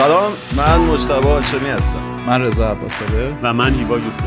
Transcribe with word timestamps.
سلام 0.00 0.32
من 0.56 0.78
مجتبی 0.78 1.28
هاشمی 1.28 1.68
هستم. 1.68 2.24
من 2.26 2.42
رضا 2.42 2.70
عباساله. 2.70 3.36
و 3.42 3.52
من 3.52 3.74
هیوا 3.74 3.98
یوسف. 3.98 4.24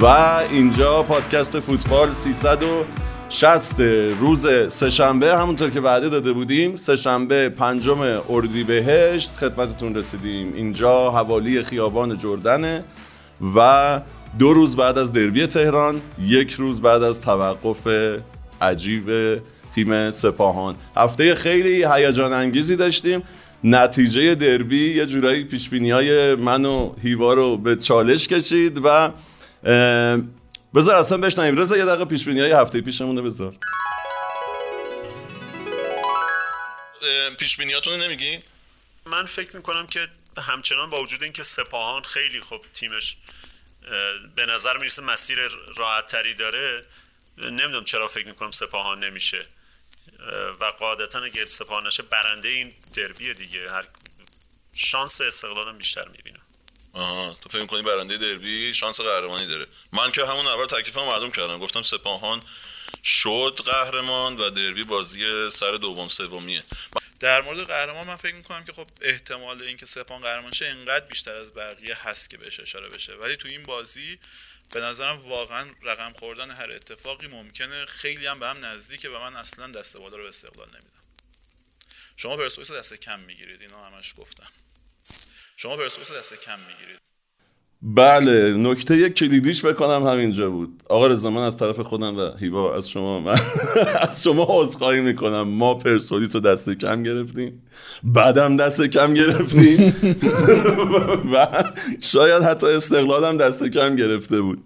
و 0.00 0.06
اینجا 0.50 1.02
پادکست 1.02 1.60
فوتبال 1.60 2.12
360 2.12 3.80
روز 4.20 4.46
سهشنبه. 4.68 5.38
همونطور 5.38 5.70
که 5.70 5.80
وعده 5.80 6.08
داده 6.08 6.32
بودیم 6.32 6.76
سهشنبه 6.76 7.48
پنجم 7.48 8.20
اردیبهشت 8.28 9.30
خدمتتون 9.36 9.94
رسیدیم. 9.94 10.52
اینجا 10.54 11.10
حوالی 11.10 11.62
خیابان 11.62 12.18
جردنه 12.18 12.84
و 13.56 14.00
دو 14.38 14.52
روز 14.52 14.76
بعد 14.76 14.98
از 14.98 15.12
دربی 15.12 15.46
تهران 15.46 16.00
یک 16.22 16.52
روز 16.52 16.80
بعد 16.80 17.02
از 17.02 17.20
توقف 17.20 17.88
عجیب 18.62 19.10
تیم 19.74 20.10
سپاهان. 20.10 20.74
هفته 20.96 21.34
خیلی 21.34 21.84
هیجان 21.84 22.32
انگیزی 22.32 22.76
داشتیم. 22.76 23.22
نتیجه 23.68 24.34
دربی 24.34 24.94
یه 24.94 25.06
جورایی 25.06 25.44
پیش 25.44 25.68
های 25.72 26.34
من 26.34 26.64
و 26.64 26.94
هیوا 27.02 27.34
رو 27.34 27.56
به 27.56 27.76
چالش 27.76 28.28
کشید 28.28 28.80
و 28.84 29.12
بذار 30.74 30.94
اصلا 30.94 31.18
بشنویم. 31.18 31.56
رضا 31.56 31.76
یه 31.76 31.84
دقیقه 31.84 32.04
پیش 32.04 32.28
های 32.28 32.52
هفته 32.52 32.80
پیشمونه 32.80 33.22
بذار. 33.22 33.54
پیش 37.38 37.56
بینیاتون 37.56 38.00
نمیگی؟ 38.00 38.38
من 39.06 39.24
فکر 39.24 39.56
می‌کنم 39.56 39.86
که 39.86 40.08
همچنان 40.38 40.90
با 40.90 41.02
وجود 41.02 41.22
اینکه 41.22 41.42
سپاهان 41.42 42.02
خیلی 42.02 42.40
خوب 42.40 42.60
تیمش 42.74 43.16
به 44.36 44.46
نظر 44.46 44.76
می‌رسه 44.76 45.02
مسیر 45.02 45.38
راحت 45.76 46.06
تری 46.06 46.34
داره 46.34 46.82
نمی‌دونم 47.38 47.84
چرا 47.84 48.08
فکر 48.08 48.26
می‌کنم 48.26 48.50
سپاهان 48.50 49.04
نمیشه. 49.04 49.46
و 50.60 50.64
قاعدتا 50.64 51.22
اگه 51.22 51.46
سپاه 51.46 51.86
نشه 51.86 52.02
برنده 52.02 52.48
این 52.48 52.74
دربی 52.94 53.34
دیگه. 53.34 53.70
هر 53.70 53.84
شانس 54.74 55.20
استقلالم 55.20 55.78
بیشتر 55.78 56.08
می‌بینم. 56.08 56.40
آها 56.92 57.38
تو 57.40 57.48
فکر 57.48 57.60
می‌کنی 57.60 57.82
برنده 57.82 58.16
دربی 58.18 58.74
شانس 58.74 59.00
قهرمانی 59.00 59.46
داره؟ 59.46 59.66
من 59.92 60.10
که 60.10 60.26
همون 60.26 60.46
اول 60.46 60.66
تکلیفم 60.66 61.04
معلوم 61.04 61.30
کردم. 61.30 61.58
گفتم 61.58 61.82
سپاهان 61.82 62.42
شد 63.04 63.60
قهرمان 63.64 64.36
و 64.36 64.50
دربی 64.50 64.84
بازی 64.84 65.50
سر 65.50 65.72
دوم 65.72 66.08
سومیه. 66.08 66.64
در 67.20 67.42
مورد 67.42 67.66
قهرمان 67.66 68.06
من 68.06 68.16
فکر 68.16 68.34
می‌کنم 68.34 68.64
که 68.64 68.72
خب 68.72 68.86
احتمال 69.00 69.62
اینکه 69.62 69.86
سپاهان 69.86 70.22
قهرمان 70.22 70.52
شه 70.52 70.66
اینقدر 70.66 71.04
بیشتر 71.04 71.34
از 71.34 71.54
بقیه 71.54 72.08
هست 72.08 72.30
که 72.30 72.36
بهش 72.36 72.60
اشاره 72.60 72.88
بشه. 72.88 73.14
ولی 73.14 73.36
تو 73.36 73.48
این 73.48 73.62
بازی 73.62 74.18
به 74.70 74.80
نظرم 74.80 75.28
واقعا 75.28 75.74
رقم 75.82 76.12
خوردن 76.12 76.50
هر 76.50 76.72
اتفاقی 76.72 77.26
ممکنه. 77.26 77.86
خیلی 77.86 78.26
هم 78.26 78.38
به 78.38 78.48
هم 78.48 78.64
نزدیکه 78.64 79.08
و 79.08 79.18
من 79.18 79.36
اصلا 79.36 79.66
دست 79.66 79.96
بالا 79.96 80.16
رو 80.16 80.22
به 80.22 80.28
استقلال 80.28 80.68
نمیدم. 80.68 80.90
شما 82.16 82.36
پرسپولیس 82.36 82.70
دست 82.70 82.94
کم 82.94 83.20
می‌گیرید 83.20 83.62
اینو 83.62 83.84
همش 83.84 84.14
گفتم. 84.16 84.48
شما 85.56 85.76
پرسپولیس 85.76 86.12
دست 86.12 86.44
کم 86.44 86.60
می‌گیرید. 86.60 87.05
بله 87.94 88.54
نکته 88.56 89.10
کلیدیش 89.10 89.64
بکنم 89.64 90.06
همینجا 90.06 90.50
بود. 90.50 90.82
آقا 90.88 91.06
رضا 91.06 91.30
من 91.30 91.42
از 91.42 91.56
طرف 91.56 91.80
خودم 91.80 92.16
و 92.16 92.30
هیوا 92.40 92.74
از 92.74 92.90
شما 92.90 93.20
من 93.20 93.32
از 94.08 94.22
شما 94.22 94.46
عذرخواهی 94.50 95.00
می‌کنم. 95.00 95.42
ما 95.42 95.74
پرسولیس 95.74 96.34
رو 96.34 96.40
دست 96.40 96.70
کم 96.70 97.02
گرفتیم. 97.02 97.62
بعدم 98.04 98.56
دست 98.56 98.82
کم 98.82 99.14
گرفتیم. 99.14 99.96
و 101.32 101.64
شاید 102.00 102.42
حتی 102.42 102.66
استقلالم 102.66 103.36
دست 103.36 103.64
کم 103.64 103.96
گرفته 103.96 104.40
بود. 104.40 104.62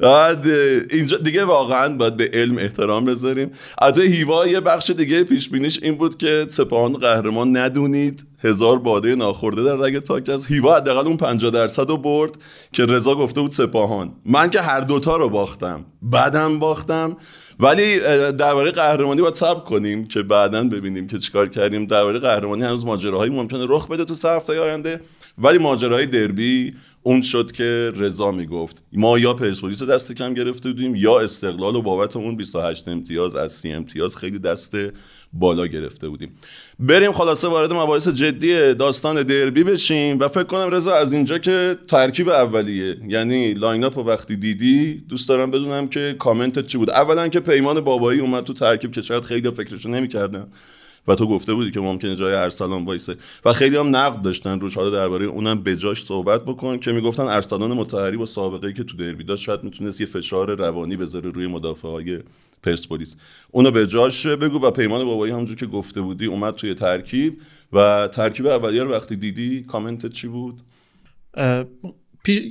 بعد 0.00 0.46
اینجا 0.90 1.16
دیگه 1.16 1.44
واقعا 1.44 1.96
باید 1.96 2.16
به 2.16 2.30
علم 2.32 2.58
احترام 2.58 3.04
بذاریم. 3.04 3.50
البته 3.78 4.02
هیوا 4.02 4.46
یه 4.46 4.60
بخش 4.60 4.90
دیگه 4.90 5.24
پیش 5.24 5.48
بینیش 5.48 5.82
این 5.82 5.94
بود 5.94 6.18
که 6.18 6.46
سپاهان 6.48 6.92
قهرمان 6.92 7.56
ندونید. 7.56 8.27
هزار 8.44 8.78
باده 8.78 9.14
ناخورده 9.14 9.62
در 9.62 9.76
رگ 9.76 9.98
تاک 9.98 10.28
از 10.28 10.46
هیوا 10.46 10.76
حداقل 10.76 11.06
اون 11.06 11.16
50 11.16 11.50
درصد 11.50 11.88
رو 11.88 11.96
برد 11.96 12.38
که 12.72 12.86
رضا 12.86 13.14
گفته 13.14 13.40
بود 13.40 13.50
سپاهان. 13.50 14.12
من 14.24 14.50
که 14.50 14.60
هر 14.60 14.80
دوتا 14.80 15.16
رو 15.16 15.28
باختم. 15.28 15.84
بعدم 16.02 16.58
باختم. 16.58 17.16
ولی 17.60 17.98
درباره 18.32 18.70
قهرمانی 18.70 19.22
باید 19.22 19.34
صبر 19.34 19.60
کنیم 19.60 20.08
که 20.08 20.22
بعدا 20.22 20.64
ببینیم 20.64 21.06
که 21.06 21.18
چیکار 21.18 21.48
کردیم. 21.48 21.84
درباره 21.84 22.18
قهرمانی 22.18 22.62
هنوز 22.62 22.84
ماجراهایی 22.84 23.32
ممکنه 23.32 23.66
رخ 23.68 23.88
بده 23.88 24.04
تو 24.04 24.14
سه 24.14 24.28
هفته 24.28 24.60
آینده. 24.60 25.00
ولی 25.38 25.58
ماجراهای 25.58 26.06
دربی 26.06 26.74
اون 27.02 27.22
شد 27.22 27.52
که 27.52 27.92
رضا 27.96 28.30
می‌گفت. 28.30 28.82
ما 28.92 29.18
یا 29.18 29.34
پرسپولیس 29.34 29.82
دست 29.82 30.12
کم 30.12 30.34
گرفته 30.34 30.68
بودیم 30.68 30.94
یا 30.94 31.20
استقلال 31.20 31.76
و 31.76 31.82
بابت 31.82 32.16
اون 32.16 32.36
28 32.36 32.88
امتیاز 32.88 33.34
از 33.36 33.52
30 33.52 33.72
امتیاز 33.72 34.16
خیلی 34.16 34.38
دست 34.38 34.76
بالا 35.32 35.66
گرفته 35.66 36.08
بودیم. 36.08 36.30
بریم 36.78 37.12
خلاصه 37.12 37.48
وارد 37.48 37.72
مباحث 37.72 38.08
جدی 38.08 38.74
داستان 38.74 39.22
دربی 39.22 39.64
بشیم 39.64 40.18
و 40.18 40.28
فکر 40.28 40.42
کنم 40.42 40.70
رضا 40.70 40.94
از 40.94 41.12
اینجا 41.12 41.38
که 41.38 41.76
ترکیب 41.88 42.28
اولیه. 42.28 42.96
یعنی 43.08 43.54
lineup 43.54 43.98
وقتی 43.98 44.36
دیدی 44.36 45.04
دوست 45.08 45.28
دارم 45.28 45.50
بدونم 45.50 45.88
که 45.88 46.16
کامنتت 46.18 46.66
چی 46.66 46.78
بود. 46.78 46.90
اولا 46.90 47.28
که 47.28 47.40
پیمان 47.40 47.80
بابایی 47.80 48.20
اومد 48.20 48.44
تو 48.44 48.52
ترکیب 48.52 48.92
که 48.92 49.00
شاید 49.00 49.22
خیلی 49.22 49.50
فکرشو 49.50 49.88
نمی‌کردن 49.88 50.46
و 51.08 51.14
تو 51.14 51.26
گفته 51.26 51.54
بودی 51.54 51.70
که 51.70 51.80
ممکنه 51.80 52.16
جای 52.16 52.34
ارسلان 52.34 52.84
وایسه. 52.84 53.16
و 53.44 53.52
خیلی 53.52 53.76
هم 53.76 53.96
نقد 53.96 54.22
داشتن 54.22 54.60
روش. 54.60 54.76
حالا 54.76 54.90
درباره 54.90 55.26
اونم 55.26 55.62
بجاش 55.62 56.02
صحبت 56.02 56.44
بکن 56.44 56.78
که 56.78 56.92
می‌گفتن 56.92 57.22
ارسلان 57.22 57.72
مطهری 57.72 58.16
با 58.16 58.26
سابقه 58.26 58.66
ای 58.66 58.72
که 58.72 58.84
تو 58.84 58.96
دربی 58.96 59.24
داشت 59.24 59.44
شاید 59.44 59.64
می‌تونست 59.64 60.00
یه 60.00 60.06
فشار 60.06 60.54
روانی 60.54 60.96
بذاره 60.96 61.30
روی 61.30 61.46
مدافع 61.46 61.88
های 61.88 62.18
پرسپولیس. 62.62 63.16
اونو 63.50 63.70
به 63.70 63.86
جاش 63.86 64.26
بگو 64.26 64.58
و 64.58 64.70
پیمان 64.70 65.04
بابایی 65.04 65.32
همونجور 65.32 65.56
که 65.56 65.66
گفته 65.66 66.00
بودی 66.00 66.26
اومد 66.26 66.54
توی 66.54 66.74
ترکیب 66.74 67.40
و 67.72 68.08
ترکیب 68.12 68.46
اولیه 68.46 68.82
رو 68.82 68.92
وقتی 68.92 69.16
دیدی 69.16 69.62
کامنت 69.62 70.06
چی 70.06 70.28
بود؟ 70.28 70.60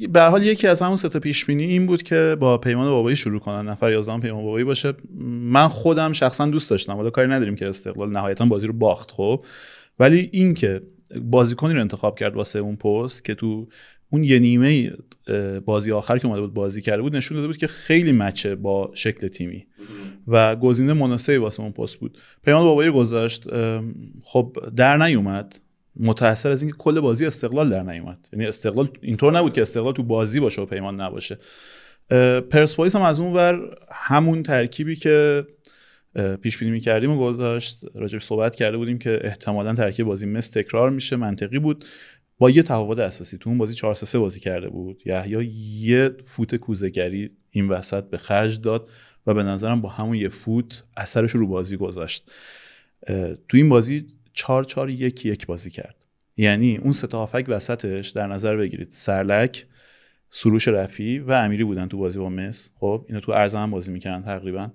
به 0.09 0.21
حال 0.21 0.43
یکی 0.43 0.67
از 0.67 0.81
همون 0.81 0.95
سه 0.95 1.09
پیش 1.19 1.45
بینی 1.45 1.63
این 1.63 1.85
بود 1.85 2.03
که 2.03 2.37
با 2.39 2.57
پیمان 2.57 2.89
بابایی 2.89 3.15
شروع 3.15 3.39
کنن 3.39 3.69
نفر 3.69 3.91
11 3.91 4.19
پیمان 4.19 4.43
بابایی 4.43 4.65
باشه. 4.65 4.93
من 5.41 5.67
خودم 5.67 6.13
شخصا 6.13 6.45
دوست 6.45 6.69
داشتم 6.69 6.93
حالا 6.93 7.09
کاری 7.09 7.27
نداریم 7.27 7.55
که 7.55 7.69
استقلال 7.69 8.09
نهایتا 8.11 8.45
بازی 8.45 8.67
رو 8.67 8.73
باخت 8.73 9.11
خب. 9.11 9.45
ولی 9.99 10.29
این 10.33 10.53
که 10.53 10.81
بازیکنی 11.21 11.73
رو 11.73 11.81
انتخاب 11.81 12.19
کرد 12.19 12.35
واسه 12.35 12.59
اون 12.59 12.75
پست 12.75 13.25
که 13.25 13.35
تو 13.35 13.67
اون 14.09 14.23
یه 14.23 14.39
نیمه 14.39 14.91
بازی 15.65 15.91
آخر 15.91 16.17
که 16.17 16.25
اومده 16.25 16.41
بود 16.41 16.53
بازی 16.53 16.81
کرده 16.81 17.01
بود 17.01 17.15
نشون 17.15 17.35
داده 17.35 17.47
بود 17.47 17.57
که 17.57 17.67
خیلی 17.67 18.11
مچه 18.11 18.55
با 18.55 18.91
شکل 18.93 19.27
تیمی. 19.27 19.67
و 20.27 20.55
گزینه 20.55 20.93
مناسبی 20.93 21.37
واسه 21.37 21.63
اون 21.63 21.71
پست 21.71 21.95
بود. 21.95 22.17
پیمان 22.43 22.63
بابایی 22.63 22.89
رو 22.89 22.95
گذاشت 22.95 23.43
خب 24.21 24.57
در 24.75 24.97
نیومد. 24.97 25.59
متأثر 25.99 26.51
از 26.51 26.61
اینکه 26.61 26.77
کل 26.77 26.99
بازی 26.99 27.25
استقلال 27.25 27.69
در 27.69 27.83
نیومد. 27.83 28.27
یعنی 28.33 28.45
استقلال 28.45 28.89
اینطور 29.01 29.37
نبود 29.37 29.53
که 29.53 29.61
استقلال 29.61 29.93
تو 29.93 30.03
بازی 30.03 30.39
باشه 30.39 30.61
و 30.61 30.65
پیمان 30.65 31.01
نباشه. 31.01 31.37
پرسپولیس 32.49 32.95
هم 32.95 33.01
از 33.01 33.19
اون 33.19 33.33
ور 33.33 33.77
همون 33.91 34.43
ترکیبی 34.43 34.95
که 34.95 35.45
پیش 36.41 36.57
بینی 36.57 36.71
می‌کردیم 36.71 37.11
و 37.11 37.19
گذاشت. 37.19 37.85
راجع 37.95 38.19
صحبت 38.19 38.55
کرده 38.55 38.77
بودیم 38.77 38.97
که 38.97 39.19
احتمالا 39.23 39.73
ترکیب 39.73 40.05
بازی 40.05 40.25
مثل 40.25 40.61
تکرار 40.61 40.89
میشه 40.89 41.15
منطقی 41.15 41.59
بود. 41.59 41.85
با 42.39 42.49
یه 42.49 42.63
تفاوت 42.63 42.99
اساسی. 42.99 43.37
تو 43.37 43.49
اون 43.49 43.57
بازی 43.57 43.73
4 43.73 43.95
3 43.95 44.19
بازی 44.19 44.39
کرده 44.39 44.69
بود. 44.69 45.01
یا 45.05 45.41
یه 45.81 46.11
فوت 46.25 46.55
کوزگری 46.55 47.29
این 47.51 47.67
وسط 47.67 48.03
به 48.03 48.17
خرج 48.17 48.61
داد 48.61 48.89
و 49.27 49.33
به 49.33 49.43
نظرم 49.43 49.81
با 49.81 49.89
همون 49.89 50.15
یه 50.15 50.29
فوت 50.29 50.83
اثرش 50.97 51.31
رو 51.31 51.47
بازی 51.47 51.77
گذاشت. 51.77 52.31
تو 53.49 53.57
این 53.57 53.69
بازی 53.69 54.05
4 54.33 54.63
4 54.63 54.89
1 54.89 55.25
1 55.25 55.45
بازی 55.45 55.69
کرد. 55.69 56.05
یعنی 56.37 56.77
اون 56.77 56.91
سه 56.91 57.07
تا 57.07 57.29
وسطش 57.47 58.09
در 58.09 58.27
نظر 58.27 58.55
بگیرید. 58.55 58.87
سرلک 58.91 59.65
سروش 60.29 60.67
رفی 60.67 61.19
و 61.19 61.31
امیری 61.31 61.63
بودن 61.63 61.87
تو 61.87 61.97
بازی 61.97 62.19
با 62.19 62.29
مس. 62.29 62.71
خب 62.79 63.05
اینو 63.07 63.19
تو 63.19 63.31
ارز 63.31 63.55
هم 63.55 63.71
بازی 63.71 63.91
می‌کردن 63.91 64.25
تقریبا. 64.25 64.71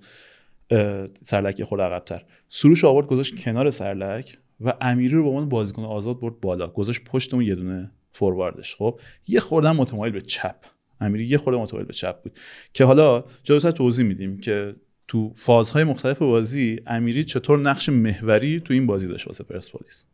سرلک 1.23 1.65
خود 1.65 1.81
عقبتر. 1.81 2.25
سروش 2.49 2.85
آورد 2.85 3.07
گذاشت 3.07 3.45
کنار 3.45 3.71
سرلک. 3.71 4.39
و 4.65 4.73
امیری 4.81 5.15
رو 5.15 5.23
به 5.23 5.29
عنوان 5.29 5.49
بازیکن 5.49 5.85
آزاد 5.85 6.21
برد 6.21 6.41
بالا. 6.41 6.67
گذاشت 6.67 7.05
پشت 7.05 7.35
اون 7.35 7.45
یه 7.45 7.55
دونه 7.55 7.91
فورواردش 8.13 8.77
خب 8.77 9.01
یه 9.29 9.41
خوردن 9.41 9.71
متمایل 9.71 10.13
به 10.13 10.21
چپ. 10.21 10.57
امیری 11.01 11.25
یه 11.25 11.39
خورده 11.39 11.61
متمایل 11.61 11.87
به 11.87 11.93
چپ 11.93 12.23
بود. 12.23 12.39
که 12.73 12.85
حالا 12.85 13.25
جلوتر 13.43 13.71
توضیح 13.71 14.07
میدیم 14.07 14.39
که 14.41 14.75
تو 15.09 15.33
فازهای 15.35 15.85
مختلف 15.85 16.19
بازی 16.19 16.81
امیری 16.87 17.25
چطور 17.25 17.59
نقش 17.59 17.89
محوری 17.89 18.61
تو 18.61 18.75
این 18.75 18.87
بازی 18.87 19.09
داشت 19.09 19.27
واسه 19.27 19.45
پرسپولیس. 19.45 20.05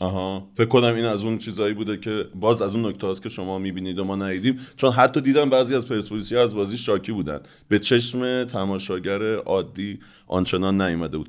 آها. 0.00 0.48
فکر 0.56 0.66
کنم 0.68 0.94
این 0.94 1.04
از 1.04 1.24
اون 1.24 1.38
چیزایی 1.38 1.74
بوده 1.74 1.96
که 1.96 2.24
باز 2.34 2.62
از 2.62 2.74
اون 2.74 2.86
نکته 2.86 3.14
که 3.22 3.28
شما 3.28 3.58
می‌بینید 3.58 3.98
و 3.98 4.04
ما 4.04 4.16
ندیدیم. 4.16 4.58
چون 4.76 4.92
حتی 4.92 5.20
دیدم 5.20 5.50
بعضی 5.50 5.74
از 5.74 5.88
پرسپولیسی 5.88 6.36
از 6.36 6.54
بازی 6.54 6.76
شاکی 6.76 7.12
بودن. 7.12 7.40
به 7.68 7.78
چشم 7.78 8.44
تماشاگر 8.44 9.34
عادی 9.34 9.98
آنچنان 10.26 10.82
نیومده 10.82 11.18
بود. 11.18 11.28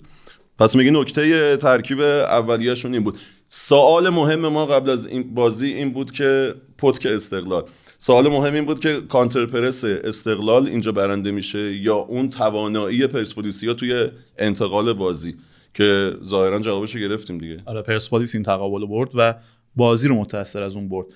پس 0.60 0.76
میگی 0.76 0.92
نکته 0.92 1.58
ترکیب 1.58 2.02
اولیهشون 2.02 2.94
این 2.94 3.04
بود. 3.04 3.18
سوال 3.48 4.10
مهم 4.10 4.48
ما 4.48 4.66
قبل 4.66 4.90
از 4.90 5.08
این 5.08 5.34
بازی 5.34 5.68
این 5.68 5.94
بود 5.94 6.12
که 6.12 6.56
پتک 6.78 7.06
استقلال. 7.06 7.64
سوال 8.00 8.28
مهم 8.28 8.54
این 8.54 8.66
بود 8.66 8.80
که 8.80 9.02
کانتر 9.10 9.46
پرس 9.46 9.84
استقلال 9.86 10.68
اینجا 10.68 10.92
برنده 10.92 11.32
میشه 11.32 11.76
یا 11.76 11.96
اون 11.96 12.30
توانایی 12.30 13.08
پرسپولیسیا 13.08 13.74
توی 13.74 14.08
انتقال 14.38 14.94
بازی 14.94 15.36
که 15.74 16.14
ظاهرا 16.26 16.60
جوابش 16.60 16.96
گرفتیم 16.96 17.38
دیگه. 17.38 17.62
آره 17.66 17.82
پرسپولیس 17.82 18.36
این 18.36 18.44
تقابل 18.44 18.86
برد 18.86 19.10
و 19.14 19.36
بازی 19.76 20.08
رو 20.08 20.16
متاثر 20.16 20.64
از 20.64 20.76
اون 20.76 20.90
برد. 20.90 21.08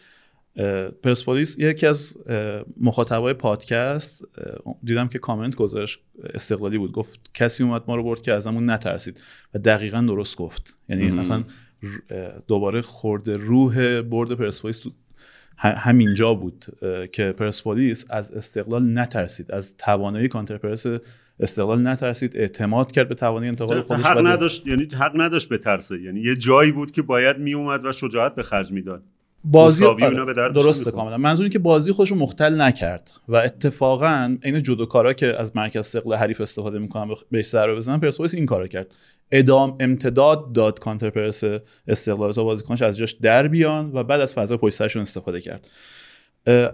پرسپولیس 1.04 1.56
یکی 1.60 1.88
از 1.88 2.18
مخاطبای 2.82 3.34
پادکست 3.34 4.26
دیدم 4.84 5.08
که 5.08 5.20
کامنت 5.20 5.56
گذاشت 5.56 6.00
استقلالی 6.34 6.78
بود. 6.78 6.92
گفت 6.92 7.20
کسی 7.34 7.64
اومد 7.64 7.84
ما 7.88 7.96
رو 7.96 8.04
برد 8.04 8.22
که 8.22 8.34
ازمون 8.34 8.70
نترسید. 8.70 9.22
و 9.54 9.60
دقیقا 9.60 10.02
درست 10.02 10.38
گفت. 10.38 10.76
یعنی 10.90 11.20
اصلا 11.20 11.44
دوباره 12.48 12.82
خورده 12.82 13.38
روح 13.38 14.02
برد 14.02 14.32
پرسپولیس 14.32 14.78
تو 14.78 14.92
همینجا 15.58 16.34
بود 16.34 16.66
که 17.12 17.32
پرسپولیس 17.32 18.06
از 18.10 18.32
استقلال 18.32 19.00
نترسید. 19.00 19.52
از 19.52 19.78
توانایی 19.78 20.28
کانترپرس 20.28 20.86
استقلال 21.40 21.88
نترسید. 21.88 22.38
اعتماد 22.38 22.92
کرد 22.92 23.10
به 23.10 23.16
توانایی 23.16 23.50
انتقال 23.50 23.82
خودش 23.82 24.06
حق 24.06 24.28
نداشت 24.28 24.68
یعنی 24.68 24.88
حق 25.00 25.12
نداشت 25.16 25.50
بترسه. 25.50 26.02
یعنی 26.02 26.22
یه 26.22 26.36
جایی 26.36 26.72
بود 26.72 26.92
که 26.92 27.02
باید 27.02 27.38
میومد 27.38 27.86
و 27.86 27.92
شجاعت 27.92 28.36
به 28.36 28.44
خرج 28.44 28.72
می‌داد. 28.72 29.04
بازی 29.44 29.86
آره 29.86 30.34
درسته 30.34 30.92
کاملا. 30.92 31.18
منظور 31.18 31.50
که 31.50 31.60
بازی 31.60 31.92
خودش 31.92 32.12
رو 32.12 32.18
مختل 32.18 32.62
نکرد 32.62 33.12
و 33.28 33.36
اتفاقا 33.36 34.38
این 34.44 34.62
جودوکارا 34.62 35.14
که 35.14 35.40
از 35.40 35.56
مرکز 35.56 35.86
ثقل 35.86 36.14
حریف 36.14 36.42
استفاده 36.42 36.80
می‌کنن 36.80 37.16
بهش 37.32 37.48
ضربه 37.48 37.76
بزنن 37.76 38.00
پرسپولیس 38.00 38.36
این 38.36 38.46
کارو 38.46 38.68
کرد. 38.68 38.88
ادام 39.32 39.78
امتداد 39.80 40.54
داد 40.54 40.80
کانتر 40.80 41.10
پرس 41.10 41.44
استقلال 41.88 42.34
تا 42.34 42.44
بازیکنش 42.44 42.82
از 42.82 42.98
جاش 42.98 43.12
در 43.12 43.48
بیان 43.48 43.92
و 43.94 44.04
بعد 44.04 44.22
از 44.22 44.34
فضا 44.34 44.58
پشت 44.58 44.76
سرشون 44.76 45.02
استفاده 45.02 45.42
کرد. 45.42 45.68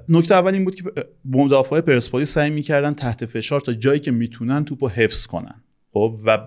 نکته 0.09 0.35
اول 0.35 0.53
این 0.53 0.65
بود 0.65 0.75
که 0.75 0.83
مدافع 1.25 1.81
پرسپولیس 1.81 2.33
سعی 2.33 2.49
می‌کردن 2.49 2.93
تحت 2.93 3.25
فشار 3.25 3.61
تا 3.61 3.73
جایی 3.73 3.99
که 3.99 4.11
می‌تونن 4.11 4.65
توپو 4.65 4.87
حفظ 4.87 5.25
کنن. 5.25 5.63
خب 5.93 6.21
و 6.25 6.37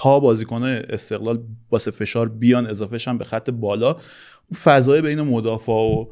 تا 0.00 0.20
بازیکن 0.20 0.62
استقلال 0.62 1.42
واسه 1.70 1.90
فشار 1.90 2.28
بیان 2.28 2.66
اضافه 2.66 3.12
به 3.12 3.24
خط 3.24 3.50
بالا. 3.50 3.96
فضای 4.62 5.02
بین 5.02 5.20
مدافع 5.20 5.72
و 5.72 6.06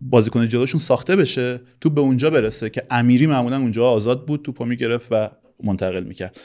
بازیکن 0.00 0.48
جلوشون 0.48 0.80
ساخته 0.80 1.16
بشه 1.16 1.60
تو 1.80 1.90
به 1.90 2.00
اونجا 2.00 2.30
برسه 2.30 2.70
که 2.70 2.86
امیری 2.90 3.26
معمولا 3.26 3.58
اونجا 3.58 3.90
آزاد 3.90 4.26
بود 4.26 4.42
توپو 4.42 4.64
می‌گرفت 4.64 5.08
و 5.10 5.30
منتقل 5.64 6.04
می‌کرد. 6.04 6.40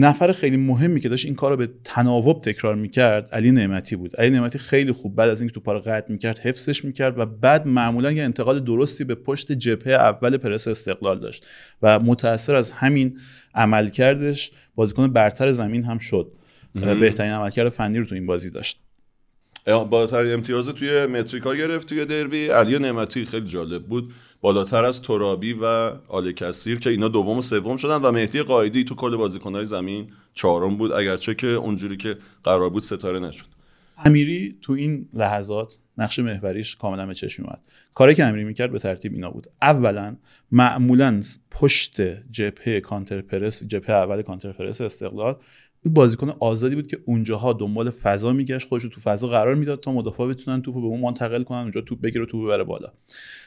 نفر 0.00 0.32
خیلی 0.32 0.56
مهمی 0.56 1.00
که 1.00 1.08
داشت 1.08 1.26
این 1.26 1.34
کار 1.34 1.50
رو 1.50 1.56
به 1.56 1.68
تناوب 1.84 2.40
تکرار 2.40 2.74
می‌کرد 2.74 3.28
علی 3.32 3.50
نعمتی 3.50 3.96
بود. 3.96 4.16
علی 4.16 4.30
نعمتی 4.30 4.58
خیلی 4.58 4.92
خوب 4.92 5.16
بعد 5.16 5.30
از 5.30 5.40
اینکه 5.40 5.54
توپا 5.54 5.72
رو 5.72 5.78
قطع 5.80 6.12
می‌کرد 6.12 6.38
حفظش 6.38 6.84
می‌کرد 6.84 7.18
و 7.18 7.26
بعد 7.26 7.66
معمولا 7.66 8.12
یه 8.12 8.22
انتقال 8.22 8.60
درستی 8.60 9.04
به 9.04 9.14
پشت 9.14 9.52
جبهه 9.52 9.92
اول 9.92 10.36
پرس 10.36 10.68
استقلال 10.68 11.20
داشت 11.20 11.46
و 11.82 11.98
متاثر 11.98 12.54
از 12.54 12.72
همین 12.72 13.18
عملکردش 13.54 14.50
بازیکن 14.74 15.12
برتر 15.12 15.52
زمین 15.52 15.84
هم 15.84 15.98
شد. 15.98 16.32
بهترین 16.74 17.32
عملکرد 17.32 17.68
فنی 17.68 17.98
رو 17.98 18.04
تو 18.04 18.14
این 18.14 18.26
بازی 18.26 18.50
داشت. 18.50 18.80
بالاتر 19.66 20.32
امتیاز 20.32 20.68
توی 20.68 21.06
متریکا 21.06 21.54
گرفت 21.54 21.88
توی 21.88 22.04
دربی. 22.04 22.46
علی 22.46 22.78
نعمتی 22.78 23.24
خیلی 23.24 23.46
جالب 23.46 23.82
بود. 23.82 24.12
بالاتر 24.40 24.84
از 24.84 25.02
ترابی 25.02 25.52
و 25.52 25.64
آل 26.08 26.32
کثیر 26.32 26.78
که 26.78 26.90
اینا 26.90 27.08
دوم 27.08 27.38
و 27.38 27.40
سوم 27.40 27.76
شدن 27.76 27.96
و 27.96 28.12
مهدی 28.12 28.42
قایدی 28.42 28.84
تو 28.84 28.94
کل 28.94 29.16
بازیکنهای 29.16 29.64
زمین 29.64 30.08
چهارم 30.32 30.76
بود 30.76 30.92
اگرچه 30.92 31.34
که 31.34 31.46
اونجوری 31.46 31.96
که 31.96 32.16
قرار 32.44 32.70
بود 32.70 32.82
ستاره 32.82 33.20
نشد. 33.20 33.46
امیری 34.04 34.58
تو 34.62 34.72
این 34.72 35.08
لحظات 35.12 35.78
نقش 35.98 36.18
محوریش 36.18 36.76
کاملا 36.76 37.06
به 37.06 37.14
چشم 37.14 37.44
اومد 37.44 37.60
کاری 37.94 38.14
که 38.14 38.24
امیری 38.24 38.44
می‌کرد 38.44 38.72
به 38.72 38.78
ترتیب 38.78 39.12
اینا 39.14 39.30
بود. 39.30 39.46
اولا 39.62 40.16
معمولا 40.52 41.20
پشت 41.50 42.00
جبهه 42.30 42.80
کانتر 42.80 43.20
پرس 43.20 43.64
جبهه 43.64 43.90
اول 43.90 44.22
کانتر 44.22 44.52
پرس 44.52 44.80
استقلال 44.80 45.36
این 45.84 45.94
بازیکن 45.94 46.34
آزادی 46.40 46.74
بود 46.74 46.86
که 46.86 46.98
اونجاها 47.04 47.52
دنبال 47.52 47.90
فضا 47.90 48.32
میگشت 48.32 48.68
خودش 48.68 48.84
رو 48.84 48.90
تو 48.90 49.00
فضا 49.00 49.28
قرار 49.28 49.54
می‌داد 49.54 49.80
تا 49.80 49.92
مدافع 49.92 50.26
بتونن 50.26 50.62
توپ 50.62 50.74
به 50.74 50.80
اون 50.80 51.00
منتقل 51.00 51.42
کنن 51.42 51.58
اونجا 51.58 51.80
توپ 51.80 52.00
بگیره 52.00 52.22
و 52.24 52.26
توپ 52.26 52.44
ببره 52.44 52.64
بالا. 52.64 52.92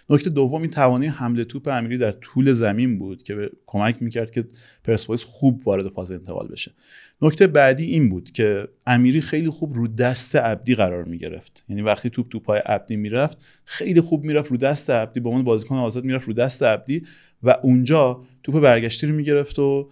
نکته 0.09 0.29
دوم 0.29 0.61
این 0.61 0.71
توانایی 0.71 1.09
حمله 1.09 1.43
توپ 1.43 1.67
امیری 1.67 1.97
در 1.97 2.11
طول 2.11 2.53
زمین 2.53 2.99
بود 2.99 3.23
که 3.23 3.35
به 3.35 3.51
کمک 3.65 4.03
می‌کرد 4.03 4.31
که 4.31 4.45
پرسپولیس 4.83 5.23
خوب 5.23 5.67
وارد 5.67 5.87
فاز 5.87 6.11
انتقال 6.11 6.47
بشه. 6.47 6.71
نکته 7.21 7.47
بعدی 7.47 7.85
این 7.85 8.09
بود 8.09 8.31
که 8.31 8.67
امیری 8.87 9.21
خیلی 9.21 9.49
خوب 9.49 9.73
رو 9.73 9.87
دست 9.87 10.35
عبدی 10.35 10.75
قرار 10.75 11.03
می‌گرفت. 11.03 11.65
یعنی 11.69 11.81
وقتی 11.81 12.09
توپ 12.09 12.29
تو 12.29 12.39
پای 12.39 12.59
عبدی 12.59 12.95
می‌رفت 12.95 13.37
خیلی 13.65 14.01
خوب 14.01 14.23
می‌رفت 14.23 14.51
رو 14.51 14.57
دست 14.57 14.89
عبدی 14.89 15.19
با 15.19 15.29
اون 15.29 15.43
بازیکن 15.43 15.75
آزاد 15.75 16.03
می‌رفت 16.03 16.27
رو 16.27 16.33
دست 16.33 16.63
عبدی 16.63 17.03
و 17.43 17.57
اونجا 17.63 18.21
توپ 18.43 18.59
برگشتی 18.59 19.07
رو 19.07 19.15
می‌گرفت 19.15 19.59
و 19.59 19.89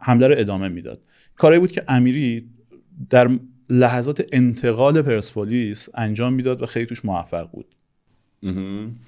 حمله 0.00 0.28
رو 0.28 0.34
ادامه 0.38 0.68
می‌داد. 0.68 1.00
کاری 1.40 1.58
بود 1.58 1.70
که 1.70 1.84
امیری 1.88 2.48
در 3.10 3.30
لحظات 3.70 4.24
انتقال 4.32 5.02
پرسپولیس 5.02 5.88
انجام 5.94 6.32
می‌داد 6.32 6.62
و 6.62 6.66
خیلی 6.66 6.86
توش 6.86 7.04
موفق 7.04 7.50
بود. 7.50 7.66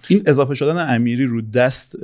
این 0.09 0.23
اضافه 0.27 0.55
شدن 0.55 0.95
امیری 0.95 1.27
رو 1.27 1.41
دست 1.41 1.97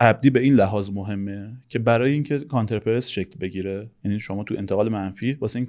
عبدی 0.00 0.30
به 0.30 0.40
این 0.40 0.54
لحاظ 0.54 0.90
مهمه 0.90 1.52
که 1.68 1.78
برای 1.78 2.12
اینکه 2.12 2.38
counterpress 2.38 3.08
شکل 3.08 3.38
بگیره 3.40 3.90
یعنی 4.04 4.20
شما 4.20 4.44
تو 4.44 4.54
انتقال 4.58 4.88
منفی 4.88 5.32
واسه 5.32 5.58
این 5.58 5.66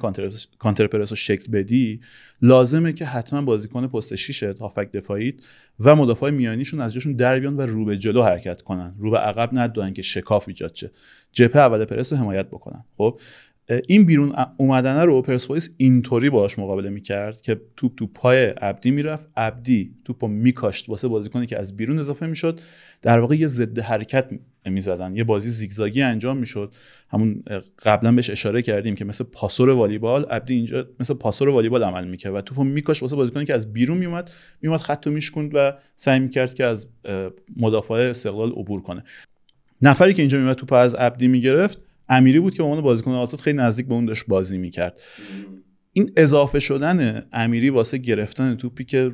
counterpress 0.58 1.12
رو 1.12 1.16
شکل 1.16 1.52
بدی 1.52 2.02
لازمه 2.42 2.94
که 2.94 3.06
حتما 3.06 3.42
بازیکن 3.42 3.88
پست 3.88 4.16
شیشت 4.16 4.44
هافبک 4.44 4.92
دفاعیت 4.92 5.36
و 5.80 5.96
مدافع 5.96 6.30
میانیشون 6.30 6.82
از 6.82 6.94
جاشون 6.94 7.14
در 7.14 7.40
بیان 7.40 7.58
و 7.58 7.62
رو 7.62 7.86
به 7.86 7.98
جلو 7.98 8.24
حرکت 8.24 8.62
کنن. 8.62 8.96
رو 9.00 9.12
به 9.12 9.18
عقب 9.18 9.50
ندوئن 9.54 9.94
که 9.94 10.02
شکاف 10.02 10.48
ایجاد 10.48 10.76
شه. 10.76 10.92
جبهه 11.32 11.62
اول 11.62 11.86
پرس 11.86 12.14
رو 12.14 12.20
حمایت 12.20 12.48
بکنن. 12.48 12.84
خب؟ 12.98 13.20
این 13.88 14.06
بیرون 14.06 14.34
اومدنه 14.58 15.04
رو 15.04 15.22
پرسپولیس 15.22 15.70
اینطوری 15.78 16.30
باهاش 16.30 16.60
مقابله 16.60 16.90
می‌کرد 16.90 17.42
که 17.42 17.62
توپ 17.78 17.96
تو 17.96 18.08
پای 18.08 18.46
عبدی 18.46 18.92
می‌رفت. 18.92 19.26
عبدی 19.38 19.96
توپو 20.06 20.28
میکاشت 20.28 20.90
واسه 20.90 21.08
بازیکنی 21.08 21.46
که 21.46 21.60
از 21.60 21.78
بیرون 21.78 22.00
اضافه 22.00 22.26
می‌شد. 22.26 22.60
در 23.02 23.20
واقع 23.20 23.36
یه 23.36 23.48
ضد 23.48 23.80
حرکت 23.80 24.30
می‌زدن. 24.66 25.16
یه 25.16 25.24
بازی 25.24 25.50
زیگزاگی 25.50 26.02
انجام 26.02 26.38
می‌شد. 26.38 26.74
همون 27.10 27.44
قبلا 27.84 28.12
بهش 28.12 28.30
اشاره 28.30 28.62
کردیم 28.62 28.96
که 28.96 29.06
مثل 29.06 29.24
پاسور 29.24 29.70
والیبال 29.70 30.26
عبدی 30.26 30.54
اینجا 30.54 30.88
مثل 31.00 31.14
پاسور 31.14 31.50
والیبال 31.50 31.84
عمل 31.84 32.08
می‌کرد 32.08 32.36
و 32.36 32.42
توپو 32.42 32.64
میکاشت 32.64 33.02
واسه 33.02 33.16
بازیکنی 33.16 33.46
که 33.46 33.54
از 33.54 33.74
بیرون 33.74 33.98
میومد 33.98 34.32
میومد 34.62 34.80
خط 34.80 35.08
میشکند 35.08 35.52
و 35.54 35.74
سعی 35.96 36.20
می‌کرد 36.20 36.54
که 36.54 36.66
از 36.66 36.88
مدافع 37.58 37.94
استقلال 37.94 38.52
عبور 38.52 38.82
کنه. 38.82 39.04
نفری 39.82 40.14
که 40.14 40.22
اینجا 40.22 40.38
میومد 40.38 40.56
توپ 40.56 40.74
از 40.74 40.96
عبدی 40.96 41.28
می‌گرفت 41.28 41.82
امیری 42.10 42.40
بود 42.40 42.54
که 42.54 42.58
به 42.58 42.64
عنوان 42.64 42.82
بازیکن 42.82 43.12
آزاد 43.12 43.40
خیلی 43.40 43.58
نزدیک 43.58 43.86
به 43.86 43.94
اون 43.94 44.06
داشت 44.06 44.26
بازی 44.28 44.58
می‌کرد. 44.58 45.00
این 45.94 46.12
اضافه 46.18 46.60
شدن 46.60 47.26
امیری 47.34 47.70
واسه 47.70 47.98
گرفتن 47.98 48.56
توپی 48.56 48.84
که 48.84 49.12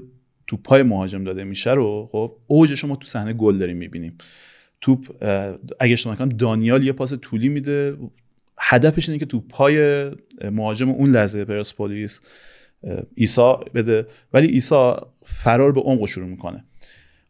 تو 0.48 0.58
پای 0.58 0.84
مهاجم 0.84 1.24
داده 1.24 1.44
میشه 1.44 1.74
رو 1.74 2.10
خب 2.12 2.36
اوج 2.48 2.76
شما 2.76 2.96
تو 2.96 3.08
صحنه 3.08 3.34
گل 3.34 3.58
داریم 3.58 3.78
می‌بینیم. 3.78 4.18
توپ 4.82 5.24
اگه 5.80 5.94
اشتباه 5.94 6.16
کنم 6.16 6.30
دانیال 6.30 6.84
یه 6.84 6.92
پاس 6.92 7.14
طولی 7.22 7.50
میده. 7.50 7.98
هدفش 8.60 9.10
اینه 9.10 9.20
که 9.20 9.26
تو 9.26 9.40
پای 9.40 10.06
مهاجم 10.52 10.90
اون 10.90 11.12
لحظه 11.12 11.46
پرسپولیس 11.46 12.22
ایسا 13.16 13.54
بده. 13.54 14.08
ولی 14.34 14.48
ایسا 14.48 15.14
فرار 15.26 15.72
به 15.72 15.82
عمق 15.82 16.06
شروع 16.06 16.28
می‌کنه. 16.28 16.66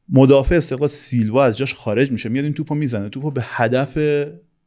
مدافع 0.10 0.56
استقلال 0.56 0.90
سیلوا 0.90 1.46
از 1.46 1.58
جاش 1.58 1.74
خارج 1.74 2.12
میشه. 2.12 2.30
میاد 2.30 2.46
این 2.46 2.54
توپو 2.54 2.76
می‌زنه. 2.76 3.10
توپو 3.10 3.32
به 3.32 3.42
هدف 3.44 3.98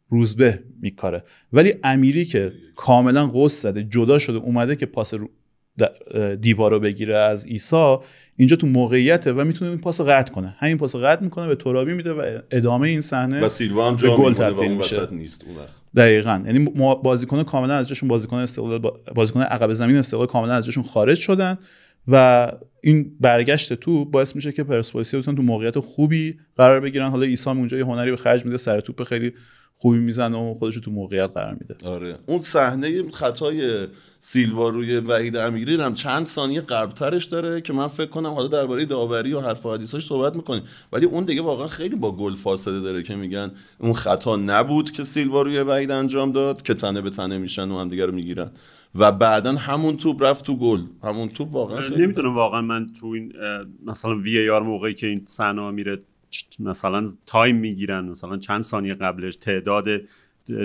روزبه 0.08 0.62
میکاره. 0.80 1.24
ولی 1.52 1.74
امیری 1.84 2.24
که 2.24 2.52
کاملا 2.76 3.26
قوس 3.26 3.62
زده 3.62 3.84
جدا 3.84 4.18
شده 4.18 4.38
اومده 4.38 4.76
که 4.76 4.86
پاس 4.86 5.14
دیوار 6.40 6.70
رو 6.70 6.80
بگیره 6.80 7.14
از 7.16 7.46
ایسا 7.46 8.02
اینجا 8.36 8.56
تو 8.56 8.66
موقعیته 8.66 9.32
و 9.32 9.44
می‌تونه 9.44 9.70
این 9.70 9.80
پاس 9.80 10.00
قطع 10.00 10.32
کنه. 10.32 10.56
همین 10.58 10.78
پاس 10.78 10.96
قطع 10.96 11.22
می‌کنه 11.22 11.46
به 11.46 11.56
ترابی 11.56 11.94
میده 11.94 12.12
و 12.12 12.40
ادامه 12.50 12.88
این 12.88 13.00
صحنه 13.00 13.44
و 13.44 13.48
سیلوا 13.48 13.90
هم 13.90 13.96
جا 13.96 14.16
گل 14.16 14.34
تبدیل 14.34 14.76
میشه. 14.76 15.14
نیست 15.14 15.44
اون 15.46 15.56
دقیقا. 15.96 16.42
یعنی 16.46 16.58
بازیکن 17.02 17.42
کاملا 17.42 17.74
از 17.74 17.88
جاشون 17.88 18.08
بازیکن 18.08 18.36
استقلال 18.36 18.78
بازیکن 19.14 19.40
عقب 19.40 19.72
زمین 19.72 19.96
استقلال 19.96 20.26
کاملا 20.26 20.54
از 20.54 20.66
جاشون 20.66 20.82
خارج 20.82 21.18
شدن 21.18 21.58
و 22.08 22.52
این 22.82 23.16
برگشت 23.20 23.74
تو 23.74 24.04
باعث 24.04 24.36
میشه 24.36 24.52
که 24.52 24.64
پرسپولیس 24.64 25.14
بتونن 25.14 25.36
تو 25.36 25.42
موقعیت 25.42 25.78
خوبی 25.78 26.38
قرار 26.56 26.80
بگیرن. 26.80 27.10
حالا 27.10 27.26
ایسا 27.26 27.50
اونجا 27.50 27.78
یه 27.78 27.84
هنری 27.84 28.10
به 28.10 28.16
خرج 28.16 28.44
میده 28.44 28.56
سر 28.56 28.80
توپ 28.80 29.02
خیلی 29.02 29.32
خوبی 29.80 29.98
می‌زنه 29.98 30.50
و 30.50 30.54
خودش 30.54 30.76
تو 30.76 30.90
موقعیت 30.90 31.30
قرار 31.34 31.56
میده. 31.60 31.88
آره. 31.88 32.18
اون 32.26 32.40
صحنه 32.40 33.10
خطای 33.10 33.86
سیلوا 34.20 34.68
روی 34.68 34.96
وحید 34.96 35.36
امیری 35.36 35.76
هم 35.76 35.94
چند 35.94 36.26
ثانیه 36.26 36.60
قبلترش 36.60 37.24
داره 37.24 37.60
که 37.60 37.72
من 37.72 37.88
فکر 37.88 38.10
کنم 38.10 38.30
حالا 38.30 38.48
درباره 38.48 38.84
داوری 38.84 39.32
و 39.32 39.40
حرف 39.40 39.66
و 39.66 39.74
حدیثاش 39.74 40.06
صحبت 40.06 40.36
می‌کنیم. 40.36 40.62
ولی 40.92 41.06
اون 41.06 41.24
دیگه 41.24 41.42
واقعا 41.42 41.66
خیلی 41.66 41.96
با 41.96 42.12
گل 42.12 42.34
فاصله 42.34 42.80
داره 42.80 43.02
که 43.02 43.14
میگن 43.14 43.50
اون 43.78 43.92
خطا 43.92 44.36
نبود 44.36 44.90
که 44.90 45.04
سیلوا 45.04 45.42
روی 45.42 45.58
وحید 45.58 45.90
انجام 45.90 46.32
داد 46.32 46.62
که 46.62 46.74
تنه 46.74 47.00
به 47.00 47.10
تنه 47.10 47.38
میشن 47.38 47.70
و 47.70 47.78
هم 47.78 47.88
دیگه 47.88 48.06
رو 48.06 48.14
می‌گیرن. 48.14 48.50
و 48.94 49.12
بعدا 49.12 49.52
همون 49.52 49.96
توپ 49.96 50.22
رفت 50.22 50.44
تو 50.44 50.56
گل. 50.56 50.80
همون 51.02 51.28
توپ 51.28 51.54
واقعا 51.54 51.88
نمی‌دونم 51.88 52.34
واقعا 52.34 52.62
من 52.62 52.86
تو 53.00 53.06
این 53.06 53.32
مثلا 53.86 54.18
VAR 54.18 54.62
موقعی 54.62 54.94
که 54.94 55.06
این 55.06 55.22
صحنه 55.26 55.70
میره 55.70 55.98
مثلا 56.58 57.08
time 57.26 57.56
می‌گیرن 57.56 58.04
مثلا 58.04 58.36
چند 58.36 58.62
ثانیه 58.62 58.94
قبلش 58.94 59.36
تعداد 59.36 59.88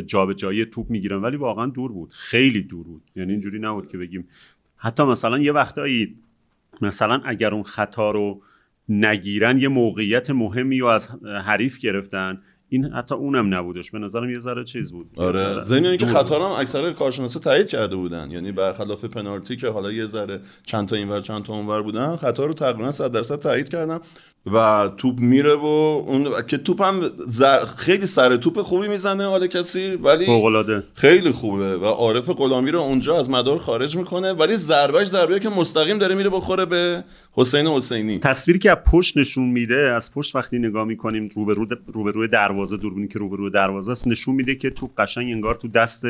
جابجایی 0.05 0.65
توپ 0.65 0.89
می‌گیرن 0.89 1.21
ولی 1.21 1.37
واقعا 1.37 1.65
دور 1.65 1.91
بود 1.91 2.11
خیلی 2.11 2.61
دور 2.61 2.83
بود. 2.83 3.01
یعنی 3.15 3.31
اینجوری 3.31 3.59
نبود 3.59 3.87
که 3.87 3.97
بگیم. 3.97 4.27
حتی 4.77 5.03
مثلا 5.03 5.39
یه 5.39 5.51
وقتایی 5.51 6.15
مثلا 6.81 7.21
اگر 7.25 7.53
اون 7.53 7.63
خطا 7.63 8.11
رو 8.11 8.41
نگیرن 8.89 9.57
یه 9.57 9.67
موقعیت 9.67 10.29
مهمی 10.29 10.79
رو 10.79 10.87
از 10.87 11.09
حریف 11.45 11.77
گرفتن. 11.77 12.41
این 12.69 12.85
حتی 12.85 13.15
اونم 13.15 13.53
نبودش. 13.53 13.91
به 13.91 13.99
نظرم 13.99 14.29
یه 14.29 14.37
ذره 14.37 14.63
چیز 14.63 14.91
بود. 14.91 15.09
آره. 15.15 15.63
ضمن 15.63 15.85
اینکه 15.85 16.05
خطا 16.05 16.49
هم 16.49 16.61
اکثر 16.61 16.91
کارشناسا 16.91 17.39
تایید 17.39 17.67
کرده 17.67 17.95
بودن. 17.95 18.31
یعنی 18.31 18.51
برخلاف 18.51 19.05
پنالتی 19.05 19.55
که 19.55 19.67
حالا 19.67 19.91
یه 19.91 20.05
ذره 20.05 20.39
چند 20.65 20.87
تا 20.87 20.95
اینور 20.95 21.21
چند 21.21 21.43
تا 21.43 21.53
اونور 21.53 21.81
بودن 21.81 22.15
خطا 22.15 22.45
رو 22.45 22.53
تقریبا 22.53 22.91
100 22.91 23.11
درصد 23.11 23.39
تایید 23.39 23.69
کردن. 23.69 23.99
و 24.45 24.89
توپ 24.97 25.19
میره 25.19 25.53
و 25.53 25.65
اون 25.65 26.41
که 26.47 26.57
توپ 26.57 26.81
هم 26.81 27.11
خیلی 27.77 28.05
سر 28.05 28.37
توپ 28.37 28.61
خوبی 28.61 28.87
می‌زنه 28.87 29.25
حالا 29.25 29.47
کسی 29.47 29.95
ولی 29.95 30.25
خیلی 30.93 31.31
خوبه 31.31 31.77
و 31.77 31.85
عارف 31.85 32.29
غلامی 32.29 32.71
رو 32.71 32.79
اونجا 32.79 33.19
از 33.19 33.29
مدار 33.29 33.57
خارج 33.57 33.97
می‌کنه 33.97 34.33
ولی 34.33 34.55
ضربهش 34.55 35.07
ضربه 35.07 35.39
که 35.39 35.49
مستقیم 35.49 35.97
داره 35.97 36.15
میره 36.15 36.29
بخوره 36.29 36.65
به 36.65 37.03
حسین 37.31 37.67
حسینی. 37.67 38.19
تصویری 38.19 38.59
که 38.59 38.71
از 38.71 38.77
پشت 38.91 39.17
نشون 39.17 39.49
میده 39.49 39.91
از 39.95 40.13
پشت 40.13 40.35
وقتی 40.35 40.59
نگاه 40.59 40.85
می‌کنیم 40.85 41.29
روبرو 41.35 41.67
روبروی 41.93 42.27
دروازه 42.27 42.77
دوربینی 42.77 43.07
که 43.07 43.19
روبروی 43.19 43.49
دروازه 43.49 43.91
است 43.91 44.07
نشون 44.07 44.35
میده 44.35 44.55
که 44.55 44.69
توپ 44.69 44.89
قشنگ 44.97 45.31
انگار 45.31 45.55
تو 45.55 45.67
دست 45.67 46.05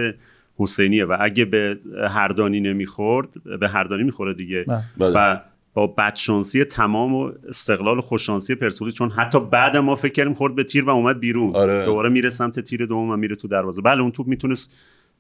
حسینیه 0.57 1.05
و 1.05 1.17
اگه 1.19 1.45
به 1.45 1.77
هردانی 2.09 2.59
نمی‌خورد 2.59 3.27
به 3.59 3.69
هردانی 3.69 4.03
می‌خوره 4.03 4.33
دیگه. 4.33 4.65
بله. 4.97 5.13
و 5.15 5.39
با 5.73 5.87
بدشانسی 5.87 6.63
تمام 6.63 7.15
و 7.15 7.31
استقلال 7.47 7.97
و 7.97 8.01
خوششانسی 8.01 8.55
پرسپولیس 8.55 8.93
چون 8.93 9.09
حتی 9.09 9.39
بعد 9.39 9.77
ما 9.77 9.95
فکر 9.95 10.13
کردیم 10.13 10.33
خورد 10.33 10.55
به 10.55 10.63
تیر 10.63 10.83
و 10.83 10.89
اومد 10.89 11.19
بیرون. 11.19 11.55
آره. 11.55 11.85
دوباره 11.85 12.09
میره 12.09 12.29
سمت 12.29 12.59
تیر 12.59 12.85
دوم 12.85 13.09
و 13.09 13.17
میره 13.17 13.35
تو 13.35 13.47
دروازه. 13.47 13.81
بله 13.81 14.01
اون 14.01 14.11
توپ 14.11 14.27
می‌تونست 14.27 14.71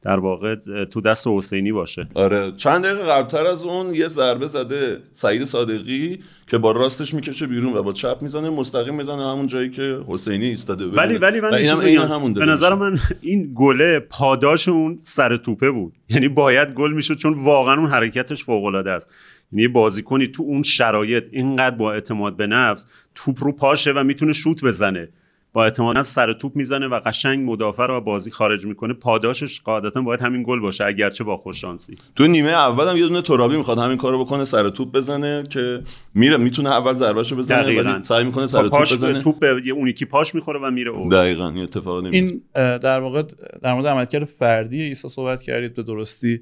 در 0.01 0.19
واقع 0.19 0.55
تو 0.85 1.01
دست 1.01 1.27
حسینی 1.27 1.71
باشه. 1.71 2.07
آره. 2.13 2.51
چند 2.57 2.85
دقیقه 2.85 3.03
قبلتر 3.03 3.45
از 3.45 3.63
اون 3.63 3.95
یه 3.95 4.07
ضربه 4.07 4.47
زده 4.47 4.99
سعید 5.13 5.43
صادقی 5.43 6.19
که 6.47 6.57
با 6.57 6.71
راستش 6.71 7.13
می‌کشه 7.13 7.47
بیرون 7.47 7.73
و 7.73 7.83
با 7.83 7.93
چپ 7.93 8.17
می‌زنه 8.21 8.49
مستقیم 8.49 8.95
می‌زنه 8.95 9.31
همون 9.31 9.47
جایی 9.47 9.69
که 9.69 9.99
حسینی 10.07 10.45
ایستاده. 10.45 10.85
ولی 10.85 11.17
ولی 11.17 11.39
من 11.39 11.53
این 11.53 11.97
همون 11.97 12.33
به 12.33 12.45
نظر 12.45 12.73
من 12.73 12.97
این 13.21 13.51
گله 13.55 13.99
پاداش 13.99 14.69
اون 14.69 14.97
سر 15.01 15.37
توپه 15.37 15.71
بود. 15.71 15.93
یعنی 16.09 16.27
باید 16.27 16.73
گل 16.73 16.93
می‌شد 16.93 17.15
چون 17.15 17.33
واقعا 17.33 17.77
اون 17.77 17.89
حرکتش 17.89 18.43
فوق 18.43 18.65
العاده 18.65 18.91
است. 18.91 19.09
یعنی 19.53 19.67
بازیکنی 19.67 20.27
تو 20.27 20.43
اون 20.43 20.63
شرایط 20.63 21.23
اینقدر 21.31 21.75
با 21.75 21.93
اعتماد 21.93 22.37
به 22.37 22.47
نفس 22.47 22.85
توپ 23.15 23.43
رو 23.43 23.51
پاشه 23.51 23.91
و 23.91 24.03
می‌تونه 24.03 24.33
شوت 24.33 24.63
بزنه. 24.63 25.09
با 25.53 25.63
اعتماد 25.63 25.97
نفس 25.97 26.13
سر 26.13 26.33
توپ 26.33 26.55
می‌زنه 26.55 26.87
و 26.87 26.99
قشنگ 27.05 27.49
مدافع 27.49 27.87
رو 27.87 28.01
بازی 28.01 28.31
خارج 28.31 28.65
می‌کنه. 28.65 28.93
پاداشش 28.93 29.61
قاعدتا 29.61 30.01
باید 30.01 30.21
همین 30.21 30.43
گل 30.43 30.59
باشه 30.59 30.85
اگرچه 30.85 31.23
با 31.23 31.37
خوش 31.37 31.61
شانسی 31.61 31.95
تو 32.15 32.27
نیمه 32.27 32.49
اول 32.49 32.87
هم 32.87 32.97
یه 32.97 33.07
دونه 33.07 33.21
ترابی 33.21 33.57
می‌خواد 33.57 33.77
همین 33.77 33.97
کارو 33.97 34.25
بکنه 34.25 34.43
سر 34.43 34.69
توپ 34.69 34.91
بزنه 34.91 35.43
که 35.49 35.81
میره 36.13 36.37
می‌تونه 36.37 36.69
اول 36.69 36.93
ضربهشو 36.93 37.35
بزنه 37.35 37.81
ولی 37.81 38.03
سعی 38.03 38.23
می‌کنه 38.23 38.47
سر 38.47 38.61
توپ 38.61 38.81
بزنه. 38.81 39.19
توپ 39.19 39.39
به 39.39 39.69
اون 39.69 39.87
یکی 39.87 40.05
پاش 40.05 40.35
می‌خوره 40.35 40.59
و 40.59 40.71
میره 40.71 40.91
اون 40.91 41.09
دقیقاً 41.09 41.49
این 41.49 41.63
اتفاق 41.63 42.03
این 42.03 42.41
در 42.53 42.99
واقع 42.99 43.23
در 43.61 43.73
مورد 43.73 43.87
عملکرد 43.87 44.25
فردی 44.25 44.81
ایسا 44.81 45.09
صحبت 45.09 45.41
کردید 45.41 45.75
به 45.75 45.83
درستی 45.83 46.41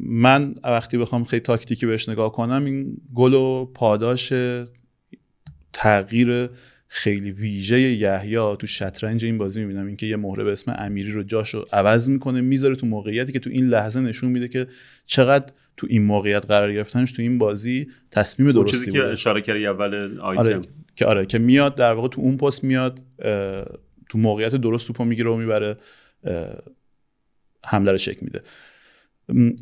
من 0.00 0.54
وقتی 0.64 0.98
بخوام 0.98 1.24
خیلی 1.24 1.40
تاکتیکی 1.40 1.86
بهش 1.86 2.08
نگاه 2.08 2.32
کنم 2.32 2.64
این 2.64 2.96
گل 3.14 3.34
و 3.34 3.64
پاداش 3.74 4.32
تغییر 5.72 6.48
خیلی 6.92 7.32
ویژه 7.32 7.80
یحیی 7.80 8.56
تو 8.58 8.66
شطرنج 8.66 9.24
این 9.24 9.38
بازی 9.38 9.60
می‌بینم. 9.60 9.86
اینکه 9.86 10.06
یه 10.06 10.16
مهره 10.16 10.44
به 10.44 10.52
اسم 10.52 10.74
امیری 10.78 11.10
رو 11.10 11.22
جاشو 11.22 11.64
عوض 11.72 12.08
می‌کنه 12.08 12.40
می‌ذاره 12.40 12.76
تو 12.76 12.86
موقعیتی 12.86 13.32
که 13.32 13.38
تو 13.38 13.50
این 13.50 13.66
لحظه 13.66 14.00
نشون 14.00 14.30
میده 14.30 14.48
که 14.48 14.66
چقدر 15.06 15.52
تو 15.76 15.86
این 15.90 16.02
موقعیت 16.02 16.46
قرار 16.46 16.72
گرفتنش 16.72 17.12
تو 17.12 17.22
این 17.22 17.38
بازی 17.38 17.88
تصمیم 18.10 18.52
درستی 18.52 18.76
چیزی 18.76 18.92
که 18.92 19.04
اشاره 19.04 19.40
کردی 19.40 19.66
اول 19.66 20.18
آیتم. 20.20 20.42
آره 20.42 20.60
که 20.96 21.06
آره 21.06 21.26
که 21.26 21.38
میاد 21.38 21.74
در 21.74 21.92
واقع 21.92 22.08
تو 22.08 22.20
اون 22.20 22.36
پست 22.36 22.64
میاد 22.64 23.00
تو 24.08 24.18
موقعیت 24.18 24.54
درست 24.54 24.86
توپو 24.86 25.04
می‌گیره 25.04 25.30
و 25.30 25.36
می‌بره 25.36 25.76
حمله 27.64 27.92
رو 27.92 27.98
شک 27.98 28.22
میده. 28.22 28.40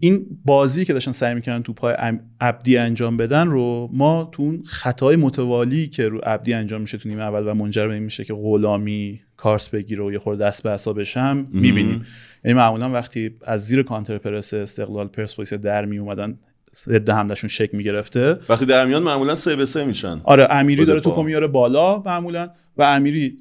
این 0.01 0.27
بازی 0.45 0.85
که 0.85 0.93
داشتن 0.93 1.13
سعی 1.13 1.35
می‌کنن 1.35 1.63
تو 1.63 1.73
پای 1.73 1.95
عبدی 2.41 2.77
انجام 2.77 3.17
بدن 3.17 3.49
رو 3.49 3.91
ما 3.93 4.29
تو 4.33 4.43
اون 4.43 4.63
خطای 4.67 5.17
متوالی 5.17 5.89
که 5.89 6.09
رو 6.09 6.19
عبدی 6.19 6.55
انجام 6.55 6.81
میشه 6.81 6.99
تو 6.99 7.09
نیمه 7.09 7.23
اول 7.23 7.49
و 7.49 7.55
منجر 7.55 7.89
به 7.89 7.95
این 7.95 8.03
میشه 8.03 8.25
که 8.25 8.35
غلامی 8.35 9.21
کارت 9.37 9.71
بگیره 9.71 10.05
و 10.05 10.13
یه 10.13 10.19
خورده 10.19 10.45
دست 10.45 10.63
به 10.63 10.71
حسابش 10.71 11.17
هم 11.17 11.47
می‌بینیم. 11.53 12.05
یعنی 12.45 12.59
معمولا 12.59 12.91
وقتی 12.91 13.31
از 13.45 13.67
زیر 13.67 13.83
کانتر 13.83 14.19
پرس 14.19 14.55
استقلال 14.55 15.09
پرسپولیس 15.09 15.53
در 15.53 15.85
می 15.85 15.99
اومدن 15.99 16.39
ضد 16.75 17.11
حملهشون 17.11 17.49
شک 17.49 17.75
می‌گرفته. 17.75 18.39
وقتی 18.49 18.67
در 18.67 18.87
میان 18.87 19.03
معمولا 19.03 19.35
سه 19.35 19.57
به 19.57 19.65
سه 19.65 19.85
میشن. 19.85 20.21
آره 20.25 20.47
امیری 20.51 20.85
داره 20.85 21.01
توپو 21.01 21.23
میاره 21.23 21.47
بالا 21.47 22.03
معمولا. 22.07 22.51
و 22.79 22.83
امیری 22.83 23.37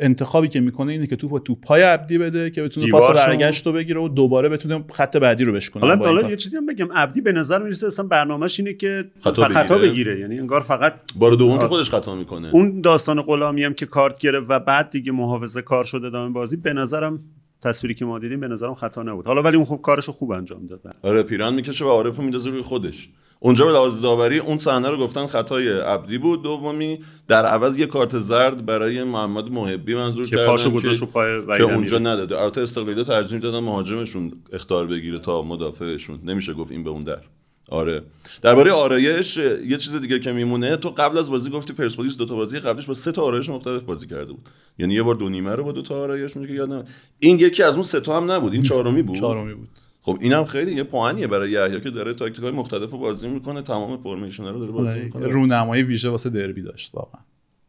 انتخابی 0.00 0.48
که 0.48 0.60
می‌کنه 0.60 0.92
اینه 0.92 1.06
که 1.06 1.16
توپو 1.16 1.38
تو 1.38 1.54
پای 1.54 1.82
عبدی 1.82 2.18
بده 2.18 2.50
که 2.50 2.62
بتونه 2.62 2.86
پاس 2.90 3.10
برگشت 3.10 3.66
رو 3.66 3.72
بگیره 3.72 4.00
و 4.00 4.08
دوباره 4.08 4.48
بتونه 4.48 4.84
خط 4.92 5.16
بعدی 5.16 5.44
رو 5.44 5.52
بشکنه 5.52 5.80
حالا 5.80 6.04
حالا 6.04 6.30
یه 6.30 6.36
چیزی 6.36 6.56
هم 6.56 6.66
بگم. 6.66 6.92
عبدی 6.92 7.20
به 7.20 7.32
نظر 7.32 7.62
می‌رسه 7.62 7.86
اصلا 7.86 8.06
برنامه‌ش 8.06 8.60
اینه 8.60 8.74
که 8.74 9.04
خطا, 9.20 9.48
خطا 9.48 9.78
بگیره. 9.78 10.20
یعنی 10.20 10.38
انگار 10.38 10.60
فقط 10.60 10.94
بار 11.16 11.32
دوم 11.32 11.58
که 11.58 11.66
خودش 11.66 11.90
خطا 11.90 12.14
می‌کنه. 12.14 12.50
اون 12.52 12.80
داستان 12.80 13.22
غلامی 13.22 13.64
هم 13.64 13.74
که 13.74 13.86
کارت 13.86 14.18
گرفت 14.18 14.46
و 14.48 14.58
بعد 14.60 14.90
دیگه 14.90 15.12
محافظه 15.12 15.62
کار 15.62 15.84
شده 15.84 16.06
ادامه 16.06 16.32
بازی 16.32 16.56
به 16.56 16.72
نظرم 16.72 17.20
تصویری 17.64 17.94
که 17.94 18.04
ما 18.04 18.18
دیدیم 18.18 18.40
به 18.40 18.48
نظرم 18.48 18.74
خطا 18.74 19.02
نبود. 19.02 19.26
حالا 19.26 19.42
ولی 19.42 19.56
اون 19.56 19.64
خوب 19.64 19.82
کارشو 19.82 20.12
خوب 20.12 20.30
انجام 20.32 20.66
داد. 20.66 20.80
آره 21.02 21.22
پیران 21.22 21.54
می‌کشه 21.54 21.84
و 21.84 21.88
عارفو 21.88 22.22
میندازه 22.22 22.50
روی 22.50 22.62
خودش. 22.62 23.08
اونجا 23.40 23.64
به 23.64 23.72
لحاظ 23.72 24.00
داوری 24.00 24.38
اون 24.38 24.58
صحنه 24.58 24.90
رو 24.90 24.96
گفتن 24.96 25.26
خطای 25.26 25.68
عبدی 25.68 26.18
بود. 26.18 26.42
دومی 26.42 26.98
در 27.28 27.46
عوض 27.46 27.78
یه 27.78 27.86
کارت 27.86 28.18
زرد 28.18 28.66
برای 28.66 29.04
محمد 29.04 29.44
محبی 29.44 29.94
منظور 29.94 30.26
که 30.26 30.36
پاشو 30.36 30.70
گذاشت 30.70 31.00
رو 31.00 31.06
پای 31.06 31.56
که 31.56 31.62
اونجا 31.62 31.98
نداده. 31.98 32.40
البته 32.40 32.60
استقلالی 32.60 33.04
ترجیح 33.04 33.38
دادن 33.38 33.58
مهاجمشون 33.58 34.32
اختار 34.52 34.86
بگیره 34.86 35.18
تا 35.18 35.42
مدافعشون. 35.42 36.20
نمیشه 36.24 36.52
گفت 36.52 36.72
این 36.72 36.84
به 36.84 36.90
اون 36.90 37.04
در. 37.04 37.20
آره. 37.68 38.02
درباره 38.42 38.72
آرایش 38.72 39.36
یه 39.36 39.76
چیز 39.78 39.96
دیگه 39.96 40.18
که 40.18 40.32
میمونه 40.32 40.76
تو 40.76 40.88
قبل 40.88 41.18
از 41.18 41.30
بازی 41.30 41.50
گفتی 41.50 41.72
پرسپولیس 41.72 42.16
دو 42.16 42.24
تا 42.24 42.34
بازی 42.34 42.58
قبلش 42.58 42.86
با 42.86 42.94
سه 42.94 43.12
تا 43.12 43.22
آرایش 43.22 43.48
مختلف 43.48 43.82
بازی 43.82 44.06
کرده 44.06 44.32
بود. 44.32 44.48
یعنی 44.78 44.94
یه 44.94 45.02
بار 45.02 45.14
دو 45.14 45.28
نیمه 45.28 45.50
رو 45.50 45.64
با 45.64 45.72
دو 45.72 45.82
تا 45.82 46.02
آرایش 46.02 46.36
میگه 46.36 46.54
یادم 46.54 46.84
این 47.18 47.38
یکی 47.38 47.62
از 47.62 47.74
اون 47.74 47.84
سه 47.84 48.00
تا 48.00 48.16
هم 48.16 48.30
نبود 48.30 48.52
این 48.52 48.62
چهارمی 48.62 49.02
بود؟ 49.02 49.16
چهارمی 49.16 49.54
بود. 49.54 49.68
خب 50.02 50.18
اینم 50.20 50.44
خیلی 50.44 50.74
یه 50.74 50.82
پوانیه 50.82 51.26
برای 51.26 51.50
یحیی 51.50 51.80
که 51.80 51.90
داره 51.90 52.14
تاکتیکای 52.14 52.50
مختلف 52.50 52.90
رو 52.90 52.98
بازی 52.98 53.28
می‌کنه 53.28 53.62
تمام 53.62 54.02
فرمیشن 54.02 54.44
رو 54.44 54.58
داره 54.58 54.72
بازی 54.72 54.92
آره، 54.92 55.04
می‌کنه. 55.04 55.26
رونمایی 55.26 55.82
ویژه 55.82 56.08
واسه 56.08 56.30
دربی 56.30 56.62
داشت 56.62 56.94
واقعا. 56.94 57.20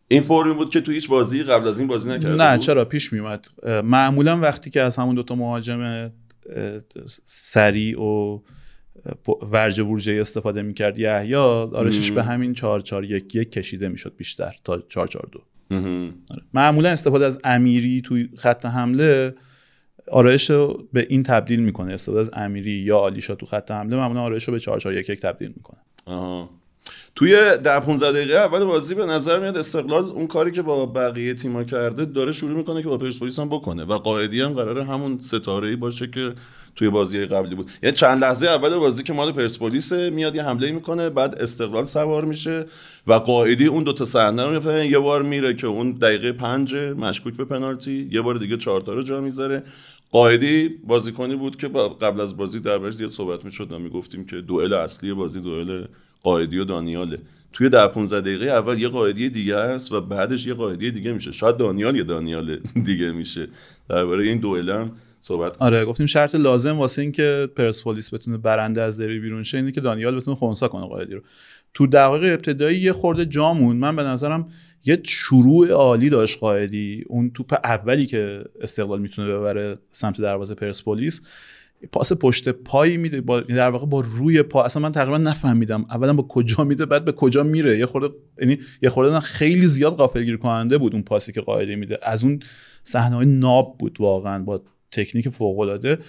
این 0.08 0.22
فرمی 0.22 0.54
بود 0.54 0.70
که 0.70 0.82
تو 0.82 0.92
هیچ 0.92 1.10
بازی 1.10 1.44
قبل 1.44 1.68
از 1.68 1.80
این 1.80 1.88
بازی 1.88 2.10
نکرده 2.10 2.36
نه 2.36 2.58
چرا؟ 2.58 2.86
پیش 2.86 3.14
میومد 3.14 3.48
معمولا 3.84 4.40
وقتی 4.40 4.70
که 4.70 4.82
از 4.82 4.98
همون 4.98 5.16
دوتا 5.16 5.36
مهاجم 5.36 6.12
سریع 7.26 8.02
و 8.02 8.40
ورجه 9.52 9.84
ورجه 9.84 10.22
استفاده 10.22 10.62
می‌کرد. 10.62 11.00
یحیی 11.00 11.36
آرشش 11.36 12.12
به 12.12 12.24
همین 12.24 12.54
4 12.54 12.82
4 12.82 13.06
1 13.06 13.36
1 13.36 13.52
کشیده 13.52 13.90
می‌شد 13.90 14.14
بیشتر 14.18 14.56
تا 14.64 14.84
4 14.90 15.08
4 15.08 15.30
2 15.32 16.12
معمولا 16.54 16.90
استفاده 16.90 17.26
از 17.26 17.40
امیری 17.44 18.02
توی 18.02 18.30
خط 18.38 18.66
حمله 18.66 19.34
آرایش 20.12 20.50
رو 20.50 20.88
به 20.94 21.08
این 21.10 21.24
تبدیل 21.24 21.60
می‌کنه. 21.60 21.94
استفاده 21.94 22.20
از 22.20 22.32
امیری 22.34 22.72
یا 22.72 22.98
آلیشا 22.98 23.36
تو 23.36 23.46
خط 23.46 23.72
حمله 23.72 23.96
معمولا 23.96 24.22
آرایش 24.22 24.44
رو 24.44 24.54
به 24.54 24.60
4 24.60 24.80
4 24.80 24.94
1 24.94 25.10
1 25.10 25.22
تبدیل 25.22 25.54
می‌کنه. 25.56 25.80
آها. 26.06 26.50
توی 27.16 27.58
در 27.58 27.80
15 27.80 28.12
دقیقه 28.12 28.34
اول 28.38 28.64
بازی 28.64 28.96
به 28.96 29.06
نظر 29.06 29.40
میاد 29.40 29.58
استقلال 29.58 30.04
اون 30.04 30.28
کاری 30.28 30.52
که 30.52 30.62
با 30.62 30.86
بقیه 30.86 31.34
تیم‌ها 31.34 31.64
کرده 31.64 32.06
داره 32.06 32.32
شروع 32.32 32.58
می‌کنه 32.58 32.82
که 32.82 32.88
با 32.88 32.98
پرسپولیس 32.98 33.40
هم 33.40 33.50
بکنه 33.50 33.84
و 33.84 33.98
قاعدی 33.98 34.42
هم 34.42 34.54
قراره 34.54 34.84
همون 34.84 35.20
ستاره 35.20 35.76
باشه 35.76 36.08
که 36.08 36.34
توی 36.76 36.90
بازی 36.90 37.26
قبلی 37.26 37.56
بود. 37.56 37.72
یعنی 37.84 37.96
چند 37.96 38.24
لحظه 38.24 38.48
اول 38.48 38.76
بازی 38.78 39.04
که 39.04 39.14
مال 39.14 39.32
پرسپولیس 39.32 39.92
میاد 39.92 40.36
یه 40.36 40.44
حمله 40.44 40.72
می‌کنه 40.72 41.10
بعد 41.10 41.42
استقلال 41.42 41.86
سوار 41.86 42.26
میشه 42.26 42.66
و 43.08 43.14
قائدی 43.14 43.66
اون 43.66 43.84
دوتا 43.84 44.06
صحنه 44.06 44.44
رو 44.44 44.84
یه 44.84 45.00
بار 45.00 45.22
میره 45.22 45.54
که 45.54 45.68
اون 45.68 45.92
دقیقه 45.92 46.32
پنج 46.32 46.76
مشکوک 46.76 47.34
به 47.34 47.46
پنالتی 47.46 48.10
یه 48.12 48.22
بار 48.22 48.36
دیگه 48.36 48.58
چهار 48.58 48.82
تا 48.82 48.94
رو 48.94 49.04
جا 49.04 49.22
می‌ذاره. 49.22 49.64
قائدی 50.12 50.68
بازیکنی 50.68 51.36
بود 51.36 51.58
که 51.58 51.68
قبل 52.02 52.22
از 52.22 52.38
بازی 52.38 52.60
دربارش 52.60 52.94
زیاد 52.94 53.12
صحبت 53.12 53.46
می‌شد 53.46 53.72
و 53.72 53.80
می‌گفتیم 53.80 54.26
که 54.26 54.36
دوئل 54.36 54.74
اصلی 54.74 55.14
بازی 55.14 55.40
دوئل 55.40 55.86
قائدی 56.26 56.58
و 56.58 56.64
دانیاله. 56.64 57.20
توی 57.54 57.70
در 57.70 57.88
15 57.88 58.22
دقیقه 58.22 58.46
اول 58.46 58.80
یه 58.80 58.88
قاعدی 58.88 59.30
دیگه 59.30 59.56
است 59.56 59.92
و 59.92 60.02
بعدش 60.02 60.48
یه 60.48 60.54
قاعدی 60.54 60.92
دیگه 60.92 61.14
میشه. 61.14 61.32
شاید 61.32 61.58
دانیال 61.58 61.96
یه 61.96 62.04
دانیال 62.04 62.56
دیگه 62.90 63.12
میشه. 63.12 63.48
درباره 63.90 64.24
این 64.24 64.40
دوئل 64.40 64.88
صحبت 65.22 65.62
آره 65.62 65.86
گفتیم 65.86 66.06
شرط 66.06 66.36
لازم 66.36 66.78
واسه 66.78 67.02
اینکه 67.02 67.50
پرسپولیس 67.56 68.14
بتونه 68.14 68.38
برنده 68.38 68.82
از 68.82 68.98
دری 68.98 69.20
بیرون 69.20 69.44
شه 69.44 69.58
اینه 69.58 69.72
که 69.72 69.82
دانیال 69.82 70.16
بتونه 70.16 70.38
خونسا 70.38 70.68
کنه 70.68 70.88
قائدی 70.88 71.14
رو. 71.14 71.22
تو 71.74 71.88
دقایق 71.88 72.34
ابتدایی 72.34 72.80
یه 72.80 72.94
خورده 72.94 73.26
جامون 73.26 73.76
من 73.76 73.96
به 73.96 74.04
نظرم 74.04 74.48
یه 74.86 75.00
شروع 75.04 75.72
عالی 75.72 76.10
داشت 76.10 76.40
قائدی. 76.40 77.04
اون 77.08 77.32
توپ 77.32 77.54
اولی 77.64 78.06
که 78.06 78.44
استقلال 78.62 79.02
می‌تونه 79.02 79.34
ببره 79.34 79.78
سمت 79.92 80.22
دروازه 80.22 80.56
پرسپولیس. 80.56 81.22
پاس 81.92 82.14
پشت 82.14 82.50
پایی 82.50 82.98
میده 82.98 83.22
با 83.22 83.40
در 83.40 83.70
واقع 83.70 83.86
با 83.86 84.00
روی 84.00 84.44
پا. 84.44 84.64
اصلا 84.64 84.82
من 84.84 84.92
تقریبا 84.92 85.18
نفهمیدم 85.18 85.86
اولا 85.90 86.14
با 86.14 86.24
کجا 86.24 86.64
میده 86.64 86.86
بعد 86.86 87.06
به 87.06 87.12
کجا 87.12 87.44
میره. 87.44 87.78
یه 87.78 87.86
خورده 87.86 88.16
یعنی 88.42 88.60
یه 88.82 88.90
خورده 88.90 89.20
خیلی 89.20 89.68
زیاد 89.68 89.96
غافلگیر 89.96 90.38
کننده 90.38 90.78
بود 90.78 90.94
اون 90.94 91.04
پاسی 91.04 91.32
که 91.32 91.42
قاعده 91.42 91.76
میده. 91.76 92.00
از 92.04 92.24
اون 92.24 92.40
صحنه 92.84 93.26
ناب 93.26 93.76
بود 93.80 93.98
واقعا 94.00 94.44
با 94.44 94.62
تکنیک 94.92 95.30
فوق 95.30 95.60
العاده 95.60 96.00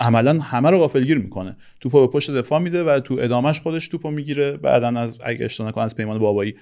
عملا 0.00 0.40
همه 0.40 0.70
رو 0.70 0.78
غافلگیر 0.78 1.18
می‌کنه. 1.18 1.56
توپو 1.80 2.06
به 2.06 2.12
پشت 2.12 2.30
دفاع 2.30 2.58
میده 2.58 2.84
و 2.84 3.00
تو 3.00 3.16
ادامش 3.20 3.60
خودش 3.60 3.88
توپو 3.88 4.10
می‌گیره. 4.10 4.56
بعدا 4.56 4.88
از 4.88 5.18
اگه 5.24 5.44
اشتباه 5.44 5.68
نکنم 5.68 5.84
از 5.84 5.96
پیمان 5.96 6.18
بابایی. 6.18 6.54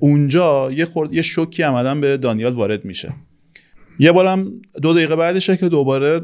اونجا 0.00 0.70
یه 0.72 0.84
خورد 0.84 1.12
یه 1.12 1.22
شوکی 1.22 1.62
عملا 1.62 1.94
به 1.94 2.16
دانیال 2.16 2.52
وارد 2.52 2.84
میشه. 2.84 3.12
یه 3.98 4.12
بارم 4.12 4.52
دو 4.82 4.92
دقیقه 4.92 5.16
بعدشه 5.16 5.56
که 5.56 5.68
دوباره 5.68 6.20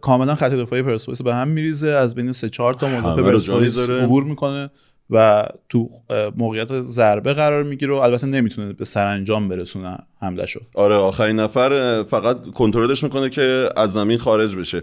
کاملا 0.00 0.34
خط 0.34 0.50
دفاعی 0.50 0.82
پرسپولیس 0.82 1.22
به 1.22 1.34
هم 1.34 1.48
میریزه. 1.48 1.88
از 1.88 2.14
بین 2.14 2.32
سه 2.32 2.48
چهار 2.48 2.74
تا 2.74 2.88
مدافع 2.88 3.22
پرسپولیس 3.22 3.78
عبور 3.78 4.24
می‌کنه 4.24 4.70
و 5.10 5.46
تو 5.68 5.88
موقعیت 6.36 6.80
ضربه 6.80 7.32
قرار 7.32 7.62
می‌گیره 7.62 7.94
و 7.94 7.96
البته 7.96 8.26
نمی‌تونه 8.26 8.72
به 8.72 8.84
سرانجام 8.84 9.48
برسونه. 9.48 9.98
حمله 10.20 10.46
شد. 10.46 10.62
آره 10.74 10.94
آخرین 10.94 11.40
نفر 11.40 12.02
فقط 12.02 12.50
کنترلش 12.50 13.02
می‌کنه 13.02 13.30
که 13.30 13.68
از 13.76 13.92
زمین 13.92 14.18
خارج 14.18 14.56
بشه. 14.56 14.82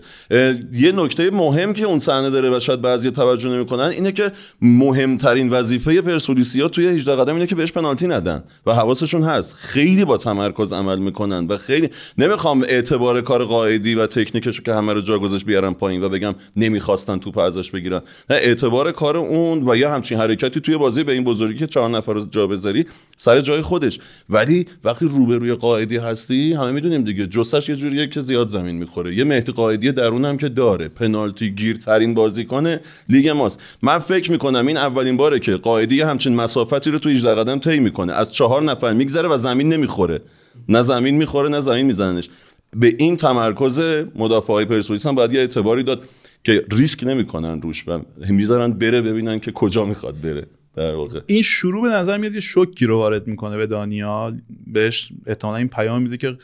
یه 0.72 0.92
نکته 0.96 1.30
مهم 1.30 1.74
که 1.74 1.86
اون 1.86 2.00
صحنه 2.00 2.30
داره 2.30 2.58
و 2.58 2.60
شاید 2.60 2.82
بعضی 2.82 3.12
توجه 3.12 3.50
نمی‌کنن 3.50 3.84
اینه 3.84 4.12
که 4.12 4.32
مهمترین 4.62 5.50
وظیفه 5.50 6.02
پرسپولیسیا 6.02 6.68
توی 6.68 6.88
18 6.88 7.16
قدم 7.16 7.34
اینه 7.34 7.48
که 7.48 7.56
بهش 7.56 7.72
پنالتی 7.72 8.08
ندن 8.08 8.44
و 8.66 8.74
حواسشون 8.74 9.24
هست. 9.24 9.56
خیلی 9.56 10.06
با 10.06 10.18
تمرکز 10.18 10.74
عمل 10.74 11.00
می‌کنن 11.00 11.48
و 11.48 11.58
خیلی 11.58 11.90
نمی‌خوام 12.18 12.64
اعتبار 12.64 13.22
کار 13.22 13.46
قائدی 13.46 13.96
و 13.96 14.08
تکنیکشو 14.08 14.64
که 14.64 14.74
همه 14.74 14.94
رو 14.94 15.02
جا 15.02 15.20
گذاشت 15.20 15.46
بیارم 15.46 15.74
پایین 15.74 16.04
و 16.04 16.10
بگم 16.10 16.36
نمی‌خواستن 16.56 17.18
توپ 17.18 17.38
ازش 17.38 17.72
بگیرن. 17.72 18.02
نه 18.30 18.36
اعتبار 18.36 18.92
کار 18.92 19.18
اون 19.18 19.70
و 19.70 19.76
یا 19.76 19.94
همچین 19.94 20.18
حرکتی 20.18 20.60
توی 20.60 20.78
بازی 20.78 21.04
به 21.04 21.12
این 21.12 21.24
بزرگی 21.24 21.60
که 21.60 21.68
چهار 21.68 21.90
نفر 21.90 22.14
رو 22.14 22.26
جا 22.26 22.48
بذاری 22.48 22.86
سر 23.18 23.42
جای 23.42 23.62
خودش. 23.62 24.00
ولی 24.30 24.66
وقتی 24.84 25.06
روبروی 25.26 25.54
قائدی 25.54 25.98
هستی؟ 25.98 26.54
همه 26.54 26.72
می‌دونیم 26.72 27.04
دیگه. 27.04 27.28
جسش 27.28 27.70
یه 27.70 27.76
جوریه 27.76 28.08
که 28.08 28.22
زیاد 28.22 28.48
زمین 28.48 28.76
می‌خوره. 28.76 29.16
یه 29.16 29.24
مهدی 29.24 29.52
قائدی 29.52 29.92
درون 29.92 30.26
هم 30.26 30.38
که 30.38 30.50
داره. 30.50 30.88
پنالتی 30.88 31.52
گیرترین 31.52 32.14
بازیکن 32.14 32.76
لیگ 33.10 33.30
ماست. 33.30 33.60
من 33.82 34.00
فکر 34.00 34.32
می‌کنم 34.32 34.68
این 34.68 34.78
اولین 34.78 35.18
باره 35.18 35.40
که 35.40 35.56
قائدی 35.56 36.02
همچین 36.02 36.36
مسافتی 36.36 36.92
رو 36.92 37.00
تو 37.00 37.10
18 37.10 37.36
قدم 37.36 37.60
طی 37.60 37.80
می‌کنه. 37.80 38.14
از 38.14 38.34
چهار 38.34 38.64
نفر 38.64 38.94
میگذره 38.94 39.30
و 39.30 39.38
زمین 39.38 39.74
نمی‌خوره. 39.74 40.22
نه 40.70 40.84
زمین 40.84 41.16
می‌خوره 41.16 41.50
نه 41.50 41.60
زمین 41.60 41.86
میزننش. 41.86 42.30
به 42.76 42.94
این 42.98 43.18
تمرکز 43.18 43.82
مدافع 44.16 44.54
های 44.54 44.66
پرسپولیس 44.66 45.08
هم 45.08 45.16
باید 45.16 45.34
یه 45.34 45.40
اعتباری 45.40 45.84
داد 45.84 46.08
که 46.44 46.66
ریسک 46.72 47.04
نمی‌کنن 47.04 47.62
روش 47.62 47.84
و 47.88 48.00
می‌ذارن 48.30 48.74
بره 48.74 49.02
ببینن 49.02 49.40
که 49.40 49.52
کجا 49.52 49.86
می‌خواد 49.86 50.22
بره. 50.22 50.46
در 50.76 50.96
واقع. 50.96 51.20
این 51.28 51.42
شروع 51.42 51.82
به 51.82 51.90
نظر 51.90 52.18
میاد 52.18 52.34
یه 52.34 52.40
شوکی 52.40 52.86
رو 52.86 52.98
وارد 52.98 53.28
می‌کنه 53.28 53.58
به 53.58 53.68
دانیال. 53.68 54.42
بهش 54.68 55.12
احتمالا 55.26 55.58
این 55.58 55.68
پیام 55.68 56.02
میده 56.02 56.18
که 56.18 56.38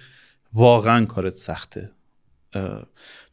واقعا 0.54 1.06
کارت 1.06 1.36
سخته. 1.36 1.92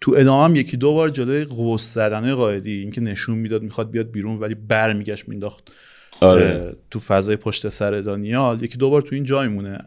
تو 0.00 0.14
ادامه 0.16 0.44
هم 0.44 0.56
یکی 0.56 0.76
دو 0.76 0.94
بار 0.94 1.10
جلوی 1.10 1.44
قوس 1.44 1.94
زدن 1.94 2.34
قاعدی 2.34 2.80
اینکه 2.80 3.00
نشون 3.00 3.38
می‌داد 3.38 3.62
می‌خواد 3.62 3.90
بیاد 3.90 4.10
بیرون 4.10 4.38
ولی 4.38 4.54
برمیگشت 4.54 5.28
مینداخت 5.28 5.70
آره. 6.20 6.76
تو 6.90 7.00
فضای 7.00 7.36
پشت 7.36 7.68
سر 7.68 8.00
دانیال. 8.00 8.62
یکی 8.62 8.78
دو 8.78 8.90
بار 8.90 9.02
تو 9.02 9.14
این 9.14 9.24
جای 9.24 9.48
مونه. 9.48 9.78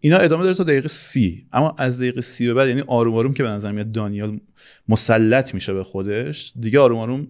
اینا 0.00 0.16
ادامه 0.16 0.42
داره 0.42 0.54
تا 0.54 0.64
دقیقه 0.64 0.88
سی. 0.88 1.46
اما 1.52 1.74
از 1.78 1.98
دقیقه 1.98 2.20
سی 2.20 2.46
به 2.46 2.54
بعد 2.54 2.68
یعنی 2.68 2.80
آروم 2.86 3.14
آروم 3.14 3.34
که 3.34 3.42
به 3.42 3.48
نظر 3.48 3.72
میاد 3.72 3.92
دانیال 3.92 4.40
مسلط 4.88 5.54
میشه 5.54 5.72
به 5.72 5.84
خودش 5.84 6.52
دیگه 6.60 6.80
آروم 6.80 6.98
آروم 6.98 7.28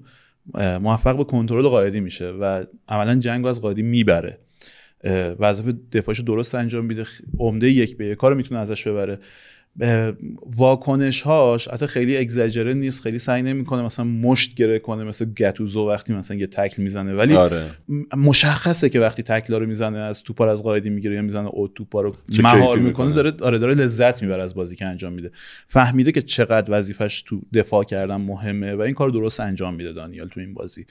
موفق 0.55 1.17
به 1.17 1.25
کنترل 1.25 1.69
قاعدی 1.69 2.01
میشه 2.01 2.31
و 2.31 2.65
عملا 2.89 3.15
جنگ 3.15 3.47
از 3.47 3.61
قاعدی 3.61 3.83
می‌بره. 3.83 4.39
وظیفه 5.39 5.75
دفاعش 5.93 6.21
درست 6.21 6.55
انجام 6.55 6.85
میده 6.85 7.05
عمده 7.39 7.71
یک 7.71 7.97
به 7.97 8.07
یک 8.07 8.19
کار 8.19 8.35
می‌تونه 8.35 8.61
ازش 8.61 8.87
ببره. 8.87 9.19
واکنش 10.57 11.23
هاش 11.23 11.69
حتی 11.69 11.87
خیلی 11.87 12.17
اگزاجره 12.17 12.75
نیست 12.75 13.03
خیلی 13.03 13.19
سعی 13.19 13.43
نمی‌کنه 13.43 13.83
مثلا 13.83 14.05
مشت 14.05 14.55
گره 14.55 14.79
کنه 14.79 15.05
مثل 15.05 15.25
گتوزو 15.25 15.89
وقتی 15.89 16.13
مثلا 16.13 16.37
یه 16.37 16.47
تکل 16.47 16.83
می‌زنه. 16.83 17.15
ولی 17.15 17.35
آره. 17.35 17.67
مشخصه 18.17 18.89
که 18.89 19.01
وقتی 19.01 19.23
تکل 19.23 19.55
رو 19.55 19.67
می‌زنه 19.67 19.99
از 19.99 20.23
توپار 20.23 20.49
از 20.49 20.63
قاعدی 20.63 20.91
می‌گیره 20.91 21.15
یا 21.15 21.23
می‌زنه 21.23 21.49
او 21.49 21.69
توپا 21.69 22.01
رو 22.01 22.17
مهار 22.39 22.79
می‌کنه 22.79 23.13
داره 23.13 23.33
آره 23.43 23.59
داره 23.59 23.75
لذت 23.75 24.23
می‌بره 24.23 24.43
از 24.43 24.55
بازی 24.55 24.77
که 24.77 24.87
انجام 24.87 25.13
میده. 25.13 25.31
فهمیده 25.69 26.13
که 26.13 26.23
چقدر 26.23 26.79
وظیفش 26.79 27.23
تو 27.23 27.41
دفاع 27.55 27.85
کردن 27.85 28.17
مهمه 28.17 28.75
و 28.75 28.81
این 28.81 28.95
کار 28.95 29.11
درست 29.11 29.41
انجام 29.41 29.75
میده 29.75 29.93
دانیال 29.93 30.29
تو 30.29 30.41
این 30.41 30.55
بازی. 30.55 30.87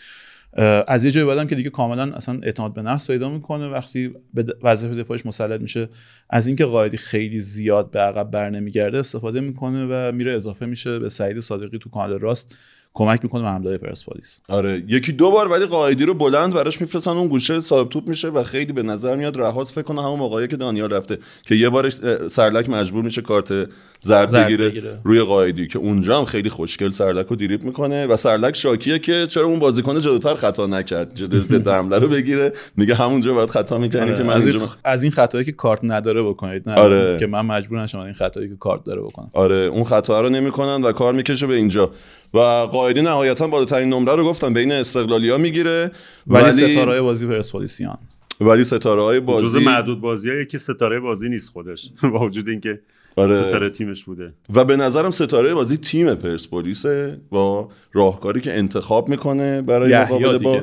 از 0.87 1.05
یه 1.05 1.11
جایی 1.11 1.27
بعدم 1.27 1.47
که 1.47 1.55
دیگه 1.55 1.69
کاملا 1.69 2.03
اصلا 2.03 2.39
اعتماد 2.43 2.73
به 2.73 2.81
نفس 2.81 3.11
پیدا 3.11 3.29
می‌کنه 3.29 3.67
وقتی 3.67 4.13
به 4.33 4.45
وظیفه 4.63 4.95
دفاعش 4.95 5.25
مسلط 5.25 5.61
میشه 5.61 5.89
از 6.29 6.47
اینکه 6.47 6.65
قائدی 6.65 6.97
خیلی 6.97 7.39
زیاد 7.39 7.91
به 7.91 7.99
عقب 7.99 8.31
بر 8.31 8.49
نمیگرده 8.49 8.99
استفاده 8.99 9.41
می‌کنه 9.41 9.85
و 9.85 10.11
میره 10.11 10.31
اضافه 10.33 10.65
میشه 10.65 10.99
به 10.99 11.09
سعید 11.09 11.39
صادقی 11.39 11.77
تو 11.77 11.89
کانال 11.89 12.19
راست. 12.19 12.55
کمک 12.93 13.19
می‌کنه 13.23 13.41
به 13.41 13.47
حمله 13.49 13.77
پرسپولیس. 13.77 14.41
آره 14.49 14.83
یکی 14.87 15.11
دو 15.11 15.31
بار 15.31 15.47
ولی 15.47 15.65
قائدی 15.65 16.05
رو 16.05 16.13
بلند 16.13 16.53
براش 16.53 16.81
میفرستن 16.81 17.11
اون 17.11 17.27
گوشه 17.27 17.59
صاحب 17.59 17.89
توپ 17.89 18.07
میشه 18.07 18.27
و 18.27 18.43
خیلی 18.43 18.73
به 18.73 18.83
نظر 18.83 19.15
میاد 19.15 19.37
رهاس 19.37 19.73
فکر 19.73 19.81
کنه 19.81 20.01
همون 20.01 20.19
موقعی 20.19 20.47
که 20.47 20.55
دانیال 20.55 20.93
رفته 20.93 21.17
که 21.47 21.55
یه 21.55 21.69
بارش 21.69 21.93
سرلک 22.27 22.69
مجبور 22.69 23.03
میشه 23.03 23.21
کارت 23.21 23.67
زرد 23.99 24.35
بگیره, 24.35 24.99
روی 25.03 25.21
قائدی 25.21 25.67
که 25.67 25.79
اونجا 25.79 26.19
هم 26.19 26.25
خیلی 26.25 26.49
خوشگل 26.49 26.91
سرلک 26.91 27.25
رو 27.25 27.35
دیریب 27.35 27.63
می‌کنه 27.63 28.05
و 28.05 28.15
سرلک 28.15 28.55
شاکیه 28.55 28.99
که 28.99 29.27
چرا 29.29 29.45
اون 29.45 29.59
بازیکن 29.59 29.99
جلوتر 29.99 30.35
خطا 30.35 30.67
نکرد 30.67 31.15
جلوی 31.15 31.39
ضد 31.41 31.67
حمله 31.77 31.99
رو 31.99 32.07
بگیره. 32.07 32.53
میگه 32.77 32.95
همونجا 32.95 33.33
باید 33.33 33.49
خطا 33.49 33.77
می‌کنی 33.77 34.01
آره. 34.01 34.15
که 34.15 34.23
من 34.23 34.33
از 34.33 34.47
این, 34.47 34.61
از 34.83 35.03
این 35.03 35.11
خطایی 35.11 35.45
که 35.45 35.51
کارت 35.51 35.79
نداره 35.83 36.23
بکنید 36.23 36.69
نه 36.69 36.75
آره. 36.75 37.17
که 37.19 37.27
من 37.27 37.41
مجبور 37.41 37.81
نشم 37.81 37.99
این 37.99 38.13
خطایی 38.13 38.49
که 38.49 38.55
کارت 38.55 38.83
داره 38.83 39.01
بکنم. 39.01 39.29
آره 39.33 39.55
اون 39.55 39.83
خطا 39.83 40.21
رو 40.21 40.29
نمی‌کنن 40.29 40.83
و 40.83 40.91
کار 40.91 41.13
می‌کشه 41.13 41.47
به 41.47 41.55
اینجا. 41.55 41.91
و 42.33 42.39
قائدی 42.71 43.01
نهایتا 43.01 43.47
بالاترین 43.47 43.89
نمره 43.89 44.15
رو 44.15 44.25
گفتم 44.25 44.53
بین 44.53 44.71
استقلالیا 44.71 45.37
می‌گیره. 45.37 45.91
ولی, 46.27 46.43
ولی 46.43 46.51
ستاره 46.51 47.01
بازی 47.01 47.27
پرسپولیسیان. 47.27 47.97
ولی 48.41 48.63
ستاره 48.63 49.01
های 49.01 49.19
بازی 49.19 49.45
جزء 49.45 49.59
معدود 49.59 50.01
بازیایی 50.01 50.45
که 50.45 50.57
ستاره 50.57 50.99
بازی 50.99 51.29
نیست 51.29 51.51
خودش. 51.51 51.89
با 52.13 52.19
وجود 52.19 52.49
اینکه 52.49 52.79
آره. 53.15 53.35
ستاره 53.35 53.69
تیمش 53.69 54.03
بوده. 54.03 54.33
و 54.53 54.65
به 54.65 54.75
نظرم 54.75 55.11
ستاره 55.11 55.53
بازی 55.53 55.77
تیم 55.77 56.15
پرسپولیسه 56.15 57.17
با 57.29 57.69
راهکاری 57.93 58.41
که 58.41 58.57
انتخاب 58.57 59.09
می‌کنه 59.09 59.61
برای 59.61 59.97
مقابله 59.97 60.37
با 60.37 60.61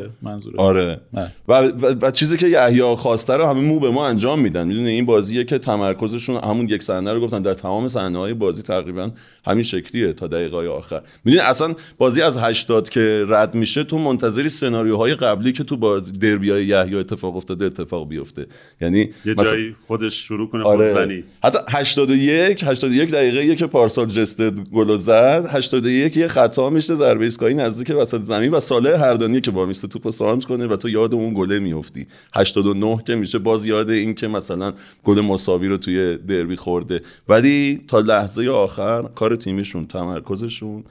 آره. 0.59 1.01
و, 1.49 1.61
و, 1.61 1.95
و, 2.03 2.11
چیزی 2.11 2.37
که 2.37 2.49
یحیی 2.49 2.83
خواسته 2.83 3.33
رو 3.33 3.47
همه 3.47 3.61
مو 3.61 3.81
به 3.81 3.91
ما 3.91 4.07
انجام 4.07 4.41
میدن. 4.41 4.67
می‌دونی 4.67 4.91
این 4.91 5.07
بازیه 5.07 5.45
که 5.45 5.59
تمرکزشون 5.59 6.37
همون 6.37 6.69
یک 6.69 6.83
صحنه 6.83 7.13
رو 7.13 7.21
گفتن. 7.21 7.43
در 7.43 7.55
تمام 7.55 7.89
صحنه 7.89 8.19
های 8.19 8.35
بازی 8.35 8.63
تقریبا 8.63 9.11
همین 9.47 9.63
شکلیه 9.63 10.13
تا 10.13 10.27
دقیقه 10.27 10.57
های 10.57 10.67
آخر. 10.67 11.03
می‌دونی 11.25 11.45
اصلا 11.45 11.75
بازی 11.99 12.23
از 12.23 12.39
80 12.39 12.89
که 12.89 13.25
رد 13.29 13.55
میشه 13.55 13.85
تو 13.85 13.99
منتظری 13.99 14.49
سناریوهای 14.49 15.15
قبلی 15.15 15.53
که 15.53 15.65
تو 15.65 15.77
بازی 15.77 16.13
دربی 16.13 16.51
های 16.51 16.67
یحیی 16.67 16.95
اتفاق 16.95 17.37
افتاده 17.37 17.65
اتفاق 17.65 18.09
بیفته. 18.09 18.47
یعنی 18.81 19.11
یه 19.25 19.35
جایی 19.35 19.77
خودش 19.87 20.15
شروع 20.15 20.51
کنه 20.51 20.65
آره. 20.65 21.25
حتی 21.45 21.59
81 21.69 22.36
81 22.37 23.11
دقیقه 23.11 23.57
که 23.57 23.67
پارسال 23.67 24.07
جستد 24.07 24.61
گل 24.61 24.97
زد. 24.97 25.47
81 25.51 26.17
یه 26.17 26.29
خطا 26.29 26.71
میشه 26.71 26.95
ضربه 26.95 27.25
ایستگاهی 27.25 27.55
نزدیک 27.55 27.97
وسط 27.97 28.21
زمین 28.21 28.51
و 28.51 28.61
ساله 28.61 28.99
هردانی 28.99 29.41
که 29.41 29.51
با 29.51 29.67
میسته 29.67 29.89
توپ 29.89 30.11
سانت 30.11 30.45
کنه 30.45 30.67
و 30.67 30.77
تو 30.77 30.89
یاد 30.89 31.15
اون 31.15 31.35
گله 31.35 31.59
میافتی 31.59 32.07
89 32.35 32.99
که 33.07 33.15
میشه. 33.15 33.39
باز 33.39 33.67
یاد 33.67 33.91
این 33.91 34.15
که 34.15 34.29
مثلا 34.29 34.73
گل 35.05 35.21
مساوی 35.21 35.69
رو 35.69 35.77
توی 35.77 36.17
دربی 36.17 36.57
خورده. 36.57 37.03
ولی 37.29 37.81
تا 37.89 37.99
لحظه 37.99 38.49
آخر 38.49 39.03
کار 39.03 39.37
تیمشون 39.37 39.87
تمرکزشون 39.87 40.85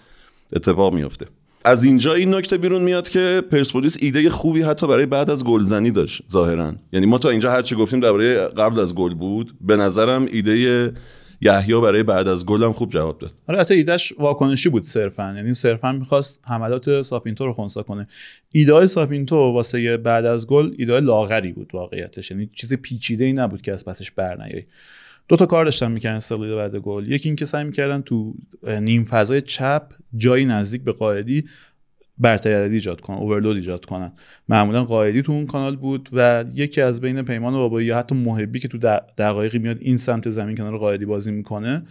اتفاق 0.53 0.93
میافته 0.93 1.25
از 1.65 1.83
اینجا 1.83 2.13
این 2.13 2.35
نکته 2.35 2.57
بیرون 2.57 2.81
میاد 2.81 3.09
که 3.09 3.43
پرسپولیس 3.51 3.97
ایده 3.99 4.29
خوبی 4.29 4.61
حتی 4.61 4.87
برای 4.87 5.05
بعد 5.05 5.29
از 5.29 5.45
گلزنی 5.45 5.91
داشت 5.91 6.23
ظاهرا. 6.31 6.73
یعنی 6.93 7.05
ما 7.05 7.17
تا 7.17 7.29
اینجا 7.29 7.51
هرچی 7.51 7.75
گفتیم 7.75 7.99
درباره 7.99 8.47
قبل 8.47 8.79
از 8.79 8.95
گل 8.95 9.13
بود. 9.13 9.53
به 9.61 9.75
نظرم 9.75 10.25
ایده 10.31 10.93
یحیی 11.41 11.81
برای 11.81 12.03
بعد 12.03 12.27
از 12.27 12.45
گلم 12.45 12.71
خوب 12.71 12.89
جواب 12.89 13.19
داد. 13.19 13.33
آره 13.47 13.59
حتی 13.59 13.73
ایدهش 13.73 14.13
واکنشی 14.19 14.69
بود 14.69 14.83
صرفا. 14.83 15.33
یعنی 15.35 15.53
صرفا 15.53 15.91
می‌خواست 15.91 16.41
حملات 16.47 17.01
ساپینتو 17.01 17.45
رو 17.45 17.53
خونسا 17.53 17.83
کنه. 17.83 18.07
ایده 18.51 18.87
ساپینتو 18.87 19.35
واسه 19.35 19.97
بعد 19.97 20.25
از 20.25 20.47
گل 20.47 20.73
ایده 20.77 20.99
لاغری 20.99 21.53
بود 21.53 21.69
واقعیتش. 21.73 22.31
یعنی 22.31 22.49
چیز 22.53 22.73
پیچیده 22.73 23.25
ای 23.25 23.33
نبود 23.33 23.61
که 23.61 23.73
از 23.73 23.85
پسش 23.85 24.11
برنیایی 24.11 24.65
دو 25.27 25.35
تا 25.35 25.45
کار 25.45 25.65
داشتن 25.65 25.91
می‌کردن 25.91 26.15
استقلال 26.15 26.55
بعد 26.55 26.75
گل. 26.75 27.11
یکی 27.11 27.29
اینکه 27.29 27.45
سعی 27.45 27.63
می‌کردن 27.63 28.01
تو 28.01 28.33
نیم 28.81 29.05
فضای 29.05 29.41
چپ 29.41 29.83
جایی 30.17 30.45
نزدیک 30.45 30.83
به 30.83 30.91
قائدی 30.91 31.45
برتری 32.17 32.53
عددی 32.53 32.75
ایجاد 32.75 33.01
کنن 33.01 33.17
اوورلود 33.17 33.55
ایجاد 33.55 33.85
کنن. 33.85 34.11
معمولا 34.49 34.83
قاعدی 34.83 35.21
تو 35.21 35.31
اون 35.31 35.45
کانال 35.45 35.75
بود 35.75 36.09
و 36.13 36.45
یکی 36.53 36.81
از 36.81 37.01
بین 37.01 37.21
پیمان 37.21 37.53
و 37.53 37.57
بابایی 37.57 37.87
یا 37.87 37.97
حتی 37.97 38.15
محبی 38.15 38.59
که 38.59 38.67
تو 38.67 38.77
دقایقی 39.17 39.59
میاد 39.59 39.77
این 39.81 39.97
سمت 39.97 40.29
زمین 40.29 40.57
کنار 40.57 40.77
قاعدی 40.77 41.05
بازی 41.05 41.31
می‌کنه 41.31 41.83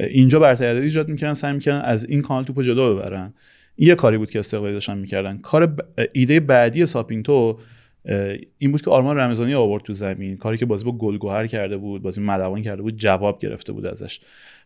اینجا 0.00 0.38
برتری 0.38 0.66
عددی 0.66 0.84
ایجاد 0.84 1.08
می‌کردن 1.08 1.34
سعی 1.34 1.52
می‌کردن 1.52 1.80
از 1.80 2.04
این 2.04 2.22
کانال 2.22 2.44
توپو 2.44 2.62
جلو 2.62 2.94
ببرن. 2.94 3.34
یه 3.78 3.94
کاری 3.94 4.18
بود 4.18 4.30
که 4.30 4.38
استقلالی 4.38 4.72
داشتن 4.72 4.98
می‌کردن. 4.98 5.38
کار 5.38 5.66
ب... 5.66 5.80
ایده 6.12 6.40
بعدی 6.40 6.86
ساپینتو 6.86 7.58
این 8.58 8.72
بود 8.72 8.82
که 8.82 8.90
آرمان 8.90 9.16
رمضانی 9.16 9.54
آورد 9.54 9.82
تو 9.82 9.92
زمین. 9.92 10.36
کاری 10.36 10.58
که 10.58 10.66
بازی 10.66 10.84
با 10.84 10.92
گلگوهر 10.92 11.46
کرده 11.46 11.76
بود 11.76 12.02
بازی 12.02 12.20
مدوان 12.20 12.62
کرده 12.62 12.82
بود 12.82 12.96
جواب 12.96 13.38
گرفته 13.38 13.72
بود 13.72 13.86
ازش. 13.86 14.20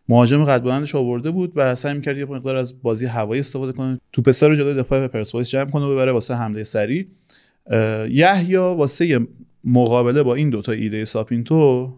مهاجم 0.09 0.45
قد 0.45 0.63
بلندش 0.63 0.95
آورده 0.95 1.31
بود 1.31 1.53
و 1.55 1.75
سعی 1.75 1.93
می‌کرد 1.93 2.17
یه 2.17 2.25
مقدار 2.25 2.55
از 2.55 2.81
بازی 2.81 3.05
هوایی 3.05 3.39
استفاده 3.39 3.71
کنه. 3.71 3.99
تو 4.13 4.21
پسر 4.21 4.47
رو 4.47 4.55
جلوی 4.55 4.73
دفاع 4.73 5.07
پرسپولیس 5.07 5.49
جمع 5.49 5.69
کنه 5.69 5.85
و 5.85 5.91
ببره 5.91 6.11
واسه 6.11 6.35
حمله 6.35 6.63
سری 6.63 7.07
یحیا 8.09 8.75
واسه 8.75 9.27
مقابله 9.63 10.23
با 10.23 10.35
این 10.35 10.49
دوتا 10.49 10.71
ایده 10.71 11.05
ساپینتو 11.05 11.93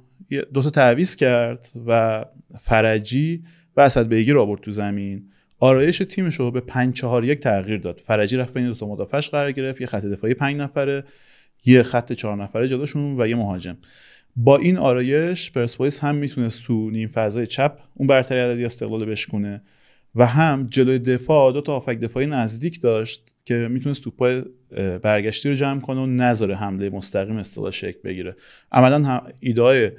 دوتا 0.54 0.70
تعویض 0.70 1.16
کرد 1.16 1.70
و 1.88 2.26
فرجی 2.62 3.44
و 3.78 3.82
اسد 3.82 4.08
بیگی 4.08 4.34
آورد 4.34 4.62
تو 4.62 4.72
زمین. 4.72 5.24
آرایش 5.60 5.98
تیمش 5.98 6.36
رو 6.36 6.52
به 6.52 6.62
5 6.62 6.94
4 6.94 7.24
1 7.26 7.40
تغییر 7.40 7.78
داد. 7.78 8.02
فرجی 8.06 8.38
رفت 8.38 8.54
بین 8.54 8.68
دو 8.68 8.76
تا 8.76 8.88
مدافعش 8.88 9.30
قرار 9.30 9.52
گرفت 9.52 9.82
یه 9.82 9.88
خط 9.88 10.06
دفاعی 10.06 10.34
5 10.34 10.56
نفره 10.56 11.04
یه 11.66 11.84
خط 11.84 12.14
4 12.14 12.38
نفره 12.38 12.68
جلوشون 12.68 13.22
و 13.22 13.28
یه 13.28 13.36
مهاجم. 13.36 13.78
با 14.36 14.58
این 14.58 14.78
آرایش 14.78 15.52
پرسپولیس 15.52 16.00
هم 16.00 16.16
می‌تونست 16.16 16.64
تو 16.64 16.90
نیم 16.90 17.08
فضای 17.08 17.48
چپ 17.48 17.78
اون 17.94 18.08
برتری 18.08 18.40
عددی 18.40 18.66
استقلال 18.66 19.06
بشکونه. 19.06 19.62
و 20.16 20.26
هم 20.26 20.68
جلوی 20.70 21.00
دفاع 21.00 21.54
دو 21.54 21.62
تا 21.62 21.76
آفک 21.76 22.00
دفاعی 22.00 22.26
نزدیک 22.26 22.82
داشت 22.82 23.32
که 23.46 23.56
می‌تونست 23.56 24.04
توپای 24.04 24.44
برگشتی 25.02 25.50
رو 25.50 25.56
جمع 25.56 25.82
کنه 25.82 26.02
و 26.02 26.06
نذاره 26.06 26.56
حمله 26.56 26.90
مستقیم 26.90 27.38
استقلال 27.38 27.72
شکل 27.72 28.00
بگیره. 28.04 28.36
عملا 28.72 29.22
ایده 29.40 29.96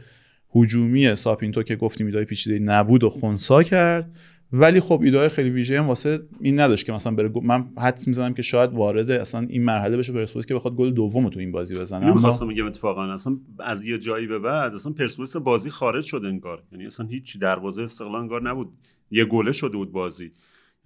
هجومی 0.55 1.15
ساپینتو 1.15 1.63
که 1.63 1.77
گفتیم 1.77 2.07
ایده 2.07 2.25
پیچیده 2.25 2.59
نبود 2.59 3.05
و 3.05 3.11
خونسا 3.11 3.63
کرد. 3.63 4.11
ولی 4.57 4.81
خب 4.81 5.01
ایده 5.05 5.29
خیلی 5.29 5.51
ویژه 5.51 5.79
هم 5.79 5.89
واسه 5.89 6.21
این 6.41 6.61
نداشت 6.61 6.87
که 6.87 6.93
مثلا 6.93 7.15
بره 7.15 7.31
من 7.43 7.65
حدس 7.79 8.09
می‌زنم 8.09 8.35
که 8.35 8.43
شاید 8.43 8.73
وارد 8.73 9.11
اصلا 9.11 9.47
این 9.49 9.65
مرحله 9.65 9.97
بشه 9.97 10.13
پرسپولیس 10.13 10.47
که 10.47 10.55
بخواد 10.55 10.75
گل 10.75 10.91
دوم 10.91 11.29
تو 11.29 11.41
این 11.41 11.53
بازی 11.53 11.75
بزنه. 11.75 12.07
اما 12.07 12.21
خواستم 12.21 12.47
میگم 12.47 12.67
اتفاقا 12.67 13.13
اصلا 13.13 13.37
از 13.59 13.87
یه 13.87 13.99
جایی 13.99 14.27
به 14.27 14.39
بعد 14.39 14.75
اصلا 14.75 14.93
پرسپولیس 14.93 15.37
بازی 15.37 15.71
خارج 15.71 16.05
شد 16.05 16.23
انگار. 16.25 16.63
یعنی 16.73 16.87
اصلا 16.87 17.07
هیچ 17.07 17.39
دروازه 17.39 17.83
استقلال 17.83 18.21
انگار 18.21 18.43
نبود. 18.43 18.69
یه 19.11 19.25
گله 19.25 19.53
شده 19.53 19.77
بود 19.77 19.93
بازی. 19.93 20.33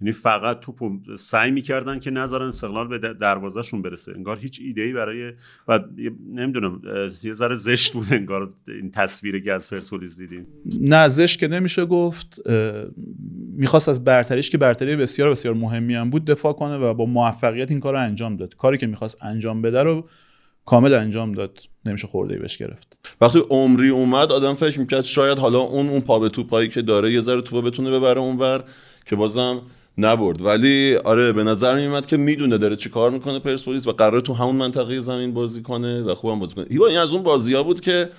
یعنی 0.01 0.11
فقط 0.11 0.59
توپ 0.59 0.75
سعی 1.15 1.51
می‌کردن 1.51 1.99
که 1.99 2.11
نذارن 2.11 2.47
استقلال 2.47 2.87
به 2.87 2.97
دروازهشون 3.13 3.81
برسه. 3.81 4.11
انگار 4.15 4.39
هیچ 4.39 4.61
ایده 4.63 4.81
ای 4.81 4.93
برای 4.93 5.31
و 5.67 5.79
نمی‌دونم 6.33 6.81
یه 7.23 7.33
ذره 7.33 7.55
زشت 7.55 7.93
بود 7.93 8.07
انگار 8.11 8.53
این 8.67 8.91
تصویری 8.91 9.41
که 9.41 9.53
از 9.53 9.69
پرسپولیس 9.69 10.17
دیدیم. 10.17 10.47
نه 10.81 11.07
زشت 11.07 11.39
که 11.39 11.47
نمیشه 11.47 11.85
گفت. 11.85 12.41
می‌خواست 13.53 13.89
از 13.89 14.03
برتریش 14.03 14.49
که 14.49 14.57
برتری 14.57 14.95
بسیار 14.95 15.31
بسیار 15.31 15.53
مهمی 15.53 15.95
هم 15.95 16.09
بود 16.09 16.25
دفاع 16.25 16.53
کنه 16.53 16.77
و 16.77 16.93
با 16.93 17.05
موفقیت 17.05 17.71
این 17.71 17.79
کار 17.79 17.93
رو 17.93 17.99
انجام 17.99 18.37
داد. 18.37 18.55
کاری 18.55 18.77
که 18.77 18.87
می‌خواست 18.87 19.23
انجام 19.23 19.61
بده 19.61 19.83
رو 19.83 20.09
کامل 20.65 20.93
انجام 20.93 21.31
داد. 21.31 21.59
نمیشه 21.85 22.07
خورده 22.07 22.39
بهش 22.39 22.57
گرفت. 22.57 22.99
وقتی 23.21 23.39
عمری 23.49 23.89
اومد 23.89 24.31
آدم 24.31 24.53
فکر 24.53 24.79
می‌کرد 24.79 25.01
شاید 25.01 25.37
حالا 25.37 25.59
اون 25.59 25.89
اون 25.89 26.01
پا 26.01 26.19
به 26.19 26.29
توپایی 26.29 26.69
که 26.69 26.81
داره 26.81 27.13
یه 27.13 27.19
ذره 27.19 27.41
توپ 27.41 27.65
بتونه 27.65 27.91
ببره 27.91 28.19
اونور 28.19 28.63
که 29.05 29.15
بازم 29.15 29.61
نبرد. 29.97 30.41
ولی 30.41 30.95
آره 30.95 31.31
به 31.31 31.43
نظر 31.43 31.75
میومد 31.75 32.05
که 32.05 32.17
می‌دونه 32.17 32.57
داره 32.57 32.75
چی 32.75 32.89
کار 32.89 33.11
می‌کنه 33.11 33.39
پرسپولیس 33.39 33.87
و 33.87 33.91
قرار 33.91 34.21
تو 34.21 34.33
همون 34.33 34.55
منطقه 34.55 34.99
زمین 34.99 35.33
بازی 35.33 35.61
کنه 35.61 36.01
و 36.01 36.15
خوبم 36.15 36.39
بازی 36.39 36.55
کنه. 36.55 36.65
این 36.69 36.97
از 36.97 37.13
اون 37.13 37.23
بازی 37.23 37.53
ها 37.53 37.63
بود 37.63 37.81
که 37.81 38.09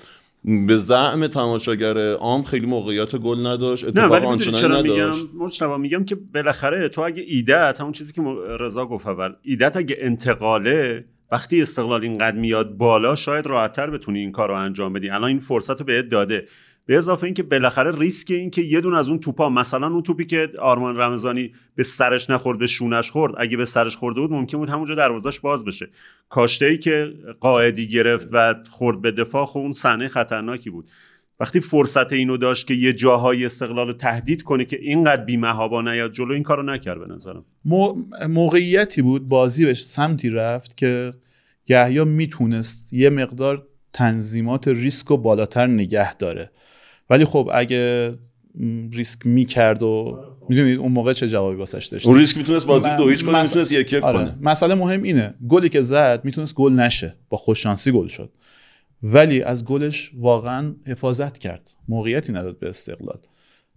به 0.67 0.77
زعم 0.77 1.27
تماشاگر 1.27 2.13
عام 2.13 2.43
خیلی 2.43 2.67
موقعیت 2.67 3.17
گل 3.17 3.47
نداشت. 3.47 3.85
اتفاق 3.85 4.13
نه 4.13 4.29
ولی 4.29 4.53
چرا 4.53 4.83
میگم؟ 4.83 5.81
میگم 5.81 6.05
که 6.05 6.17
بالاخره 6.35 6.89
تو 6.89 7.01
اگه 7.01 7.23
ایدت 7.27 7.81
همون 7.81 7.93
چیزی 7.93 8.13
که 8.13 8.23
رضا 8.61 8.87
گفت 8.87 9.07
اول 9.07 9.33
ایدت 9.43 9.77
اگه 9.77 9.97
انتقاله 9.99 11.05
وقتی 11.33 11.63
استقلال 11.63 12.03
اینقدر 12.03 12.37
میاد 12.37 12.77
بالا 12.77 13.15
شاید 13.15 13.47
راحتتر 13.47 13.91
بتونی 13.91 14.19
این 14.19 14.33
کار 14.33 14.49
رو 14.49 14.55
انجام 14.55 14.93
بدی. 14.93 15.11
الان 15.11 15.25
این 15.25 15.39
فرصت 15.39 15.81
رو 15.81 15.87
بهت 15.87 16.09
داده. 16.09 16.47
به 16.91 16.97
اضافه 16.97 17.25
اینکه 17.25 17.43
بالاخره 17.43 17.99
ریسک 17.99 18.31
این 18.31 18.51
که 18.51 18.63
یه 18.63 18.81
دون 18.81 18.95
از 18.95 19.09
اون 19.09 19.19
توپا 19.19 19.49
مثلا 19.49 19.87
اون 19.87 20.03
توپی 20.03 20.25
که 20.25 20.49
آرمان 20.59 20.97
رمضانی 20.97 21.53
به 21.75 21.83
سرش 21.83 22.31
نخورده 22.31 22.67
شونش 22.67 23.11
خورد 23.11 23.35
اگه 23.39 23.57
به 23.57 23.65
سرش 23.65 23.97
خورده 23.97 24.21
بود 24.21 24.33
ممکن 24.33 24.59
بود 24.59 24.69
همونجا 24.69 24.95
دروازش 24.95 25.41
باز 25.41 25.65
بشه. 25.65 25.89
کاشته 26.29 26.67
ای 26.67 26.79
که 26.79 27.13
قاعدی 27.41 27.89
گرفت 27.89 28.29
و 28.33 28.55
خورد 28.71 29.01
به 29.01 29.11
دفاع 29.11 29.47
خب 29.47 29.59
اون 29.59 29.73
صحنه 29.73 30.09
خطرناکی 30.09 30.71
بود. 30.71 30.91
وقتی 31.41 31.61
فرصت 31.61 32.13
اینو 32.13 32.37
داشت 32.37 32.67
که 32.67 32.75
یه 32.75 32.93
جاهای 32.93 33.45
استقلال 33.45 33.87
رو 33.87 33.93
تهدید 33.93 34.43
کنه 34.43 34.65
که 34.65 34.79
اینقدر 34.81 35.25
بیمهابا 35.25 35.83
نیاد 35.83 36.13
جلو 36.13 36.35
این 36.35 36.43
کارو 36.43 36.63
نکرد 36.63 36.99
به 36.99 37.15
نظرم. 37.15 37.45
موقعیتی 38.29 39.03
بود 39.03 39.29
بازی 39.29 39.67
به 39.67 39.75
سمتی 39.75 40.31
رفت 40.31 40.77
که 40.77 41.13
یحیی 41.69 42.05
می‌تونست 42.05 42.93
یه 42.93 43.11
مقدار 43.11 43.67
تنظیمات 43.93 44.69
ریسک 44.69 45.11
و 45.11 45.17
بالاتر 45.17 45.67
نگه 45.67 46.17
داره. 46.17 46.51
ولی 47.11 47.25
خب 47.25 47.51
اگه 47.53 48.13
ریسک 48.93 49.27
می‌کرد 49.27 49.83
و 49.83 50.19
می‌دونید 50.49 50.79
اون 50.79 50.93
موقع 50.93 51.13
چه 51.13 51.29
جوابی 51.29 51.57
واسش 51.57 51.87
داشت؟ 51.87 52.07
اون 52.07 52.19
ریسک 52.19 52.37
می‌تونست 52.37 52.67
بازی 52.67 52.89
دو 52.99 53.09
هیچ 53.09 53.25
کنه 53.25 53.43
می‌تونست 53.43 53.73
یک 53.73 53.93
یک 53.93 54.03
آره. 54.03 54.19
کنه. 54.19 54.39
مسئله 54.41 54.75
مهم 54.75 55.03
اینه 55.03 55.35
گلی 55.49 55.69
که 55.69 55.83
زد 55.83 56.25
می‌تونست 56.25 56.55
گل 56.55 56.73
نشه 56.73 57.17
با 57.29 57.37
خوششانسی 57.37 57.93
گل 57.93 58.09
شد. 58.09 58.31
ولی 59.03 59.43
از 59.43 59.65
گلش 59.65 60.11
واقعا 60.19 60.75
حفاظت 60.87 61.39
کرد. 61.39 61.75
موقعیتی 61.89 62.33
نداد 62.33 62.59
به 62.59 62.69
استقلال. 62.69 63.19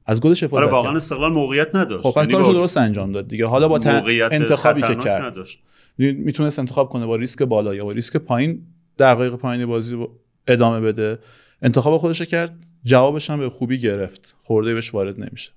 از 0.06 0.22
گلش 0.22 0.44
حفاظت 0.44 0.64
آره 0.64 0.72
واقعا 0.72 0.96
استقلال 0.96 1.32
موقعیت 1.32 1.76
نداشت. 1.76 2.04
خب 2.04 2.12
پس 2.12 2.18
یعنی 2.18 2.34
کارشو 2.34 2.54
درست 2.54 2.78
انجام 2.78 3.12
داد 3.12 3.28
دیگه. 3.28 3.46
حالا 3.46 3.68
با 3.68 3.80
انتخابی 4.32 4.82
که 4.82 4.96
کرد. 4.96 5.26
نداشت. 5.26 5.60
می‌تونست 5.98 6.60
انتخاب 6.60 6.90
کنه 6.90 7.06
با 7.06 7.16
ریسک 7.16 7.44
بالا 7.44 7.76
یا 7.76 7.86
با 7.86 7.92
ریسک 7.92 8.18
پایین 8.18 8.62
دقایق 9.00 9.36
پایین 9.36 9.66
بازی 9.66 10.08
ادامه 10.48 10.80
بده. 10.80 11.20
انتخاب 11.64 11.98
خودش 11.98 12.22
کرد 12.22 12.56
جوابش 12.84 13.30
هم 13.30 13.40
به 13.40 13.50
خوبی 13.50 13.78
گرفت. 13.78 14.36
خرده 14.44 14.74
بهش 14.74 14.94
وارد 14.94 15.24
نمیشه. 15.24 15.52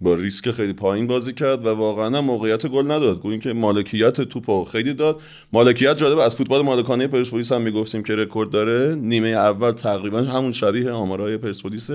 با 0.00 0.14
ریسک 0.14 0.50
خیلی 0.50 0.72
پایین 0.72 1.06
بازی 1.06 1.32
کرد 1.32 1.66
و 1.66 1.68
واقعا 1.68 2.20
موقعیت 2.20 2.66
گل 2.66 2.90
نداد. 2.90 3.20
گو 3.20 3.38
اینکه 3.38 3.52
مالکیت 3.52 4.20
توپو 4.20 4.64
خیلی 4.64 4.94
داد. 4.94 5.20
مالکیت 5.52 5.96
جالب 5.96 6.18
از 6.18 6.36
فوتبال 6.36 6.62
مالکانه 6.62 7.06
پرسپولیس 7.06 7.52
هم 7.52 7.62
می‌گفتیم 7.62 8.02
که 8.02 8.16
رکورد 8.16 8.50
داره. 8.50 8.94
نیمه 8.94 9.28
اول 9.28 9.72
تقریبا 9.72 10.22
همون 10.22 10.52
شبیه 10.52 10.90
آمارای 10.90 11.36
پرسپولیس 11.36 11.90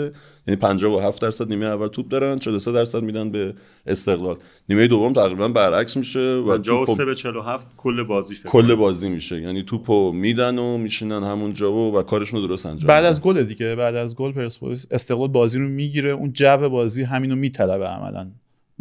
یعنی 0.48 0.60
57 0.60 1.22
درصد 1.22 1.50
نیمه 1.50 1.66
اول 1.66 1.88
توپ 1.88 2.08
دارن 2.08 2.40
43 2.40 2.72
درصد 2.72 3.04
میدن 3.04 3.32
به 3.32 3.54
استقلال. 3.86 4.38
نیمه 4.70 4.88
دوم 4.88 5.14
تقریبا 5.14 5.48
برعکس 5.48 5.98
میشه 5.98 6.20
و 6.20 6.58
جا 6.58 6.86
3 6.86 7.06
به 7.06 7.16
47 7.16 7.68
کل 7.78 8.04
بازی 8.04 8.36
فکر 8.36 8.50
کل 8.50 8.76
بازی 8.76 9.10
میشه. 9.10 9.42
یعنی 9.42 9.64
توپو 9.64 10.12
میدن 10.12 10.58
و 10.58 10.78
میشینن 10.78 11.24
همونجا 11.24 11.74
و, 11.74 11.98
و 11.98 12.04
کارشون 12.04 12.42
رو 12.42 12.48
درست 12.48 12.66
انجام 12.66 12.88
بعد 12.88 13.06
از 13.06 13.22
گل 13.22 13.44
دیگه 13.44 13.76
بعد 13.76 13.96
از 13.96 14.16
گل 14.16 14.32
پرسپولیس 14.32 14.88
استقلال 14.92 15.28
بازی 15.28 15.60
رو 15.60 15.68
می‌گیره. 15.68 16.10
اون 16.10 16.34
جو 16.34 16.70
بازی 16.70 17.04
همینو 17.04 17.36
میطلبه 17.36 17.88
عملا. 17.88 18.32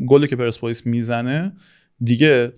گلی 0.07 0.27
که 0.27 0.37
پرسپولیس 0.37 0.87
می‌زنه 0.87 1.53
دیگه 2.01 2.53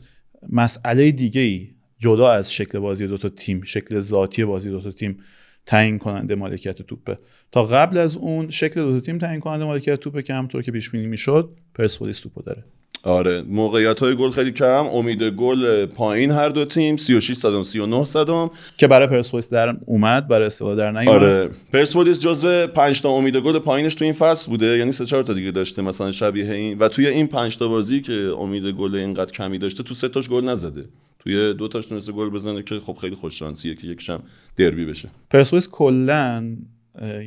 مسئله 0.53 1.11
دیگه 1.11 1.41
ای 1.41 1.69
جدا 1.99 2.31
از 2.31 2.53
شکل 2.53 2.79
بازی 2.79 3.07
دو 3.07 3.19
تا 3.19 3.29
تیم 3.29 3.63
شکل 3.63 4.01
ذاتی 4.01 4.45
بازی 4.45 4.71
دو 4.71 4.81
تا 4.81 4.91
تیم. 4.91 5.19
تعیین 5.67 5.99
کننده 5.99 6.35
مالکیت 6.35 6.83
توپه. 6.83 7.17
تا 7.53 7.65
قبل 7.65 7.99
از 7.99 8.17
اون 8.17 8.51
شکل 8.51 8.83
دو 8.83 9.01
تیم 9.01 9.19
تعیین 9.19 9.41
کننده 9.41 9.65
مالکیت 9.65 10.01
توپه 10.01 10.23
که 10.23 10.35
همونطور 10.35 10.63
که 10.63 10.73
پیش 10.73 10.91
بینی 10.91 11.07
می‌شد 11.07 11.51
پرسپولیس 11.75 12.21
توپو 12.21 12.43
داره. 12.43 12.65
آره 13.03 13.43
موقعیت 13.43 14.01
های 14.01 14.15
گل 14.15 14.31
خیلی 14.31 14.53
کم. 14.53 14.87
امید 14.93 15.23
گل 15.23 15.87
پایین 15.87 16.31
هر 16.31 16.49
دو 16.49 16.65
تیم 16.65 16.97
36 16.97 17.37
صدم 17.37 17.63
39 17.63 18.05
صدم. 18.05 18.51
که 18.77 18.87
برای 18.87 19.07
پرسپولیس 19.07 19.53
در 19.53 19.77
اومد 19.87 20.29
برای 20.29 20.47
استقلال 20.47 20.77
در 20.77 20.91
نیومد. 20.91 21.09
آره. 21.09 21.51
پرسپولیس 21.73 22.21
جزو 22.21 22.67
5 22.67 23.03
تا 23.03 23.09
امید 23.09 23.37
گل 23.37 23.59
پایینش 23.59 23.95
تو 23.95 24.05
این 24.05 24.15
فصل 24.15 24.51
بوده. 24.51 24.79
یعنی 24.79 24.93
سه 24.93 25.07
چهار 25.07 25.23
تا 25.23 25.33
دیگه 25.33 25.51
داشته 25.51 25.83
مثلا 25.83 26.13
شبیه 26.13 26.53
این. 26.53 26.79
و 26.79 26.89
توی 26.89 27.07
این 27.07 27.27
5 27.27 27.59
تا 27.59 27.69
بازی 27.69 28.01
که 28.01 28.33
امید 28.39 28.65
گل 28.65 28.95
اینقدر 28.95 29.33
کمی 29.33 29.59
داشته 29.59 29.83
تو 29.83 29.95
سه 29.95 30.09
تاش 30.09 30.29
گل 30.29 30.45
نزده. 30.45 30.85
توی 31.27 31.55
دو 31.55 31.69
تاش 31.69 31.87
تونسته 31.87 32.13
گل 32.13 32.31
بزنه 32.31 32.63
که 32.63 32.81
خب 32.81 32.99
خیلی 33.01 33.15
خوش 33.15 33.39
شانسیه 33.39 33.75
که 33.75 33.87
یکیشم 33.87 34.23
دربی 34.57 34.85
بشه. 34.85 35.11
پرسپولیس 35.31 35.69
کلا 35.69 36.57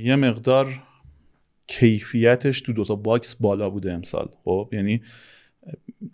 یه 0.04 0.16
مقدار 0.16 0.84
کیفیتش 1.68 2.62
تو 2.62 2.74
دوتا 2.74 2.96
box 2.96 3.36
بالا 3.36 3.70
بوده 3.70 3.94
امسال. 3.94 4.30
خب 4.44 4.70
یعنی 4.72 5.02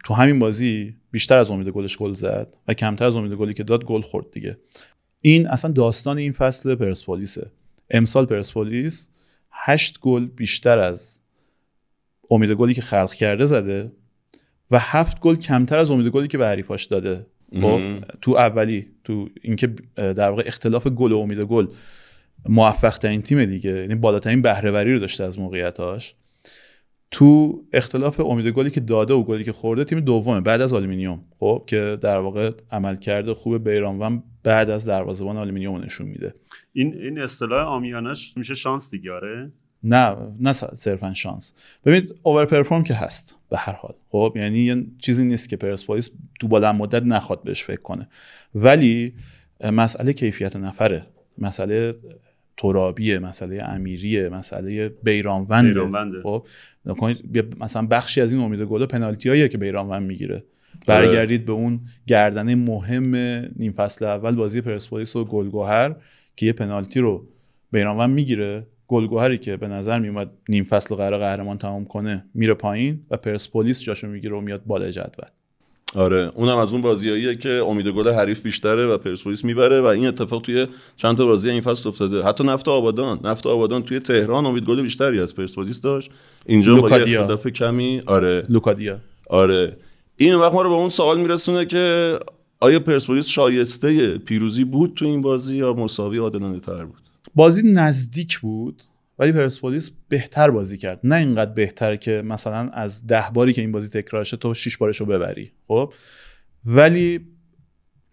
تو 0.06 0.14
همین 0.14 0.40
بازی 0.40 0.96
بیشتر 1.12 1.38
از 1.38 1.50
امید 1.50 1.68
گلش 1.68 1.98
گل 1.98 2.14
زد 2.14 2.58
و 2.68 2.74
کمتر 2.74 3.06
از 3.06 3.16
امید 3.16 3.34
گلی 3.34 3.54
که 3.54 3.64
داد 3.64 3.86
گل 3.86 4.02
خورد 4.02 4.32
دیگه. 4.32 4.58
این 5.22 5.48
اصلا 5.48 5.72
داستان 5.72 6.18
این 6.18 6.32
فصل 6.32 6.76
پرسپولیسه. 6.76 7.52
امسال 7.90 8.26
پرسپولیس 8.26 9.10
هشت 9.52 10.00
گل 10.00 10.26
بیشتر 10.26 10.80
از 10.80 11.22
امید 12.32 12.52
گلی 12.52 12.74
که 12.74 12.82
خلق 12.82 13.14
کرده 13.14 13.46
زده 13.46 13.92
و 14.72 14.80
هفت 14.80 15.20
گل 15.20 15.36
کمتر 15.36 15.78
از 15.78 15.92
امید 15.92 16.08
گلی 16.08 16.28
که 16.28 16.38
به 16.38 16.46
حریفاش 16.46 16.86
داده. 16.86 17.26
تو 18.22 18.32
اولی 18.32 18.88
تو 19.04 19.30
اینکه 19.42 19.68
در 19.96 20.30
واقع 20.30 20.44
اختلاف 20.46 20.88
گل 20.88 21.12
و 21.12 21.18
امید 21.18 21.40
گل 21.40 21.68
موفق 22.50 22.98
ترین 22.98 23.22
تیم 23.22 23.46
دیگه 23.46 23.70
یعنی 23.70 23.96
بالاترین 23.96 24.42
بهرهوری 24.42 24.94
رو 24.94 25.00
داشته 25.00 25.24
از 25.24 25.40
موقعیتاش. 25.40 26.14
تو 27.12 27.62
اختلاف 27.74 28.20
امید 28.20 28.48
گلی 28.48 28.70
که 28.70 28.80
داده 28.80 29.14
و 29.14 29.24
گلی 29.24 29.44
که 29.44 29.52
خورده 29.52 29.84
تیم 29.84 30.00
دومه 30.00 30.42
بعد 30.42 30.62
از 30.62 30.74
آلومینیوم 30.74 31.22
خب 31.40 31.64
که 31.68 31.98
در 32.02 32.20
واقع 32.20 32.52
عملکرد 32.72 33.34
خوب 33.34 33.70
بیرانوند 33.70 34.24
بعد 34.44 34.70
از 34.70 34.88
دروازه‌بان 34.88 35.38
آلومینیوم 35.38 35.84
نشون 35.84 36.08
میده. 36.08 36.34
این 36.74 36.94
این 36.94 37.20
اصطلاح 37.20 37.68
عامیانه‌ش 37.68 38.38
میشه 38.38 38.54
شانس 38.54 38.92
دیگه 38.92 39.12
آره؟ 39.12 39.52
نه 39.86 40.16
نه 40.40 40.54
صرفا 40.54 41.14
شانس. 41.14 41.54
ببینید 41.86 42.16
اوور 42.24 42.46
پرفورم 42.46 42.84
که 42.84 42.94
هست 42.94 43.36
به 43.50 43.58
هر 43.58 43.74
حال. 43.74 43.94
خب 44.10 44.34
یعنی 44.36 44.58
یه 44.58 44.86
چیزی 45.00 45.26
نیست 45.26 45.50
که 45.50 45.58
پرسپولیس 45.58 46.10
تو 46.40 46.48
بلند 46.48 46.76
مدت 46.76 47.04
نخواد 47.04 47.44
بهش 47.44 47.64
فکر 47.64 47.82
کنه. 47.82 48.08
ولی 48.56 49.14
مسئله 49.64 50.14
کیفیت 50.14 50.56
نفره. 50.56 51.06
مسئله 51.38 51.96
ترابیه 52.58 53.20
مسئله 53.20 53.64
امیریه 53.64 54.30
مسئله 54.30 54.90
بیرانونده. 55.04 55.68
بیرانونده. 55.68 56.22
خب 56.22 56.46
مثلا 57.60 57.88
بخشی 57.88 58.22
از 58.22 58.32
این 58.32 58.42
امید 58.42 58.62
گل 58.62 58.86
پنالتی 58.86 59.50
که 59.50 59.58
بیرانوند 59.58 60.04
می‌گیره. 60.04 60.44
برگردید 60.88 61.46
به 61.46 61.52
اون 61.52 61.80
گردنه 62.08 62.56
مهم 62.56 63.16
نیم 63.56 63.72
فصل 63.72 64.06
اول 64.06 64.36
بازی 64.36 64.62
پرسپولیس 64.62 65.16
و 65.16 65.26
گلگوهر 65.26 65.96
که 66.36 66.46
یه 66.46 66.54
پنالتی 66.54 67.00
رو 67.00 67.28
بیرانوند 67.72 68.10
می‌گیره. 68.10 68.68
گلگوهری 68.88 69.38
که 69.38 69.58
به 69.58 69.68
نظر 69.68 70.00
میومد 70.00 70.30
نیم 70.50 70.64
فصل 70.64 70.96
قرار 70.96 71.20
قهرمان 71.20 71.58
تمام 71.58 71.86
کنه 71.86 72.26
میره 72.34 72.54
پایین 72.54 73.00
و 73.12 73.18
پرسپولیس 73.18 73.82
جاشو 73.82 74.08
می‌گیره 74.08 74.36
و 74.36 74.42
میاد 74.42 74.62
بالای 74.66 74.92
جدول. 74.92 75.26
آره 75.96 76.32
اونم 76.36 76.58
از 76.58 76.74
اون 76.74 76.82
بازیاییه 76.82 77.36
که 77.36 77.50
امید 77.50 77.88
گل 77.88 78.10
حریف 78.10 78.42
بیشتره 78.42 78.88
و 78.88 78.98
پرسپولیس 78.98 79.46
می‌بره 79.46 79.82
و 79.82 79.86
این 79.86 80.08
اتفاق 80.08 80.42
توی 80.42 80.68
چند 80.96 81.18
تا 81.18 81.26
بازی 81.26 81.50
این 81.50 81.62
فصل 81.62 81.90
افتاده. 81.90 82.24
حتی 82.24 82.44
نفت 82.44 82.68
آبادان 82.68 83.20
نفت 83.24 83.48
آبادان 83.48 83.84
توی 83.84 84.00
تهران 84.00 84.46
امید 84.46 84.64
گل 84.64 84.82
بیشتری 84.82 85.20
از 85.20 85.36
پرسپولیس 85.36 85.82
داشت. 85.82 86.12
اینجا 86.46 86.76
با 86.76 86.90
یه 86.90 87.20
اختلاف 87.20 87.48
کمی 87.48 88.02
آره. 88.06 88.44
لوکادیا. 88.50 88.98
آره. 89.30 89.78
این 90.18 90.36
وقت 90.36 90.54
ما 90.54 90.62
رو 90.62 90.70
به 90.70 90.76
اون 90.76 90.90
سوال 90.90 91.20
میرسونه 91.20 91.66
که 91.66 92.16
آیا 92.60 92.80
پرسپولیس 92.80 93.28
شایسته 93.28 94.18
پیروزی 94.18 94.64
بود 94.64 94.94
تو 94.96 95.06
این 95.06 95.22
بازی 95.22 95.58
یا 95.58 95.74
مساوی 95.74 96.18
عادلانه 96.18 96.60
تر 96.60 96.86
بود؟ 96.86 97.05
بازی 97.36 97.72
نزدیک 97.72 98.40
بود 98.40 98.84
ولی 99.20 99.32
پرسپولیس 99.32 99.92
بهتر 100.10 100.52
بازی 100.52 100.78
کرد. 100.78 101.00
نه 101.04 101.16
اینقدر 101.16 101.52
بهتر 101.52 101.96
که 101.96 102.22
مثلا 102.26 102.70
از 102.70 103.08
ده 103.08 103.26
باری 103.34 103.54
که 103.54 103.62
این 103.62 103.72
بازی 103.72 103.90
تکرار 104.02 104.24
شد 104.24 104.38
تو 104.38 104.54
شش 104.54 104.78
بارش 104.78 104.98
رو 104.98 105.06
ببری 105.06 105.52
خب؟ 105.68 105.94
ولی 106.66 107.20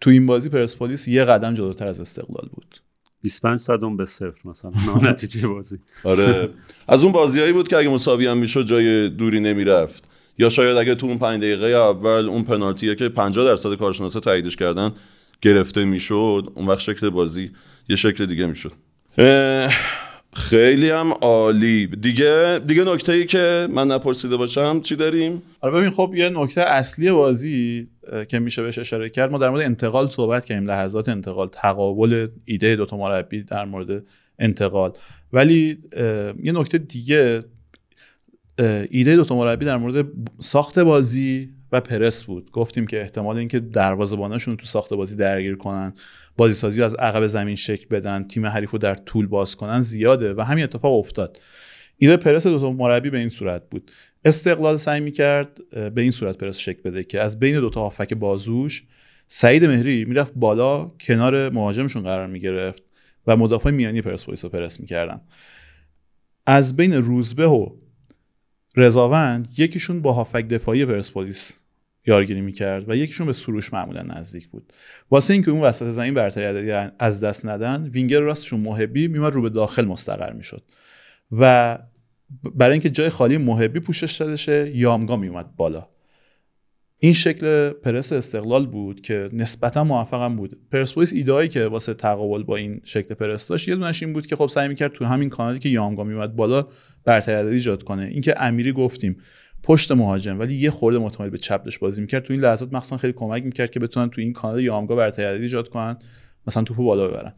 تو 0.01 0.09
این 0.09 0.25
بازی 0.25 0.49
پرسپولیس 0.49 1.07
یه 1.07 1.25
قدم 1.25 1.53
جلوتر 1.53 1.87
از 1.87 2.01
استقلال 2.01 2.49
بود. 2.53 2.81
25 3.21 3.59
صدم 3.59 3.97
به 3.97 4.05
صفر 4.05 4.49
مثلا 4.49 4.71
نتیجه 5.01 5.47
بازی. 5.47 5.79
آره. 6.03 6.49
از 6.87 7.03
اون 7.03 7.11
بازیایی 7.11 7.53
بود 7.53 7.67
که 7.67 7.77
اگه 7.77 7.89
مساوی 7.89 8.27
هم 8.27 8.37
می‌شد 8.37 8.65
جای 8.65 9.09
دوری 9.09 9.39
نمی‌رفت. 9.39 10.07
یا 10.37 10.49
شاید 10.49 10.77
اگه 10.77 10.95
تو 10.95 11.07
اون 11.07 11.17
5 11.17 11.41
دقیقه 11.41 11.65
اول 11.65 12.29
اون 12.29 12.43
پنالتی 12.43 12.95
که 12.95 13.09
50 13.09 13.45
درصد 13.45 13.75
کارشناسا 13.75 14.19
تاییدش 14.19 14.55
کردن 14.55 14.91
گرفته 15.41 15.83
می‌شد 15.83 16.51
اون 16.55 16.67
وقت 16.67 16.79
شکل 16.79 17.09
بازی 17.09 17.51
یه 17.89 17.95
شکل 17.95 18.25
دیگه 18.25 18.45
می‌شد. 18.45 18.71
خیلی 20.33 20.89
هم 20.89 21.11
عالی. 21.21 21.87
دیگه 21.87 22.59
دیگه 22.67 22.83
نکته 22.83 23.11
ای 23.11 23.25
که 23.25 23.67
من 23.71 23.87
نپرسیده 23.87 24.37
باشم 24.37 24.81
چی 24.81 24.95
داریم؟ 24.95 25.41
آره 25.61 25.73
ببین 25.73 25.91
خب 25.91 26.13
یه 26.15 26.29
نکته 26.29 26.61
اصلی 26.61 27.11
بازی 27.11 27.87
که 28.29 28.39
میشه 28.39 28.63
بهش 28.63 28.79
اشاره 28.79 29.09
کرد 29.09 29.31
ما 29.31 29.37
در 29.37 29.49
مورد 29.49 29.61
انتقال 29.61 30.09
صحبت 30.09 30.45
کردیم 30.45 30.67
لحظات 30.67 31.09
انتقال 31.09 31.49
تقابل 31.51 32.27
ایده 32.45 32.75
دوتا 32.75 32.97
مربی 32.97 33.43
در 33.43 33.65
مورد 33.65 34.03
انتقال. 34.39 34.93
ولی 35.33 35.77
یه 36.43 36.51
نکته 36.51 36.77
دیگه 36.77 37.43
ایده 38.89 39.15
دوتا 39.15 39.35
مربی 39.35 39.65
در 39.65 39.77
مورد 39.77 40.05
ساخت 40.39 40.79
بازی 40.79 41.49
و 41.73 41.81
پرس 41.81 42.23
بود. 42.23 42.51
گفتیم 42.51 42.87
که 42.87 43.01
احتمال 43.01 43.37
اینکه 43.37 43.59
دروازه‌باناشون 43.59 44.57
تو 44.57 44.65
ساخت 44.65 44.93
بازی 44.93 45.15
درگیر 45.15 45.55
کنن 45.55 45.93
بازی 46.37 46.53
سازی 46.53 46.83
از 46.83 46.95
عقب 46.95 47.25
زمین 47.25 47.55
شکل 47.55 47.85
بدن 47.87 48.23
تیم 48.23 48.45
حریف 48.45 48.71
رو 48.71 48.79
در 48.79 48.95
طول 48.95 49.27
باز 49.27 49.55
کنن 49.55 49.81
زیاده 49.81 50.33
و 50.33 50.41
همین 50.41 50.63
اتفاق 50.63 50.93
افتاد. 50.93 51.39
ایده 51.97 52.17
پرس 52.17 52.47
دو 52.47 52.59
تا 52.59 52.71
مربی 52.71 53.09
به 53.09 53.17
این 53.17 53.29
صورت 53.29 53.69
بود. 53.69 53.91
استقلال 54.25 54.77
سعی 54.77 54.99
می‌کرد 54.99 55.59
به 55.71 56.01
این 56.01 56.11
صورت 56.11 56.37
پرس 56.37 56.57
شکل 56.57 56.81
بده 56.81 57.03
که 57.03 57.21
از 57.21 57.39
بین 57.39 57.59
دو 57.59 57.69
تا 57.69 57.81
هافک 57.81 58.13
بازوش 58.13 58.83
سعید 59.27 59.65
مهری 59.65 60.05
می‌رفت 60.05 60.33
بالا 60.35 60.85
کنار 60.85 61.49
مهاجمشون 61.49 62.03
قرار 62.03 62.27
می‌گرفت 62.27 62.83
و 63.27 63.37
مدافع 63.37 63.71
میانی 63.71 64.01
پرسپولیس 64.01 64.43
رو 64.43 64.49
پرس 64.49 64.79
می‌کردن. 64.79 65.21
از 66.45 66.75
بین 66.75 66.93
روزبه 66.93 67.47
و 67.47 67.69
رضاوند 68.75 69.47
یکیشون 69.57 70.01
با 70.01 70.13
هافک 70.13 70.47
دفاعی 70.47 70.85
پرسپولیس 70.85 71.62
یارگیری 72.05 72.41
می‌کرد 72.41 72.89
و 72.89 72.95
یکیشون 72.95 73.27
به 73.27 73.33
سروش 73.33 73.73
معمولا 73.73 74.01
نزدیک 74.01 74.47
بود. 74.47 74.73
واسه 75.11 75.33
اینکه 75.33 75.51
اون 75.51 75.61
وسط 75.61 75.85
زمین 75.85 76.13
برتری 76.13 76.71
از 76.99 77.23
دست 77.23 77.45
ندن 77.45 77.89
وینگر 77.93 78.19
راستشون 78.19 78.59
محبی 78.59 79.07
میومد 79.07 79.33
رو 79.33 79.41
به 79.41 79.49
داخل 79.49 79.85
مستقر 79.85 80.33
می‌شد. 80.33 80.63
و 81.31 81.77
برای 82.55 82.71
اینکه 82.71 82.89
جای 82.89 83.09
خالی 83.09 83.37
محبی 83.37 83.79
پوشش 83.79 84.17
داده 84.17 84.35
شه 84.35 84.71
یامگا 84.75 85.15
میومد 85.15 85.55
بالا. 85.55 85.87
این 86.97 87.13
شکل 87.13 87.69
پرس 87.69 88.13
استقلال 88.13 88.65
بود 88.65 89.01
که 89.01 89.29
نسبتا 89.33 89.83
موفقم 89.83 90.35
بود. 90.35 90.57
پرسپولیس 90.71 91.13
ایدهایی 91.13 91.49
که 91.49 91.65
واسه 91.65 91.93
تقابل 91.93 92.43
با 92.43 92.55
این 92.55 92.81
شکل 92.83 93.13
پرس 93.13 93.47
داشت 93.47 93.67
یه 93.67 93.75
دونش 93.75 94.03
این 94.03 94.13
بود 94.13 94.27
که 94.27 94.35
خب 94.35 94.47
سعی 94.47 94.67
می‌کرد 94.67 94.91
تو 94.91 95.05
همین 95.05 95.29
کانالی 95.29 95.59
که 95.59 95.69
یامگا 95.69 96.03
میومد 96.03 96.35
بالا 96.35 96.65
برتری 97.03 97.47
ایجاد 97.47 97.83
کنه. 97.83 98.03
اینکه 98.03 98.35
امیری 98.37 98.71
گفتیم 98.71 99.17
پشت 99.63 99.91
مهاجم 99.91 100.39
ولی 100.39 100.55
یه 100.55 100.69
خورده 100.69 100.97
متمایل 100.99 101.31
به 101.31 101.37
چپ 101.37 101.63
داشت 101.63 101.79
بازی 101.79 102.01
می‌کرد. 102.01 102.23
تو 102.23 102.33
این 102.33 102.41
لحظات 102.41 102.73
مخصوصا 102.73 102.97
خیلی 102.97 103.13
کمک 103.13 103.43
می‌کرد 103.43 103.71
که 103.71 103.79
بتونن 103.79 104.09
تو 104.09 104.21
این 104.21 104.33
کانال 104.33 104.63
یامگا 104.63 104.95
برتری 104.95 105.41
ایجاد 105.41 105.69
کنن 105.69 105.97
مثلا 106.47 106.63
توپو 106.63 106.83
بالا 106.83 107.07
ببرن. 107.07 107.33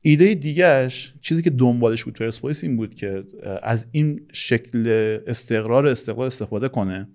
ایده 0.00 0.34
دیگهش 0.34 1.14
چیزی 1.20 1.42
که 1.42 1.50
دنبالش 1.50 2.04
بود 2.04 2.14
پرسپولیس 2.14 2.64
این 2.64 2.76
بود 2.76 2.94
که 2.94 3.24
از 3.62 3.86
این 3.92 4.20
شکل 4.32 4.88
استقرار 5.26 5.86
استقلال 5.86 6.26
استفاده 6.26 6.68
کنه 6.68 7.08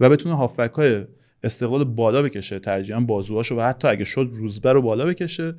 و 0.00 0.08
بتونه 0.08 0.36
هافک 0.36 0.70
های 0.74 1.04
استقلال 1.42 1.84
بالا 1.84 2.22
بکشه 2.22 2.58
ترجیحاً 2.58 3.00
بازوهاشو 3.00 3.56
و 3.56 3.60
حتی 3.60 3.88
اگه 3.88 4.04
شد 4.04 4.30
روزبه 4.32 4.72
رو 4.72 4.82
بالا 4.82 5.06
بکشه 5.06 5.54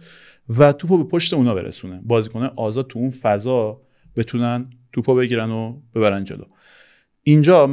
و 0.49 0.73
توپو 0.73 0.97
به 0.97 1.03
پشت 1.03 1.33
اونا 1.33 1.55
برسونه. 1.55 2.01
بازیکن 2.03 2.43
آزاد 2.43 2.87
تو 2.87 2.99
اون 2.99 3.09
فضا 3.09 3.81
بتونن 4.15 4.69
توپو 4.93 5.15
بگیرن 5.15 5.49
و 5.49 5.79
ببرن 5.95 6.23
جلو. 6.23 6.43
اینجا 7.23 7.69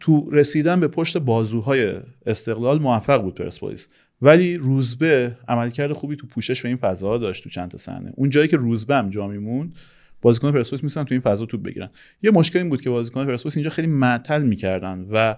تو 0.00 0.30
رسیدن 0.30 0.80
به 0.80 0.88
پشت 0.88 1.18
بازوهای 1.18 1.94
استقلال 2.26 2.78
موفق 2.78 3.22
بود 3.22 3.34
پرسپولیس. 3.34 3.88
ولی 4.22 4.56
روزبه 4.56 5.36
عملکرد 5.48 5.92
خوبی 5.92 6.16
تو 6.16 6.26
پوشش 6.26 6.62
به 6.62 6.68
این 6.68 6.76
فضا 6.76 7.18
داشت 7.18 7.44
تو 7.44 7.50
چند 7.50 7.70
تا 7.70 7.78
صحنه. 7.78 8.12
اون 8.16 8.30
جایی 8.30 8.48
که 8.48 8.56
روزبه 8.56 8.96
هم 8.96 9.10
جا 9.10 9.26
میموند 9.26 9.74
بازیکن 10.22 10.52
پرسپولیس 10.52 10.84
میسن 10.84 11.04
تو 11.04 11.14
این 11.14 11.20
فضا 11.20 11.46
توپ 11.46 11.62
بگیرن. 11.62 11.90
یه 12.22 12.30
مشکل 12.30 12.58
این 12.58 12.68
بود 12.68 12.80
که 12.80 12.90
بازیکن 12.90 13.26
پرسپولیس 13.26 13.56
اینجا 13.56 13.70
خیلی 13.70 13.88
معطل 13.88 14.42
می‌کردن 14.42 15.06
و 15.10 15.36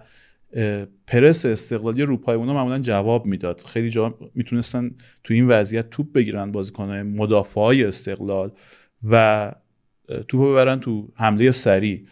پرس 1.06 1.46
استقلالی 1.46 2.02
رو 2.02 2.16
پای 2.16 2.36
اونا 2.36 2.54
معمولا 2.54 2.78
جواب 2.78 3.26
می‌داد. 3.26 3.60
خیلی 3.60 3.90
جا 3.90 4.18
می‌تونستن 4.34 4.90
تو 5.24 5.34
این 5.34 5.48
وضعیت 5.48 5.90
توپ 5.90 6.12
بگیرن 6.12 6.52
بازیکن 6.52 6.90
مدافعای 6.92 7.84
استقلال 7.84 8.50
و 9.10 9.52
توپ 10.28 10.50
ببرن 10.50 10.80
تو 10.80 11.08
حمله 11.14 11.50
سریع. 11.50 12.06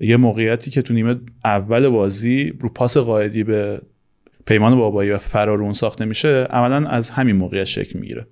یه 0.00 0.16
موقعیتی 0.16 0.70
که 0.70 0.82
تو 0.82 0.94
نیمه 0.94 1.16
اول 1.44 1.88
بازی 1.88 2.52
رو 2.60 2.68
پاس 2.68 2.98
قاعدی 2.98 3.44
به 3.44 3.80
پیمان 4.46 4.76
بابایی 4.76 5.10
و 5.10 5.18
فرارون 5.18 5.72
ساخته 5.72 6.04
میشه 6.04 6.28
عملا 6.28 6.88
از 6.88 7.10
همین 7.10 7.36
موقعیت 7.36 7.64
شکل 7.64 7.98
می‌گیره. 7.98 8.26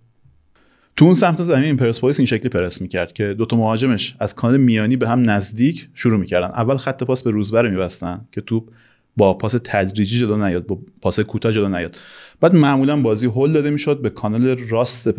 تو 0.97 1.05
اون 1.05 1.15
سمت 1.15 1.43
زمین 1.43 1.77
پرسپولیس 1.77 2.21
این 2.21 2.27
شکلی 2.27 2.49
پرس 2.49 2.81
می‌کرد 2.81 3.13
که 3.13 3.35
دوتا 3.35 3.57
مهاجمش 3.57 4.17
از 4.21 4.35
کانال 4.35 4.57
میانی 4.57 4.97
به 4.97 5.09
هم 5.09 5.31
نزدیک 5.31 5.89
شروع 5.95 6.21
می‌کردن. 6.21 6.47
اول 6.47 6.77
خط 6.77 7.03
پاس 7.03 7.23
به 7.23 7.31
روزبر 7.31 7.69
میبستن 7.69 8.29
که 8.33 8.41
توپ 8.41 8.71
با 9.17 9.35
پاس 9.35 9.57
تدریجی 9.65 10.19
جلو 10.21 10.37
نیاد 10.37 10.67
با 10.67 10.79
پاس 11.01 11.21
کوتاه 11.21 11.53
جلو 11.53 11.69
نیاد. 11.69 11.97
بعد 12.41 12.55
معمولا 12.55 12.97
بازی 12.97 13.27
هول 13.27 13.53
داده 13.53 13.71
می‌شد 13.71 14.03
به 14.03 14.11
کانال 14.11 14.59
راست 14.59 15.11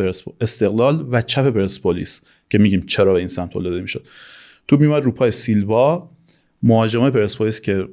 استقلال 0.41 1.07
و 1.11 1.21
چپ 1.21 1.49
پرسپولیس 1.49 2.21
که 2.49 2.57
میگیم 2.57 2.81
چرا 2.81 3.13
به 3.13 3.19
این 3.19 3.27
سمت 3.27 3.55
هول 3.55 3.63
داده 3.63 3.81
می‌شد. 3.81 4.05
توپ 4.67 4.79
میومد 4.79 5.03
رو 5.03 5.11
پای 5.11 5.31
سیلوا 5.31 6.09
مهاجمای 6.63 7.11
پرسپولیس 7.11 7.61
که 7.61 7.87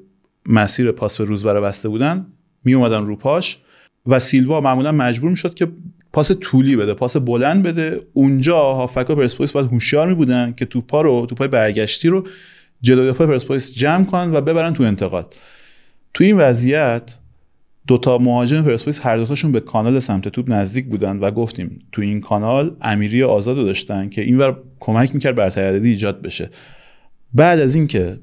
مسیر 0.46 0.92
پاس 0.92 1.18
به 1.18 1.24
روزبره 1.24 1.61
بسته 1.61 1.88
بودن 1.88 2.26
می 2.64 2.74
اومدن 2.74 3.07
رو 3.07 3.16
پاش 3.16 3.59
و 4.07 4.18
سیلوا 4.18 4.61
معمولا 4.61 4.92
مجبور 4.92 5.31
می‌شد 5.31 5.55
که 5.55 5.68
پاس 6.12 6.33
طولی 6.40 6.76
بده 6.76 6.94
پاس 6.94 7.16
بلند 7.16 7.62
بده. 7.62 8.00
اونجا 8.12 8.59
هافکا 8.59 9.14
پرسپولیس 9.14 9.52
باید 9.52 9.66
هوشیار 9.66 10.09
می 10.09 10.14
بودن 10.14 10.55
که 10.57 10.64
توپا 10.64 11.02
رو 11.02 11.26
توپای 11.26 11.48
برگشتی 11.48 12.09
رو 12.09 12.26
جلوی 12.81 13.09
دفاع 13.09 13.26
پرسپولیس 13.26 13.74
جمع 13.74 14.05
کنن 14.05 14.35
و 14.35 14.40
ببرن 14.40 14.72
تو 14.72 14.83
انتقال 14.83 15.26
تو 16.14 16.24
این 16.24 16.37
وضعیت 16.37 17.18
دوتا 17.87 18.18
مهاجم 18.18 18.62
پرسپولیس 18.62 19.07
هر 19.07 19.16
دوتاشون 19.16 19.52
به 19.52 19.61
کانال 19.61 19.98
سمت 19.98 20.29
توپ 20.29 20.50
نزدیک 20.50 20.87
بودن 20.87 21.18
و 21.18 21.31
گفتیم 21.31 21.79
تو 21.92 22.02
این 22.02 22.20
کانال 22.20 22.76
امیری 22.81 23.22
آزاد 23.22 23.57
داشتن 23.57 24.09
که 24.09 24.22
اینور 24.22 24.62
کمک 24.81 25.14
می‌کرد 25.14 25.35
بر 25.35 25.48
عددی 25.48 25.88
ایجاد 25.88 26.22
بشه. 26.22 26.50
بعد 27.35 27.61
از 27.61 27.74
اینکه 27.74 28.18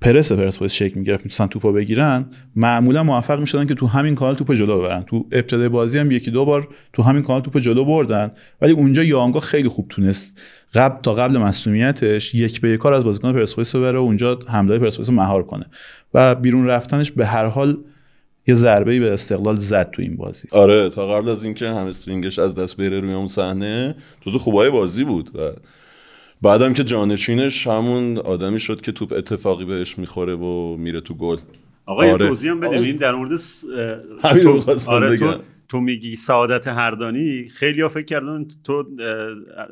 پرس 0.00 0.32
پرسپولیس 0.32 0.72
شکل 0.72 0.98
می‌گرفت 0.98 1.24
می‌تونن 1.24 1.48
توپو 1.48 1.72
بگیرن 1.72 2.26
معمولا 2.56 3.02
موفق 3.02 3.40
می‌شدن 3.40 3.66
که 3.66 3.74
تو 3.74 3.86
همین 3.86 4.14
کانال 4.14 4.34
توپ 4.34 4.52
جلو 4.52 4.78
ببرن. 4.78 5.02
تو 5.02 5.26
ابتدای 5.32 5.68
بازی 5.68 5.98
هم 5.98 6.10
یکی 6.10 6.30
دو 6.30 6.44
بار 6.44 6.68
تو 6.92 7.02
همین 7.02 7.22
کانال 7.22 7.42
توپ 7.42 7.58
جلو 7.58 7.84
بردن 7.84 8.30
ولی 8.60 8.72
اونجا 8.72 9.04
یانگا 9.04 9.40
خیلی 9.40 9.68
خوب 9.68 9.86
تونست. 9.88 10.40
قبل 10.74 11.02
تا 11.02 11.14
قبل 11.14 11.38
مصونیتش 11.38 12.34
یک 12.34 12.60
به 12.60 12.70
یک 12.70 12.80
کار 12.80 12.94
از 12.94 13.04
بازیکن 13.04 13.32
پرسپولیس 13.32 13.76
بره 13.76 13.98
و 13.98 14.02
اونجا 14.02 14.38
حمله 14.46 14.78
پرسپولیس 14.78 15.10
مهار 15.10 15.42
کنه. 15.42 15.66
و 16.14 16.34
بیرون 16.34 16.66
رفتنش 16.66 17.12
به 17.12 17.26
هر 17.26 17.44
حال 17.44 17.78
یه 18.46 18.54
ضربه 18.54 19.00
به 19.00 19.12
استقلال 19.12 19.56
زد 19.56 19.90
تو 19.90 20.02
این 20.02 20.16
بازی. 20.16 20.48
آره 20.52 20.90
تا 20.90 21.08
قبل 21.08 21.28
از 21.28 21.44
اینکه 21.44 21.68
هم 21.68 21.86
استرینگش 21.86 22.38
از 22.38 22.54
دست 22.54 22.76
بره 22.76 23.00
روی 23.00 23.12
اون 23.12 23.28
صحنه 23.28 23.94
تو 24.20 24.38
خوبای 24.38 24.70
بازی 24.70 25.04
بود 25.04 25.30
و 25.36 25.52
بعدم 26.42 26.74
که 26.74 26.84
جانشینش 26.84 27.66
همون 27.66 28.18
آدمی 28.18 28.60
شد 28.60 28.80
که 28.80 28.92
توپ 28.92 29.12
اتفاقی 29.12 29.64
بهش 29.64 29.98
می‌خوره 29.98 30.34
و 30.34 30.76
میره 30.76 31.00
تو 31.00 31.14
گل. 31.14 31.36
آقا 31.86 32.02
آره. 32.02 32.10
یه 32.10 32.28
توضیح 32.28 32.50
هم 32.50 32.60
بدیم. 32.60 32.82
این 32.82 32.96
در 32.96 33.14
مورد 33.14 33.36
س... 33.36 33.64
همین 34.22 34.42
تو... 34.42 34.64
آره 34.86 35.16
تو... 35.16 35.38
تو 35.68 35.80
میگی 35.80 36.16
سعادت 36.16 36.68
هردانی 36.68 37.48
خیلی 37.48 37.80
ها 37.80 37.88
فکر 37.88 38.04
کردن 38.04 38.46
تو 38.64 38.84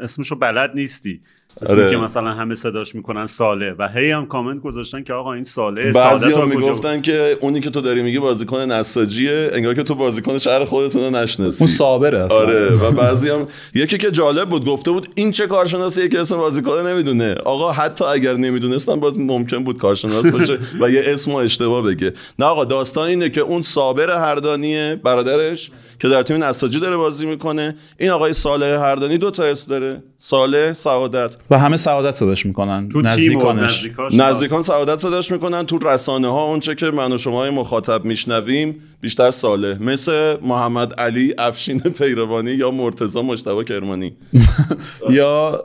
اسمشو 0.01 0.37
بلد 0.37 0.73
نیستی. 0.75 1.21
آره. 1.66 1.90
که 1.90 1.97
مثلا 1.97 2.33
همه 2.33 2.55
صداش 2.55 2.94
می‌کنن 2.94 3.27
ساله 3.27 3.75
و 3.79 3.88
هی 3.88 4.11
هم 4.11 4.27
کامنت 4.27 4.62
گذاشتن 4.62 5.03
که 5.03 5.12
آقا 5.12 5.33
این 5.33 5.44
ساله 5.44 5.92
بعضی 5.92 6.33
هم 6.33 6.49
می‌گفتن 6.49 7.01
که 7.01 7.37
اونی 7.40 7.61
که 7.61 7.71
تو 7.71 7.81
داری 7.81 8.03
میگی 8.03 8.18
بازیکن 8.18 8.59
نساجیه 8.59 9.51
انگار 9.53 9.75
که 9.75 9.83
تو 9.83 9.94
بازیکن 9.94 10.38
شهر 10.38 10.64
خودتون 10.64 11.03
رو 11.03 11.11
نشناسی. 11.11 11.64
اون 11.64 11.68
صابره 11.68 12.18
اصلا. 12.18 12.37
آره 12.37 12.75
و 12.75 12.90
بعضی 12.90 13.29
هم 13.29 13.47
یکی 13.75 13.99
که 13.99 14.11
جالب 14.11 14.49
بود 14.49 14.64
گفته 14.64 14.90
بود 14.90 15.09
این 15.14 15.31
چه 15.31 15.47
کارشناسیه 15.47 16.09
که 16.09 16.21
اسم 16.21 16.37
بازیکن 16.37 16.87
نمی‌دونه. 16.87 17.35
آقا 17.35 17.73
حتی 17.73 18.05
اگر 18.05 18.35
نمی‌دونستن 18.35 19.01
باز 19.01 19.21
ممکن 19.21 19.64
بود 19.64 19.79
کارشناس 19.79 20.27
باشه 20.27 20.59
و 20.81 20.90
یه 20.90 21.03
اسم 21.07 21.35
اشتباه 21.35 21.83
بگه. 21.83 22.12
نه 22.38 22.47
آقا 22.47 22.64
داستان 22.64 23.09
اینه 23.09 23.31
که 23.31 23.40
اون 23.40 23.62
صابر 23.62 24.18
هردانیه 24.18 25.01
برادرش 25.05 25.71
که 26.01 26.09
در 26.09 26.23
تیم 26.23 26.45
نساجی 26.45 26.81
داره 26.81 26.97
بازی 26.97 27.27
می‌کنه. 27.27 27.77
این 27.99 28.11
آقای 28.11 28.33
صالح 28.33 28.67
هردانی 28.67 29.19
دو 29.19 29.31
تا 29.31 29.43
اسم 29.43 29.71
داره. 29.71 30.03
صالح 30.19 30.73
سعادت. 30.73 31.37
و 31.51 31.59
همه 31.59 31.77
سعادت 31.77 32.15
صداش 32.15 32.47
می‌کنن. 32.47 32.89
تو 32.89 33.01
نزدیکانش. 33.01 33.91
نزدیکان 34.13 34.63
سعادت 34.63 34.97
صداش 34.97 35.33
می‌کنن. 35.33 35.67
تو 35.67 35.79
رسانه 35.79 36.33
ها 36.33 36.45
اونچه 36.45 36.75
که 36.75 36.87
من 36.87 37.13
و 37.13 37.19
شما 37.19 37.51
مخاطب 37.51 38.05
میشنویم 38.05 38.77
بیشتر 39.01 39.31
صالح. 39.31 39.83
مثل 39.83 40.37
محمد 40.43 41.01
علی 41.01 41.35
افشین 41.39 41.79
پیروانی 41.79 42.51
یا 42.51 42.71
مرتضی 42.71 43.21
مشتبه 43.21 43.65
کرمانی. 43.65 44.17
یا 45.11 45.65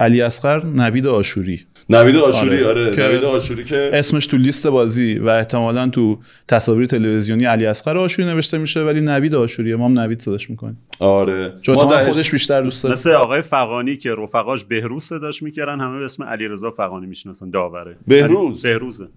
علی 0.00 0.22
اصغر 0.22 0.64
نوید 0.64 1.06
آشوری. 1.06 1.66
نوید 1.90 2.16
آشوری 2.16 2.64
آره, 2.64 2.86
آره. 2.86 3.06
نوید 3.06 3.24
آشوری 3.24 3.64
که 3.64 3.90
اسمش 3.92 4.26
تو 4.26 4.36
لیست 4.36 4.66
بازی 4.66 5.18
و 5.18 5.28
احتمالا 5.28 5.88
تو 5.88 6.18
تصاویر 6.48 6.86
تلویزیونی 6.86 7.44
علی 7.44 7.66
اصغر 7.66 7.98
آشوری 7.98 8.28
نوشته 8.28 8.58
میشه 8.58 8.80
ولی 8.80 9.00
نوید 9.00 9.34
آشوری 9.34 9.74
ما 9.74 9.84
هم 9.86 9.98
نوید 9.98 10.20
صداش 10.20 10.50
می‌کنیم. 10.50 10.78
آره. 10.98 11.52
چون 11.62 11.76
خودش 11.76 12.30
بیشتر 12.30 12.62
دوست 12.62 12.82
داره. 12.82 12.92
مثل 12.92 13.10
آقای 13.10 13.42
فقانی 13.42 13.96
که 13.96 14.14
رفقاش 14.14 14.64
بهروز 14.64 15.04
صداش 15.04 15.42
می‌کردن 15.42 15.80
همه 15.80 15.98
به 15.98 16.04
اسم 16.04 16.22
علیرضا 16.24 16.70
فقانی 16.70 17.06
می‌شناسن 17.06 17.50
داوره. 17.50 17.96
بهروز؟ 18.06 18.62
بهروزه. 18.62 19.08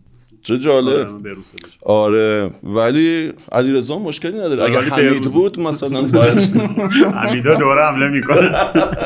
چه 0.43 0.59
جالب. 0.59 1.07
آره 1.85 2.49
ولی 2.63 3.33
علیرضا 3.51 3.99
مشکلی 3.99 4.37
نداره. 4.37 4.63
اگه 4.63 4.79
حمید 4.79 5.23
بود 5.23 5.59
مثلا 5.59 6.01
باید 6.01 6.39
حمیدا 7.23 7.55
دوره 7.55 7.81
حمله 7.81 8.07
می‌کنه. 8.07 8.51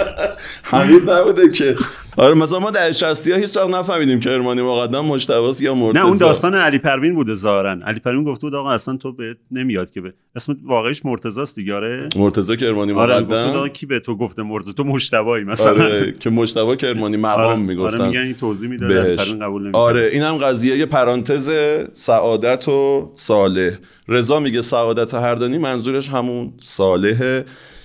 حمید 0.71 1.09
نبوده 1.09 1.49
که 1.51 1.75
آره 2.17 2.33
مثلا 2.35 2.59
ما 2.59 2.71
در 2.71 2.91
60 2.91 3.27
ها 3.27 3.37
هیچ 3.37 3.57
وقت 3.57 3.69
نفهمیدیم 3.69 4.19
که 4.19 4.31
ارمانی 4.31 4.61
مقدم 4.61 5.05
مشتباس 5.05 5.61
یا 5.61 5.75
مرتضی. 5.75 5.99
نه 5.99 6.05
اون 6.05 6.17
داستان 6.17 6.55
علی 6.55 6.77
پروین 6.77 7.15
بوده 7.15 7.33
ظاهرا. 7.33 7.71
علی 7.71 7.99
پروین 7.99 8.23
گفته 8.23 8.41
بود 8.41 8.55
آقا 8.55 8.71
اصلا 8.71 8.97
تو 8.97 9.11
به 9.11 9.35
نمیاد 9.51 9.91
که 9.91 10.01
به 10.01 10.13
اسم 10.35 10.57
واقعیش 10.65 11.05
مرتضی 11.05 11.41
است 11.41 11.55
دیگه 11.55 11.73
آره. 11.73 12.07
مرتضی 12.15 12.57
که 12.57 12.67
ارمانی 12.67 12.91
آره 12.91 13.19
مقدم. 13.19 13.35
آره 13.35 13.69
کی 13.69 13.85
به 13.85 13.99
تو 13.99 14.15
گفته 14.17 14.43
مرتضی؟ 14.43 14.73
تو 14.73 14.83
مشتبایی 14.83 15.43
مثلا. 15.43 15.83
آره 15.83 16.11
که 16.11 16.29
مشتبا 16.29 16.75
که 16.75 16.87
ارمانی 16.87 17.17
مقام 17.17 17.39
آره. 17.39 17.55
می‌گفتن. 17.55 17.97
آره 17.97 18.07
میگن 18.07 18.21
این 18.21 18.33
توضیح 18.33 18.69
می‌داد 18.69 19.15
قبول 19.41 19.61
نمی‌کنه 19.61 19.81
آره 19.83 20.09
اینم 20.11 20.37
قضیه 20.37 20.85
پرانتز 20.85 21.51
سعادت 21.93 22.67
و 22.67 23.11
صالح. 23.15 23.71
رضا 24.07 24.39
میگه 24.39 24.61
سعادت 24.61 25.13
هردانی 25.13 25.57
منظورش 25.57 26.09
همون 26.09 26.53
صالح 26.61 27.41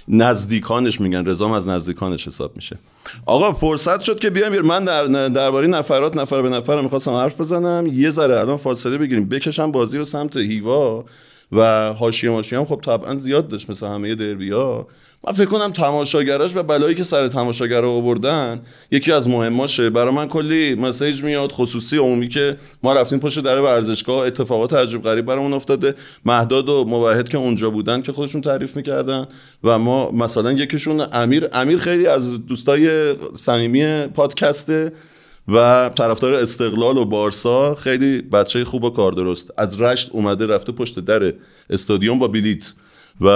نزدیکانش 0.08 1.00
میگن 1.00 1.26
رضا 1.26 1.56
از 1.56 1.68
نزدیکانش 1.68 2.26
حساب 2.26 2.56
میشه. 2.56 2.78
آقا 3.26 3.52
فرصت 3.52 4.00
شد 4.00 4.18
که 4.18 4.30
بیام 4.30 4.60
من 4.60 4.84
در 4.84 5.28
درباره 5.28 5.66
نفرات 5.66 6.16
نفر 6.16 6.42
به 6.42 6.48
نفر 6.48 6.80
می‌خواستم 6.80 7.12
حرف 7.12 7.40
بزنم. 7.40 7.86
یه 7.92 8.10
ذره 8.10 8.40
الان 8.40 8.56
فاصله 8.56 8.98
بگیریم. 8.98 9.28
بکشم 9.28 9.72
بازی 9.72 9.98
رو 9.98 10.04
سمت 10.04 10.36
هیوا 10.36 11.04
و 11.52 11.92
حاشیه 11.92 12.30
ماشی 12.30 12.56
هم 12.56 12.64
خب 12.64 12.80
طبعا 12.84 13.14
زیاد 13.14 13.48
داشت 13.48 13.70
مثل 13.70 13.86
همه 13.86 14.14
دربی 14.14 14.50
ها 14.50 14.86
من 15.26 15.32
فکر 15.32 15.46
کنم 15.46 15.72
تماشاگراش 15.72 16.56
و 16.56 16.62
بلایی 16.62 16.94
که 16.94 17.02
سر 17.02 17.28
تماشاگر 17.28 17.80
رو 17.80 17.90
آوردن 17.90 18.60
یکی 18.90 19.12
از 19.12 19.28
مهماشه. 19.28 19.90
برای 19.90 20.14
من 20.14 20.28
کلی 20.28 20.74
مسیج 20.74 21.22
میاد 21.22 21.52
خصوصی 21.52 21.98
عمومی 21.98 22.28
که 22.28 22.56
ما 22.82 22.92
رفتیم 22.92 23.18
پشت 23.18 23.40
در 23.40 23.60
ورزشگاه 23.60 24.26
اتفاقات 24.26 24.72
عجیب 24.72 25.02
غریب 25.02 25.24
برامون 25.24 25.52
افتاده. 25.52 25.94
مهداد 26.24 26.68
و 26.68 26.84
موحد 26.84 27.28
که 27.28 27.38
اونجا 27.38 27.70
بودن 27.70 28.02
که 28.02 28.12
خودشون 28.12 28.40
تعریف 28.40 28.76
می‌کردن 28.76 29.26
و 29.64 29.78
ما 29.78 30.10
مثلا 30.10 30.52
یکیشون 30.52 31.06
امیر 31.12 31.48
امیر 31.52 31.78
خیلی 31.78 32.06
از 32.06 32.46
دوستای 32.46 33.14
صمیمی 33.34 34.06
پادکسته 34.06 34.92
و 35.48 35.90
طرفدار 35.94 36.34
استقلال 36.34 36.96
و 36.96 37.04
بارسا. 37.04 37.74
خیلی 37.74 38.22
بچه 38.22 38.64
خوب 38.64 38.84
و 38.84 38.90
کار 38.90 39.12
درست. 39.12 39.50
از 39.56 39.80
رشت 39.80 40.10
اومده 40.12 40.46
رفته 40.46 40.72
پشت 40.72 40.98
در 40.98 41.32
استادیوم 41.70 42.18
با 42.18 42.28
بلیت 42.28 42.74
و 43.20 43.28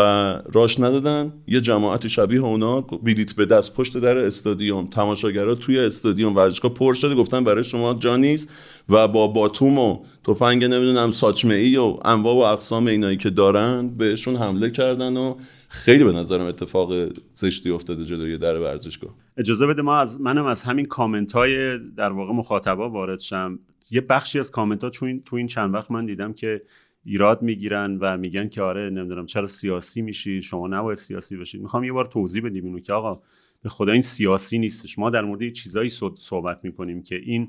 راش 0.53 0.81
ندادن. 0.81 1.33
یه 1.47 1.61
جماعتی 1.61 2.09
شبیه 2.09 2.41
اونا 2.41 2.81
بلیت 2.81 3.33
به 3.33 3.47
دست 3.47 3.75
پشت 3.75 3.99
در 3.99 4.17
استادیوم 4.17 4.87
تماشاگرها 4.87 5.55
توی 5.55 5.79
استادیوم 5.79 6.37
ورزشگاه 6.37 6.75
پر 6.75 6.95
شده 6.95 7.15
گفتن 7.15 7.45
برای 7.45 7.65
شما 7.65 7.95
جا 7.95 8.17
نیست 8.17 8.49
و 8.89 9.09
با 9.09 9.29
باتوم 9.29 9.79
و 9.79 10.05
تفنگ 10.25 10.65
نمی‌دونم 10.65 11.13
ساچمه 11.13 11.55
ای 11.55 11.77
و 11.77 11.99
انواع 12.05 12.35
و 12.35 12.39
اقسام 12.39 12.87
اینایی 12.87 13.17
که 13.17 13.31
دارن 13.31 13.89
بهشون 13.89 14.37
حمله 14.37 14.71
کردن 14.71 15.17
و 15.17 15.35
خیلی 15.69 16.05
به 16.05 16.13
نظرم 16.13 16.47
اتفاق 16.47 16.93
زشتی 17.33 17.71
افتاده 17.71 18.05
جلوی 18.05 18.39
در 18.39 18.61
ورزشگاه. 18.61 19.15
اجازه 19.37 19.67
بده 19.67 19.83
ما 19.83 19.97
از 19.97 20.21
منم 20.21 20.47
از 20.47 20.63
همین 20.63 20.87
کامنت 20.87 21.33
های 21.33 21.79
در 21.79 22.13
واقع 22.13 22.33
مخاطبا 22.33 22.91
وارد 22.91 23.21
شم. 23.21 23.59
یه 23.91 24.01
بخشی 24.01 24.39
از 24.39 24.51
کامنت 24.51 24.85
ها 24.85 24.91
تو 25.25 25.37
این 25.37 25.47
چند 25.47 25.75
وقت 25.75 25.91
من 25.91 26.07
دیدم 26.07 26.33
که 26.33 26.63
ایراد 27.05 27.43
می‌گیرن 27.43 27.99
و 28.01 28.17
میگن 28.17 28.49
که 28.49 28.63
آره 28.63 28.91
نمی‌دونم 28.91 29.27
چرا 29.27 29.47
سیاسی 29.47 30.03
میشید 30.03 30.43
شما 30.43 30.69
نباید 30.69 30.97
سیاسی 30.97 31.37
بشید 31.37 31.61
می‌خوام 31.63 31.85
یه 31.85 31.93
بار 31.93 32.05
توضیح 32.05 32.45
بدیم 32.45 32.65
اینو 32.65 32.81
که 32.81 32.93
آقا 32.93 33.23
به 33.63 33.69
خدا 33.69 33.93
این 33.93 34.03
سیاسی 34.03 34.59
نیستش. 34.59 34.99
ما 34.99 35.11
در 35.11 35.25
مورد 35.25 35.53
چیزایی 35.53 35.89
صحبت 36.19 36.61
می‌کنیم 36.63 37.03
که 37.03 37.17
این 37.17 37.49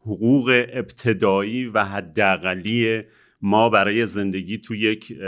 حقوق 0.00 0.66
ابتدایی 0.72 1.66
و 1.66 1.84
حداقلی 1.84 3.02
ما 3.40 3.70
برای 3.70 4.06
زندگی 4.06 4.58
تو 4.58 4.74
یک 4.74 5.18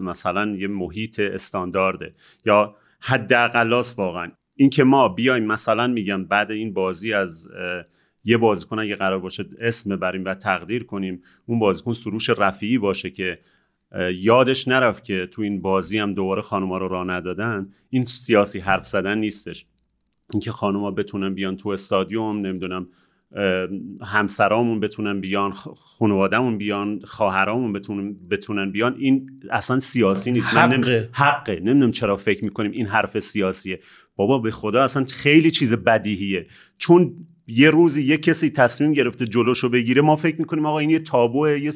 مثلا 0.00 0.56
یه 0.56 0.68
محیط 0.68 1.20
استاندارده 1.20 2.14
یا 2.44 2.76
حداقلاست 3.00 3.98
واقعا. 3.98 4.32
اینکه 4.54 4.84
ما 4.84 5.08
بیایم 5.08 5.44
مثلا 5.44 5.86
میگم 5.86 6.24
بعد 6.24 6.50
این 6.50 6.72
بازی 6.72 7.12
از 7.12 7.48
یه 8.26 8.36
بازیکن 8.36 8.78
اگه 8.78 8.96
قرار 8.96 9.18
باشه 9.18 9.44
اسم 9.60 9.96
بریم 9.96 10.24
و 10.24 10.34
تقدیر 10.34 10.84
کنیم 10.84 11.22
اون 11.46 11.58
بازیکن 11.58 11.92
سروش 11.92 12.30
رفیعی 12.30 12.78
باشه 12.78 13.10
که 13.10 13.38
یادش 14.14 14.68
نرفت 14.68 15.04
که 15.04 15.28
تو 15.30 15.42
این 15.42 15.60
بازی 15.60 15.98
هم 15.98 16.14
دوباره 16.14 16.42
خانوما 16.42 16.78
رو 16.78 16.88
راه 16.88 17.06
ندادن. 17.06 17.68
این 17.90 18.04
سیاسی 18.04 18.58
حرف 18.58 18.86
زدن 18.86 19.18
نیستش. 19.18 19.66
اینکه 20.32 20.52
خانوما 20.52 20.90
بتونن 20.90 21.34
بیان 21.34 21.56
تو 21.56 21.68
استادیوم 21.68 22.46
نمی‌دونم 22.46 22.88
همسرامون 24.02 24.80
بتونن 24.80 25.20
بیان 25.20 25.52
خانوادهمون 25.76 26.58
بیان 26.58 27.00
خواهرامون 27.04 27.72
بتونن 27.72 28.16
بتونن 28.30 28.72
بیان. 28.72 28.96
این 28.98 29.40
اصلا 29.50 29.80
سیاسی 29.80 30.32
نیست. 30.32 30.48
حقه. 30.48 31.08
حقه. 31.12 31.60
نمی‌دونم 31.60 31.92
چرا 31.92 32.16
فکر 32.16 32.44
می‌کنیم 32.44 32.70
این 32.70 32.86
حرف 32.86 33.18
سیاسیه. 33.18 33.80
بابا 34.16 34.38
به 34.38 34.50
خدا 34.50 34.82
اصلا 34.82 35.04
خیلی 35.04 35.50
چیز 35.50 35.72
بدیهیه. 35.72 36.46
چون 36.78 37.14
یه 37.46 37.70
روزی 37.70 38.02
یه 38.02 38.16
کسی 38.16 38.50
تصمیم 38.50 38.92
گرفته 38.92 39.26
جلوشو 39.26 39.68
بگیره 39.68 40.02
ما 40.02 40.16
فکر 40.16 40.36
می‌کنیم 40.38 40.66
آقا 40.66 40.78
این 40.78 40.90
یه 40.90 40.98
تابوه 40.98 41.60
یه 41.60 41.72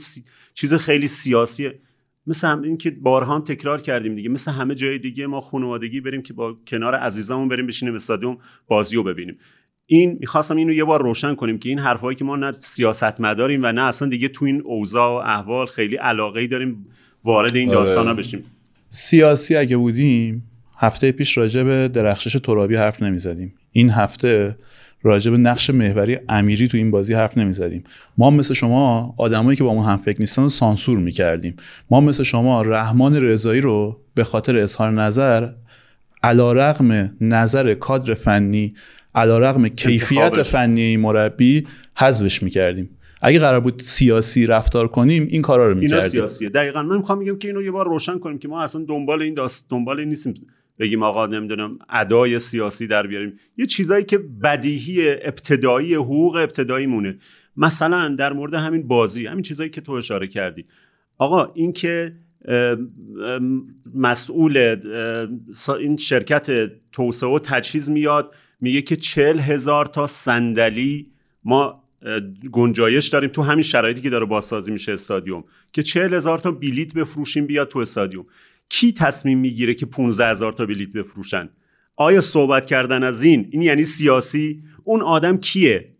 چیز 0.54 0.74
خیلی 0.74 1.08
سیاسیه 1.08 1.78
مثل 2.26 2.48
هم 2.48 2.62
این 2.62 2.76
که 2.76 2.90
بارها 2.90 3.34
هم 3.34 3.40
تکرار 3.40 3.80
کردیم 3.80 4.14
دیگه. 4.14 4.28
مثل 4.28 4.50
همه 4.50 4.74
جای 4.74 4.98
دیگه 4.98 5.26
ما 5.26 5.40
خانوادگی 5.40 6.00
بریم 6.00 6.22
که 6.22 6.32
با 6.32 6.56
کنار 6.66 6.94
عزیزمون 6.94 7.48
بریم 7.48 7.66
بشینیم 7.66 7.94
استادیوم 7.94 8.38
بازی 8.66 8.96
رو 8.96 9.02
ببینیم. 9.02 9.38
این 9.86 10.16
می‌خواستم 10.20 10.56
اینو 10.56 10.72
یه 10.72 10.84
بار 10.84 11.02
روشن 11.02 11.34
کنیم 11.34 11.58
که 11.58 11.68
این 11.68 11.78
حرفایی 11.78 12.16
که 12.16 12.24
ما 12.24 12.36
نه 12.36 12.54
سیاست 12.58 13.20
مداریم 13.20 13.60
و 13.62 13.72
نه 13.72 13.82
اصلا 13.82 14.08
دیگه 14.08 14.28
تو 14.28 14.44
این 14.44 14.62
اوضاع 14.64 15.10
و 15.10 15.26
احوال 15.26 15.66
خیلی 15.66 15.96
علاقه 15.96 16.40
ای 16.40 16.46
داریم 16.46 16.86
وارد 17.24 17.56
این 17.56 17.70
داستان 17.70 18.06
ها 18.06 18.14
بشیم. 18.14 18.44
سیاسی 18.88 19.56
اگه 19.56 19.76
بودیم 19.76 20.42
هفته 20.78 21.12
پیش 21.12 21.38
راجع 21.38 21.62
به 21.62 21.88
درخشش 21.88 22.32
ترابی 22.32 22.76
حرف 22.76 23.02
نمی‌زدیم. 23.02 23.54
این 23.72 23.90
هفته 23.90 24.56
راجع 25.02 25.30
به 25.30 25.36
نقش 25.36 25.70
محوری 25.70 26.18
امیری 26.28 26.68
تو 26.68 26.76
این 26.76 26.90
بازی 26.90 27.14
حرف 27.14 27.38
نمی‌زدیم. 27.38 27.84
ما 28.18 28.30
مثل 28.30 28.54
شما 28.54 29.14
آدمایی 29.18 29.56
که 29.56 29.64
با 29.64 29.74
ما 29.74 29.82
هم 29.82 29.98
فکر 29.98 30.20
نیستن 30.20 30.42
رو 30.42 30.48
سانسور 30.48 30.98
می‌کردیم. 30.98 31.56
ما 31.90 32.00
مثل 32.00 32.22
شما 32.22 32.62
رحمان 32.62 33.14
رضایی 33.14 33.60
رو 33.60 34.00
به 34.14 34.24
خاطر 34.24 34.58
اظهار 34.58 34.90
نظر 34.90 35.48
علا 36.22 36.52
رقم 36.52 37.16
نظر 37.20 37.74
کادر 37.74 38.14
فنی 38.14 38.74
علا 39.14 39.38
رقم 39.38 39.68
کیفیت 39.68 40.42
فنی 40.42 40.96
مربی 40.96 41.66
حذفش 41.96 42.42
می‌کردیم. 42.42 42.90
اگه 43.22 43.38
قرار 43.38 43.60
بود 43.60 43.82
سیاسی 43.84 44.46
رفتار 44.46 44.88
کنیم 44.88 45.26
این 45.30 45.42
کارا 45.42 45.68
رو 45.68 45.74
می‌کردیم. 45.74 45.96
اینا 45.98 46.08
سیاسیه. 46.08 46.48
دقیقا 46.48 46.82
من 46.82 46.96
می‌خوام 46.96 47.18
میگم 47.18 47.38
که 47.38 47.48
اینو 47.48 47.62
یه 47.62 47.70
بار 47.70 47.86
روشن 47.86 48.18
کنیم 48.18 48.38
که 48.38 48.48
ما 48.48 48.62
اصلا 48.62 48.84
دنبال 48.88 49.22
این 49.22 49.34
داست 49.34 49.66
دنبال 49.70 49.98
این 49.98 50.08
نیستیم. 50.08 50.34
بگیم 50.80 51.02
آقا 51.02 51.26
نمی‌دونم 51.26 51.78
ادای 51.88 52.38
سیاسی 52.38 52.86
در 52.86 53.06
بیاریم. 53.06 53.38
یه 53.56 53.66
چیزایی 53.66 54.04
که 54.04 54.18
بدیهی 54.18 55.10
ابتدایی 55.10 55.94
حقوق 55.94 56.36
ابتدایی 56.36 56.86
مونه 56.86 57.18
مثلا 57.56 58.14
در 58.14 58.32
مورد 58.32 58.54
همین 58.54 58.88
بازی 58.88 59.26
همین 59.26 59.42
چیزایی 59.42 59.70
که 59.70 59.80
تو 59.80 59.92
اشاره 59.92 60.26
کردی. 60.26 60.64
آقا 61.18 61.52
این 61.54 61.72
که 61.72 62.16
مسئول 63.94 64.76
این 65.78 65.96
شرکت 65.96 66.70
توسعه 66.92 67.30
و 67.30 67.38
تجهیز 67.38 67.90
میاد 67.90 68.34
میگه 68.60 68.82
که 68.82 68.96
چل 68.96 69.38
هزار 69.38 69.86
تا 69.86 70.06
صندلی 70.06 71.06
ما 71.44 71.84
گنجایش 72.52 73.08
داریم 73.08 73.30
تو 73.30 73.42
همین 73.42 73.62
شرایطی 73.62 74.00
که 74.00 74.10
داره 74.10 74.26
بازسازی 74.26 74.70
میشه 74.70 74.92
استادیوم. 74.92 75.44
که 75.72 75.82
چهل 75.82 76.14
هزار 76.14 76.38
تا 76.38 76.50
بلیت 76.50 76.94
بفروشیم 76.94 77.46
بیاد 77.46 77.68
تو 77.68 77.78
استادیوم. 77.78 78.26
کی 78.70 78.92
تصمیم 78.92 79.38
می‌گیره 79.38 79.74
که 79.74 79.86
15 79.86 80.26
هزار 80.26 80.52
تا 80.52 80.66
بلیت 80.66 80.92
بفروشن؟ 80.92 81.48
آیا 81.96 82.20
صحبت 82.20 82.66
کردن 82.66 83.02
از 83.02 83.22
این 83.22 83.48
این 83.50 83.62
یعنی 83.62 83.82
سیاسی 83.82 84.62
اون 84.84 85.02
آدم 85.02 85.36
کیه؟ 85.36 85.94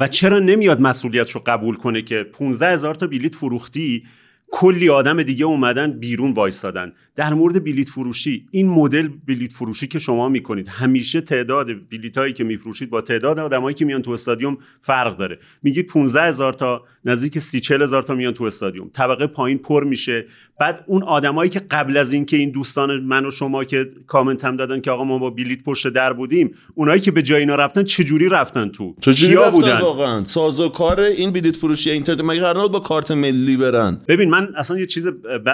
و 0.00 0.08
چرا 0.08 0.38
نمیاد 0.38 0.80
مسئولیتش 0.80 1.32
رو 1.32 1.42
قبول 1.46 1.76
کنه 1.76 2.02
که 2.02 2.22
15 2.22 2.68
هزار 2.68 2.94
تا 2.94 3.06
بلیت 3.06 3.34
فروختی؟ 3.34 4.04
کلی 4.52 4.88
آدم 4.88 5.22
دیگه 5.22 5.44
اومدن 5.44 5.92
بیرون 5.92 6.32
وایستادن 6.32 6.92
در 7.16 7.34
مورد 7.34 7.64
بلیت 7.64 7.88
فروشی 7.88 8.46
این 8.50 8.68
مدل 8.68 9.08
بلیت 9.26 9.52
فروشی 9.52 9.86
که 9.86 9.98
شما 9.98 10.28
می‌کنید 10.28 10.68
همیشه 10.68 11.20
تعداد 11.20 11.88
بلیت 11.90 12.18
هایی 12.18 12.32
که 12.32 12.44
میفروشید 12.44 12.90
با 12.90 13.00
تعداد 13.00 13.38
آدمایی 13.38 13.74
که 13.74 13.84
میان 13.84 14.02
تو 14.02 14.10
استادیوم 14.10 14.58
فرق 14.80 15.16
داره. 15.16 15.38
میگید 15.62 15.86
15 15.86 16.22
هزار 16.22 16.52
تا 16.52 16.82
نزدیک 17.04 17.38
30 17.38 17.60
40 17.60 17.82
هزار 17.82 18.02
تا 18.02 18.14
میان 18.14 18.34
تو 18.34 18.44
استادیوم. 18.44 18.88
طبقه 18.88 19.26
پایین 19.26 19.58
پر 19.58 19.84
میشه. 19.84 20.26
بعد 20.60 20.84
اون 20.86 21.02
آدمایی 21.02 21.50
که 21.50 21.60
قبل 21.60 21.96
از 21.96 22.12
اینکه 22.12 22.36
این 22.36 22.50
دوستان 22.50 23.00
من 23.00 23.26
و 23.26 23.30
شما 23.30 23.64
که 23.64 23.88
کامنت 24.06 24.44
هم 24.44 24.56
دادن 24.56 24.80
که 24.80 24.90
آقا 24.90 25.04
ما 25.04 25.18
با 25.18 25.30
بلیت 25.30 25.62
پشت 25.62 25.88
در 25.88 26.12
بودیم 26.12 26.54
اونایی 26.74 27.00
که 27.00 27.10
به 27.10 27.22
جای 27.22 27.40
اینا 27.40 27.54
رفتن 27.54 27.84
چجوری 27.84 28.28
رفتن 28.28 28.68
تو؟ 28.68 28.94
چجوری 29.00 29.34
رفتن 29.34 29.50
بودن؟ 29.50 29.80
واقعا؟ 29.80 30.24
سازوکار 30.24 31.00
این 31.00 31.30
بلیت 31.32 31.56
فروشی 31.56 31.90
اینترنت 31.90 32.20
مگه 32.20 32.40
قرار 32.40 32.68
با 32.68 32.80
کارت 32.80 33.10
ملی 33.10 33.56
برن؟ 33.56 34.00
ببین 34.08 34.30
من 34.30 34.43
اصلا 34.56 34.78
یه 34.78 34.86
چیز 34.86 35.06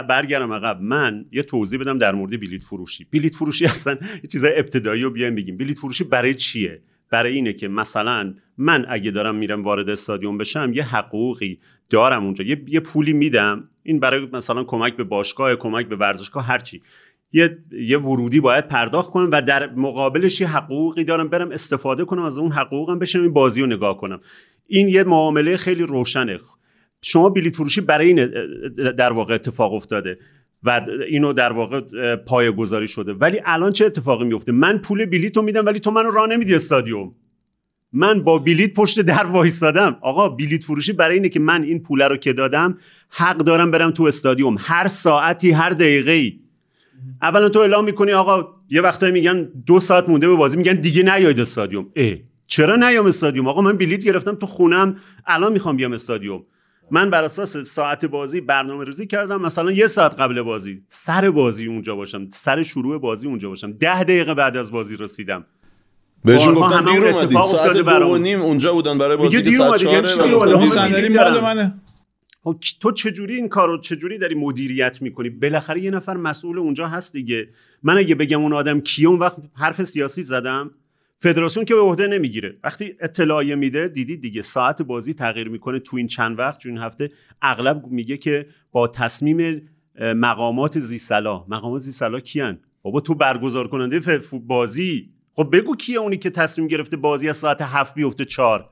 برگردم 0.08 0.52
عقب. 0.52 0.80
من 0.80 1.24
یه 1.32 1.42
توضیح 1.42 1.80
بدم 1.80 1.98
در 1.98 2.14
مورد 2.14 2.40
بلیت 2.40 2.62
فروشی. 2.62 3.06
بلیت 3.12 3.34
فروشی 3.34 3.66
اصلا 3.74 3.96
یه 4.14 4.28
چیز 4.32 4.44
ابتدایی 4.44 5.02
رو 5.02 5.10
بیایم 5.10 5.34
بگیم. 5.34 5.56
بلیت 5.56 5.78
فروشی 5.78 6.04
برای 6.04 6.34
چیه؟ 6.34 6.82
برای 7.10 7.34
اینه 7.34 7.52
که 7.52 7.68
مثلا 7.68 8.34
من 8.58 8.86
اگه 8.88 9.10
دارم 9.10 9.34
میرم 9.34 9.62
وارد 9.62 9.90
استادیوم 9.90 10.38
بشم 10.38 10.72
یه 10.74 10.96
حقوقی 10.96 11.58
دارم 11.90 12.24
اونجا. 12.24 12.44
یه, 12.44 12.62
یه 12.68 12.80
پولی 12.80 13.12
میدم. 13.12 13.68
این 13.82 14.00
برای 14.00 14.28
مثلا 14.32 14.64
کمک 14.64 14.96
به 14.96 15.04
باشگاه 15.04 15.56
کمک 15.56 15.88
به 15.88 15.96
ورزشگاه 15.96 16.46
هرچی 16.46 16.82
یه 17.32 17.58
یه 17.72 17.98
ورودی 17.98 18.40
باید 18.40 18.68
پرداخت 18.68 19.10
کنم 19.10 19.28
و 19.32 19.42
در 19.42 19.70
مقابلش 19.74 20.40
یه 20.40 20.56
حقوقی 20.56 21.04
دارم 21.04 21.28
برم 21.28 21.50
استفاده 21.50 22.04
کنم 22.04 22.22
از 22.22 22.38
اون 22.38 22.52
حقوقم 22.52 22.98
بشم 22.98 23.22
این 23.22 23.32
بازی 23.32 23.60
رو 23.60 23.66
نگاه 23.66 23.96
کنم. 23.96 24.20
این 24.66 24.88
یه 24.88 25.04
معامله 25.04 25.56
خیلی 25.56 25.82
روشنه. 25.82 26.38
شما 27.02 27.28
بلیت 27.28 27.56
فروشی 27.56 27.80
برای 27.80 28.06
این 28.06 28.26
در 28.92 29.12
واقع 29.12 29.34
اتفاق 29.34 29.74
افتاده 29.74 30.18
و 30.62 30.86
اینو 31.08 31.32
در 31.32 31.52
واقع 31.52 31.80
پایه 32.16 32.50
گذاری 32.50 32.88
شده. 32.88 33.12
ولی 33.12 33.40
الان 33.44 33.72
چه 33.72 33.86
اتفاقی 33.86 34.24
میفته 34.24 34.52
من 34.52 34.78
پول 34.78 35.06
بلیت 35.06 35.36
رو 35.36 35.42
میدم 35.42 35.66
ولی 35.66 35.80
تو 35.80 35.90
منو 35.90 36.10
راه 36.10 36.26
نمیدی 36.26 36.54
استادیوم. 36.54 37.14
من 37.92 38.22
با 38.22 38.38
بلیت 38.38 38.74
پشت 38.74 39.00
در 39.00 39.26
وایستادم. 39.26 39.96
آقا 40.00 40.28
بلیت 40.28 40.64
فروشی 40.64 40.92
برای 40.92 41.14
اینه 41.16 41.28
که 41.28 41.40
من 41.40 41.62
این 41.62 41.82
پول 41.82 42.02
رو 42.02 42.16
که 42.16 42.32
دادم 42.32 42.78
حق 43.08 43.36
دارم 43.36 43.70
برم 43.70 43.90
تو 43.90 44.02
استادیوم. 44.02 44.56
هر 44.58 44.88
ساعتی 44.88 45.50
هر 45.50 45.70
دقیقه 45.70 46.12
ای 46.12 46.40
اولا 47.22 47.48
تو 47.48 47.58
اعلام 47.58 47.84
می‌کنی 47.84 48.12
آقا 48.12 48.48
یه 48.70 48.80
وقتایی 48.80 49.12
میگن 49.12 49.48
دو 49.66 49.80
ساعت 49.80 50.08
مونده 50.08 50.28
به 50.28 50.34
بازی 50.34 50.56
میگن 50.56 50.74
دیگه 50.74 51.02
نیاید 51.02 51.40
استادیوم. 51.40 51.86
اه 51.96 52.16
چرا 52.46 52.76
نیام 52.76 53.06
استادیوم؟ 53.06 53.48
آقا 53.48 53.62
من 53.62 53.76
بلیت 53.76 54.04
گرفتم 54.04 54.34
تو 54.34 54.46
خونم 54.46 54.96
الان 55.26 55.52
می‌خوام 55.52 55.76
بیام 55.76 55.92
استادیوم. 55.92 56.44
من 56.90 57.10
بر 57.10 57.24
اساس 57.24 57.56
ساعت 57.56 58.04
بازی 58.04 58.40
برنامه 58.40 58.84
ریزی 58.84 59.06
کردم. 59.06 59.42
مثلا 59.42 59.72
یه 59.72 59.86
ساعت 59.86 60.20
قبل 60.20 60.42
بازی 60.42 60.82
سر 60.88 61.30
بازی 61.30 61.66
اونجا 61.66 61.96
باشم 61.96 62.30
سر 62.30 62.62
شروع 62.62 62.98
بازی 62.98 63.28
اونجا 63.28 63.48
باشم. 63.48 63.72
ده 63.72 64.04
دقیقه 64.04 64.34
بعد 64.34 64.56
از 64.56 64.72
بازی 64.72 64.96
رسیدم. 64.96 65.46
بهشون 66.24 66.54
گفتم 66.54 66.92
دیر 66.92 67.04
اومدید 67.04 67.42
ساعت 67.42 67.76
دو 67.76 68.18
نیم 68.18 68.40
اونجا 68.40 68.72
بودن 68.72 68.98
برای 68.98 69.16
بازی 69.16 69.42
که 69.42 69.56
ساعت 69.56 69.80
چهاره 69.80 71.08
مال 71.08 71.40
منه. 71.40 71.74
خب 72.44 72.56
تو 72.80 72.92
چجوری 72.92 73.34
این 73.34 73.48
کارو 73.48 73.80
چجوری 73.80 74.18
داری 74.18 74.34
مدیریت 74.34 75.02
می‌کنی؟ 75.02 75.30
بالاخره 75.30 75.80
یه 75.80 75.90
نفر 75.90 76.16
مسئول 76.16 76.58
اونجا 76.58 76.86
هست 76.86 77.12
دیگه. 77.12 77.48
من 77.82 77.98
اگه 77.98 78.14
بگم 78.14 78.40
اون 78.40 78.52
آدم 78.52 78.80
کیه 78.80 79.08
اون 79.08 79.18
وقت 79.18 79.36
حرف 79.54 79.82
سیاسی 79.82 80.22
زدم. 80.22 80.70
فدراسیون 81.22 81.64
که 81.64 81.74
به 81.74 81.80
عهده 81.80 82.06
نمی‌گیره. 82.06 82.56
وقتی 82.64 82.94
اطلاعیه 83.00 83.54
میده 83.54 83.88
دیدید 83.88 84.22
دیگه 84.22 84.42
ساعت 84.42 84.82
بازی 84.82 85.14
تغییر 85.14 85.48
می‌کنه 85.48 85.78
تو 85.78 85.96
این 85.96 86.06
چند 86.06 86.38
وقت 86.38 86.66
این 86.66 86.78
هفته. 86.78 87.10
اغلب 87.42 87.86
میگه 87.86 88.16
که 88.16 88.46
با 88.72 88.88
تصمیم 88.88 89.68
مقامات 90.00 90.78
زیسلا 90.78 91.44
مقامات 91.48 91.80
زیسلا 91.80 92.20
کیان؟ 92.20 92.60
بابا 92.82 93.00
تو 93.00 93.14
برگزار 93.14 93.68
کننده 93.68 94.20
بازی. 94.46 95.10
خب 95.34 95.56
بگو 95.56 95.76
کیه 95.76 95.98
اونی 95.98 96.16
که 96.16 96.30
تصمیم 96.30 96.68
گرفته 96.68 96.96
بازی 96.96 97.28
از 97.28 97.36
ساعت 97.36 97.62
هفت 97.62 97.94
بیفته 97.94 98.24
چهار؟ 98.24 98.70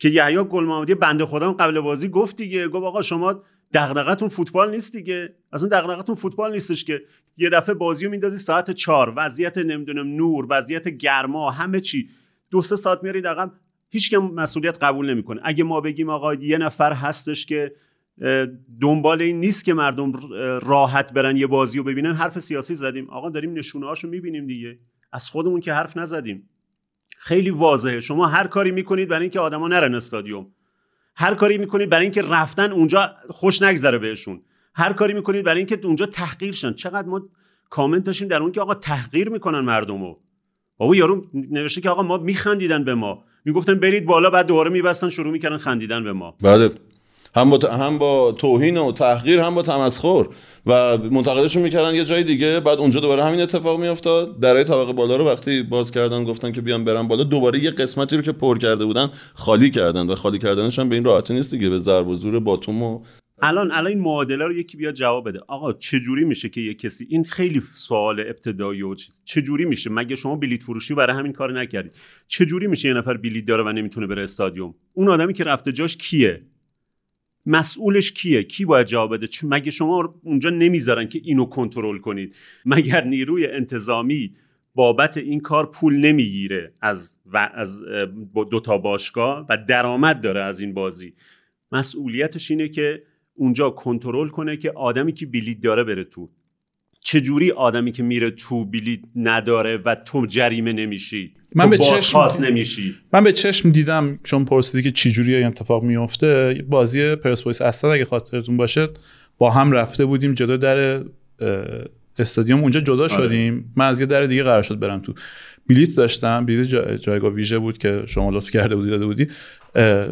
که 0.00 0.08
یحیی 0.08 0.36
گل 0.36 0.64
محمدی 0.64 0.94
بنده 0.94 1.24
خودم 1.24 1.52
قبل 1.52 1.80
بازی 1.80 2.08
گفت 2.08 2.36
دیگه. 2.36 2.68
گفت 2.68 2.84
آقا 2.84 3.02
شما 3.02 3.42
دغدغتون 3.72 4.28
فوتبال 4.28 4.70
نیست 4.70 4.92
دیگه. 4.92 5.34
اصلا 5.52 5.68
دغدغتون 5.68 6.14
فوتبال 6.14 6.52
نیستش 6.52 6.84
که 6.84 7.02
یه 7.36 7.50
دفعه 7.50 7.74
بازی 7.74 8.04
رو 8.04 8.10
میندازی 8.10 8.38
ساعت 8.38 8.70
چهار. 8.70 9.12
وضعیت 9.16 9.58
نمی‌دونم 9.58 10.16
نور 10.16 10.46
وضعیت 10.50 10.88
گرما 10.88 11.50
همه 11.50 11.80
چی. 11.80 12.08
دو 12.50 12.62
سه 12.62 12.76
ساعت 12.76 13.02
میارید 13.02 13.26
عقب 13.26 13.52
هیچ 13.88 14.10
کم 14.10 14.18
مسئولیت 14.18 14.78
قبول 14.84 15.10
نمی‌کنه 15.10 15.40
اگه 15.44 15.64
ما 15.64 15.80
بگیم 15.80 16.10
آقا 16.10 16.34
یه 16.34 16.58
نفر 16.58 16.92
هستش 16.92 17.46
که 17.46 17.72
دنبال 18.80 19.22
این 19.22 19.40
نیست 19.40 19.64
که 19.64 19.74
مردم 19.74 20.12
راحت 20.62 21.12
برن 21.12 21.36
یه 21.36 21.46
بازی 21.46 21.78
رو 21.78 21.84
ببینن 21.84 22.12
حرف 22.12 22.38
سیاسی 22.38 22.74
زدیم. 22.74 23.10
آقا 23.10 23.30
داریم 23.30 23.52
نشونه 23.52 23.86
هاشو 23.86 24.08
می‌بینیم 24.08 24.46
دیگه. 24.46 24.78
از 25.12 25.30
خودمون 25.30 25.60
که 25.60 25.72
حرف 25.72 25.96
نزدیم. 25.96 26.48
خیلی 27.18 27.50
واضحه. 27.50 28.00
شما 28.00 28.26
هر 28.26 28.46
کاری 28.46 28.70
می‌کنید 28.70 29.08
برای 29.08 29.22
اینکه 29.22 29.40
آدما 29.40 29.68
نرن 29.68 29.94
استادیوم. 29.94 30.46
هر 31.16 31.34
کاری 31.34 31.58
می‌کنید 31.58 31.90
برای 31.90 32.02
اینکه 32.02 32.22
رفتن 32.22 32.72
اونجا 32.72 33.10
خوش 33.30 33.62
نگذره 33.62 33.98
بهشون. 33.98 34.42
هر 34.74 34.92
کاری 34.92 35.14
می‌کنید 35.14 35.44
برای 35.44 35.58
اینکه 35.58 35.80
اونجا 35.84 36.06
تحقیر 36.06 36.52
شن. 36.52 36.72
چقدر 36.72 37.08
ما 37.08 37.22
کامنت 37.70 38.04
داشتیم 38.04 38.28
در 38.28 38.42
اون 38.42 38.52
که 38.52 38.60
آقا 38.60 38.74
تحقیر 38.74 39.28
می‌کنن 39.28 39.60
مردمو. 39.60 40.16
بابا 40.78 40.96
یارو 40.96 41.24
نوشته 41.34 41.80
که 41.80 41.90
آقا 41.90 42.02
ما 42.02 42.16
میخندیدن 42.16 42.84
به 42.84 42.94
ما. 42.94 43.24
می‌گفتن 43.44 43.74
برید 43.74 44.04
بالا 44.04 44.30
بعد 44.30 44.46
دوباره 44.46 44.70
میبستن 44.70 45.08
شروع 45.08 45.32
می‌کردن 45.32 45.58
خندیدن 45.58 46.04
به 46.04 46.12
ما. 46.12 46.36
بله. 46.42 46.70
هم 47.36 47.50
با, 47.50 47.58
هم 47.72 47.98
با 47.98 48.32
توهین 48.32 48.76
و 48.76 48.92
تحقیر 48.92 49.40
هم 49.40 49.54
با 49.54 49.62
تمسخر. 49.62 50.26
و 50.66 50.98
منتقدشون 50.98 51.62
می‌کردن 51.62 51.94
یه 51.94 52.04
جای 52.04 52.24
دیگه 52.24 52.60
بعد 52.60 52.78
اونجا 52.78 53.00
دوباره 53.00 53.24
همین 53.24 53.40
اتفاق 53.40 53.80
میافتاد. 53.80 54.40
درای 54.40 54.64
طبقه 54.64 54.92
بالا 54.92 55.16
رو 55.16 55.24
وقتی 55.24 55.62
باز 55.62 55.90
کردن 55.90 56.24
گفتن 56.24 56.52
که 56.52 56.60
بیان 56.60 56.84
برن 56.84 57.08
بالا 57.08 57.24
دوباره 57.24 57.58
یه 57.58 57.70
قسمتی 57.70 58.16
رو 58.16 58.22
که 58.22 58.32
پر 58.32 58.58
کرده 58.58 58.84
بودن 58.84 59.10
خالی 59.34 59.70
کردن 59.70 60.06
و 60.06 60.14
خالی 60.14 60.38
کردنش 60.38 60.78
هم 60.78 60.88
به 60.88 60.94
این 60.94 61.04
راحتی 61.04 61.34
نیست 61.34 61.50
دیگه 61.50 61.68
به 61.68 61.78
ضرب 61.78 62.08
و 62.08 62.14
زور 62.14 62.40
باتوم 62.40 62.82
و 62.82 63.04
الان 63.42 63.72
الان 63.72 63.86
این 63.86 64.00
معادله 64.00 64.44
رو 64.44 64.52
یکی 64.52 64.76
بیاد 64.76 64.94
جواب 64.94 65.28
بده. 65.28 65.40
آقا 65.48 65.72
چه 65.72 66.00
جوری 66.00 66.24
میشه 66.24 66.48
که 66.48 66.60
یه 66.60 66.74
کسی 66.74 67.06
این 67.10 67.24
خیلی 67.24 67.62
سوال 67.74 68.20
ابتدایی 68.20 68.82
و 68.82 68.94
چیز. 68.94 69.22
چه 69.24 69.42
جوری 69.42 69.64
میشه؟ 69.64 69.90
مگه 69.90 70.16
شما 70.16 70.36
بلیت 70.36 70.62
فروشی 70.62 70.94
برای 70.94 71.16
همین 71.16 71.32
کار 71.32 71.60
نکردید؟ 71.60 71.92
چه 72.26 72.46
جوری 72.46 72.66
میشه 72.66 72.88
یه 72.88 72.94
نفر 72.94 73.16
بلیت 73.16 73.44
داره 73.44 73.64
و 73.64 73.72
نمی‌تونه 73.72 74.06
بره 74.06 74.22
استادیوم؟ 74.22 74.74
اون 74.92 75.08
آدمی 75.08 75.32
که 75.32 75.44
رفته 75.44 75.72
جاش 75.72 75.96
کیه؟ 75.96 76.42
مسئولش 77.46 78.12
کیه؟ 78.12 78.42
کی 78.42 78.64
باید 78.64 78.86
جواب 78.86 79.14
بده؟ 79.14 79.28
مگه 79.42 79.70
شما 79.70 80.14
اونجا 80.22 80.50
نمی‌ذارن 80.50 81.08
که 81.08 81.20
اینو 81.24 81.44
کنترل 81.44 81.98
کنید. 81.98 82.34
مگر 82.64 83.04
نیروی 83.04 83.46
انتظامی 83.46 84.36
بابت 84.74 85.16
این 85.16 85.40
کار 85.40 85.70
پول 85.70 85.96
نمی‌گیره 85.96 86.72
از 86.80 87.18
و 87.26 87.50
از 87.54 87.82
دو 88.50 88.60
تا 88.60 88.78
باشگاه 88.78 89.46
و 89.48 89.56
درآمد 89.68 90.20
داره 90.20 90.42
از 90.42 90.60
این 90.60 90.74
بازی؟ 90.74 91.14
مسئولیتش 91.72 92.50
اینه 92.50 92.68
که 92.68 93.02
اونجا 93.34 93.70
کنترل 93.70 94.28
کنه 94.28 94.56
که 94.56 94.70
آدمی 94.70 95.12
که 95.12 95.26
بلیت 95.26 95.60
داره 95.60 95.84
بره 95.84 96.04
تو. 96.04 96.30
چجوری 97.06 97.50
آدمی 97.50 97.92
که 97.92 98.02
میره 98.02 98.30
تو 98.30 98.64
بلیت 98.64 99.00
نداره 99.16 99.76
و 99.84 99.94
تو 99.94 100.26
جریمه 100.26 100.72
نمیشی؟ 100.72 101.32
من 101.54 101.70
به 101.70 101.78
چشم 101.78 102.28
نمیشی. 102.40 102.94
من 103.12 103.24
به 103.24 103.32
چشم 103.32 103.70
دیدم 103.70 104.18
چون 104.24 104.44
پرسیدی 104.44 104.82
که 104.82 104.90
چجوری 104.90 105.34
این 105.34 105.46
اتفاق 105.46 105.82
میفته 105.82 106.64
بازی 106.68 107.14
پرسپولیس 107.14 107.62
اصلا 107.62 107.92
اگه 107.92 108.04
خاطرتون 108.04 108.56
باشه 108.56 108.88
با 109.38 109.50
هم 109.50 109.72
رفته 109.72 110.04
بودیم 110.04 110.34
جدا 110.34 110.56
در 110.56 111.04
استادیوم. 112.18 112.60
اونجا 112.60 112.80
جدا 112.80 113.02
آره. 113.02 113.08
شدیم. 113.08 113.72
من 113.76 113.86
از 113.86 114.00
یه 114.00 114.06
در 114.06 114.24
دیگه 114.24 114.42
قرار 114.42 114.62
شد 114.62 114.78
برم 114.78 115.00
تو 115.00 115.14
بلیت 115.68 115.96
داشتم. 115.96 116.46
بلیت 116.46 116.96
جایگاه 117.00 117.32
ویژه 117.32 117.58
بود 117.58 117.78
که 117.78 118.02
شما 118.06 118.30
لطف 118.30 118.50
کرده 118.50 118.76
بودی 118.76 118.90
داده 118.90 119.06
بودی. 119.06 119.26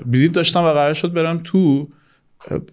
بلیت 0.06 0.32
داشتم 0.32 0.60
و 0.60 0.72
قرار 0.72 0.94
شد 0.94 1.12
برم 1.12 1.40
تو 1.44 1.88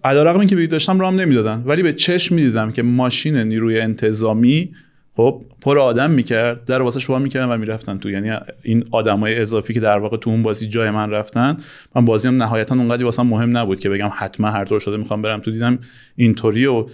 علیرغم 0.04 0.38
اینکه 0.38 0.56
بلیت 0.56 0.70
داشتم 0.70 1.00
رام 1.00 1.20
نمی‌دادن 1.20 1.62
ولی 1.66 1.82
به 1.82 1.92
چشم 1.92 2.34
می‌دیدم 2.34 2.72
که 2.72 2.82
ماشین 2.82 3.36
نیروی 3.36 3.80
انتظامی 3.80 4.70
خب 5.16 5.42
پر 5.60 5.78
آدم 5.78 6.10
می‌کرد 6.10 6.64
در 6.64 6.82
واسه 6.82 7.00
شما 7.00 7.18
می‌کردن 7.18 7.46
و 7.46 7.56
می‌رفتن 7.56 7.98
تو 7.98 8.10
یعنی 8.10 8.32
این 8.62 8.84
آدمای 8.90 9.38
اضافی 9.38 9.74
که 9.74 9.80
در 9.80 9.98
واقع 9.98 10.16
تو 10.16 10.30
اون 10.30 10.42
بازی 10.42 10.68
جای 10.68 10.90
من 10.90 11.10
رفتن 11.10 11.56
من 11.94 12.04
بازیم 12.04 12.42
نهایتا 12.42 12.74
اونقدی 12.74 13.04
واسه 13.04 13.22
مهم 13.22 13.56
نبود 13.56 13.80
که 13.80 13.90
بگم 13.90 14.10
حتما 14.14 14.50
هر 14.50 14.64
طور 14.64 14.80
شده 14.80 14.96
می‌خوام 14.96 15.22
برم. 15.22 15.40
تو 15.40 15.50
دیدم 15.50 15.78
اینطوری 16.16 16.66
و 16.66 16.86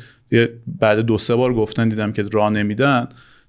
بعد 0.80 0.98
دو 0.98 1.18
سه 1.18 1.34
بار 1.34 1.54
گفتن 1.54 1.88
دیدم 1.88 2.12
که 2.12 2.24
راه 2.32 2.50
نمیدن. 2.50 3.08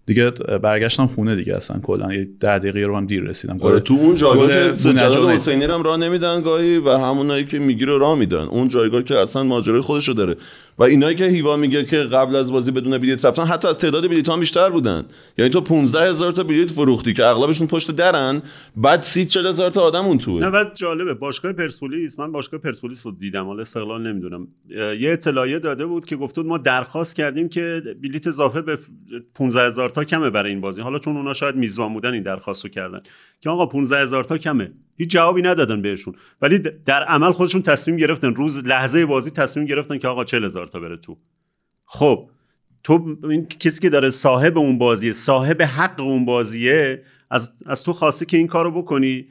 دیگه 0.10 0.32
برگشتم 0.62 1.07
خونه 1.07 1.36
دیگه 1.36 1.55
اصلا 1.55 1.80
کلا. 1.80 2.14
یه 2.14 2.28
10 2.39 2.60
دقیقه 2.60 2.80
رو 2.80 2.97
هم 2.97 3.05
دیر 3.05 3.24
رسیدم. 3.24 3.57
آره 3.62 3.80
تو 3.80 3.93
اون 3.93 4.16
جایگاه 4.16 4.47
که 4.47 4.76
سجاد 4.76 5.30
حسینی 5.30 5.66
هم 5.66 5.84
راه 5.84 5.97
نمیدن 5.97 6.41
گاهی 6.41 6.78
و 6.78 6.89
همونایی 6.89 7.45
که 7.45 7.60
می‌گیره 7.60 7.97
راه 7.97 8.20
میدن. 8.20 8.38
اون 8.38 8.68
جایگاه 8.68 9.03
که 9.03 9.18
اصلا 9.18 9.43
ماجرای 9.43 9.82
خودشو 9.82 10.14
داره. 10.14 10.36
و 10.80 10.84
اینایی 10.84 11.15
که 11.15 11.25
هیوا 11.25 11.57
میگه 11.57 11.86
که 11.86 11.97
قبل 11.97 12.36
از 12.36 12.51
بازی 12.51 12.71
بدون 12.71 12.97
بلیط 12.97 13.25
رفتن 13.25 13.45
حتی 13.45 13.67
از 13.67 13.80
تعداد 13.80 14.07
بلیط 14.07 14.30
ها 14.30 14.38
بیشتر 14.38 14.69
بودن. 14.69 15.05
یعنی 15.38 15.51
تو 15.51 15.61
15 15.61 16.09
هزار 16.09 16.32
تا 16.32 16.43
بلیط 16.43 16.71
فروختی 16.71 17.13
که 17.13 17.25
اغلبشون 17.25 17.67
پشت 17.67 17.91
درن 17.91 18.41
بعد 18.75 19.01
30 19.01 19.25
40 19.25 19.47
هزار 19.47 19.71
تا 19.71 19.82
آدم 19.82 20.05
اون 20.05 20.17
توه 20.17 20.41
نه 20.41 20.49
بعد 20.49 20.75
جالبه 20.75 21.13
باشگاه 21.13 21.53
پرسپولیس 21.53 22.19
من 22.19 22.32
باشگاه 22.32 22.59
پرسپولیس 22.59 23.05
رو 23.05 23.11
دیدم 23.11 23.45
حالا 23.45 23.61
استقلال 23.61 24.07
نمی‌دونم. 24.07 24.47
یه 24.99 25.11
اطلاعیه 25.11 25.59
داده 25.59 25.86
بود 25.86 26.05
که 26.05 26.15
گفته 26.15 26.41
ما 26.41 26.57
درخواست 26.57 27.15
کردیم 27.15 27.49
که 27.49 27.82
بلیط 28.03 28.27
اضافه 28.27 28.61
به 28.61 28.77
15 29.36 29.67
هزار 29.67 29.89
تا 29.89 30.03
کمه 30.03 30.30
برای 30.30 30.51
این 30.51 30.61
بازی. 30.61 30.82
حالا 30.82 30.99
چون 30.99 31.17
اونا 31.17 31.34
شاید 31.34 31.55
میزبان 31.55 31.93
بودن 31.93 32.13
این 32.13 32.23
درخواستو 32.23 32.69
کردن. 32.69 33.01
که 33.41 33.49
آقا 33.49 33.65
15 33.65 34.01
هزار 34.01 34.23
تا 34.23 34.38
کمه. 34.38 34.71
هیچ 35.00 35.10
جوابی 35.10 35.41
ندادن 35.41 35.82
بهشون. 35.82 36.16
ولی 36.41 36.60
در 36.86 37.04
عمل 37.04 37.32
خودشون 37.32 37.62
تصمیم 37.62 37.97
گرفتن. 37.97 38.36
روز 38.36 38.64
لحظه 38.68 39.06
بازی 39.06 39.32
تصمیم 39.32 39.66
گرفتن 39.66 39.97
که 39.97 40.08
آقا 40.08 40.24
40 40.24 40.45
هزار 40.45 40.68
تا 40.68 40.80
بره 40.80 40.97
تو. 40.97 41.18
خب 41.86 42.30
تو 42.84 43.18
این 43.24 43.45
کسی 43.45 43.82
که 43.82 43.89
داره 43.89 44.10
صاحب 44.10 44.58
اون 44.58 44.78
بازیه 44.78 45.14
صاحب 45.14 45.62
حق 45.62 46.02
اون 46.02 46.26
بازیه 46.26 47.04
از, 47.30 47.52
از 47.66 47.84
تو 47.84 47.93
خواسته 47.93 48.26
که 48.26 48.38
این 48.38 48.47
کارو 48.47 48.72
بکنی. 48.72 49.28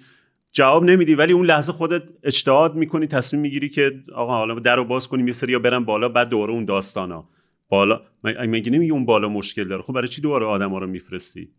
جواب 0.52 0.84
نمیدی 0.84 1.14
ولی 1.14 1.32
اون 1.32 1.46
لحظه 1.46 1.72
خودت 1.72 2.02
اجتهاد 2.22 2.74
می‌کنی 2.74 3.06
تصمیم 3.06 3.42
می‌گیری 3.42 3.68
که 3.68 4.04
آقا 4.14 4.32
حالا 4.32 4.54
در 4.54 4.76
رو 4.76 4.84
باز 4.84 5.08
کنیم 5.08 5.26
یه 5.26 5.32
سری 5.32 5.58
برن 5.58 5.84
بالا 5.84 6.08
بعد 6.08 6.28
دوره 6.28 6.52
اون 6.52 6.64
داستانا. 6.64 7.28
بالا 7.68 8.00
مگه 8.24 8.72
نمیگی 8.72 8.92
اون 8.92 9.04
بالا 9.04 9.28
مشکل 9.28 9.68
داره؟ 9.68 9.82
خب 9.82 9.92
برای 9.92 10.08
چی 10.08 10.20
دوباره 10.20 10.46
آدم 10.46 10.70
ها 10.70 10.78
رو 10.78 10.86
میفرستی؟ 10.86 11.50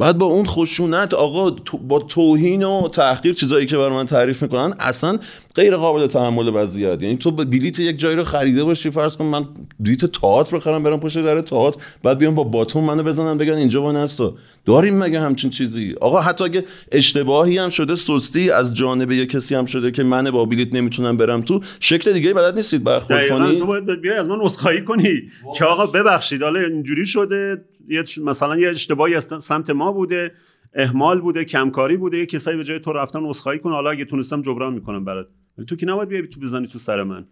بعد 0.00 0.18
با 0.18 0.26
اون 0.26 0.46
خشونت 0.46 1.14
آقا 1.14 1.56
با 1.88 1.98
توهین 1.98 2.62
و 2.62 2.88
تحقیر 2.88 3.32
چیزایی 3.32 3.66
که 3.66 3.76
بر 3.76 3.88
من 3.88 4.06
تعریف 4.06 4.42
می‌کنن 4.42 4.74
اصلا 4.78 5.18
غیر 5.54 5.76
قابل 5.76 6.06
تحمل 6.06 6.50
وضعیت 6.54 7.02
یعنی 7.02 7.16
تو 7.16 7.30
بلیت 7.30 7.78
یک 7.78 7.98
جایی 7.98 8.16
رو 8.16 8.24
خریده 8.24 8.64
باشی 8.64 8.90
فرض 8.90 9.16
کن 9.16 9.24
من 9.24 9.44
بلیت 9.80 10.04
تئاتر 10.04 10.56
بخرم 10.56 10.82
برم 10.82 11.00
پشت 11.00 11.18
در 11.18 11.40
تئاتر 11.40 11.80
بعد 12.02 12.18
بیام 12.18 12.34
با 12.34 12.44
باتون 12.44 12.84
منو 12.84 13.02
بزنن 13.02 13.38
بگن 13.38 13.52
اینجا 13.52 13.80
با 13.80 13.92
نستو. 13.92 14.34
داریم 14.66 14.98
مگه 14.98 15.20
همچین 15.20 15.50
چیزی؟ 15.50 15.94
آقا 16.00 16.20
حتی 16.20 16.44
اگه 16.44 16.64
اشتباهی 16.92 17.58
هم 17.58 17.68
شده 17.68 17.94
سستی 17.94 18.50
از 18.50 18.76
جانب 18.76 19.12
یه 19.12 19.26
کسی 19.26 19.54
هم 19.54 19.66
شده 19.66 19.90
که 19.90 20.02
من 20.02 20.30
با 20.30 20.44
بلیت 20.44 20.74
نمی‌تونم 20.74 21.16
برم 21.16 21.42
تو 21.42 21.60
شکل 21.80 22.12
دیگه 22.12 22.34
بلد 22.34 22.54
نیستید 22.54 22.84
برخورد 22.84 23.28
کنی؟ 23.28 23.58
تو 23.58 23.66
باید 23.66 24.00
بیای 24.00 24.16
از 24.16 24.28
من 24.28 24.40
عذرخواهی 24.40 24.84
کنی. 24.84 25.22
که 25.56 25.64
آقا 25.64 25.86
ببخشید 25.86 26.42
حالا 26.42 26.60
اینجوری 26.60 27.06
شده 27.06 27.64
یه 27.88 28.04
مثلا 28.24 28.56
یه 28.56 28.70
اشتباهی 28.70 29.14
از 29.14 29.44
سمت 29.44 29.70
ما 29.70 29.92
بوده 29.92 30.32
اهمال 30.74 31.20
بوده 31.20 31.44
کمکاری 31.44 31.96
بوده 31.96 32.18
یه 32.18 32.26
کسایی 32.26 32.56
به 32.56 32.64
جای 32.64 32.80
تو 32.80 32.92
رفتن 32.92 33.24
عذرخواهی 33.24 33.58
کنه 33.58 33.72
حالا 33.72 33.90
اگه 33.90 34.04
تونستم 34.04 34.42
جبران 34.42 34.72
می‌کنم 34.72 35.04
برات. 35.04 35.26
تو 35.68 35.76
که 35.76 35.86
نباید 35.86 36.08
بیای 36.08 36.26
تو 36.26 36.40
بزنی 36.40 36.66
تو 36.66 36.78
سر 36.78 37.02
من. 37.02 37.26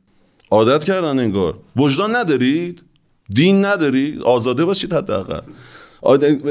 عادت 0.51 0.85
کردن 0.85 1.19
انگار. 1.19 1.59
وجدان 1.77 2.17
ندارید؟ 2.17 2.83
دین 3.35 3.65
ندارید؟ 3.65 4.23
آزاده 4.23 4.65
باشید 4.65 4.93
حداقل. 4.93 5.41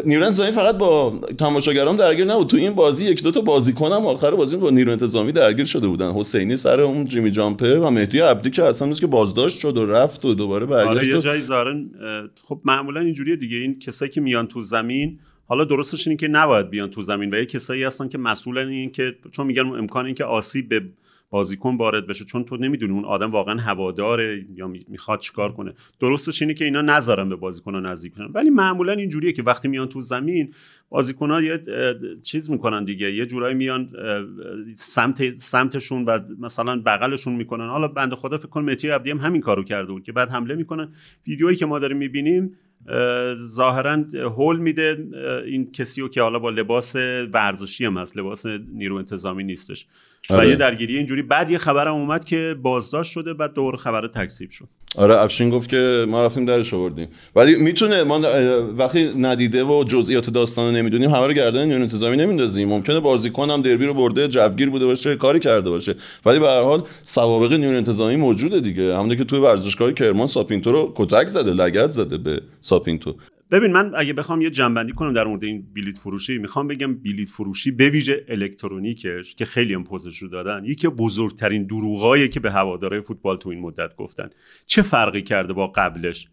نیروی 0.05 0.25
انتظامی 0.25 0.51
فقط 0.51 0.77
با 0.77 1.19
تماشاگران 1.37 1.95
درگیر 1.95 2.25
نبود. 2.25 2.47
تو 2.47 2.57
این 2.57 2.73
بازی 2.73 3.09
یک 3.09 3.23
دو 3.23 3.31
تا 3.31 3.41
بازیکنم 3.41 4.05
آخر 4.05 4.31
بازی 4.31 4.57
با 4.57 4.69
نیروی 4.69 4.91
انتظامی 4.91 5.31
درگیر 5.31 5.65
شده 5.65 5.87
بودن. 5.87 6.11
حسینی 6.11 6.57
سر 6.57 6.81
اون 6.81 7.05
جیمی 7.05 7.31
جامپه 7.31 7.79
و 7.79 7.89
مهدی 7.89 8.19
عبدی 8.19 8.49
که 8.49 8.63
اصلا 8.63 8.93
که 8.93 9.07
بازداشت 9.07 9.59
شد 9.59 9.77
و 9.77 9.85
رفت 9.85 10.25
و 10.25 10.33
دوباره 10.33 10.65
برگشت 10.65 10.89
آره 10.89 11.07
یه 11.07 11.21
جایی 11.21 11.41
زارن 11.41 11.89
خب 12.47 12.61
معمولا 12.65 13.01
اینجوریه 13.01 13.35
دیگه. 13.35 13.57
این 13.57 13.79
کسایی 13.79 14.11
که 14.11 14.21
میان 14.21 14.47
تو 14.47 14.61
زمین 14.61 15.19
حالا 15.47 15.63
درستش 15.63 16.07
اینه 16.07 16.17
که 16.19 16.27
نباید 16.27 16.69
بیان 16.69 16.89
تو 16.89 17.01
زمین 17.01 17.33
و 17.33 17.37
یه 17.37 17.45
کسایی 17.45 17.83
هستن 17.83 18.07
که 18.07 18.17
مسئولن 18.17 18.67
این 18.67 18.91
که 18.91 19.15
چون 19.31 19.47
میگن 19.47 19.61
امکان 19.61 20.05
این 20.05 20.15
که 20.15 20.23
آسیب 20.23 20.69
به 20.69 20.81
بازیکن 21.29 21.77
وارد 21.77 22.07
بشه 22.07 22.25
چون 22.25 22.43
تو 22.43 22.57
نمی‌دونی 22.57 22.93
اون 22.93 23.05
آدم 23.05 23.31
واقعا 23.31 23.55
هواداره 23.59 24.45
یا 24.55 24.67
می‌خواد 24.67 25.19
چیکار 25.19 25.51
کنه. 25.51 25.73
درستش 25.99 26.41
اینه 26.41 26.53
که 26.53 26.65
اینا 26.65 26.81
نذارن 26.81 27.29
به 27.29 27.35
بازیکن 27.35 27.75
نزدیک 27.85 28.13
بشن. 28.13 28.23
ولی 28.33 28.49
معمولا 28.49 28.93
اینجوریه 28.93 29.31
که 29.31 29.43
وقتی 29.43 29.67
میان 29.67 29.87
تو 29.87 30.01
زمین 30.01 30.53
بازیکن 30.89 31.31
ها 31.31 31.41
یه 31.41 31.61
چیز 32.23 32.49
می‌کنن 32.49 32.83
دیگه. 32.83 33.13
یه 33.13 33.25
جورایی 33.25 33.55
میان 33.55 33.89
سمت 34.75 35.37
سمتشون 35.37 36.05
و 36.05 36.19
مثلا 36.39 36.81
بغلشون 36.85 37.35
می‌کنن. 37.35 37.67
حالا 37.67 37.87
بنده 37.87 38.15
خدا 38.15 38.37
فکر 38.37 38.47
کنم 38.47 38.65
متی 38.65 38.89
عبدی 38.89 39.11
هم 39.11 39.17
همین 39.17 39.41
کارو 39.41 39.63
کرده 39.63 39.91
بود 39.91 40.03
که 40.03 40.11
بعد 40.11 40.29
حمله 40.29 40.55
می‌کنن 40.55 40.93
ویدیویی 41.27 41.55
که 41.55 41.65
ما 41.65 41.79
داریم 41.79 41.97
می‌بینیم 41.97 42.57
ظاهرا 43.33 44.03
هل 44.13 44.57
میده 44.57 45.07
این 45.45 45.71
کسی 45.71 46.09
که 46.09 46.21
حالا 46.21 46.39
با 46.39 46.49
لباس 46.49 46.95
ورزشی 47.33 47.85
هم 47.85 47.97
هست. 47.97 48.17
لباس 48.17 48.45
نیرو 48.73 48.95
انتظامی 48.95 49.43
نیستش. 49.43 49.87
آره. 50.29 50.47
و 50.47 50.49
یه 50.49 50.55
درگیری 50.55 50.97
اینجوری. 50.97 51.21
بعد 51.21 51.49
یه 51.49 51.57
خبرم 51.57 51.93
اومد 51.93 52.25
که 52.25 52.55
بازداشت 52.61 53.11
شده 53.11 53.33
بعد 53.33 53.53
دوباره 53.53 53.75
خبر 53.75 54.07
تکذیب 54.07 54.49
شد. 54.49 54.65
آره 54.95 55.21
افشین 55.21 55.49
گفت 55.49 55.69
که 55.69 56.05
ما 56.09 56.25
رفتیم 56.25 56.45
درش 56.45 56.73
آوردیم. 56.73 57.07
ولی 57.35 57.55
می‌تونه 57.55 58.03
ما 58.03 58.21
وقتی 58.77 59.13
ندیده 59.17 59.63
و 59.63 59.83
جزئیات 59.83 60.29
داستان 60.29 60.65
رو 60.65 60.71
نمی‌دونیم 60.71 61.09
همه 61.09 61.27
رو 61.27 61.33
گردن 61.33 61.65
نیرو 61.65 61.81
انتظامی 61.81 62.17
نمیندازیم. 62.17 62.69
ممکنه 62.69 62.99
بازیکن 62.99 63.49
هم 63.49 63.61
دربی 63.61 63.85
رو 63.85 63.93
برده 63.93 64.27
جوگیر 64.27 64.69
بوده 64.69 64.85
باشه 64.85 65.15
کاری 65.15 65.39
کرده 65.39 65.69
باشه. 65.69 65.95
ولی 66.25 66.39
به 66.39 66.47
هر 66.47 66.63
حال 66.63 66.83
سوابق 67.03 67.53
نیرو 67.53 67.77
انتظامی 67.77 68.15
موجوده 68.15 68.59
دیگه. 68.59 68.95
همونطور 68.95 69.17
که 69.17 69.23
توی 69.23 69.39
ورزشگاه 69.39 69.91
کرمان 69.91 70.27
ساپینتو 70.27 70.71
رو 70.71 70.93
کتک 70.95 71.27
زده 71.27 71.51
لگد 71.51 71.91
زده 71.91 72.17
به 72.17 72.41
ساپینتو. 72.61 73.15
ببین 73.51 73.71
من 73.71 73.91
اگه 73.95 74.13
بخوام 74.13 74.41
یه 74.41 74.49
جنبندی 74.49 74.91
کنم 74.91 75.13
در 75.13 75.27
مورد 75.27 75.43
این 75.43 75.67
بلیت 75.75 75.97
فروشی 75.97 76.37
می‌خوام 76.37 76.67
بگم 76.67 76.93
بلیت 76.93 77.29
فروشی 77.29 77.71
به 77.71 77.89
ویژه 77.89 78.25
الکترونیکش 78.27 79.35
که 79.35 79.45
خیلی 79.45 79.73
هم 79.73 79.83
پوزش 79.83 80.17
رو 80.17 80.27
دادن 80.27 80.65
یکی 80.65 80.87
بزرگترین 80.87 81.63
دروغایی 81.63 82.29
که 82.29 82.39
به 82.39 82.51
هواداره 82.51 83.01
فوتبال 83.01 83.37
تو 83.37 83.49
این 83.49 83.59
مدت 83.59 83.95
گفتن. 83.95 84.29
چه 84.65 84.81
فرقی 84.81 85.21
کرده 85.21 85.53
با 85.53 85.67
قبلش؟ 85.67 86.27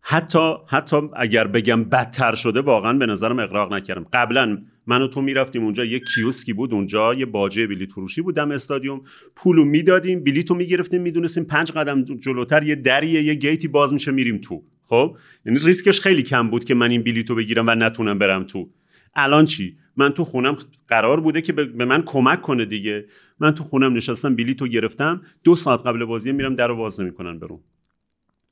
حتی 0.00 0.52
حتی 0.68 0.96
اگر 1.16 1.46
بگم 1.46 1.84
بدتر 1.84 2.34
شده 2.34 2.60
واقعا 2.60 2.98
به 2.98 3.06
نظرم 3.06 3.38
اقراق 3.38 3.74
نکردم. 3.74 4.06
قبلا 4.12 4.58
من 4.86 5.02
و 5.02 5.08
تو 5.08 5.22
می‌رفتیم 5.22 5.64
اونجا 5.64 5.84
یه 5.84 6.00
کیوسکی 6.00 6.52
بود 6.52 6.74
اونجا 6.74 7.14
یه 7.14 7.26
باجه 7.26 7.66
بلیت 7.66 7.92
فروشی 7.92 8.22
بود 8.22 8.34
دم 8.34 8.50
استادیوم. 8.50 9.02
پولو 9.36 9.64
می‌دادیم 9.64 10.24
بلیتو 10.24 10.54
می‌گرفتیم 10.54 11.02
می‌دونستیم 11.02 11.44
پنج 11.44 11.72
قدم 11.72 12.04
جلوتر 12.04 12.62
یه 12.62 12.74
دریه 12.74 13.22
یه 13.22 13.34
گیتی 13.34 13.68
باز 13.68 13.92
میشه 13.92 14.12
میریم 14.12 14.38
تو. 14.38 14.62
خب؟ 14.86 15.16
یعنی 15.46 15.58
ریسکش 15.58 16.00
خیلی 16.00 16.22
کم 16.22 16.50
بود 16.50 16.64
که 16.64 16.74
من 16.74 16.90
این 16.90 17.02
بلیتو 17.02 17.34
بگیرم 17.34 17.66
و 17.66 17.74
نتونم 17.74 18.18
برم 18.18 18.44
تو. 18.44 18.70
الان 19.16 19.44
چی؟ 19.44 19.76
من 19.96 20.10
تو 20.10 20.24
خونم 20.24 20.56
قرار 20.88 21.20
بوده 21.20 21.42
که 21.42 21.52
به 21.52 21.84
من 21.84 22.02
کمک 22.02 22.42
کنه 22.42 22.64
دیگه. 22.64 23.06
من 23.40 23.50
تو 23.50 23.64
خونم 23.64 23.96
نشستم 23.96 24.36
بلیتو 24.36 24.66
گرفتم. 24.66 25.22
دو 25.44 25.56
ساعت 25.56 25.80
قبل 25.80 26.04
بازی 26.04 26.32
میرم 26.32 26.54
در 26.54 26.68
رو 26.68 26.76
باز 26.76 27.00
نمی‌کنن 27.00 27.38
برون. 27.38 27.60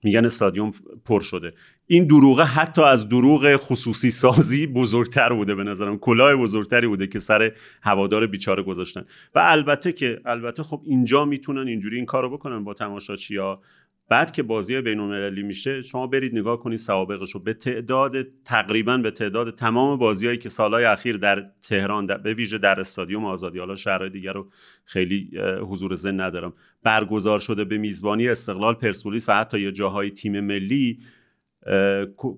میگن 0.05 0.25
استادیوم 0.25 0.73
پر 1.05 1.21
شده. 1.21 1.55
این 1.87 2.07
دروغه 2.07 2.43
حتی 2.43 2.83
از 2.83 3.09
دروغ 3.09 3.57
خصوصی 3.57 4.11
سازی 4.11 4.67
بزرگتر 4.67 5.33
بوده 5.33 5.55
به 5.55 5.65
نظرم. 5.65 5.99
کلاه 5.99 6.37
بزرگتری 6.37 6.87
بوده 6.87 7.07
که 7.07 7.19
سر 7.19 7.53
هوادار 7.83 8.27
بیچاره 8.27 8.63
گذاشتن. 8.63 9.05
و 9.35 9.41
البته 9.45 9.93
که 9.93 10.21
البته 10.25 10.63
خب 10.63 10.83
اینجا 10.87 11.25
می‌تونن 11.25 11.69
اینجوری 11.69 11.97
این 11.97 12.07
کارو 12.07 12.31
بکنن 12.31 12.65
با 12.65 12.75
تماشاچی 12.75 13.37
ها 13.37 13.63
بعد 14.09 14.31
که 14.31 14.43
بازی 14.43 14.81
بین 14.81 15.01
المللی 15.01 15.43
میشه 15.43 15.83
شما 15.83 16.07
برید 16.07 16.39
نگاه 16.39 16.61
کنید 16.61 16.79
سوابقش 16.79 17.31
رو 17.31 17.41
به 17.41 17.55
تعداد 17.55 18.17
تقریبا 18.45 18.97
به 18.97 19.11
تعداد 19.11 19.55
تمام 19.55 19.99
بازیهایی 19.99 20.39
که 20.39 20.49
سالهای 20.49 20.85
اخیر 20.85 21.17
در 21.17 21.51
تهران 21.69 22.07
در 22.07 22.19
به 22.19 22.35
ویژه 22.35 22.59
در 22.59 22.81
استادیوم 22.81 23.25
آزادی 23.25 23.59
حالا 23.59 23.77
شهرهای 23.77 24.11
دیگر 24.11 24.33
رو 24.33 24.49
خیلی 24.85 25.31
حضور 25.61 25.95
زن 25.95 26.21
ندارم. 26.21 26.53
برگزار 26.83 27.39
شده 27.39 27.65
به 27.65 27.79
میزبانی 27.79 28.29
استقلال 28.29 28.75
پرسپولیس 28.75 29.29
و 29.29 29.33
حتی 29.33 29.61
یه 29.61 29.73
جاهای 29.73 30.11
تیم 30.11 30.41
ملی 30.41 30.99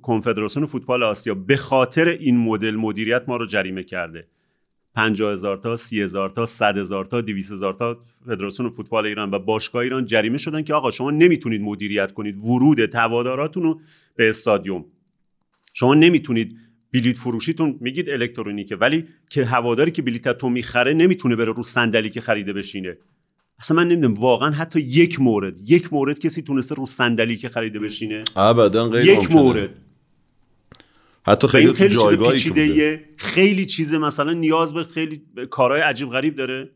کنفدراسیون 0.02 0.66
فوتبال 0.66 1.02
آسیا. 1.02 1.34
به 1.34 1.56
خاطر 1.56 2.08
این 2.08 2.38
مدل 2.38 2.74
مدیریت 2.76 3.28
ما 3.28 3.36
رو 3.36 3.46
جریمه 3.46 3.82
کرده. 3.82 4.28
50 4.94 5.32
هزار 5.32 5.56
تا 5.56 5.76
30 5.76 6.02
هزار 6.02 6.28
تا 6.28 6.46
100 6.46 6.78
هزار 6.78 7.04
تا 7.04 7.20
200 7.20 7.52
هزار 7.52 7.72
تا 7.72 7.98
فدراسیون 8.26 8.70
فوتبال 8.70 9.06
ایران 9.06 9.30
و 9.30 9.38
باشگاه 9.38 9.82
ایران 9.82 10.06
جریمه 10.06 10.38
شدن 10.38 10.62
که 10.62 10.74
آقا 10.74 10.90
شما 10.90 11.10
نمی‌تونید 11.10 11.60
مدیریت 11.60 12.12
کنید. 12.12 12.36
ورود 12.36 12.86
تواداراتون 12.86 13.62
رو 13.62 13.80
به 14.16 14.28
استادیوم. 14.28 14.84
شما 15.72 15.94
نمی‌تونید 15.94 16.56
بلیت 16.92 17.18
فروشیتون 17.18 17.78
میگید 17.80 18.10
الکترونیکه 18.10 18.76
ولی 18.76 19.04
که 19.30 19.44
هواداری 19.44 19.90
که 19.90 20.02
بلیت 20.02 20.38
تو 20.38 20.48
می‌خره 20.48 20.94
نمی‌تونه 20.94 21.36
بره 21.36 21.52
رو 21.52 21.62
صندلی 21.62 22.10
که 22.10 22.20
خریده 22.20 22.52
بشینه. 22.52 22.96
اصلا 23.58 23.76
من 23.76 23.88
نمی‌دونم 23.88 24.14
واقعا 24.14 24.50
حتی 24.50 24.80
یک 24.80 25.20
مورد 25.20 25.70
یک 25.70 25.92
مورد 25.92 26.18
کسی 26.18 26.42
تونسته 26.42 26.74
رو 26.74 26.86
صندلی 26.86 27.36
که 27.36 27.48
خریده 27.48 27.78
بشینه؟ 27.78 28.24
ابدا 28.36 28.88
غیر 28.88 29.06
یک 29.06 29.30
مورد. 29.30 29.70
حتی 31.26 31.46
خیلی, 31.46 31.72
خیلی 31.72 31.90
چیز 31.90 32.18
پیچیده 32.18 33.04
خیلی 33.16 33.64
چیز 33.64 33.94
مثلا 33.94 34.32
نیاز 34.32 34.74
به 34.74 34.84
خیلی 34.84 35.22
کارهای 35.50 35.80
عجیب 35.80 36.08
غریب 36.08 36.36
داره. 36.36 36.70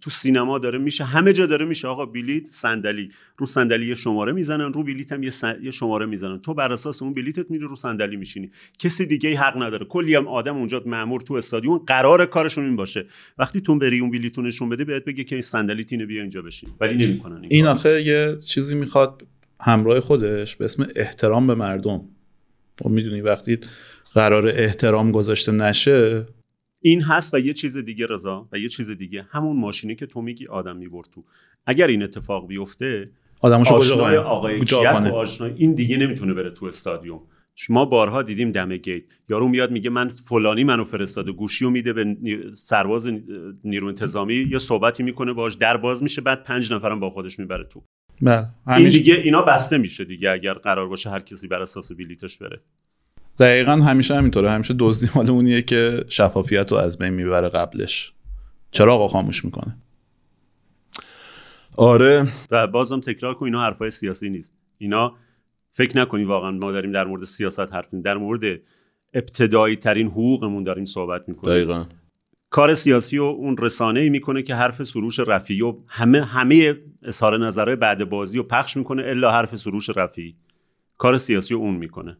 تو 0.00 0.10
سینما 0.10 0.58
داره 0.58 0.78
میشه 0.78 1.04
همه 1.04 1.32
جا 1.32 1.46
داره 1.46 1.66
میشه. 1.66 1.88
آقا 1.88 2.06
بلیت 2.06 2.46
صندلی 2.46 3.10
رو 3.38 3.46
صندلی 3.46 3.86
یه 3.86 3.94
شماره 3.94 4.32
می‌زنن 4.32 4.72
رو 4.72 4.82
بلیت 4.82 5.12
هم 5.12 5.22
یه, 5.22 5.70
شماره 5.70 6.06
می‌زنن. 6.06 6.38
تو 6.38 6.54
بر 6.54 6.72
اساس 6.72 7.02
اون 7.02 7.14
بلیتت 7.14 7.50
میری 7.50 7.64
رو 7.64 7.76
صندلی 7.76 8.16
میشینی. 8.16 8.50
کسی 8.78 9.06
دیگه 9.06 9.38
حق 9.38 9.62
نداره. 9.62 9.86
کلی 9.86 10.14
هم 10.14 10.28
آدم 10.28 10.56
اونجا 10.56 10.82
مامور 10.86 11.20
تو 11.20 11.34
استادیوم 11.34 11.78
قرار 11.78 12.26
کارشون 12.26 12.64
این 12.64 12.76
باشه. 12.76 13.06
وقتی 13.38 13.60
تو 13.60 13.78
بری 13.78 14.00
اون 14.00 14.10
بلیتو 14.10 14.42
نشون 14.42 14.68
بده 14.68 14.84
بهت 14.84 15.04
بگه 15.04 15.24
که 15.24 15.34
این 15.34 15.42
صندلی 15.42 15.84
تینه 15.84 16.06
بیا 16.06 16.20
اینجا 16.20 16.42
بشین. 16.42 16.68
ولی 16.80 17.06
نمی‌کنن 17.06 17.36
این, 17.36 17.46
این 17.50 17.66
آخه 17.66 18.02
یه 18.02 18.38
چیزی 18.46 18.74
می‌خواد 18.74 19.22
همراه 19.60 20.00
خودش 20.00 20.56
به 20.56 20.64
اسم 20.64 20.88
احترام 20.96 21.46
به 21.46 21.54
مردم. 21.54 22.08
تو 22.76 22.88
می‌دونی 22.88 23.20
وقتی 23.20 23.58
قرار 24.14 24.48
احترام 24.48 25.12
گذاشته 25.12 25.52
نشه. 25.52 26.26
این 26.80 27.02
هست 27.02 27.34
و 27.34 27.38
یه 27.38 27.52
چیز 27.52 27.78
دیگه 27.78 28.06
رضا 28.10 28.48
و 28.52 28.58
یه 28.58 28.68
چیز 28.68 28.90
دیگه. 28.90 29.26
همون 29.30 29.56
ماشینی 29.56 29.94
که 29.94 30.06
تو 30.06 30.22
میگی 30.22 30.46
آدم 30.46 30.76
می‌برد 30.76 31.08
تو. 31.14 31.24
اگر 31.66 31.86
این 31.86 32.02
اتفاق 32.02 32.46
بیفته 32.46 33.10
آشنای 33.40 34.16
آقای 34.16 34.60
و 34.60 35.14
آشنای 35.14 35.52
این 35.56 35.74
دیگه 35.74 35.96
نمی‌تونه 35.96 36.34
بره 36.34 36.50
تو 36.50 36.66
استادیوم. 36.66 37.20
ما 37.68 37.84
بارها 37.84 38.22
دیدیم 38.22 38.52
دم 38.52 38.76
گیت. 38.76 39.02
یارو 39.28 39.48
میاد 39.48 39.70
میگه 39.70 39.90
من 39.90 40.08
فلانی 40.08 40.64
منو 40.64 40.84
فرستاده 40.84 41.32
گوشی 41.32 41.64
رو 41.64 41.70
میده 41.70 41.92
به 41.92 42.16
سرباز 42.52 43.08
نیرو 43.64 43.86
انتظامی 43.88 44.34
یه 44.34 44.58
صحبتی 44.58 45.02
می‌کنه 45.02 45.32
باش 45.32 45.54
در 45.54 45.76
باز 45.76 46.02
میشه 46.02 46.20
بعد 46.20 46.44
پنج 46.44 46.72
نفرم 46.72 47.00
با 47.00 47.10
خودش 47.10 47.38
می‌بره 47.38 47.64
تو. 47.64 47.82
بله. 48.22 48.46
این 48.66 48.88
دیگه 48.88 49.14
اینا 49.14 49.42
بسته 49.42 49.78
میشه 49.78 50.04
دیگه 50.04 50.30
اگر 50.30 50.54
قرار 50.54 50.88
باشه 50.88 51.10
هر 51.10 51.20
کسی 51.20 51.48
بر 51.48 51.62
اساس 51.62 51.92
بلیتش 51.92 52.38
بره. 52.38 52.60
دقیقا 53.38 53.72
همیشه 53.72 54.14
همینطوره. 54.14 54.50
همیشه 54.50 54.74
دزدی 54.78 55.10
مال 55.14 55.30
اونیه 55.30 55.62
که 55.62 56.04
شفافیت 56.08 56.72
رو 56.72 56.78
از 56.78 56.98
بین 56.98 57.08
می‌بره 57.08 57.48
قبلش. 57.48 58.12
چرا 58.70 58.94
آقا 58.94 59.08
خاموش 59.08 59.44
می‌کنه؟ 59.44 59.76
آره. 61.76 62.28
و 62.50 62.66
بازم 62.66 63.00
تکرار 63.00 63.34
کن 63.34 63.46
اینا 63.46 63.62
حرفای 63.62 63.90
سیاسی 63.90 64.30
نیست. 64.30 64.52
اینا 64.78 65.14
فکر 65.70 65.98
نکنی 65.98 66.24
واقعا 66.24 66.50
ما 66.50 66.72
داریم 66.72 66.92
در 66.92 67.04
مورد 67.04 67.24
سیاست 67.24 67.72
حرف 67.72 67.94
در 67.94 68.16
مورد 68.16 68.60
ابتدایی 69.14 69.76
ترین 69.76 70.06
حقوقمون 70.06 70.64
داریم 70.64 70.84
صحبت 70.84 71.28
می‌کنیم. 71.28 71.54
دقیقا. 71.54 71.84
کار 72.54 72.74
سیاسی 72.74 73.18
و 73.18 73.22
اون 73.22 73.56
رسانه 73.56 74.00
ای 74.00 74.10
می‌کنه 74.10 74.42
که 74.42 74.54
حرف 74.54 74.82
سروش 74.82 75.18
رفی 75.18 75.62
و 75.62 75.74
همه 75.88 76.24
همه 76.24 76.76
اظهار 77.02 77.46
نظرهای 77.46 77.76
بعد 77.76 78.08
بازی 78.08 78.38
رو 78.38 78.42
پخش 78.42 78.76
می‌کنه 78.76 79.02
الا 79.06 79.32
حرف 79.32 79.56
سروش 79.56 79.90
رفی 79.96 80.36
کار 81.04 81.16
سیاسی 81.16 81.54
رو 81.54 81.60
اون 81.60 81.74
می‌کنه. 81.74 82.16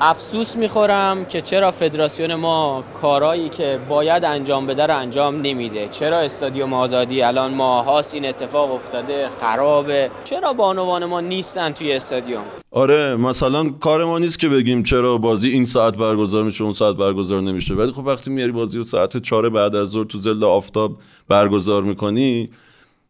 افسوس 0.00 0.56
می‌خورم 0.56 1.24
که 1.24 1.40
چرا 1.40 1.70
فدراسیون 1.70 2.34
ما 2.34 2.84
کارایی 3.02 3.48
که 3.48 3.80
باید 3.88 4.24
انجام 4.24 4.66
بده 4.66 4.86
رو 4.86 4.96
انجام 4.96 5.40
نمیده. 5.40 5.88
چرا 5.90 6.18
استادیوم 6.18 6.72
آزادی 6.72 7.22
الان 7.22 7.54
ماهاست 7.54 8.14
این 8.14 8.26
اتفاق 8.26 8.72
افتاده 8.72 9.28
خرابه؟ 9.40 10.10
چرا 10.24 10.52
بانوان 10.52 11.04
ما 11.04 11.20
نیستن 11.20 11.72
توی 11.72 11.92
استادیوم؟ 11.92 12.42
آره 12.70 13.16
مثلا 13.16 13.70
کار 13.70 14.04
ما 14.04 14.18
نیست 14.18 14.38
که 14.38 14.48
بگیم 14.48 14.82
چرا 14.82 15.18
بازی 15.18 15.50
این 15.50 15.64
ساعت 15.64 15.96
برگزار 15.96 16.44
میشه 16.44 16.64
اون 16.64 16.72
ساعت 16.72 16.96
برگزار 16.96 17.40
نمیشه. 17.40 17.74
ولی 17.74 17.92
خب 17.92 18.06
وقتی 18.06 18.30
میاری 18.30 18.52
بازی 18.52 18.78
و 18.78 18.82
ساعت 18.82 19.16
چهار 19.16 19.50
بعد 19.50 19.76
از 19.76 19.88
ظهر 19.88 20.04
تو 20.04 20.18
زل 20.18 20.44
آفتاب 20.44 20.98
برگزار 21.28 21.82
می‌کنی 21.82 22.50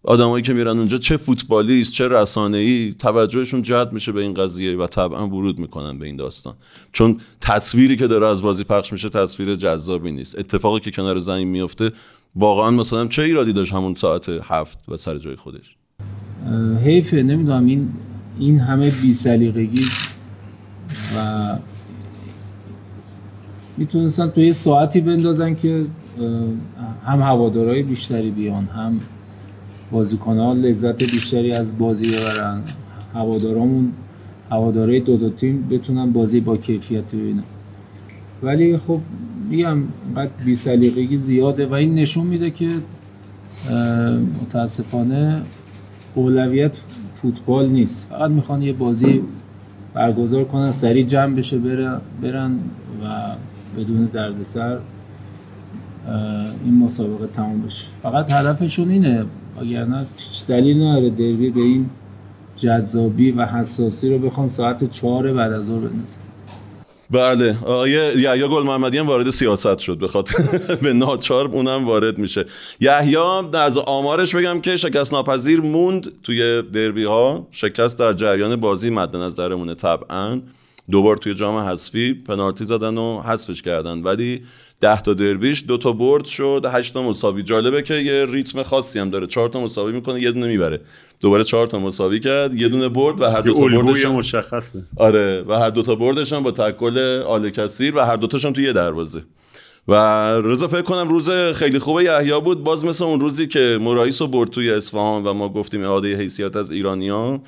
آدمایی 0.04 0.44
که 0.44 0.52
میرن 0.52 0.78
اونجا 0.78 0.98
چه 0.98 1.16
فوتبالیست 1.16 1.92
چه 1.92 2.26
ای 2.36 2.94
توجهشون 2.98 3.62
جلب 3.62 3.92
میشه 3.92 4.12
به 4.12 4.20
این 4.20 4.34
قضیه 4.34 4.76
و 4.76 4.86
طبعا 4.86 5.28
ورود 5.28 5.58
می‌کنن 5.58 5.98
به 5.98 6.06
این 6.06 6.16
داستان. 6.16 6.54
چون 6.92 7.20
تصویری 7.40 7.96
که 7.96 8.06
داره 8.06 8.26
از 8.26 8.42
بازی 8.42 8.64
پخش 8.64 8.92
میشه 8.92 9.08
تصویر 9.08 9.56
جذابی 9.56 10.12
نیست. 10.12 10.38
اتفاقی 10.38 10.80
که 10.80 10.90
کنار 10.90 11.18
زمین 11.18 11.48
میفته 11.48 11.92
واقعا 12.36 12.70
مثلا 12.70 13.06
چه 13.06 13.22
ایرادی 13.22 13.52
داشت 13.52 13.72
همون 13.72 13.94
ساعت 13.94 14.28
هفت 14.28 14.78
و 14.88 14.96
سر 14.96 15.18
جای 15.18 15.36
خودش؟ 15.36 15.76
حیفه 16.84 17.22
نمی‌دونم 17.22 17.66
این 17.66 17.92
این 18.38 18.58
همه 18.58 18.90
بی 18.90 19.14
و 21.16 21.58
می‌تونستن 23.76 24.30
تو 24.30 24.40
یه 24.40 24.52
ساعتی 24.52 25.00
بندازن 25.00 25.54
که 25.54 25.86
هم 27.06 27.20
هوادارهای 27.20 27.82
بیشتری 27.82 28.30
بیان 28.30 28.64
هم 28.64 29.00
بازیکن 29.92 30.38
ها 30.38 30.52
لذت 30.52 30.98
بیشتری 30.98 31.52
از 31.52 31.78
بازی 31.78 32.10
ببرن. 32.10 32.62
هوادارامون 33.14 33.92
هواداره 34.50 35.00
دو 35.00 35.16
دو 35.16 35.30
تیم 35.30 35.68
بتونن 35.70 36.12
بازی 36.12 36.40
با 36.40 36.56
کیفیت 36.56 37.14
ببینن. 37.14 37.42
ولی 38.42 38.78
خب 38.78 39.00
میگم 39.50 39.78
اینقدر 40.06 40.30
بیسلیقگی 40.44 41.16
زیاده 41.16 41.66
و 41.66 41.74
این 41.74 41.94
نشون 41.94 42.26
میده 42.26 42.50
که 42.50 42.70
متاسفانه 44.42 45.42
اولویت 46.14 46.76
فوتبال 47.14 47.68
نیست. 47.68 48.06
فقط 48.10 48.30
می‌خوان 48.30 48.62
یه 48.62 48.72
بازی 48.72 49.22
برگزار 49.94 50.44
کنن 50.44 50.70
سریع 50.70 51.06
جمع 51.06 51.34
بشه 51.34 51.58
برن, 51.58 52.00
برن 52.22 52.52
و 53.02 53.06
بدون 53.76 54.04
دردسر 54.04 54.78
این 56.64 56.74
مسابقه 56.74 57.26
تمام 57.26 57.62
بشه. 57.62 57.84
فقط 58.02 58.30
هدفشون 58.30 58.90
اینه. 58.90 59.24
وگرنه 59.62 60.06
هیچ 60.16 60.46
دلیل 60.46 60.82
نداره 60.82 61.10
دربی 61.10 61.50
به 61.50 61.60
این 61.60 61.90
جذابی 62.56 63.30
و 63.30 63.46
حساسی 63.46 64.10
رو 64.10 64.18
بخوان 64.18 64.48
ساعت 64.48 64.90
چهار 64.90 65.32
بعد 65.32 65.52
از 65.52 65.66
ظهر 65.66 65.78
بندازن. 65.78 66.20
بله 67.10 67.58
آیه 67.64 68.12
یحیی 68.16 68.48
گل 68.48 68.62
محمدی 68.62 68.98
هم 68.98 69.06
وارد 69.06 69.30
سیاست 69.30 69.78
شد 69.78 69.98
بخواد 69.98 70.28
به 70.82 70.92
ناچار 70.92 71.48
اونم 71.48 71.84
وارد 71.84 72.18
میشه. 72.18 72.44
یحیی 72.80 73.16
از 73.54 73.78
آمارش 73.78 74.34
بگم 74.34 74.60
که 74.60 74.76
شکست 74.76 75.14
ناپذیر 75.14 75.60
موند 75.60 76.12
توی 76.22 76.62
دربی 76.62 77.04
ها 77.04 77.46
شکست 77.50 77.98
در 77.98 78.12
جریان 78.12 78.56
بازی 78.56 78.90
مد 78.90 79.16
نظرمونه 79.16 79.74
طبعا. 79.74 80.40
دوبار 80.90 81.16
توی 81.16 81.34
جام 81.34 81.56
حذفی 81.56 82.14
پنالتی 82.14 82.64
زدن 82.64 82.98
و 82.98 83.22
حذفش 83.22 83.62
کردن. 83.62 84.02
ولی 84.02 84.42
ده 84.80 85.00
تا 85.00 85.14
دربیش 85.14 85.64
دو 85.68 85.78
تا 85.78 85.92
برد 85.92 86.24
شد 86.24 86.66
هشت 86.72 86.94
تا 86.94 87.02
مساوی. 87.02 87.42
جالبه 87.42 87.82
که 87.82 87.94
یه 87.94 88.26
ریتم 88.26 88.62
خاصی 88.62 88.98
هم 88.98 89.10
داره. 89.10 89.26
چهار 89.26 89.48
تا 89.48 89.60
مساوی 89.60 89.92
می‌کنه 89.92 90.22
یه 90.22 90.32
دونه 90.32 90.46
می‌بره. 90.46 90.80
دوباره 91.20 91.44
چهار 91.44 91.66
تا 91.66 91.78
مساوی 91.78 92.20
کرد 92.20 92.54
یه 92.54 92.68
دونه 92.68 92.88
برد 92.88 93.20
و 93.20 93.24
هر 93.24 93.40
دو 93.40 93.54
تا 93.54 93.60
بردش 93.60 94.04
مشخصه. 94.04 94.82
آره 94.96 95.44
و 95.48 95.52
هر 95.52 95.70
دو 95.70 95.82
تا 95.82 95.94
بردش 95.94 96.32
هم 96.32 96.42
با 96.42 96.50
تکل 96.50 97.22
آل 97.26 97.50
کثیر 97.50 97.96
و 97.96 98.00
هر 98.00 98.16
دو 98.16 98.26
تاشون 98.26 98.52
توی 98.52 98.64
یه 98.64 98.72
دروازه. 98.72 99.22
و 99.88 99.94
رضا 100.44 100.68
فکر 100.68 100.82
کنم 100.82 101.08
روز 101.08 101.30
خیلی 101.30 101.78
خوبه 101.78 102.04
یحیی 102.04 102.40
بود. 102.40 102.64
باز 102.64 102.84
مثل 102.84 103.04
اون 103.04 103.20
روزی 103.20 103.46
که 103.46 103.78
مرایس 103.80 104.22
برد 104.22 104.50
توی 104.50 104.70
اصفهان 104.70 105.24
و 105.24 105.32
ما 105.32 105.48
گفتیم 105.48 105.84
اعاده 105.84 106.16
حیثیت 106.16 106.56
از 106.56 106.70
ایرانیان 106.70 107.40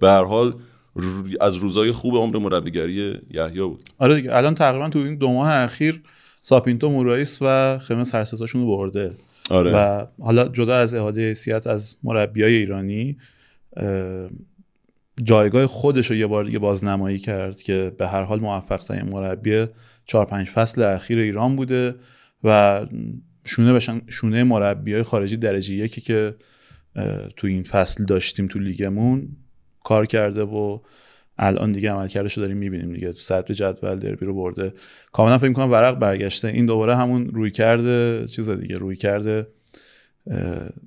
به 0.00 0.08
هر 0.08 0.24
حال 0.24 0.52
از 1.40 1.56
روزای 1.56 1.92
خوب 1.92 2.14
عمر 2.14 2.38
مربیگری 2.38 3.14
یحیی 3.30 3.60
بود. 3.60 3.84
آره 3.98 4.14
دیگه 4.14 4.36
الان 4.36 4.54
تقریبا 4.54 4.88
تو 4.88 4.98
این 4.98 5.16
دو 5.16 5.32
ماه 5.32 5.50
اخیر 5.50 6.02
ساپینتو 6.48 6.90
مورایس 6.90 7.38
و 7.40 7.78
خمس 7.78 8.14
هر 8.14 8.24
رو 8.52 8.66
برده 8.66 9.14
آره. 9.50 9.72
و 9.74 10.06
حالا 10.20 10.48
جدا 10.48 10.76
از 10.76 10.94
اعاده 10.94 11.28
حیثیت 11.28 11.66
از 11.66 11.96
مربیای 12.02 12.54
ایرانی 12.54 13.16
جایگاه 15.22 15.66
خودش 15.66 16.10
رو 16.10 16.16
یه 16.16 16.26
بار 16.26 16.44
دیگه 16.44 16.58
بازنمایی 16.58 17.18
کرد 17.18 17.62
که 17.62 17.92
به 17.98 18.08
هر 18.08 18.22
حال 18.22 18.40
موفق 18.40 18.82
ترین 18.82 19.02
مربی 19.02 19.66
چهار 20.04 20.26
پنج 20.26 20.48
فصل 20.48 20.82
اخیر 20.82 21.18
ایران 21.18 21.56
بوده 21.56 21.94
و 22.44 22.86
شونه 23.44 23.72
بشن 23.72 24.00
شونه 24.08 24.44
مربی 24.44 24.92
های 24.92 25.02
خارجی 25.02 25.36
درجه 25.36 25.74
یکی 25.74 26.00
که 26.00 26.34
تو 27.36 27.46
این 27.46 27.62
فصل 27.62 28.04
داشتیم 28.04 28.46
تو 28.46 28.58
لیگمون 28.58 29.28
کار 29.84 30.06
کرده 30.06 30.42
و 30.42 30.78
الان 31.38 31.72
دیگه 31.72 31.92
عملکردش 31.92 32.38
رو 32.38 32.42
داریم 32.42 32.56
می‌بینیم 32.56 32.92
دیگه. 32.92 33.12
تو 33.12 33.18
صدر 33.18 33.54
جدول 33.54 33.98
دربی 33.98 34.26
رو 34.26 34.34
برده. 34.34 34.72
کاملا 35.12 35.38
فکر 35.38 35.48
می‌کنم 35.48 35.70
ورق 35.70 35.98
برگشته. 35.98 36.48
این 36.48 36.66
دوباره 36.66 36.96
همون 36.96 37.28
روی 37.28 37.50
کرده 37.50 38.26
چیز 38.26 38.50
دیگه 38.50 38.76
روی 38.76 38.96
کرده 38.96 39.46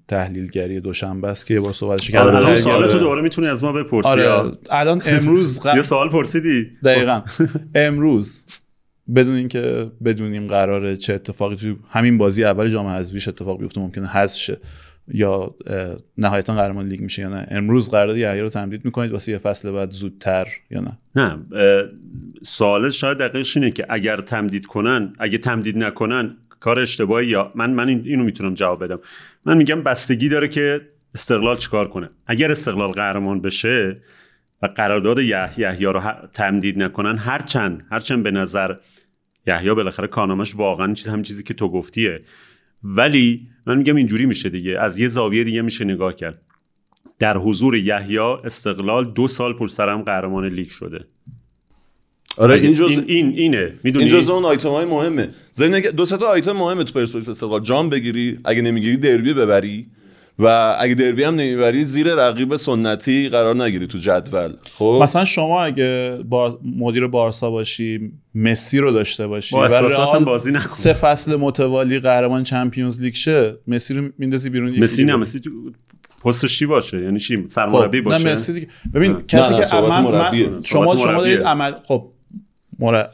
تحلیلگری 0.08 0.80
دوشنبه 0.80 1.28
است 1.28 1.46
که 1.46 1.54
یه 1.54 1.60
بار 1.60 1.74
صحبتش 1.74 2.12
کردم 2.12 2.36
آره 2.36 2.56
سوال 2.56 2.92
تو 2.92 3.00
دوباره 3.00 3.22
می‌تونی 3.22 3.48
از 3.48 3.64
ما 3.64 3.74
بپرسی 3.74 4.10
آره 4.10 4.52
الان 4.70 5.02
امروز 5.06 5.60
یه 5.76 5.82
سوال 5.82 6.10
پرسیدی؟ 6.10 6.68
دقیقا. 6.84 7.22
امروز 7.76 8.46
بدون 9.16 9.36
اینکه 9.36 9.92
بدونیم 10.06 10.48
قراره 10.48 10.98
چه 10.98 11.14
اتفاقی 11.14 11.56
تو 11.56 11.76
همین 11.90 12.18
بازی 12.18 12.44
اول 12.44 12.70
جام 12.70 12.88
حذفیش 12.88 13.28
اتفاق 13.28 13.60
بیفته 13.60 13.82
ممکنه 13.82 14.08
حذف 14.08 14.40
شه. 14.40 14.58
یا 15.14 15.56
نهایتا 16.18 16.56
قهرمان 16.56 16.88
لیگ 16.88 17.02
میشه 17.02 17.22
یا 17.22 17.30
نه. 17.30 17.48
امروز 17.52 17.92
قرارداد 17.92 18.18
یحیی 18.18 18.42
رو 18.42 18.50
تمدید 18.50 18.86
می‌کنید 18.86 19.12
واسه 19.12 19.32
یه 19.32 19.38
فصل 19.38 19.72
بعد 19.72 19.92
زودتر 19.92 20.48
یا 20.70 20.82
نه؟ 20.82 20.98
نه 21.16 21.40
سوال 22.42 22.90
شاید 22.90 23.18
دقیقش 23.18 23.58
اینه 23.58 23.72
که 23.72 23.86
اگر 23.90 24.18
تمدید 24.18 24.66
کنن 24.66 25.14
اگه 25.20 25.38
تمدید 25.38 25.78
نکنن 25.78 26.38
کار 26.60 26.80
اشتباهی 26.80 27.28
یا 27.28 27.52
من 27.56 27.70
من 27.70 27.88
اینو 27.88 28.24
می‌تونم 28.24 28.54
جواب 28.54 28.84
بدم. 28.84 29.00
من 29.46 29.58
میگم 29.58 29.82
بستگی 29.82 30.30
داره 30.30 30.48
که 30.48 30.82
استقلال 31.16 31.58
چیکار 31.58 31.88
کنه. 31.88 32.10
اگر 32.28 32.52
استقلال 32.52 32.92
قهرمان 32.92 33.42
بشه 33.42 33.98
و 34.62 34.68
قرارداد 34.68 35.20
یحیی 35.20 35.86
رو 35.86 36.02
تمدید 36.34 36.84
نکنن 36.84 37.18
هرچند 37.18 37.86
هرچند 37.92 38.24
به 38.24 38.32
نظر 38.32 38.76
یحیی 39.48 39.74
بالاخره 39.74 40.08
کانامش 40.08 40.56
واقعا 40.56 40.94
چیز 40.94 41.08
هم 41.08 41.22
چیزی 41.22 41.44
که 41.44 41.54
تو 41.54 41.70
گفتیه 41.70 42.22
ولی 42.84 43.48
من 43.66 43.78
میگم 43.78 43.96
اینجوری 43.96 44.26
میشه 44.26 44.50
دیگه. 44.50 44.80
از 44.80 45.00
یه 45.00 45.08
زاویه 45.08 45.44
دیگه 45.44 45.62
میشه 45.62 45.86
نگاه 45.86 46.16
کرد. 46.16 46.42
در 47.20 47.38
حضور 47.38 47.76
یحیی 47.76 48.20
استقلال 48.20 49.12
دو 49.12 49.28
سال 49.28 49.54
پشت 49.54 49.74
سرم 49.74 50.02
قهرمان 50.02 50.46
لیگ 50.46 50.68
شده. 50.68 51.06
آره 52.38 52.60
این 52.60 52.74
جز... 52.74 52.90
این, 52.90 53.04
این 53.08 53.34
اینه. 53.38 53.74
می‌دونی؟ 53.84 54.06
این 54.06 54.14
جزء 54.14 54.34
اون 54.34 54.46
آیتم 54.46 54.70
های 54.70 54.86
مهمه 54.86 55.30
ضمن 55.54 55.82
دو 55.82 56.06
سه 56.06 56.18
تا 56.18 56.26
آیتم 56.26 56.52
مهمه 56.52 56.84
تو 56.84 56.94
پرسپولیس 56.94 57.30
استقلال. 57.30 57.64
جام 57.64 57.90
بگیری 57.90 58.40
اگه 58.46 58.62
نمی‌گیری 58.62 58.98
دربی 58.98 59.34
ببری. 59.34 59.88
و 60.40 60.76
اگه 60.80 60.94
دربی 60.96 61.24
هم 61.24 61.36
نمی‌بری 61.36 61.84
زیر 61.84 62.16
رقیب 62.16 62.56
سنتی 62.56 63.30
قرار 63.30 63.64
نگیری 63.64 63.88
تو 63.88 63.98
جدول. 63.98 64.54
خب؟ 64.74 65.00
مثلا 65.04 65.26
شما 65.26 65.64
اگه 65.64 66.20
با 66.30 66.60
مدیر 66.78 67.08
بارسا 67.08 67.52
باشی 67.52 68.12
مسی 68.36 68.80
رو 68.80 68.92
داشته 68.92 69.28
باشی 69.28 69.56
با 69.56 69.70
و 70.16 70.20
بازی 70.20 70.52
نکن 70.52 70.68
سه 70.68 70.94
فصل 70.94 71.36
متوالی 71.36 72.00
قهرمان 72.00 72.44
چمپیونز 72.44 73.02
لیگ 73.02 73.14
شه 73.14 73.58
مسی 73.68 73.94
رو 73.94 74.10
میندازی 74.18 74.50
بیرون 74.50 74.80
مسی 74.80 75.04
نه 75.04 75.16
مسی 75.16 75.42
پستش 76.24 76.60
چی 76.60 76.66
باشه؟ 76.66 77.02
یعنی 77.02 77.20
چی؟ 77.20 77.48
سرمربی 77.48 78.00
خب. 78.00 78.06
باشه؟ 78.06 78.24
نه 78.24 78.32
مسی 78.32 78.54
دیگه. 78.54 78.68
ببین 78.94 79.22
کسی 79.28 79.54
که 79.54 79.76
من, 79.76 80.04
من 80.04 80.62
شما 80.64 80.96
شما 80.96 81.22
دارید 81.22 81.42
عمل 81.42 81.72
خب 81.84 82.12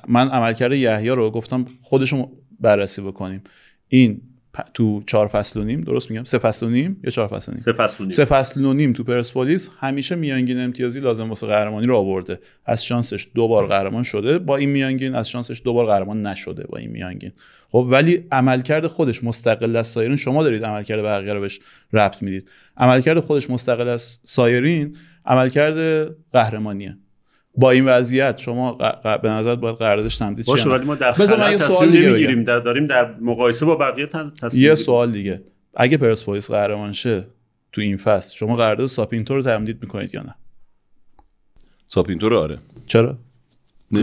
من 0.08 0.30
عملکرد 0.30 0.74
یحیی 0.74 1.10
رو 1.10 1.32
گفتم 1.32 1.66
خودشون 1.82 2.28
بررسی 2.60 3.02
بکنیم. 3.02 3.44
این 3.88 4.22
تو 4.74 5.04
چهار 5.08 5.28
فصل 5.28 5.60
و 5.60 5.64
نیم 5.64 5.82
درست 5.82 6.12
میگم؟ 6.12 6.24
سه 6.24 6.38
فصل 6.38 6.66
و 6.66 6.70
نیم 6.70 7.00
یا 7.04 7.10
چهار 7.10 7.28
فصل 7.28 7.52
و 7.52 7.56
نیم؟ 7.56 7.64
سه 7.64 7.74
فصل 7.74 7.96
و 8.00 8.06
نیم. 8.06 8.10
سه 8.10 8.26
فصل 8.26 8.66
و 8.66 8.74
نیم 8.74 8.94
تو 8.94 9.04
پرسپولیس 9.04 9.70
همیشه 9.80 10.16
میانگین 10.16 10.60
امتیازی 10.60 11.00
لازم 11.00 11.30
واسه 11.30 11.48
قهرمانی 11.48 11.88
رو 11.88 11.96
آورده. 11.96 12.40
از 12.66 12.86
شانسش 12.86 13.28
دو 13.36 13.48
بار 13.48 13.68
قهرمان 13.68 14.04
شده. 14.04 14.40
با 14.40 14.58
این 14.58 14.70
میانگین 14.70 15.16
از 15.16 15.30
شانسش 15.30 15.62
دو 15.66 15.74
بار 15.74 15.86
قهرمان 15.86 16.26
نشده 16.26 16.68
با 16.68 16.78
این 16.78 16.92
میانگین. 16.92 17.32
خب 17.70 17.88
ولی 17.92 18.24
عملکرد 18.32 18.88
خودش 18.88 19.24
مستقل 19.24 19.76
از 19.76 19.88
سایرین 19.88 20.18
شما 20.18 20.44
دارید 20.44 20.66
عملکرد 20.66 21.04
بقیه 21.04 21.34
رو 21.34 21.42
بهش 21.42 21.60
ربط 21.94 22.22
می‌دید. 22.22 22.52
عملکرد 22.78 23.20
خودش 23.20 23.50
مستقل 23.50 23.88
از 23.88 24.18
سایرین 24.24 24.96
عملکرد 25.26 26.10
قهرمانیه. 26.34 26.98
با 27.58 27.72
این 27.72 27.86
وضعیت 27.86 28.38
شما 28.38 28.72
به 29.22 29.30
نظر 29.30 29.56
باید 29.56 29.76
قراردادش 29.76 30.18
تمدید 30.18 30.46
شه 30.46 30.52
باشه 30.52 30.70
ولی 30.70 30.86
ما 30.86 30.96
در 30.96 31.12
خلال 31.12 31.52
یه 31.52 31.58
سوال 31.58 31.90
دیگه 31.90 32.10
نمی‌گیریم. 32.10 32.44
در 32.44 32.60
داریم 32.60 32.88
در 32.88 33.14
مقایسه 33.22 33.66
با 33.66 33.76
بقیه 33.76 34.06
تصمیم 34.06 34.64
یه 34.64 34.76
سوال 34.76 35.12
دیگه. 35.12 35.42
اگه 35.76 35.98
پرسپولیس 35.98 36.52
قهرمان 36.52 36.92
شه 36.94 37.28
تو 37.72 37.82
این 37.82 37.98
فصل 37.98 38.36
شما 38.36 38.56
قرارداد 38.56 38.88
ساپینتو 38.88 39.36
رو 39.36 39.44
تمدید 39.44 39.78
می‌کنید 39.82 40.16
یا 40.16 40.22
نه؟ 40.22 40.36
ساپینتو 41.88 42.30
رو 42.30 42.40
آره. 42.40 42.58
چرا؟ 42.88 43.18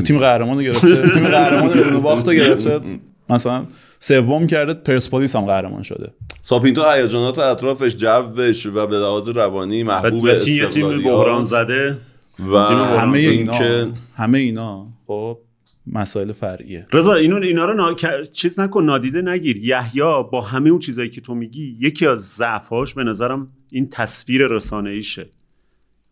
تیم 0.04 0.18
قهرمان 0.18 0.56
رو 0.56 0.62
گرفته. 0.62 1.08
تیم 1.14 1.28
قهرمان 1.28 1.78
بدون 1.78 2.00
باخت 2.00 2.30
گرفته. 2.30 2.80
مثلا 3.28 3.66
سوم 3.98 4.46
کرده 4.46 4.74
پرسپولیس 4.74 5.36
هم 5.36 5.46
قهرمان 5.46 5.82
شده. 5.82 6.12
ساپینتو 6.42 6.90
هیجانات 6.90 7.38
اطرافش 7.38 7.96
جوش 7.96 8.66
و 8.66 8.86
به 8.86 8.96
لحاظ 8.96 9.28
روانی 9.28 9.82
محبوب 9.82 10.38
تیم 10.38 11.02
بحران 11.02 11.44
زده. 11.44 11.98
و 12.38 12.56
همه 12.56 13.18
اینا. 13.18 13.58
که... 13.58 13.88
همه 14.16 14.38
اینا 14.38 14.86
خب. 15.06 15.38
مسائل 15.86 16.32
فرعیه. 16.32 16.86
رضا 16.92 17.14
اینو 17.14 17.36
اینا 17.36 17.64
رو 17.64 17.74
نا... 17.74 17.94
چیز 18.32 18.60
نکن 18.60 18.84
نادیده 18.84 19.22
نگیر. 19.22 19.56
یحیی 19.56 20.00
با 20.32 20.40
همه 20.40 20.70
اون 20.70 20.78
چیزایی 20.78 21.10
که 21.10 21.20
تو 21.20 21.34
میگی 21.34 21.76
یکی 21.80 22.06
از 22.06 22.20
ضعفاش 22.20 22.94
به 22.94 23.04
نظرم 23.04 23.48
این 23.70 23.88
تصویر 23.88 24.46
رسانه 24.46 24.90
ایشه 24.90 25.26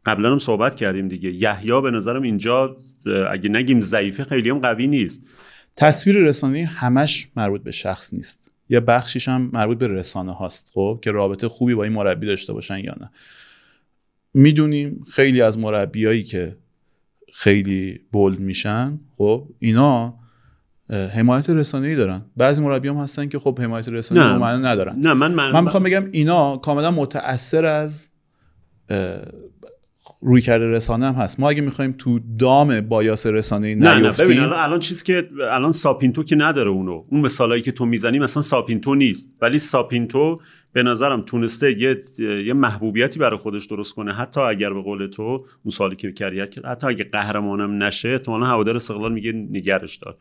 قبلا 0.07 0.33
هم 0.33 0.39
صحبت 0.39 0.75
کردیم 0.75 1.09
دیگه. 1.09 1.31
یحیی 1.31 1.81
به 1.81 1.91
نظرم 1.91 2.23
اینجا 2.23 2.77
اگه 3.31 3.49
نگیم 3.49 3.81
ضعیفه 3.81 4.25
خیلی 4.25 4.51
هم 4.51 4.59
قوی 4.59 4.87
نیست. 4.87 5.23
تصویر 5.77 6.17
رسانه 6.17 6.65
همش 6.65 7.29
مربوط 7.37 7.63
به 7.63 7.71
شخص 7.71 8.15
نیست. 8.15 8.53
یه 8.69 8.81
بخشیش 8.81 9.29
هم 9.29 9.51
مربوط 9.53 9.79
به 9.79 9.89
رسانه 9.89 10.35
هاست 10.35 10.71
خب 10.75 10.99
که 11.03 11.11
رابطه 11.11 11.49
خوبی 11.49 11.75
با 11.75 11.85
این 11.85 11.93
مربی 11.93 12.27
داشته 12.27 12.53
باشن 12.53 12.79
یا 12.79 12.95
نه. 13.01 13.11
می‌دونیم 14.35 15.05
خیلی 15.11 15.43
از 15.43 15.59
مربیایی 15.59 16.23
که 16.23 16.57
خیلی 17.35 18.01
بولد 18.13 18.39
میشن 18.39 19.01
خب 19.17 19.49
اینا 19.59 20.15
حمایت 20.91 21.75
رسانه‌ای 21.75 21.95
دارن. 21.95 22.23
بعضی 22.37 22.63
مربی 22.63 22.89
هم 22.89 22.97
هستن 22.97 23.29
که 23.29 23.39
خب 23.39 23.61
حمایت 23.61 23.89
رسانه‌ای 23.89 24.39
معنی 24.39 24.63
ندارن. 24.63 24.97
نه 24.99 25.13
من 25.13 25.35
من, 25.35 25.53
من 25.53 25.65
می‌خوام 25.65 25.83
بگم 25.83 26.09
اینا 26.13 26.57
کاملا 26.57 26.91
متاثر 26.91 27.65
از 27.65 28.11
رویکرد 30.21 30.71
رسانه 30.71 31.07
هم 31.07 31.15
هست. 31.15 31.41
ما 31.41 31.51
اگه 31.51 31.61
می‌خوایم 31.61 31.95
تو 31.99 32.21
دام 32.39 32.81
bias 32.81 33.27
رسانه 33.27 33.75
نه 33.75 33.99
نه 33.99 34.11
ببین 34.11 34.41
الان, 34.41 34.59
الان 34.59 34.79
چیزی 34.79 35.05
که 35.05 35.29
الان 35.51 35.73
ساپینتو 35.73 36.25
که 36.25 36.37
نداره 36.37 36.71
اونو. 36.71 37.05
اون 37.09 37.21
مثالایی 37.21 37.63
که 37.63 37.73
تو 37.73 37.87
می‌زنی 37.87 38.19
مثلا 38.19 38.43
ساپینتو 38.43 38.95
نیست. 38.95 39.29
ولی 39.41 39.59
ساپینتو 39.59 40.41
به 40.73 40.83
نظرم 40.83 41.21
تونسته 41.21 41.81
یه, 41.81 42.03
یه 42.19 42.53
محبوبیتی 42.53 43.19
برای 43.19 43.39
خودش 43.39 43.67
درست 43.67 43.95
کنه. 43.95 44.15
حتی 44.15 44.41
اگر 44.41 44.73
به 44.73 44.83
قول 44.83 45.07
تو 45.07 45.23
اون 45.23 45.71
سالی 45.71 45.97
که 45.97 46.13
create 46.13 46.51
کرد 46.51 46.65
حتی 46.65 46.87
اگه 46.87 47.05
قهرمانم 47.05 47.83
نشه 47.83 48.09
احتمالاً 48.09 48.47
هوادار 48.47 48.77
استقلال 48.77 49.13
میگه 49.13 49.33
نگهش 49.33 49.97
دار. 49.97 50.17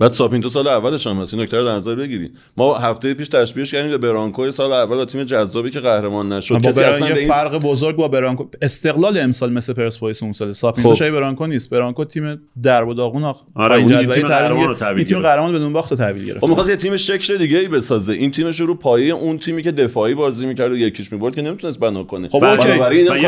بعد 0.00 0.12
ساپینتو 0.12 0.48
سال 0.48 0.68
اولش 0.68 1.06
هم 1.06 1.16
هست. 1.16 1.34
این 1.34 1.42
نکته 1.42 1.56
رو 1.56 1.64
در 1.64 1.74
نظر 1.74 1.94
بگیریم 1.94 2.30
ما 2.56 2.74
هفته 2.74 3.14
پیش 3.14 3.28
تشبیهش 3.28 3.72
کردیم 3.72 3.90
به 3.90 3.98
برانکو 3.98 4.50
سال 4.50 4.72
اول 4.72 4.96
با 4.96 5.04
تیم 5.04 5.24
جذابی 5.24 5.70
که 5.70 5.80
قهرمان 5.80 6.32
نشد. 6.32 6.60
کسی 6.62 6.84
اصلا 6.84 7.06
این... 7.06 7.28
فرق 7.28 7.58
بزرگ 7.58 7.96
با 7.96 8.08
برانکو. 8.08 8.44
استقلال 8.62 9.18
امسال 9.18 9.52
مثل 9.52 9.72
پرسپولیس 9.72 10.22
اون 10.22 10.32
سال 10.32 10.52
ساپینتو 10.52 10.94
خب. 10.94 11.10
برانکو 11.10 11.46
نیست. 11.46 11.70
برانکو 11.70 12.04
تیم 12.04 12.40
درب 12.62 12.88
و 12.88 12.94
داغون 12.94 13.24
آخ 13.24 13.42
آره 13.54 13.76
این 13.76 14.08
تیم 14.08 14.28
قهرمان 14.28 14.68
رو 14.68 14.86
این 14.96 15.04
تیم 15.04 15.18
قهرمان 15.18 15.52
بدون 15.52 15.72
باخت 15.72 15.94
تحویل 15.94 16.24
گرفت. 16.24 16.40
خب 16.40 16.48
می‌خواست 16.48 16.70
یه 16.70 16.76
تیم 16.76 16.96
شکل 16.96 17.36
دیگه 17.36 17.58
ای 17.58 17.68
بسازه. 17.68 18.12
این 18.12 18.30
تیمش 18.30 18.60
رو 18.60 18.74
پایه 18.74 19.14
اون 19.14 19.38
تیمی 19.38 19.62
که 19.62 19.72
دفاعی 19.72 20.14
بازی 20.14 20.46
می‌کرد 20.46 20.72
و 20.72 20.76
یک 20.76 20.91
هیچ 20.91 21.12
می‌برد 21.12 21.34
که 21.34 21.42
نمی‌تونست 21.42 21.80
بنا 21.80 22.02
کنه. 22.02 22.28
خب 22.28 22.44
okay. 22.44 22.78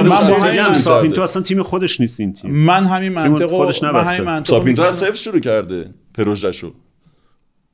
من 0.03 0.75
ساپینتو 0.75 1.23
اصلا 1.23 1.43
تیم 1.43 1.63
خودش 1.63 2.01
نیست 2.01 2.21
این 2.21 2.33
تیم. 2.33 2.51
من 2.51 2.85
همین 2.85 3.13
منطقو 3.13 3.65
من 3.83 4.05
همین 4.05 4.25
منطقو 4.25 4.57
ساپینتو 4.57 4.83
از 4.83 4.99
صفر 4.99 5.17
شروع 5.17 5.41
کرده. 5.41 5.91
پروژه‌شو 6.17 6.73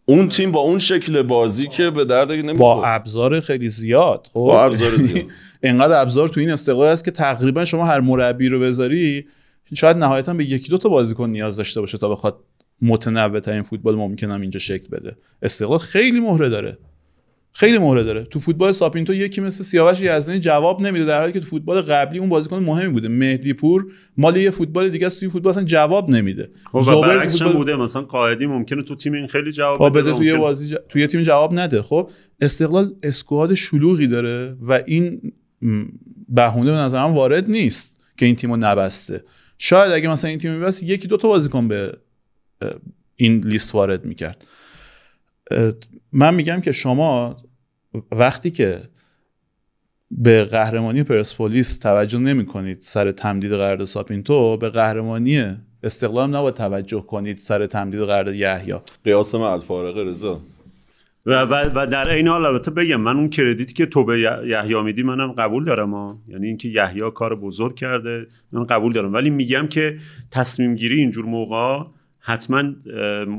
اون 0.05 0.29
تیم 0.29 0.53
با 0.53 0.61
اون 0.61 0.79
شکل 0.79 1.23
بازی 1.23 1.69
که 1.69 1.91
به 1.91 2.05
درد 2.05 2.33
نمی‌خوره 2.33 2.59
با 2.59 2.85
ابزار 2.85 3.41
خیلی 3.41 3.69
زیاد 3.69 4.27
خب؟ 4.33 4.41
با 4.41 4.65
ابزار 4.65 4.97
زیاد. 4.97 5.25
اینقدر 5.65 6.01
ابزار 6.01 6.29
تو 6.29 6.41
این 6.41 6.51
استقلال 6.51 6.93
هست 6.93 7.05
که 7.05 7.11
تقریبا 7.11 7.65
شما 7.65 7.87
هر 7.87 8.01
مربی 8.01 8.49
رو 8.49 8.61
بذاری 8.61 9.27
شاید 9.75 9.97
نهایتا 9.97 10.35
به 10.35 10.45
یکی 10.45 10.69
دو 10.69 10.79
تا 10.79 10.89
بازیکن 10.89 11.31
نیاز 11.31 11.57
داشته 11.57 11.81
باشه 11.81 11.99
تا 11.99 12.09
بخواد 12.09 12.39
متنوع 12.83 13.41
ترین 13.41 13.63
فوتبال 13.63 13.95
ممکن 13.95 14.31
هم 14.31 14.41
اینجا 14.41 14.59
شکل 14.59 14.89
بده. 14.89 15.17
استقلال 15.43 15.79
خیلی 15.79 16.21
مهره 16.21 16.49
داره. 16.49 16.79
خیلی 17.55 17.79
مهره 17.79 18.03
داره. 18.03 18.25
تو 18.25 18.41
فوتبال 18.41 18.73
ساپینتو 18.73 19.15
یکی 19.15 19.41
مثل 19.41 19.65
سیاوش 19.65 20.01
یزدانی 20.01 20.39
جواب 20.41 20.83
نمیده 20.83 21.05
در 21.05 21.21
حالی 21.21 21.33
که 21.33 21.41
تو 21.41 21.47
فوتبال 21.47 21.83
قبلی 21.83 22.19
اون 22.19 22.29
بازیکن 22.29 22.59
مهمی 22.59 22.93
بوده 22.93 23.09
مهدی 23.09 23.53
پور 23.53 23.87
مال 24.17 24.37
یه 24.37 24.51
فوتبال 24.51 24.89
دیگه 24.89 25.07
است 25.07 25.21
توی 25.21 25.29
فوتبال 25.29 25.51
اصلا 25.51 25.65
جواب 25.65 26.11
نمیده. 26.11 26.51
خب 26.73 26.81
زوبر 26.81 27.29
فوتبال... 27.29 27.53
بوده 27.53 27.77
مثلا 27.77 28.03
قائدی 28.03 28.47
ممکنه 28.47 28.83
تو 28.83 28.97
تیم 28.97 29.13
این 29.13 29.27
خیلی 29.27 29.53
جواب 29.53 29.79
خب 29.79 29.99
بده 29.99 30.13
توی 30.13 30.37
بازی 30.37 30.69
ج... 30.69 30.77
توی 30.89 31.07
تیم 31.07 31.23
جواب 31.23 31.55
نده. 31.55 31.83
خب 31.83 32.11
استقلال 32.41 32.95
اسکواد 33.03 33.55
شلوغی 33.55 34.07
داره 34.07 34.57
و 34.63 34.83
این 34.87 35.33
بهونه 36.29 36.71
به 36.71 36.77
نظرم 36.77 37.15
وارد 37.15 37.51
نیست 37.51 37.97
که 38.17 38.27
این 38.27 38.37
تیمو 38.37 38.57
نبسته. 38.57 39.25
شاید 39.59 39.93
اگه 39.93 40.09
مثلا 40.09 40.31
این 40.31 40.39
تیم 40.39 40.53
میبست 40.53 40.83
یکی 40.83 41.09
دو 41.09 41.17
تا 41.17 41.29
بازیکن 41.29 41.69
به 41.69 41.99
این 43.17 43.45
لیست 43.45 43.75
وارد 43.75 44.05
می‌کرد. 44.05 44.45
من 46.13 46.35
میگم 46.35 46.61
که 46.61 46.73
شما 46.73 47.37
وقتی 48.11 48.51
که 48.51 48.81
به 50.11 50.45
قهرمانی 50.45 51.03
پرسپولیس 51.03 51.79
توجه 51.79 52.19
نمی 52.19 52.47
کنید 52.47 52.79
سر 52.81 53.13
تمدید 53.13 53.53
قرارداد 53.53 53.87
ساپینتو 53.87 54.57
به 54.57 54.69
قهرمانی 54.69 55.57
استقلال 55.83 56.31
نباید 56.31 56.55
توجه 56.55 57.01
کنید 57.01 57.37
سر 57.37 57.67
تمدید 57.67 58.01
قرارداد 58.01 58.35
یحیی. 58.35 58.75
قیاس 59.05 59.35
مع 59.35 59.41
الفارقه 59.43 60.05
رضا. 60.05 60.41
و, 61.27 61.43
و, 61.43 61.55
و 61.75 61.87
در 61.87 62.11
این 62.11 62.29
حال 62.29 62.47
البته 62.47 62.71
بگم 62.71 63.01
من 63.01 63.17
اون 63.17 63.29
کردیتی 63.29 63.75
که 63.75 63.87
تو 63.87 64.05
به 64.05 64.21
یحیی 64.47 64.83
میدی 64.83 65.03
منم 65.03 65.33
قبول 65.33 65.65
دارم 65.65 65.95
ها. 65.95 66.19
یعنی 66.29 66.47
اینکه 66.47 66.69
یحیی 66.69 67.11
کار 67.15 67.37
بزرگ 67.37 67.75
کرده 67.75 68.27
من 68.53 68.65
قبول 68.65 68.93
دارم. 68.93 69.13
ولی 69.13 69.31
میگم 69.31 69.67
که 69.67 69.99
تصمیم 70.31 70.75
گیری 70.75 71.01
اینجور 71.01 71.25
موقع 71.25 71.85
حتما 72.25 72.63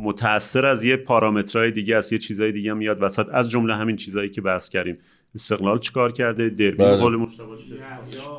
متاثر 0.04 0.66
از 0.66 0.84
یه 0.84 0.96
پارامترهای 0.96 1.72
دیگه 1.72 1.96
از 1.96 2.14
یه 2.14 2.20
چیزای 2.20 2.52
دیگه 2.52 2.72
هم 2.72 2.78
میاد 2.78 2.98
وسط. 3.02 3.26
از 3.32 3.50
جمله 3.50 3.76
همین 3.76 3.96
چیزایی 3.96 4.30
که 4.30 4.42
بحث 4.42 4.70
کردیم. 4.70 4.98
استقلال 5.36 5.80
چیکار 5.80 6.12
کرده؟ 6.12 6.50
دربی 6.50 6.72
بله. 6.72 6.96
قول 6.96 7.28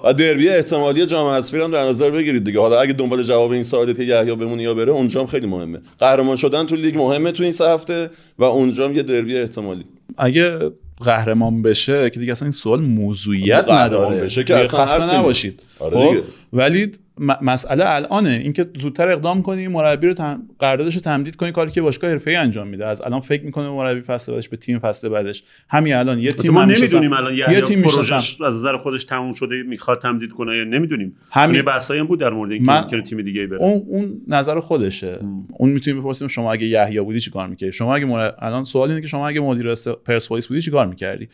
و 0.05 0.13
دربی 0.13 0.49
احتمالی 0.49 1.07
جام 1.07 1.27
حذفی 1.27 1.61
هم 1.61 1.71
در 1.71 1.85
نظر 1.85 2.11
بگیرید 2.11 2.45
دیگه. 2.45 2.61
حالا 2.61 2.81
اگه 2.81 2.93
دنبال 2.93 3.23
جواب 3.23 3.51
این 3.51 3.63
سوالی 3.63 3.95
که 3.95 4.03
یحیی 4.03 4.37
بمونه 4.37 4.63
یا 4.63 4.75
بره 4.75 4.93
اونجا 4.93 5.21
هم 5.21 5.27
خیلی 5.27 5.47
مهمه. 5.47 5.81
قهرمان 5.99 6.37
شدن 6.37 6.67
تو 6.67 6.77
لیگ 6.77 6.99
مهمه 6.99 7.33
تو 7.33 7.43
این 7.43 7.53
سه 7.53 7.71
هفته 7.71 8.11
و 8.39 8.45
اونجا 8.45 8.89
هم 8.89 8.97
یه 8.97 9.03
دربی 9.03 9.37
احتمالی. 9.37 9.85
اگه 10.19 10.59
قهرمان 11.05 11.63
بشه 11.63 12.11
که 12.11 12.21
دیگه 12.21 12.33
اصلا 12.33 12.47
این 12.47 12.53
سوال 12.53 12.81
موضوعیت 12.81 13.71
نداره. 13.71 14.21
بشه 14.21 14.45
که 14.45 14.57
اصلا 14.57 14.85
خسته 14.85 15.15
نباشید. 15.17 15.63
آره 15.79 15.97
خب؟ 15.97 16.09
دیگه. 16.09 16.23
ولی 16.53 16.93
مسئله 17.19 17.85
الانه. 17.87 18.29
اینکه 18.29 18.71
زودتر 18.77 19.09
اقدام 19.09 19.43
کنی 19.43 19.69
مربی 19.69 20.07
رو 20.07 20.15
تم... 20.15 20.43
قراردادش 20.59 20.95
رو 20.95 21.01
تمدید 21.01 21.37
کنی 21.37 21.53
کاری 21.53 21.71
که 21.71 21.83
باشگاه 21.83 22.11
حرفه‌ای 22.11 22.37
انجام 22.37 22.69
میده. 22.69 22.87
از 22.87 23.03
الان 23.03 23.21
فکر 23.21 23.45
می‌کنه 23.45 23.71
مربی 23.71 24.01
فصل 24.01 24.33
بعدش 24.33 24.49
به 24.49 24.57
تیم 24.57 24.79
فصل 24.79 25.09
بعدش. 25.09 25.45
همین 25.69 25.95
الان 25.95 26.19
یه 26.19 26.33
تیم 26.33 26.51
ما 26.51 26.65
نمی‌دونیم. 26.65 27.13
الان 27.13 27.35
یه 27.35 27.61
تیم 27.61 27.83
پروژش 27.83 28.41
از 28.41 28.55
نظر 28.55 28.77
خودش 28.77 29.05
تموم 29.05 29.33
شده 29.33 29.63
می‌خواد 29.63 30.01
تمدید 30.01 30.31
کنه 30.31 30.57
یا 30.57 30.65
نمی‌دونیم. 30.65 31.17
همین- 31.31 31.63
بحثایی 31.63 32.01
هم 32.01 32.07
بود 32.07 32.21
در 32.21 32.31
مورد 32.31 32.51
اینکه 32.53 32.67
من- 32.67 33.03
تیم 33.03 33.23
دیگه 33.23 33.47
بره. 33.47 33.59
اون 33.63 33.83
اون 33.87 34.21
نظر 34.29 34.61
خودشه. 34.61 35.19
اون 35.53 35.71
می‌تونیم 35.71 36.01
بپرسیم 36.01 36.29
شما 36.29 36.53
اگه 36.53 36.67
یحیی 36.67 37.01
بودی 37.01 37.21
چیکار 37.21 37.49
می‌کردی؟ 37.49 37.73
شما 37.73 37.97
اگه 37.97 38.05
مر... 38.05 38.31
الان 38.39 38.65
سوال 38.65 38.89
اینه 38.89 39.01
که 39.01 39.07
شما 39.07 39.29
اگه 39.29 39.41
مدیر. 39.41 39.75
پرسپولیس 40.05 40.47
بودی 40.47 40.61
چیکار 40.61 40.87
می‌کردی؟ 40.87 41.29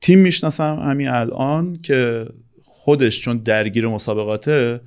تیم 0.00 0.18
می‌شناسم 0.18 0.78
همین 0.82 1.08
الان 1.08 1.76
که 1.82 2.26
خودش 2.84 3.20
چون 3.20 3.38
درگیر 3.38 3.88
مسابقاته 3.88 4.80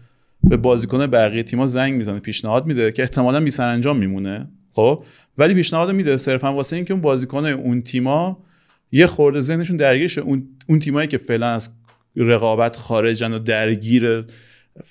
به 0.44 0.58
بازیکن 0.58 1.08
بقیه 1.08 1.44
تیم‌ها 1.44 1.66
زنگ 1.66 1.94
می‌زنه 1.94 2.20
پیشنهاد 2.20 2.66
میده 2.66 2.92
که 2.92 3.02
احتمالاً 3.02 3.40
بی 3.40 3.52
انجام 3.60 3.98
میمونه 3.98 4.48
خب؟ 4.72 5.04
ولی 5.38 5.54
پیشنهاد 5.54 5.92
میده 5.92 6.18
صرفا 6.18 6.54
واسه 6.54 6.76
اینکه 6.76 6.94
اون 6.94 7.02
بازیکن 7.02 7.46
اون 7.46 7.82
تیما 7.82 8.44
یه 8.92 9.08
خورده 9.08 9.42
ذهنشون 9.42 9.78
درگیر 9.78 10.08
شه 10.08 10.22
اون 10.22 10.48
اون 10.68 10.80
تیمایی 10.80 11.08
که 11.08 11.18
فعلا 11.18 11.48
از 11.48 11.70
رقابت 12.16 12.76
خارجن 12.76 13.34
و 13.34 13.40
درگیر 13.40 14.26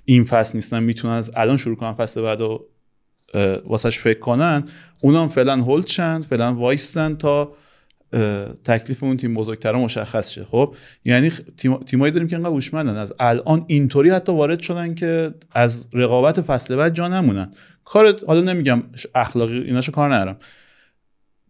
این 0.04 0.24
فصل 0.24 0.58
نیستن 0.58 0.82
می‌تونن 0.82 1.12
از 1.12 1.30
الان 1.36 1.56
شروع 1.56 1.76
کنن 1.76 1.92
فصل 1.92 2.22
بعد 2.22 2.40
و 2.40 2.68
اه، 3.34 3.56
واسش 3.56 3.98
فکر 3.98 4.18
کنن 4.18 4.64
اونا 5.00 5.22
هم 5.22 5.28
فعلا 5.28 5.56
هولد 5.56 5.84
چند 5.84 6.24
فعلا 6.24 6.54
وایستن 6.54 7.14
تا 7.14 7.52
تکلیف 8.64 9.02
اون 9.02 9.16
تیم 9.16 9.34
بزرگتر 9.34 9.72
مشخص 9.72 10.30
شه. 10.30 10.44
خب 10.44 10.74
یعنی 11.04 11.32
تیمایی 11.86 12.12
داریم 12.12 12.28
که 12.28 12.36
انقدر 12.36 12.52
هوشمندن. 12.52 12.96
از 12.96 13.14
الان 13.20 13.64
اینطوری 13.66 14.10
حتی 14.10 14.32
وارد 14.32 14.60
شدن 14.60 14.94
که 14.94 15.34
از 15.52 15.88
رقابت 15.92 16.40
فصل 16.40 16.76
بعد 16.76 16.94
جا 16.94 17.08
نمونن. 17.08 17.52
کار 17.84 18.20
حالا 18.26 18.40
نمیگم 18.40 18.82
اخلاقی 19.14 19.58
ایناشو 19.58 19.92
کار 19.92 20.14
ندارم. 20.14 20.36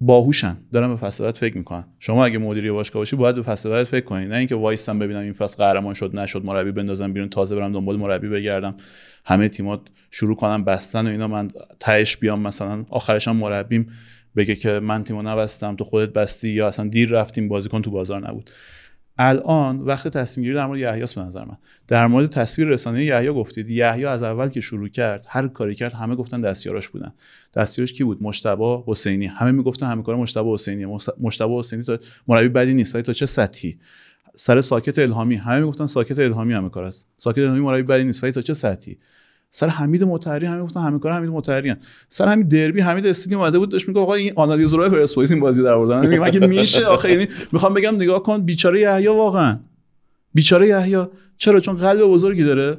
باهوشن. 0.01 0.57
دارن 0.73 0.89
به 0.89 0.97
فصل 0.97 1.25
بعد 1.25 1.35
فکر 1.35 1.59
می‌کنن. 1.59 1.85
شما 1.99 2.25
اگه 2.25 2.39
مدیری 2.39 2.71
باشگاه 2.71 3.01
باشی 3.01 3.17
باید 3.17 3.37
به 3.37 3.43
فصل 3.43 3.71
بعد 3.71 3.85
فکر 3.85 4.05
کنی. 4.05 4.27
نه 4.27 4.37
اینکه 4.37 4.55
وایستم 4.55 4.99
ببینم 4.99 5.21
این 5.21 5.33
فصل 5.33 5.65
قهرمان 5.65 5.95
شد 5.95 6.17
نشد 6.17 6.45
مربی 6.45 6.73
بندازم 6.73 7.13
بیرون 7.13 7.29
تازه 7.29 7.57
برم 7.57 7.73
دنبال 7.73 7.97
مربی 7.97 8.29
بگردم. 8.29 8.77
همه 9.27 9.49
تیمات 9.49 9.81
شروع 10.11 10.37
کنم 10.37 10.65
بستن 10.65 11.07
و 11.07 11.11
اینا. 11.11 11.29
من 11.29 11.51
تهش 11.81 12.17
بیام 12.17 12.41
مثلا. 12.41 12.85
آخرش 12.91 13.29
هم 13.29 13.37
مربیم. 13.37 13.93
بگه 14.37 14.55
که 14.55 14.81
من 14.81 15.05
تیمو 15.05 15.23
نبستم 15.23 15.77
تو 15.77 15.85
خودت 15.85 16.13
بستی 16.13 16.49
یا 16.49 16.69
اصلا 16.69 16.89
دیر 16.89 17.09
رفتیم 17.09 17.49
بازیکن 17.49 17.83
تو 17.83 17.91
بازار 17.91 18.29
نبود. 18.29 18.51
الان 19.19 19.81
وقت 19.81 20.09
تصمیم 20.09 20.45
گیری 20.45 20.55
در 20.55 20.67
مورد 20.67 20.81
یحیی 20.81 21.05
به 21.17 21.23
نظر 21.23 21.45
من. 21.45 21.57
در 21.89 22.07
مورد 22.07 22.31
تصویر 22.31 22.69
رسانه 22.69 23.05
یحیی 23.05 23.33
گفتید. 23.33 23.71
یحیی 23.71 24.05
از 24.05 24.23
اول 24.23 24.49
که 24.49 24.61
شروع 24.61 24.89
کرد 24.89 25.27
هر 25.29 25.49
کاری 25.49 25.75
کرد 25.75 25.93
همه 25.93 26.15
گفتن 26.15 26.41
دستیاراش 26.41 26.89
بودن. 26.89 27.13
دستیارش 27.55 27.93
کی 27.93 28.05
بود؟ 28.05 28.23
مشتبه 28.23 28.83
حسینی. 28.87 29.27
همه 29.27 29.53
می‌گفتن 29.53 29.87
همه 29.87 30.03
کار 30.03 30.17
مشتبه 30.17 30.53
حسینی. 30.53 30.87
مشتبه 31.21 31.59
حسینی 31.59 31.83
تا 31.83 31.99
مربی 32.29 32.49
بدی 32.49 32.75
نیست 32.75 33.01
تا 33.01 33.13
چه 33.13 33.27
سطحی؟ 33.27 33.79
سر 34.35 34.61
ساکت 34.61 34.99
الهامی. 34.99 35.37
همه 35.37 35.61
می‌گفتن 35.61 35.87
ساکت 35.87 36.19
الهامی 36.19 36.53
همه 36.53 36.69
کار 36.69 36.85
است. 36.85 37.09
ساکت 37.19 37.39
الهامی 37.39 37.61
مربی 37.61 37.83
بدی 37.83 38.05
نیست 38.05 38.31
تا 38.31 38.43
چه 38.43 38.55
سطحی؟ 38.55 38.99
سر 39.51 39.69
حمید 39.69 40.05
مطهری 40.05 40.47
همه 40.47 40.63
گفتن 40.63 40.81
همه 40.81 40.99
کار 40.99 41.13
حمید 41.13 41.31
مطهری 41.31 41.69
هن. 41.69 41.77
سر 42.09 42.29
همین 42.29 42.49
دربی 42.49 42.81
حمید 42.81 43.07
استیلی 43.07 43.35
اومده 43.35 43.59
بود 43.59 43.71
داشت 43.71 43.89
میگه 43.89 44.01
آقا 44.01 44.15
این 44.15 44.33
آنالیزورهای 44.37 44.91
پرسپولیس 44.91 45.31
این 45.31 45.41
بازی 45.41 45.63
در 45.63 45.73
آوردن 45.73 46.19
مگه 46.19 46.47
میشه 46.47 46.87
آخه 46.87 47.11
یعنی 47.13 47.29
می‌خوام 47.53 47.75
بگم 47.75 47.97
نگاه 47.97 48.23
کن 48.23 48.43
بیچاره 48.43 48.81
یحیی 48.81 49.07
واقعا. 49.07 49.59
بیچاره 50.35 50.69
یحیی. 50.69 51.05
چرا؟ 51.39 51.61
چون 51.61 51.77
قلب 51.77 52.03
بزرگی 52.03 52.45
داره. 52.45 52.79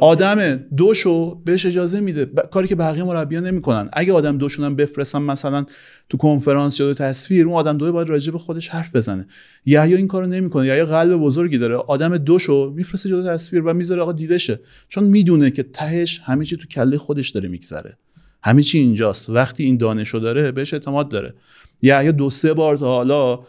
آدم 0.00 0.56
دوشو 0.56 1.34
بهش 1.34 1.66
اجازه 1.66 2.00
میده. 2.00 2.24
ب... 2.24 2.40
کاری 2.40 2.68
که 2.68 2.74
بقیه 2.74 3.04
مربیان 3.04 3.46
نمی‌کنن. 3.46 3.88
اگه 3.92 4.12
آدم 4.12 4.38
دوشون 4.38 4.64
هم 4.64 4.76
بفرستن 4.76 5.22
مثلا 5.22 5.66
تو 6.08 6.16
کنفرانس 6.16 6.76
جلو 6.76 6.94
تصویر 6.94 7.46
اون 7.46 7.54
آدم 7.56 7.78
دوی 7.78 7.90
باید 7.90 8.08
راجع 8.08 8.32
به 8.32 8.38
خودش 8.38 8.68
حرف 8.68 8.96
بزنه. 8.96 9.26
یحیی 9.66 9.94
این 9.94 10.08
کارو 10.08 10.26
نمی‌کنه. 10.26 10.66
یحیی 10.66 10.84
قلب 10.84 11.16
بزرگی 11.16 11.58
داره. 11.58 11.74
آدم 11.74 12.18
دوشو 12.18 12.72
میفرسته 12.76 13.08
جلو 13.08 13.26
تصویر 13.26 13.62
و 13.62 13.74
می‌ذاره 13.74 14.02
آقا 14.02 14.12
دیده 14.12 14.38
شه 14.38 14.60
چون 14.88 15.04
می‌دونه 15.04 15.50
که 15.50 15.62
تهش 15.62 16.20
همه 16.24 16.44
چی 16.44 16.56
تو 16.56 16.66
کله 16.66 16.98
خودش 16.98 17.28
داره 17.28 17.48
میگذره. 17.48 17.96
همه 18.42 18.62
چی 18.62 18.78
اینجاست. 18.78 19.30
وقتی 19.30 19.64
این 19.64 19.76
دانشو 19.76 20.18
داره 20.18 20.52
بهش 20.52 20.74
اعتماد 20.74 21.08
داره. 21.08 21.34
یحیی 21.82 22.12
دو 22.12 22.30
سه 22.30 22.54
بار 22.54 22.76
تا 22.76 22.86
حالا 22.86 23.40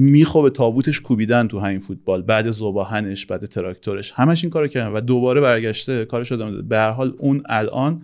میخوابه 0.00 0.50
تابوتش 0.50 1.00
کوبیدن 1.00 1.48
تو 1.48 1.60
همین 1.60 1.80
فوتبال 1.80 2.22
بعد 2.22 2.50
زباهنش 2.50 3.26
بعد 3.26 3.46
تراکتورش 3.46 4.12
همش 4.12 4.44
این 4.44 4.50
کارو 4.50 4.68
کردن 4.68 4.92
و 4.92 5.00
دوباره 5.00 5.40
برگشته 5.40 6.04
کارش 6.04 6.32
ادامه 6.32 6.50
داده. 6.50 6.62
به 6.62 6.76
هر 6.76 6.90
حال 6.90 7.14
اون 7.18 7.42
الان 7.46 8.02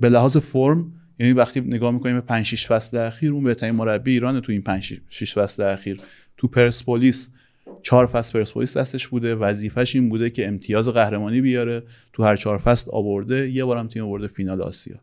به 0.00 0.08
لحاظ 0.08 0.36
فرم 0.36 0.92
یعنی 1.18 1.32
وقتی 1.32 1.60
نگاه 1.60 1.90
می‌کنیم 1.90 2.14
به 2.14 2.20
5 2.20 2.46
6 2.46 2.66
فصل 2.66 2.96
اخیر 2.96 3.32
اون 3.32 3.44
بهترین 3.44 3.74
مربی 3.74 4.12
ایران 4.12 4.40
تو 4.40 4.52
این 4.52 4.62
5 4.62 5.00
6 5.08 5.34
فصل 5.38 5.62
اخیر. 5.62 6.00
تو 6.36 6.48
پرسپولیس 6.48 7.30
چهار 7.82 8.06
فصل 8.06 8.32
پرسپولیس 8.32 8.76
دستش 8.76 9.08
بوده 9.08 9.34
وظیفش 9.34 9.96
این 9.96 10.08
بوده 10.08 10.30
که 10.30 10.48
امتیاز 10.48 10.88
قهرمانی 10.88 11.40
بیاره 11.40 11.82
تو 12.12 12.22
هر 12.22 12.36
چهار 12.36 12.58
فصل 12.58 12.90
آورده 12.92 13.50
یه 13.50 13.64
بارم 13.64 13.88
تیم 13.88 14.04
آورده 14.04 14.26
فینال 14.26 14.62
آسیا. 14.62 14.96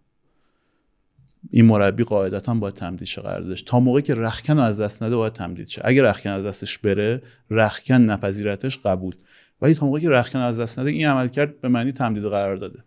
این 1.49 1.65
مربی 1.65 2.03
قاعدتا 2.03 2.53
باید 2.53 2.73
تمدید 2.73 3.07
شه 3.07 3.21
قراردادش 3.21 3.61
تا 3.61 3.79
موقعی 3.79 4.01
که 4.01 4.15
رخکن 4.15 4.59
از 4.59 4.79
دست 4.79 5.03
نده 5.03 5.15
باید 5.15 5.33
تمدید 5.33 5.67
شه. 5.67 5.81
اگه 5.85 6.03
رخکن 6.03 6.29
از 6.29 6.45
دستش 6.45 6.77
بره 6.77 7.21
رخکن 7.49 8.01
نپذیرتش 8.01 8.77
قبول. 8.77 9.15
ولی 9.61 9.73
تا 9.73 9.85
موقعی 9.85 10.01
که 10.01 10.09
رخکن 10.09 10.39
از 10.39 10.59
دست 10.59 10.79
نده 10.79 10.89
این 10.89 11.07
عمل 11.07 11.27
کرد 11.27 11.61
به 11.61 11.67
معنی 11.67 11.91
تمدید 11.91 12.23
قرار 12.23 12.55
داده. 12.55 12.83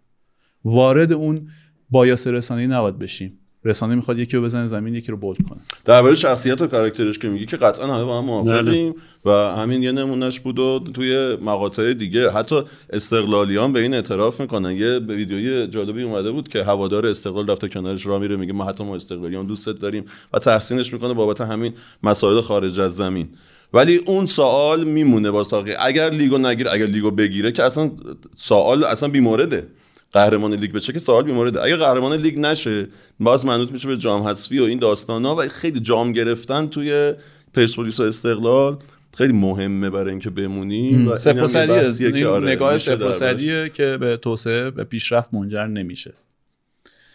وارد 0.64 1.12
اون 1.12 1.48
بایاس 1.90 2.26
رسانه‌ای 2.26 2.66
نباید 2.66 2.98
بشیم. 2.98 3.38
رسانه 3.64 3.94
می‌خواد 3.94 4.18
یکی 4.18 4.36
رو 4.36 4.42
بزنه 4.42 4.66
زمین 4.66 4.94
یکی 4.94 5.12
رو 5.12 5.18
بولد 5.18 5.38
کنه. 5.48 5.58
درباره 5.84 6.14
شخصیت 6.14 6.62
و 6.62 6.66
کاراکترش 6.66 7.18
که 7.18 7.28
میگی 7.28 7.46
که 7.46 7.56
قطعا 7.56 7.94
همه 7.94 8.04
با 8.04 8.18
هم 8.18 8.24
موافقیم 8.24 8.94
و 9.24 9.30
همین 9.30 9.82
یه 9.82 9.92
نمونهش 9.92 10.40
بود 10.40 10.58
و 10.58 10.80
توی 10.94 11.36
مقاطع 11.42 11.92
دیگه. 11.92 12.30
حتی 12.30 12.62
استقلالیان 12.90 13.72
به 13.72 13.80
این 13.80 13.94
اعتراف 13.94 14.40
می‌کنن. 14.40 14.76
یه 14.76 14.98
ویدیوی 14.98 15.66
جالبی 15.66 16.02
اومده 16.02 16.30
بود 16.30 16.48
که 16.48 16.64
هوادار 16.64 17.06
استقلال 17.06 17.50
رفته 17.50 17.68
کنارش 17.68 18.06
را 18.06 18.18
میره 18.18 18.36
میگه 18.36 18.52
ما 18.52 18.64
حتی 18.64 18.84
ما 18.84 18.94
استقلالیان 18.94 19.46
دوستت 19.46 19.78
داریم 19.78 20.04
و 20.32 20.38
تحسینش 20.38 20.92
می‌کنه 20.92 21.14
بابت 21.14 21.40
همین 21.40 21.72
مسائل 22.02 22.40
خارج 22.40 22.80
از 22.80 22.96
زمین. 22.96 23.28
ولی 23.72 23.96
اون 23.96 24.26
سوال 24.26 24.84
میمونه 24.84 25.30
باز 25.30 25.54
اگر 25.78 26.10
لیگو 26.10 26.38
نگیره 26.38 26.72
اگر 26.72 26.86
لیگو 26.86 27.10
بگیره 27.10 27.52
که 27.52 27.62
اصلا 27.62 27.90
سوال 28.36 28.84
اصلا 28.84 29.08
بیمورده. 29.08 29.66
قهرمان 30.14 30.54
لیگ 30.54 30.72
بشه 30.72 30.92
که 30.92 30.98
سوال 30.98 31.24
بیمورده. 31.24 31.62
اگر 31.62 31.76
قهرمان 31.76 32.16
لیگ 32.16 32.38
نشه 32.38 32.86
باز 33.20 33.46
منوط 33.46 33.72
میشه 33.72 33.88
به 33.88 33.96
جام 33.96 34.22
حذفی 34.22 34.58
و 34.58 34.64
این 34.64 34.78
داستانا 34.78 35.36
و 35.36 35.48
خیلی 35.48 35.80
جام 35.80 36.12
گرفتن 36.12 36.66
توی 36.66 37.12
پرسپولیس 37.54 38.00
و 38.00 38.02
استقلال. 38.02 38.76
خیلی 39.14 39.32
مهمه 39.32 39.90
برای 39.90 40.10
اینکه 40.10 40.30
بمونیم 40.30 41.08
و 41.08 41.16
صدیه 41.16 42.12
که 42.12 42.26
آره 42.26 42.48
نگاه 42.48 42.78
صدیه 42.78 43.68
که 43.68 43.96
به 44.00 44.16
توسعه 44.16 44.70
به 44.70 44.84
پیشرفت 44.84 45.34
منجر 45.34 45.66
نمیشه. 45.66 46.14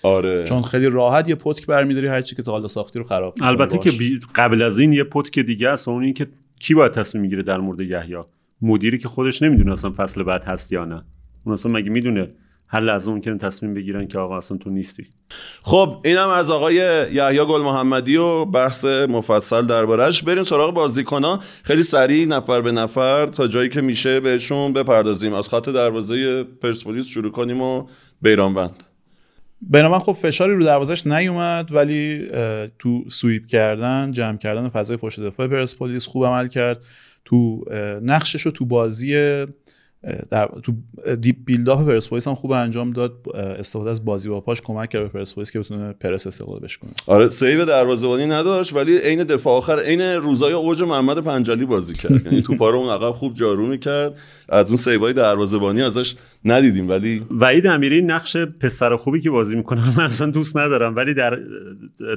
آره. 0.04 0.44
چون 0.44 0.62
خیلی 0.62 0.90
راحت 0.90 1.30
یه 1.30 1.36
پتک 1.36 1.66
برمیداری 1.66 2.08
هر 2.08 2.22
چی 2.22 2.36
که 2.36 2.44
تا 2.44 2.52
حالا 2.52 2.68
ساختی 2.68 3.00
رو 3.00 3.06
خراب 3.06 3.36
البته 3.42 3.78
که 3.78 3.92
بی... 3.92 4.20
قبل 4.36 4.62
از 4.62 4.80
این 4.80 4.94
یه 4.94 5.04
پتک 5.04 5.40
دیگه 5.40 5.70
است 5.70 5.88
و 5.88 5.92
اون 5.92 6.04
این 6.04 6.14
که 6.14 6.28
کی 6.60 6.74
باید 6.74 6.92
تصمیم 6.92 7.22
می‌گیره 7.22 7.44
در 7.44 7.58
مورد 7.58 7.82
یحیی؟ 7.82 8.18
مدیری 8.62 8.98
که 8.98 9.08
خودش 9.08 9.42
نمی‌دونه 9.42 9.72
اصلا 9.72 9.92
فصل 9.92 10.24
بعد 10.24 10.44
هست 10.44 10.72
یا 10.72 10.86
نه. 10.86 11.04
اون 11.44 11.54
اصلا 11.54 11.72
مگه 11.72 11.90
می‌دونه 11.90 12.30
هر 12.72 12.90
از 12.90 13.08
اون 13.08 13.22
که 13.22 13.36
تصمیم 13.36 13.74
بگیرن 13.74 14.08
که 14.08 14.20
آقا 14.20 14.38
اصلا 14.38 14.58
تو 14.58 14.70
نیستی. 14.70 15.04
خب 15.64 16.02
اینم 16.06 16.30
از 16.30 16.52
آقای 16.52 16.76
یحیی 17.14 17.46
گل 17.46 17.62
محمدی 17.62 18.18
و 18.18 18.46
بحث 18.46 18.86
مفصل 18.86 19.66
دربارش 19.66 20.24
بریم 20.24 20.44
سراغ 20.44 20.74
بازیکنان 20.74 21.40
خیلی 21.64 21.84
سریع 21.84 22.28
نفر 22.28 22.62
به 22.62 22.72
نفر 22.72 23.26
تا 23.26 23.48
جایی 23.48 23.70
که 23.70 23.82
میشه 23.82 24.20
بهشون 24.20 24.74
بپردازیم. 24.74 25.34
از 25.34 25.48
خط 25.48 25.70
دروازه 25.70 26.44
پرسپولیس 26.44 27.08
شروع 27.08 27.32
کنیم 27.32 27.62
و 27.62 27.88
بیرانوند. 28.22 28.84
بنابراین 29.62 30.00
خب 30.00 30.14
فشاری 30.14 30.56
رو 30.56 30.64
دروازش 30.64 31.08
نیومد 31.08 31.72
ولی 31.72 32.28
تو 32.80 33.04
sweep 33.10 33.46
کردن 33.46 34.12
جمع 34.12 34.38
کردن 34.38 34.70
فضای 34.70 34.98
پشت 34.98 35.20
دفاع 35.20 35.48
پرسپولیس 35.48 36.06
خوب 36.06 36.26
عمل 36.26 36.48
کرد. 36.48 36.84
تو 37.26 37.66
نقشش 38.02 38.42
رو 38.42 38.52
تو 38.52 38.66
بازی 38.66 39.16
در 40.30 40.50
تو 40.64 40.74
deep 41.16 41.36
build-up 41.46 41.86
پرسپولیس 41.86 42.28
هم 42.28 42.36
خوب 42.36 42.52
انجام 42.52 42.92
داد. 42.92 43.14
استفاده 43.36 43.90
از 43.90 44.06
بازی 44.06 44.30
با 44.30 44.42
پاش 44.42 44.62
کمک 44.62 44.90
کرد 44.90 45.02
به 45.02 45.08
پرسپولیس 45.08 45.52
که 45.52 45.60
بتونه 45.60 45.94
پرس 45.94 46.28
استفاده 46.28 46.60
بشه 46.60 46.80
کنه. 46.80 46.92
آره 47.08 47.30
save 47.30 47.66
دروازه‌بانی 47.66 48.26
نداشت 48.26 48.74
ولی 48.74 48.98
عین 48.98 49.24
دفاع 49.24 49.58
آخر 49.58 49.80
عین 49.80 50.02
روزای 50.02 50.54
اوج 50.54 50.84
محمد 50.84 51.20
پنجعلی 51.20 51.66
بازی 51.66 51.94
کرد. 51.94 52.26
یعنی 52.26 52.42
توپا 52.42 52.56
رو 52.56 52.80
اون 52.80 52.90
عقب 52.90 53.12
خوب 53.12 53.34
جارو 53.34 53.68
می‌کرد. 53.68 54.18
از 54.50 54.68
اون 54.68 54.78
سیوای 54.78 55.14
دروازه‌بانی 55.14 55.82
ازش 55.82 56.16
ندیدیم 56.46 56.90
ولی 56.90 57.22
وحید 57.40 57.68
امیری 57.68 58.02
نقش 58.02 58.38
پسر 58.38 58.96
خوبی 58.96 59.22
که 59.22 59.30
بازی 59.30 59.56
می‌کنه 59.56 59.98
من 59.98 60.04
اصلا 60.04 60.32
دوست 60.32 60.58
ندارم. 60.58 60.96
ولی 60.96 61.14
در 61.14 61.40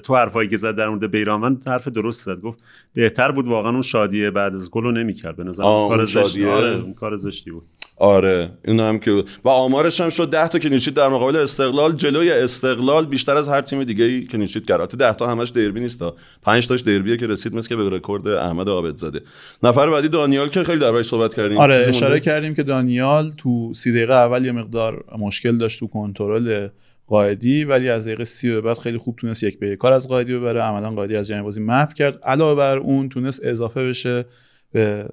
تو 0.05 0.17
حرفایی 0.17 0.49
که 0.49 0.57
زد 0.57 0.77
در 0.77 0.89
مورد 0.89 1.11
بیرانوند 1.11 1.65
حرف 1.67 1.89
درست 1.89 2.25
زد. 2.25 2.41
گفت 2.41 2.59
بهتر 2.95 3.33
بود 3.33 3.47
واقعا 3.47 3.73
اون 3.73 3.83
شادیه 3.83 4.31
بعد 4.31 4.55
از 4.55 4.71
گل 4.71 4.83
رو 4.83 4.93
نمی‌کرد 4.93 5.37
به 5.37 5.45
نظر 5.45 5.63
کار 5.63 6.05
زشتی 6.05 6.45
آره 6.45 6.95
کار 7.01 7.17
زشتی 7.17 7.51
بود. 7.51 7.63
آره 7.97 8.51
این 8.65 8.81
هم 8.81 8.99
که 8.99 9.25
و 9.45 9.49
آمارش 9.49 10.01
هم 10.01 10.11
شد 10.11 10.31
10 10.31 10.49
تا 10.49 10.59
clean 10.59 10.77
sheet 10.77 10.95
در 10.95 11.09
مقابل 11.09 11.37
استقلال. 11.37 11.93
جلوی 11.93 12.33
استقلال 12.33 13.07
بیشتر 13.07 13.37
از 13.37 13.49
هر 13.49 13.61
تیم 13.61 13.85
دیگه 13.85 14.05
ای 14.05 14.25
clean 14.25 14.45
sheet 14.45 14.65
کرد. 14.65 14.97
10 14.97 15.13
تا 15.13 15.27
همش 15.27 15.49
دربی 15.49 15.81
نیست 15.81 16.05
5 16.43 16.67
تاش 16.67 16.81
دربیه 16.81 17.17
که 17.17 17.27
رسید 17.27 17.55
مثل 17.55 17.69
که 17.69 17.77
به 17.77 17.91
رکورد 17.91 18.29
احمد 18.29 18.69
عابدزاده 18.69 19.21
نفر 19.63 19.91
بعدی 19.91 20.09
دانیال 20.09 20.49
که 20.49 20.65
خیلی 20.65 20.79
دربارش 20.79 21.07
صحبت 21.07 21.35
کردیم. 21.35 21.59
آره 21.59 21.85
اشاره 21.89 22.21
کردیم 22.21 22.55
که 22.55 22.63
دانیال 22.63 23.33
تو 23.39 23.75
30 23.75 23.93
دقیقه 23.93 24.12
اول 24.15 24.47
یه 24.47 24.53
مقدار 24.53 25.05
مشکل 25.19 25.59
داشت 25.59 25.81
تو 25.81 25.87
کنترل 25.87 26.69
قائدی 27.07 27.65
ولی 27.65 27.89
از 27.89 28.07
دقیقه 28.07 28.25
سی 28.25 28.51
به 28.51 28.61
بعد 28.61 28.79
خیلی 28.79 28.99
خوب 28.99 29.17
تونست 29.17 29.43
یک 29.43 29.59
به 29.59 29.77
کار 29.77 29.93
از 29.93 30.09
قائدی 30.09 30.35
ببره. 30.35 30.61
عملا 30.61 30.91
قائدی 30.91 31.17
از 31.17 31.29
جنگ 31.29 31.43
بازی 31.43 31.61
محو 31.61 31.93
کرد. 31.93 32.19
علاوه 32.23 32.55
بر 32.55 32.77
اون 32.77 33.09
تونست 33.09 33.41
اضافه 33.45 33.89
بشه 33.89 34.25
به 34.73 35.09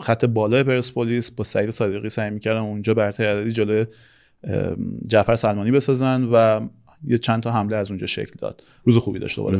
خط 0.00 0.24
بالای 0.24 0.62
پرسپولیس. 0.62 1.30
با 1.30 1.44
سعید 1.44 1.70
صادقی 1.70 2.08
سعی 2.08 2.30
می‌کردن 2.30 2.60
اونجا 2.60 2.94
برتر 2.94 3.24
عددی 3.24 3.52
جلوی 3.52 3.86
جعفر 5.06 5.34
سلمانی 5.34 5.70
بسازن 5.70 6.24
و 6.32 6.60
یه 7.04 7.18
چند 7.18 7.42
تا 7.42 7.52
حمله 7.52 7.76
از 7.76 7.90
اونجا 7.90 8.06
شکل 8.06 8.32
داد. 8.38 8.62
روز 8.84 8.96
خوبی 8.96 9.18
داشت 9.18 9.36
دوباره. 9.36 9.58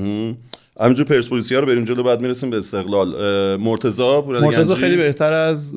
همینجور 0.81 1.07
پرسپولیسی 1.07 1.55
ها 1.55 1.61
رو 1.61 1.67
بریم 1.67 1.85
جلو 1.85 2.03
بعد 2.03 2.21
می‌رسیم 2.21 2.51
به 2.51 2.57
استقلال. 2.57 3.09
مرتضی 3.57 4.03
مرتضی 4.03 4.75
خیلی 4.75 4.97
بهتر 4.97 5.33
از 5.33 5.77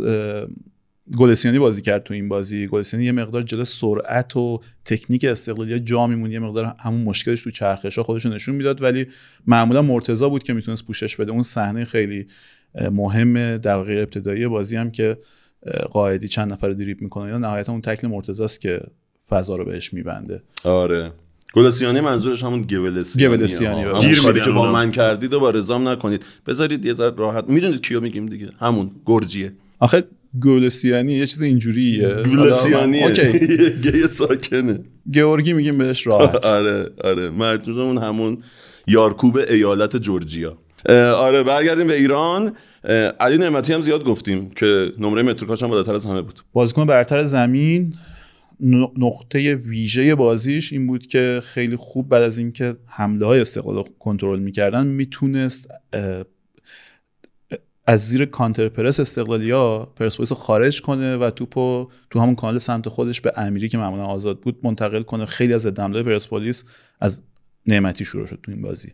گلسیانی 1.17 1.59
بازی 1.59 1.81
کرد 1.81 2.03
تو 2.03 2.13
این 2.13 2.29
بازی. 2.29 2.67
گلسیانی 2.67 3.05
یه 3.05 3.11
مقدار 3.11 3.41
جلو 3.41 3.63
سرعت 3.63 4.37
و 4.37 4.61
تکنیک 4.85 5.25
استقلالی 5.25 5.79
جا 5.79 6.07
میمون 6.07 6.31
یه 6.31 6.39
مقدار 6.39 6.75
همون 6.79 7.01
مشکلش 7.01 7.41
تو 7.41 7.51
چرخش 7.51 7.97
ها 7.97 8.03
خودش 8.03 8.25
نشون 8.25 8.55
می‌داد. 8.55 8.81
ولی 8.81 9.07
معمولا 9.47 9.81
مرتضی 9.81 10.29
بود 10.29 10.43
که 10.43 10.53
می‌تونست 10.53 10.85
پوشش 10.85 11.15
بده. 11.15 11.31
اون 11.31 11.41
صحنه 11.41 11.85
خیلی 11.85 12.27
مهم 12.91 13.57
دقیقه 13.57 14.01
ابتدایی 14.01 14.47
بازی 14.47 14.77
هم 14.77 14.91
که 14.91 15.17
قاعدی 15.91 16.27
چند 16.27 16.53
نفر 16.53 16.69
دریپ 16.69 17.01
می‌کنه 17.01 17.29
یا 17.29 17.37
نهایتا 17.37 17.71
اون 17.71 17.81
تکل 17.81 18.07
مرتضی 18.07 18.43
است 18.43 18.61
که 18.61 18.81
فضا 19.29 19.55
رو 19.55 19.65
بهش 19.65 19.93
میبنده. 19.93 20.41
آره. 20.63 21.11
گلسیانی 21.53 22.01
منظورش 22.01 22.43
همون 22.43 22.61
گولسیانی 22.61 23.37
گولسیانی 23.37 23.81
همون 23.81 24.43
که 24.43 24.51
با 24.51 24.71
من 24.71 24.91
کردید 24.91 25.33
و 25.33 25.39
با 25.39 25.49
رزام 25.49 25.87
نکنید. 25.87 26.25
بذارید 26.47 26.85
یه 26.85 26.93
ذره 26.93 27.15
راحت. 27.15 27.49
می‌دونید 27.49 27.81
کیو 27.81 27.99
میگیم 27.99 28.25
دیگه. 28.25 28.49
همون 28.59 28.91
گرجیه. 29.05 29.53
آخه 29.79 30.03
گولسیانی 30.39 31.13
یه 31.13 31.27
چیز 31.27 31.41
اینجوریه. 31.41 32.23
گولسیانی 32.23 33.03
اوکی. 33.03 33.31
گه 33.83 34.07
ساکنه. 34.07 34.79
گیورگی 35.11 35.53
میگیم 35.53 35.77
بهش 35.77 36.07
راحت. 36.07 36.45
آره 36.57 36.89
آره. 37.03 37.29
مرجوزمون 37.29 37.97
همون 37.97 38.37
یارکوب 38.87 39.37
ایالت 39.49 39.97
جورجیا. 39.97 40.57
آره 41.15 41.43
برگردیم 41.43 41.87
به 41.87 41.95
ایران. 41.95 42.55
علی 43.19 43.37
نعمتی 43.37 43.73
هم 43.73 43.81
زیاد 43.81 44.03
گفتیم 44.03 44.49
که 44.49 44.91
نمره 44.99 45.21
متروکاش 45.21 45.63
هم 45.63 45.69
بالاتر 45.69 45.95
از 45.95 46.05
همه 46.05 46.21
بود. 46.21 46.39
بازیکن 46.53 46.85
برتر 46.85 47.23
زمین. 47.23 47.93
نقطه 48.97 49.55
ویژه 49.55 50.15
بازیش 50.15 50.73
این 50.73 50.87
بود 50.87 51.07
که 51.07 51.41
خیلی 51.43 51.75
خوب 51.75 52.09
بعد 52.09 52.23
از 52.23 52.37
اینکه 52.37 52.75
حمله 52.87 53.25
های 53.25 53.39
استقلال 53.41 53.83
کنترل 53.99 54.39
می‌کردن 54.39 54.87
می‌تونست 54.87 55.67
از 57.85 58.07
زیر 58.07 58.25
کانتر 58.25 58.69
پرس 58.69 58.99
استقلالیا 58.99 59.87
پرسپولیس 59.95 60.31
رو 60.31 60.37
خارج 60.37 60.81
کنه 60.81 61.17
و 61.17 61.29
توپو 61.29 61.87
تو 62.09 62.19
همون 62.19 62.35
کانال 62.35 62.57
سمت 62.57 62.89
خودش 62.89 63.21
به 63.21 63.31
امیری 63.37 63.69
که 63.69 63.77
معمولا 63.77 64.05
آزاد 64.05 64.39
بود 64.39 64.57
منتقل 64.63 65.01
کنه. 65.01 65.25
خیلی 65.25 65.53
از 65.53 65.65
دملای 65.67 66.03
پرسپولیس 66.03 66.65
از 66.99 67.23
نعمتی 67.67 68.05
شروع 68.05 68.25
شد 68.27 68.39
تو 68.43 68.51
این 68.51 68.61
بازی. 68.61 68.91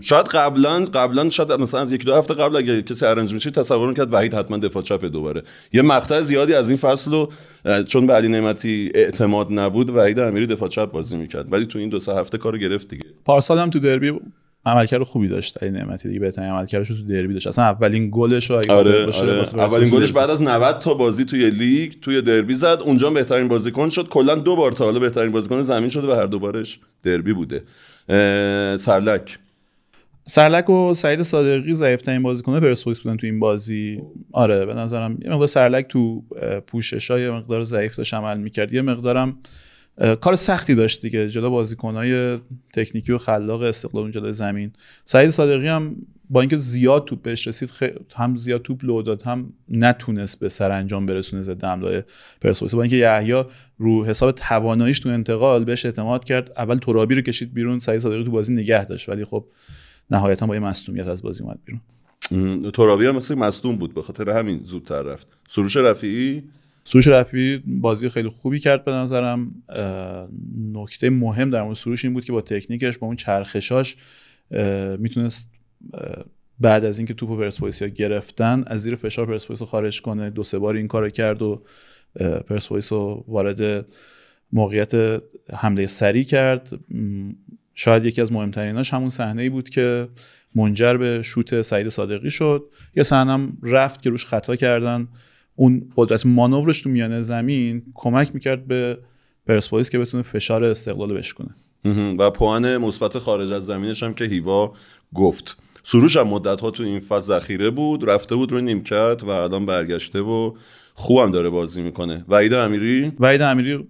شاید 0.00 0.26
قبلا 0.26 0.84
قبلا 0.84 1.30
شاید 1.30 1.52
مثلا 1.52 1.80
از 1.80 1.92
یک 1.92 2.04
دو 2.04 2.14
هفته 2.14 2.34
قبل 2.34 2.56
اگه 2.56 2.82
کسی 2.82 3.06
ارنج 3.06 3.34
میشه 3.34 3.50
تصور 3.50 3.88
می‌کرد 3.88 4.12
وحید 4.12 4.34
حتما 4.34 4.58
دفاع 4.58 4.82
چپ 4.82 5.04
دوباره. 5.04 5.42
یه 5.72 5.82
مقطع 5.82 6.20
زیادی 6.20 6.54
از 6.54 6.70
این 6.70 6.78
فصل 6.78 7.10
رو 7.10 7.32
چون 7.84 8.06
به 8.06 8.12
علی 8.12 8.28
نعمتی 8.28 8.92
اعتماد 8.94 9.48
نبود 9.50 9.90
وحید 9.90 10.18
امیری 10.18 10.46
دفاع 10.46 10.68
چپ 10.68 10.90
بازی 10.90 11.16
می‌کرد. 11.16 11.52
ولی 11.52 11.66
تو 11.66 11.78
این 11.78 11.88
دو 11.88 11.98
سه 11.98 12.14
هفته 12.14 12.38
کارو 12.38 12.58
گرفت 12.58 12.88
دیگه. 12.88 13.04
پارسال 13.24 13.58
هم 13.58 13.70
تو 13.70 13.78
دربی 13.78 14.12
عملکرد 14.66 15.02
خوبی 15.02 15.28
داشت 15.28 15.62
علی 15.62 15.70
نعمتی 15.72 16.08
دیگه 16.08 16.20
بهترین 16.20 16.48
عملکردش 16.50 16.90
رو 16.90 16.96
تو 16.96 17.02
دربی 17.02 17.32
داشت. 17.32 17.46
اصلا 17.46 17.64
اولین 17.64 18.08
گلش 18.12 18.50
رو 18.50 18.56
آره, 18.56 19.06
آره. 19.06 19.42
اولین 19.54 19.90
گلش 19.90 20.12
بعد 20.12 20.30
از 20.30 20.42
90 20.42 20.78
تا 20.78 20.94
بازی 20.94 21.24
توی 21.24 21.50
لیگ 21.50 21.92
توی 22.02 22.22
دربی 22.22 22.54
زد. 22.54 22.78
اونجا 22.84 23.10
بهترین 23.10 23.48
بازیکن 23.48 23.88
شد. 23.88 24.08
کلا 24.08 24.34
دو 24.34 24.56
بار 24.56 24.72
تا 24.72 24.84
حالا 24.84 24.98
بهترین 24.98 25.32
بازیکن 25.32 25.62
زمین 25.62 25.88
شده 25.88 26.08
و 26.08 26.10
هر 26.10 26.26
دوبارش 26.26 26.78
دربی 27.02 27.32
بوده. 27.32 27.62
سرلک. 28.76 29.38
سرلک 30.26 30.70
و 30.70 30.94
سعید 30.94 31.22
صادقی 31.22 31.74
ضعیفترین 31.74 32.22
بازیکن 32.22 32.60
پرسپولیس 32.60 33.00
بودن 33.00 33.16
تو 33.16 33.26
این 33.26 33.40
بازی. 33.40 34.00
آره 34.32 34.66
به 34.66 34.74
نظرم 34.74 35.18
یه 35.24 35.30
مقدار 35.30 35.46
سرلک 35.46 35.88
تو 35.88 36.22
پوشش 36.66 37.10
های 37.10 37.30
مقدار 37.30 37.62
ضعیف 37.62 37.96
داشت 37.96 38.14
عمل 38.14 38.38
می‌کرد. 38.38 38.72
یه 38.72 38.82
مقدارم 38.82 39.36
کار 40.20 40.36
سختی 40.36 40.74
داشت 40.74 41.02
دیگه 41.02 41.28
جلو 41.28 41.50
بازیکنهای 41.50 42.38
تکنیکی 42.72 43.12
و 43.12 43.18
خلاق 43.18 43.62
استقلال 43.62 44.10
جلو 44.10 44.32
زمین. 44.32 44.72
سعید 45.04 45.30
صادقی 45.30 45.66
هم 45.66 45.96
با 46.30 46.40
اینکه 46.40 46.56
زیاد 46.56 47.04
توپ 47.04 47.22
بهش 47.22 47.48
رسید 47.48 47.70
هم 48.16 48.36
زیاد 48.36 48.62
توپ 48.62 48.84
لو 48.84 49.02
داد 49.02 49.22
هم 49.22 49.52
نتونست 49.68 50.40
به 50.40 50.48
سرانجام 50.48 51.06
برسونه 51.06 51.42
ضد 51.42 51.64
حمله 51.64 52.04
پرسپولیس. 52.40 52.74
با 52.74 52.82
اینکه 52.82 52.96
یحیی 52.96 53.44
رو 53.78 54.04
حساب 54.04 54.32
تواناییش 54.32 55.00
تو 55.00 55.08
انتقال 55.08 55.64
بهش 55.64 55.86
اعتماد 55.86 56.24
کرد 56.24 56.52
اول 56.56 56.78
ترابی 56.78 57.14
رو 57.14 57.20
کشید 57.20 57.54
بیرون 57.54 57.78
سعید 57.78 58.00
صادقی 58.00 58.24
تو 58.24 58.30
بازی 58.30 58.52
نگه 58.52 58.84
داشت 58.84 59.08
ولی 59.08 59.24
خب 59.24 59.46
نهایتا 60.10 60.46
با 60.46 60.54
یه 60.54 60.60
مصونیت 60.60 61.08
از 61.08 61.22
بازی 61.22 61.42
اومد 61.42 61.58
بیرون. 61.64 61.80
ترابی 62.70 63.06
هم 63.06 63.16
مثل 63.16 63.34
مصدوم 63.34 63.76
بود 63.76 63.94
به 63.94 64.02
خاطر 64.02 64.30
همین 64.30 64.60
زودتر 64.62 65.02
رفت. 65.02 65.28
سروش 65.48 65.76
رفیعی 65.76 66.42
سروش 66.84 67.08
رفیعی 67.08 67.62
بازی 67.66 68.08
خیلی 68.08 68.28
خوبی 68.28 68.58
کرد 68.58 68.84
به 68.84 68.92
نظرم. 68.92 69.62
نکته 70.72 71.10
مهم 71.10 71.50
در 71.50 71.62
مورد 71.62 71.76
سروش 71.76 72.04
این 72.04 72.14
بود 72.14 72.24
که 72.24 72.32
با 72.32 72.40
تکنیکش 72.40 72.98
با 72.98 73.06
اون 73.06 73.16
چرخشاش 73.16 73.96
می‌تونست 74.98 75.50
بعد 76.60 76.84
از 76.84 76.98
اینکه 76.98 77.14
توپ 77.14 77.38
پرسپولیس 77.38 77.82
گرفتن 77.82 78.64
از 78.66 78.82
زیر 78.82 78.96
فشار 78.96 79.26
پرسپولیس 79.26 79.62
خارج 79.62 80.02
کنه. 80.02 80.30
دو 80.30 80.42
سه 80.42 80.58
بار 80.58 80.74
این 80.74 80.88
کارو 80.88 81.10
کرد 81.10 81.42
و 81.42 81.62
پرسپولیس 82.48 82.92
رو 82.92 83.24
وارد 83.28 83.90
موقعیت 84.52 85.22
حمله 85.54 85.86
سری 85.86 86.24
کرد. 86.24 86.68
شاید 87.74 88.04
یکی 88.04 88.20
از 88.20 88.32
مهمتریناش 88.32 88.94
همون 88.94 89.08
صحنه 89.08 89.42
ای 89.42 89.48
بود 89.48 89.68
که 89.68 90.08
منجر 90.54 90.96
به 90.96 91.22
شوت 91.22 91.62
سعید 91.62 91.88
صادقی 91.88 92.30
شد. 92.30 92.64
یه 92.96 93.02
صحنه 93.02 93.48
رفت 93.62 94.02
که 94.02 94.10
روش 94.10 94.26
خطا 94.26 94.56
کردن. 94.56 95.08
اون 95.56 95.92
قدرت 95.96 96.26
مانورش 96.26 96.82
تو 96.82 96.90
میانه 96.90 97.20
زمین 97.20 97.82
کمک 97.94 98.34
می‌کرد 98.34 98.66
به 98.66 98.98
پرسپولیس 99.46 99.90
که 99.90 99.98
بتونه 99.98 100.22
فشار 100.22 100.64
استقلال 100.64 101.12
بشکنه 101.12 101.48
و 102.18 102.30
پوان 102.30 102.76
مثبت 102.76 103.18
خارج 103.18 103.52
از 103.52 103.66
زمینش 103.66 104.02
هم 104.02 104.14
که 104.14 104.24
هیوا 104.24 104.72
گفت. 105.14 105.56
سروش 105.82 106.16
هم 106.16 106.28
مدت 106.28 106.60
ها 106.60 106.70
تو 106.70 106.82
این 106.82 107.00
فاز 107.00 107.24
ذخیره 107.24 107.70
بود 107.70 108.10
رفته 108.10 108.34
بود 108.36 108.52
روی 108.52 108.62
نیمکت 108.62 109.20
و 109.22 109.28
الان 109.28 109.66
برگشته 109.66 110.20
و 110.20 110.52
خوبم 110.94 111.32
داره 111.32 111.50
بازی 111.50 111.82
می‌کنه. 111.82 112.24
وحید 112.28 112.54
امیری؟ 112.54 113.12
وحید 113.20 113.42
امیری 113.42 113.86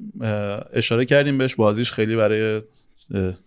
اشاره 0.73 1.05
کردیم 1.05 1.39
بهش 1.39 1.55
بازیش 1.55 1.93
خیلی 1.93 2.17
برای 2.17 2.63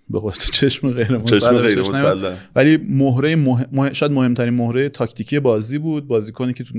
به 0.09 0.19
قول 0.19 0.31
چشم 0.31 0.91
غیر 0.91 1.17
مسلح 1.17 2.35
ولی 2.55 2.77
مهره 2.77 3.35
مه... 3.35 3.93
شاید 3.93 4.11
مهمترین 4.11 4.53
مهره 4.53 4.89
تاکتیکی 4.89 5.39
بازی 5.39 5.77
بود 5.77 6.07
بازیکنی 6.07 6.53
که 6.53 6.63
تو 6.63 6.73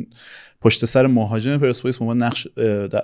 پشت 0.61 0.85
سر 0.85 1.07
مهاجم 1.07 1.59
پرسپولیس 1.59 1.99
به 1.99 2.05
نقش 2.05 2.49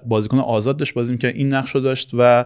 بازیکن 0.06 0.38
آزاد 0.38 0.76
داشت 0.76 0.94
بازی 0.94 1.12
می‌کرد. 1.12 1.34
این 1.34 1.54
نقش 1.54 1.74
رو 1.74 1.80
داشت 1.80 2.10
و 2.12 2.44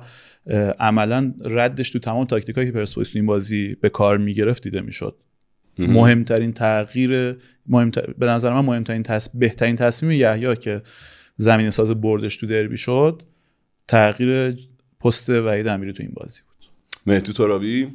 عملا 0.81 1.35
ردش 1.45 1.91
تو 1.91 1.99
تمام 1.99 2.25
تاکتیکایی 2.25 2.67
که 2.67 2.73
پرسپولیس 2.73 3.09
تو 3.09 3.19
این 3.19 3.27
بازی 3.27 3.77
به 3.81 3.89
کار 3.89 4.19
می‌گرفت 4.19 4.63
دیده 4.63 4.81
می‌شد. 4.81 5.17
مهمترین 5.79 6.53
تغییر 6.53 7.37
مهمتر... 7.67 8.13
به 8.19 8.27
نظر 8.27 8.53
من 8.53 8.61
مهمترین 8.61 9.03
تص... 9.03 9.29
بهترین 9.35 9.77
تصمیم 9.77 10.13
یحیی 10.13 10.57
که 10.57 10.83
زمین 11.37 11.71
ساز 11.71 12.01
بردش 12.01 12.37
تو 12.37 12.47
دربی 12.47 12.77
شد 12.77 13.23
تغییر 13.89 14.55
پست 15.01 15.31
وحید 15.31 15.69
امیری 15.69 15.93
تو 15.93 16.03
این 16.03 16.13
بازی 16.15 16.41
مهدی 17.09 17.33
ترابی؟ 17.33 17.89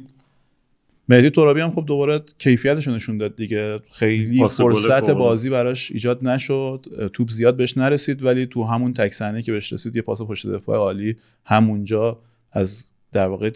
مهدی 1.08 1.30
ترابی 1.30 1.60
هم 1.60 1.70
خب 1.70 1.84
دوباره 1.86 2.22
کیفیتش 2.38 2.88
نشون 2.88 3.18
داد 3.18 3.36
دیگه. 3.36 3.80
خیلی 3.90 4.48
فرصت 4.48 5.10
بازی 5.10 5.50
براش 5.50 5.90
ایجاد 5.90 6.28
نشد. 6.28 7.10
توپ 7.12 7.30
زیاد 7.30 7.56
بهش 7.56 7.78
نرسید 7.78 8.24
ولی 8.24 8.46
تو 8.46 8.64
همون 8.64 8.92
تک 8.92 9.12
صحنه 9.12 9.42
که 9.42 9.52
بهش 9.52 9.72
رسید 9.72 9.96
یه 9.96 10.02
پاس 10.02 10.22
پشت 10.22 10.46
دفاع 10.46 10.76
عالی 10.76 11.16
همونجا 11.44 12.18
از 12.52 12.88
در 13.12 13.26
واقع 13.26 13.50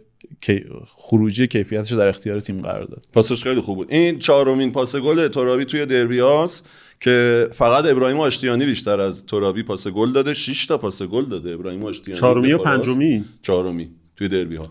خروجی 0.86 1.46
کیفیتش 1.46 1.92
در 1.92 2.08
اختیار 2.08 2.40
تیم 2.40 2.62
قرار 2.62 2.84
داد. 2.84 3.06
پاسش 3.12 3.42
خیلی 3.42 3.60
خوب 3.60 3.76
بود. 3.76 3.86
این 3.90 4.18
چهارمین 4.18 4.72
پاس 4.72 4.96
گل 4.96 5.28
ترابی 5.28 5.64
توی 5.64 5.86
دربیاس 5.86 6.62
که 7.00 7.48
فقط 7.52 7.86
ابراهیم 7.86 8.20
آشتیانی 8.20 8.66
بیشتر 8.66 9.00
از 9.00 9.26
ترابی 9.26 9.62
پاس 9.62 9.88
گل 9.88 10.12
داده. 10.12 10.34
6 10.34 10.66
تا 10.66 10.78
پاس 10.78 11.02
گل 11.02 11.24
داده 11.24 11.50
ابراهیم 11.50 11.84
آشتیانی 11.84 12.20
چهارمی 12.20 12.52
و 12.52 12.58
پنجمی؟ 12.58 13.24
چهارمی. 13.42 13.88
توی 14.18 14.28
دربی 14.28 14.56
ها. 14.56 14.70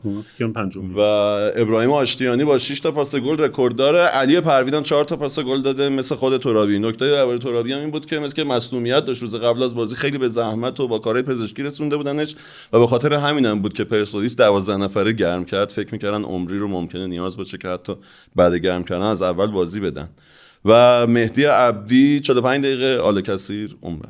پنجمی 0.55 0.93
و 0.93 0.99
ابراهیم 0.99 1.91
آشتیانی 1.91 2.43
با 2.43 2.57
6 2.57 2.79
تا 2.79 2.91
پاس 2.91 3.15
گل 3.15 3.37
رکورد 3.37 3.75
داره. 3.75 3.99
علی 3.99 4.41
پروین 4.41 4.71
هم 4.71 4.83
4 4.83 5.03
تا 5.05 5.15
پاس 5.15 5.39
گل 5.39 5.61
داده 5.61 5.89
مثل 5.89 6.15
خود 6.15 6.37
ترابی. 6.37 6.79
نکته 6.79 7.11
درباره 7.11 7.39
ترابی 7.39 7.73
هم 7.73 7.79
این 7.79 7.91
بود 7.91 8.05
که 8.05 8.19
مثل 8.19 8.35
که 8.35 8.43
مصونیت 8.43 9.05
داشت. 9.05 9.21
روز 9.21 9.35
قبل 9.35 9.63
از 9.63 9.75
بازی 9.75 9.95
خیلی 9.95 10.17
به 10.17 10.27
زحمت 10.27 10.79
و 10.79 10.87
با 10.87 10.99
کارهای 10.99 11.23
پزشکی 11.23 11.63
رسونده 11.63 11.97
بودنش 11.97 12.35
و 12.73 12.79
به 12.79 12.87
خاطر 12.87 13.13
همین 13.13 13.45
هم 13.45 13.61
بود 13.61 13.73
که 13.73 13.83
پرسپولیس 13.83 14.35
12 14.35 14.77
نفره 14.77 15.13
گرم 15.13 15.45
کرد. 15.45 15.71
فکر 15.71 15.91
می‌کردن 15.91 16.23
عمری 16.23 16.57
رو 16.57 16.67
ممکنه 16.67 17.07
نیاز 17.07 17.37
باشه 17.37 17.57
که 17.57 17.67
حتی 17.67 17.93
بعد 18.35 18.53
گرم 18.53 18.83
کردن 18.83 19.05
از 19.05 19.21
اول 19.21 19.47
بازی 19.47 19.79
بدن. 19.79 20.09
و 20.65 21.07
مهدی 21.07 21.43
عبدی 21.43 22.19
45 22.19 22.63
دقیقه. 22.63 22.97
آل 22.97 23.21
کثیر 23.21 23.75
عمر 23.83 24.05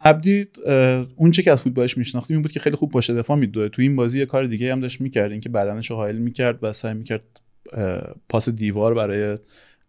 عبدی 0.00 0.46
اون 1.16 1.30
چه 1.30 1.42
که 1.42 1.52
از 1.52 1.62
فوتبالش 1.62 1.98
میشناختیم 1.98 2.36
این 2.36 2.42
بود 2.42 2.52
که 2.52 2.60
خیلی 2.60 2.76
خوب 2.76 2.90
باشه 2.90 3.14
دفاع 3.14 3.36
میدوه. 3.36 3.68
تو 3.68 3.82
این 3.82 3.96
بازی 3.96 4.18
یه 4.18 4.26
کار 4.26 4.46
دیگه 4.46 4.72
هم 4.72 4.80
داشت 4.80 5.00
می‌کرد 5.00 5.32
اینکه 5.32 5.48
بدنش 5.48 5.90
رو 5.90 5.96
حائل 5.96 6.16
می‌کرد 6.16 6.58
و 6.62 6.72
سعی 6.72 6.94
می‌کرد 6.94 7.22
پاس 8.28 8.48
دیوار 8.48 8.94
برای 8.94 9.38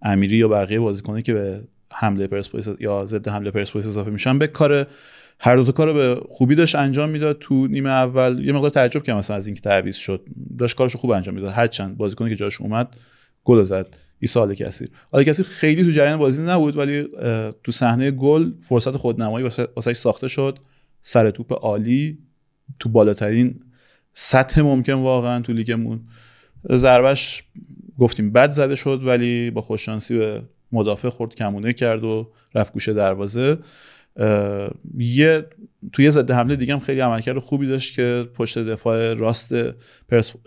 امیری 0.02 0.38
یا 0.38 0.48
بقیه 0.48 0.80
بازیکنه 0.80 1.22
که 1.22 1.34
به 1.34 1.62
حمله 1.94 2.28
پرسپولیس 2.28 2.68
یا 2.80 3.06
ضد 3.06 3.28
حمله 3.28 3.52
پرسپولیس 3.52 3.88
اضافه 3.88 4.12
میشن 4.12 4.40
به 4.40 4.48
کار 4.48 4.88
هر 5.40 5.56
دو 5.56 5.64
تا 5.64 5.72
کار 5.72 5.94
به 5.94 6.22
خوبی 6.30 6.56
داشت 6.56 6.76
انجام 6.76 7.10
می‌داد. 7.10 7.38
تو 7.40 7.68
نیمه 7.68 7.90
اول 7.90 8.46
یه 8.46 8.54
مقدار 8.54 8.70
تعجب 8.70 9.04
کردم 9.04 9.18
مثلا 9.18 9.38
از 9.38 9.48
اینکه 9.48 9.62
تعویض 9.62 9.96
شد. 9.96 10.26
داشت 10.58 10.78
کارش 10.78 10.96
خوب 10.96 11.12
انجام 11.12 11.36
می‌داد. 11.36 11.52
هر 11.52 11.68
چند 11.68 11.98
بازیکنی 11.98 12.30
که 12.30 12.36
جاش 12.36 12.62
اومد 12.62 12.96
گل 13.44 13.64
زد. 13.64 13.98
عیسی 14.22 14.40
آل 14.40 14.54
کثیر. 14.54 14.90
آل 15.12 15.24
خیلی 15.34 15.84
تو 15.84 15.92
جریان 15.92 16.20
بازی 16.20 16.44
نبود 16.44 16.78
ولی 16.78 17.08
تو 17.64 17.72
صحنه 17.72 18.12
گل 18.12 18.52
فرصت 18.60 18.98
خودنمایی 18.98 19.50
واسه 19.76 19.94
ساخته 19.94 20.28
شد. 20.28 20.60
سر 21.02 21.32
توپ 21.32 21.54
عالی. 21.54 22.18
تو 22.80 22.90
بالاترین 22.90 23.60
سطح 24.14 24.62
ممکن 24.62 24.94
واقعا 24.94 25.42
تو 25.42 25.54
لیگمون. 25.54 26.02
ضربش 26.72 27.44
گفتیم 28.00 28.32
بد 28.32 28.52
زده 28.52 28.76
شد 28.76 29.02
ولی 29.04 29.52
با 29.52 29.62
خوششانسی 29.62 30.18
به 30.18 30.42
مدافع 30.72 31.10
خورد 31.10 31.36
کمونه 31.36 31.74
کرد 31.74 32.04
و 32.04 32.32
رفت 32.56 32.74
گوشه 32.74 32.94
دروازه. 32.94 33.58
یه 34.98 35.46
توی 35.94 36.12
ضد 36.12 36.32
حمله 36.32 36.56
دیگه 36.56 36.74
هم 36.74 36.80
خیلی 36.80 37.00
عملکرد 37.00 37.40
خوبی 37.40 37.68
داشت 37.68 37.96
که 37.96 38.28
پشت 38.36 38.60
دفاع 38.60 39.14
راست 39.14 39.56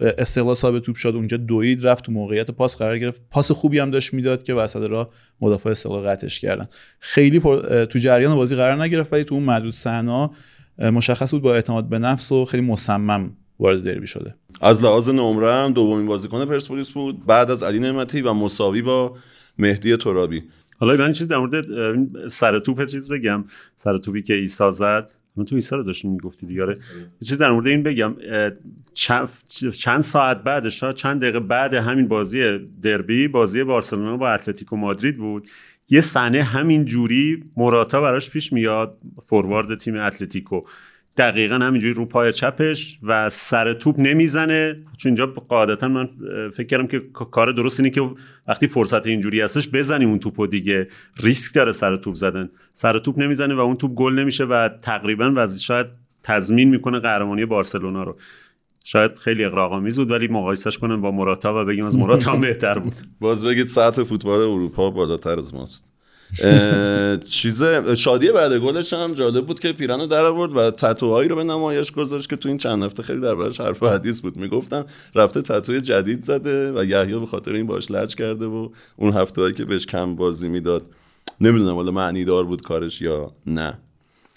استقلال 0.00 0.54
صاحب 0.54 0.78
توپ 0.78 0.96
شد. 0.96 1.12
اونجا 1.14 1.36
دوید 1.36 1.86
رفت 1.86 2.04
تو 2.04 2.12
موقعیت 2.12 2.50
پاس 2.50 2.78
قرار 2.78 2.98
گرفت. 2.98 3.20
پاس 3.30 3.52
خوبی 3.52 3.78
هم 3.78 3.90
داشت 3.90 4.14
می‌داد 4.14 4.42
که 4.42 4.54
وسط 4.54 4.82
را 4.90 5.10
مدافع 5.40 5.70
استقلال 5.70 6.08
قطعش 6.08 6.40
کردن. 6.40 6.66
خیلی 7.00 7.40
تو 7.86 7.98
جریان 7.98 8.34
بازی 8.34 8.56
قرار 8.56 8.82
نگرفت 8.82 9.12
ولی 9.12 9.24
تو 9.24 9.34
اون 9.34 9.44
محدود 9.44 9.74
صحنا 9.74 10.30
مشخص 10.78 11.30
بود 11.30 11.42
با 11.42 11.54
اعتماد 11.54 11.88
به 11.88 11.98
نفس 11.98 12.32
و 12.32 12.44
خیلی 12.44 12.62
مصمم 12.62 13.36
وارد 13.60 13.82
دربی 13.82 14.06
شده. 14.06 14.34
از 14.60 14.82
لحاظ 14.82 15.08
نمره 15.08 15.54
هم 15.54 15.72
دومین 15.72 16.06
بازیکن 16.06 16.44
پرسپولیس 16.44 16.90
بود. 16.90 17.26
بعد 17.26 17.50
از 17.50 17.62
علی 17.62 17.78
نعمتی 17.78 18.22
و 18.22 18.32
مساوی 18.32 18.82
با 18.82 19.16
مهدی 19.58 19.96
ترابی. 19.96 20.42
حالا 20.78 20.96
من 20.96 21.12
چیز 21.12 21.28
در 21.28 21.38
مورد 21.38 21.64
سر 22.28 22.58
توپ 22.58 22.86
چیز 22.86 23.08
بگم. 23.08 23.44
سر 23.76 23.98
توپی 23.98 24.22
که 24.22 24.34
ایسا 24.34 24.70
زد 24.70 25.10
من 25.36 25.44
تو 25.44 25.54
ایسا 25.54 25.76
رو 25.76 25.82
داشتیم 25.82 26.10
می‌گفتی 26.10 26.46
دیگه 26.46 26.62
آره. 26.62 26.78
چیز 27.24 27.38
در 27.38 27.50
مورد 27.50 27.66
این 27.66 27.82
بگم 27.82 28.16
چند 29.72 30.00
ساعت 30.00 30.42
بعدش 30.42 30.84
چند 30.84 31.20
دقیقه 31.20 31.40
بعد 31.40 31.74
همین 31.74 32.08
بازی 32.08 32.58
دربی 32.82 33.28
بازی 33.28 33.64
بارسلونا 33.64 34.16
با 34.16 34.28
اتلتیکو 34.30 34.76
مادرید 34.76 35.16
بود 35.16 35.48
یه 35.88 36.00
صحنه 36.00 36.42
همین 36.42 36.84
جوری 36.84 37.44
موراتا 37.56 38.00
براش 38.00 38.30
پیش 38.30 38.52
میاد 38.52 38.98
فوروارد 39.26 39.78
تیم 39.78 40.00
اتلتیکو. 40.00 40.60
دقیقا 41.16 41.54
همینجوری 41.54 41.92
رو 41.92 42.04
پای 42.06 42.32
چپش 42.32 42.98
و 43.02 43.28
سر 43.28 43.72
توپ 43.72 44.00
نمی‌زنه. 44.00 44.76
چون 44.98 45.10
اینجا 45.10 45.26
قاعدتا 45.26 45.88
من 45.88 46.08
فکر 46.52 46.66
کردم 46.66 46.86
که 46.86 47.00
کار 47.12 47.52
درست 47.52 47.80
اینه 47.80 47.90
که 47.90 48.10
وقتی 48.48 48.66
فرصت 48.66 49.06
اینجوری 49.06 49.40
هستش 49.40 49.68
بزنیم 49.68 50.08
اون 50.08 50.18
توپو 50.18 50.46
دیگه. 50.46 50.88
ریسک 51.22 51.54
داره 51.54 51.72
سر 51.72 51.96
توپ 51.96 52.14
زدن. 52.14 52.50
سر 52.72 52.98
توپ 52.98 53.18
نمی‌زنه 53.18 53.54
و 53.54 53.58
اون 53.58 53.76
توپ 53.76 53.94
گل 53.94 54.12
نمیشه 54.12 54.44
و 54.44 54.68
تقریبا 54.82 55.32
و 55.36 55.46
شاید 55.60 55.86
تضمین 56.22 56.68
می‌کنه 56.68 56.98
قهرمانی 56.98 57.46
بارسلونا 57.46 58.02
رو. 58.02 58.16
شاید 58.84 59.18
خیلی 59.18 59.44
اقراق‌آمیز 59.44 59.98
بود 59.98 60.10
ولی 60.10 60.28
مقایسش 60.28 60.78
کنن 60.78 61.00
با 61.00 61.10
مراتا 61.10 61.62
و 61.62 61.64
بگیم 61.64 61.84
از 61.84 61.96
مراتا 61.96 62.36
بهتر 62.46 62.78
بود. 62.78 62.94
باز 63.20 63.44
بگید 63.44 63.66
ساعت 63.66 64.02
فوتبال 64.02 64.40
اروپا 64.40 64.90
بالاتر 64.90 65.38
از 65.38 65.54
ماست. 65.54 65.84
چیز 67.28 67.64
شادی 67.96 68.32
بعد 68.32 68.58
گلش 68.58 68.92
هم 68.92 69.14
جالب 69.14 69.46
بود 69.46 69.60
که 69.60 69.72
پیرانو 69.72 70.06
در 70.06 70.24
آورد 70.24 70.56
و 70.56 70.70
تتوهایی 70.70 71.28
رو 71.28 71.36
به 71.36 71.44
نمایش 71.44 71.92
گذاشت 71.92 72.30
که 72.30 72.36
تو 72.36 72.48
این 72.48 72.58
چند 72.58 72.82
هفته 72.82 73.02
خیلی 73.02 73.20
دربارش 73.20 73.60
حرف 73.60 73.82
و 73.82 73.88
حدیث 73.88 74.20
بود. 74.20 74.36
می‌گفتن 74.36 74.84
رفته 75.14 75.42
تتوی 75.42 75.80
جدید 75.80 76.22
زده 76.22 76.72
و 76.72 76.84
یحیی 76.84 77.20
به 77.20 77.26
خاطر 77.26 77.52
این 77.52 77.66
باش 77.66 77.90
لج 77.90 78.14
کرده 78.14 78.46
و 78.46 78.68
اون 78.96 79.12
هفته 79.12 79.40
هایی 79.40 79.54
که 79.54 79.64
بهش 79.64 79.86
کم 79.86 80.16
بازی 80.16 80.48
می‌داد 80.48 80.82
نمی‌دونم 81.40 81.74
حالا 81.74 81.90
معنی 81.90 82.24
دار 82.24 82.44
بود 82.44 82.62
کارش 82.62 83.02
یا 83.02 83.32
نه. 83.46 83.78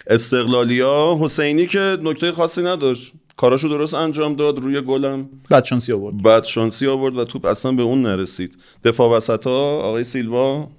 استقلالیا 0.08 1.18
حسینی 1.22 1.68
که 1.68 1.98
نکته 2.02 2.32
خاصی 2.32 2.62
نداشت. 2.62 3.14
کاراشو 3.38 3.68
درست 3.68 3.94
انجام 3.94 4.36
داد 4.36 4.60
روی 4.60 4.82
گلم. 4.82 5.30
بعد 5.50 5.66
شانسی 5.66 5.94
آورد. 5.94 6.24
بعد 6.24 6.44
شانسی 6.44 6.88
آورد 6.88 7.18
و 7.18 7.26
توپ 7.26 7.46
اصلا 7.46 7.72
به 7.72 7.82
اون 7.82 8.02
نرسید. 8.02 8.58
دفاع 8.84 9.18
وسط 9.18 9.48
ها 9.48 9.80
آقای 9.80 10.04
سیلوا 10.04 10.70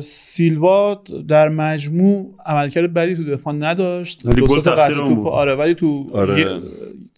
سیلوا 0.00 1.02
در 1.28 1.48
مجموع 1.48 2.34
عملکرد 2.46 2.94
بدی 2.94 3.14
تو 3.14 3.24
دفاع 3.24 3.54
نداشت. 3.54 4.20
ولی 4.24 4.40
گل 4.40 4.60
تقصیر 4.60 4.96
توپ 4.96 5.26
آره 5.26 5.54
ولی 5.54 5.74
تو 5.74 6.10
آره. 6.12 6.40
یه, 6.40 6.60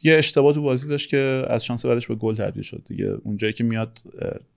یه 0.03 0.19
اشتباه 0.19 0.55
تو 0.55 0.63
بازی 0.63 0.89
داشت 0.89 1.09
که 1.09 1.45
از 1.49 1.65
شانس 1.65 1.87
بعدش 1.87 2.07
به 2.07 2.15
گل 2.15 2.35
تبدیل 2.35 2.63
شد 2.63 2.83
دیگه. 2.89 3.15
اونجایی 3.25 3.53
که 3.53 3.65
میاد 3.65 3.99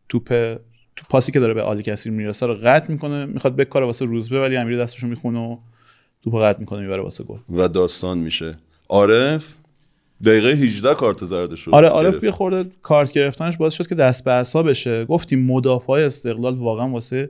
توپ 0.09 0.57
تو 0.95 1.05
پاسی 1.09 1.31
که 1.31 1.39
داره 1.39 1.53
به 1.53 1.61
آلی 1.61 1.83
کثیر 1.83 2.11
می‌رسه 2.11 2.45
رو 2.45 2.55
قطع 2.63 2.91
می‌کنه 2.91 3.25
می‌خواد 3.25 3.55
بکاره 3.55 3.85
واسه 3.85 4.05
روزبه 4.05 4.41
ولی 4.41 4.57
امیر 4.57 4.77
دستشو 4.77 5.07
می‌خونه 5.07 5.39
و 5.39 5.57
توپ 6.23 6.41
قطع 6.41 6.59
می‌کنه 6.59 6.81
می‌بره 6.81 7.01
واسه 7.01 7.23
گل. 7.23 7.37
و 7.49 7.67
داستان 7.67 8.17
میشه. 8.17 8.55
عارف 8.89 9.53
دقیقه 10.25 10.49
18 10.49 10.93
کارت 10.93 11.25
زرد 11.25 11.55
شد. 11.55 11.71
آره 11.71 11.87
عارف 11.87 12.23
یه 12.23 12.31
خورده 12.31 12.71
کارت 12.81 13.13
گرفتنش 13.13 13.57
باعث 13.57 13.73
شد 13.73 13.87
که 13.87 13.95
دست 13.95 14.23
به 14.23 14.63
بشه. 14.63 15.05
گفتیم 15.05 15.45
مدافع 15.45 15.93
استقلال 15.93 16.55
واقعا 16.55 16.89
واسه 16.89 17.29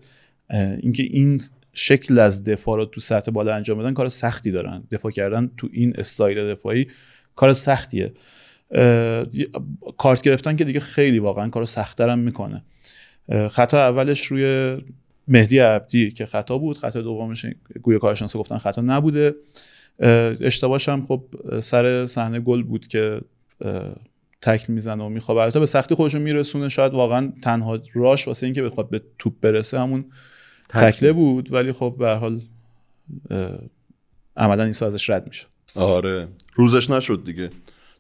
اینکه 0.50 1.04
این 1.04 1.42
شکل 1.74 2.20
از 2.20 2.44
دفاع 2.44 2.78
رو 2.78 2.86
تو 2.86 3.02
سطح 3.02 3.32
بالا 3.32 3.56
انجام 3.56 3.80
بدن 3.80 3.94
کار 3.94 4.10
سختی 4.10 4.52
دارن. 4.52 4.84
دفاع 4.92 5.12
کردن 5.12 5.52
تو 5.58 5.70
این 5.72 5.94
استایل 5.98 6.54
دفاعی 6.54 6.88
کار 7.36 7.54
سختیه. 7.54 8.14
کارت 9.98 10.22
گرفتن 10.22 10.56
که 10.56 10.64
دیگه 10.64 10.80
خیلی 10.80 11.20
واقعا 11.20 11.50
کار 11.50 11.66
سختتر 11.66 12.10
هم 12.10 12.20
می‌کنه 12.20 12.64
خطا 13.50 13.78
اولش 13.78 14.26
روی 14.26 14.78
مهدی 15.28 15.60
عبدی 15.60 16.12
که 16.12 16.26
خطا 16.26 16.58
بود. 16.58 16.78
خطا 16.78 17.02
دومش 17.02 17.46
گویا 17.82 18.00
کارشناسا 18.00 18.40
گفتن 18.40 18.58
خطا 18.58 18.82
نبوده. 18.82 19.36
اشتباهش 20.42 20.90
هم 20.90 21.06
خب 21.06 21.24
سر 21.60 22.06
صحنه 22.06 22.40
گل 22.40 22.64
بود 22.64 22.88
که 22.88 23.22
تکل 24.42 24.74
می‌زنه 24.74 25.04
و 25.04 25.10
می‌خواد 25.10 25.38
البته 25.38 25.60
به 25.60 25.66
سختی 25.66 25.96
خودشون 25.96 26.22
میرسونه. 26.22 26.70
شاید 26.70 26.94
واقعا 26.94 27.34
تنها 27.42 27.80
راش 27.94 28.28
واسه 28.28 28.46
اینکه 28.46 28.64
بخواد 28.64 28.90
به 28.90 29.02
توپ 29.20 29.34
برسه 29.42 29.80
همون 29.80 30.06
تکله 30.70 31.14
بود 31.14 31.54
ولی 31.54 31.72
خب 31.72 31.96
به 32.00 32.10
حال 32.10 32.42
عملا 34.38 34.64
این 34.64 34.74
ازش 34.82 35.10
رد 35.10 35.28
میشه 35.28 35.46
آره. 35.76 36.28
روزش 36.56 36.90
نشد 36.90 37.22
دیگه. 37.26 37.50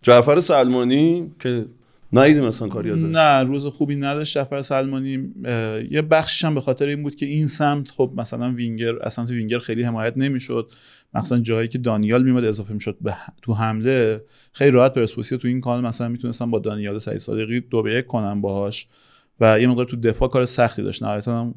جعفر 0.01 0.39
سلمانی 0.39 1.31
که 1.39 1.65
نیدیم 2.13 2.45
مثلا 2.45 2.67
کاری 2.67 2.91
ازش. 2.91 3.03
نه 3.03 3.43
روز 3.43 3.67
خوبی 3.67 3.95
نداشت 3.95 4.33
جعفر 4.33 4.61
سلمانی. 4.61 5.33
یه 5.91 6.01
بخشش 6.01 6.45
هم 6.45 6.55
به 6.55 6.61
خاطر 6.61 6.87
این 6.87 7.03
بود 7.03 7.15
که 7.15 7.25
این 7.25 7.47
سمت 7.47 7.91
خب 7.91 8.11
مثلا 8.17 8.51
وینگر 8.51 8.93
از 9.03 9.13
سمت 9.13 9.29
وینگر 9.29 9.59
خیلی 9.59 9.83
حمایت 9.83 10.13
نمی‌شد. 10.17 10.71
مثلا 11.13 11.39
جایی 11.39 11.67
که 11.67 11.77
دانیال 11.77 12.23
میمد 12.23 12.45
اضافه 12.45 12.73
می‌شد 12.73 12.97
به 13.01 13.15
تو 13.41 13.53
حمله. 13.53 14.21
خیلی 14.51 14.71
راحت 14.71 14.93
پرسپولیس 14.93 15.29
تو 15.29 15.47
این 15.47 15.61
کانال 15.61 15.83
مثلا 15.83 16.09
می‌تونستن 16.09 16.51
با 16.51 16.59
دانیال 16.59 16.99
سعید 16.99 17.17
صادقی 17.17 17.59
دو 17.59 17.81
به 17.81 17.95
یک 17.95 18.05
کنن 18.05 18.41
باهاش. 18.41 18.87
و 19.39 19.61
یه 19.61 19.67
مقدار 19.67 19.85
تو 19.85 19.97
دفاع 19.97 20.29
کار 20.29 20.45
سختی 20.45 20.83
داشت. 20.83 21.03
نهایتا 21.03 21.41
هم 21.41 21.55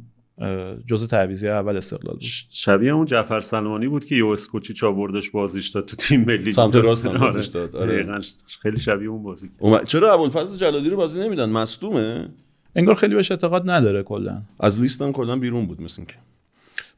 جزء 0.86 1.06
تعویضی 1.06 1.48
اول 1.48 1.76
استقلال 1.76 2.14
بود. 2.14 2.24
شبیه 2.50 2.92
اون 2.92 3.06
جعفر 3.06 3.40
سلمانی 3.40 3.88
بود 3.88 4.04
که 4.04 4.14
یو 4.14 4.26
اسکوچی 4.26 4.74
چاوردش 4.74 5.30
بازیش 5.30 5.68
داد 5.68 5.86
تو 5.86 5.96
تیم 5.96 6.24
ملی. 6.24 6.52
سمت 6.52 6.74
راست 6.74 7.06
هم 7.06 7.18
بازیش 7.18 7.46
داد. 7.46 7.76
آره. 7.76 8.20
خیلی 8.62 8.78
شبیه 8.80 9.08
اون 9.08 9.22
بازی 9.22 9.48
اوم... 9.58 9.84
چرا 9.84 10.14
ابوالفضل 10.14 10.56
جلادی 10.56 10.90
رو 10.90 10.96
بازی 10.96 11.20
نمیدن 11.20 11.48
مصدومه. 11.48 12.28
انگار 12.76 12.94
خیلی 12.94 13.14
بهش 13.14 13.30
اعتقاد 13.30 13.70
نداره 13.70 14.02
کلا. 14.02 14.42
از 14.60 14.80
لیستم 14.80 15.12
کلا 15.12 15.36
بیرون 15.36 15.66
بود 15.66 15.82
مثل 15.82 16.04
که 16.04 16.14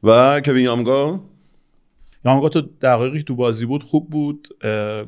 و 0.03 0.41
کوین 0.45 0.63
یامگا؟ 0.63 1.23
یامگا 2.25 2.49
تو 2.49 2.61
دقایقی 2.81 3.23
تو 3.23 3.35
بازی 3.35 3.65
بود 3.65 3.83
خوب 3.83 4.09
بود. 4.09 4.47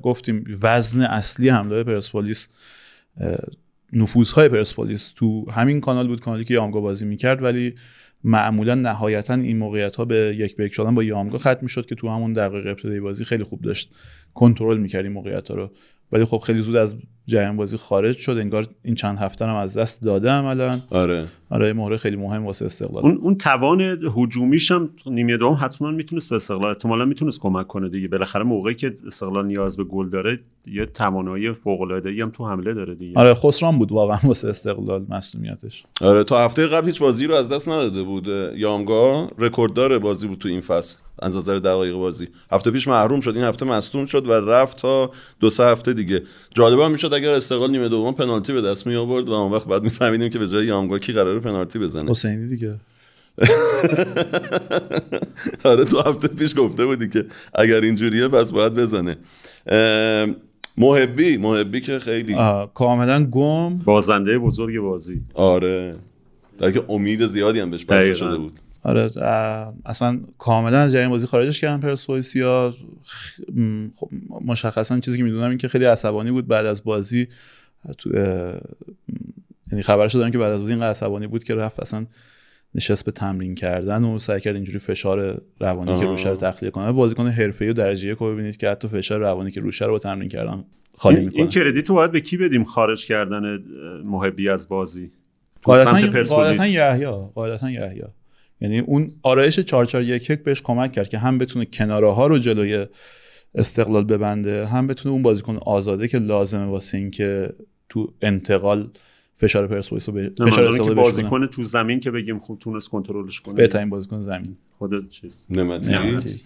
گفتیم 0.04 0.60
وزن 0.62 1.02
اصلی 1.02 1.50
حمله 1.50 1.84
پرسپولیس 1.84 2.50
نفوذهای 3.94 4.50
پرسپولیس 4.50 5.14
تو 5.16 5.52
همین 5.52 5.82
کانال 5.82 6.08
بود 6.08 6.20
کانالی 6.20 6.46
که 6.46 6.54
یامگا 6.54 6.82
بازی 6.82 7.06
می‌کرد. 7.06 7.44
ولی 7.44 7.76
معمولا 8.24 8.76
نهایتا 8.76 9.34
این 9.34 9.58
موقعیت 9.58 9.96
ها 9.96 10.06
به 10.06 10.36
یک 10.38 10.56
به 10.56 10.66
یک 10.66 10.74
شدن 10.74 10.96
با 10.96 11.04
یامگا 11.04 11.38
ختم 11.38 11.60
می‌شد 11.62 11.86
که 11.86 11.96
تو 11.96 12.10
همون 12.10 12.34
دقیقه 12.34 12.70
ابتدایی 12.70 13.00
بازی 13.00 13.26
خیلی 13.26 13.44
خوب 13.44 13.62
داشت. 13.62 13.96
کنترل 14.34 14.78
می‌کرد 14.78 15.04
این 15.04 15.14
موقعیت 15.14 15.50
ها 15.50 15.56
رو. 15.56 15.72
ولی 16.12 16.26
خب 16.26 16.38
خیلی 16.38 16.62
زود 16.62 16.76
از 16.76 16.96
جریان 17.28 17.58
بازی 17.58 17.78
خارج 17.78 18.18
شد 18.18 18.32
انگار 18.32 18.68
این 18.84 18.96
چند 18.96 19.18
هفته 19.18 19.46
هم 19.46 19.56
از 19.56 19.78
دست 19.78 20.02
داده 20.02 20.30
عملا. 20.30 20.80
آره. 20.90 21.26
آره 21.50 21.74
مهره 21.74 21.98
خیلی 21.98 22.16
مهم 22.16 22.46
واسه 22.46 22.66
استقلال. 22.66 23.04
اون 23.04 23.18
اون 23.22 23.36
توان 23.36 23.82
هجومیش 24.16 24.72
هم 24.72 24.90
نیمه 25.06 25.38
دوم 25.38 25.58
حتما 25.62 25.92
می‌تونست 25.92 26.30
به 26.30 26.36
استقلال 26.36 26.70
احتمالا 26.70 27.06
می‌تونست 27.06 27.40
کمک 27.40 27.68
کنه 27.68 27.90
دیگه. 27.90 28.08
بالاخره 28.08 28.44
موقعی 28.44 28.76
که 28.76 28.94
استقلال 29.08 29.46
نیاز 29.48 29.78
به 29.78 29.84
گل 29.84 30.10
داره 30.10 30.40
یه 30.68 30.86
توانایی 30.86 31.54
فوق 31.54 31.82
العاده 31.82 32.10
ای 32.10 32.22
هم 32.22 32.30
تو 32.30 32.48
حمله 32.48 32.74
داره 32.74 32.96
دیگه. 32.96 33.20
آره 33.20 33.34
خسران 33.34 33.80
بود 33.80 33.92
واقعا 33.92 34.20
واسه 34.24 34.50
استقلال 34.50 35.06
مصونیتش. 35.10 35.84
آره 36.02 36.24
تا 36.24 36.46
هفته 36.46 36.68
قبل 36.68 36.88
هیچ 36.88 37.00
بازی 37.00 37.28
رو 37.28 37.36
از 37.36 37.50
دست 37.50 37.70
نداده 37.70 38.04
بود. 38.04 38.28
یامگا 38.56 39.30
رکورددار 39.38 40.00
بازی 40.00 40.28
بود 40.28 40.38
تو 40.38 40.50
این 40.50 40.62
فصل. 40.62 41.02
از 41.24 41.38
نظر 41.38 41.56
دقایق 41.56 41.96
بازی. 41.96 42.28
هفته 42.52 42.72
پیش 42.72 42.88
محروم 42.88 43.22
شد 43.22 43.36
این 43.36 43.46
هفته 43.46 43.66
مصدوم 43.66 44.06
شد 44.06 44.28
و 44.28 44.34
رفت 44.34 44.78
تا 44.78 45.12
دو 45.40 45.50
سه 45.50 45.64
هفته 45.64 45.94
دیگه. 45.94 46.22
جالب 46.56 46.92
می‌شد 46.92 47.14
اگر 47.14 47.32
استقلال 47.32 47.72
نیمه 47.72 47.90
دوم 47.90 48.14
پنالتی 48.14 48.54
به 48.54 48.62
دست 48.62 48.88
می 48.88 48.96
آورد 48.96 49.30
و 49.30 49.32
اون 49.32 49.52
وقت 49.52 49.68
بعد 49.68 49.84
میفهمیدیم 49.84 50.30
که 50.30 50.40
به 50.40 50.48
جای 50.48 50.66
یامگا 50.66 51.00
کی 51.00 51.14
قراره 51.14 51.40
پنالتی 51.40 51.80
بزنه. 51.80 52.10
حسینی 52.10 52.48
دیگه. 52.48 52.76
آره 55.64 55.86
تو 55.86 56.00
هفته 56.00 56.28
پیش 56.28 56.54
گفته 56.58 56.86
بودی 56.86 57.10
که 57.10 57.26
اگر 57.56 57.82
اینجوریه 57.82 58.28
پس 58.28 58.52
باید 58.52 58.74
بزنه. 58.74 59.18
محبی 60.78 61.38
محبی 61.38 61.82
که 61.82 62.00
خیلی 62.00 62.36
کاملا 62.74 63.26
گم. 63.26 63.78
بازنده 63.78 64.40
بزرگ 64.40 64.80
بازی. 64.80 65.22
آره. 65.34 65.96
در 66.60 66.72
که 66.72 66.84
امید 66.90 67.26
زیادی 67.26 67.60
هم 67.60 67.72
بهش 67.72 67.86
بسته 67.86 68.14
شده 68.14 68.38
بود. 68.38 68.60
آره 68.84 69.10
اصلا 69.86 70.20
کاملا 70.38 70.80
از 70.80 70.92
جریان 70.92 71.10
بازی 71.10 71.28
خارجش 71.28 71.62
کردن 71.62 71.80
پرسپولیسیا 71.80 72.74
خب 73.96 74.10
مشخصا 74.46 75.00
چیزی 75.00 75.18
که 75.18 75.24
می‌دونم 75.24 75.50
این 75.50 75.58
که 75.58 75.68
خیلی 75.68 75.86
عصبانی 75.86 76.32
بود 76.32 76.48
بعد 76.48 76.66
از 76.66 76.84
بازی 76.84 77.28
تو 77.98 78.10
یعنی 79.72 79.82
خبرش 79.84 80.16
دارم 80.16 80.32
که 80.32 80.38
بعد 80.38 80.52
از 80.52 80.60
بازی 80.60 80.74
اینقدر 80.74 80.90
عصبانی 80.90 81.28
بود 81.28 81.44
که 81.44 81.56
رفت 81.56 81.80
اصلا 81.80 82.06
نشست 82.76 83.06
به 83.06 83.12
تمرین 83.12 83.56
کردن 83.56 84.04
و 84.04 84.20
سعی 84.20 84.40
کرد 84.40 84.56
اینجوری 84.56 84.80
فشار 84.80 85.42
روانی 85.60 85.92
آه. 85.92 86.00
که 86.00 86.06
روشه 86.06 86.30
رو 86.30 86.36
تخلیه 86.36 86.72
کنه. 86.72 86.92
بازیکن 86.92 87.28
حرفه‌ای 87.28 87.72
و 87.72 87.74
درجه 87.74 88.12
یک 88.12 88.18
ببینید 88.18 88.58
که 88.58 88.70
حتی 88.70 88.88
فشار 88.88 89.20
روانی 89.20 89.52
که 89.52 89.62
روشه 89.62 89.86
رو 89.86 89.92
با 89.92 90.00
تمرین 90.00 90.30
کردن 90.30 90.64
خالی 90.98 91.20
می‌کنه. 91.20 91.40
این 91.40 91.50
کردیت 91.50 91.90
رو 91.90 91.96
باید 91.96 92.12
به 92.12 92.22
کی 92.22 92.38
بدیم 92.38 92.64
خارج 92.64 93.06
کردن 93.06 93.64
محبی 94.06 94.50
از 94.50 94.70
بازی؟ 94.70 95.12
قاعدتا 95.64 96.68
یحیی 96.68 97.06
قاعدتا 97.36 97.72
یحیی. 97.72 98.04
یعنی 98.62 98.80
اون 98.80 99.12
آرایش 99.22 99.60
4411 99.60 100.36
بهش 100.36 100.62
کمک 100.62 100.92
کرد 100.92 101.10
که 101.10 101.18
هم 101.18 101.38
بتونه 101.38 101.66
کناره 101.66 102.14
ها 102.14 102.28
رو 102.28 102.38
جلوی 102.38 102.86
استقلال 103.56 104.04
ببنده 104.04 104.66
هم 104.66 104.88
بتونه 104.88 105.14
اون 105.14 105.22
بازیکن 105.22 105.58
آزاده 105.58 106.08
که 106.08 106.20
لازمه 106.20 106.66
واسه 106.66 106.98
اینکه 106.98 107.54
تو 107.90 108.14
انتقال 108.22 108.90
فشار 109.38 109.68
پرسپولیس 109.68 110.10
رو 110.10 110.16
به 110.16 110.32
فشار 110.46 110.68
استقلال 110.68 110.96
بازیکن 110.96 111.48
تو 111.48 111.64
زمین 111.64 112.00
که 112.00 112.12
بگیم 112.12 112.40
خوب 112.40 112.60
تونست 112.60 112.90
کنترلش 112.90 113.42
کنه. 113.42 113.56
بهترین 113.56 113.90
بازیکن 113.90 114.22
زمین. 114.22 114.58
خودت 114.78 115.10
چیز. 115.10 115.46
نمتی 115.50 116.42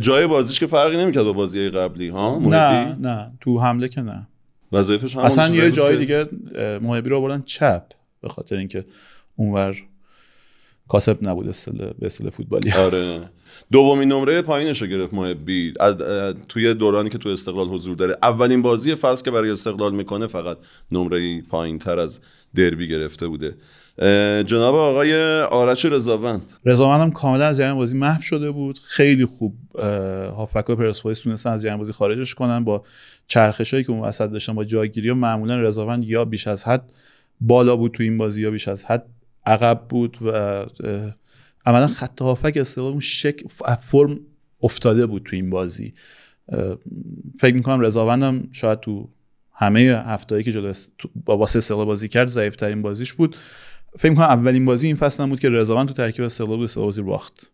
جای 0.00 0.26
بازیش 0.26 0.60
که 0.60 0.66
فرقی 0.66 0.96
نمی‌کرد 0.96 1.24
با 1.24 1.32
بازی 1.32 1.68
قبلی 1.68 2.08
ها 2.08 2.38
نه 2.38 2.96
نه. 3.00 3.32
تو 3.40 3.60
حمله 3.60 3.88
که 3.88 4.00
نه. 4.00 4.26
وظایفش 4.72 5.16
هم 5.16 5.22
اصلا 5.22 5.54
یه 5.54 5.70
جای 5.70 5.96
دیگه 5.96 6.28
محبی 6.82 7.08
رو 7.08 7.16
آوردن 7.16 7.42
چپ 7.46 7.82
به 8.20 8.28
خاطر 8.28 8.56
اینکه 8.56 8.84
اونور 9.36 9.76
کاسب 10.92 11.18
نبود 11.28 11.48
اصطلاح 11.48 11.90
به 11.98 12.06
اصطلاح 12.06 12.30
فوتبالی. 12.30 12.72
آره. 12.86 13.20
دومین 13.72 14.12
نمره 14.12 14.42
پایینش 14.42 14.82
رو 14.82 14.88
گرفت 14.88 15.14
محبی 15.14 15.74
توی 16.48 16.74
دورانی 16.74 17.10
که 17.10 17.18
تو 17.18 17.28
استقلال 17.28 17.68
حضور 17.68 17.96
داره. 17.96 18.16
اولین 18.22 18.62
بازی 18.62 18.94
فصل 18.94 19.24
که 19.24 19.30
برای 19.30 19.50
استقلال 19.50 19.94
می‌کنه 19.94 20.26
فقط 20.26 20.58
نمره 20.92 21.42
پایین 21.42 21.78
تر 21.78 21.98
از 21.98 22.20
دربی 22.54 22.88
گرفته 22.88 23.28
بوده. 23.28 23.54
جناب 24.42 24.74
آقای 24.74 25.40
آرش 25.40 25.84
رضاوند. 25.84 26.52
رضاوند 26.64 27.00
هم 27.00 27.10
کاملا 27.10 27.46
از 27.46 27.56
جریان 27.56 27.76
بازی 27.76 27.96
محو 27.96 28.22
شده 28.22 28.50
بود. 28.50 28.78
خیلی 28.78 29.24
خوب 29.24 29.54
هافک 30.36 30.70
و 30.70 30.74
پرسپولیس 30.74 31.20
تونستن 31.20 31.50
از 31.50 31.62
جریان 31.62 31.78
بازی 31.78 31.92
خارجش 31.92 32.34
کنن. 32.34 32.64
با 32.64 32.82
چرخشایی 33.26 33.84
که 33.84 33.90
اون 33.90 34.00
وسط 34.00 34.30
داشتن 34.30 34.54
با 34.54 34.64
جاگیری 34.64 35.10
و 35.10 35.14
معمولا 35.14 35.60
رضاوند 35.60 36.04
یا 36.04 36.24
بیش 36.24 36.46
از 36.46 36.64
حد 36.64 36.92
بالا 37.40 37.76
بود 37.76 37.92
تو 37.92 38.02
این 38.02 38.18
بازی 38.18 38.42
یا 38.42 38.50
بیش 38.50 38.68
از 38.68 38.84
حد 38.84 39.06
عقب 39.46 39.86
بود 39.88 40.18
و 40.22 40.66
عملا 41.66 41.86
خط 41.86 42.22
هافک 42.22 42.56
استقلال 42.56 43.00
شک 43.00 43.40
فرم 43.80 44.20
افتاده 44.62 45.06
بود 45.06 45.22
تو 45.22 45.36
این 45.36 45.50
بازی. 45.50 45.94
فکر 47.40 47.54
می‌کنم 47.54 47.80
رضاوندم 47.80 48.48
شاید 48.52 48.80
تو 48.80 49.08
همه 49.52 49.80
هفتهایی 50.06 50.44
که 50.44 50.52
جلو 50.52 50.72
با 51.24 51.38
واسه 51.38 51.58
استقلال 51.58 51.86
بازی 51.86 52.08
کرد 52.08 52.28
ضعیف 52.28 52.56
ترین 52.56 52.82
بازیش 52.82 53.12
بود. 53.12 53.36
فکر 53.98 54.10
می‌کنم 54.10 54.24
اولین 54.24 54.64
بازی 54.64 54.86
این 54.86 54.96
فصل 54.96 55.26
بود 55.26 55.40
که 55.40 55.48
رضاوند 55.48 55.88
تو 55.88 55.94
ترکیب 55.94 56.24
استقلال 56.24 56.56
بود 56.56 56.64
استقلال 56.64 56.86
بازی 56.86 57.02
باخت. 57.02 57.50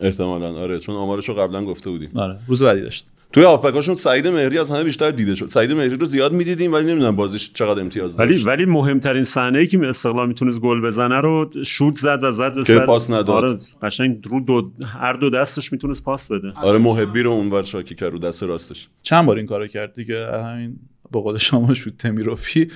احتمالا 0.00 0.54
آره 0.54 0.78
چون 0.78 0.94
آمارشو 0.94 1.34
قبلا 1.34 1.64
گفته 1.64 1.90
بودیم. 1.90 2.10
آره 2.14 2.38
روز 2.46 2.62
بعدی 2.62 2.80
داشت. 2.80 3.06
توی 3.34 3.44
هافبکاشون 3.44 3.94
سعید 3.94 4.28
مهری 4.28 4.58
از 4.58 4.70
همه 4.70 4.84
بیشتر 4.84 5.10
دیده 5.10 5.34
شد. 5.34 5.48
سعید 5.48 5.72
مهری 5.72 5.96
رو 5.96 6.06
زیاد 6.06 6.32
می‌دیدیم 6.32 6.72
ولی 6.72 6.86
نمی‌دونم 6.86 7.16
بازیش 7.16 7.52
چقدر 7.52 7.80
امتیاز 7.80 8.16
داشت. 8.16 8.32
ولی 8.32 8.42
ولی 8.44 8.64
مهمترین 8.64 9.24
صحنه 9.24 9.58
ای 9.58 9.66
که 9.66 9.78
استقلال 9.78 10.28
می‌تونست 10.28 10.60
گل 10.60 10.80
بزنه 10.80 11.20
رو 11.20 11.50
شوت 11.64 11.94
زد 11.94 12.18
و 12.22 12.32
زد 12.32 12.54
به 12.54 12.64
سر. 12.64 12.86
پاس 12.86 13.10
نداد. 13.10 13.30
آره 13.30 13.58
قشنگ 13.82 14.24
رو 14.28 14.40
دو 14.40 14.70
هر 14.84 15.12
دو 15.12 15.30
دستش 15.30 15.72
می‌تونست 15.72 16.04
پاس 16.04 16.32
بده. 16.32 16.50
آره. 16.50 16.78
محبی 16.78 17.22
رو 17.22 17.30
اونور 17.30 17.62
شاکی 17.62 17.94
کرد 17.94 18.12
رو 18.12 18.18
دست 18.18 18.42
راستش. 18.42 18.88
چند 19.02 19.26
بار 19.26 19.36
این 19.36 19.46
کارو 19.46 19.66
کرد 19.66 19.94
دیگه؟ 19.94 20.26
همین 20.26 20.76
به 21.12 21.20
قول 21.20 21.38
شما 21.38 21.74
شوت 21.74 21.96
تمیروفی 21.96 22.70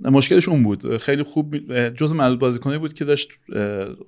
مشکلش 0.00 0.48
اون 0.48 0.62
بود. 0.62 0.96
خیلی 0.96 1.22
خوب 1.22 1.56
جز 1.88 2.14
معدود 2.14 2.38
بازیکنی 2.38 2.78
بود 2.78 2.94
که 2.94 3.04
داشت 3.04 3.30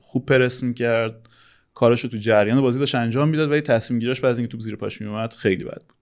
خوب 0.00 0.26
پرس 0.26 0.62
می‌کرد. 0.62 1.28
کارش 1.74 2.00
رو 2.00 2.10
تو 2.10 2.16
جریان 2.16 2.60
بازی 2.60 2.78
داشت 2.78 2.94
انجام 2.94 3.28
می‌داد 3.28 3.50
ولی 3.50 3.60
تصمیم 3.60 4.00
گیراش 4.00 4.20
بعد 4.20 4.30
از 4.30 4.38
اینکه 4.38 4.52
توپ 4.52 4.60
زیر 4.60 4.76
پاش 4.76 5.00
میومد 5.00 5.32
خیلی 5.32 5.64
بد 5.64 5.82
بود. 5.82 5.94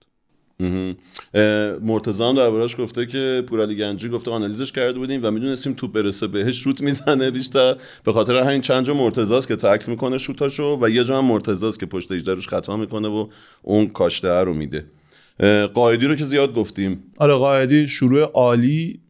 مرتضی 1.82 2.24
هم 2.24 2.34
دربارش 2.34 2.76
گفته 2.78 3.06
که 3.06 3.44
پورالی 3.48 3.76
گنجی 3.76 4.08
گفته 4.08 4.30
آنالیزش 4.30 4.72
کرده 4.72 4.98
بودیم 4.98 5.20
و 5.24 5.30
می‌دونستیم 5.30 5.72
توپ 5.72 5.92
برسه 5.92 6.26
بهش 6.26 6.62
شوت 6.64 6.80
می‌زنه 6.80 7.30
بیشتر. 7.30 7.76
به 8.04 8.12
خاطر 8.12 8.36
همین 8.36 8.60
چند 8.60 8.84
جا 8.84 8.94
مرتضاست 8.94 9.48
که 9.48 9.56
تکل 9.56 9.90
می‌کنه 9.90 10.18
شوتاشو 10.18 10.78
و 10.82 10.88
یه 10.88 11.04
جا 11.04 11.18
هم 11.18 11.24
مرتضاست 11.24 11.80
که 11.80 11.86
پشت 11.86 12.12
روش 12.12 12.48
خطا 12.48 12.76
می‌کنه 12.76 13.08
و 13.08 13.28
اون 13.62 13.86
کاشته 13.86 14.28
رو 14.28 14.54
میده. 14.54 14.84
قایدی 15.74 16.06
رو 16.06 16.14
که 16.14 16.24
زیاد 16.24 16.54
گفتیم. 16.54 17.02
آره 17.16 17.34
قایدی 17.34 17.88
شروع 17.88 18.20
عالی 18.20 19.00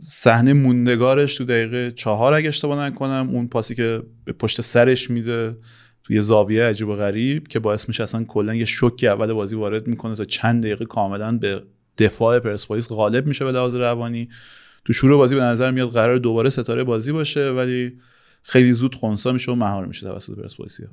صحنه 0.00 0.52
موندگارش 0.52 1.36
تو 1.36 1.44
دقیقه 1.44 1.90
چهار 1.90 2.34
اگه 2.34 2.48
اشتباه 2.48 2.86
نکنم 2.86 3.28
اون 3.32 3.48
پاسی 3.48 3.74
که 3.74 4.02
به 4.24 4.32
پشت 4.32 4.60
سرش 4.60 5.10
میده 5.10 5.56
توی 6.04 6.20
زاویه 6.20 6.64
عجیب 6.64 6.88
و 6.88 6.96
غریب 6.96 7.48
که 7.48 7.58
باعث 7.58 7.88
میشه 7.88 8.02
اصلا 8.02 8.24
کلا 8.24 8.54
یه 8.54 8.64
شوکی 8.64 9.08
اول 9.08 9.32
بازی 9.32 9.56
وارد 9.56 9.86
می‌کنه 9.86 10.14
تا 10.14 10.24
چند 10.24 10.62
دقیقه 10.62 10.84
کاملا 10.84 11.38
به 11.38 11.62
دفاع 11.98 12.38
پرسپولیس 12.38 12.88
غالب 12.88 13.26
میشه 13.26 13.44
به 13.44 13.52
لحاظ 13.52 13.74
روانی. 13.74 14.28
تو 14.84 14.92
شروع 14.92 15.18
بازی 15.18 15.34
به 15.34 15.40
نظر 15.40 15.70
میاد 15.70 15.90
قرار 15.90 16.18
دوباره 16.18 16.48
ستاره 16.48 16.84
بازی 16.84 17.12
باشه 17.12 17.50
ولی 17.50 17.98
خیلی 18.42 18.72
زود 18.72 18.94
خونسا 18.94 19.32
میشه 19.32 19.52
و 19.52 19.54
مهار 19.54 19.86
میشه 19.86 20.06
توسط 20.06 20.34
پرسپولیسیا 20.34 20.86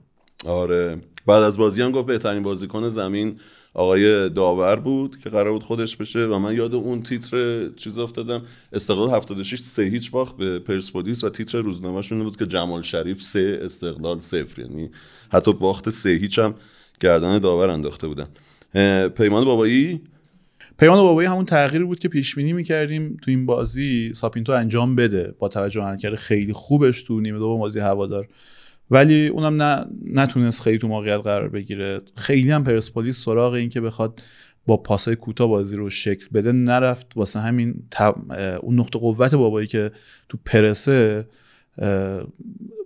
آره. 0.45 1.01
بعد 1.25 1.43
از 1.43 1.57
بازی 1.57 1.81
هم 1.81 1.91
گفت 1.91 2.07
بهترین 2.07 2.43
بازیکن 2.43 2.89
زمین 2.89 3.39
آقای 3.75 4.29
داور 4.29 4.75
بود 4.75 5.19
که 5.23 5.29
قرار 5.29 5.51
بود 5.51 5.63
خودش 5.63 5.95
بشه 5.95 6.25
و 6.25 6.39
من 6.39 6.55
یاد 6.55 6.75
اون 6.75 7.01
تیتر 7.01 7.69
چیز 7.69 7.97
افتادم. 7.97 8.41
استقلال 8.73 9.09
76 9.09 9.59
سه 9.59 9.83
هیچ 9.83 10.11
باخت 10.11 10.37
به 10.37 10.59
پرسپولیس 10.59 11.23
و 11.23 11.29
تیتر 11.29 11.57
روزنامه‌شون 11.61 12.23
بود 12.23 12.37
که 12.37 12.45
جمال 12.45 12.81
شریف 12.81 13.23
سه 13.23 13.59
استقلال 13.61 14.19
صفر. 14.19 14.61
یعنی 14.61 14.89
حتی 15.29 15.53
باخت 15.53 15.89
سه 15.89 16.09
هیچ 16.09 16.39
هم 16.39 16.55
گردن 16.99 17.39
داور 17.39 17.69
انداخته 17.69 18.07
بودن. 18.07 18.27
پیمان 19.09 19.45
بابایی؟ 19.45 20.01
پیمان 20.79 21.01
بابایی 21.01 21.27
همون 21.27 21.45
تغییری 21.45 21.85
بود 21.85 21.99
که 21.99 22.09
پیش 22.09 22.35
بینی 22.35 22.53
می‌کردیم 22.53 23.17
تو 23.21 23.31
این 23.31 23.45
بازی 23.45 24.13
ساپینتو 24.13 24.51
انجام 24.51 24.95
بده. 24.95 25.33
با 25.39 25.47
توجه 25.47 25.81
عملکرد 25.81 26.15
خیلی 26.15 26.53
خوبش 26.53 27.03
تو 27.03 27.19
نیمه 27.19 27.39
دوم 27.39 27.59
بازی 27.59 27.79
هوادار. 27.79 28.27
ولی 28.91 29.27
اونم 29.27 29.61
نه 29.61 29.85
نتونست 30.05 30.61
خیلی 30.61 30.77
تو 30.77 30.87
موقعیت 30.87 31.19
قرار 31.19 31.49
بگیره. 31.49 32.01
خیلی 32.15 32.51
هم 32.51 32.63
پرسپولیس 32.63 33.23
سراغ 33.23 33.53
این 33.53 33.69
که 33.69 33.81
بخواد 33.81 34.21
با 34.65 34.77
پاسای 34.77 35.15
کوتاه 35.15 35.47
بازی 35.47 35.75
رو 35.75 35.89
شکل 35.89 36.27
بده 36.33 36.51
نرفت. 36.51 37.07
واسه 37.15 37.39
همین 37.39 37.83
اون 38.61 38.79
نقطه 38.79 38.99
قوت 38.99 39.35
بابایی 39.35 39.67
که 39.67 39.91
تو 40.29 40.37
پرسه 40.45 41.27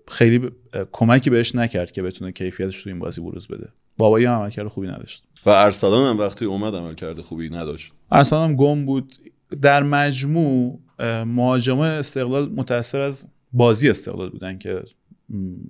خیلی 0.07 0.49
کمکی 0.91 1.29
بهش 1.29 1.55
نکرد 1.55 1.91
که 1.91 2.01
بتونه 2.01 2.31
کیفیتش 2.31 2.83
تو 2.83 2.89
این 2.89 2.99
بازی 2.99 3.21
بروز 3.21 3.47
بده. 3.47 3.67
بابایی 3.97 4.25
هم 4.25 4.33
عملکرد 4.33 4.67
خوبی 4.67 4.87
نداشت. 4.87 5.23
و 5.45 5.49
ارسلان 5.49 6.09
هم 6.09 6.19
وقتی 6.19 6.45
اومد 6.45 6.75
عملکرد 6.75 7.21
خوبی 7.21 7.49
نداشت. 7.49 7.93
ارسلان 8.11 8.49
هم 8.49 8.55
گم 8.55 8.85
بود. 8.85 9.15
در 9.61 9.83
مجموع 9.83 10.79
مهاجمه 11.25 11.85
استقلال 11.85 12.49
متاثر 12.49 13.01
از 13.01 13.27
بازی 13.53 13.89
استقلال 13.89 14.29
بودن 14.29 14.57
که 14.57 14.83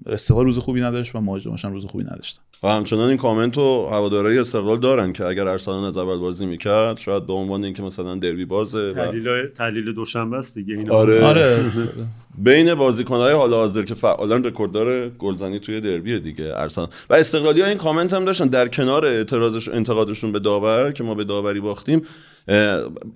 استقلال 0.05 0.45
روز 0.45 0.57
خوبی 0.57 0.81
نداشت 0.81 1.15
و 1.15 1.21
مهاجمش 1.21 1.65
هم 1.65 1.73
روز 1.73 1.85
خوبی 1.85 2.03
نداشتن. 2.03 2.41
و 2.63 2.67
همچنان 2.67 3.09
این 3.09 3.17
کامنت 3.17 3.57
رو 3.57 3.87
هوادارهای 3.91 4.37
استقلال 4.37 4.79
دارن 4.79 5.13
که 5.13 5.25
اگر 5.25 5.47
ارسلان 5.47 5.83
از 5.83 5.97
اول 5.97 6.17
بازی 6.17 6.45
می‌کرد 6.45 6.97
شاید 6.97 7.27
به 7.27 7.33
عنوان 7.33 7.63
اینکه 7.63 7.83
مثلا 7.83 8.15
دربی 8.15 8.45
بازه 8.45 8.91
و 8.91 9.47
تحلیل 9.55 9.93
دوشنبه 9.93 10.37
است 10.37 10.55
دیگه 10.55 10.73
این 10.73 10.91
آره. 10.91 11.25
آره. 11.25 11.71
بین 12.37 12.75
بازیکنهای 12.75 13.33
حال 13.33 13.53
حاضر 13.53 13.83
که 13.83 13.95
فعالان 13.95 14.43
رکورددار 14.43 15.09
گلزنی 15.09 15.59
توی 15.59 15.81
دربی 15.81 16.19
دیگه 16.19 16.53
ارسلان. 16.55 16.87
و 17.09 17.13
استقلالی 17.13 17.61
ها 17.61 17.67
این 17.67 17.77
کامنت 17.77 18.13
هم 18.13 18.25
داشتن 18.25 18.47
در 18.47 18.67
کنار 18.67 19.05
اعتراضش 19.05 19.69
انتقادشون 19.69 20.31
به 20.31 20.39
داور 20.39 20.91
که 20.91 21.03
ما 21.03 21.15
به 21.15 21.23
داوری 21.23 21.59
باختیم. 21.59 22.01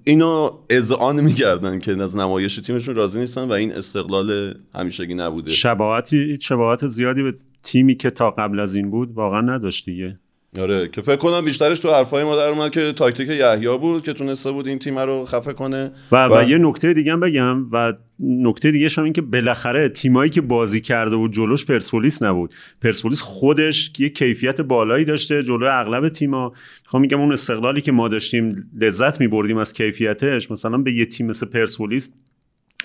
اینو 0.04 0.52
اذعان 0.70 1.22
می‌کردن 1.22 1.80
که 1.80 2.04
از 2.04 2.18
نمایش 2.18 2.56
تیمشون 2.56 2.96
راضی 2.96 3.20
نیستن 3.20 3.42
و 3.42 3.52
این 3.52 3.74
استقلال 3.74 4.54
همیشگی 4.76 5.14
نبوده. 5.14 5.52
شباهتی 5.52 6.38
شباهت 6.42 6.88
زیادی 6.88 7.24
به 7.24 7.34
تیمی 7.64 7.96
که 7.96 8.10
تا 8.10 8.32
قبل 8.32 8.60
از 8.60 8.76
این 8.76 8.92
بود 8.92 9.12
واقعا 9.14 9.42
نداشت 9.42 9.86
دیگه. 9.86 10.20
آره 10.60 10.88
که 10.88 11.02
فکر 11.02 11.16
کنم 11.16 11.46
بیشترش 11.46 11.80
تو 11.80 11.90
حرفای 11.90 12.24
ما 12.24 12.36
در 12.36 12.48
اومد 12.48 12.72
که 12.72 12.94
تاکتیک 12.94 13.30
یحیی 13.30 13.78
بود 13.78 14.04
که 14.04 14.14
تونسته 14.14 14.52
بود 14.52 14.68
این 14.68 14.80
تیم 14.80 15.00
رو 15.00 15.26
خفه 15.26 15.54
کنه. 15.54 15.92
و, 16.12 16.26
و... 16.26 16.38
و 16.38 16.50
یه 16.50 16.58
نکته 16.58 16.94
دیگه 16.94 17.12
هم 17.12 17.20
بگم 17.20 17.70
و 17.72 17.94
نکته 18.20 18.72
دیگه 18.72 18.90
هم 18.98 19.04
این 19.04 19.14
که 19.14 19.22
بالاخره 19.22 19.90
تیمایی 19.90 20.30
که 20.30 20.42
بازی 20.42 20.82
کرده 20.82 21.16
بود 21.16 21.34
جلوش 21.34 21.66
پرسپولیس 21.66 22.24
نبود. 22.24 22.54
پرسپولیس 22.82 23.22
خودش 23.22 23.92
یه 24.00 24.10
کیفیت 24.10 24.62
بالایی 24.62 25.06
داشته 25.06 25.44
جلوی 25.44 25.68
اغلب 25.68 26.10
تیما 26.10 26.54
می‌خوام 26.84 27.02
میگم 27.02 27.20
اون 27.20 27.32
استقلالی 27.32 27.82
که 27.82 27.92
ما 27.92 28.08
داشتیم 28.08 28.72
لذت 28.80 29.20
میبردیم 29.20 29.58
از 29.58 29.74
کیفیتش. 29.74 30.52
مثلا 30.52 30.78
به 30.78 30.94
یه 30.94 31.06
تیم 31.06 31.28
مثل 31.28 31.46
پرسپولیس 31.46 32.12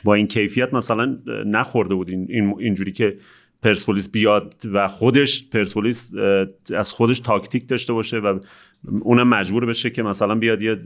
با 0.05 0.15
این 0.15 0.27
کیفیت 0.27 0.75
مثلا 0.75 1.19
نخورده 1.47 1.95
بود 1.95 2.09
این 2.09 2.55
اینجوری 2.59 2.93
که 2.93 3.17
پرسپولیس 3.63 4.11
بیاد 4.11 4.55
و 4.73 4.89
خودش 4.89 5.49
پرسپولیس 5.49 6.11
از 6.77 6.91
خودش 6.91 7.21
تاکتیک 7.21 7.69
داشته 7.69 7.93
باشه 7.93 8.19
و 8.19 8.39
اونم 9.01 9.29
مجبور 9.29 9.67
بشه 9.67 9.91
که 9.91 10.03
مثلا 10.03 10.35
بیاد 10.35 10.63
یه 10.63 10.77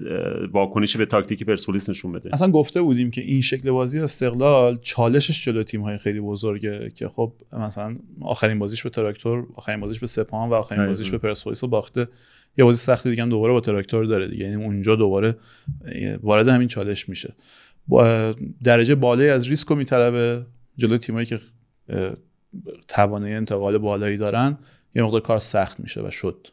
واکنشی 0.52 0.98
به 0.98 1.06
تاکتیک 1.06 1.44
پرسپولیس 1.44 1.90
نشون 1.90 2.12
بده. 2.12 2.30
اصلا 2.32 2.50
گفته 2.50 2.82
بودیم 2.82 3.10
که 3.10 3.20
این 3.20 3.40
شکل 3.40 3.70
بازی 3.70 4.00
استقلال 4.00 4.78
چالشش 4.82 5.44
جلو 5.44 5.62
تیم 5.62 5.80
های 5.80 5.98
خیلی 5.98 6.20
بزرگه 6.20 6.92
که 6.94 7.08
خب 7.08 7.32
مثلا 7.52 7.96
آخرین 8.20 8.58
بازیش 8.58 8.82
به 8.82 8.90
تراکتور 8.90 9.46
آخرین 9.54 9.80
بازیش 9.80 10.00
به 10.00 10.06
سپاهان 10.06 10.50
و 10.50 10.54
آخرین 10.54 10.86
بازیش 10.86 11.10
به 11.10 11.18
پرسپولیس 11.18 11.64
رو 11.64 11.70
باخته. 11.70 12.08
یه 12.58 12.64
بازی 12.64 12.78
سختی 12.78 13.10
دیگه 13.10 13.22
هم 13.22 13.28
دوباره 13.28 13.52
با 13.52 13.60
تراکتور 13.60 14.04
داره 14.04 14.28
دیگه. 14.28 14.44
یعنی 14.44 14.64
اونجا 14.64 14.96
دوباره 14.96 15.36
وارد 16.22 16.48
همین 16.48 16.68
چالش 16.68 17.08
میشه. 17.08 17.34
درجه 18.64 18.94
بالایی 18.94 19.30
از 19.30 19.48
ریسک 19.48 19.68
رو 19.68 19.76
میطلبه 19.76 20.46
جلو 20.76 20.98
تیمایی 20.98 21.26
که 21.26 21.38
توانایی 22.88 23.34
انتقال 23.34 23.78
بالایی 23.78 24.16
دارن 24.16 24.58
یه 24.94 25.02
مقدار 25.02 25.20
کار 25.20 25.38
سخت 25.38 25.80
میشه 25.80 26.00
و 26.02 26.10
شد. 26.10 26.48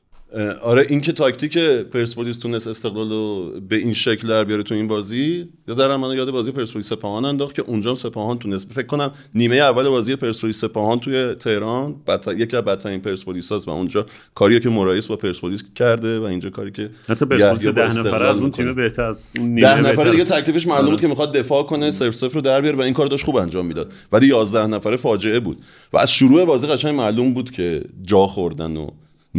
آره 0.62 0.86
این 0.90 1.02
که 1.02 1.12
تاکتیک 1.12 1.58
پرسپولیس 1.92 2.38
تونست 2.38 2.68
استقلال 2.68 3.10
رو 3.10 3.52
به 3.70 3.76
این 3.76 3.94
شکل 3.94 4.28
در 4.28 4.44
بیاره 4.44 4.64
تو 4.64 4.76
این 4.76 4.88
بازی 4.88 5.50
یا 5.68 5.74
ذره 5.74 5.98
من 5.98 6.18
یاد 6.18 6.32
بازی 6.32 6.52
پرسپولیس 6.52 6.90
سپاهان 6.90 7.26
انداخت 7.26 7.56
که 7.56 7.62
اونجا 7.62 7.96
سپاهان 7.96 8.40
تونست. 8.40 8.74
فکر 8.74 8.86
کنم 8.86 9.12
نیمه 9.36 9.56
اول 9.56 9.90
بازی 9.90 10.16
پرسپولیس 10.16 10.62
سپاهان 10.62 11.00
توی 11.00 11.34
تهران 11.34 11.96
یکی 12.38 12.58
از 12.58 12.64
بدترین 12.64 13.00
پرسپولیساست 13.00 13.68
و 13.68 13.72
اونجا 13.72 14.06
کاری 14.36 14.60
که 14.60 14.70
مرایس 14.70 15.08
با 15.08 15.16
پرسپولیس 15.16 15.64
کرده 15.76 16.20
و 16.20 16.24
اینجا 16.24 16.50
کاری 16.50 16.72
که 16.72 16.90
حتی 17.10 17.26
پرسپولیس 17.26 17.68
ده 17.68 17.88
نفره 17.88 18.30
از 18.30 18.40
اون 18.40 18.52
تیم 18.52 18.76
بهتر 18.76 19.04
از 19.04 19.34
اون 19.38 19.48
نیمه 19.48 19.62
ده 19.62 19.82
نفره 19.82 20.12
دیگه 20.12 20.24
تکلیفش 20.24 20.68
معلوم 20.68 20.86
بود 20.86 20.94
آره. 20.94 21.02
که 21.02 21.08
می‌خواد 21.08 21.38
دفاع 21.38 21.64
کنه 21.64 21.92
صفر 21.92 22.12
صفر 22.12 22.36
رو 22.36 22.42
در 22.42 22.62
بیاره 22.62 22.78
و 22.78 22.82
این 22.82 22.94
کار 22.94 23.08
داشت 23.08 23.26
خوب 23.26 23.36
انجام 23.36 23.66
می‌داد. 23.66 23.92
ولی 24.12 24.28
11 24.28 24.68
نفره 24.68 24.98
فاجعه 24.98 25.40
بود. 25.40 25.58
و 25.94 25.98
از 25.98 26.12
شروع 26.12 26.46
بازی 26.46 26.68
قشنگ 26.68 26.96
معلوم 26.96 27.34
بود 27.34 27.52
که 27.52 27.82
جا 28.04 28.28
خوردن 28.28 28.78
و 28.78 28.88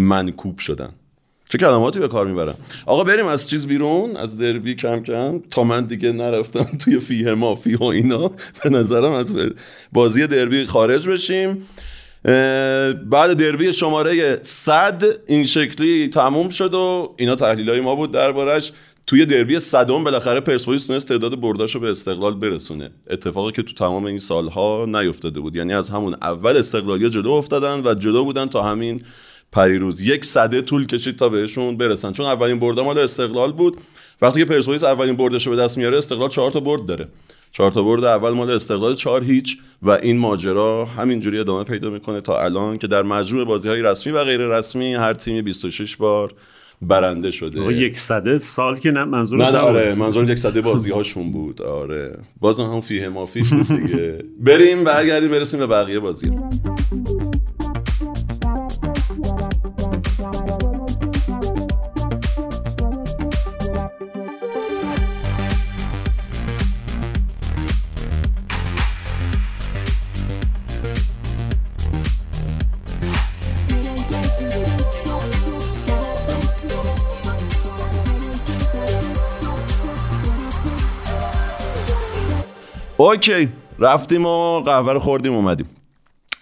منکوب 0.01 0.59
شدن. 0.59 0.89
چه 1.51 1.59
کلماتی 1.59 1.99
به 1.99 2.09
کار 2.09 2.27
می‌برم؟ 2.27 2.55
آقا 2.87 3.05
بریم 3.05 3.27
از 3.27 3.51
چیز 3.51 3.67
بیرون 3.67 4.17
از 4.17 4.37
دربی 4.37 4.75
کم 4.75 5.01
کم. 5.03 5.39
تا 5.51 5.65
من 5.65 5.85
دیگه 5.85 6.13
نرفتم 6.13 6.65
توی 6.85 7.01
فیه 7.01 7.35
مافی 7.35 7.75
و 7.75 7.85
اینا. 7.85 8.29
به 8.65 8.71
نظرم 8.71 9.13
از 9.13 9.37
بازی 9.93 10.27
دربی 10.27 10.67
خارج 10.67 11.09
بشیم. 11.09 11.67
بعد 13.11 13.33
دربی 13.33 13.73
شماره 13.73 14.39
100 14.43 15.05
این 15.27 15.47
شکلی 15.47 16.09
تموم 16.09 16.49
شد 16.49 16.75
و 16.75 17.15
اینا 17.19 17.35
تحلیل 17.35 17.71
های 17.71 17.81
ما 17.81 17.95
بود 17.95 18.13
دربارش. 18.13 18.73
توی 19.07 19.27
دربی 19.27 19.59
صدم 19.59 20.05
بالاخره 20.05 20.41
پرسپولیس 20.41 20.87
تونست 20.87 21.09
تعداد 21.09 21.41
برداشو 21.41 21.81
به 21.81 21.91
استقلال 21.91 22.35
برسونه. 22.35 22.91
اتفاقی 23.11 23.53
که 23.53 23.63
تو 23.63 23.75
تمام 23.75 24.05
این 24.05 24.19
سالها 24.19 24.87
نیفتاده 24.89 25.41
بود. 25.41 25.57
یعنی 25.57 25.75
از 25.75 25.91
همون 25.91 26.15
اول 26.23 26.57
استقلالی 26.57 27.11
جلو 27.11 27.31
افتادن 27.31 27.83
و 27.85 27.95
جلو 27.95 28.25
بودن 28.25 28.47
تا 28.47 28.63
همین 28.63 29.03
پریروز. 29.53 30.01
یک 30.01 30.25
صده 30.25 30.63
طول 30.63 30.87
کشید 30.87 31.17
تا 31.17 31.29
بهشون 31.29 31.77
برسن. 31.77 32.13
چون 32.13 32.27
اولین 32.27 32.59
برد 32.59 32.81
مال 32.81 32.99
استقلال 32.99 33.53
بود. 33.53 33.77
وقتی 34.23 34.39
که 34.39 34.45
پرسپولیس 34.45 34.85
اولین 34.85 35.17
بردش 35.17 35.47
رو 35.47 35.57
به 35.57 35.63
دست 35.63 35.79
میاره 35.79 35.99
استقلال 35.99 36.29
چهار 36.29 36.51
تا 36.51 36.61
برد 36.61 36.87
داره. 36.87 37.09
چهار 37.53 37.71
تا 37.71 37.83
برد 37.83 38.05
اول 38.05 38.31
مال 38.31 38.51
استقلال 38.51 38.95
چهار 38.95 39.25
هیچ. 39.25 39.59
و 39.83 39.91
این 39.91 40.19
ماجرا 40.19 40.85
همینجوری 40.85 41.39
ادامه 41.39 41.65
پیدا 41.65 41.91
می‌کنه 41.91 42.21
تا 42.21 42.41
الان 42.41 42.79
که 42.79 42.87
در 42.87 43.03
مجموع 43.03 43.45
بازی 43.45 43.69
های 43.69 43.83
رسمی 43.83 44.13
و 44.13 44.25
غیر 44.25 44.41
رسمی 44.41 44.95
هر 44.95 45.13
تیمی 45.13 45.43
26 45.43 45.97
بار 45.97 46.33
برنده 46.83 47.31
شده. 47.31 47.61
یک 47.73 47.97
صده 47.97 48.39
سال 48.39 48.79
که 48.79 48.91
نه 48.91 49.05
منظور 49.05 49.39
نه 49.39 49.59
آره 49.59 49.95
منظور 49.95 50.31
یک 50.31 50.39
صده 50.39 50.61
بازی 50.61 50.91
هاشون 50.91 51.33
بود. 51.33 51.63
آره. 51.63 52.19
بازم 52.41 52.65
هم 52.65 52.81
فیه 52.81 53.09
مافی 53.09 53.43
بود 53.43 53.69
دیگه. 53.69 54.19
بریم 54.41 54.85
برگردیم 54.85 55.29
برسیم 55.29 55.61
به 55.61 55.67
بقیه 55.67 56.01
بازی. 56.01 56.31
OK 83.01 83.49
رفتیم 83.79 84.27
و 84.27 84.61
قهوه 84.61 84.93
رو 84.93 84.99
خوردیم 84.99 85.35
اومدیم. 85.35 85.67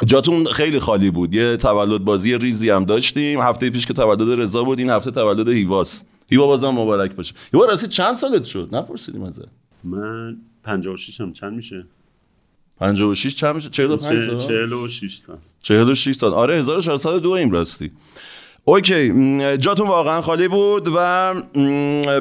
جاتون 0.07 0.45
خیلی 0.45 0.79
خالی 0.79 1.11
بود. 1.11 1.35
یه 1.35 1.57
تولد 1.57 2.05
بازی 2.05 2.39
ریزی 2.39 2.71
هم 2.71 2.85
داشتیم. 2.85 3.41
هفته 3.41 3.71
پیش 3.71 3.87
که 3.87 3.93
تولد 3.93 4.41
رضا 4.41 4.65
بود 4.65 4.79
این 4.79 4.91
هفته 4.91 5.11
تولد 5.11 5.49
هیواس. 5.49 6.05
هیوا 6.31 6.47
بازم 6.47 6.69
مبارک 6.69 7.13
باشه. 7.13 7.35
هیوا 7.53 7.67
راستی 7.67 7.89
چند 7.89 8.17
سالت 8.17 8.45
شد؟ 8.45 8.69
نپرسیدیم 8.73 9.23
ازت. 9.23 9.49
من 9.85 10.37
56 10.65 11.21
هم. 11.21 11.33
چند 11.33 11.53
میشه؟ 11.53 11.87
56 12.81 13.35
چند 13.35 13.55
میشه؟ 13.55 13.69
45 13.69 14.21
سال؟ 14.21 14.39
46 14.39 15.19
سال. 15.19 15.37
46 15.63 16.15
سال. 16.15 16.35
آره 16.35 16.55
1402 16.55 17.31
این 17.31 17.51
راستی. 17.51 17.91
OK 18.69 19.09
جاتون 19.57 19.89
واقعا 19.89 20.21
خالی 20.21 20.49
بود 20.49 20.89
و 20.97 21.35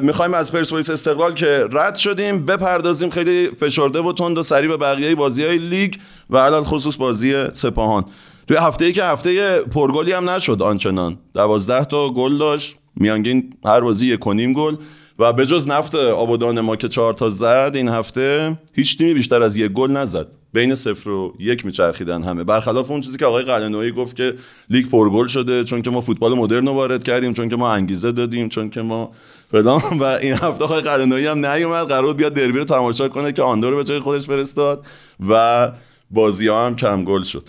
می‌خوایم 0.02 0.34
از 0.34 0.52
پرسپولیس 0.52 0.90
استقلال 0.90 1.34
که 1.34 1.68
رد 1.72 1.96
شدیم 1.96 2.46
بپردازیم 2.46 3.10
خیلی 3.10 3.50
فشرده 3.60 4.00
و 4.00 4.12
تند 4.12 4.38
و 4.38 4.42
سریع 4.42 4.68
به 4.68 4.76
بقیه 4.76 5.14
بازی 5.14 5.44
های 5.44 5.58
لیگ 5.58 5.94
و 6.30 6.38
علال 6.38 6.64
خصوص 6.64 6.96
بازی 6.96 7.44
سپاهان. 7.52 8.04
توی 8.48 8.56
هفته 8.56 8.84
ای 8.84 8.92
که 8.92 9.04
هفته 9.04 9.58
پرگلی 9.58 10.12
هم 10.12 10.30
نشد 10.30 10.62
آنچنان. 10.62 11.18
دوازده 11.34 11.84
تا 11.84 12.08
گل 12.08 12.38
داشت 12.38 12.76
میانگین 12.96 13.54
هر 13.64 13.80
بازی 13.80 14.16
کنیم 14.16 14.52
گل 14.52 14.76
و 15.18 15.32
به 15.32 15.46
جز 15.46 15.68
نفت 15.68 15.94
آبادان 15.94 16.60
ما 16.60 16.76
که 16.76 16.88
چهار 16.88 17.14
تا 17.14 17.28
زد 17.30 17.72
این 17.74 17.88
هفته 17.88 18.58
هیچ 18.72 18.98
تیمی 18.98 19.14
بیشتر 19.14 19.42
از 19.42 19.56
یک 19.56 19.72
گل 19.72 19.90
نزد. 19.90 20.37
بین 20.52 20.74
صفر 20.74 21.10
و 21.10 21.34
یک 21.38 21.66
میچرخیدن 21.66 22.22
همه. 22.22 22.44
برخلاف 22.44 22.90
اون 22.90 23.00
چیزی 23.00 23.18
که 23.18 23.26
آقای 23.26 23.42
قلنویی 23.42 23.92
گفت 23.92 24.16
که 24.16 24.34
لیگ 24.70 24.88
پرگل 24.88 25.26
شده 25.26 25.64
چون 25.64 25.82
که 25.82 25.90
ما 25.90 26.00
فوتبال 26.00 26.34
مدرن 26.34 26.66
رو 26.66 26.72
وارد 26.72 27.04
کردیم 27.04 27.32
چون 27.32 27.48
که 27.48 27.56
ما 27.56 27.72
انگیزه 27.72 28.12
دادیم 28.12 28.48
چون 28.48 28.70
که 28.70 28.82
ما 28.82 29.12
فلان. 29.50 29.80
و 30.00 30.04
این 30.04 30.32
هفته 30.32 30.64
آقای 30.64 30.80
قلنویی 30.80 31.26
هم 31.26 31.46
نیومد 31.46 31.86
قرار 31.86 32.14
بیاد 32.14 32.34
دربی 32.34 32.58
رو 32.58 32.64
تماشا 32.64 33.08
کنه 33.08 33.32
که 33.32 33.42
آندور 33.42 33.74
به 33.74 33.84
جای 33.84 34.00
خودش 34.00 34.26
فرستاد 34.26 34.86
و 35.28 35.72
بازی 36.10 36.48
ها 36.48 36.66
هم 36.66 36.76
کم 36.76 37.04
گل 37.04 37.22
شد. 37.22 37.44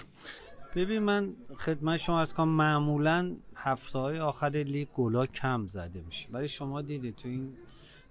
ببین 0.76 1.00
من 1.00 1.30
خدمت 1.58 1.98
شما 1.98 2.22
از 2.22 2.34
کنم 2.34 2.48
معمولا 2.48 3.32
هفته 3.56 4.00
های 4.00 4.20
آخر 4.20 4.50
لیگ 4.50 4.88
گلا 4.96 5.26
کم 5.26 5.66
زده 5.66 6.02
میشه. 6.06 6.28
ولی 6.32 6.48
شما 6.48 6.82
دیدید 6.82 7.16
تو 7.16 7.28
این 7.28 7.50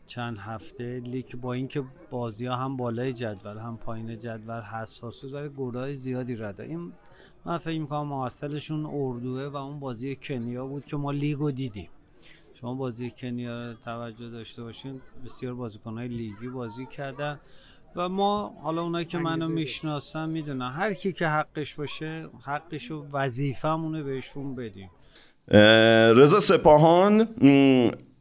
چند 0.09 0.39
هفته 0.39 1.01
لیگ 1.01 1.35
با 1.35 1.53
اینکه 1.53 1.85
بازی 2.11 2.47
ها 2.47 2.57
هم 2.57 2.77
بالای 2.77 3.13
جدول 3.13 3.59
هم 3.59 3.77
پایین 3.77 4.19
جدول 4.19 4.61
حساس 4.61 5.23
بود 5.23 5.33
ولی 5.33 5.49
گلای 5.49 5.95
زیادی 5.95 6.35
رده 6.35 6.63
این 6.63 6.93
من 7.45 7.59
فکر 7.59 7.81
می‌کنم 7.81 8.07
محصلشون 8.07 8.87
اردوه 8.87 9.43
و 9.43 9.57
اون 9.57 9.81
بازی 9.81 10.17
کنیا 10.17 10.67
بود 10.67 10.85
که 10.85 10.97
ما 10.97 11.11
لیگو 11.13 11.51
دیدیم. 11.51 11.89
شما 12.55 12.75
بازی 12.75 13.11
کنیا 13.11 13.75
توجه 13.75 14.31
داشته 14.31 14.63
باشین 14.63 15.01
بسیار 15.25 15.55
بازیکنهای 15.55 16.09
لیگی 16.09 16.49
بازی 16.49 16.87
کردن 16.87 17.41
و 17.97 18.09
ما 18.09 18.55
حالا 18.63 18.83
اونایی 18.83 19.05
که 19.05 19.19
منو 19.19 19.49
می‌شناسن 19.49 20.29
می‌دونن. 20.29 20.71
هر 20.71 20.95
کی 20.95 21.13
که 21.13 21.27
حقش 21.29 21.75
باشه 21.75 22.29
حقش 22.43 22.91
و 22.91 23.07
وظیفمونه 23.13 24.03
بهشون 24.03 24.55
بدیم. 24.55 24.91
رضا 26.17 26.41
سپاهان 26.41 27.29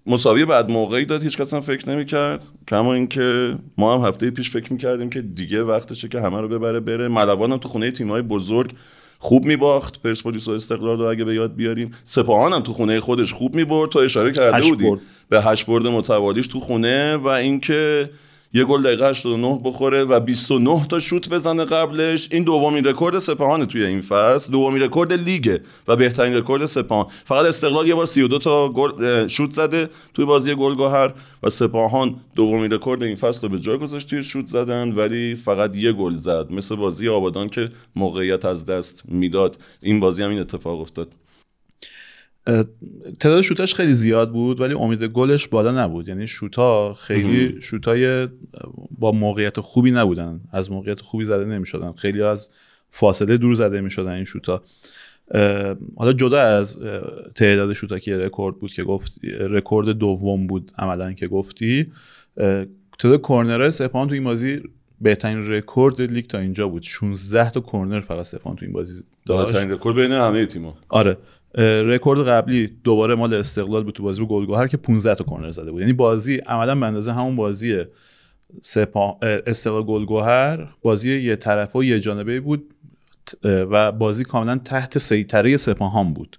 مساوی 0.07 0.45
بعد 0.45 0.71
موقعی 0.71 1.05
داد 1.05 1.23
هیچ 1.23 1.37
کس 1.37 1.53
هم 1.53 1.61
فکر 1.61 1.89
نمی‌کرد. 1.89 2.43
کما 2.67 2.93
اینکه 2.93 3.55
ما 3.77 3.97
هم 3.97 4.07
هفته 4.07 4.31
پیش 4.31 4.49
فکر 4.49 4.73
می‌کردیم 4.73 5.09
که 5.09 5.21
دیگه 5.21 5.63
وقتشه 5.63 6.07
که 6.07 6.21
همه 6.21 6.41
رو 6.41 6.47
ببره 6.47 6.79
بره. 6.79 7.07
ملوان 7.07 7.51
هم 7.51 7.57
تو 7.57 7.69
خونه 7.69 7.91
تیمای 7.91 8.21
بزرگ 8.21 8.73
خوب 9.19 9.45
میباخت. 9.45 10.01
پرسپولیس 10.01 10.47
و 10.47 10.51
استقلال 10.51 10.99
رو 10.99 11.05
اگه 11.05 11.23
به 11.23 11.35
یاد 11.35 11.55
بیاریم 11.55 11.91
سپاهان 12.03 12.53
هم 12.53 12.61
تو 12.61 12.73
خونه 12.73 12.99
خودش 12.99 13.33
خوب 13.33 13.55
می‌برد. 13.55 13.89
تو 13.89 13.99
اشاره 13.99 14.31
کرده 14.31 14.69
بودی 14.69 14.91
به 15.29 15.41
هشت 15.41 15.65
برد 15.65 15.87
متوالیش 15.87 16.47
تو 16.47 16.59
خونه 16.59 17.15
و 17.15 17.27
اینکه 17.27 18.09
یه 18.53 18.65
گل 18.65 18.83
دقیقه 18.83 19.09
89 19.09 19.59
بخوره 19.63 20.03
و 20.03 20.19
29 20.19 20.85
تا 20.87 20.99
شوت 20.99 21.29
بزنه 21.29 21.65
قبلش. 21.65 22.29
این 22.31 22.43
دومین 22.43 22.83
رکورد 22.83 23.19
سپاهان 23.19 23.65
توی 23.65 23.85
این 23.85 24.01
فصل. 24.01 24.51
دومین 24.51 24.81
رکورد 24.81 25.13
لیگه 25.13 25.61
و 25.87 25.95
بهترین 25.95 26.33
رکورد 26.33 26.65
سپاهان. 26.65 27.05
فقط 27.25 27.45
استقلال 27.45 27.87
یه 27.87 27.95
بار 27.95 28.05
32 28.05 28.39
تا 28.39 28.69
گل 28.69 29.27
شوت 29.27 29.51
زده 29.51 29.89
توی 30.13 30.25
بازی 30.25 30.55
گلگهر 30.55 31.13
و 31.43 31.49
سپاهان 31.49 32.15
دومین 32.35 32.71
رکورد 32.71 33.03
این 33.03 33.15
فصل 33.15 33.41
رو 33.41 33.49
به 33.49 33.59
جای 33.59 33.77
گذاشت 33.77 34.09
توی 34.09 34.23
شوت 34.23 34.47
زدن 34.47 34.91
ولی 34.91 35.35
فقط 35.35 35.75
یه 35.75 35.91
گل 35.91 36.13
زد. 36.13 36.51
مثل 36.51 36.75
بازی 36.75 37.09
آبادان 37.09 37.49
که 37.49 37.71
موقعیت 37.95 38.45
از 38.45 38.65
دست 38.65 39.03
می‌داد. 39.07 39.57
این 39.81 39.99
بازی 39.99 40.23
هم 40.23 40.29
این 40.29 40.39
اتفاق 40.39 40.81
افتاد. 40.81 41.07
تعداد 43.19 43.41
شوتاش 43.41 43.75
خیلی 43.75 43.93
زیاد 43.93 44.31
بود 44.31 44.61
ولی 44.61 44.73
امید 44.73 45.03
گلش 45.03 45.47
بالا 45.47 45.83
نبود. 45.83 46.07
یعنی 46.07 46.27
شوتا 46.27 46.93
خیلی 46.93 47.61
شوتای 47.61 48.27
با 48.99 49.11
موقعیت 49.11 49.59
خوبی 49.59 49.91
نبودن. 49.91 50.41
از 50.51 50.71
موقعیت 50.71 51.01
خوبی 51.01 51.25
زده 51.25 51.45
نمی‌شدن. 51.45 51.91
خیلی 51.91 52.21
از 52.21 52.49
فاصله 52.89 53.37
دور 53.37 53.55
زده 53.55 53.81
می‌شدن 53.81 54.11
این 54.11 54.23
شوتا. 54.23 54.63
حالا 55.95 56.13
جدا 56.13 56.41
از 56.41 56.79
تعداد 57.35 57.73
شوتا 57.73 57.99
که 57.99 58.17
رکورد 58.17 58.55
بود 58.55 58.71
که 58.71 58.83
گفت 58.83 59.19
رکورد 59.39 59.89
دوم 59.89 60.47
بود 60.47 60.71
عملا 60.77 61.13
که 61.13 61.27
گفتی 61.27 61.85
تعداد 62.99 63.21
کورنرهای 63.21 63.71
سپاهان 63.71 64.07
تو 64.07 64.13
این 64.13 64.23
بازی 64.23 64.61
بهترین 65.01 65.51
رکورد 65.51 66.01
لیگ 66.01 66.25
تا 66.25 66.37
اینجا 66.37 66.67
بود. 66.67 66.81
16 66.81 67.51
تا 67.51 67.59
کورنر 67.59 67.99
فقط 67.99 68.25
سپاهان 68.25 68.57
تو 68.57 68.65
این 68.65 68.73
بازی 68.73 69.03
داشت. 69.25 69.51
بهترین 69.51 69.71
رکورد 69.71 69.95
بین 69.95 70.11
همه 70.11 70.45
تیم‌ها. 70.45 70.77
آره. 70.89 71.17
رکورد 71.57 72.27
قبلی 72.27 72.67
دوباره 72.83 73.15
مال 73.15 73.33
استقلال 73.33 73.83
بود 73.83 73.93
تو 73.93 74.03
بازی 74.03 74.21
با 74.21 74.27
گلگهر 74.27 74.67
که 74.67 74.77
15 74.77 75.15
تا 75.15 75.23
کورنر 75.23 75.51
زده 75.51 75.71
بود. 75.71 75.81
یعنی 75.81 75.93
بازی 75.93 76.35
عملا 76.37 76.75
به 76.75 76.85
اندازه 76.85 77.13
همون 77.13 77.35
بازی 77.35 77.83
سپا... 78.61 79.17
استقلال 79.21 79.83
گلگهر 79.83 80.69
بازی 80.81 81.17
یه 81.17 81.35
طرف 81.35 81.75
و 81.75 81.83
یه 81.83 81.99
جانبه 81.99 82.39
بود 82.39 82.73
و 83.43 83.91
بازی 83.91 84.23
کاملا 84.23 84.57
تحت 84.57 84.97
سیطره 84.97 85.57
سپاهان 85.57 86.13
بود. 86.13 86.37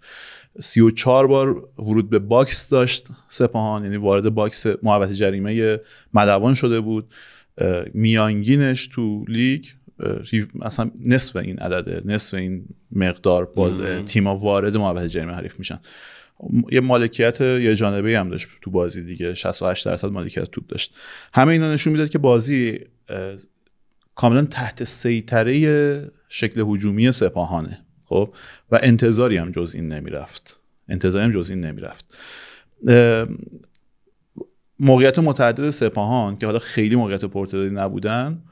34 0.60 1.26
بار 1.26 1.68
ورود 1.78 2.10
به 2.10 2.18
box 2.18 2.68
داشت 2.68 3.08
سپاهان 3.28 3.84
یعنی 3.84 3.96
وارد 3.96 4.28
box 4.28 4.66
محوطه 4.82 5.14
جریمه 5.14 5.80
ملوان 6.14 6.54
شده 6.54 6.80
بود. 6.80 7.06
میانگینش 7.94 8.86
تو 8.86 9.24
لیگ 9.28 9.64
مثلا 10.54 10.90
نصف 11.04 11.36
این 11.36 11.58
عدده 11.58 12.02
نصف 12.04 12.34
این 12.34 12.64
مقدار 12.92 13.44
با 13.44 13.70
تیما 14.02 14.36
وارد 14.36 14.76
محوطه 14.76 15.08
جریمه 15.08 15.34
حریف 15.34 15.58
میشن. 15.58 15.80
یه 16.72 16.80
مالکیت 16.80 17.40
یه 17.40 17.74
جانبه 17.74 18.18
هم 18.18 18.28
داشت 18.28 18.48
تو 18.62 18.70
بازی 18.70 19.04
دیگه 19.04 19.34
68 19.34 19.86
درصد 19.86 20.08
مالکیت 20.08 20.44
توپ 20.44 20.66
داشت. 20.66 20.94
همه 21.34 21.52
اینا 21.52 21.72
نشون 21.72 21.92
می‌داد 21.92 22.08
که 22.08 22.18
بازی 22.18 22.80
کاملا 24.14 24.44
تحت 24.44 24.84
سیطره 24.84 26.10
شکل 26.28 26.60
هجومی 26.60 27.12
سپاهانه 27.12 27.78
خب؟ 28.04 28.34
و 28.70 28.78
انتظاری 28.82 29.36
هم 29.36 29.50
جز 29.50 29.72
این 29.74 29.88
نمی‌رفت. 29.88 30.60
انتظاری 30.88 31.24
هم 31.24 31.32
جز 31.32 31.50
این 31.50 31.60
نمی‌رفت. 31.60 32.14
موقعیت 34.80 35.18
متعدد 35.18 35.70
سپاهان 35.70 36.38
که 36.38 36.46
حالا 36.46 36.58
خیلی 36.58 36.96
موقعیت 36.96 37.24
پرتدادی 37.24 37.74
نبودن 37.74 38.42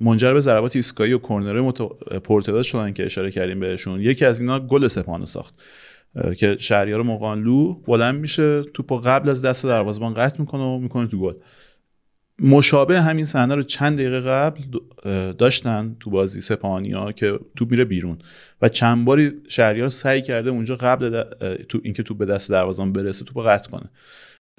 منجر 0.00 0.32
به 0.32 0.40
ضربات 0.40 0.76
ایستگاهی 0.76 1.12
و 1.12 1.20
مت... 1.62 1.82
پرتداد 2.18 2.62
شدن 2.62 2.92
که 2.92 3.04
اشاره 3.04 3.30
کردیم 3.30 3.60
بهشون. 3.60 4.00
یکی 4.00 4.24
از 4.24 4.40
اینا 4.40 4.60
گل 4.60 4.86
سپاهان 4.86 5.24
ساخت 5.24 5.54
که 6.36 6.56
شهریار 6.58 7.02
مقانلو 7.02 7.74
بلند 7.74 8.20
میشه 8.20 8.62
توپو 8.62 8.98
قبل 8.98 9.28
از 9.28 9.44
دست 9.44 9.66
دروازه‌بان 9.66 10.14
قطع 10.14 10.40
می‌کنه 10.40 10.62
و 10.62 10.78
می‌کنه 10.78 11.06
تو 11.06 11.20
گل. 11.20 11.34
مشابه 12.38 13.00
همین 13.00 13.24
صحنه 13.24 13.54
رو 13.54 13.62
چند 13.62 13.98
دقیقه 13.98 14.20
قبل 14.20 14.62
داشتن 15.32 15.96
تو 16.00 16.10
بازی 16.10 16.40
سپاهانیا 16.40 17.12
که 17.12 17.38
توپ 17.56 17.70
میره 17.70 17.84
بیرون. 17.84 18.18
و 18.62 18.68
چند 18.68 19.04
باری 19.04 19.32
شهریار 19.48 19.88
سعی 19.88 20.22
کرده 20.22 20.50
اونجا 20.50 20.76
قبل 20.76 21.22
تو 21.68 21.80
اینکه 21.82 22.02
توپ 22.02 22.18
به 22.18 22.26
دست 22.26 22.50
دروازه‌بان 22.50 22.92
برسه 22.92 23.24
توپو 23.24 23.42
قطع 23.42 23.70
کنه. 23.70 23.90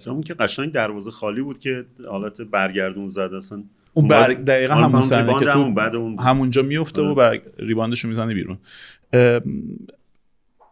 اون 0.08 0.22
که 0.22 0.34
قشنگ 0.34 0.72
دروازه 0.72 1.12
خالی 1.12 1.42
بود 1.42 1.60
که 1.60 1.86
حالت 2.10 2.42
برگردون 2.42 3.08
زد 3.08 3.34
اصلا 3.38 3.64
اون 3.98 4.08
بر... 4.08 4.34
دقیقا 4.34 4.74
همون 4.74 5.02
صحنه 5.02 5.40
که 5.40 5.46
تو 5.46 5.74
بعد 5.74 5.96
اون... 5.96 6.20
همونجا 6.20 6.62
میفته 6.62 7.02
و 7.02 7.16
بر... 7.16 7.42
ریباندشو 7.58 8.08
می‌زنه 8.08 8.34
بیرون. 8.34 8.58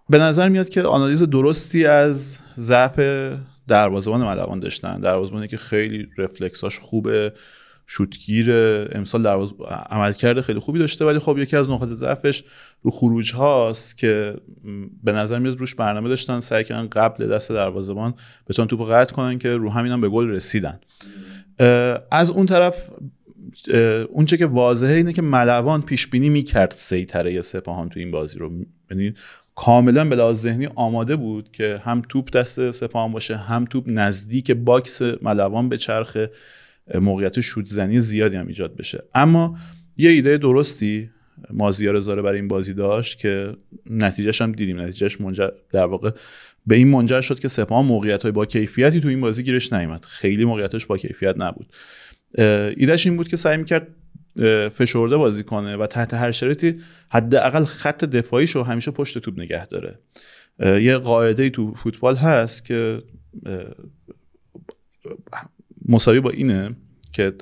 به 0.09 0.19
نظر 0.19 0.49
میاد 0.49 0.69
که 0.69 0.81
آنالیز 0.81 1.23
درستی 1.23 1.85
از 1.85 2.39
ضعف 2.57 2.99
دروازه‌بان 3.67 4.21
ملوان 4.21 4.59
داشتن. 4.59 4.99
دروازه‌بانی 4.99 5.47
که 5.47 5.57
خیلی 5.57 6.07
رفلکساش 6.17 6.79
خوبه 6.79 7.33
شوتگیر 7.87 8.51
امسال 8.91 9.23
دروازه 9.23 9.53
عملکرد 9.89 10.41
خیلی 10.41 10.59
خوبی 10.59 10.79
داشته 10.79 11.05
ولی 11.05 11.19
خب 11.19 11.37
یکی 11.37 11.57
از 11.57 11.69
نقاط 11.69 11.89
ضعفش 11.89 12.43
رو 12.81 12.91
خروج 12.91 13.33
هاست 13.33 13.97
که 13.97 14.35
به 15.03 15.11
نظر 15.11 15.39
میاد 15.39 15.57
روش 15.57 15.75
برنامه 15.75 16.09
داشتن 16.09 16.39
سعی 16.39 16.63
کردن 16.63 16.87
قبل 16.87 17.27
دست 17.27 17.51
دروازه‌بان 17.51 18.13
بتونن 18.49 18.67
توپ 18.67 18.91
قطع 18.91 19.13
کنن 19.13 19.37
که 19.37 19.55
رو 19.55 19.69
همین 19.69 19.91
هم 19.91 20.01
به 20.01 20.09
گل 20.09 20.29
رسیدن. 20.29 20.79
از 22.11 22.29
اون 22.29 22.45
طرف 22.45 22.89
اونچه 24.09 24.37
که 24.37 24.45
واضحه 24.45 24.93
اینه 24.95 25.13
که 25.13 25.21
ملوان 25.21 25.81
پیش 25.81 26.07
بینی 26.07 26.29
می‌کرد 26.29 26.73
سیطره 26.77 27.41
سپاهان 27.41 27.89
تو 27.89 27.99
این 27.99 28.11
بازی 28.11 28.39
رو. 28.39 28.51
یعنی 28.91 29.13
کاملا 29.55 30.05
به 30.05 30.15
لحاظ 30.15 30.41
ذهنی 30.41 30.67
آماده 30.75 31.15
بود 31.15 31.51
که 31.51 31.81
هم 31.83 32.01
توپ 32.09 32.31
دست 32.31 32.71
سپاهان 32.71 33.11
باشه 33.11 33.37
هم 33.37 33.65
توپ 33.65 33.83
نزدیک 33.87 34.51
box 34.51 35.01
ملوان 35.01 35.69
بچرخه 35.69 36.17
موقعیت 36.95 37.41
شوت 37.41 37.65
زنی 37.65 37.99
زیادی 37.99 38.37
هم 38.37 38.47
ایجاد 38.47 38.75
بشه. 38.75 39.03
اما 39.15 39.57
یه 39.97 40.09
ایده 40.09 40.37
درستی 40.37 41.09
مازیار 41.49 41.99
زارع 41.99 42.21
برای 42.21 42.39
این 42.39 42.47
بازی 42.47 42.73
داشت 42.73 43.19
که 43.19 43.53
نتیجهش 43.89 44.41
هم 44.41 44.51
دیدیم. 44.51 44.81
نتیجهش 44.81 45.21
منجر 45.21 45.49
در 45.71 45.85
واقع 45.85 46.11
به 46.67 46.75
این 46.75 46.87
منجر 46.87 47.21
شد 47.21 47.39
که 47.39 47.47
سپاهان 47.47 47.85
موقعیت 47.85 48.23
های 48.23 48.31
با 48.31 48.45
کیفیتی 48.45 48.99
تو 48.99 49.07
این 49.07 49.21
بازی 49.21 49.43
گیرش 49.43 49.73
نیومد. 49.73 50.05
خیلی 50.05 50.45
موقعیتش 50.45 50.85
با 50.85 50.97
کیفیت 50.97 51.35
نبود. 51.37 51.73
ایدهش 52.77 53.07
این 53.07 53.17
بود 53.17 53.27
که 53.27 53.37
سعی 53.37 53.57
می‌کرد 53.57 53.87
فشرده 54.69 55.17
بازی 55.17 55.43
کنه 55.43 55.77
و 55.77 55.87
تحت 55.87 56.13
هر 56.13 56.31
شرایطی 56.31 56.79
حداقل 57.09 57.65
خط 57.65 58.05
دفاعیشو 58.05 58.63
همیشه 58.63 58.91
پشت 58.91 59.17
توپ 59.17 59.39
نگه 59.39 59.67
داره. 59.67 59.99
یه 60.59 60.97
قاعده 60.97 61.49
تو 61.49 61.73
فوتبال 61.73 62.15
هست 62.15 62.65
که 62.65 63.01
مساوی 65.89 66.19
با 66.19 66.29
اینه 66.29 66.75
که 67.11 67.33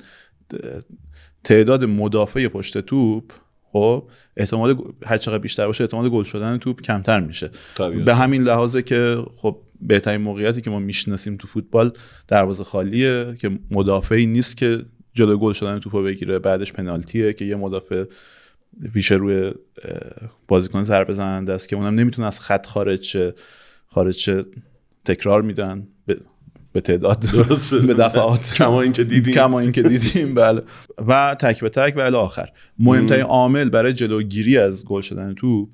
تعداد 1.44 1.84
مدافع 1.84 2.48
پشت 2.48 2.78
توپ 2.78 3.32
خب 3.72 4.04
احتمال 4.36 4.76
هر 5.06 5.16
چقدر 5.16 5.38
بیشتر 5.38 5.66
باشه 5.66 5.84
احتمال 5.84 6.08
گل 6.08 6.22
شدن 6.22 6.58
توپ 6.58 6.80
کمتر 6.80 7.20
میشه 7.20 7.50
طبیعتا. 7.76 8.04
به 8.04 8.14
همین 8.14 8.42
لحاظه 8.42 8.82
که 8.82 9.24
خب 9.36 9.56
بهترین 9.80 10.20
موقعیتی 10.20 10.60
که 10.60 10.70
ما 10.70 10.78
می‌شناسیم 10.78 11.36
تو 11.36 11.48
فوتبال 11.48 11.92
دروازه 12.28 12.64
خالیه 12.64 13.36
که 13.40 13.50
مدافعی 13.70 14.26
نیست 14.26 14.56
که 14.56 14.84
جلو 15.14 15.38
گل 15.38 15.52
شدن 15.52 15.78
توپو 15.78 16.02
بگیره 16.02 16.38
بعدش 16.38 16.72
پنالتیه 16.72 17.32
که 17.32 17.44
یه 17.44 17.56
مدافع 17.56 18.04
پیش 18.94 19.12
روی 19.12 19.52
بازیکن 20.48 20.82
ضربه 20.82 21.12
زننده 21.12 21.52
است 21.52 21.68
که 21.68 21.76
اونم 21.76 21.94
نمی‌تونه 21.94 22.26
از 22.26 22.40
خط 22.40 22.66
خارج 22.66 23.02
شه 23.02 23.34
خارج 23.86 24.14
شه 24.14 24.44
تکرار 25.04 25.42
میدن 25.42 25.88
به, 26.72 26.80
تعداد 26.80 27.18
درسته. 27.32 27.78
به 27.88 27.94
دفعات. 27.94 28.54
کما 28.54 28.82
این 28.82 28.92
که 28.92 29.04
دیدیم. 29.04 29.34
کما 29.34 29.60
این 29.60 29.72
که 29.72 29.82
دیدیم 29.82 30.34
بله. 30.34 30.62
و 31.08 31.36
تک 31.40 31.60
به 31.60 31.68
تک 31.68 31.94
و 31.96 32.00
الی 32.00 32.16
آخر. 32.16 32.48
مهمترین 32.78 33.24
عامل 33.24 33.68
برای 33.68 33.92
جلوگیری 33.92 34.58
از 34.58 34.84
گل 34.84 35.00
شدن 35.00 35.34
توپ 35.34 35.68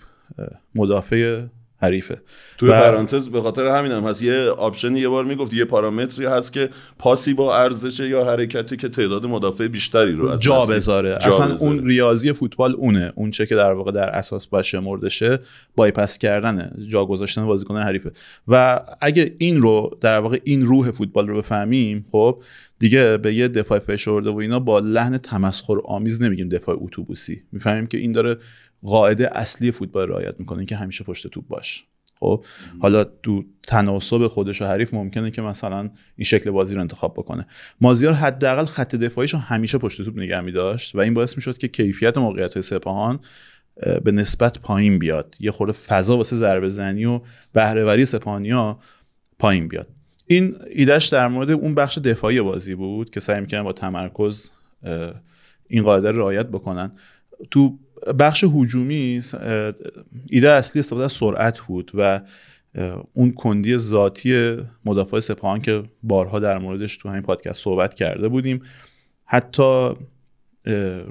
مدافع 0.74 1.42
حریفه. 1.80 2.20
توی 2.58 2.68
و- 2.68 2.72
پرانتز 2.72 3.28
به 3.28 3.40
خاطر 3.40 3.66
همین 3.66 3.92
هم 3.92 4.02
هست. 4.02 4.22
یه 4.22 4.48
option 4.48 4.96
یه 4.96 5.08
بار 5.08 5.24
می‌گفت 5.24 5.54
یه 5.54 5.64
پارامتری 5.64 6.26
هست 6.26 6.52
که 6.52 6.68
پاسی 6.98 7.34
با 7.34 7.56
ارزش 7.56 8.00
یا 8.00 8.24
حرکتی 8.24 8.76
که 8.76 8.88
تعداد 8.88 9.26
مدافع 9.26 9.68
بیشتری 9.68 10.12
رو 10.12 10.28
از 10.28 10.40
جا 10.40 10.66
بذاره. 10.66 11.18
اصلا 11.20 11.46
بذاره. 11.46 11.62
اون 11.62 11.86
ریاضی 11.86 12.32
فوتبال 12.32 12.74
اونه. 12.74 13.12
اون 13.14 13.30
چه 13.30 13.46
که 13.46 13.54
در 13.54 13.72
واقع 13.72 13.92
در 13.92 14.08
اساس 14.08 14.46
باید 14.46 14.64
شمرده 14.64 15.08
شه 15.08 15.38
بایپس 15.76 16.18
کردنه. 16.18 16.72
جا 16.88 17.04
گذاشتن 17.04 17.46
بازیکن 17.46 17.76
حریفه. 17.76 18.12
و 18.48 18.80
اگه 19.00 19.34
این 19.38 19.62
رو 19.62 19.98
در 20.00 20.18
واقع 20.18 20.40
این 20.44 20.66
روح 20.66 20.90
فوتبال 20.90 21.28
رو 21.28 21.38
بفهمیم 21.38 22.06
خب 22.12 22.42
دیگه 22.78 23.16
به 23.16 23.34
یه 23.34 23.48
دفاع 23.48 23.78
فشرده 23.78 24.30
و 24.30 24.36
اینا 24.36 24.60
با 24.60 24.78
لحن 24.78 25.18
تمسخر 25.18 25.76
آمیز 25.84 26.22
نمیگیم 26.22 26.48
دفاع 26.48 26.76
اتوبوسی. 26.80 27.42
می‌فهمیم 27.52 27.86
که 27.86 27.98
این 27.98 28.12
داره 28.12 28.36
قاعده 28.82 29.38
اصلی 29.38 29.72
فوتبال 29.72 30.08
رعایت 30.08 30.40
می‌کنه 30.40 30.64
که 30.64 30.76
همیشه 30.76 31.04
پشت 31.04 31.26
توپ 31.26 31.48
باش. 31.48 31.84
خب؟ 32.20 32.44
حالا 32.80 33.04
تو 33.04 33.44
تناسب 33.62 34.26
خودش 34.26 34.62
و 34.62 34.64
حریف 34.64 34.94
ممکنه 34.94 35.30
که 35.30 35.42
مثلا 35.42 35.90
این 36.16 36.24
شکل 36.24 36.50
بازی 36.50 36.74
رو 36.74 36.80
انتخاب 36.80 37.14
بکنه. 37.14 37.46
مازیار 37.80 38.12
حداقل 38.12 38.64
خط 38.64 38.94
دفاعیش 38.94 39.34
رو 39.34 39.38
همیشه 39.38 39.78
پشت 39.78 40.02
توپ 40.02 40.18
نگه 40.18 40.40
می‌داشت 40.40 40.94
و 40.94 40.98
این 40.98 41.14
باعث 41.14 41.36
می‌شد 41.36 41.56
که 41.56 41.68
کیفیت 41.68 42.18
موقعیت 42.18 42.54
های 42.54 42.62
سپاهان 42.62 43.20
اه، 43.82 44.00
به 44.00 44.12
نسبت 44.12 44.58
پایین 44.58 44.98
بیاد. 44.98 45.36
یه 45.40 45.50
خورده 45.50 45.72
فضا 45.72 46.16
واسه 46.16 46.36
ضربه 46.36 46.68
زنی 46.68 47.04
و 47.04 47.20
بهرهوری 47.52 48.04
سپاهانیا 48.04 48.78
پایین 49.38 49.68
بیاد. 49.68 49.88
این 50.26 50.56
ایدهش 50.70 51.06
در 51.06 51.28
مورد 51.28 51.50
اون 51.50 51.74
بخش 51.74 51.98
دفاعی 51.98 52.40
بازی 52.40 52.74
بود 52.74 53.10
که 53.10 53.20
سعی 53.20 53.40
می‌کردن 53.40 53.64
با 53.64 53.72
تمرکز 53.72 54.52
این 55.68 55.82
قاعده 55.82 56.10
رو 56.10 56.18
رعایت 56.18 56.46
بکنن. 56.46 56.92
تو 57.50 57.78
بخش 58.18 58.44
اه، 58.44 58.50
ایده 60.30 60.50
اصلی 60.50 60.80
استفاده 60.80 61.04
از 61.04 61.12
سرعت 61.12 61.60
بود 61.60 61.90
و 61.94 62.20
اون 63.12 63.32
کندی 63.32 63.78
ذاتی 63.78 64.56
مدافع 64.84 65.18
سپاهان 65.18 65.60
که 65.60 65.82
بارها 66.02 66.38
در 66.38 66.58
موردش 66.58 66.96
تو 66.96 67.08
همین 67.08 67.22
پادکست 67.22 67.60
صحبت 67.60 67.94
کرده 67.94 68.28
بودیم. 68.28 68.62
حتی 69.24 69.90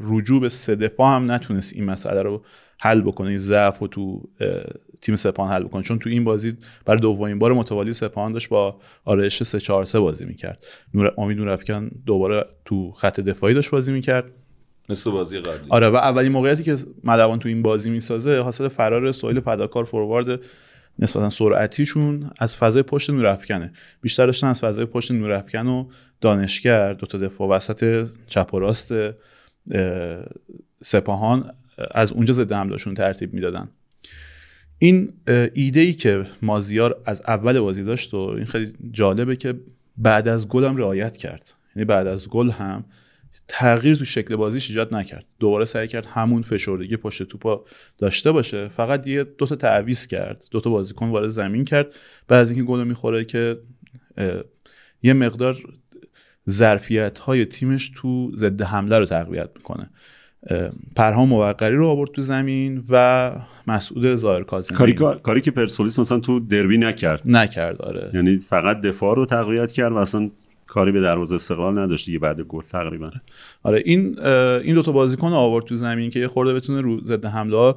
رجوع 0.01 0.41
به 0.41 0.49
سه 0.49 0.75
دفاع 0.75 1.15
هم 1.15 1.31
نتونست 1.31 1.73
این 1.73 1.85
مسئله 1.85 2.21
رو 2.21 2.43
حل 2.79 3.01
بکنه 3.01 3.27
این 3.27 3.37
ضعف 3.37 3.79
رو 3.79 3.87
تو 3.87 4.29
تیم 5.01 5.15
سپاهان 5.15 5.53
حل 5.53 5.63
بکنه. 5.63 5.83
چون 5.83 5.99
تو 5.99 6.09
این 6.09 6.23
بازی 6.23 6.57
برای 6.85 7.01
دومین 7.01 7.39
بار 7.39 7.53
متوالی 7.53 7.93
سپاهان 7.93 8.31
داشت 8.31 8.49
با 8.49 8.79
آرایش 9.05 9.43
3 9.43 9.59
4 9.59 9.85
3 9.85 9.99
بازی 9.99 10.25
می‌کرد. 10.25 10.65
نور 10.93 11.13
امید 11.17 11.37
نورافکن 11.37 11.91
دوباره 12.05 12.45
تو 12.65 12.91
خط 12.91 13.19
دفاعی 13.19 13.53
داشت 13.53 13.71
بازی 13.71 13.91
می‌کرد. 13.91 14.31
مثل 14.89 15.11
بازی 15.11 15.39
قبلی. 15.39 15.69
آره 15.69 15.89
و 15.89 15.95
اولین 15.95 16.31
موقعیتی 16.31 16.63
که 16.63 16.75
ملوان 17.03 17.39
تو 17.39 17.49
این 17.49 17.61
بازی 17.61 17.89
می‌سازه 17.89 18.39
حاصل 18.39 18.67
فرار 18.67 19.11
سویل 19.11 19.39
پداکار 19.39 19.83
فوروارد 19.83 20.39
نسبتا 20.99 21.29
سرعتیشون 21.29 22.31
از 22.39 22.57
فضای 22.57 22.83
پشت 22.83 23.09
نورافکنه 23.09 23.73
بیشتر 24.01 24.25
داشتن 24.25 24.47
از 24.47 24.59
فضای 24.59 24.85
پشت 24.85 25.11
نورافکن 25.11 25.67
و 25.67 25.87
دانشگر 26.21 26.93
دو 26.93 27.05
تا 27.05 27.17
دفاع 27.17 27.49
وسط 27.49 28.07
چپ 28.27 28.53
و 28.53 28.59
راست 28.59 28.91
اه، 28.91 29.13
سپاهان 30.83 31.51
از 31.91 32.11
اونجا 32.11 32.33
ضد 32.33 32.51
حملهشون 32.51 32.93
ترتیب 32.93 33.33
می‌دادن. 33.33 33.69
این 34.79 35.13
ایده 35.53 35.79
ای 35.79 35.93
که 35.93 36.25
مازیار 36.41 37.01
از 37.05 37.21
اول 37.27 37.59
بازی 37.59 37.83
داشت 37.83 38.13
و 38.13 38.17
این 38.17 38.45
خیلی 38.45 38.73
جالبه 38.91 39.35
که 39.35 39.53
بعد 39.97 40.27
از 40.27 40.47
گل 40.47 40.63
هم 40.63 40.77
رعایت 40.77 41.17
کرد. 41.17 41.53
یعنی 41.75 41.85
بعد 41.85 42.07
از 42.07 42.29
گل 42.29 42.49
هم 42.49 42.85
تغییر 43.47 43.95
تو 43.95 44.05
شکل 44.05 44.35
بازیش 44.35 44.69
ایجاد 44.69 44.95
نکرد. 44.95 45.25
دوباره 45.39 45.65
سعی 45.65 45.87
کرد 45.87 46.05
همون 46.05 46.41
فشردگی 46.41 46.97
پشت 46.97 47.23
توپا 47.23 47.65
داشته 47.97 48.31
باشه. 48.31 48.67
فقط 48.67 49.07
یه 49.07 49.23
دو 49.23 49.45
تا 49.45 49.55
تعویض 49.55 50.07
کرد. 50.07 50.43
دو 50.51 50.59
تا 50.59 50.69
بازیکن 50.69 51.09
وارد 51.09 51.27
زمین 51.27 51.65
کرد. 51.65 51.87
بعد 52.27 52.39
از 52.39 52.51
اینکه 52.51 52.65
گل 52.65 52.83
می‌خوره 52.83 53.25
که 53.25 53.59
یه 55.03 55.13
مقدار 55.13 55.57
ظرفیت 56.49 57.19
های 57.19 57.45
تیمش 57.45 57.91
تو 57.95 58.31
ضد 58.35 58.61
حمله 58.61 58.99
رو 58.99 59.05
تقویت 59.05 59.49
می‌کنه. 59.55 59.89
پرهام 60.95 61.29
موقری 61.29 61.75
رو 61.75 61.87
آورد 61.87 62.11
تو 62.11 62.21
زمین 62.21 62.83
و 62.89 63.31
مسعود 63.67 64.15
ظاهر 64.15 64.43
کاظمی. 64.43 64.77
کاری 64.77 64.93
کاری 65.23 65.41
که 65.41 65.51
پرسپولیس 65.51 65.99
مثلا 65.99 66.19
تو 66.19 66.39
دربی 66.39 66.77
نکرد. 66.77 67.21
نکرد 67.25 67.81
آره. 67.81 68.11
یعنی 68.13 68.37
فقط 68.37 68.81
دفاع 68.81 69.15
رو 69.15 69.25
تقویت 69.25 69.71
کرد 69.71 69.91
و 69.91 69.95
اصلا 69.95 70.31
کاری 70.67 70.91
به 70.91 71.01
دروازه 71.01 71.35
استقلال 71.35 71.79
نداشت 71.79 72.05
دیگه 72.05 72.19
بعد 72.19 72.41
گل 72.41 72.61
تقریبا. 72.61 73.11
آره 73.63 73.83
این 73.85 74.19
این 74.19 74.75
دوتا 74.75 74.91
بازیکن 74.91 75.29
رو 75.29 75.35
آورد 75.35 75.65
تو 75.65 75.75
زمین 75.75 76.09
که 76.09 76.19
یه 76.19 76.27
خورده 76.27 76.53
بتونه 76.53 76.81
رو 76.81 77.03
ضد 77.03 77.25
حمله 77.25 77.73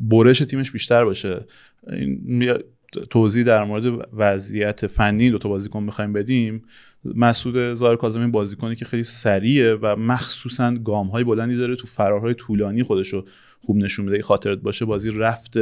برش 0.00 0.38
تیمش 0.38 0.72
بیشتر 0.72 1.04
باشه. 1.04 1.44
این 1.92 2.54
توضیح 3.10 3.44
در 3.44 3.64
مورد 3.64 4.08
وضعیت 4.12 4.86
فنی 4.86 5.30
دوتا 5.30 5.48
بازیکن 5.48 5.86
بخوایم 5.86 6.12
بدیم. 6.12 6.64
مسعود 7.04 7.74
ظاهر 7.74 7.96
کاظمی 7.96 8.26
بازیکنی 8.26 8.74
که 8.74 8.84
خیلی 8.84 9.02
سریعه 9.02 9.74
و 9.74 9.96
مخصوصا 9.96 10.74
گام 10.74 11.06
های 11.06 11.24
بلندی 11.24 11.56
داره 11.56 11.76
تو 11.76 11.86
فرارهای 11.86 12.34
طولانی 12.34 12.82
خودش 12.82 13.08
رو 13.08 13.24
خوب 13.60 13.76
نشون 13.76 14.04
میده. 14.04 14.22
خاطرت 14.22 14.58
باشه 14.58 14.84
بازی 14.84 15.10
رفت 15.10 15.56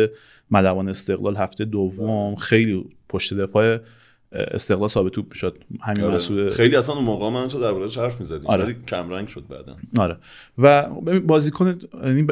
ملوان 0.51 0.89
استقلال 0.89 1.37
هفته 1.37 1.65
دوم. 1.65 2.35
خیلی 2.35 2.85
پشت 3.09 3.35
دفاع 3.35 3.79
استقلال 4.35 4.89
ثابت 4.89 5.13
توپ 5.13 5.27
می‌شد 5.31 5.59
همین 5.81 6.05
آره. 6.05 6.15
مسعود 6.15 6.51
خیلی 6.51 6.77
اصلا 6.77 6.95
اون 6.95 7.05
موقع 7.05 7.31
من 7.31 7.49
تو 7.49 7.61
درباره‌اش 7.61 7.99
حرف 7.99 8.21
می‌زدیم 8.21 8.47
آره. 8.47 8.65
ولی 8.65 8.77
کم 8.87 9.11
رنگ 9.11 9.29
شد 9.29 9.45
بعدا. 9.49 9.77
آره. 9.99 10.17
و 10.59 10.89
بازیکن 11.21 11.79
یعنی 12.05 12.23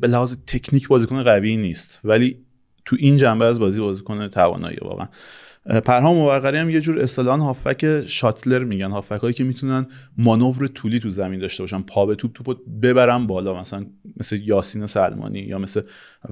به 0.00 0.08
لحاظ 0.08 0.36
تکنیک 0.46 0.88
بازیکن 0.88 1.22
قوی 1.22 1.56
نیست. 1.56 2.00
ولی 2.04 2.38
تو 2.84 2.96
این 2.98 3.16
جنبه 3.16 3.44
از 3.44 3.60
بازی 3.60 3.80
بازیکن 3.80 4.28
توانایی 4.28 4.78
واقعا. 4.82 5.06
پرهام 5.66 6.16
موقری 6.16 6.58
هم 6.58 6.70
یه 6.70 6.80
جور 6.80 7.00
اصطلاحا 7.00 7.44
هافک 7.44 8.06
شاتلر 8.06 8.64
میگن. 8.64 8.90
هافک 8.90 9.12
هایی 9.12 9.34
که 9.34 9.44
می‌تونن 9.44 9.86
مانور 10.18 10.66
طولی 10.66 11.00
تو 11.00 11.10
زمین 11.10 11.40
داشته 11.40 11.62
باشن 11.62 11.82
پا 11.82 12.06
به 12.06 12.14
توپ 12.14 12.32
توپو 12.32 12.54
ببرن 12.82 13.26
بالا. 13.26 13.60
مثلا 13.60 13.86
مثل 14.16 14.40
یاسین 14.44 14.86
سلمانی 14.86 15.38
یا 15.38 15.58
مثل 15.58 15.82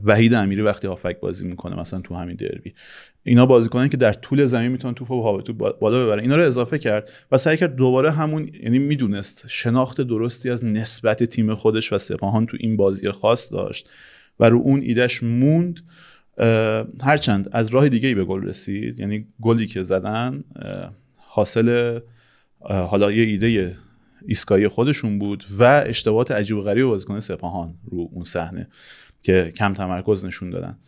وحید 0.05 0.35
امیری 0.35 0.63
وقتی 0.63 0.87
هافک 0.87 1.21
بازی 1.21 1.47
می‌کنه 1.47 1.81
مثلا 1.81 2.01
تو 2.01 2.15
همین 2.15 2.37
دربی. 2.37 2.75
اینا 3.23 3.47
بازیکنان 3.47 3.89
که 3.89 3.97
در 3.97 4.13
طول 4.13 4.45
زمین 4.45 4.73
می‌تونن 4.73 4.95
توپو 4.95 5.23
پا 5.23 5.37
به 5.37 5.43
توپ 5.43 5.57
با- 5.57 5.73
بالا 5.73 6.05
ببرن. 6.05 6.21
اینا 6.21 6.37
رو 6.37 6.43
اضافه 6.43 6.79
کرد 6.79 7.11
و 7.33 7.39
سعی 7.39 7.57
کرد 7.57 7.77
دوباره 7.77 8.11
همون 8.11 8.51
یعنی 8.63 8.79
می‌دونست 8.79 9.45
شناخت 9.49 10.01
درستی 10.01 10.51
از 10.51 10.65
نسبت 10.65 11.25
تیم 11.25 11.55
خودش 11.55 11.93
و 11.93 11.99
سپاهان 11.99 12.47
تو 12.47 12.57
این 12.61 12.77
بازی 12.77 13.11
خاص 13.11 13.53
داشت 13.53 13.89
و 14.41 14.49
رو 14.49 14.59
اون 14.59 14.81
ایدهش 14.81 15.23
موند. 15.23 15.81
هرچند 17.03 17.49
از 17.53 17.69
راه 17.69 17.89
دیگه 17.89 18.09
ای 18.09 18.15
به 18.15 18.25
گل 18.25 18.43
رسید 18.43 19.01
یعنی 19.01 19.27
گلی 19.41 19.67
که 19.67 19.83
زدن 19.83 20.45
حاصل 21.17 22.01
حالا 22.61 23.13
یه 23.13 23.25
ایده 23.25 23.77
ایسکایی 24.27 24.69
خودشون 24.69 25.19
بود 25.19 25.45
و 25.59 25.85
اشتباهات 25.87 26.31
عجیب 26.31 26.57
و 26.57 26.61
غریب 26.61 26.87
بازیکن 26.87 27.21
سپاهان 27.21 27.75
رو 27.85 28.09
اون 28.13 28.25
صحنه 28.25 28.69
که 29.23 29.53
کم 29.57 29.75
تمرکز 29.75 30.25
نشون 30.25 30.51
دادن. 30.51 30.79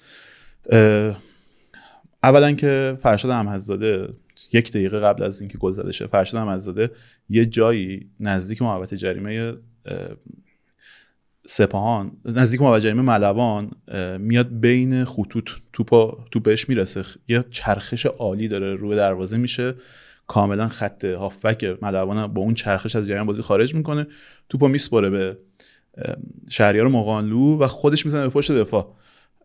اولا 2.22 2.52
که 2.52 2.98
فرشاد 3.02 3.30
احمدزاده 3.30 4.08
یک 4.52 4.70
دقیقه 4.70 5.00
قبل 5.00 5.22
از 5.22 5.40
اینکه 5.40 5.58
گل 5.58 5.72
زده 5.72 5.92
شه 5.92 6.06
فرشاد 6.06 6.40
احمدزاده 6.40 6.90
یه 7.28 7.46
جایی 7.46 8.10
نزدیک 8.20 8.62
محوطه 8.62 8.96
جریمه 8.96 9.54
سپاهان 11.50 12.12
نزدیک 12.24 12.60
محوطه 12.60 12.80
جریمه 12.80 13.02
ملوان 13.02 13.70
میاد 14.18 14.60
بین 14.60 15.04
خطوط 15.04 15.50
توپ 15.72 16.18
توپ 16.30 16.42
بهش 16.42 16.68
می‌رسه. 16.68 17.04
یه 17.28 17.44
چرخش 17.50 18.06
عالی 18.06 18.48
داره 18.48 18.74
روی 18.74 18.96
دروازه 18.96 19.36
میشه. 19.36 19.74
کاملا 20.26 20.68
خط 20.68 21.04
هافبک 21.04 21.78
ملوان 21.82 22.26
با 22.26 22.42
اون 22.42 22.54
چرخش 22.54 22.96
از 22.96 23.06
جریان 23.06 23.26
بازی 23.26 23.42
خارج 23.42 23.74
می‌کنه. 23.74 24.06
توپو 24.48 24.68
میسپره 24.68 25.10
به 25.10 25.38
شهریار 26.48 26.88
مقانلو 26.88 27.58
و 27.58 27.66
خودش 27.66 28.06
می‌زنه 28.06 28.22
به 28.22 28.28
پشت 28.28 28.52
دفاع. 28.52 28.96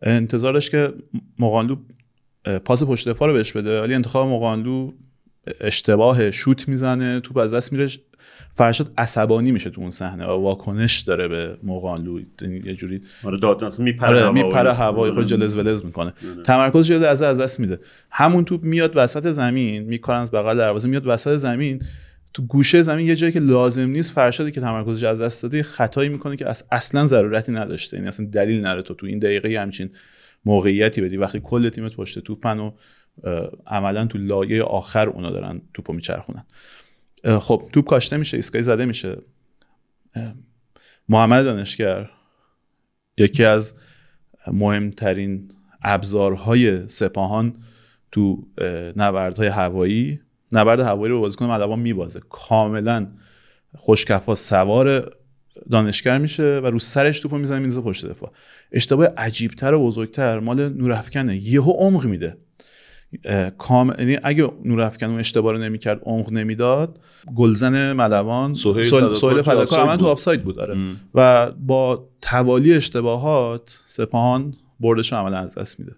انتظار 0.02 0.52
داشت 0.52 0.70
که 0.70 0.92
مقانلو 1.38 1.76
پاس 2.64 2.84
پشت 2.84 3.08
دفاع 3.08 3.28
رو 3.28 3.34
بهش 3.34 3.52
بده 3.52 3.80
ولی 3.80 3.94
انتخاب 3.94 4.28
مقانلو 4.28 4.92
اشتباه 5.60 6.30
شوت 6.30 6.68
می‌زنه 6.68 7.20
توپ 7.20 7.36
از 7.36 7.54
دست 7.54 7.72
میره. 7.72 7.88
فرشاد 8.56 8.92
عصبانی 8.98 9.52
میشه 9.52 9.70
تو 9.70 9.80
اون 9.80 9.90
صحنه 9.90 10.26
و 10.26 10.42
واکنش 10.42 11.00
داره 11.00 11.28
به 11.28 11.56
موقانلو 11.62 12.20
یه 12.64 12.74
جوری 12.74 13.02
آره 13.24 13.38
داد 13.38 13.80
میپره 13.80 14.24
آره 14.24 14.30
میپره 14.30 14.72
هوا 14.72 15.12
خود 15.12 15.26
جلز 15.26 15.56
ولز 15.56 15.84
می‌کنه. 15.84 16.12
تمرکز 16.44 16.86
جلد 16.86 17.02
از 17.02 17.22
از 17.22 17.40
دست 17.40 17.60
میده. 17.60 17.78
همون 18.10 18.44
توپ 18.44 18.62
میاد 18.64 18.92
وسط 18.94 19.30
زمین 19.30 19.82
میکارن 19.82 20.20
از 20.20 20.30
بغل 20.30 20.56
دروازه 20.56 20.88
میاد 20.88 21.06
وسط 21.06 21.36
زمین. 21.36 21.82
تو 22.34 22.42
گوشه 22.42 22.82
زمین 22.82 23.06
یه 23.06 23.16
جایی 23.16 23.32
که 23.32 23.40
لازم 23.40 23.88
نیست 23.90 24.12
فرشادی 24.12 24.50
که 24.50 24.60
تمرکزش 24.60 25.04
از 25.04 25.20
دست 25.20 25.42
داده 25.42 25.62
خطایی 25.62 26.08
می‌کنه 26.08 26.36
که 26.36 26.46
اصلا 26.70 27.06
ضرورتی 27.06 27.52
نداشته. 27.52 27.96
یعنی 27.96 28.08
اصلا 28.08 28.26
دلیل 28.26 28.60
نره 28.60 28.82
تو. 28.82 28.94
تو 28.94 29.06
این 29.06 29.18
دقیقه 29.18 29.60
همچین 29.60 29.90
موقعیتی 30.44 31.00
بدی. 31.00 31.16
وقتی 31.16 31.40
کل 31.44 31.68
تیمت 31.68 31.96
پشت 31.96 32.18
توپن 32.18 32.58
و 32.58 32.72
عملا 33.66 34.06
تو 34.06 34.18
لایه 34.18 34.62
آخر 34.62 35.08
اونا 35.08 35.30
دارن 35.30 35.60
توپو 35.74 35.92
میچرخونن. 35.92 36.44
خب 37.40 37.68
توپ 37.72 37.86
کاشته 37.86 38.16
میشه 38.16 38.36
ایسکای 38.36 38.62
زده 38.62 38.84
میشه. 38.84 39.16
محمد 41.08 41.44
دانشگر 41.44 42.10
یکی 43.18 43.44
از 43.44 43.74
مهمترین 44.52 45.50
ابزارهای 45.82 46.88
سپاهان 46.88 47.54
تو 48.12 48.46
نبردهای 48.96 49.48
هوایی. 49.48 50.20
نبرد 50.52 50.80
هوایی 50.80 51.12
رو 51.12 51.20
بازیکن 51.20 51.46
ملوان 51.46 51.78
میبازه. 51.78 52.20
کاملا 52.28 53.06
خوشکفا 53.76 54.34
سوار 54.34 55.12
دانشگر 55.70 56.18
میشه 56.18 56.58
و 56.58 56.66
رو 56.66 56.78
سرش 56.78 57.20
توپو 57.20 57.38
می‌زنه 57.38 57.58
میندازه 57.58 57.80
پشت 57.80 58.06
دفاع. 58.06 58.32
اشتباه 58.72 59.06
عجیبتر 59.16 59.74
و 59.74 59.86
بزرگتر 59.86 60.38
مال 60.38 60.68
نورافکنه 60.68 61.36
یهو 61.36 61.70
عمق 61.70 62.06
میده. 62.06 62.36
کام 63.58 63.94
یعنی 63.98 64.18
اگه 64.22 64.50
نورافکن 64.64 65.06
اون 65.06 65.18
اشتباه 65.18 65.52
رو 65.52 65.58
نمی‌کرد 65.58 66.00
عمق 66.04 66.32
نمی‌داد 66.32 66.98
گلزن 67.36 67.92
ملوان 67.92 68.54
سهیل 68.54 69.42
فداکار 69.42 69.96
تو 69.96 70.06
آفساید 70.06 70.44
بود. 70.44 70.58
آره. 70.58 70.76
و 71.14 71.50
با 71.50 72.08
توالی 72.22 72.74
اشتباهات 72.74 73.80
سپاهان 73.86 74.54
بردش 74.80 75.12
عملا 75.12 75.36
از 75.36 75.54
دست 75.54 75.80
میده. 75.80 75.92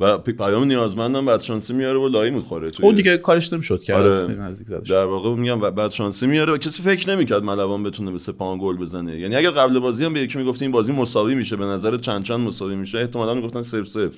و 0.00 0.18
پیام 0.18 0.64
نیازمندم 0.64 1.26
بعد 1.26 1.40
شانسی 1.40 1.72
میاره 1.72 1.98
و 1.98 2.08
لای 2.08 2.30
می‌خوره 2.30 2.70
توی 2.70 2.86
اون 2.86 2.94
دیگه 2.94 3.16
کارش 3.16 3.52
نمی‌شد 3.52 3.82
که 3.82 3.94
آره. 3.94 4.24
نزدیک 4.38 4.68
در 4.68 5.04
واقع 5.04 5.34
میگم 5.34 5.60
بعد 5.60 5.90
شانسی 5.90 6.26
میاره 6.26 6.52
و 6.52 6.56
کسی 6.56 6.82
فکر 6.82 7.10
نمی‌کرد 7.10 7.42
ملوان 7.42 7.82
بتونه 7.82 8.10
به 8.10 8.18
سپاهان 8.18 8.58
گل 8.60 8.76
بزنه. 8.76 9.18
یعنی 9.18 9.36
اگر 9.36 9.50
قبل 9.50 9.78
بازی 9.78 10.04
هم 10.04 10.12
به 10.14 10.20
یکی 10.20 10.38
می‌گفتی 10.38 10.64
این 10.64 10.72
بازی 10.72 10.92
مساوی 10.92 11.34
میشه 11.34 11.56
به 11.56 11.64
نظر 11.64 11.96
چند 11.96 12.22
چند 12.22 12.40
مساوی 12.40 12.74
میشه 12.74 12.98
احتمالاً 12.98 13.34
می‌گفتن 13.34 13.62
0 13.62 13.84
0 13.84 14.10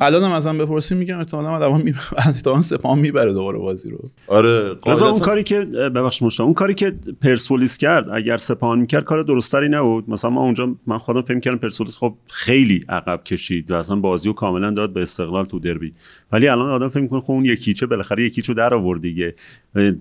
الان 0.00 0.22
هم 0.22 0.32
ازم 0.32 0.58
بپرسی 0.58 0.94
میگم 0.94 1.18
احتمالاً 1.18 1.48
آدم 1.50 1.80
می 1.80 1.94
احتمالاً 2.16 2.60
سپاهان 2.60 2.98
می‌بره 2.98 3.32
دوباره 3.32 3.58
بازی 3.58 3.90
رو. 3.90 3.98
آره 4.26 4.68
قاعدتا... 4.68 5.10
اون 5.10 5.20
کاری 5.20 5.42
که 5.42 5.60
ببخش 5.64 6.22
مشتا 6.22 6.44
اون 6.44 6.54
کاری 6.54 6.74
که 6.74 6.94
پرسپولیس 7.22 7.78
کرد 7.78 8.08
اگر 8.10 8.36
سپاهان 8.36 8.78
می‌کرد 8.78 9.04
کار 9.04 9.22
درستری 9.22 9.68
نبود. 9.68 10.10
مثلا 10.10 10.30
ما 10.30 10.40
اونجا 10.40 10.74
من 10.86 10.98
خودم 10.98 11.22
فکر 11.22 11.40
کردم 11.40 11.58
پرسپولیس 11.58 11.98
خب 11.98 12.14
خیلی 12.28 12.80
عقب 12.88 13.24
کشید 13.24 13.70
و 13.70 13.74
اصلا 13.74 13.96
بازی 13.96 14.28
رو 14.28 14.34
کاملا 14.34 14.70
داد 14.70 14.92
به 14.92 15.02
استقلال 15.02 15.44
تو 15.44 15.58
دربی. 15.58 15.92
ولی 16.32 16.48
الان 16.48 16.70
آدم 16.70 16.88
فکر 16.88 17.00
می‌کنه 17.00 17.20
خب 17.20 17.30
اون 17.30 17.44
یکیچه 17.44 17.86
بالاخره 17.86 18.24
یکیچو 18.24 18.54
در 18.54 18.74
آورد 18.74 19.00
دیگه. 19.00 19.34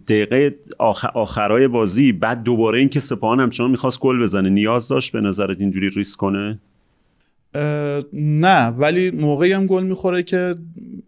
دقیقه 0.07 0.55
آخر... 0.79 1.09
آخرای 1.13 1.67
بازی 1.67 2.11
بعد 2.11 2.43
دوباره 2.43 2.79
اینکه 2.79 2.99
سپاهان 2.99 3.39
همچنان 3.39 3.71
می‌خواست 3.71 3.99
گل 3.99 4.21
بزنه 4.21 4.49
نیاز 4.49 4.87
داشت 4.87 5.11
به 5.11 5.21
نظرت 5.21 5.59
اینجوری 5.59 5.89
ریسک 5.89 6.19
کنه؟ 6.19 6.59
نه 8.13 8.67
ولی 8.67 9.11
موقعی 9.11 9.51
هم 9.51 9.65
گل 9.65 9.83
می‌خوره 9.83 10.23
که 10.23 10.55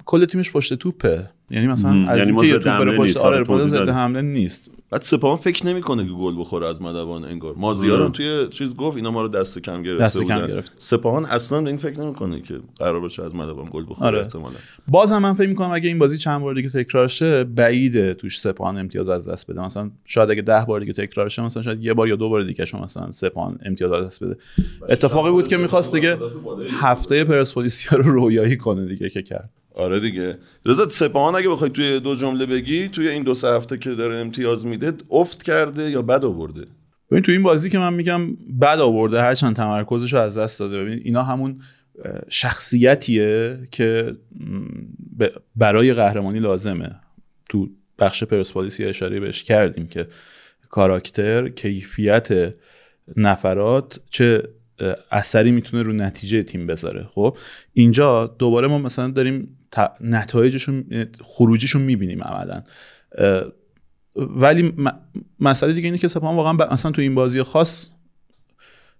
کل 0.05 0.25
تیمش 0.25 0.51
پشت 0.51 0.73
توپه. 0.73 1.29
یعنی 1.49 1.67
مثلا 1.67 2.09
از 2.09 2.17
یعنی 2.17 2.31
اینکه 2.31 2.59
توپ 2.59 2.77
بره 2.77 2.97
پشت 2.97 3.17
آره 3.17 3.57
ضد 3.57 3.89
حمله 3.89 4.21
نیست. 4.21 4.71
بعد 4.89 5.01
سپاهان 5.01 5.37
فکر 5.37 5.65
نمی‌کنه 5.65 6.05
که 6.05 6.11
گل 6.11 6.39
بخوره 6.39 6.67
از 6.67 6.81
مدوان 6.81 7.25
انگار. 7.25 7.55
مازیار 7.57 8.09
توی 8.09 8.47
چیز 8.49 8.75
گفت 8.75 8.97
اینا 8.97 9.11
ما 9.11 9.21
رو 9.21 9.27
دست 9.27 9.59
کم 9.59 9.83
گرفته 9.83 10.03
دست 10.03 10.23
کم 10.23 10.47
گرفت. 10.47 10.71
سپاهان 10.79 11.25
اصلا 11.25 11.61
به 11.61 11.67
این 11.67 11.77
فکر 11.77 11.99
نمی‌کنه 11.99 12.41
که 12.41 12.59
قرار 12.79 12.99
باشه 12.99 13.23
از 13.23 13.35
مدوان 13.35 13.69
گل 13.71 13.85
بخوره 13.89 14.07
آره. 14.07 14.19
احتمالاً. 14.19 14.55
بازم 14.87 15.17
من 15.17 15.33
فکر 15.33 15.47
می‌کنم 15.47 15.71
اگه 15.71 15.87
این 15.87 15.99
بازی 15.99 16.17
چند 16.17 16.41
بار 16.41 16.53
دیگه 16.53 16.69
تکرار 16.69 17.07
شه 17.07 17.43
بعیده 17.43 18.13
توش 18.13 18.39
سپاهان 18.39 18.77
امتیاز 18.77 19.09
از 19.09 19.29
دست 19.29 19.51
بده. 19.51 19.61
مثلا 19.61 19.91
شاید 20.05 20.31
اگه 20.31 20.41
10 20.41 20.65
بار 20.65 20.79
دیگه 20.79 20.93
تکرار 20.93 21.29
شه 21.29 21.43
مثلا 21.43 21.63
شاید 21.63 21.83
یه 21.83 21.93
بار 21.93 22.07
یا 22.07 22.15
دو 22.15 22.29
بار 22.29 22.43
دیگه 22.43 22.65
شما 22.65 22.83
مثلا 22.83 23.11
سپاهان 23.11 23.59
امتیاز 23.65 23.91
از 23.91 24.05
دست 24.05 24.23
بده. 24.23 24.37
اتفاقی 24.89 25.31
بود 25.31 25.47
که 25.47 25.57
می‌خواست 25.57 25.95
دیگه 25.95 26.17
هفته 26.71 27.23
پرسپولیسیا 27.23 27.97
رو 27.97 28.11
رویایی 28.11 28.57
کنه 28.57 28.85
دیگه 28.85 29.09
که 29.09 29.21
کرد. 29.21 29.49
آره 29.75 29.99
دیگه. 29.99 30.37
رضا 30.65 30.87
سپاهان 30.87 31.35
اگه 31.35 31.49
بخوای 31.49 31.69
توی 31.69 31.99
دو 31.99 32.15
جمله 32.15 32.45
بگی 32.45 32.87
توی 32.87 33.07
این 33.07 33.23
دو 33.23 33.33
سه 33.33 33.47
هفته 33.47 33.77
که 33.77 33.95
داره 33.95 34.15
امتیاز 34.15 34.65
میده 34.65 34.93
افت 35.11 35.43
کرده 35.43 35.89
یا 35.89 36.01
بد 36.01 36.25
آورده؟ 36.25 36.65
ببین 37.11 37.23
توی 37.23 37.33
این 37.33 37.43
بازی 37.43 37.69
که 37.69 37.79
من 37.79 37.93
میگم 37.93 38.35
بد 38.61 38.79
آورده 38.79 39.21
هرچند 39.21 39.55
تمرکزش 39.55 40.13
رو 40.13 40.19
از 40.19 40.37
دست 40.37 40.59
داده. 40.59 40.83
ببین 40.83 41.01
اینا 41.03 41.23
همون 41.23 41.61
شخصیتیه 42.29 43.59
که 43.71 44.15
برای 45.55 45.93
قهرمانی 45.93 46.39
لازمه. 46.39 46.95
تو 47.49 47.69
بخش 47.99 48.23
پرسپولیس 48.23 48.81
اشاره 48.81 49.19
بهش 49.19 49.43
کردیم 49.43 49.85
که 49.85 50.07
کاراکتر 50.69 51.49
کیفیت 51.49 52.53
نفرات 53.17 53.99
چه 54.09 54.43
اثری 55.11 55.51
می‌تونه 55.51 55.83
رو 55.83 55.93
نتیجه 55.93 56.43
تیم 56.43 56.67
بذاره. 56.67 57.07
خب 57.13 57.37
اینجا 57.73 58.35
دوباره 58.39 58.67
ما 58.67 58.77
مثلا 58.77 59.11
داریم 59.11 59.57
نتایجشون 60.01 61.07
خروجیشون 61.21 61.81
می‌بینیم 61.81 62.23
عملا. 62.23 62.63
ولی 64.15 64.73
مسئله 65.39 65.73
دیگه 65.73 65.85
اینه 65.85 65.97
که 65.97 66.07
سپاهان 66.07 66.35
واقعا 66.35 66.71
مثلا 66.71 66.91
تو 66.91 67.01
این 67.01 67.15
بازی 67.15 67.43
خاص 67.43 67.87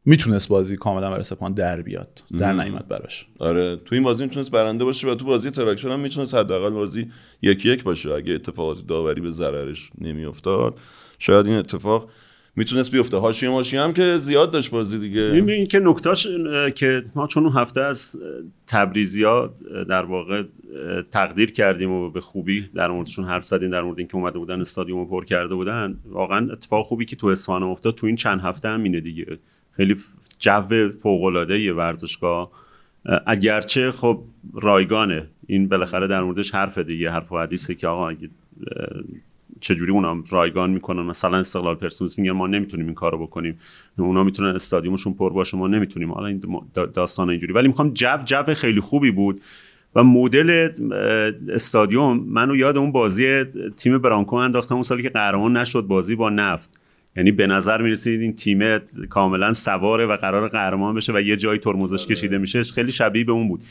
می‌تونست 0.05 0.49
بازی 0.49 0.77
کاملا 0.77 1.09
برای 1.09 1.23
سپاهان 1.23 1.53
در 1.53 1.81
بیاد 1.81 2.23
در 2.37 2.53
نیامد 2.53 2.87
براش. 2.87 3.27
آره 3.39 3.75
تو 3.75 3.95
این 3.95 4.03
بازی 4.03 4.23
می‌تونست 4.23 4.51
برنده 4.51 4.83
باشه 4.83 5.07
و 5.07 5.15
تو 5.15 5.25
بازی 5.25 5.51
تراکتور 5.51 5.91
هم 5.91 5.99
می‌تونست 5.99 6.35
حداقل 6.35 6.69
بازی 6.69 7.11
یکی 7.41 7.69
یک 7.69 7.83
باشه. 7.83 8.13
اگه 8.13 8.33
اتفاقات 8.33 8.87
داوری 8.87 9.21
به 9.21 9.29
ضررش 9.29 9.89
نمیافتاد 10.01 10.79
شاید 11.19 11.45
این 11.45 11.55
اتفاق 11.55 12.09
می‌تونست 12.55 12.91
بیفته. 12.91 13.17
هاشی 13.17 13.47
ماشی 13.47 13.77
هم 13.77 13.93
که 13.93 14.15
زیاد 14.15 14.51
داشت 14.51 14.71
بازی 14.71 14.99
دیگه. 14.99 15.21
این 15.21 15.65
که 15.65 15.79
نکتاش 15.79 16.27
که 16.75 17.03
ما 17.15 17.27
چون 17.27 17.43
اون 17.43 17.53
هفته 17.53 17.81
از 17.81 18.21
تبریزیا 18.67 19.53
در 19.89 20.05
واقع 20.05 20.43
تقدیر 21.11 21.51
کردیم 21.51 21.91
و 21.91 22.09
به 22.09 22.21
خوبی 22.21 22.69
در 22.75 22.87
موردشون 22.87 23.25
حرف 23.25 23.43
زدیم 23.43 23.69
در 23.69 23.81
مورد 23.81 23.99
اینکه 23.99 24.15
اومده 24.15 24.39
بودن 24.39 24.61
استادیوم 24.61 25.07
پر 25.07 25.25
کرده 25.25 25.55
بودن. 25.55 25.97
واقعا 26.05 26.51
اتفاق 26.51 26.85
خوبی 26.85 27.05
که 27.05 27.15
تو 27.15 27.27
اصفهان 27.27 27.63
افتاد 27.63 27.95
تو 27.95 28.07
این 28.07 28.15
چند 28.15 28.41
هفته 28.41 28.69
هم 28.69 28.83
اینه 28.83 28.99
دیگه. 28.99 29.37
خیلی 29.71 29.95
جو 30.39 30.89
فوق 30.89 31.23
العاده 31.23 31.73
ورزشگاه 31.73 32.51
اگرچه 33.25 33.91
خب 33.91 34.23
رایگانه. 34.53 35.27
این 35.47 35.67
بالاخره 35.67 36.07
در 36.07 36.21
موردش 36.21 36.55
حرف 36.55 36.77
دیگه 36.77 37.11
حرف 37.11 37.31
و 37.31 37.37
حدیثه 37.37 37.75
که 37.75 37.87
آقا 37.87 38.13
چجوری 39.65 39.91
اونا 39.91 40.23
رایگان 40.29 40.69
می‌کنن؟ 40.69 41.01
مثلا 41.01 41.37
استقلال 41.37 41.75
پرسپولیس 41.75 42.19
میگن 42.19 42.31
ما 42.31 42.47
نمی‌تونیم 42.47 42.85
این 42.85 42.95
کارو 42.95 43.17
بکنیم. 43.17 43.59
اونا 43.97 44.23
می‌تونن 44.23 44.55
استادیومشون 44.55 45.13
پر 45.13 45.33
باشه 45.33 45.57
ما 45.57 45.67
نمی‌تونیم. 45.67 46.11
حالا 46.11 46.27
این 46.27 46.41
داستان 46.93 47.29
اینجوری. 47.29 47.53
ولی 47.53 47.67
می‌خوام 47.67 47.89
جو 47.93 48.17
جو 48.25 48.53
خیلی 48.53 48.81
خوبی 48.81 49.11
بود 49.11 49.41
و 49.95 50.03
مدل 50.03 50.69
استادیوم 51.53 52.23
منو 52.27 52.55
یاد 52.55 52.77
اون 52.77 52.91
بازی 52.91 53.43
تیم 53.77 53.97
برانکو 53.97 54.35
انداختم 54.35 54.75
اون 54.75 54.83
سالی 54.83 55.03
که 55.03 55.09
قهرمان 55.09 55.57
نشد 55.57 55.81
بازی 55.81 56.15
با 56.15 56.29
نفت. 56.29 56.79
یعنی 57.17 57.31
به 57.31 57.47
نظر 57.47 57.81
می‌رسید 57.81 58.21
این 58.21 58.35
تیم 58.35 58.77
کاملا 59.09 59.53
سواره 59.53 60.05
و 60.05 60.17
قرار 60.17 60.47
قهرمان 60.47 60.95
بشه 60.95 61.13
و 61.13 61.21
یه 61.21 61.35
جای 61.35 61.57
ترمزش 61.57 62.07
کشیده 62.07 62.37
میشه 62.37 62.63
خیلی 62.63 62.91
شبیه 62.91 63.23
به 63.23 63.31
اون 63.31 63.47
بود. 63.47 63.63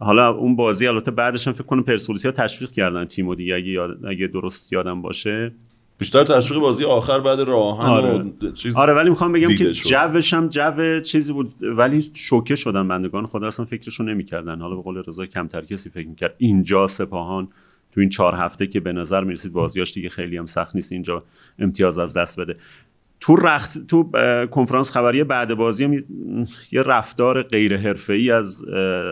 حالا 0.00 0.30
اون 0.30 0.56
بازی 0.56 0.86
البته 0.86 1.10
بعدش 1.10 1.46
هم 1.46 1.52
فکر 1.52 1.64
کنم 1.64 1.82
پرسپولیس 1.82 2.26
ها 2.26 2.32
تشویق 2.32 2.70
کردن 2.70 3.04
تیمو 3.04 3.34
دیگه 3.34 3.54
اگه, 3.54 3.68
یاد... 3.68 4.06
اگه 4.06 4.26
درست 4.26 4.72
یادم 4.72 5.02
باشه. 5.02 5.52
بیشتر 5.98 6.24
تشویق 6.24 6.60
بازی 6.60 6.84
آخر 6.84 7.20
بعد 7.20 7.40
راهن 7.40 7.86
آره. 7.90 8.18
و 8.18 8.52
چیز 8.52 8.76
آره 8.76 8.94
ولی 8.94 9.10
می‌خوام 9.10 9.32
بگم 9.32 9.56
که 9.56 9.70
جوش 9.70 10.34
هم 10.34 10.48
جو 10.48 11.00
چیزی 11.00 11.32
بود 11.32 11.54
ولی 11.62 12.10
شوکه 12.14 12.54
شدن 12.54 12.88
بندگان. 12.88 13.26
خدا 13.26 13.46
اصلا 13.46 13.66
فکرشو 13.66 14.02
نمی‌کردن. 14.04 14.60
حالا 14.60 14.76
به 14.76 14.82
قول 14.82 15.02
رضا 15.06 15.26
کمتر 15.26 15.60
کسی 15.60 15.90
فکر 15.90 16.08
می‌کرد. 16.08 16.34
اینجا 16.38 16.86
سپاهان 16.86 17.48
تو 17.92 18.00
این 18.00 18.08
چهار 18.08 18.34
هفته 18.34 18.66
که 18.66 18.80
به 18.80 18.92
نظر 18.92 19.24
می‌رسید 19.24 19.52
بازیاش 19.52 19.92
دیگه 19.92 20.08
خیلی 20.08 20.36
هم 20.36 20.46
سخت 20.46 20.74
نیست. 20.74 20.92
اینجا 20.92 21.22
امتیاز 21.58 21.98
از 21.98 22.16
دست 22.16 22.40
بده. 22.40 22.56
تو 23.20 23.36
رخت 23.36 23.86
تو 23.86 24.10
کنفرانس 24.46 24.92
خبری 24.92 25.24
بعد 25.24 25.54
بازی 25.54 25.84
هم 25.84 25.92
یه 26.72 26.82
رفتار 26.82 27.42
غیر 27.42 27.76
حرفه‌ای 27.76 28.30
از 28.30 28.64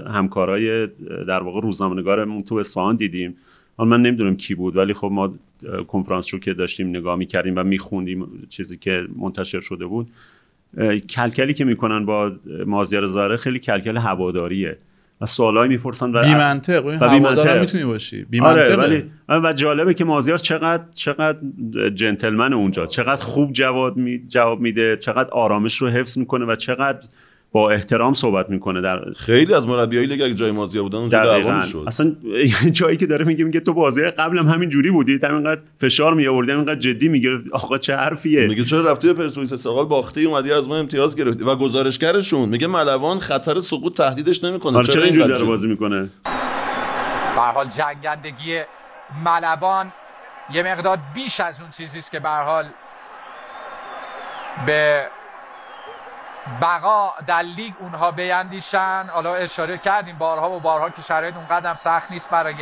همکارای 0.07 0.87
در 1.27 1.43
واقع 1.43 1.61
روزنامه‌نگارمون 1.61 2.43
تو 2.43 2.55
اصفهان 2.55 2.97
دیدیم. 2.97 3.37
حالا 3.77 3.91
من 3.91 4.03
نمی‌دونم 4.03 4.37
کی 4.37 4.55
بود 4.55 4.77
ولی 4.77 4.95
خب 4.95 5.09
ما 5.13 5.35
کنفرانس 5.89 6.35
رو 6.35 6.41
که 6.41 6.55
داشتیم 6.55 6.89
نگاه 6.89 7.17
می‌کردیم 7.17 7.57
و 7.57 7.63
میخوندیم 7.63 8.47
چیزی 8.49 8.77
که 8.77 9.07
منتشر 9.17 9.61
شده 9.61 9.87
بود. 9.87 10.11
کلکلی 11.11 11.55
که 11.55 11.65
می‌کنن 11.65 12.07
با 12.07 12.33
مازیار 12.67 13.07
زاره 13.07 13.37
خیلی 13.37 13.59
کلکل 13.59 13.97
هواداریه. 13.97 14.79
و 15.21 15.27
سوالایی 15.27 15.69
می‌پرسن 15.69 16.11
و 16.13 16.23
بی 16.23 16.35
منطق 16.35 16.87
و 16.87 17.09
بی 17.09 17.21
منطق. 17.21 17.61
می‌تونی 17.61 17.85
باشی. 17.85 18.25
بی 18.25 18.41
آره 18.41 18.77
ولی 18.77 19.05
و 19.29 19.53
جالبه 19.53 19.95
که 19.95 20.05
مازیار 20.05 20.39
چقدر 20.39 20.83
چقدر 20.95 21.39
جنتلمن 21.95 22.53
اونجا. 22.53 22.87
چقدر 22.87 23.23
خوب 23.23 23.53
جواب 23.53 23.97
می 23.97 24.23
جواب 24.29 24.61
میده 24.61 24.97
چقدر 24.97 25.31
آرامش 25.31 25.77
رو 25.77 25.89
حفظ 25.89 26.19
می‌کنه 26.19 26.45
و 26.45 26.57
چقدر 26.57 26.99
با 27.53 27.71
احترام 27.71 28.15
صحبت 28.15 28.51
می‌کنه 28.51 28.81
در 28.81 29.13
خیلی 29.17 29.55
از 29.55 29.67
مربیای 29.67 30.07
لیگ 30.07 30.23
اگه 30.23 30.35
جای 30.35 30.51
مازیار 30.51 30.83
بودن 30.83 30.99
اونجا 30.99 31.25
دعوا 31.25 31.57
می‌شد 31.57 31.85
اصلا 31.87 32.17
جایی 32.79 32.97
که 32.97 33.07
داره 33.07 33.25
میگه 33.25 33.45
میگه 33.45 33.61
تو 33.61 33.73
بازی 33.73 34.03
قبلم 34.03 34.49
همین 34.49 34.69
جوری 34.69 34.91
بودی 34.91 35.21
همینقدر 35.23 35.61
فشار 35.81 36.15
می 36.15 36.27
آوردی 36.27 36.53
همینقدر 36.53 36.81
جدی 36.81 37.09
می‌گرفت 37.09 37.45
آقا 37.53 37.79
چه 37.79 37.97
حرفیه؟ 37.97 38.47
میگه 38.47 38.65
چرا 38.65 38.91
رفتی 38.91 39.07
به 39.07 39.15
پرسپولیس 39.15 39.53
استقلال؟ 39.53 39.85
باختی 39.85 40.25
اومدی 40.25 40.53
از 40.53 40.69
ما 40.69 40.77
امتیاز 40.77 41.17
گرفتی. 41.17 41.45
و 41.45 41.57
گزارشگرشون 41.57 42.49
میگه 42.49 42.67
ملوان 42.67 43.19
خطر 43.19 43.59
سقوط 43.59 43.97
تهدیدش 43.97 44.45
نمی‌کنه. 44.45 44.77
آره، 44.77 44.87
چرا 44.87 45.03
اینجوری 45.03 45.29
داره 45.29 45.45
بازی 45.45 45.69
می‌کنه؟ 45.69 46.09
به 47.35 47.43
حال 47.43 47.69
جنگندگی 47.69 48.61
ملوان 49.25 49.93
یه 50.55 50.63
مقدار 50.63 50.99
بیش 51.15 51.41
از 51.41 51.61
اون 51.61 51.71
چیزی 51.71 51.99
است 51.99 52.11
که 52.11 52.21
به 52.21 52.29
حال 52.29 52.65
به 54.67 55.05
بقا 56.63 57.11
در 57.27 57.43
لیگ 57.43 57.73
اونها 57.81 58.11
بیندیشن. 58.11 59.05
حالا 59.09 59.35
اشاره 59.35 59.79
کردیم 59.79 60.19
بارها 60.19 60.57
و 60.57 60.61
بارها 60.61 60.91
که 60.91 61.03
شرایط 61.03 61.37
اون 61.37 61.47
قدم 61.47 61.75
سخت 61.75 62.13
نیست 62.13 62.31
برای 62.31 62.55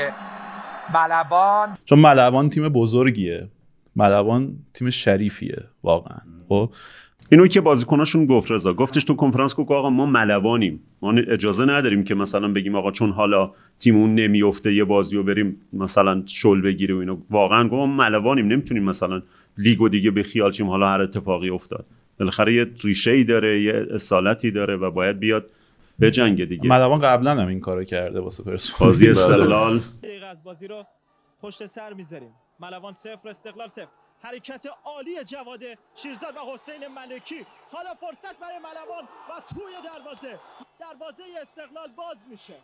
ملوان. 0.95 1.77
چون 1.85 1.99
ملوان 1.99 2.49
تیم 2.49 2.69
بزرگیه. 2.69 3.49
ملوان 3.97 4.57
تیم 4.75 4.91
شریفیه 4.91 5.65
واقعا. 5.83 6.19
خب؟ 6.49 6.71
اینو 7.31 7.47
که 7.47 7.61
بازیکناشون 7.61 8.27
گفت 8.27 8.53
رضا 8.53 8.75
گفتش 8.75 9.05
تو 9.05 9.15
کنفرانس 9.15 9.57
گفت 9.57 9.71
آقا 9.71 9.91
ما 9.91 10.07
ملوانیم. 10.07 10.81
ما 11.03 11.13
اجازه 11.13 11.65
نداریم 11.65 12.05
که 12.05 12.15
مثلا 12.15 12.49
بگیم 12.49 12.75
آقا 12.75 12.91
چون 12.91 13.11
حالا 13.11 13.51
تیمون 13.79 14.15
نمیفته 14.15 14.75
یه 14.75 14.85
بازی 14.85 15.17
رو 15.17 15.23
بریم 15.23 15.61
مثلا 15.73 16.23
شل 16.27 16.61
بگیره 16.61 16.95
و 16.95 16.99
اینو 16.99 17.17
واقعا 17.31 17.65
گفت 17.65 17.73
ما 17.73 17.87
ملوانیم 17.87 18.47
نمی‌تونیم 18.47 18.85
مثلا 18.85 19.23
لیگو 19.59 19.89
دیگه 19.89 20.11
به 20.11 20.23
خیال 20.23 20.53
چیم 20.53 20.69
حالا 20.69 20.89
هر 20.89 21.01
اتفاقی 21.01 21.51
افتاد. 21.51 21.87
بالاخره 22.21 22.55
یه 22.55 22.67
ریشه 22.85 23.11
ای 23.11 23.25
داره 23.25 23.63
یه 23.63 23.87
اصالتی 23.95 24.51
داره 24.51 24.77
و 24.77 24.91
باید 24.91 25.19
بیاد 25.19 25.51
به 25.99 26.11
جنگ 26.11 26.45
دیگه. 26.45 26.69
ملوان 26.69 27.01
قبلا 27.01 27.35
هم 27.35 27.49
این 27.49 27.61
کارو 27.61 27.85
کرده 27.85 28.21
واسه 28.21 28.43
پرسپولیس. 28.43 28.83
بازی 28.83 29.09
استقلال. 29.15 29.81
از 30.31 30.43
بازی 30.45 30.69
رو 30.69 30.87
پشت 31.43 31.67
سر 31.67 31.93
می‌ذاریم. 31.93 32.35
ملوان 32.61 32.95
صفر 32.95 33.29
استقلال 33.29 33.69
صفر. 33.69 33.89
حرکت 34.23 34.67
عالی 34.85 35.25
جواد 35.25 35.61
شیرزاد 35.95 36.37
و 36.37 36.39
حسین 36.55 36.89
ملکی. 36.89 37.47
حالا 37.73 37.95
فرصت 37.95 38.39
برای 38.39 38.59
ملوان 38.59 39.05
و 39.05 39.55
توی 39.55 39.73
دروازه. 39.85 40.39
دروازه 40.81 41.23
استقلال 41.43 41.89
باز 41.97 42.27
میشه. 42.31 42.55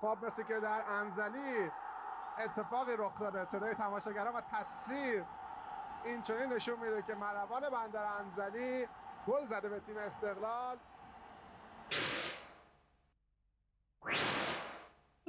خب 0.00 0.16
مثل 0.26 0.42
که 0.42 0.54
در 0.62 0.82
انزلی 0.88 1.70
اتفاقی 2.44 2.92
رخ 2.98 3.20
داده. 3.20 3.44
صدای 3.44 3.74
تماشاگران 3.74 4.34
و 4.34 4.40
تصویر. 4.52 5.22
این 6.04 6.22
چنین 6.22 6.52
نشون 6.52 6.78
میده 6.78 7.02
که 7.06 7.14
ملوان 7.14 7.70
بندر 7.70 8.04
انزلی 8.04 8.86
گل 9.26 9.46
زده 9.46 9.68
به 9.68 9.80
تیم 9.80 9.96
استقلال. 9.96 10.76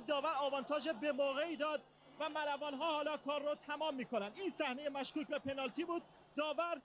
داور 0.08 0.34
آوانتاژ 0.40 0.88
به 0.88 1.12
موقعی 1.12 1.58
داد 1.58 1.82
و 2.20 2.30
ملوان 2.30 2.74
ها 2.74 2.92
حالا 2.92 3.18
کار 3.18 3.42
رو 3.42 3.56
تمام 3.68 3.96
می‌کنن. 3.96 4.32
این 4.36 4.54
صحنه 4.58 4.90
مشکوک 4.90 5.28
به 5.28 5.40
پنالتی 5.40 5.86
بود. 5.86 6.02
داور 6.38 6.82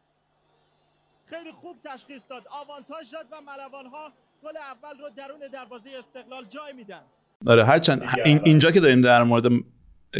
خیلی 1.26 1.52
خوب 1.52 1.76
تشخیص 1.84 2.22
داد. 2.28 2.46
آوانتاژ 2.50 3.10
داد 3.10 3.26
و 3.30 3.40
ملوان 3.40 3.86
ها 3.86 4.12
گل 4.42 4.56
اول 4.56 4.98
رو 4.98 5.10
درون 5.10 5.40
دروازه 5.52 5.90
استقلال 5.98 6.44
جای 6.44 6.72
میدن. 6.72 7.02
آره 7.46 7.64
هرچند 7.64 8.02
این 8.24 8.40
اینجا 8.44 8.70
که 8.70 8.80
داریم 8.80 9.00
در 9.00 9.22
مورد 9.22 9.44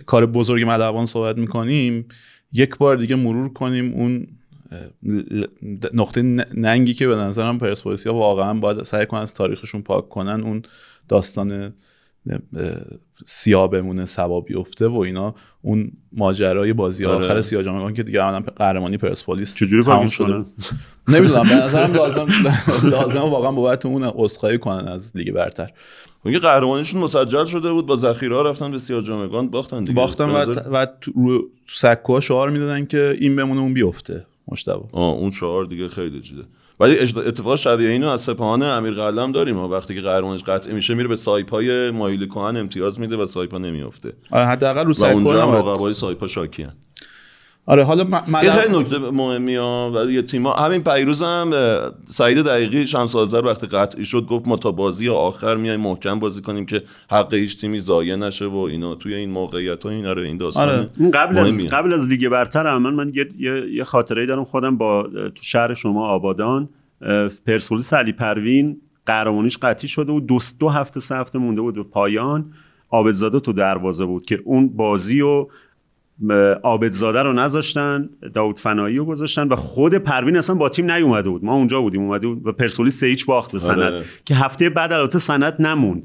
کار 0.07 0.27
بزرگ 0.27 0.63
ملوان 0.63 1.07
صحبت 1.07 1.39
می‌کنیم 1.39 2.09
یک 2.53 2.77
بار 2.77 2.97
دیگه 2.97 3.17
مرور 3.17 3.53
کنیم 3.53 3.93
اون 3.93 4.27
نقطه 5.93 6.23
ننگی 6.55 6.95
که 6.95 7.07
به 7.07 7.15
نظرم 7.15 7.59
پرسپولیسیا 7.59 8.15
واقعا 8.15 8.55
باید 8.55 8.83
سعی 8.83 9.07
کنن 9.07 9.21
از 9.21 9.35
تاریخشون 9.35 9.83
پاک 9.83 10.09
کنن 10.09 10.41
اون 10.41 10.63
داستان 11.09 11.75
سیاه 13.25 13.71
بمونه 13.71 14.05
سوا 14.05 14.41
بیفته 14.41 14.89
و 14.89 14.97
اینا 14.97 15.35
اون 15.63 15.93
ماجرای 16.13 16.73
بازی 16.73 17.07
آره. 17.07 17.25
آخر 17.25 17.41
سیاه 17.41 17.63
جام 17.63 17.95
که 17.95 18.03
دیگه 18.03 18.25
الان 18.25 18.41
قهرمانی 18.41 18.97
پرسپولیس 18.97 19.57
چجوری 19.57 19.83
تمام 19.83 20.07
شده. 20.07 20.45
نمی‌دونم 21.09 21.43
به 21.43 21.55
نظرم 21.55 21.93
لازم 22.03 22.27
لازم 22.83 23.21
واقعا 23.21 23.53
بابت 23.53 23.87
اون 23.87 24.05
عذرخواهی 24.05 24.59
کنن 24.59 24.89
از 24.89 25.17
لیگ 25.17 25.33
برتر. 25.33 25.71
اون 26.25 26.39
قهرمانیشون 26.39 27.01
مسجل 27.01 27.45
شده 27.45 27.73
بود 27.73 27.87
با 27.87 27.97
ذخیره 27.97 28.43
رفتن 28.43 28.71
به 28.71 28.79
سیاه 28.79 29.03
جامگان 29.03 29.49
باختن 29.49 29.81
دیگه. 29.81 29.93
باختن 29.93 30.31
و, 30.31 30.55
و 30.73 30.87
رو 31.15 31.51
سکوها 31.69 32.21
شعار 32.21 32.51
می‌دادن 32.51 32.87
که 32.87 33.17
این 33.21 33.37
بمونه 33.37 33.61
اون 33.61 33.75
بیفته 33.75 34.27
مشتبه. 34.49 34.83
آه 34.93 35.15
اون 35.15 35.31
شعار 35.31 35.65
دیگه 35.65 35.89
خیلی 35.89 36.21
جده 36.21 36.43
ولی 36.81 36.99
اتفاق 36.99 37.57
شبیه 37.57 37.91
اینو 37.91 38.09
از 38.09 38.21
سپاهان 38.21 38.63
امیر 38.63 38.95
قلم 38.95 39.33
داریم. 39.33 39.59
و 39.59 39.69
وقتی 39.69 39.95
که 39.95 40.01
قهرمانش 40.01 40.45
قطعی 40.45 40.73
میشه 40.73 40.95
میره 40.95 41.09
به 41.09 41.17
سایپای 41.17 41.91
مایل 41.91 42.27
کهن 42.27 42.57
امتیاز 42.57 43.01
میده 43.01 43.17
و 43.17 43.27
سایپا 43.27 43.59
نمیافته. 43.59 44.13
آره 44.31 44.47
حداقل 44.47 44.85
رو 44.85 44.93
سایپا 44.93 45.19
اونجا 45.19 45.47
هم 45.47 45.55
رقبای 45.55 45.93
سایپا 45.93 46.27
شاکیان 46.27 46.73
آره 47.69 47.85
حالا 47.85 48.05
م... 48.05 48.45
یه 48.45 48.51
خیلی 48.51 48.79
نکته 48.79 48.99
مهمی 48.99 49.55
ها 49.55 49.93
و 49.95 50.11
یه 50.11 50.23
تیما 50.23 50.53
همین 50.53 50.83
پیروز 50.83 51.23
هم 51.23 51.53
سعید 52.09 52.43
دقیقی 52.43 52.87
شمس 52.87 53.17
آذر 53.17 53.45
وقتی 53.45 53.67
قطعی 53.67 54.05
شد 54.05 54.27
گفت 54.27 54.49
ما 54.49 54.57
تا 54.57 54.73
بازی 54.73 55.09
آخر 55.09 55.57
میایم 55.57 55.81
محکم 55.81 56.19
بازی 56.19 56.43
کنیم 56.43 56.67
که 56.67 56.83
حق 57.11 57.35
هیچ 57.35 57.61
تیمی 57.61 57.79
ضایع 57.79 58.17
نشه 58.17 58.47
و 58.47 58.57
اینا. 58.57 58.95
توی 58.95 59.15
این 59.15 59.31
موقعیت 59.31 59.85
ها 59.85 59.91
این 59.91 60.07
آره 60.07 60.23
این 60.23 60.37
داستان 60.37 60.69
آره. 60.69 61.11
قبل 61.11 61.39
از 61.39 61.67
قبل 61.67 61.93
از 61.93 62.09
لیگ 62.09 62.29
برتر 62.29 62.67
هم 62.67 62.83
من, 62.83 62.95
من 62.95 63.13
یه, 63.15 63.29
یه, 63.39 63.73
یه 63.73 63.85
خاطره 63.85 64.27
دارم 64.27 64.45
خودم 64.45 64.77
با 64.77 65.03
تو 65.13 65.43
شهر 65.43 65.75
شما 65.75 66.09
آبادان. 66.09 66.69
پرسپولیس 67.47 67.95
علی 67.95 68.13
پروین 68.13 68.81
قهرمانیش 69.07 69.59
قطعی 69.59 69.89
شده 69.89 70.13
و 70.13 70.21
دو, 70.21 70.39
دو 70.61 70.69
هفته 70.69 71.01
سه 71.01 71.17
هفته 71.17 71.39
مونده 71.39 71.61
بود 71.61 71.75
به 71.75 71.83
پایان. 71.83 72.53
عابدزاده 72.91 73.41
تو 73.41 73.53
دروازه 73.53 74.05
بود 74.05 74.25
که 74.25 74.41
اون 74.45 74.69
بازی 74.69 75.21
و 75.21 75.47
عابدزاده 76.63 77.23
رو 77.23 77.33
نذاشتن 77.33 78.09
داود 78.35 78.59
فنایی 78.59 78.97
رو 78.97 79.05
گذاشتن 79.05 79.49
و 79.49 79.57
خود 79.57 79.95
پروین 79.95 80.37
اصلا 80.37 80.57
با 80.57 80.69
تیم 80.69 80.91
نیومده 80.91 81.31
بود. 81.31 81.45
ما 81.45 81.55
اونجا 81.55 81.81
بودیم 81.81 82.03
اومده 82.03 82.27
بود 82.27 82.47
و 82.47 82.53
پرسپولیس 82.53 83.01
سه 83.01 83.07
هیچ 83.07 83.27
باخت 83.27 83.53
به 83.53 83.59
سند. 83.59 83.79
آره. 83.79 84.05
که 84.25 84.35
هفته 84.35 84.71
بعد 84.71 84.93
البته 84.93 85.19
سند 85.19 85.63
نموند. 85.63 86.03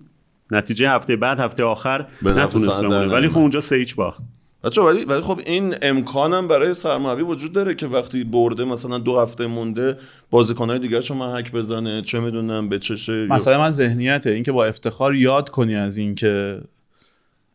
نتیجه 0.51 0.89
هفته 0.89 1.15
بعد 1.15 1.39
هفته 1.39 1.63
آخر 1.63 2.05
نتونست 2.21 2.81
بمونه. 2.81 3.07
ولی 3.07 3.29
خب 3.29 3.37
اونجا 3.37 3.59
سه 3.59 3.75
هیچ 3.75 3.95
باخت. 3.95 4.21
بچه 4.63 4.81
ولی 4.81 5.05
ولی 5.05 5.21
خب 5.21 5.39
این 5.45 5.75
امکانم 5.81 6.47
برای 6.47 6.73
سرمربی 6.73 7.21
وجود 7.21 7.53
داره 7.53 7.75
که 7.75 7.87
وقتی 7.87 8.23
برده 8.23 8.65
مثلا 8.65 8.97
دو 8.97 9.19
هفته 9.19 9.47
مونده 9.47 9.97
بازیکنهای 10.29 10.79
دیگه 10.79 11.01
شما 11.01 11.31
محک 11.31 11.51
بزنه. 11.51 12.01
چه 12.01 12.19
می‌دونم 12.19 12.69
به 12.69 12.79
چشه 12.79 13.27
مثلا 13.27 13.59
من 13.59 13.71
ذهنیته. 13.71 14.29
اینکه 14.29 14.51
با 14.51 14.65
افتخار 14.65 15.15
یاد 15.15 15.49
کنی 15.49 15.75
از 15.75 15.97
اینکه 15.97 16.61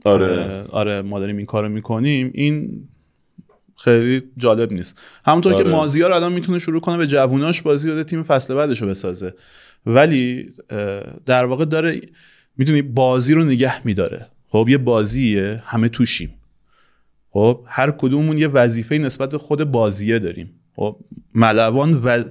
آره. 0.07 0.65
آره. 0.71 1.03
ما 1.03 1.21
داریم 1.21 1.37
این 1.37 1.47
کارو 1.47 1.69
می‌کنیم. 1.69 2.31
این 2.35 2.85
خیلی 3.77 4.23
جالب 4.37 4.73
نیست. 4.73 5.01
همونطور 5.25 5.55
آره. 5.55 5.65
که 5.65 5.71
مازیار 5.71 6.13
الان 6.13 6.33
می‌تونه 6.33 6.59
شروع 6.59 6.81
کنه 6.81 6.97
به 6.97 7.07
جووناش 7.07 7.63
بازی 7.63 7.91
بده 7.91 8.05
تیم 8.05 8.23
فصل 8.23 8.55
بعدش 8.55 8.83
رو 8.83 8.89
بسازه. 8.89 9.35
ولی 9.87 10.51
در 11.27 11.45
واقع 11.45 11.65
داره 11.65 12.01
می‌تونی 12.57 12.83
بازی 12.83 13.35
رو 13.35 13.45
نگه 13.45 13.87
میداره. 13.87 14.27
خب 14.49 14.67
یه 14.69 14.79
بازیه 14.79 15.63
همه 15.67 15.89
توشیم. 15.89 16.35
خب 17.31 17.61
هر 17.67 17.91
کدوممون 17.91 18.39
یه 18.39 18.49
وظیفه 18.49 18.99
نسبت 18.99 19.37
خود 19.37 19.65
بازیه 19.65 20.19
داریم. 20.19 20.51
خب 20.77 20.97
ملوان 21.35 21.95
و 21.95 22.25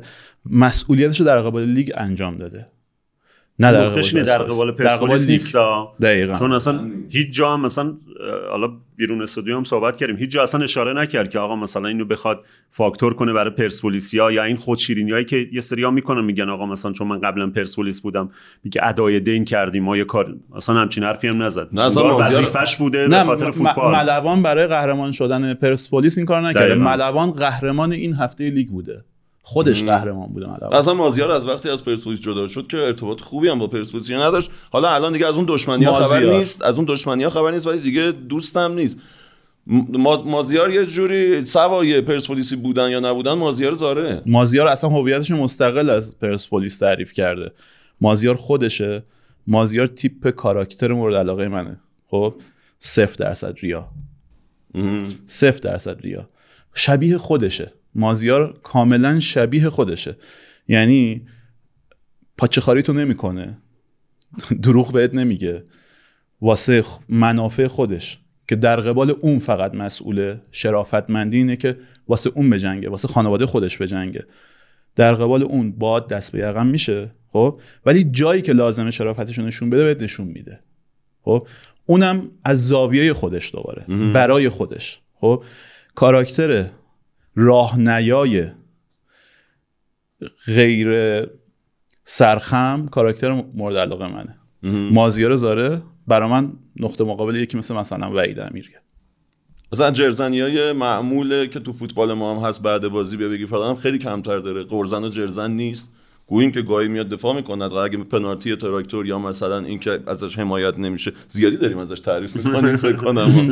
مسئولیتش 0.49 1.19
رو 1.19 1.25
در 1.25 1.41
قبال 1.41 1.65
لیگ 1.65 1.91
انجام 1.95 2.37
داده. 2.37 2.67
نه 3.59 3.71
در 3.71 3.89
قبال 3.89 4.23
در 4.23 4.37
قبال 4.37 4.71
پرسپولیس 4.71 5.29
نیست. 5.29 5.55
دقیقاً. 6.01 6.35
چون 6.35 6.51
اصلا 6.51 6.91
هیچ 7.09 7.31
جا 7.31 7.57
مثلا 7.57 7.93
حالا 8.51 8.71
بیرون 8.95 9.21
استودیو 9.21 9.57
هم 9.57 9.63
صحبت 9.63 9.97
کردیم 9.97 10.15
هیچ 10.15 10.29
جا 10.29 10.43
اصلا 10.43 10.63
اشاره 10.63 10.93
نکرد 10.93 11.29
که 11.29 11.39
آقا 11.39 11.55
مثلا 11.55 11.87
اینو 11.87 12.05
بخواد 12.05 12.43
فاکتور 12.69 13.13
کنه 13.13 13.33
برای 13.33 13.49
پرسپولیسیا 13.49 14.31
یا 14.31 14.43
این 14.43 14.55
خود 14.55 14.79
هایی 15.11 15.25
که 15.25 15.47
یه 15.53 15.61
سریا 15.61 15.91
می‌کنن 15.91 16.25
میگن 16.25 16.49
آقا 16.49 16.65
مثلا 16.65 16.91
چون 16.91 17.07
من 17.07 17.19
قبلا 17.19 17.49
پرسپولیس 17.49 18.01
بودم 18.01 18.29
میگه 18.63 18.81
ادای 18.83 19.19
دین 19.19 19.45
کردیم 19.45 19.83
ما 19.83 19.97
یه 19.97 20.03
کار 20.03 20.35
اصلا 20.55 20.75
همچین 20.75 21.03
حرفی 21.03 21.27
هم 21.27 21.43
نزد. 21.43 21.67
نه 21.71 21.81
اصلا 21.81 22.17
وظیفش 22.17 22.77
بوده 22.77 23.07
به 23.07 23.23
خاطر 23.23 23.51
فوتبال. 23.51 23.95
ملوان 23.95 24.43
برای 24.43 24.67
قهرمان 24.67 25.11
شدن 25.11 25.53
پرسپولیس 25.53 26.17
این 26.17 26.27
کار 26.27 26.41
نکرده. 26.41 26.75
ملوان 26.75 27.31
قهرمان 27.31 27.91
این 27.91 28.13
هفته 28.13 28.49
لیگ 28.49 28.67
بوده. 28.67 29.03
خودش 29.47 29.83
قهرمان 29.83 30.27
بوده 30.27 30.47
ملوان 30.47 30.73
اصلا 30.73 30.93
مازیار 30.93 31.31
از 31.31 31.47
وقتی 31.47 31.69
از 31.69 31.83
پرسپولیس 31.83 32.19
جدا 32.19 32.47
شد 32.47 32.67
که 32.67 32.77
ارتباط 32.77 33.21
خوبی 33.21 33.49
هم 33.49 33.59
با 33.59 33.67
پرسپولیس 33.67 34.11
نداشت. 34.11 34.49
حالا 34.71 34.89
الان 34.89 35.13
دیگه 35.13 35.27
از 35.27 35.35
اون 35.35 35.45
دشمنی 35.47 35.85
ها 35.85 36.03
خبر 36.03 36.23
نیست 36.23 36.61
از 36.61 36.75
اون 36.75 36.85
دشمنی 36.87 37.23
ها 37.23 37.29
خبر 37.29 37.51
نیست 37.51 37.67
ولی 37.67 37.79
دیگه 37.79 38.11
دوستم 38.11 38.73
نیست. 38.73 38.97
مازیار 40.25 40.73
یه 40.73 40.85
جوری 40.85 41.41
سوای 41.41 42.01
پرسپولیسی 42.01 42.55
بودن 42.55 42.89
یا 42.89 42.99
نبودن 42.99 43.33
مازیار 43.33 43.73
زاره. 43.73 44.21
مازیار 44.25 44.67
اصلا 44.67 44.89
هویتش 44.89 45.31
مستقل 45.31 45.89
از 45.89 46.19
پرسپولیس 46.19 46.79
تعریف 46.79 47.13
کرده. 47.13 47.51
مازیار 48.01 48.35
خودشه. 48.35 49.03
مازیار 49.47 49.87
تیپ 49.87 50.29
کاراکتر 50.29 50.93
مورد 50.93 51.15
علاقه 51.15 51.47
منه. 51.47 51.79
خب؟ 52.07 52.35
صفر 52.79 53.15
درصد 53.15 53.55
ریا. 53.59 53.87
صفر 55.25 55.59
درصد 55.59 56.01
ریا. 56.01 56.29
شبیه 56.73 57.17
خودشه. 57.17 57.73
مازیار 57.95 58.59
کاملا 58.63 59.19
شبیه 59.19 59.69
خودشه. 59.69 60.15
یعنی 60.67 61.27
پاچه 62.37 62.61
خاری 62.61 62.81
تو 62.81 62.93
نمی‌کنه. 62.93 63.57
دروغ 64.61 64.93
بهت 64.93 65.13
نمیگه. 65.13 65.63
واسه 66.41 66.83
منافع 67.09 67.67
خودش. 67.67 68.19
که 68.47 68.55
در 68.55 68.81
قبال 68.81 69.09
اون 69.21 69.39
فقط 69.39 69.75
مسئول 69.75 70.35
شرافتمندی 70.51 71.37
اینه 71.37 71.55
که 71.55 71.77
واسه 72.07 72.31
اون 72.35 72.49
بجنگه. 72.49 72.89
واسه 72.89 73.07
خانواده 73.07 73.45
خودش 73.45 73.77
بجنگه. 73.77 74.25
در 74.95 75.15
قبال 75.15 75.43
اون 75.43 75.71
باد 75.71 76.07
دست 76.09 76.31
به 76.31 76.39
یقم 76.39 76.67
میشه 76.67 77.11
خب؟ 77.33 77.59
ولی 77.85 78.03
جایی 78.03 78.41
که 78.41 78.53
لازمه 78.53 78.91
شرافتش 78.91 79.39
نشون 79.39 79.69
بده 79.69 79.83
بهت 79.83 80.01
نشون 80.01 80.27
میده. 80.27 80.59
خب؟ 81.21 81.47
اونم 81.85 82.31
از 82.43 82.67
زاویه 82.67 83.13
خودش 83.13 83.51
دوباره. 83.53 83.85
برای 84.13 84.49
خودش. 84.49 84.99
خب؟ 85.15 85.43
کاراکتر 85.95 86.65
راهنیای 87.35 88.47
غیر 90.45 90.89
سرخم 92.03 92.87
کاراکتر 92.91 93.43
مورد 93.53 93.77
علاقه 93.77 94.07
منه. 94.07 94.37
مازیار 94.93 95.35
زاره 95.35 95.81
برا 96.07 96.27
من 96.27 96.53
نقطه 96.79 97.03
مقابل 97.03 97.35
یکی 97.35 97.57
مثل 97.57 97.75
مثلا 97.75 98.11
وعید 98.11 98.39
امیریه 98.39 98.81
مثلا 99.73 99.91
جرزنی 99.91 100.39
های 100.41 100.73
معموله 100.73 101.47
که 101.47 101.59
تو 101.59 101.73
فوتبال 101.73 102.13
ما 102.13 102.35
هم 102.35 102.47
هست 102.47 102.61
بعد 102.63 102.87
بازی 102.87 103.17
بیا 103.17 103.29
بگی 103.29 103.45
فلان 103.45 103.75
خیلی 103.75 103.97
کمتر 103.97 104.37
داره. 104.37 104.63
قرزن 104.63 105.03
و 105.03 105.09
جرزن 105.09 105.51
نیست. 105.51 105.91
گوییم 106.27 106.51
که 106.51 106.61
گاهی 106.61 106.87
میاد 106.87 107.09
دفاع 107.09 107.35
می‌کند 107.35 107.71
و 107.71 107.75
اگه 107.75 107.97
پنالتی 107.97 108.55
تراکتور 108.55 109.05
یا 109.05 109.19
مثلا 109.19 109.59
اینکه 109.59 109.99
ازش 110.07 110.39
حمایت 110.39 110.79
نمیشه. 110.79 111.11
زیادی 111.27 111.57
داریم 111.57 111.77
ازش 111.77 111.99
تعریف 111.99 112.35
می‌کنیم 112.35 112.77
فکر 112.77 112.95
کنم. 112.95 113.51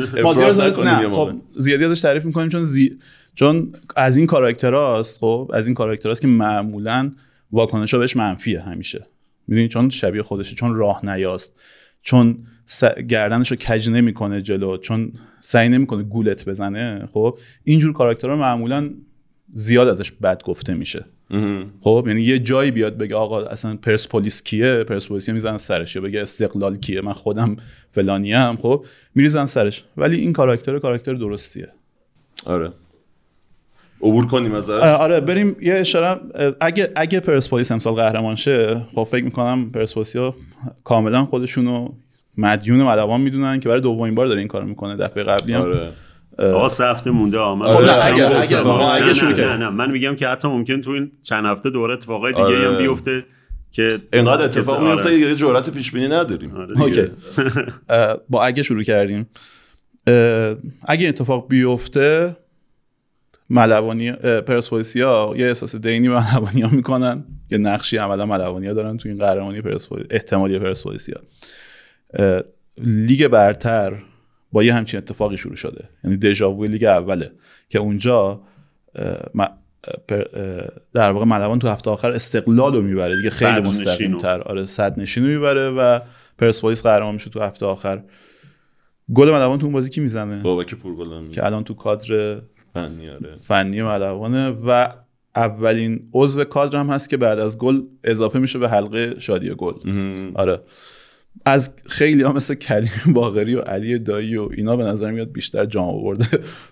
خب 1.10 1.40
زیادی 1.56 1.84
ازش 1.84 2.00
تعریف 2.00 2.24
می‌کنیم 2.24 2.48
چون 2.48 2.62
زی... 2.62 2.98
چون 3.34 3.72
از 3.96 4.16
این 4.16 4.26
کاراکتراست 4.26 5.18
خب 5.18 5.50
از 5.54 5.66
این 5.66 5.74
کاراکتراست 5.74 6.20
که 6.20 6.28
معمولا 6.28 7.12
واکنشا 7.52 7.98
بهش 7.98 8.16
منفیه 8.16 8.60
همیشه. 8.60 9.06
می‌دونی؟ 9.48 9.68
چون 9.68 9.90
شبیه 9.90 10.22
خودشه 10.22 10.54
چون 10.54 10.74
راه 10.74 11.06
نیاست 11.06 11.54
چون 12.02 12.38
س... 12.64 12.84
گردنش 12.84 13.50
رو 13.50 13.56
کج 13.56 13.88
نمی‌کنه 13.88 14.42
جلو 14.42 14.76
چون 14.76 15.12
سعی 15.40 15.68
نمی‌کنه 15.68 16.02
گولت 16.02 16.48
بزنه 16.48 17.08
خب 17.12 17.38
اینجور 17.64 17.92
کاراکترها 17.92 18.36
معمولا 18.36 18.90
زیاد 19.52 19.88
ازش 19.88 20.12
بد 20.12 20.42
گفته 20.42 20.74
میشه. 20.74 21.04
خب 21.80 22.04
یعنی 22.06 22.22
یه 22.22 22.38
جایی 22.38 22.70
بیاد 22.70 22.98
بگه 22.98 23.16
آقا 23.16 23.42
اصلا 23.42 23.76
پرسپولیس 23.76 24.42
کیه؟ 24.42 24.84
پرسپولیس 24.84 25.28
می‌زنن 25.28 25.58
سرش. 25.58 25.96
یا 25.96 26.02
بگه 26.02 26.20
استقلال 26.20 26.76
کیه؟ 26.76 27.00
من 27.00 27.12
خودم 27.12 27.56
فلانیم 27.92 28.56
خب 28.56 28.84
میریزن 29.14 29.46
سرش. 29.46 29.84
ولی 29.96 30.16
این 30.16 30.32
کاراکتر 30.32 30.78
کاراکتر 30.78 31.14
درستیه. 31.14 31.68
آره. 32.44 32.72
عبور 34.04 34.26
کنیم 34.26 34.54
ازش. 34.54 34.70
آره 34.70 35.20
بریم 35.20 35.56
یه 35.60 35.74
اشاره. 35.74 36.20
اگه 36.60 36.88
اگه 36.96 37.20
پرسپولیس 37.20 37.72
امسال 37.72 37.94
قهرمان 37.94 38.34
شه 38.34 38.80
خب 38.94 39.08
فکر 39.10 39.24
می‌کنم 39.24 39.70
پرسپولیسیا 39.70 40.34
کاملا 40.84 41.24
خودشونو 41.24 41.88
مدیون 42.36 42.82
مدوان 42.82 43.20
می‌دونن 43.20 43.60
که 43.60 43.68
برای 43.68 43.80
دومین 43.80 44.14
بار 44.14 44.26
داره 44.26 44.38
این 44.38 44.48
کارو 44.48 44.66
می‌کنه 44.66 44.96
دفعه 44.96 45.22
قبلی 45.22 45.54
هم. 45.54 45.60
آره. 45.60 45.92
آقا 46.38 46.68
سه 46.68 46.84
هفته 46.84 47.10
مونده 47.10 47.38
آمد 47.38 47.70
خب 47.70 47.82
نه 47.82 48.04
اگر 48.04 48.36
اگر 48.36 48.66
اگه 48.66 49.14
شروع 49.14 49.30
نه, 49.30 49.36
کردیم 49.36 49.62
نه 49.62 49.70
من 49.70 49.90
میگم 49.90 50.16
که 50.16 50.28
حتی 50.28 50.48
ممکن 50.48 50.80
تو 50.80 50.90
این 50.90 51.10
چند 51.22 51.44
هفته 51.44 51.70
دوره 51.70 51.94
اتفاقای 51.94 52.32
دیگه 52.32 52.44
آره. 52.44 52.70
هم 52.70 52.78
بیفته 52.78 53.24
که 53.70 53.98
اینقدر 54.12 54.44
اتفاق 54.44 54.80
آره. 54.80 54.92
میفته 54.92 55.18
یه 55.18 55.34
جرأت 55.34 55.70
پیش 55.70 55.92
بینی 55.92 56.08
نداریم. 56.08 56.56
آره. 56.56 56.82
اوکی. 56.82 57.06
با 58.30 58.44
اگه 58.44 58.62
شروع 58.62 58.82
کردیم 58.82 59.26
اگه 60.86 61.08
اتفاق 61.08 61.48
بیفته 61.48 62.36
ملوانی 63.50 64.12
پرسپولیسیا 64.12 65.34
یه 65.36 65.46
احساس 65.46 65.76
دینی 65.76 66.08
به 66.08 66.14
ملوانیا 66.14 66.68
می‌کنن. 66.68 67.24
یه 67.50 67.58
نقشی 67.58 67.96
عملا 67.96 68.26
ملوانیا 68.26 68.74
دارن 68.74 68.96
تو 68.96 69.08
این 69.08 69.18
قهرمانی 69.18 69.60
پرسپولیس 69.60 70.06
احتمالی 70.10 70.58
پرسپولیسیا. 70.58 71.20
لیگ 72.78 73.26
برتر 73.26 74.02
با 74.52 74.62
یه 74.62 74.74
همچین 74.74 74.98
اتفاقی 74.98 75.36
شروع 75.36 75.56
شده. 75.56 75.88
یعنی 76.04 76.16
دژاوو 76.16 76.64
لیگ 76.64 76.84
اوله 76.84 77.32
که 77.68 77.78
اونجا 77.78 78.40
در 80.94 81.10
واقع 81.10 81.24
ملوان 81.24 81.58
تو 81.58 81.68
هفته 81.68 81.90
آخر 81.90 82.12
استقلال 82.12 82.74
رو 82.74 82.82
می‌بره 82.82 83.16
دیگه. 83.16 83.30
خیلی 83.30 83.50
صدر 83.52 83.60
مستقیم 83.60 83.92
نشینو. 83.94 84.18
تر 84.18 84.42
آره 84.42 84.64
صد 84.64 85.00
نشینو 85.00 85.26
می‌بره 85.26 85.70
و 85.70 86.00
پرسپولیس 86.38 86.82
قهرمان 86.82 87.14
میشه 87.14 87.30
تو 87.30 87.40
هفته 87.40 87.66
آخر. 87.66 88.02
گل 89.14 89.30
ملوان 89.30 89.58
تو 89.58 89.64
اون 89.66 89.72
بازی 89.72 89.90
کی 89.90 90.00
می‌زنه؟ 90.00 90.42
بابک 90.42 90.74
پورگلان 90.74 91.30
که 91.30 91.46
الان 91.46 91.64
تو 91.64 91.74
کادر 91.74 92.40
فنی 92.74 93.10
آره. 93.10 93.36
فنی 93.36 93.82
ملوانه 93.82 94.48
و 94.48 94.88
اولین 95.36 96.08
عضو 96.14 96.44
کادر 96.44 96.78
هم 96.78 96.90
هست 96.90 97.08
که 97.10 97.16
بعد 97.16 97.38
از 97.38 97.58
گل 97.58 97.82
اضافه 98.04 98.38
میشه 98.38 98.58
به 98.58 98.68
حلقه 98.68 99.14
شادی 99.18 99.54
گل. 99.54 99.74
آره. 100.34 100.60
از 101.46 101.74
خیلی 101.86 102.22
ها 102.22 102.32
مثل 102.32 102.54
کریم 102.54 102.90
باقری 103.14 103.54
و 103.54 103.60
علی 103.60 103.98
دایی 103.98 104.36
و 104.36 104.48
اینا 104.56 104.76
به 104.76 104.84
نظر 104.84 105.10
میاد 105.10 105.32
بیشتر 105.32 105.64
جام 105.66 105.84
آورده. 105.88 106.26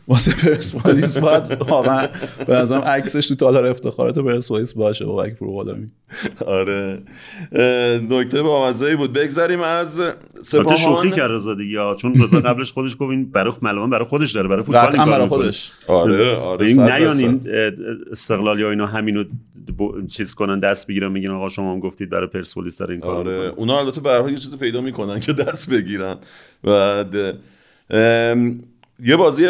واسه 0.08 0.32
پرسپولیس 0.32 1.16
باید 1.18 1.60
واقعا 1.68 2.08
به 2.46 2.54
نظرم 2.54 2.80
عکسش 2.80 3.28
تو 3.28 3.34
تالار 3.34 3.66
افتخارات 3.66 4.18
پرسپولیس 4.18 4.72
باشه. 4.72 5.04
بابک 5.04 5.34
پورغلامی 5.34 5.86
آره. 6.46 6.98
اه، 7.52 7.64
نکته 7.98 8.42
با 8.42 8.68
مزه 8.68 8.96
بود. 8.96 9.12
بگذریم 9.12 9.60
از 9.60 10.00
البته 10.00 10.16
شوخی 10.44 10.72
سپاهان 10.78 11.10
کرد 11.10 11.30
رضا 11.30 11.54
دیگه. 11.54 11.80
ها. 11.80 11.94
چون 11.94 12.22
رضا 12.22 12.40
قبلش 12.40 12.72
خودش 12.72 12.92
گفت 12.92 13.10
این 13.10 13.30
برای 13.30 13.52
ملوان 13.62 13.90
برای 13.90 14.04
خودش 14.04 14.32
داره 14.32 14.48
برای 14.48 14.62
فوتبال 14.62 14.90
برای. 15.10 15.28
خودش. 15.28 15.72
آره 15.88 16.36
آره 16.36 16.66
این 16.66 16.80
نیان. 16.82 17.16
این 17.16 17.40
اه، 17.46 17.72
استقلال 18.10 18.60
یا 18.60 18.70
اینا 18.70 18.86
همینو 18.86 19.24
ب- 19.78 20.06
چیز 20.06 20.34
کنن 20.34 20.60
دست 20.60 20.86
بگیرن 20.86 21.12
میگن 21.12 21.30
آقا 21.30 21.48
شما 21.48 21.72
هم 21.72 21.80
گفتید 21.80 22.10
برای 22.10 22.26
پرسپولیس 22.26 22.78
داره 22.78 22.92
این 22.92 23.00
کارو 23.00 23.18
آره. 23.30 23.52
اونا 23.56 23.78
البته 23.78 24.00
به 24.00 24.10
هر 24.10 24.20
حال 24.20 24.30
چیزی 24.52 24.64
پیدا 24.64 24.80
می‌کنن 24.80 25.20
که 25.20 25.32
دست 25.32 25.70
بگیرن. 25.70 26.16
ام، 27.90 28.62
یه 29.04 29.16
بازی 29.16 29.46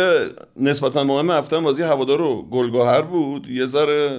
نسبتا 0.60 1.04
مهم 1.04 1.30
هفته 1.30 1.58
بازی 1.60 1.82
هوادار 1.82 2.20
و 2.20 2.42
گلگهر 2.50 3.02
بود. 3.02 3.46
یه 3.50 3.64
ذره 3.66 4.18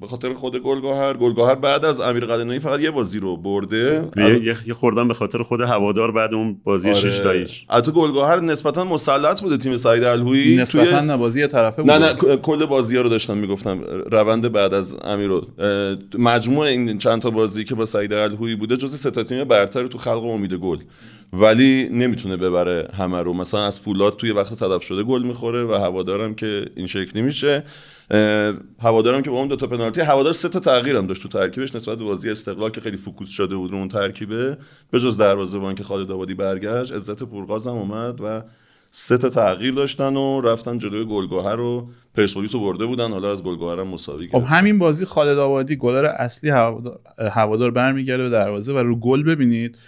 به 0.00 0.06
خاطر 0.06 0.32
خود 0.32 0.58
گلگهر 0.62 1.14
گلگهر 1.14 1.54
بعد 1.54 1.84
از 1.84 2.00
امیر 2.00 2.26
قلعه‌نویی 2.26 2.58
فقط 2.60 2.80
یه 2.80 2.90
بازی 2.90 3.18
رو 3.20 3.36
برده. 3.36 4.08
یه- 4.16 4.44
یه 4.44 4.56
یه 4.66 4.74
خوردن 4.74 5.08
به 5.08 5.14
خاطر 5.14 5.42
خود 5.42 5.60
هوادار 5.60 6.12
بعد 6.12 6.34
اون 6.34 6.60
بازی 6.64 6.88
آره. 6.90 6.98
شش 6.98 7.18
تاییش 7.18 7.66
البته 7.70 7.92
گلگهر 7.92 8.40
نسبتا 8.40 8.84
مسلط 8.84 9.42
بوده 9.42 9.56
تیم 9.56 9.76
سعید 9.76 10.04
الهویی. 10.04 10.54
نسبتا 10.56 10.84
توی- 10.98 11.08
نبازی 11.10 11.40
یه 11.40 11.46
طرفه 11.46 11.82
نه 11.82 11.92
بوده. 11.98 12.06
نه 12.32 12.36
ک- 12.36 12.40
کل 12.40 12.66
بازی 12.66 12.96
ها 12.96 13.02
رو 13.02 13.08
داشتم 13.08 13.36
می‌گفتم. 13.38 13.80
روند 14.10 14.52
بعد 14.52 14.74
از 14.74 14.96
امیر 15.04 15.28
رو. 15.28 15.46
مجموع 16.18 16.66
این 16.66 16.98
چند 16.98 17.22
تا 17.22 17.30
بازی 17.30 17.64
که 17.64 17.74
با 17.74 17.84
سعید 17.84 18.12
الهویی 18.12 18.56
بوده 18.56 18.76
جز 18.76 18.96
سه 18.96 19.10
تا 19.10 19.22
تیم 19.22 19.44
برتر 19.44 19.86
تو 19.86 19.98
خلق 19.98 20.24
امید 20.24 20.54
گل. 20.54 20.78
ولی 21.32 21.88
نمی‌تونه 21.92 22.36
ببره 22.36 22.88
همه 22.98 23.22
رو. 23.22 23.32
مثلا 23.32 23.66
از 23.66 23.80
فولاد 23.80 24.16
توی 24.16 24.30
وقت 24.30 24.54
تلف 24.54 24.82
شده 24.82 25.02
گل 25.02 25.22
می‌خوره 25.22 25.64
و 25.64 25.72
هوادارم 25.72 26.34
که 26.34 26.66
این 26.76 26.86
شکلی 26.86 27.22
میشه. 27.22 27.64
هوادارم 28.82 29.22
که 29.22 29.30
با 29.30 29.38
اون 29.38 29.48
دو 29.48 29.56
تا 29.56 29.66
پنالتی 29.66 30.00
هوادار 30.00 30.32
سه 30.32 30.48
تا 30.48 30.60
تغییر 30.60 30.96
هم 30.96 31.06
داشت 31.06 31.22
تو 31.22 31.28
ترکیبش 31.28 31.74
نسبت 31.74 31.98
به 31.98 32.04
بازی 32.04 32.30
استقلال 32.30 32.70
که 32.70 32.80
خیلی 32.80 32.96
focus 32.96 33.28
شده 33.28 33.56
بود 33.56 33.70
رو 33.70 33.76
اون 33.76 33.88
ترکیبه. 33.88 34.58
به 34.90 35.00
جز 35.00 35.16
دروازه‌بان 35.16 35.74
که 35.74 35.84
خالد 35.84 36.10
آبادی 36.10 36.34
برگشت 36.34 36.92
عزت 36.92 37.22
پورغاز 37.22 37.66
هم 37.66 37.74
اومد 37.74 38.20
و 38.20 38.42
سه 38.90 39.18
تا 39.18 39.28
تغییر 39.28 39.74
داشتن 39.74 40.16
و 40.16 40.40
رفتن 40.40 40.78
جلوی 40.78 41.04
گلگهر 41.04 41.56
رو. 41.56 41.88
پرسپولیس 42.14 42.54
رو 42.54 42.60
برده 42.60 42.86
بودن 42.86 43.10
حالا 43.10 43.32
از 43.32 43.42
گلگهر 43.42 43.80
هم 43.80 43.86
مساوی 43.86 44.26
خب 44.26 44.32
کرد 44.32 44.42
همین 44.42 44.78
بازی 44.78 45.04
خالد 45.04 45.38
آبادی 45.38 45.76
گلر 45.76 46.04
اصلی 46.04 46.50
هوادار, 46.50 47.00
هوادار 47.18 47.70
برمیگرده 47.70 48.22
به 48.22 48.30
دروازه 48.30 48.72
و 48.72 48.78
رو 48.78 48.96
گل 48.96 49.22
ببینید. 49.22 49.78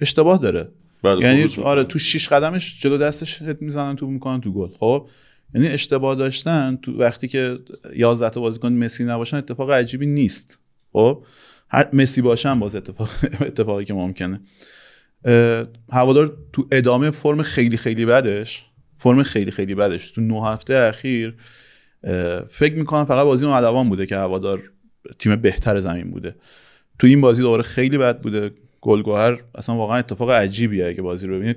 اشتباه 0.00 0.38
داره. 0.38 0.68
بعد 1.02 1.18
یعنی 1.18 1.48
خروج 1.48 1.66
آره. 1.66 1.84
تو 1.84 1.98
شیش 1.98 2.28
قدمش 2.28 2.82
جلو 2.82 2.98
دستش 2.98 3.42
هد 3.42 3.62
می‌زنن 3.62 3.96
تو 3.96 4.06
می‌کنن 4.06 4.40
تو 4.40 4.52
گل. 4.52 4.68
خب 4.78 5.08
یعنی 5.54 5.68
اشتباه 5.68 6.14
داشتن. 6.14 6.78
تو 6.82 6.98
وقتی 6.98 7.28
که 7.28 7.58
11 7.96 8.30
تا 8.30 8.40
بازیکن 8.40 8.72
مسی 8.72 9.04
نباشن 9.04 9.36
اتفاق 9.36 9.70
عجیبی 9.70 10.06
نیست. 10.06 10.58
خب 10.92 11.24
هر 11.68 11.88
مسی 11.92 12.22
باشن 12.22 12.60
باز 12.60 12.76
اتفاق 12.76 13.10
اتفاقی 13.40 13.84
که 13.84 13.94
ممکنه. 13.94 14.40
هوادار 15.92 16.36
تو 16.52 16.66
ادامه 16.72 17.10
فرم 17.10 17.42
خیلی 17.42 17.76
خیلی 17.76 18.06
بدش 18.06 18.66
فرم 18.96 19.22
خیلی 19.22 19.50
خیلی 19.50 19.74
بدش. 19.74 20.10
تو 20.10 20.20
نه 20.20 20.46
هفته 20.46 20.76
اخیر 20.76 21.34
فکر 22.48 22.74
می‌کنم 22.74 23.04
فقط 23.04 23.24
بازی 23.24 23.46
ملوان 23.46 23.88
بوده 23.88 24.06
که 24.06 24.16
هوادار 24.16 24.62
تیم 25.18 25.36
بهتر 25.36 25.80
زمین 25.80 26.10
بوده. 26.10 26.34
تو 26.98 27.06
این 27.06 27.20
بازی 27.20 27.42
دوباره 27.42 27.62
خیلی 27.62 27.98
بد 27.98 28.20
بوده. 28.20 28.50
گلگهر 28.80 29.42
اصلا 29.54 29.76
واقعا 29.76 29.98
اتفاق 29.98 30.30
عجیبیه 30.30 30.86
اگه 30.86 31.02
بازی 31.02 31.26
رو 31.26 31.36
ببینید. 31.36 31.56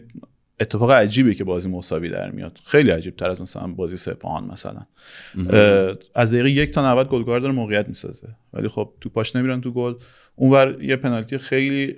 اتفاق 0.60 0.91
عجیبیه 0.91 1.34
که 1.34 1.44
بازی 1.44 1.70
مساوی 1.70 2.10
در 2.10 2.32
میاد. 2.32 2.60
خیلی 2.66 2.91
عجیب 2.91 3.16
تر 3.16 3.30
از 3.30 3.41
مثلا 3.41 3.68
بازی 3.68 3.98
سپاهان 3.98 4.44
مثلا. 4.44 4.82
از 6.16 6.34
دقیقه 6.34 6.52
یک 6.52 6.72
تا 6.72 6.91
90 6.91 7.08
گلگهر 7.08 7.40
داره 7.40 7.54
موقعیت 7.54 7.90
می‌سازه. 7.90 8.28
ولی 8.54 8.68
خب 8.68 8.94
تو 9.02 9.10
پاش 9.10 9.36
نمیرن 9.36 9.62
تو 9.62 9.72
گل. 9.72 9.94
اونور 10.36 10.84
یه 10.84 10.95
پنالتی 10.95 11.38
خیلی 11.38 11.95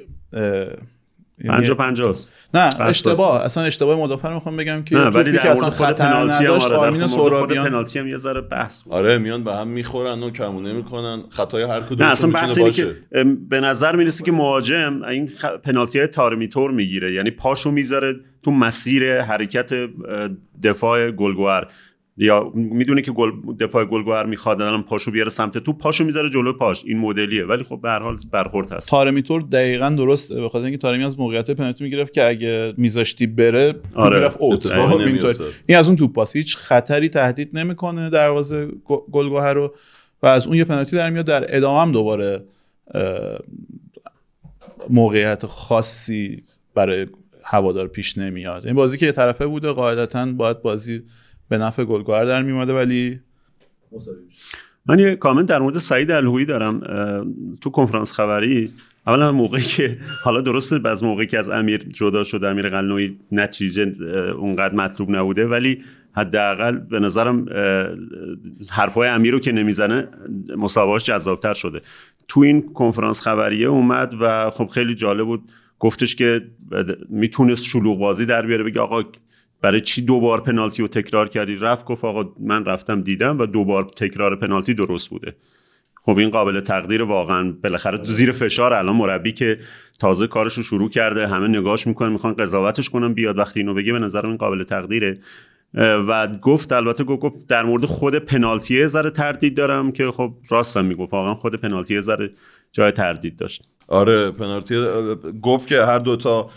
یعنی 1.44 1.57
پنجا 1.57 1.76
پنجاست. 1.76 2.34
نه 2.53 2.82
اشتباه. 2.82 3.41
اصلا 3.41 3.64
اشتباه 3.64 3.99
مدافع 3.99 4.28
رو 4.28 4.34
می‌خوام 4.34 4.57
بگم 4.57 4.84
که 4.84 4.98
ولی 4.98 5.32
که 5.32 5.49
اصلا 5.49 5.70
خطر 5.70 6.03
نداشت 6.03 6.72
آرمین 6.72 7.07
سهرابیان 7.07 7.68
پنالتی 7.70 7.99
هم 7.99 8.07
یه 8.07 8.18
ذره 8.18 8.41
بحث 8.41 8.84
بود. 8.84 8.94
آره 8.94 9.18
میان 9.18 9.44
به 9.44 9.53
هم 9.53 9.68
می‌خورن 9.68 10.24
و 10.24 10.30
کمونه 10.30 10.74
می‌کنن 10.74 11.24
خطای 11.30 11.64
هر 11.64 11.82
کدوم 11.82 12.03
نه 12.03 12.12
اصلا 12.12 12.32
بحث 12.32 12.57
اینه 12.57 12.72
که 12.72 12.95
به 13.49 13.60
نظر 13.60 13.95
می‌رسه 13.95 14.24
که 14.24 14.32
مهاجم 14.32 15.03
این 15.03 15.28
خ... 15.28 15.45
پنالتی 15.45 15.99
های 15.99 16.07
تارمیتور 16.07 16.72
می‌گیره. 16.72 17.14
یعنی 17.14 17.32
پاشو 17.32 17.72
می‌ذاره 17.72 18.16
تو 18.44 18.52
مسیر 18.52 19.22
حرکت 19.22 19.74
دفاع 20.64 21.12
گلگوهر. 21.12 21.68
یا 22.17 22.51
می‌دونه 22.53 23.01
که 23.01 23.11
گل 23.11 23.31
دفاع 23.59 23.85
گلگوهر 23.85 24.25
می‌خواد 24.25 24.61
الان 24.61 24.83
پاشو 24.83 25.11
بیاره 25.11 25.29
سمت 25.29 25.57
تو 25.57 25.73
پاشو 25.73 26.03
می‌ذاره 26.03 26.29
جلو 26.29 26.53
پاش. 26.53 26.83
این 26.85 26.99
مدلیه. 26.99 27.45
ولی 27.45 27.63
خب 27.63 27.79
به 27.81 27.89
هر 27.89 27.99
حال 27.99 28.17
برخورد 28.31 28.71
هست. 28.71 28.89
تارمیتور 28.89 29.41
دقیقا 29.41 29.89
درسته. 29.89 30.41
به 30.41 30.49
خاطر 30.49 30.65
اینکه 30.65 30.77
تارمی 30.77 31.03
از 31.03 31.19
موقعیت 31.19 31.51
پنالتی 31.51 31.83
می‌گرفت 31.83 32.13
که 32.13 32.27
اگه 32.27 32.73
میذاشتی 32.77 33.27
بره 33.27 33.73
آره. 33.95 34.19
می‌رفت 34.19 34.37
اوت 34.39 34.71
این 35.65 35.77
از 35.77 35.87
اون 35.87 35.97
توپ 35.97 36.13
پاس. 36.13 36.35
هیچ 36.35 36.57
خطری 36.57 37.09
تهدید 37.09 37.57
نمی‌کنه 37.57 38.09
دروازه 38.09 38.67
گلگوهر 39.11 39.53
رو. 39.53 39.73
و 40.23 40.27
از 40.27 40.47
اون 40.47 40.57
یه 40.57 40.63
پنالتی 40.63 40.95
در 40.95 41.09
میاد. 41.09 41.25
در 41.25 41.57
ادامه 41.57 41.81
هم 41.81 41.91
دوباره 41.91 42.43
موقعیت 44.89 45.45
خاصی 45.45 46.43
برای 46.75 47.07
هوادار 47.43 47.87
پیش 47.87 48.17
نمیاد. 48.17 48.65
این 48.65 48.75
بازی 48.75 48.97
که 48.97 49.05
یه 49.05 49.11
طرفه 49.11 49.47
بوده 49.47 49.71
قاعدتا 49.71 50.25
باید 50.25 50.61
بازی 50.61 51.03
به 51.49 51.57
نفع 51.57 51.84
گلگوهر 51.84 52.26
در 52.26 52.41
میومده 52.41 52.73
ولی 52.73 53.19
من 54.85 54.99
یه 54.99 55.15
کامنت 55.15 55.45
در 55.45 55.59
مورد 55.59 55.77
سعید 55.77 56.11
الهویی 56.11 56.45
دارم 56.45 56.80
تو 57.61 57.69
کنفرانس 57.69 58.13
خبری. 58.13 58.72
اولا 59.07 59.31
موقعی 59.31 59.61
که 59.61 59.97
حالا 60.23 60.41
درسته 60.41 60.89
از 60.89 61.03
موقعی 61.03 61.27
که 61.27 61.39
از 61.39 61.49
امیر 61.49 61.77
جدا 61.77 62.23
شده 62.23 62.47
امیر 62.47 62.69
قلنوی 62.69 63.17
نتیجه 63.31 63.95
اونقدر 64.38 64.76
مطلوب 64.76 65.09
نبوده 65.15 65.47
ولی 65.47 65.81
حداقل 66.15 66.77
به 66.77 66.99
نظرم 66.99 67.45
حرفای 68.72 69.09
امیر 69.09 69.34
رو 69.34 69.39
که 69.39 69.51
نمی‌زنه 69.51 70.07
مسابقاش 70.57 71.03
جذابتر 71.03 71.53
شده. 71.53 71.81
تو 72.27 72.41
این 72.41 72.73
کنفرانس 72.73 73.22
خبریه 73.22 73.67
اومد 73.67 74.13
و 74.22 74.49
خب 74.49 74.67
خیلی 74.67 74.95
جالب 74.95 75.26
بود. 75.26 75.43
گفتش 75.80 76.15
که 76.15 76.41
می‌تونست 77.09 77.63
شلوغ 77.63 77.99
بازی 77.99 78.26
در 78.26 78.45
بیاره 78.45 78.63
بگه 78.63 78.81
آقا 78.81 79.03
برای 79.65 79.81
چی 79.81 80.01
دو 80.01 80.19
بار 80.19 80.41
پنالتی 80.41 80.81
رو 80.81 80.87
تکرار 80.87 81.29
کردی؟ 81.29 81.55
رفت 81.55 81.85
گفت 81.85 82.05
آقا 82.05 82.33
من 82.39 82.65
رفتم 82.65 83.01
دیدم 83.01 83.39
و 83.39 83.45
دو 83.45 83.63
بار 83.63 83.83
تکرار 83.83 84.35
پنالتی 84.35 84.73
درست 84.73 85.09
بوده. 85.09 85.35
خب 86.03 86.17
این 86.17 86.29
قابل 86.29 86.59
تقدیر 86.59 87.03
واقعا 87.03 87.53
بالاخره 87.63 87.97
تو 87.97 88.05
زیر 88.05 88.31
فشار 88.31 88.73
الان 88.73 88.95
مربی 88.95 89.31
که 89.31 89.59
تازه 89.99 90.27
کارش 90.27 90.53
رو 90.53 90.63
شروع 90.63 90.89
کرده 90.89 91.27
همه 91.27 91.47
نگاش 91.47 91.87
می‌کنن 91.87 92.11
می‌خوان 92.11 92.33
قضاوتش 92.33 92.89
کنن 92.89 93.13
بیاد 93.13 93.37
وقتی 93.37 93.59
اینو 93.59 93.73
بگه 93.73 93.93
به 93.93 93.99
نظرم 93.99 94.27
این 94.27 94.37
قابل 94.37 94.63
تقدیره. 94.63 95.19
و 96.07 96.27
گفت 96.27 96.73
البته 96.73 97.03
گفت 97.03 97.47
در 97.47 97.63
مورد 97.63 97.85
خود 97.85 98.15
پنالتی 98.15 98.87
ذره 98.87 99.09
تردید 99.09 99.57
دارم 99.57 99.91
که 99.91 100.11
خب 100.11 100.33
راستم 100.49 100.85
می‌گفت 100.85 101.13
واقعا 101.13 101.35
خود 101.35 101.55
پنالتی 101.55 102.01
ذره 102.01 102.29
جای 102.71 102.91
تردید 102.91 103.37
داشت. 103.37 103.63
آره 103.87 104.31
پنالتی 104.31 104.75
گفت 105.41 105.67
که 105.67 105.81
هر 105.81 105.99
دوتا 105.99 106.49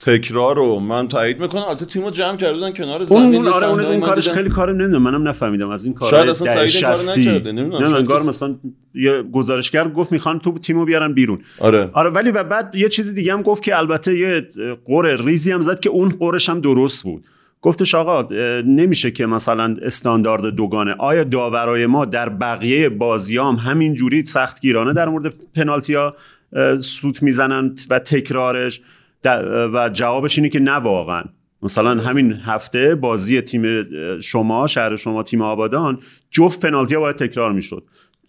تکرار 0.00 0.56
رو 0.56 0.80
من 0.80 1.08
تایید 1.08 1.40
می‌کنم. 1.40 1.62
البته 1.62 1.86
تیمو 1.86 2.10
جمع 2.10 2.36
کردن 2.36 2.72
کنار 2.72 3.04
زمین 3.04 3.34
اون 3.34 3.48
آره 3.48 3.68
اون, 3.68 3.80
اون 3.80 4.00
کارش 4.00 4.28
خیلی 4.28 4.48
کار 4.48 4.72
نمی‌دونم. 4.72 5.02
منم 5.02 5.28
نفهمیدم. 5.28 5.70
از 5.70 5.84
این 5.84 5.94
کار 5.94 6.10
شاید 6.10 6.28
اصلا 6.28 6.66
سعید 6.66 6.82
کار 6.82 6.96
نکرده. 7.18 7.52
نمی‌دونم. 7.52 7.94
انگار 7.94 8.22
مثلا 8.22 8.56
یه 8.94 9.22
گزارشگر 9.22 9.88
گفت 9.88 10.12
می‌خوان 10.12 10.38
تو 10.38 10.58
تیمو 10.58 10.84
بیارن 10.84 11.12
بیرون. 11.12 11.38
آره. 11.58 11.90
آره 11.92 12.10
ولی 12.10 12.30
و 12.30 12.44
بعد 12.44 12.74
یه 12.74 12.88
چیز 12.88 13.14
دیگه 13.14 13.32
هم 13.32 13.42
گفت 13.42 13.62
که 13.62 13.78
البته 13.78 14.18
یه 14.18 14.46
قره 14.86 15.16
ریزی 15.24 15.52
هم 15.52 15.62
زد 15.62 15.80
که 15.80 15.90
اون 15.90 16.08
قرش 16.08 16.48
هم 16.48 16.60
درست 16.60 17.02
بود. 17.02 17.24
گفتش 17.62 17.94
آقا 17.94 18.28
نمیشه 18.62 19.10
که 19.10 19.26
مثلا 19.26 19.76
استاندارد 19.82 20.44
دوگانه. 20.54 20.94
آیا 20.98 21.24
داورای 21.24 21.86
ما 21.86 22.04
در 22.04 22.28
بقیه 22.28 22.88
بازیام 22.88 23.56
همین 23.56 23.94
جوری 23.94 24.24
سختگیرانه 24.24 24.92
در 24.92 25.08
مورد 25.08 25.34
پنالتی 25.54 25.94
ها 25.94 26.14
سوت 26.80 27.22
می‌زنن 27.22 27.74
و 27.90 27.98
تکرارش؟ 27.98 28.80
و 29.24 29.90
جوابش 29.92 30.38
اینه 30.38 30.48
که 30.48 30.58
نه 30.58 30.72
واقعا. 30.72 31.24
مثلا 31.62 32.02
همین 32.02 32.32
هفته 32.32 32.94
بازی 32.94 33.40
تیم 33.40 33.84
شما 34.20 34.66
شهر 34.66 34.96
شما 34.96 35.22
تیم 35.22 35.42
آبادان 35.42 35.98
جفت 36.30 36.66
پنالتی 36.66 36.94
ها 36.94 37.00
باید 37.00 37.16
تکرار 37.16 37.52
می‌شد. 37.52 37.84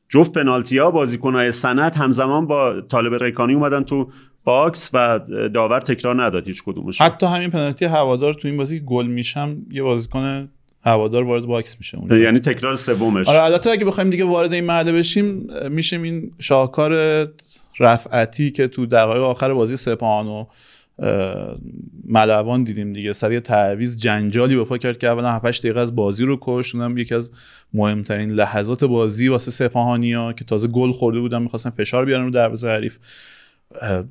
جفت 0.09 0.31
پنالتی 0.31 0.77
ها 0.77 0.91
بازیکنهای 0.91 1.51
صنعت 1.51 1.97
همزمان 1.97 2.47
با 2.47 2.81
طالب 2.81 3.23
ریکانی 3.23 3.53
اومدن 3.53 3.83
تو 3.83 4.09
box 4.43 4.89
و 4.93 5.19
داور 5.53 5.79
تکرار 5.79 6.23
نداد 6.23 6.47
هیچ 6.47 6.63
کدومش. 6.63 7.01
حتی 7.01 7.25
همین 7.25 7.49
پنالتی 7.49 7.85
هوادار 7.85 8.33
تو 8.33 8.47
این 8.47 8.57
بازی 8.57 8.79
گل 8.79 9.07
میشم 9.07 9.57
یه 9.71 9.83
بازیکن 9.83 10.49
هوادار 10.83 11.23
وارد 11.23 11.45
box 11.45 11.77
میشه 11.79 11.97
اونجا. 11.97 12.17
یعنی 12.17 12.39
تکرار 12.39 12.75
سومش. 12.75 13.27
آره 13.27 13.43
البته 13.43 13.69
اگه 13.69 13.85
بخوایم 13.85 14.09
دیگه 14.09 14.23
وارد 14.23 14.53
این 14.53 14.65
مرحله 14.65 14.91
بشیم 14.91 15.47
میشه 15.69 16.01
این 16.01 16.31
شاهکار 16.39 17.27
رفعتی 17.79 18.51
که 18.51 18.67
تو 18.67 18.85
دقایق 18.85 19.23
آخر 19.23 19.53
بازی 19.53 19.77
سپاهان 19.77 20.27
و 20.27 20.45
ملوان 22.07 22.63
دیدیم 22.63 22.91
دیگه. 22.91 23.13
سر 23.13 23.31
یه 23.31 23.39
تعویض 23.39 23.97
جنجالی 23.97 24.55
به 24.55 24.63
پا 24.63 24.77
کرد 24.77 24.97
که 24.97 25.07
اولا 25.07 25.31
7 25.31 25.59
دقیقه 25.59 25.79
از 25.79 25.95
بازی 25.95 26.25
رو 26.25 26.37
کشت 26.41 26.75
اونم 26.75 26.97
یکی 26.97 27.15
از 27.15 27.31
مهمترین 27.73 28.31
لحظات 28.31 28.83
بازی 28.83 29.27
واسه 29.27 29.51
سپاهانیا 29.51 30.33
که 30.33 30.45
تازه 30.45 30.67
گل 30.67 30.91
خورده 30.91 31.19
بودن 31.19 31.41
می‌خواستن 31.41 31.69
فشار 31.69 32.05
بیارن 32.05 32.23
رو 32.23 32.31
دروازه 32.31 32.69
حریف. 32.69 32.97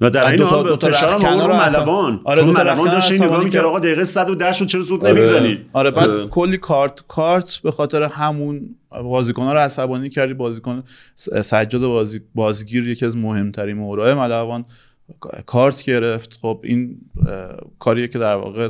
و 0.01 0.11
در 0.11 0.33
این 0.33 0.43
حال 0.43 0.77
فشار 0.77 1.21
هم 1.21 1.41
رو 1.41 1.57
ملوان 1.57 2.21
آره 2.25 2.41
چون 2.41 2.51
ملوان 2.51 2.91
داشت 2.91 3.23
نگاه 3.23 3.45
می‌کرد 3.45 3.65
آقا 3.65 3.79
دقیقه 3.79 4.05
110 4.05 4.53
شد 4.53 4.67
چرا 4.67 4.83
زود 4.83 5.07
نمی‌زنی؟ 5.07 5.59
آره 5.73 5.91
بعد 5.91 6.29
کلی 6.29 6.57
کارت 6.57 7.01
کارت 7.09 7.57
به 7.57 7.71
خاطر 7.71 8.03
همون 8.03 8.77
بازیکن 8.91 9.43
رو 9.43 9.59
عصبانی 9.59 10.09
کردی. 10.09 10.35
بازیکن 10.35 10.83
سجاد 11.15 11.81
بازی 11.81 12.21
بازگیر 12.35 12.89
یکی 12.89 13.05
از 13.05 13.17
مهمترین 13.17 13.77
مهرهای 13.77 14.15
ملوان 14.15 14.65
کارت 15.47 15.85
گرفت. 15.85 16.39
خب 16.43 16.61
این 16.65 16.99
کاریه 17.79 18.09
که 18.09 18.19
در 18.19 18.35
واقع 18.35 18.69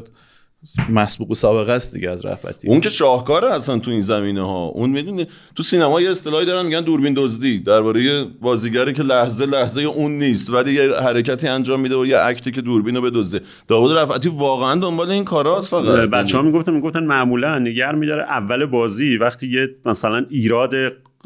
مسبوق 0.91 1.35
سابقه 1.35 1.73
است 1.73 1.95
دیگه 1.95 2.11
از 2.11 2.25
رفتی 2.25 2.69
اون 2.69 2.81
که 2.81 2.91
شاهکاره 2.91 3.55
اصلا 3.55 3.79
تو 3.79 3.91
این 3.91 4.01
زمینه 4.01 4.47
ها. 4.47 4.67
اون 4.67 4.91
می‌دونی 4.91 5.27
تو 5.55 5.63
سینما 5.63 6.01
یه 6.01 6.11
اصطلاحی 6.11 6.47
دارن 6.47 6.67
میگن 6.67 6.81
دوربین 6.81 7.15
دزدی. 7.17 7.59
درباره 7.59 8.25
بازیگری 8.25 8.93
که 8.93 9.03
لحظه 9.03 9.47
لحظه 9.47 9.83
اون 9.83 10.19
نیست 10.19 10.51
ولی 10.51 10.73
یه 10.73 10.95
حرکتی 10.95 11.49
انجام 11.49 11.81
میده 11.81 11.97
و 11.97 12.07
یه 12.07 12.19
اکتی 12.21 12.51
که 12.51 12.61
دوربین 12.61 12.97
رو 12.97 13.03
بدزده. 13.03 13.45
داوود 13.69 13.97
رفعتی 13.97 14.29
واقعا 14.29 14.81
دنبال 14.81 15.11
این 15.11 15.25
کاراست 15.25 15.71
فقط. 15.71 16.11
بچه‌ها 16.11 16.43
می‌گفتن 16.43 16.73
می‌گفتن 16.73 17.05
معمولا 17.05 17.59
نگر 17.59 17.95
میداره 17.95 18.23
اول 18.23 18.67
بازی 18.67 19.17
وقتی 19.17 19.49
یه 19.49 19.69
مثلا 19.85 20.27
ایراد 20.31 20.75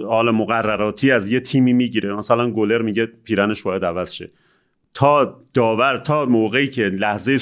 حال 0.07 0.31
مقرراتی 0.31 1.11
از 1.11 1.33
یه 1.33 1.41
تیمی 1.41 1.73
می‌گیره. 1.73 2.15
مثلا 2.15 2.51
گلر 2.51 2.83
میگه 2.83 3.09
پیرنش 3.25 3.63
باید 3.63 3.85
عوض 3.85 4.13
شه. 4.13 4.31
تا 4.95 5.41
داور 5.55 5.97
تا 5.99 6.27
موقعی 6.27 6.69
که 6.69 6.83
لحظه 6.83 7.39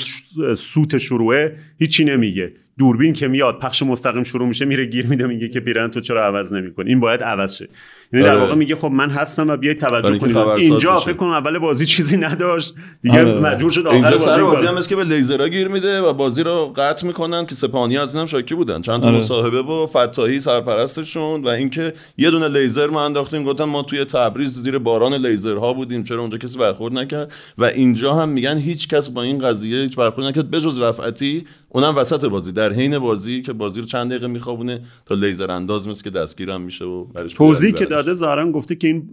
سوت 0.56 0.98
شروعه 0.98 1.58
هیچی 1.78 2.04
نمیگه. 2.04 2.52
دوربین 2.78 3.12
که 3.12 3.28
میاد 3.28 3.58
پخش 3.58 3.82
مستقیم 3.82 4.22
شروع 4.22 4.48
میشه 4.48 4.64
میره 4.64 4.84
گیر 4.84 5.06
میده 5.06 5.26
میگه 5.26 5.48
که 5.48 5.60
پیرن 5.60 5.88
تو 5.88 6.00
چرا 6.00 6.26
عوض 6.26 6.52
نمی‌کنی؟ 6.52 6.88
این 6.88 7.00
باید 7.00 7.22
عوض 7.22 7.54
شه. 7.54 7.68
یعنی 8.12 8.24
در 8.26 8.30
آره. 8.30 8.40
واقع 8.40 8.54
میگه 8.54 8.76
خب 8.76 8.90
من 8.90 9.10
هستم 9.10 9.48
و 9.48 9.56
بیاید 9.56 9.80
توجه 9.80 10.18
کنید 10.18 10.36
اینجا 10.36 11.00
فکر 11.00 11.12
کنم 11.12 11.30
اول 11.30 11.58
بازی 11.58 11.86
چیزی 11.86 12.16
نداشت. 12.16 12.74
دیگه 13.02 13.20
آره. 13.20 13.40
مجبور 13.40 13.70
شد 13.70 13.86
آخر 13.86 14.16
بازی 14.16 14.42
بازی 14.42 14.66
هم 14.66 14.80
که 14.80 14.96
به 14.96 15.04
لیزرها 15.04 15.48
گیر 15.48 15.68
میده 15.68 16.00
و 16.00 16.12
بازی 16.12 16.42
رو 16.42 16.72
قطع 16.76 17.06
می‌کنن 17.06 17.46
که 17.46 17.54
سپاهانی 17.54 17.98
از 17.98 18.14
اینم 18.14 18.26
شاکی 18.26 18.54
بودن. 18.54 18.82
چند 18.82 19.00
تا 19.00 19.08
آره. 19.08 19.16
مصاحبه 19.16 19.62
و 19.62 19.86
فتاحی 19.86 20.40
سرپرستشون 20.40 21.42
و 21.42 21.48
اینکه 21.48 21.92
یه 22.18 22.30
دونه 22.30 22.48
لیزر 22.48 22.86
ما 22.86 23.04
انداختیم 23.04 23.44
گفتن 23.44 23.64
ما 23.64 23.82
توی 23.82 24.04
تبریز 24.04 24.62
زیر 24.62 24.78
باران 24.78 25.14
لیزرها 25.14 25.72
بودیم 25.72 26.02
چرا 26.02 26.20
اونجا 26.20 26.38
کسی 26.38 26.58
برخورد 26.58 26.94
نکرد؟ 26.94 27.32
و 27.58 27.64
اینجا 27.64 28.14
هم 28.14 28.28
میگن 28.28 28.58
هیچ 28.58 28.88
کس 28.88 29.08
با 29.08 29.22
این 29.22 29.38
قضیه 29.38 29.82
هیچ 29.82 29.96
برخورد 29.96 30.26
نکرد 30.26 30.50
بجز 30.50 30.80
رفعتی 30.80 31.44
اونم 31.74 31.96
وسط 31.96 32.24
بازی 32.24 32.52
در 32.52 32.72
حین 32.72 32.98
بازی 32.98 33.42
که 33.42 33.52
بازی 33.52 33.80
رو 33.80 33.86
چند 33.86 34.10
دقیقه 34.10 34.26
میخوابونه 34.26 34.80
تا 35.06 35.14
لیزر 35.14 35.50
انداز 35.50 35.88
مثل 35.88 36.04
که 36.04 36.10
دستگیرم 36.10 36.60
میشه 36.60 36.84
و 36.84 37.06
توضیح 37.36 37.72
که 37.72 37.86
داده 37.86 38.14
زارم 38.14 38.52
گفته 38.52 38.74
که 38.74 38.88
این 38.88 39.08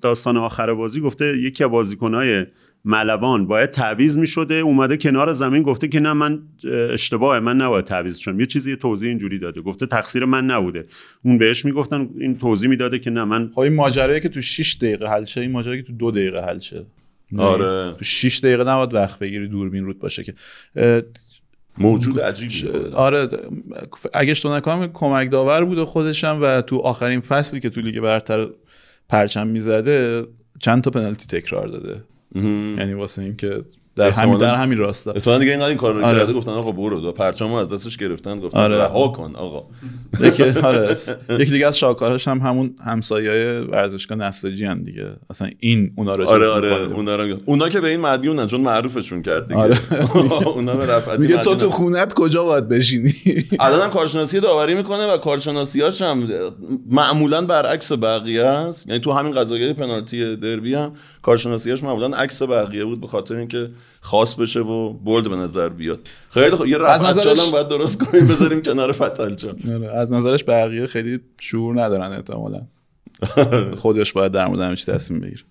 داستان 0.00 0.36
آخر 0.36 0.74
بازی 0.74 1.00
گفته 1.00 1.38
یکی 1.38 1.64
از 1.64 1.70
بازیکنهای 1.70 2.46
ملوان 2.84 3.46
باید 3.46 3.70
تعویض 3.70 4.18
می‌شده 4.18 4.54
اومده 4.54 4.96
کنار 4.96 5.32
زمین 5.32 5.62
گفته 5.62 5.88
که 5.88 6.00
نه 6.00 6.12
من 6.12 6.42
اشتباهه 6.92 7.40
من 7.40 7.56
نباید 7.56 7.84
تعویض 7.84 8.18
شم. 8.18 8.40
یه 8.40 8.46
چیزی 8.46 8.76
توضیح 8.76 9.08
اینجوری 9.08 9.38
داده. 9.38 9.60
گفته 9.60 9.86
تقصیر 9.86 10.24
من 10.24 10.46
نبوده. 10.46 10.86
اون 11.24 11.38
بهش 11.38 11.64
می‌گفتن 11.64 12.08
این 12.18 12.38
توضیح 12.38 12.70
می‌داده 12.70 12.98
که 12.98 13.10
نه 13.10 13.24
من 13.24 13.50
خب 13.54 13.60
این 13.60 13.74
ماجرایی 13.74 14.20
که 14.20 14.28
تو 14.28 14.40
6 14.40 14.76
دقیقه 14.76 15.06
حل 15.06 15.24
شه 15.24 15.40
این 15.40 15.50
ماجرایی 15.50 15.82
که 15.82 15.86
تو 15.86 15.92
دو 15.92 16.10
دقیقه 16.10 16.40
حل 16.40 16.58
شه. 16.58 16.86
آره. 17.38 17.94
تو 17.98 18.04
6 18.04 18.38
دقیقه 18.38 18.64
نباید 18.64 18.94
وقت 18.94 19.18
بگیری 19.18 19.48
دوربین 19.48 19.84
رود 19.84 19.98
باشه 19.98 20.24
که. 20.24 20.34
موجود 21.80 22.20
عجیبی 22.20 22.68
آره 22.92 23.28
اگه 24.14 24.30
اشتباه 24.30 24.56
نکنم 24.56 24.90
کمک 24.92 25.30
داور 25.30 25.64
بوده 25.64 25.84
خودشم 25.84 26.38
و 26.42 26.62
تو 26.62 26.78
آخرین 26.78 27.20
فصلی 27.20 27.60
که 27.60 27.70
تو 27.70 27.80
لیگ 27.80 28.00
برتر 28.00 28.48
پرچم 29.08 29.46
می‌زده 29.46 30.26
چند 30.60 30.82
تا 30.82 30.90
پنالتی 30.90 31.40
تکرار 31.40 31.66
داده. 31.66 32.04
یعنی 32.78 32.94
واسه 32.94 33.22
اینکه 33.22 33.60
در 34.00 34.10
همین 34.10 34.38
در 34.38 34.54
همین 34.54 34.78
راستا 34.78 35.10
اتفاقا 35.10 35.38
دیگه 35.38 35.52
این 35.52 35.62
این 35.62 35.76
کار 35.76 35.94
رو 35.94 36.04
آره. 36.04 36.18
کرده 36.18 36.32
گفتن 36.32 36.50
آقا 36.50 36.72
برو 36.72 37.00
دو 37.00 37.12
پرچمو 37.12 37.54
از 37.54 37.72
دستش 37.72 37.96
گرفتن 37.96 38.40
گفتن 38.40 38.58
آره. 38.58 38.76
رها 38.76 39.08
کن 39.08 39.32
آقا 39.36 39.64
یکی 40.26 40.42
آره 40.42 40.96
یکی 41.28 41.50
دیگه 41.50 41.66
از 41.66 41.78
شاکارش 41.78 42.28
هم 42.28 42.38
همون 42.38 42.74
همسایه‌های 42.84 43.60
ورزشگاه 43.60 44.18
نساجی 44.18 44.66
ان 44.66 44.82
دیگه 44.82 45.06
اصلا 45.30 45.50
این 45.58 45.92
اونا 45.96 46.12
رو 46.12 46.28
آره 46.28 46.48
آره. 46.48 46.72
اونا 46.72 47.16
رو 47.16 47.36
اونا 47.44 47.68
که 47.68 47.80
به 47.80 47.88
این 47.88 48.00
مدیونن 48.00 48.46
چون 48.46 48.60
معروفشون 48.60 49.22
کرد 49.22 49.48
دیگه 49.48 49.60
آره. 49.60 49.76
اونا 50.56 50.74
به 50.74 50.86
رفعتی 50.86 51.22
میگه 51.22 51.36
تو. 51.36 51.54
تو 51.54 51.70
خونت 51.70 52.12
کجا 52.12 52.44
باید 52.44 52.68
بشینی 52.68 53.14
الان 53.60 53.80
هم 53.80 53.90
کارشناسی 53.90 54.40
داوری 54.40 54.74
می‌کنه 54.74 55.06
و 55.06 55.16
کارشناسیاش 55.16 56.02
هم 56.02 56.28
معمولا 56.90 57.46
برعکس 57.46 57.92
بقیه 57.92 58.44
است 58.44 58.88
یعنی 58.88 59.00
تو 59.00 59.12
همین 59.12 59.32
قضايای 59.32 59.72
پنالتی 59.72 60.36
دربی 60.36 60.74
هم 60.74 60.92
کارشناسیاش 61.22 61.82
معمولا 61.82 62.16
عکس 62.16 62.42
بقیه 62.42 62.84
بود 62.84 63.00
به 63.00 63.06
خاطر 63.06 63.34
اینکه 63.36 63.70
خاص 64.00 64.34
بشه 64.34 64.60
و 64.60 64.92
بولد 64.92 65.28
به 65.28 65.36
نظر 65.36 65.68
بیاد. 65.68 66.00
خیلی 66.30 66.56
خب 66.56 66.66
یه 66.66 66.76
از 66.76 66.82
رفعت 67.02 67.08
نظرش- 67.16 67.40
هم 67.40 67.50
باید 67.52 67.68
درست 67.68 68.04
کنیم 68.04 68.26
بذاریم 68.26 68.62
کنار 68.62 68.92
فتل 68.92 69.34
جان. 69.34 69.56
آره، 69.74 69.90
از 69.98 70.12
نظرش 70.12 70.44
بقیه 70.44 70.86
خیلی 70.86 71.20
شعور 71.40 71.82
ندارن 71.82 72.12
احتمالا. 72.12 72.60
خودش 73.82 74.12
باید 74.12 74.32
در 74.32 74.46
مورد 74.46 74.74
چی 74.74 74.92
تصمیم 74.92 75.20
بگیره. 75.20 75.42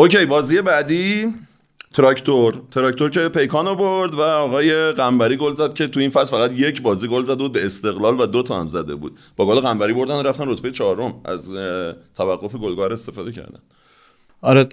OK 0.00 0.26
بازی 0.26 0.62
بعدی. 0.62 1.34
تراکتور. 1.94 2.62
تراکتور 2.72 3.10
که 3.10 3.28
پیکانو 3.28 3.74
برد 3.74 4.14
و 4.14 4.20
آقای 4.20 4.92
قنبری 4.92 5.36
گل 5.36 5.54
زد 5.54 5.74
که 5.74 5.86
تو 5.86 6.00
این 6.00 6.10
فصل 6.10 6.30
فقط 6.30 6.52
یک 6.52 6.82
بازی 6.82 7.08
گل 7.08 7.22
زده 7.22 7.34
بود 7.34 7.52
به 7.52 7.66
استقلال 7.66 8.20
و 8.20 8.26
دو 8.26 8.42
تا 8.42 8.60
هم 8.60 8.68
زده 8.68 8.94
بود. 8.94 9.18
با 9.36 9.46
گل 9.46 9.60
قنبری 9.60 9.92
بردن 9.92 10.14
و 10.14 10.22
رفتن 10.22 10.48
رتبه 10.48 10.70
چهارم. 10.70 11.20
از 11.24 11.52
توقف 12.14 12.54
گلگهر 12.54 12.92
استفاده 12.92 13.32
کردن. 13.32 13.58
آره 14.40 14.68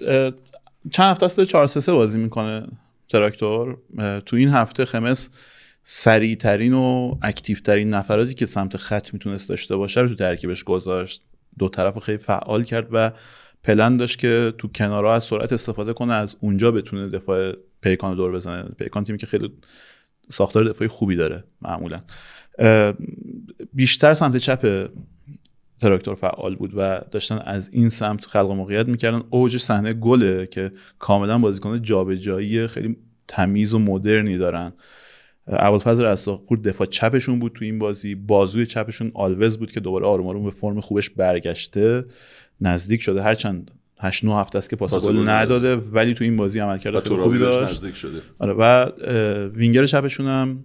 چند 0.90 1.10
هفته 1.10 1.26
است 1.26 1.40
4 1.40 1.66
3 1.66 1.92
بازی 1.92 2.18
می‌کنه 2.18 2.66
تراکتور. 3.08 3.76
تو 4.26 4.36
این 4.36 4.48
هفته 4.48 4.84
خمز 4.84 5.30
سریع 5.82 6.34
ترین 6.34 6.74
و 6.74 7.14
active 7.22 7.58
ترین 7.58 7.90
نفراتی 7.90 8.34
که 8.34 8.46
سمت 8.46 8.76
خط 8.76 9.12
می‌تونست 9.12 9.48
داشته 9.48 9.76
باشه 9.76 10.00
رو 10.00 10.08
تو 10.08 10.14
ترکیبش 10.14 10.64
گذاشت. 10.64 11.22
دو 11.58 11.68
طرف 11.68 11.98
خیلی 11.98 12.18
فعال 12.18 12.62
کرد 12.62 12.88
و 12.92 13.12
پلن 13.68 13.96
داشت 13.96 14.18
که 14.18 14.54
تو 14.58 14.68
کنارها 14.68 15.14
از 15.14 15.24
سرعت 15.24 15.52
استفاده 15.52 15.92
کنه 15.92 16.12
از 16.12 16.36
اونجا 16.40 16.70
بتونه 16.70 17.08
دفاع 17.08 17.52
پیکان 17.80 18.16
دور 18.16 18.32
بزنه. 18.32 18.62
پیکان 18.62 19.04
تیمی 19.04 19.18
که 19.18 19.26
خیلی 19.26 19.52
ساختار 20.28 20.64
دفاعی 20.64 20.88
خوبی 20.88 21.16
داره 21.16 21.44
معمولا. 21.62 21.96
بیشتر 23.72 24.14
سمت 24.14 24.36
چپ 24.36 24.90
تراکتور 25.80 26.14
فعال 26.14 26.56
بود 26.56 26.72
و 26.76 27.00
داشتن 27.10 27.38
از 27.38 27.70
این 27.72 27.88
سمت 27.88 28.24
خلق 28.24 28.50
موقعیت 28.50 28.88
می‌کردن. 28.88 29.22
اوج 29.30 29.56
صحنه 29.56 29.92
گله 29.92 30.46
که 30.46 30.72
کاملا 30.98 31.38
بازیکن 31.38 31.82
جابجایی 31.82 32.66
خیلی 32.66 32.96
تمیز 33.28 33.74
و 33.74 33.78
مدرنی 33.78 34.38
دارن. 34.38 34.72
ابوالفضل 35.46 36.04
رزاقپور 36.04 36.58
دفاع 36.58 36.86
چپشون 36.86 37.38
بود 37.38 37.52
تو 37.52 37.64
این 37.64 37.78
بازی. 37.78 38.14
بازوی 38.14 38.66
چپشون 38.66 39.10
آلوز 39.14 39.58
بود 39.58 39.72
که 39.72 39.80
دوباره 39.80 40.06
آروم 40.06 40.26
آروم 40.26 40.44
به 40.44 40.50
فرم 40.50 40.80
خوبش 40.80 41.10
برگشته. 41.10 42.04
نزدیک 42.60 43.02
شده. 43.02 43.22
هرچند 43.22 43.70
8 44.00 44.24
9 44.24 44.34
هفته 44.34 44.58
است 44.58 44.70
که 44.70 44.76
پاس 44.76 44.94
گل 44.94 45.28
نداده. 45.28 45.76
ولی 45.76 46.14
تو 46.14 46.24
این 46.24 46.36
بازی 46.36 46.60
عملکرد 46.60 47.08
خیلی 47.08 47.20
خوبی 47.20 47.38
داشت. 47.38 47.74
نزدیک 47.74 47.96
شده. 47.96 48.22
آره 48.38 48.52
و 48.58 48.84
وینگر 49.48 49.86
چپشون 49.86 50.26
هم 50.26 50.64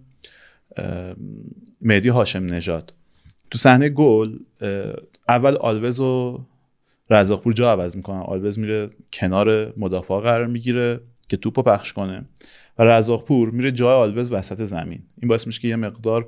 مهدی 1.82 2.10
هاشم 2.10 2.45
نژاد. 2.45 2.94
تو 3.52 3.57
صحنه 3.57 3.90
گل 3.90 4.38
اول 5.30 5.57
آلوز 5.57 5.99
و 5.99 6.45
رزاقپور 7.10 7.53
جا 7.53 7.72
عوض 7.72 7.95
می‌کنن. 7.95 8.20
آلوز 8.20 8.60
میره 8.60 8.90
کنار 9.14 9.74
مدافع 9.78 10.20
قرار 10.20 10.48
می‌گیره 10.48 10.99
که 11.30 11.38
توپو 11.38 11.61
پخش 11.61 11.94
کنه. 11.94 12.26
و 12.78 12.84
رزاقپور 12.84 13.49
میره 13.49 13.72
جای 13.72 13.95
آلوز 13.95 14.32
وسط 14.32 14.64
زمین. 14.64 15.03
این 15.22 15.28
باعث 15.28 15.48
میشه 15.48 15.61
که 15.61 15.68
یه 15.68 15.76
مقدار 15.76 16.28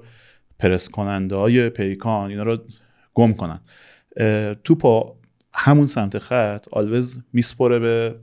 پرس 0.59 0.89
کننده 0.89 1.35
های 1.35 1.69
پیکان 1.69 2.29
اینا 2.29 2.43
رو 2.43 2.57
گم 3.13 3.33
کنن. 3.33 3.59
توپو 4.63 5.15
همون 5.55 5.85
سمت 5.85 6.17
خط 6.17 6.65
آلوز 6.71 7.19
میسپره 7.33 7.79
به 7.79 8.15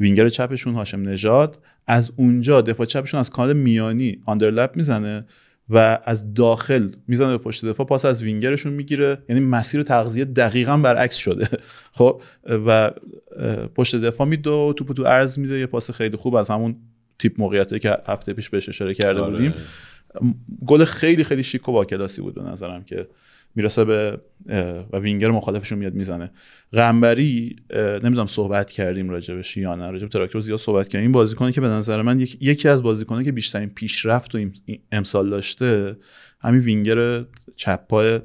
وینگر 0.00 0.28
چپشون 0.28 0.74
هاشم 0.74 1.08
نژاد. 1.08 1.58
از 1.86 2.12
اونجا 2.16 2.60
دفاع 2.60 2.86
چپشون 2.86 3.20
از 3.20 3.30
کانال 3.30 3.52
میانی 3.52 4.22
آندرلپ 4.24 4.76
می‌زنه 4.76 5.26
و 5.70 5.98
از 6.04 6.34
داخل 6.34 6.90
می‌زنه 7.08 7.30
به 7.30 7.38
پشت 7.38 7.64
دفاع 7.64 7.86
پاس 7.86 8.04
از 8.04 8.22
وینگرشون 8.22 8.72
می‌گیره. 8.72 9.18
یعنی 9.28 9.40
مسیر 9.40 9.82
تغذیه 9.82 10.24
دقیقا 10.24 10.76
برعکس 10.76 11.16
شده. 11.16 11.48
خب 11.98 12.22
و 12.46 12.90
پشت 13.74 13.96
دفاع 13.96 14.26
میده 14.26 14.50
و 14.50 14.72
توپو 14.72 14.94
تو 14.94 15.04
عرض 15.04 15.38
میده. 15.38 15.58
یه 15.58 15.66
پاس 15.66 15.90
خیلی 15.90 16.16
خوب 16.16 16.34
از 16.34 16.50
همون 16.50 16.76
تیپ 17.18 17.40
موقعیتی 17.40 17.78
که 17.78 17.96
هفته 18.06 18.32
پیش 18.32 18.50
بهش 18.50 18.68
اشاره 18.68 18.94
کرده 18.94 19.20
آره. 19.20 19.30
بودیم. 19.30 19.54
گل 20.66 20.84
خیلی 20.84 21.24
خیلی 21.24 21.42
شیک 21.42 21.68
و 21.68 21.72
با 21.72 21.84
کلاسی 21.84 22.22
بود 22.22 22.34
به 22.34 22.42
نظرم 22.42 22.84
که 22.84 23.06
می‌رسه 23.54 23.84
به 23.84 24.20
و 24.92 24.98
وینگر 24.98 25.30
مخالفشون 25.30 25.78
میاد 25.78 25.94
می‌زنه. 25.94 26.30
قنبری 26.72 27.56
نمی‌دونم 27.74 28.26
صحبت 28.26 28.70
کردیم 28.70 29.10
راجبش 29.10 29.56
یا 29.56 29.74
نه 29.74 29.90
راجب 29.90 30.08
تراکتور 30.08 30.40
زیاد 30.40 30.58
صحبت 30.58 30.88
کردیم. 30.88 31.00
این 31.00 31.12
بازیکنی 31.12 31.52
که 31.52 31.60
به 31.60 31.68
نظر 31.68 32.02
من 32.02 32.20
یک- 32.20 32.38
یکی 32.40 32.68
از 32.68 32.82
بازیکنانی 32.82 33.24
که 33.24 33.32
بیشترین 33.32 33.68
پیشرفت 33.68 34.34
و 34.34 34.38
ام- 34.38 34.52
امسال 34.92 35.30
داشته 35.30 35.96
همین 36.42 36.60
وینگر 36.60 37.24
چپ 37.56 37.86
پای 37.88 38.20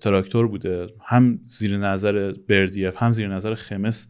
تراکتور 0.00 0.48
بوده. 0.48 0.86
هم 1.04 1.40
زیر 1.46 1.76
نظر 1.76 2.32
بردیف 2.48 3.02
هم 3.02 3.12
زیر 3.12 3.28
نظر 3.28 3.54
خمس. 3.54 4.06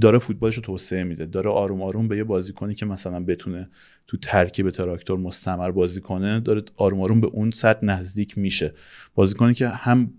داره 0.00 0.18
فوتبالش 0.18 0.54
رو 0.54 0.62
توسعه 0.62 1.04
میده 1.04 1.26
داره 1.26 1.50
آروم 1.50 1.82
آروم 1.82 2.08
به 2.08 2.16
یه 2.16 2.24
بازیکنی 2.24 2.74
که 2.74 2.86
مثلا 2.86 3.20
بتونه 3.20 3.68
تو 4.06 4.16
ترکیب 4.16 4.70
تراکتور 4.70 5.18
مستمر 5.18 5.70
بازی 5.70 6.00
کنه 6.00 6.40
داره 6.40 6.62
آروم 6.76 7.00
آروم 7.00 7.20
به 7.20 7.26
اون 7.26 7.50
سطح 7.50 7.84
نزدیک 7.86 8.38
میشه. 8.38 8.74
بازیکنی 9.14 9.54
که 9.54 9.68
هم 9.68 10.10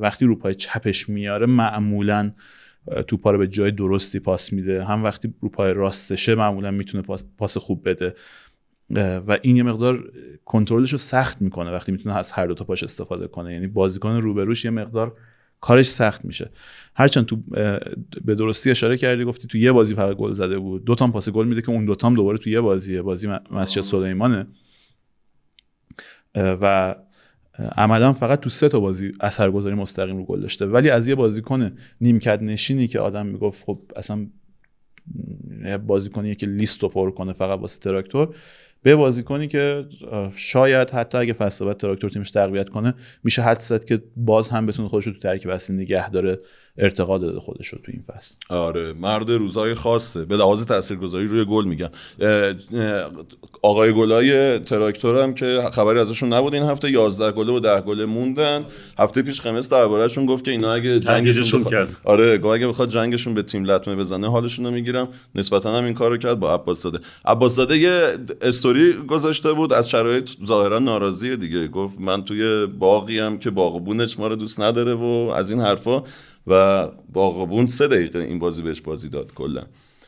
وقتی 0.00 0.24
رو 0.24 0.36
پای 0.36 0.54
چپش 0.54 1.08
میاره 1.08 1.46
معمولا 1.46 2.32
توپا 3.06 3.30
رو 3.30 3.38
به 3.38 3.48
جای 3.48 3.70
درستی 3.70 4.18
پاس 4.18 4.52
میده. 4.52 4.84
هم 4.84 5.04
وقتی 5.04 5.34
رو 5.40 5.48
پای 5.48 5.72
راستشه 5.72 6.34
معمولا 6.34 6.70
می‌تونه 6.70 7.02
پاس, 7.02 7.24
پاس 7.38 7.58
خوب 7.58 7.88
بده. 7.88 8.14
و 9.26 9.38
این 9.42 9.56
یه 9.56 9.62
مقدار 9.62 10.12
کنترلش 10.44 10.92
رو 10.92 10.98
سخت 10.98 11.42
می‌کنه 11.42 11.70
وقتی 11.70 11.92
می‌تونه 11.92 12.16
از 12.16 12.32
هر 12.32 12.46
دو 12.46 12.54
تا 12.54 12.64
پاش 12.64 12.82
استفاده 12.82 13.26
کنه. 13.26 13.52
یعنی 13.52 13.66
بازیکن 13.66 14.16
روبروش 14.16 14.64
یه 14.64 14.70
مقدار 14.70 15.16
کارش 15.60 15.86
سخت 15.86 16.24
میشه. 16.24 16.50
هرچند 16.94 17.26
تو 17.26 17.36
به 18.24 18.34
درستی 18.34 18.70
اشاره 18.70 18.96
کردی 18.96 19.24
گفتی 19.24 19.48
تو 19.48 19.58
یه 19.58 19.72
بازی 19.72 19.94
فقط 19.94 20.16
گل 20.16 20.32
زده 20.32 20.58
بود. 20.58 20.84
دو 20.84 20.94
تا 20.94 21.06
پاس 21.06 21.28
گل 21.28 21.46
میده 21.46 21.62
که 21.62 21.70
اون 21.70 21.84
دو 21.84 21.94
تا 21.94 22.08
هم 22.08 22.14
دوباره 22.14 22.38
تو 22.38 22.50
یه 22.50 22.60
بازیه. 22.60 23.02
بازی 23.02 23.28
مسجد 23.50 23.80
سلیمانه. 23.80 24.46
و 26.34 26.94
عملا 27.76 28.12
فقط 28.12 28.40
تو 28.40 28.50
سه 28.50 28.68
تا 28.68 28.80
بازی 28.80 29.12
اثرگذاری 29.20 29.74
مستقیم 29.74 30.16
رو 30.16 30.24
گل 30.24 30.40
داشته. 30.40 30.66
ولی 30.66 30.90
از 30.90 31.08
یه 31.08 31.14
بازیکن 31.14 31.76
نیمکت 32.00 32.42
نشینی 32.42 32.88
که 32.88 33.00
آدم 33.00 33.26
می‌گفت 33.26 33.64
خب 33.64 33.80
اصلا 33.96 34.26
یه 35.64 35.78
بازیکنیه 35.78 36.34
که 36.34 36.46
لیست 36.46 36.82
رو 36.82 36.88
پر 36.88 37.10
کنه 37.10 37.32
فقط 37.32 37.58
واسه 37.58 37.80
تراکتور 37.80 38.34
به 38.82 38.96
بازیکنی 38.96 39.48
که 39.48 39.84
شاید 40.36 40.90
حتی 40.90 41.18
اگه 41.18 41.32
فصل 41.32 41.64
بعد 41.64 41.76
تراکتور 41.76 42.10
تیمش 42.10 42.30
تقویت 42.30 42.68
کنه 42.68 42.94
میشه 43.24 43.42
حد 43.42 43.60
زد 43.60 43.84
که 43.84 44.02
باز 44.16 44.48
هم 44.48 44.66
بتونه 44.66 44.88
خودش 44.88 45.06
رو 45.06 45.12
تو 45.12 45.18
ترکیب 45.18 45.50
اصلی 45.50 45.76
نگه 45.76 46.10
داره. 46.10 46.38
ارتقا 46.80 47.18
داده 47.18 47.40
خودش 47.40 47.68
رو 47.68 47.78
تو 47.84 47.92
این 47.92 48.02
فصل. 48.08 48.34
آره 48.48 48.92
مرد 48.92 49.30
روزای 49.30 49.74
خاصه. 49.74 50.24
به 50.24 50.36
لحاظ 50.36 50.64
تاثیرگذاری 50.64 51.26
روی 51.26 51.44
گل 51.44 51.64
میگم 51.64 51.88
آقای 53.62 53.92
گلای 53.92 54.58
تراکتور 54.58 55.22
هم 55.22 55.34
که 55.34 55.68
خبری 55.72 55.98
ازشون 55.98 56.32
نبود 56.32 56.54
این 56.54 56.62
هفته 56.62 56.90
11 56.90 57.32
گله 57.32 57.52
و 57.52 57.60
10 57.60 57.80
گله 57.80 58.04
موندن. 58.04 58.64
هفته 58.98 59.22
پیش 59.22 59.40
خمس 59.40 59.68
دربارهشون 59.68 60.26
گفت 60.26 60.44
که 60.44 60.50
اینا 60.50 60.72
اگه 60.74 61.00
جنگشون 61.00 61.60
بخوا- 61.64 61.70
کرد. 61.70 61.88
آره 62.04 62.40
اگه 62.52 62.68
بخواد 62.68 62.88
جنگشون 62.90 63.34
به 63.34 63.42
تیم 63.42 63.64
لطمه 63.64 63.96
بزنه 63.96 64.30
حالشون 64.30 64.64
رو 64.64 64.70
می‌گیرم. 64.70 65.08
نسبتا 65.34 65.72
هم 65.78 65.84
این 65.84 65.94
کارو 65.94 66.16
کرد 66.16 66.40
با 66.40 66.54
عباس 66.54 66.82
زاده 66.82 66.98
عباس 67.24 67.54
زاده 67.54 67.78
یه 67.78 68.14
استوری 68.42 68.92
گذاشته 68.92 69.52
بود 69.52 69.72
از 69.72 69.90
شرایط 69.90 70.30
ظاهرا 70.46 70.78
ناراضیه 70.78 71.36
دیگه. 71.36 71.68
گفت 71.68 72.00
من 72.00 72.22
توی 72.22 72.66
باقی 72.66 73.18
هم 73.18 73.38
که 73.38 73.50
باغبونش 73.50 74.18
ما 74.18 74.26
رو 74.26 74.36
دوست 74.36 74.60
نداره 74.60 74.94
و 74.94 75.04
از 75.36 75.50
این 75.50 75.60
حرفا 75.60 76.02
و 76.50 76.86
باغبون 77.12 77.66
سه 77.66 77.88
دقیقه 77.88 78.18
این 78.18 78.38
بازی 78.38 78.62
بهش 78.62 78.80
بازی 78.80 79.08
داد 79.08 79.34
کلا. 79.34 79.62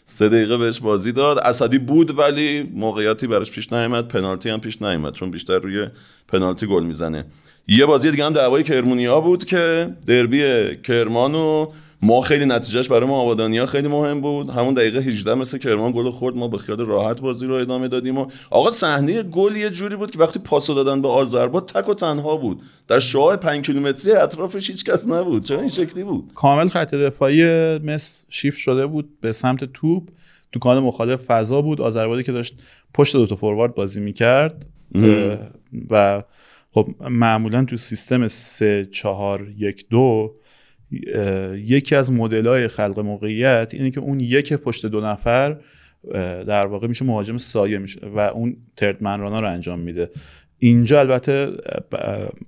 سه 0.05 0.29
دقیقه 0.29 0.57
بهش 0.57 0.81
بازی 0.81 1.13
داد. 1.13 1.39
اسدی 1.39 1.79
بود 1.79 2.19
ولی 2.19 2.63
موقعیتی 2.75 3.27
براش 3.27 3.51
پیش 3.51 3.73
نیامد. 3.73 4.09
پنالتی 4.09 4.51
هم 4.51 4.61
پیش 4.61 4.83
نیامد 4.83 5.13
چون 5.13 5.31
بیشتر 5.31 5.59
روی 5.59 5.87
پنالتی 6.29 6.67
گل 6.67 6.85
می‌زنه. 6.85 7.25
یه 7.69 7.87
بازی 7.87 8.11
دیگه 8.11 8.25
هم 8.25 8.33
دعوای 8.33 8.63
کرمونیا 8.63 9.21
بود 9.21 9.45
که 9.45 9.95
دربی 10.07 10.43
کرمان 10.77 11.35
و 11.35 11.73
ما 12.05 12.21
خیلی 12.21 12.47
نتیجهش 12.47 12.89
برای 12.89 13.09
ما 13.09 13.21
آبادانیا 13.21 13.67
خیلی 13.67 13.89
مهم 13.89 14.21
بود. 14.21 14.49
همون 14.49 14.75
دقیقه 14.75 14.99
18 14.99 15.35
مثل 15.35 15.59
کرمان 15.59 15.93
گل 15.93 16.11
خورد 16.11 16.37
ما 16.37 16.49
به 16.49 16.59
خیال 16.59 16.81
راحت 16.81 17.21
بازی 17.21 17.47
رو 17.47 17.55
ادامه 17.55 17.89
دادیم 17.89 18.19
و 18.19 18.27
آقا 18.51 18.71
صحنه 18.71 19.23
گل 19.23 19.57
یه 19.57 19.71
جوری 19.71 19.97
بود 19.97 20.11
که 20.11 20.19
وقتی 20.19 20.39
پاس 20.39 20.67
دادن 20.67 21.03
به 21.03 21.09
آذربایجان 21.09 21.83
تک 21.83 21.89
و 21.89 21.95
تنها 21.95 22.37
بود. 22.37 22.63
در 22.89 22.99
شعاع 22.99 23.37
5 23.37 23.67
کیلومتری 23.67 24.13
اطرافش 24.13 24.71
هیچ 24.71 24.85
کس 24.85 25.09
نبود. 25.09 25.45
چرا 25.45 25.61
این 25.61 25.69
شکلی 25.69 26.05
بود؟ 26.05 26.31
کامل 26.35 26.69
خط 26.69 26.95
دفاعی 26.95 27.45
مس 27.79 28.27
شیفت 28.29 28.59
شده 28.59 28.87
بود 28.87 29.21
به 29.21 29.33
سمت 29.33 29.65
توپ. 29.65 30.09
تو 30.53 30.59
کان 30.59 30.79
مخالف 30.79 31.25
فضا 31.25 31.63
بود. 31.63 31.81
آذربایجان 31.81 32.23
که 32.23 32.33
داشت 32.33 32.55
پشت 32.95 33.17
دو 33.17 33.27
تا 33.27 33.37
فوروارد 33.37 33.75
بازی 33.75 34.01
می‌کرد. 34.01 34.67
و 35.91 36.23
خب 36.75 36.89
معمولا 37.01 37.65
تو 37.65 37.77
سیستم 37.77 38.29
3 38.29 38.89
4 38.93 39.49
1 39.59 39.89
2 39.91 40.35
یکی 41.57 41.95
از 41.95 42.13
مدل 42.13 42.69
خلق 42.69 43.01
موقعیت 43.01 43.71
اینه 43.75 43.91
که 43.91 44.01
اون 44.01 44.21
یک 44.21 44.53
پشت 44.53 44.87
دو 44.87 45.01
نفر 45.01 45.57
در 46.47 46.67
واقع 46.67 46.87
میشه 46.87 47.05
مهاجم 47.05 47.37
سایه 47.37 47.79
میشه 47.79 48.01
و 48.07 48.19
اون 48.19 48.57
ترد 48.77 49.03
منرانا 49.03 49.41
رو 49.41 49.49
انجام 49.51 49.81
میده. 49.81 50.11
اینجا 50.59 51.01
البته 51.01 51.53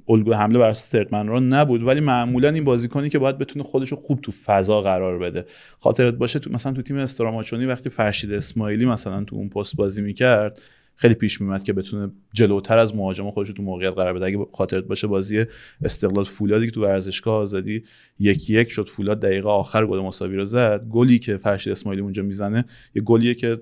الگو 0.08 0.32
حمله 0.32 0.58
بر 0.58 0.68
اساس 0.68 0.88
ترد 0.88 1.08
منران 1.12 1.48
نبود 1.48 1.82
ولی 1.82 2.00
معمولا 2.00 2.48
این 2.48 2.64
بازیکنی 2.64 3.08
که 3.08 3.18
باید 3.18 3.38
بتونه 3.38 3.64
خودش 3.64 3.88
رو 3.88 3.96
خوب 3.96 4.20
تو 4.20 4.32
فضا 4.32 4.80
قرار 4.80 5.18
بده. 5.18 5.44
خاطرت 5.78 6.14
باشه 6.14 6.38
تو 6.38 6.50
مثلا 6.50 6.72
تو 6.72 6.82
تیم 6.82 6.96
استراماچونی 6.96 7.66
وقتی 7.66 7.90
فرشید 7.90 8.32
اسماعیلی 8.32 8.86
مثلا 8.86 9.24
تو 9.24 9.36
اون 9.36 9.48
پست 9.48 9.76
بازی 9.76 10.02
می‌کرد 10.02 10.60
خیلی 10.96 11.14
پیش 11.14 11.40
میومد 11.40 11.62
که 11.62 11.72
بتونه 11.72 12.12
جلوتر 12.32 12.78
از 12.78 12.94
مهاجم 12.94 13.30
خودش 13.30 13.48
تو 13.50 13.62
موقعیت 13.62 13.94
قرار 13.94 14.12
بده. 14.12 14.26
اگه 14.26 14.46
خاطرت 14.52 14.84
باشه 14.84 15.06
بازی 15.06 15.44
استقلال 15.82 16.24
فولادی 16.24 16.66
که 16.66 16.72
تو 16.72 16.82
ورزشگاه 16.82 17.34
آزادی 17.34 17.82
یکی 18.18 18.54
یک 18.60 18.70
شد. 18.70 18.88
فولاد 18.88 19.20
دقیقه 19.20 19.48
آخر 19.48 19.86
گل 19.86 20.00
مساوی 20.00 20.36
رو 20.36 20.44
زد. 20.44 20.84
گلی 20.90 21.18
که 21.18 21.36
فرشید 21.36 21.72
اسماعیلی 21.72 22.02
اونجا 22.02 22.22
می‌زنه 22.22 22.64
یه 22.94 23.02
گلیه 23.02 23.34
که 23.34 23.58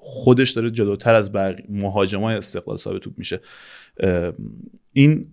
خودش 0.00 0.50
داره 0.50 0.70
جلوتر 0.70 1.14
از 1.14 1.30
مهاجمای 1.68 2.36
استقلال 2.36 2.76
صاحب 2.76 2.98
توپ 2.98 3.18
میشه. 3.18 3.40
این 4.92 5.26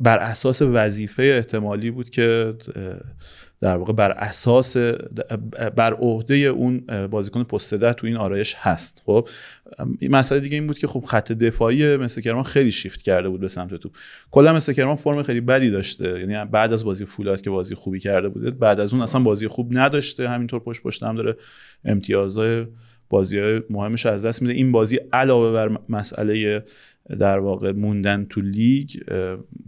بر 0.00 0.18
اساس 0.18 0.62
وظیفه 0.62 1.22
احتمالی 1.22 1.90
بود 1.90 2.10
که 2.10 2.54
در 3.60 3.76
واقع 3.76 3.92
بر 3.92 4.10
اساس 4.10 4.76
بر 5.76 5.94
عهده 5.94 6.34
اون 6.34 6.80
بازیکن 7.10 7.44
پست 7.44 7.74
ده 7.74 7.92
تو 7.92 8.06
این 8.06 8.16
آرایش 8.16 8.54
هست. 8.58 9.02
خب 9.06 9.28
مسئله 10.02 10.40
دیگه 10.40 10.54
این 10.54 10.66
بود 10.66 10.78
که 10.78 10.86
خب 10.86 11.04
خط 11.06 11.32
دفاعی 11.32 11.96
مثل 11.96 12.20
کرمان 12.20 12.42
خیلی 12.42 12.72
شیفت 12.72 13.02
کرده 13.02 13.28
بود 13.28 13.40
به 13.40 13.48
سمت 13.48 13.74
تو 13.74 13.90
کلا 14.30 14.52
مثل 14.52 14.72
کرمان 14.72 14.96
فرم 14.96 15.22
خیلی 15.22 15.40
بدی 15.40 15.70
داشته. 15.70 16.20
یعنی 16.20 16.50
بعد 16.50 16.72
از 16.72 16.84
بازی 16.84 17.04
فولاد 17.04 17.40
که 17.40 17.50
بازی 17.50 17.74
خوبی 17.74 18.00
کرده 18.00 18.28
بوده 18.28 18.50
بعد 18.50 18.80
از 18.80 18.92
اون 18.92 19.02
اصلا 19.02 19.22
بازی 19.22 19.48
خوب 19.48 19.78
نداشته. 19.78 20.28
همینطور 20.28 20.60
پشت 20.60 20.82
پشت 20.82 21.02
هم 21.02 21.14
داره 21.16 21.36
امتیازهای 21.84 22.66
بازی 23.10 23.60
مهمش 23.70 24.06
از 24.06 24.24
دست 24.24 24.42
میده. 24.42 24.54
این 24.54 24.72
بازی 24.72 25.00
علاوه 25.12 25.52
بر 25.52 25.78
مسئله 25.88 26.64
در 27.16 27.38
واقع 27.38 27.72
موندن 27.72 28.26
تو 28.30 28.40
لیگ 28.40 28.90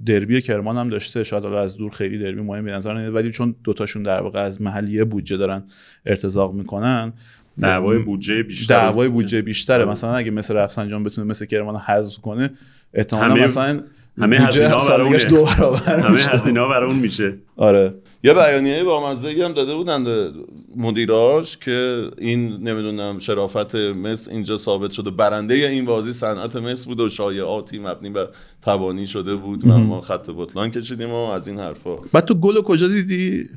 دربی 0.07 0.41
کرمان 0.41 0.77
هم 0.77 0.89
داشته. 0.89 1.25
شاید 1.25 1.45
از 1.45 1.77
دور 1.77 1.91
خیلی 1.91 2.19
دربی 2.19 2.41
مهم 2.41 2.65
به 2.65 2.73
نظر 2.73 2.95
نمیاد 2.95 3.15
ولی 3.15 3.31
چون 3.31 3.55
دوتاشون 3.65 4.03
در 4.03 4.21
واقع 4.21 4.41
از 4.41 4.63
محلیه 4.63 5.05
بودجه 5.05 5.37
دارن 5.37 5.63
ارتزاق 6.07 6.55
می‌کنن 6.55 7.13
دعوای 7.61 7.99
بودجه 7.99 8.43
بیشتر 8.43 8.75
دعوای 8.75 9.09
بودجه 9.09 9.43
بیشتره. 9.43 9.85
مثلا 9.85 10.15
اگه 10.15 10.31
مثل 10.31 10.55
رفسنجان 10.55 11.05
بتونه 11.05 11.27
مثل 11.27 11.47
کرمان 11.47 11.77
حذف 11.77 12.19
کنه 12.19 12.51
احتمالاً 12.95 13.35
مثلا 13.35 13.83
همه 14.19 14.39
هزینه 14.39 14.69
برای 14.89 15.25
دو 15.25 15.45
برابر 15.45 16.01
همه 16.01 16.19
هزینه 16.19 16.61
برای 16.61 16.91
اون 16.91 16.99
میشه. 16.99 17.39
آره. 17.57 17.95
یه 18.25 18.35
بیانیه 18.35 18.85
با 18.85 19.11
مزه 19.11 19.45
هم 19.45 19.53
داده 19.53 19.75
بودن 19.75 20.31
مدیراش 20.77 21.57
که 21.57 22.11
این 22.19 22.69
نمی‌دونم 22.69 23.19
شرافت 23.19 23.75
مس 23.75 24.29
اینجا 24.29 24.57
ثابت 24.57 24.91
شده 24.91 25.11
برنده 25.11 25.55
این 25.55 25.85
بازی 25.85 26.13
صنعت 26.13 26.57
مس 26.57 26.87
بود 26.87 27.01
و 27.01 27.09
شایعاتی 27.09 27.79
مبنی 27.79 28.11
بر 28.11 28.29
تبانی 28.63 29.07
شده 29.07 29.35
بود. 29.35 29.67
و 29.67 29.79
ما 29.79 30.01
خط 30.01 30.31
بطلان 30.37 30.71
کشیدیم 30.71 31.11
و 31.11 31.31
از 31.31 31.49
این 31.49 31.59
حرفا. 31.59 31.97
بعد 32.13 32.25
تو 32.25 32.35
گلو 32.35 32.63
کجا 32.63 32.89
دیدی؟ 32.89 33.49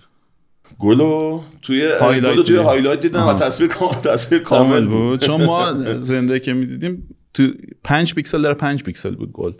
گلو 0.79 1.41
توی 1.61 1.85
highlight 2.01 2.39
توی 2.39 2.55
highlight 2.55 3.01
دیدم. 3.01 3.27
و 3.27 3.33
تصویر 3.33 3.69
تصویر 4.03 4.41
کامل 4.41 4.87
بود. 4.87 5.21
چون 5.21 5.45
ما 5.45 5.73
زنده 6.01 6.39
که 6.39 6.53
می‌دیدیم 6.53 7.15
تو 7.33 7.47
5 7.83 8.13
پیکسل 8.13 8.41
در 8.41 8.53
5 8.53 8.83
پیکسل 8.83 9.15
بود 9.15 9.31
گل. 9.31 9.51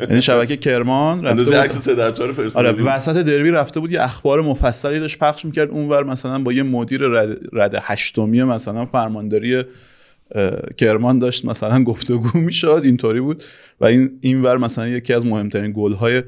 یعنی 0.00 0.22
شبکه 0.22 0.56
کرمان 0.56 1.24
رفته 1.24 1.44
بود 1.44 1.54
عکس 1.54 1.78
3 1.78 1.94
در 1.94 2.10
4 2.10 2.50
آره 2.54 2.72
وسط 2.72 3.16
دربی 3.16 3.50
رفته 3.50 3.80
بود 3.80 3.92
یه 3.92 4.02
اخبار 4.02 4.40
مفصلی 4.42 5.00
داشت 5.00 5.18
پخش 5.18 5.44
می‌کرد 5.44 5.70
اونور 5.70 6.04
مثلا 6.04 6.42
با 6.42 6.52
یه 6.52 6.62
مدیر 6.62 7.00
رد, 7.02 7.38
رد 7.52 7.74
هشتمی 7.82 8.42
مثلا 8.42 8.86
فرمانداری 8.86 9.62
کرمان 10.76 11.18
داشت 11.18 11.44
مثلا 11.44 11.84
گفتگو 11.84 12.38
می‌شد 12.38 12.80
اینطوری 12.84 13.20
بود. 13.20 13.42
و 13.80 13.84
این 13.84 14.18
اینور 14.20 14.58
مثلا 14.58 14.88
یکی 14.88 15.12
از 15.12 15.26
مهمترین 15.26 15.72
گل 15.76 15.92
های 15.92 16.22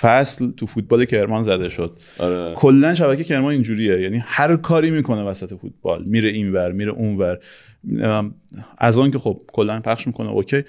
فصل 0.00 0.50
تو 0.50 0.66
فوتبال 0.66 1.04
کرمان 1.04 1.42
زده 1.42 1.68
شد. 1.68 1.96
آره. 2.18 2.54
کلا 2.54 2.94
شبکه 2.94 3.24
کرمان 3.24 3.52
اینجوریه. 3.52 4.00
یعنی 4.00 4.22
هر 4.24 4.56
کاری 4.56 4.90
می‌کنه 4.90 5.22
وسط 5.22 5.54
فوتبال. 5.60 6.04
میره 6.06 6.28
اینور 6.28 6.72
میره 6.72 6.90
اونور. 6.90 7.38
از 8.78 8.98
آن 8.98 9.10
که 9.10 9.18
خب 9.18 9.40
کلا 9.52 9.80
پخش 9.80 10.06
می‌کنه 10.06 10.28
اوکی. 10.28 10.64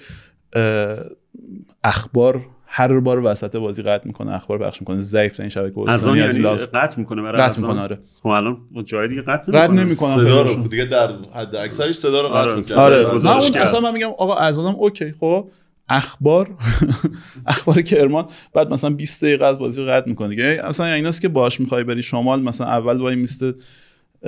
اخبار 1.84 2.46
هر 2.66 3.00
بار 3.00 3.24
وسط 3.24 3.56
بازی 3.56 3.82
قطع 3.82 4.06
می‌کنه 4.06 4.34
اخبار 4.34 4.58
پخش 4.58 4.80
می‌کنه. 4.80 5.02
ضعیف 5.02 5.40
این 5.40 5.48
شبکه 5.48 5.80
از 5.88 6.06
آن 6.06 6.16
یعنی 6.18 6.42
قطع 6.42 6.98
می‌کنه 6.98 7.22
برای 7.22 7.42
قطع 7.42 7.60
می‌کنه 7.60 7.80
آره. 7.80 7.98
خب 8.22 8.28
الان 8.28 8.58
جای 8.84 9.08
دیگه 9.08 9.22
قطع 9.22 9.52
قطع 9.52 9.72
نمی‌کنه. 9.72 10.14
صدا 10.14 10.42
رو 10.42 10.68
دیگه 10.68 10.84
در 10.84 11.08
حد 11.34 11.56
اکثرش 11.56 11.94
صدا 11.94 12.22
رو 12.22 12.28
قطع 12.28 12.56
می‌کنه. 12.56 12.76
آره, 12.76 13.06
آره. 13.06 13.60
اصلا 13.62 13.80
من 13.80 13.92
میگم 13.92 14.08
آقا 14.08 14.34
از 14.34 14.58
آنم 14.58 14.74
اوکی 14.74 15.14
خب؟ 15.20 15.48
اخبار؟ 15.88 16.56
اخبار 17.46 17.82
کرمان. 17.82 18.26
بعد 18.54 18.70
مثلا 18.70 18.90
20 18.90 19.24
دقیقه 19.24 19.44
از 19.44 19.58
بازی 19.58 19.84
قطع 19.84 20.08
می‌کنه. 20.08 20.28
دیگه. 20.28 20.62
مثلا 20.68 20.86
ایناست 20.86 21.20
که 21.22 21.28
باش 21.28 21.60
می‌خوای 21.60 21.84
بری. 21.84 22.02
شمال 22.02 22.42
مثلا 22.42 22.66
اول 22.66 22.96
وای 23.00 23.16
میسته. 23.16 23.54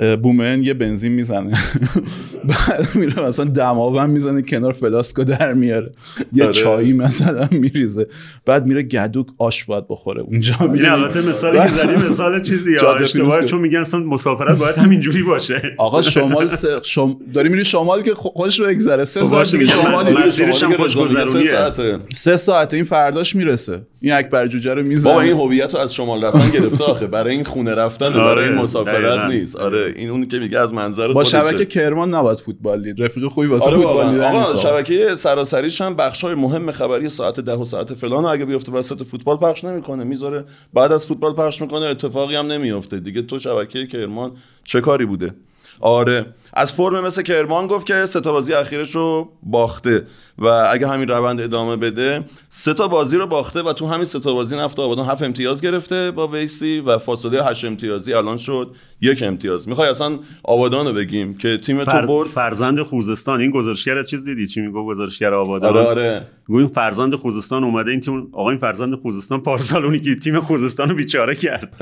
بومن 0.01 0.63
یه 0.63 0.73
بنزین 0.73 1.11
می‌زنه. 1.11 1.51
بعد 2.49 2.95
میره 2.95 3.23
مثلا 3.23 3.45
دماغم 3.45 4.09
می‌زنه 4.09 4.41
کنار 4.41 4.73
فلاسکو 4.73 5.23
در 5.23 5.53
میاره. 5.53 5.91
یه 6.33 6.43
آره. 6.43 6.53
چایی 6.53 6.93
مثلا 6.93 7.47
میریزه. 7.51 8.07
بعد 8.45 8.65
میره 8.65 8.83
گدوک 8.83 9.27
آش 9.37 9.65
باید 9.65 9.87
بخوره. 9.87 10.21
اونجا 10.21 10.55
میره 10.71 10.91
البته 10.91 11.29
مثالی 11.29 11.59
که 11.59 11.67
زدی 11.67 12.09
مثال 12.09 12.41
چیزی 12.41 12.75
اشتباه 12.75 13.45
چون 13.45 13.61
میگن 13.61 13.79
اصلا 13.79 13.99
مسافرت 13.99 14.57
باید 14.57 14.75
همینجوری 14.75 15.23
باشه. 15.23 15.61
آقا 15.77 16.01
شمال 16.01 16.47
س... 16.47 16.65
شم... 16.83 17.17
داری 17.33 17.49
میری 17.49 17.65
شمال 17.65 18.01
که 18.01 18.13
خوش 18.13 18.61
بگذره. 18.61 19.05
سه 19.05 19.19
خب 19.19 19.25
ساعت 19.25 19.51
دیگه 19.51 19.67
شمالی 19.67 20.13
مسیرش 20.13 20.63
هم 20.63 20.73
خوش 20.73 20.97
سه 21.27 21.43
ساعته. 21.43 21.99
سه 22.13 22.37
ساعته 22.37 22.75
این 22.75 22.85
فرداش 22.85 23.35
می‌رسه. 23.35 23.81
این 24.01 24.13
اکبر 24.13 24.47
جوجه 24.47 24.73
رو 24.73 24.83
می‌زنه. 24.83 25.13
بابا 25.13 25.21
این 25.21 25.33
هویت 25.33 25.73
رو 25.73 25.79
از 25.79 25.93
شمال 25.93 26.23
رفتن 26.23 26.49
گرفته 26.49 26.83
آخه. 26.83 27.07
برای 27.07 27.35
این 27.35 27.43
خونه 27.43 27.75
رفتن 27.75 28.09
برای 28.13 28.43
این 28.43 28.53
آره، 28.53 28.63
مسافرت 28.63 29.31
نیست. 29.31 29.55
آره 29.55 29.90
این 29.95 30.09
اون 30.09 30.27
که 30.27 30.39
میگه 30.39 30.59
از 30.59 30.73
منظر 30.73 31.13
با 31.13 31.23
شبکه 31.23 31.65
کرمان 31.65 32.13
نباید 32.13 32.39
فوتبال 32.39 32.81
دید. 32.81 33.03
رفیق 33.03 33.27
خوبی 33.27 33.47
واسه 33.47 33.65
آره 33.65 33.75
فوتبال 33.75 34.09
دیدن 34.09 34.35
آقا 34.35 34.55
شبکه 34.55 35.15
سراسریش 35.15 35.81
هم 35.81 35.95
بخش 35.95 36.23
های 36.23 36.35
مهم 36.35 36.71
خبری 36.71 37.09
ساعت 37.09 37.39
ده 37.39 37.53
و 37.53 37.65
ساعت 37.65 37.93
فلان 37.93 38.25
اگه 38.25 38.45
بیفته 38.45 38.71
وسط 38.71 39.03
فوتبال 39.03 39.37
پخش 39.37 39.63
نمی‌کنه 39.63 40.03
می‌ذاره 40.03 40.45
بعد 40.73 40.91
از 40.91 41.05
فوتبال 41.05 41.33
پخش 41.33 41.61
می‌کنه 41.61 41.85
اتفاقی 41.85 42.35
هم 42.35 42.47
نمیفته 42.47 42.99
دیگه 42.99 43.21
تو 43.21 43.39
شبکه 43.39 43.87
کرمان 43.87 44.31
چه 44.63 44.81
کاری 44.81 45.05
بوده؟ 45.05 45.33
آره. 45.81 46.25
از 46.53 46.73
فرم 46.73 47.05
مثل 47.05 47.21
کرمان 47.21 47.67
گفت 47.67 47.85
که 47.85 48.05
سه 48.05 48.21
تا 48.21 48.31
بازی 48.31 48.53
اخیرش 48.53 48.95
رو 48.95 49.29
باخته 49.43 50.05
و 50.37 50.45
اگه 50.45 50.87
همین 50.87 51.07
روند 51.07 51.41
ادامه 51.41 51.75
بده 51.75 52.23
سه 52.49 52.73
تا 52.73 52.87
بازی 52.87 53.17
رو 53.17 53.27
باخته 53.27 53.61
و 53.61 53.73
تو 53.73 53.87
همین 53.87 54.03
سه 54.03 54.19
تا 54.19 54.33
بازی 54.33 54.57
نفت 54.57 54.79
آبادان 54.79 55.05
هفت 55.05 55.23
امتیاز 55.23 55.61
گرفته 55.61 56.11
با 56.11 56.27
ویسی 56.27 56.79
و 56.79 56.97
فاصله 56.97 57.45
هشت 57.45 57.65
امتیازی 57.65 58.13
الان 58.13 58.37
شد 58.37 58.75
یک 59.01 59.23
امتیاز. 59.23 59.67
می‌خوای 59.67 59.89
اصلا 59.89 60.19
آبادان 60.43 60.87
رو 60.87 60.93
بگیم 60.93 61.37
که 61.37 61.57
تیم 61.57 61.83
فر... 61.83 62.01
تو 62.01 62.07
برد؟ 62.07 62.27
فرزند 62.27 62.81
خوزستان. 62.81 63.41
این 63.41 63.51
گزارشگر 63.51 64.03
چیز 64.03 64.25
دیدی؟ 64.25 64.47
چی 64.47 64.61
میگه 64.61 64.73
گزارشگر 64.73 65.33
آبادان؟ 65.33 65.69
آره 65.69 65.87
آره. 65.87 66.27
این 66.49 66.67
فرزند 66.67 67.15
خوزستان 67.15 67.63
اومده 67.63 67.91
این 67.91 67.99
تیم 67.99 68.27
آقا 68.33 68.49
این 68.49 68.59
فرزند 68.59 68.95
خوزستان 68.95 69.41
پارسال 69.41 69.97
که 69.97 70.15
تیم 70.15 70.41
خوزستان 70.41 70.89
رو 70.89 70.95
بیچاره 70.95 71.35
کرد. 71.35 71.73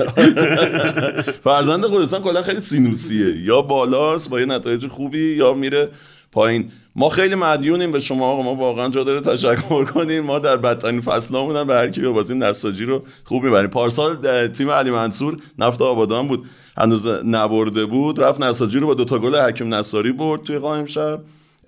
فرزند 1.44 1.86
خوزستان 1.86 2.22
کلا 2.22 2.42
خیلی 2.42 2.60
سینوسیه. 2.60 3.36
یا 3.42 3.62
بالاست 3.62 4.30
با 4.30 4.40
یه 4.40 4.46
نتایج 4.60 4.86
خوبی 4.86 5.34
یا 5.34 5.54
میره 5.54 5.88
پایین. 6.32 6.72
ما 6.96 7.08
خیلی 7.08 7.34
مدیونیم 7.34 7.92
به 7.92 8.00
شما 8.00 8.26
آقا 8.26 8.42
ما 8.42 8.54
واقعا 8.54 8.88
جا 8.88 9.04
داره 9.04 9.20
تشکر 9.20 9.84
کنیم. 9.84 10.24
ما 10.24 10.38
در 10.38 10.56
بدترین 10.56 11.00
فصلامون 11.00 11.64
به 11.64 11.74
هر 11.74 11.88
کی 11.88 12.02
بازی 12.02 12.34
نساجی 12.34 12.84
رو 12.84 13.02
خوب 13.24 13.44
می‌بریم. 13.44 13.70
پارسال 13.70 14.46
تیم 14.46 14.70
علی 14.70 14.90
منصور 14.90 15.36
نفت 15.58 15.82
آبادان 15.82 16.28
بود. 16.28 16.44
هنوز 16.76 17.06
نبرده 17.06 17.86
بود. 17.86 18.20
رفت 18.20 18.40
نساجی 18.40 18.78
رو 18.78 18.86
با 18.86 18.94
دو 18.94 19.04
تا 19.04 19.18
گل 19.18 19.36
حکیم 19.36 19.74
نصاری 19.74 20.12
برد 20.12 20.42
توی 20.42 20.58
قائم 20.58 20.86
شهر. 20.86 21.18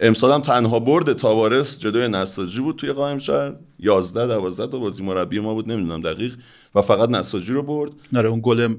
امسال 0.01 0.33
هم 0.33 0.41
تنها 0.41 0.79
برد 0.79 1.13
تاوارس 1.13 1.79
جلوی 1.79 2.09
نساجی 2.09 2.61
بود 2.61 2.77
توی 2.77 2.93
قائم 2.93 3.19
شهر. 3.19 3.53
11 3.79 4.27
12 4.27 4.67
تا 4.67 4.79
بازی 4.79 5.03
مربی 5.03 5.41
ما 5.41 5.55
بود. 5.55 5.71
نمی‌دونم 5.71 6.01
دقیق. 6.03 6.35
و 6.75 6.83
فقط 6.83 7.09
نساجی 7.09 7.53
رو 7.53 7.63
برد. 7.63 7.91
آره 8.17 8.29
اون 8.29 8.41
گل 8.43 8.75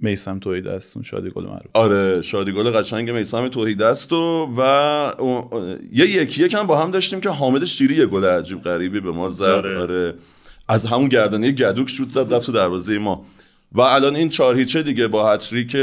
میسم 0.00 0.38
توحید 0.38 0.68
است 0.68 0.96
اون 0.96 1.02
شادی 1.02 1.30
گل 1.30 1.44
معروف 1.44 1.66
آره 1.74 2.22
شادی 2.22 2.52
گل 2.52 2.70
قشنگ 2.70 3.10
میسم 3.10 3.48
توحید 3.48 3.82
است 3.82 4.12
و 4.12 4.48
و 4.56 5.12
یه 5.92 6.08
یکی 6.08 6.44
یکم 6.44 6.66
با 6.66 6.78
هم 6.80 6.90
داشتیم 6.90 7.20
که 7.20 7.28
حامد 7.28 7.64
شیری 7.64 7.96
یه 7.96 8.06
گل 8.06 8.24
عجیب 8.24 8.60
غریبی 8.60 9.00
به 9.00 9.10
ما 9.10 9.28
زد 9.28 9.44
آره. 9.44 9.78
آره. 9.78 10.14
از 10.68 10.86
همون 10.86 11.08
گردنه 11.08 11.50
گدوک 11.50 11.90
شوت 11.90 12.10
زد 12.10 12.34
رفت 12.34 12.46
تو 12.46 12.52
دروازه 12.52 12.98
ما 12.98 13.24
و 13.72 13.80
الان 13.80 14.16
این 14.16 14.28
چهار 14.28 14.56
هیچه 14.56 14.82
دیگه 14.82 15.08
با 15.08 15.32
هتریک 15.32 15.76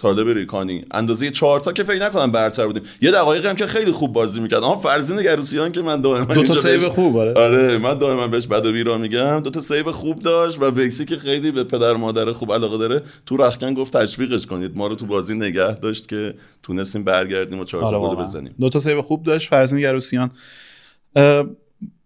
طالب 0.00 0.28
ریکانی. 0.28 0.84
اندازه 0.90 1.30
چهار 1.30 1.60
تا 1.60 1.72
که 1.72 1.84
فکر 1.84 2.06
نکنم 2.06 2.32
برتر 2.32 2.66
بودیم. 2.66 2.82
یه 3.00 3.10
دقایقی 3.10 3.48
هم 3.48 3.56
که 3.56 3.66
خیلی 3.66 3.90
خوب 3.90 4.12
بازی 4.12 4.40
می‌کرد. 4.40 4.64
اما 4.64 4.76
فرزین 4.76 5.22
گروسیان 5.22 5.72
که 5.72 5.82
من 5.82 6.00
دائما 6.00 6.34
دو 6.34 6.44
تا 6.44 6.54
save 6.54 6.88
خوب 6.88 7.16
آره. 7.16 7.32
آره 7.32 7.78
من 7.78 7.98
دائما 7.98 8.28
بهش 8.28 8.46
بد 8.46 8.66
و 8.66 8.72
بیراه 8.72 8.98
میگم. 8.98 9.40
دو 9.40 9.50
تا 9.50 9.60
save 9.60 9.92
خوب 9.92 10.18
داشت 10.18 10.58
و 10.58 10.64
کسی 10.64 11.04
که 11.04 11.16
خیلی 11.16 11.50
به 11.50 11.64
پدر 11.64 11.92
مادر 11.92 12.32
خوب 12.32 12.52
علاقه 12.52 12.78
داره 12.78 13.02
تو 13.26 13.36
رختکن 13.36 13.74
گفت 13.74 13.96
تشویقش 13.96 14.46
کنید. 14.46 14.76
ما 14.76 14.86
رو 14.86 14.94
تو 14.94 15.06
بازی 15.06 15.34
نگه 15.34 15.74
داشت 15.74 16.08
که 16.08 16.34
تونستیم 16.62 17.04
برگردیم 17.04 17.58
و 17.58 17.64
چهار 17.64 17.82
تا 17.82 17.98
آره 17.98 18.16
گل 18.16 18.22
بزنیم. 18.22 18.54
دو 18.60 18.68
تا 18.68 18.78
save 18.78 19.02
خوب 19.02 19.22
داشت. 19.22 19.48
فرزین 19.48 19.80
گروسیان 19.80 20.30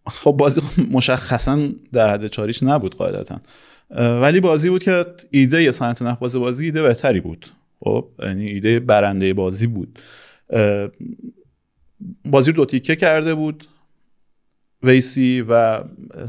خب 0.07 0.31
بازی 0.31 0.61
مشخصا 0.91 1.69
در 1.93 2.11
حد 2.11 2.27
چاریش 2.27 2.63
نبود 2.63 2.95
قاعدتا. 2.95 3.41
ولی 4.21 4.41
بازی 4.41 4.71
بود 4.71 4.83
که 4.83 5.07
ایده 5.31 5.71
صنعت 5.71 6.03
نفت 6.03 6.37
بازی 6.37 6.65
ایده 6.65 6.83
بهتری 6.83 7.21
بود. 7.21 7.47
خب 7.85 8.09
یعنی 8.19 8.47
ایده 8.47 8.81
برنده 8.81 9.35
بازی 9.35 9.67
بود. 9.67 9.99
بازی 12.25 12.51
رو 12.51 12.57
دو 12.57 12.67
تیکه 12.67 12.97
کرده 12.97 13.35
بود. 13.35 13.67
ویسی 14.83 15.45
و 15.49 15.85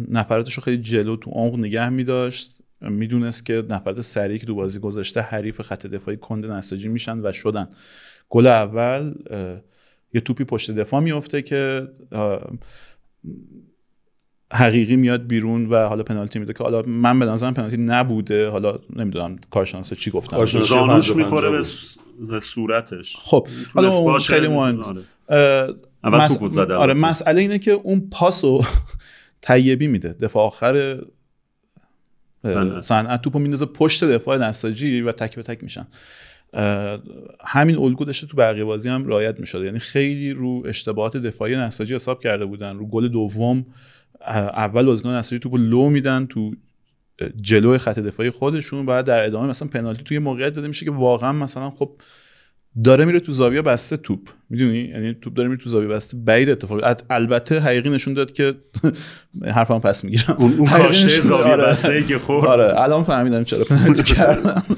نفراتش 0.10 0.54
رو 0.54 0.64
خیلی 0.64 0.82
جلو 0.82 1.16
تو 1.16 1.32
عمق 1.32 1.56
نگه 1.60 1.90
میداشت. 1.90 2.62
می‌دونست 2.82 3.46
که 3.46 3.64
نفرات 3.70 4.02
سریع 4.02 4.38
که 4.38 4.46
دو 4.46 4.56
بازی 4.56 4.80
گذاشته 4.80 5.22
حریف 5.22 5.62
خط 5.62 5.86
دفاعی 5.86 6.18
کند 6.18 6.46
نساجی 6.46 6.88
میشن 6.88 7.20
و 7.26 7.32
شدن. 7.32 7.68
گل 8.30 8.48
اول 8.48 9.14
یه 10.14 10.22
توپی 10.22 10.44
پشت 10.44 10.72
دفاع 10.72 11.00
میفته 11.00 11.42
که 11.42 11.88
حقیقی 14.54 14.96
میاد 14.96 15.28
بیرون 15.28 15.66
و 15.66 15.88
حالا 15.88 16.04
پنالتی 16.04 16.40
میده 16.40 16.54
که 16.54 16.64
حالا 16.64 16.82
من 16.82 17.20
به 17.20 17.26
نظرم 17.26 17.54
پنالتی 17.54 17.78
نبوده. 17.78 18.50
حالا 18.50 18.80
نمی‌دونم 18.96 19.40
کارشناس 19.50 19.94
چی 19.94 20.12
گفتم 20.12 20.46
زانوش 20.46 21.16
می‌خوره 21.16 21.62
به 22.30 22.40
صورتش. 22.40 23.18
خب 23.22 23.48
حالا 23.74 23.90
اون 23.90 24.20
خیلی 24.20 24.48
مهم 24.48 24.76
نیست 24.76 24.94
مس... 26.04 26.58
آره 26.58 26.94
مسئله 26.94 27.42
اینه 27.42 27.60
که 27.60 27.72
اون 27.72 28.10
پاسو 28.12 28.64
طیبی 29.42 29.88
میده. 29.88 30.14
دفاع 30.14 30.46
آخر 30.46 31.02
صنعت. 32.82 33.22
توپو 33.22 33.40
میندازه 33.40 33.66
پشت 33.66 34.04
دفاع 34.04 34.38
نساجی 34.38 35.02
و 35.02 35.12
تک 35.12 35.36
به 35.36 35.44
تک 35.44 35.64
میشن. 35.64 35.88
همین 37.46 37.78
الگو 37.78 38.06
داشته 38.06 38.28
تو 38.28 38.38
بقیه 38.38 38.64
بازی 38.64 38.90
هم 38.90 39.08
رایت 39.08 39.40
می‌شد. 39.40 39.64
یعنی 39.64 39.80
خیلی 39.80 40.34
رو 40.34 40.64
اشتباهات 40.66 41.18
دفاعی 41.18 41.56
نساجی 41.56 41.96
حساب 41.96 42.20
کرده 42.20 42.46
بودن. 42.46 42.78
رو 42.78 42.88
گل 42.88 43.08
دوم 43.08 43.66
اول 44.28 44.86
بازیکن 44.86 45.10
اصلی 45.10 45.40
توپو 45.40 45.58
لو 45.58 45.90
میدن 45.90 46.26
تو 46.26 46.52
جلو 47.42 47.78
خط 47.78 48.00
دفاعی 48.00 48.30
خودشون 48.30 48.86
بعد 48.86 49.06
در 49.06 49.26
ادامه 49.26 49.48
مثلا 49.48 49.68
پنالتی 49.68 50.04
توی 50.04 50.20
موقعیت 50.20 50.54
داده 50.54 50.68
میشه 50.68 50.86
که 50.86 50.92
واقعا 50.92 51.32
مثلا 51.32 51.70
خب 51.70 51.92
داره 52.84 53.06
میره 53.06 53.20
تو 53.20 53.32
زاویه 53.32 53.62
بسته 53.62 53.98
توپ. 53.98 54.20
می‌دونی؟ 54.50 54.80
یعنی 54.80 55.14
توپ 55.22 55.34
داره 55.34 55.50
میره 55.50 55.62
تو 55.64 55.70
زاویه 55.70 55.88
بسته. 55.88 56.18
بعید 56.18 56.50
اتفاق. 56.50 56.96
البته 57.10 57.60
حقیقی 57.60 57.90
نشون 57.90 58.14
داد 58.14 58.34
که 58.34 58.56
حرفم 59.56 59.80
پس 59.80 60.04
می‌گیرم. 60.04 60.36
اون, 60.40 60.54
اون 60.54 60.70
کاشته 60.70 61.22
زاویه 61.22 61.52
آره. 61.54 61.64
بسته 61.64 62.04
که 62.04 62.18
خورد. 62.20 62.48
آره. 62.48 62.82
الان 62.82 63.04
فهمیدم 63.04 63.44
چرا 63.44 63.64
پنالتی 63.64 64.04
کردم. 64.14 64.64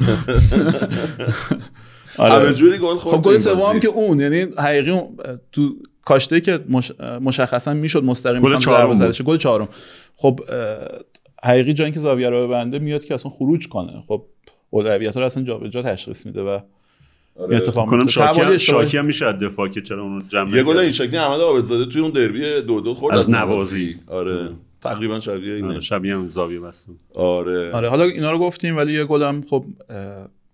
آره. 2.17 2.53
جوری 2.53 2.77
گل 2.77 2.95
خورد. 2.95 3.15
خب 3.15 3.21
گل 3.21 3.37
سوم 3.37 3.79
که 3.79 3.87
اون. 3.87 4.19
یعنی 4.19 4.45
حقیقی 4.57 5.01
تو 5.51 5.75
کاشته 6.07 6.41
که 6.41 6.59
مش... 6.69 6.91
مشخصا 7.21 7.73
می‌شد 7.73 8.03
مستقیم 8.03 8.41
گل 8.41 8.57
چهارم 8.57 9.13
گل 9.25 9.37
چهارم. 9.37 9.67
خب 10.15 10.39
حقیقی 11.43 11.73
جایی 11.73 11.91
که 11.91 11.99
زاویه 11.99 12.29
رو 12.29 12.47
ببنده 12.47 12.79
میاد 12.79 13.05
که 13.05 13.13
اصلا 13.13 13.31
خروج 13.31 13.67
کنه. 13.67 14.03
خب 14.07 14.23
اولویت 14.69 15.17
رو 15.17 15.23
اصلا 15.23 15.43
جابجا 15.43 15.81
تشخیص 15.81 16.25
میده 16.25 16.41
و 16.41 16.59
آره. 17.39 17.57
اتفاق 17.57 17.89
کنم 17.89 18.07
شاکی, 18.07 18.59
شاکی 18.59 18.97
هم 18.97 19.05
میشه 19.05 19.31
دفاع 19.31 19.67
که 19.67 19.81
چرا 19.81 20.03
اون 20.03 20.23
جمع 20.29 20.55
یه 20.55 20.63
گل 20.63 20.77
این 20.77 20.91
شکلی 20.91 21.17
احمد 21.17 21.39
عابدزاده 21.39 21.85
توی 21.85 22.01
اون 22.01 22.11
دربی 22.11 22.61
دو 22.61 22.81
دو 22.81 22.93
خورد. 22.93 23.17
از 23.17 23.29
نوازی. 23.29 23.95
آره. 24.07 24.49
تقریبا 24.81 25.19
شبیه 25.19 25.53
اینه. 25.53 25.67
آره، 25.67 25.81
شبیه 25.81 26.15
هم 26.15 26.27
زاویه 26.27 26.59
بستم 26.59 26.91
آره. 27.15 27.71
آره 27.71 27.89
حالا 27.89 28.03
اینا 28.03 28.31
رو 28.31 28.39
گفتیم 28.39 28.77
ولی 28.77 28.93
یه 28.93 29.05
گلم 29.05 29.43
خب 29.49 29.65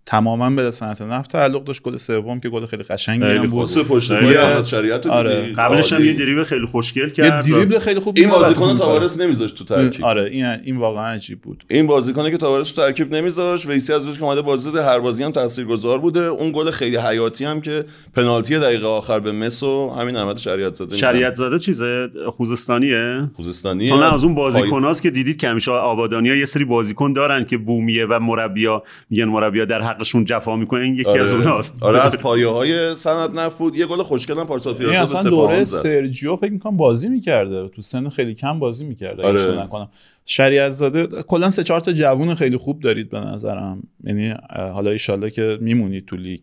تماما 0.06 0.50
به 0.50 0.72
صنعت 0.72 1.02
نفت. 1.02 1.32
تعلق 1.32 1.64
داشت 1.64 1.82
گل 1.82 1.98
سوم 1.98 2.40
که 2.40 2.50
گل 2.50 2.66
خیلی 2.66 2.84
قشنگی 2.84 3.24
هم 3.24 3.48
بود. 3.48 3.62
پشت 3.62 3.84
پای 3.84 4.66
شریعت 4.66 5.08
آره. 5.08 5.54
قبلش 5.54 5.94
هم 5.94 6.06
یه 6.06 6.14
دریبل 6.14 6.44
خیلی 6.44 6.66
خوشگل 6.66 7.10
کرد 7.10 7.48
یه 7.48 7.56
دریبل 7.56 7.80
خیلی 7.80 8.00
خوب 8.00 8.18
این 8.18 8.30
بازیکن 8.30 8.76
تاوارس 8.76 9.20
نمیذاشت 9.20 9.56
تو 9.56 9.64
ترکیب. 9.64 10.06
آره 10.06 10.30
این 10.32 10.46
این 10.46 10.78
واقعا 10.78 11.08
عجیب 11.08 11.42
بود. 11.42 11.64
این 11.70 11.88
بازیکنی 11.88 12.32
که 12.32 12.38
تاوارس 12.38 12.72
تو 12.72 12.82
ترکیب 12.82 13.16
نمیذاشت 13.16 13.66
ویسی 13.66 13.94
از 13.94 14.06
روز 14.06 14.18
که 14.18 14.24
اومده 14.24 14.42
بازی 14.42 14.70
هر 14.70 15.00
بازی 15.00 15.24
هم 15.24 15.32
تاثیرگذار 15.32 16.00
بوده. 16.00 16.20
اون 16.20 16.52
گل 16.52 16.72
خیلی 16.72 16.98
حیاتی 16.98 17.46
هم 17.46 17.62
که 17.62 17.86
پنالتی 18.16 18.60
دقیقه 18.60 18.88
آخر 18.88 19.20
به 19.20 19.32
مس 19.32 19.64
و 19.64 19.90
همین 19.90 20.16
احمد 20.16 20.38
شریعت 20.38 20.76
زاده 20.76 20.96
شریعت 20.96 21.34
زاده 21.34 21.60
چیزه؟ 21.60 22.10
خوزستانیه؟ 22.38 23.30
خوزستانیه. 23.36 23.90
تو 23.90 23.98
نه 23.98 24.14
از 24.14 24.24
اون 24.24 24.36
بازیکناست 24.36 25.04
که 25.04 25.12
دیدید 25.12 25.38
که 25.38 25.48
همیشه 25.48 25.72
آبادانیا 25.72 26.36
یه 26.36 26.46
سری 26.46 26.66
بازیکن 26.66 27.14
دارن 27.14 27.44
که 27.44 27.58
بومیه 27.58 28.06
و 28.06 28.20
مربیا 28.20 28.84
میگن 29.10 29.26
مربیا 29.26 29.66
در 29.66 29.82
حقشون 29.94 30.26
جفا 30.26 30.54
این 30.54 30.96
یکی 30.96 31.10
آره. 31.10 31.22
از 31.22 31.34
اوناست. 31.34 31.84
آره 31.84 32.06
از 32.06 32.16
پایه 32.24 32.48
های 32.48 32.96
سند 32.96 33.40
نفود 33.40 33.76
یه 33.76 33.86
گل 33.86 34.04
خوشگل 34.04 34.40
هم 34.40 34.48
پارسال 34.48 34.74
پیراسا 34.74 35.02
اصلا 35.02 35.30
دوره 35.32 35.64
سرجیو 35.64 36.36
فکر 36.36 36.52
می‌کنم 36.52 36.78
بازی 36.78 37.10
می‌کرده. 37.10 37.70
تو 37.70 37.82
سن 37.82 38.10
خیلی 38.10 38.34
کم 38.34 38.60
بازی 38.60 38.86
می‌کرده 38.86 39.24
آره. 39.24 39.64
نکنم. 39.64 39.90
شریعت 40.26 40.72
زاده 40.72 41.08
کلا 41.08 41.50
سه 41.50 41.64
چهار 41.64 41.80
تا 41.80 41.92
جوون 41.92 42.36
خیلی 42.36 42.58
خوب 42.58 42.80
دارید 42.80 43.10
به 43.10 43.20
نظرم. 43.20 43.84
یعنی 44.04 44.34
حالا 44.74 44.92
ایشالله 44.92 45.30
که 45.30 45.58
میمونید 45.62 46.06
تو 46.06 46.16
لیگ. 46.16 46.40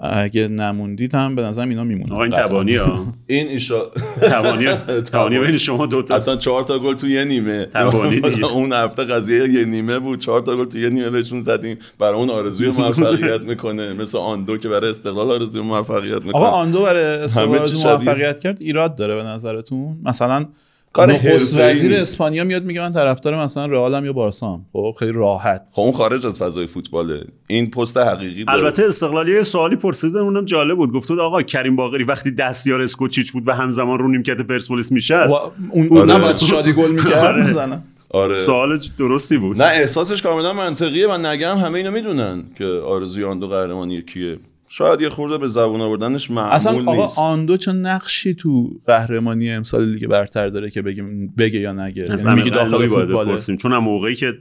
اگه 0.00 0.48
نموندید 0.48 1.14
هم 1.14 1.34
به 1.34 1.42
نظرم 1.42 1.68
اینا 1.68 1.84
میمونن. 1.84 2.12
آقا 2.12 2.22
این 2.22 2.32
تبانی 2.32 2.74
ها. 2.74 3.06
این 3.26 3.48
ایشا 3.48 3.84
تبانی 4.22 4.66
تبانی 5.12 5.38
بین 5.38 5.56
شما 5.56 5.86
دو 5.86 6.02
تا. 6.02 6.16
اصلا 6.16 6.36
چهار 6.36 6.62
تا 6.62 6.78
گل 6.78 6.94
تو 6.94 7.08
یه 7.08 7.24
نیمه. 7.24 7.64
تبانی 7.64 8.20
دیگه. 8.30 8.52
اون 8.52 8.72
هفته 8.72 9.04
قضیه 9.04 9.48
یه 9.48 9.64
نیمه 9.64 9.98
بود. 9.98 10.18
چهار 10.18 10.40
تا 10.40 10.56
گل 10.56 10.64
تو 10.64 10.78
یه 10.78 10.88
نیمه 10.88 11.10
بهشون 11.10 11.42
زدیم. 11.42 11.78
برای 11.98 12.14
اون 12.14 12.30
آرزوی 12.30 12.68
موفقیت 12.68 13.40
می‌کنه. 13.40 13.92
مثل 13.92 14.18
آندو 14.18 14.56
که 14.56 14.68
برای 14.68 14.90
استقلال 14.90 15.30
آرزوی 15.30 15.62
موفقیت 15.62 16.24
می‌کنه. 16.24 16.42
آقا 16.42 16.46
آندو 16.46 16.82
برای 16.82 17.04
استقلال 17.04 17.72
موفقیت 17.84 18.40
کرد. 18.40 18.56
ایراد 18.60 18.94
داره 18.96 19.16
به 19.16 19.22
نظرتون؟ 19.22 19.98
مثلا 20.04 20.46
کار 20.92 21.12
نخست 21.12 21.56
وزیر 21.56 21.94
اسپانیا 21.94 22.44
میاد 22.44 22.64
میگه 22.64 22.80
من 22.80 22.92
طرفدار 22.92 23.44
مثلا 23.44 23.66
رئالم 23.66 24.04
یا 24.04 24.12
بارسام؟ 24.12 24.66
خب 24.72 24.94
خیلی 24.98 25.12
راحت. 25.12 25.66
خب 25.70 25.82
اون 25.82 25.92
خارج 25.92 26.26
از 26.26 26.38
فضای 26.38 26.66
فوتباله. 26.66 27.24
این 27.46 27.70
پست 27.70 27.96
حقیقی 27.96 28.44
داره. 28.44 28.58
البته 28.58 28.84
استقلالی 28.84 29.44
سوالی 29.44 29.76
پرسیدن 29.76 30.20
اونم 30.20 30.44
جالب 30.44 30.76
بود. 30.76 30.92
گفت 30.92 31.10
آقا 31.10 31.42
کریم 31.42 31.76
باقری 31.76 32.04
وقتی 32.04 32.30
دستیار 32.30 32.82
اسکوچیچ 32.82 33.32
بود 33.32 33.48
و 33.48 33.52
همزمان 33.52 33.98
رو 33.98 34.08
نیمکت 34.08 34.40
پرسپولیس 34.40 34.92
میشه 34.92 35.26
اون 35.70 35.98
آره. 35.98 36.14
نباید 36.14 36.36
شادی 36.36 36.72
گل 36.72 36.90
می‌کرد 36.90 37.24
آره. 37.24 37.44
می‌زنه. 37.44 37.82
آره. 38.10 38.34
سوال 38.34 38.80
درستی 38.98 39.36
بود. 39.36 39.62
نه 39.62 39.68
احساسش 39.68 40.22
کاملا 40.22 40.52
منطقیه. 40.52 41.08
و 41.08 41.18
نگم 41.18 41.58
همه 41.58 41.74
اینو 41.74 41.90
می‌دونن 41.90 42.44
که 42.58 42.64
آرزوی 42.64 43.24
آن 43.24 43.38
دو 43.38 43.48
قهرمانی 43.48 44.02
کیه. 44.02 44.38
شاید 44.74 45.00
یه 45.00 45.08
خورده 45.08 45.38
به 45.38 45.48
زبون 45.48 45.80
آوردنش 45.80 46.30
معمول 46.30 46.52
اصلا 46.52 46.80
آقا 46.80 47.04
نیست. 47.04 47.18
آندو 47.18 47.56
چه 47.56 47.72
نقشی 47.72 48.34
تو 48.34 48.70
قهرمانی 48.86 49.50
امسال 49.50 49.88
لیگ 49.88 50.06
برتر 50.06 50.48
داره 50.48 50.70
که 50.70 50.82
بگه 50.82 51.04
بگه 51.38 51.60
یا 51.60 51.72
نگه؟ 51.72 52.02
یعنی 52.02 52.34
میگه 52.34 52.50
داخل 52.50 52.88
فوتبال 52.88 53.38
چون 53.38 53.72
هم 53.72 53.78
موقعی 53.78 54.14
که 54.14 54.34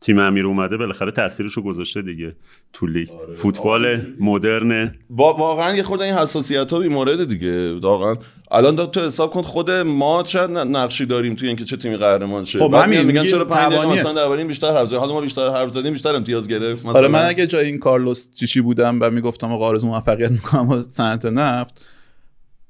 تیم 0.00 0.18
امیر 0.18 0.46
اومده 0.46 0.76
بالاخره 0.76 1.10
تاثیرشو 1.10 1.62
گذاشته 1.62 2.02
دیگه 2.02 2.36
تو 2.72 2.86
لیگ. 2.86 3.08
آره. 3.12 3.34
فوتبال 3.34 3.86
آره. 3.86 4.06
مدرن. 4.20 4.94
واقعا 5.10 5.76
یه 5.76 5.82
خورده 5.82 6.04
این 6.04 6.14
حساسیت 6.14 6.72
ها 6.72 6.78
مورد 6.78 7.28
دیگه. 7.28 7.74
واقعا. 7.74 8.16
الان 8.50 8.86
تو 8.90 9.00
حساب 9.00 9.30
کن 9.30 9.42
خود 9.42 9.70
ما 9.70 10.22
چه 10.22 10.46
نقشی 10.46 11.06
داریم 11.06 11.34
توی 11.34 11.48
اینکه 11.48 11.64
چه 11.64 11.76
تیمی 11.76 11.96
قهرمان 11.96 12.44
شه. 12.44 12.58
خب 12.58 12.74
همین 12.74 13.02
میگن 13.02 13.26
چرا 13.26 13.44
5 13.44 13.72
دقیقه 13.72 13.86
مثلا 13.86 14.12
درباره 14.12 14.44
بیشتر 14.44 14.74
حرف 14.74 14.86
زدیم. 14.86 14.98
حالا 14.98 15.12
ما 15.12 15.20
بیشتر 15.20 15.50
حرف 15.50 15.70
زدیم 15.70 15.92
بیشتر 15.92 16.14
امتیاز 16.14 16.48
گرفت. 16.48 16.86
مثلا 16.86 16.98
آره 16.98 17.08
من 17.08 17.26
اگه 17.26 17.46
جای 17.46 17.66
این 17.66 17.78
کارلوس 17.78 18.30
چی 18.34 18.46
چی 18.46 18.60
بودم 18.60 18.98
و 19.00 19.10
می‌گفتم 19.10 19.52
آقا 19.52 19.66
آرزو 19.66 19.86
موفقیت 19.86 20.30
می‌کنم 20.30 20.82
صنعت 20.90 21.24
نفت 21.24 21.95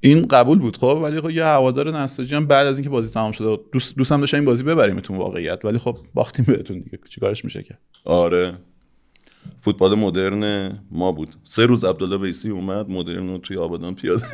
این 0.07 0.23
قبول 0.23 0.59
بود 0.59 0.77
خب 0.77 1.01
ولی 1.03 1.21
خب 1.21 1.31
یه 1.31 1.45
هوادار 1.45 1.91
نساجی 1.91 2.35
هم 2.35 2.47
بعد 2.47 2.67
از 2.67 2.79
اینکه 2.79 2.91
بازی 2.91 3.13
تمام 3.13 3.33
شده 3.33 3.59
دوست 3.73 3.97
دوستم 3.97 4.21
داشت 4.21 4.35
این 4.35 4.45
بازی 4.45 4.63
ببریمتون 4.63 5.17
واقعیت 5.17 5.65
ولی 5.65 5.79
خب 5.79 5.99
باختیم 6.15 6.45
بهتون 6.49 6.81
دیگه. 6.81 6.99
چیکارش 7.09 7.45
میشه 7.45 7.63
که؟ 7.63 7.79
آره. 8.05 8.59
فوتبال 9.61 9.95
مدرن 9.95 10.73
ما 10.91 11.13
بود. 11.13 11.29
سه 11.45 11.67
روز 11.67 11.85
عبدالله 11.85 12.19
بیسی 12.19 12.51
اومد 12.51 12.91
مدرن 12.91 13.29
رو 13.29 13.39
توی 13.39 13.57
آبادان 13.57 13.95
پیاده. 13.95 14.27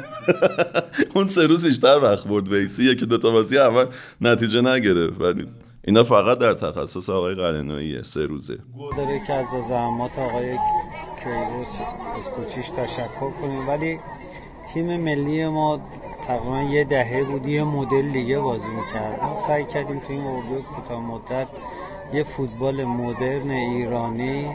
اون 1.15 1.28
سه 1.28 1.47
روز 1.47 1.65
بیشتر 1.65 1.99
وقت 2.03 2.28
برد. 2.28 2.49
بیسی 2.49 2.85
یکی 2.85 3.07
دوتا 3.07 3.31
بازی 3.31 3.59
اول 3.59 3.86
نتیجه 4.20 4.61
نگرفت. 4.61 5.20
ولی 5.20 5.47
اینا 5.85 6.05
فقط 6.05 6.39
در 6.39 6.55
تخصص 6.55 7.11
آقای 7.11 7.35
قلنویه 7.35 8.03
سه 8.03 8.27
روزه. 8.27 8.59
داره 8.97 9.20
که 9.27 9.32
از 9.32 9.47
زحمات 9.69 10.19
آقای 10.19 10.57
کیروس 11.24 11.69
اسکوچیش 12.19 12.69
تشکر 12.69 13.31
کنیم. 13.40 13.69
ولی 13.69 13.99
تیم 14.74 14.97
ملی 14.97 15.49
ما 15.49 15.81
تقریبا 16.27 16.62
یه 16.62 16.85
دهه 16.85 17.24
بود 17.24 17.47
یه 17.47 17.65
مدل 17.65 18.12
دیگه 18.12 18.39
بازی 18.39 18.69
می‌کرد 18.69 19.23
ما 19.23 19.36
سعی 19.47 19.65
کردیم 19.65 19.99
تو 19.99 20.12
این 20.12 20.23
اردو 20.23 20.62
کوتاه 20.62 21.01
مدت 21.01 21.49
یه 22.15 22.23
فوتبال 22.23 22.85
مدرن 22.85 23.51
ایرانی 23.51 24.47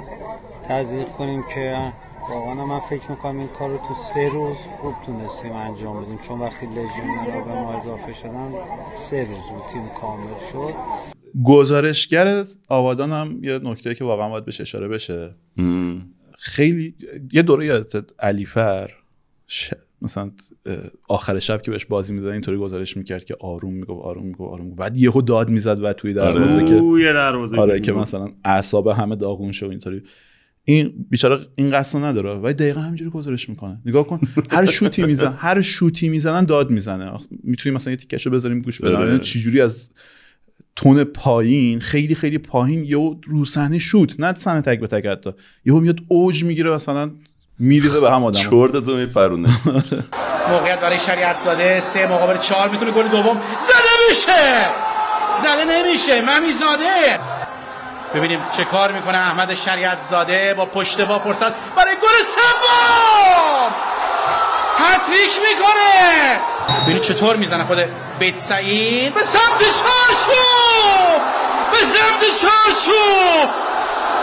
تزریق 0.63 1.07
کنیم 1.07 1.43
که 1.53 1.93
واقعا 2.29 2.65
من 2.65 2.79
فکر 2.79 3.11
می‌کنم 3.11 3.39
این 3.39 3.47
کار 3.47 3.69
رو 3.69 3.77
تو 3.77 3.93
سه 3.93 4.29
روز 4.29 4.57
خوب 4.81 4.93
تونستیم 5.05 5.51
انجام 5.51 6.03
بدیم. 6.03 6.17
چون 6.17 6.39
وقتی 6.39 6.65
لژیونر 6.65 7.41
به 7.45 7.53
ما 7.53 7.73
اضافه 7.73 8.13
شدن 8.13 8.53
سه 8.95 9.19
روز 9.19 9.49
بود 9.49 9.63
تیم 9.73 9.89
کامل 10.01 10.39
شد. 10.51 10.73
گزارشگر 11.45 12.43
آبادان 12.69 13.11
هم 13.11 13.43
یه 13.43 13.59
نکته 13.63 13.95
که 13.95 14.03
واقعا 14.03 14.29
باید 14.29 14.45
بهش 14.45 14.61
اشاره 14.61 14.87
بشه. 14.87 15.35
خیلی 16.37 16.95
یه 17.33 17.41
دوره 17.41 17.65
یادت 17.65 18.05
علیفر 18.19 18.91
ش... 19.47 19.73
مثلا 20.01 20.31
آخر 21.07 21.39
شب 21.39 21.61
که 21.61 21.71
بهش 21.71 21.85
بازی 21.85 22.13
می‌زد 22.13 22.27
اینطوری 22.27 22.57
گزارش 22.57 22.97
می‌کرد 22.97 23.25
که 23.25 23.35
آروم 23.39 23.73
می‌گفت 23.73 24.05
آروم 24.05 24.25
می‌گفت 24.25 24.53
آروم 24.53 24.65
می‌گفت. 24.65 24.79
بعد 24.79 24.97
یهو 24.97 25.21
داد 25.21 25.49
می‌زد 25.49 25.83
و 25.83 25.93
توی 25.93 26.13
دروازه 26.13 26.65
که 26.65 26.73
یه 26.99 27.13
دروازه 27.13 27.57
آره 27.57 27.79
که 27.79 27.93
مثلا 27.93 28.29
اعصاب 28.43 28.87
همه 28.87 29.15
داغون 29.15 29.51
شد 29.51 29.65
اینطوری. 29.65 30.03
این 30.63 31.05
بیچاره 31.09 31.39
این 31.55 31.71
قصد 31.71 31.99
نداره 31.99 32.33
ولی 32.33 32.53
دقیقا 32.53 32.81
همینجوری 32.81 33.11
گزارش 33.11 33.49
می‌کنه. 33.49 33.81
نگاه 33.85 34.07
کن 34.07 34.19
هر 34.49 34.65
شوتی 34.65 35.05
میزن 35.05 35.35
هر 35.37 35.61
شوتی 35.61 36.09
می‌زنن 36.09 36.45
داد 36.45 36.69
می‌زنه. 36.69 37.19
می‌تونیم 37.43 37.75
مثلا 37.75 37.91
یه 37.91 37.97
تیکشو 37.97 38.29
بذاریم 38.29 38.61
گوش 38.61 38.81
بدیم 38.81 39.17
چجوری 39.17 39.61
از 39.61 39.89
تون 40.75 41.03
پایین 41.03 41.79
خیلی 41.79 42.15
خیلی 42.15 42.37
پایین 42.37 42.83
یهو 42.83 43.15
رو 43.27 43.45
صحنه 43.45 43.79
شوت. 43.79 44.19
نه 44.19 44.33
صحنه 44.33 44.61
تک 44.61 44.79
به 44.79 44.87
تک 44.87 45.05
حتی. 45.05 45.29
یهو 45.65 45.79
میاد 45.79 45.99
اوج 46.07 46.43
می‌گیره 46.43 46.71
مثلا 46.71 47.11
میریزه 47.59 47.99
به 47.99 48.11
هم 48.11 48.23
آدم. 48.23 48.39
چرت 48.39 48.85
تو 48.85 48.91
میپرونه. 48.91 49.49
موقعیت 50.51 50.79
برای 50.79 50.99
شریعت 50.99 51.35
زاده 51.45 51.79
سه 51.93 52.07
مقابل 52.07 52.37
چهار 52.37 52.69
می‌تونه 52.69 52.91
گل 52.91 53.07
دوم. 53.07 53.41
زده 53.59 54.09
میشه! 54.09 54.69
زده 55.43 55.65
نمیشه 55.65 56.21
ممی 56.21 56.51
زاده! 56.53 57.19
ببینیم 58.15 58.39
چه 58.57 58.63
کار 58.63 58.91
می‌کنه 58.91 59.17
احمد 59.17 59.53
شریعت 59.53 59.97
زاده 60.11 60.53
با 60.53 60.65
پشت 60.65 61.01
با 61.01 61.19
فرصت 61.19 61.53
برای 61.75 61.95
گل 61.95 62.23
سوم! 62.35 63.71
هتریک 64.77 65.31
می‌کنه! 65.49 66.39
ببینید 66.83 67.01
چطور 67.01 67.35
می‌زنه 67.35 67.63
خود 67.65 67.77
بیت 68.19 68.37
سعید. 68.37 69.13
به 69.13 69.23
سمت 69.23 69.59
چارچوب! 69.59 71.21
به 71.71 71.77
سمت 71.77 72.21
چارچوب! 72.21 73.49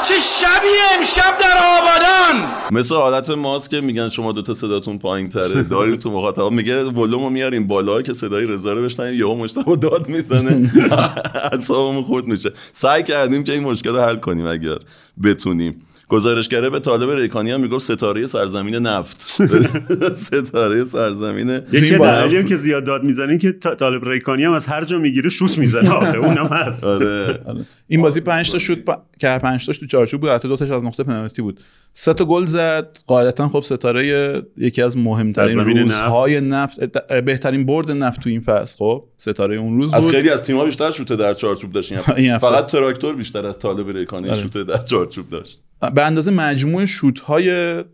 چه 0.09 0.15
شبیه 0.15 0.99
امشب 0.99 1.39
در 1.41 1.59
آبادان؟ 1.79 2.51
مثل 2.71 2.95
حالت 2.95 3.31
ماست 3.31 3.71
که 3.71 3.81
میگن 3.81 4.09
شما 4.09 4.33
دوتا 4.33 4.55
صداتون 4.55 4.99
پایین 4.99 5.29
تره 5.29 5.63
داریم 5.63 5.97
تو 5.97 6.11
مخاطب 6.11 6.51
میگه 6.51 6.85
ولومو 6.85 7.31
میاریم 7.31 7.67
بالا 7.67 8.03
که 8.03 8.13
صدای 8.13 8.47
رضا 8.47 8.73
رو 8.73 8.83
بشنویم 8.83 9.15
یهو 9.15 9.35
مشتاق 9.35 9.75
داد 9.75 10.09
می‌زنه. 10.09 10.71
اعصابمون 11.53 12.03
خورد 12.03 12.27
میشه. 12.27 12.53
سعی 12.73 13.03
کردیم 13.03 13.45
که 13.45 13.53
این 13.53 13.63
مشکل 13.63 13.91
رو 13.91 14.03
حل 14.03 14.17
کنیم 14.17 14.47
اگر 14.47 14.79
بتونیم. 15.23 15.83
گزارشگره 16.09 16.71
به 16.71 16.81
طالب 16.81 17.11
ریکانی 17.11 17.51
هم 17.51 17.61
می‌گفت 17.61 17.85
ستاره 17.85 18.27
سرزمین 18.27 18.75
نفت. 18.75 19.27
ستاره 20.15 20.85
سرزمین 20.85 21.61
یکی 21.73 21.99
دلیلی 21.99 22.45
که 22.45 22.57
زیاد 22.57 22.85
داد 22.85 23.05
می‌زنیم 23.05 23.39
که 23.39 23.53
طالب 23.53 24.09
ریکانی 24.09 24.45
هم 24.45 24.53
از 24.53 24.67
هر 24.67 24.85
جا 24.85 24.99
می‌گیره 24.99 25.29
شوت 25.29 25.59
می‌زنه. 25.59 25.91
آخه 26.05 26.19
اونم 26.19 26.47
هست. 26.47 26.85
آره. 26.85 27.41
این 27.89 28.03
بازی 28.03 28.21
5 28.21 28.53
تا 28.53 28.59
شوت 28.59 28.79
که 29.19 29.39
5 29.43 29.67
تاش 29.67 29.79
تو 29.79 29.87
چارچوب 29.87 30.21
بود 30.21 30.31
حتی 30.31 30.49
دو 30.49 30.57
تاش 30.57 30.71
از 30.71 30.85
نقطه 30.85 31.03
پنالتی 31.05 31.43
بود. 31.43 31.61
سه 31.93 32.15
تا 32.15 32.25
گل 32.25 32.45
زد. 32.45 32.99
قاعدتا 33.07 33.49
خب 33.49 33.61
ستاره 33.61 34.43
یکی 34.57 34.83
از 34.83 34.99
مهمترین 34.99 35.59
روزهای 35.59 36.41
نفت. 36.41 36.81
نفت 36.81 37.07
بهترین 37.25 37.67
برد 37.67 37.91
نفت 37.91 38.21
تو 38.21 38.31
این 38.31 38.41
فصل. 38.41 38.79
خب 38.79 39.05
ستاره 39.17 39.57
اون 39.57 39.81
روز 39.81 39.95
از 39.95 40.03
بود. 40.03 40.13
خیلی 40.13 40.31
از 40.31 40.43
تیم‌ها 40.43 40.65
بیشتر 40.65 40.91
شوت 40.91 41.13
در 41.13 41.35
چارچوب 41.35 41.73
داشت 41.73 41.95
فقط 42.39 42.67
تراکتور 42.67 43.17
بیشتر 43.17 43.47
از 43.47 43.59
طالب 43.59 43.97
ریکانی 43.97 44.29
آره. 44.29 44.43
شوت 44.43 44.67
در 44.67 44.83
چارچوب 44.83 45.29
داشت. 45.29 45.64
به 45.95 46.05
اندازه 46.05 46.31
مجموع 46.31 46.85
شوت 46.85 47.21
های 47.21 47.85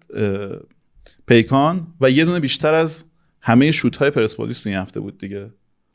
پیکان 1.26 1.86
و 2.00 2.10
یه 2.10 2.24
دونه 2.24 2.40
بیشتر 2.40 2.74
از 2.74 3.04
همه 3.40 3.72
شوت 3.72 3.96
های 3.96 4.10
پرسپولیس 4.10 4.60
تو 4.60 4.68
این 4.68 4.78
هفته 4.78 5.00
بود 5.00 5.18
دیگه. 5.18 5.50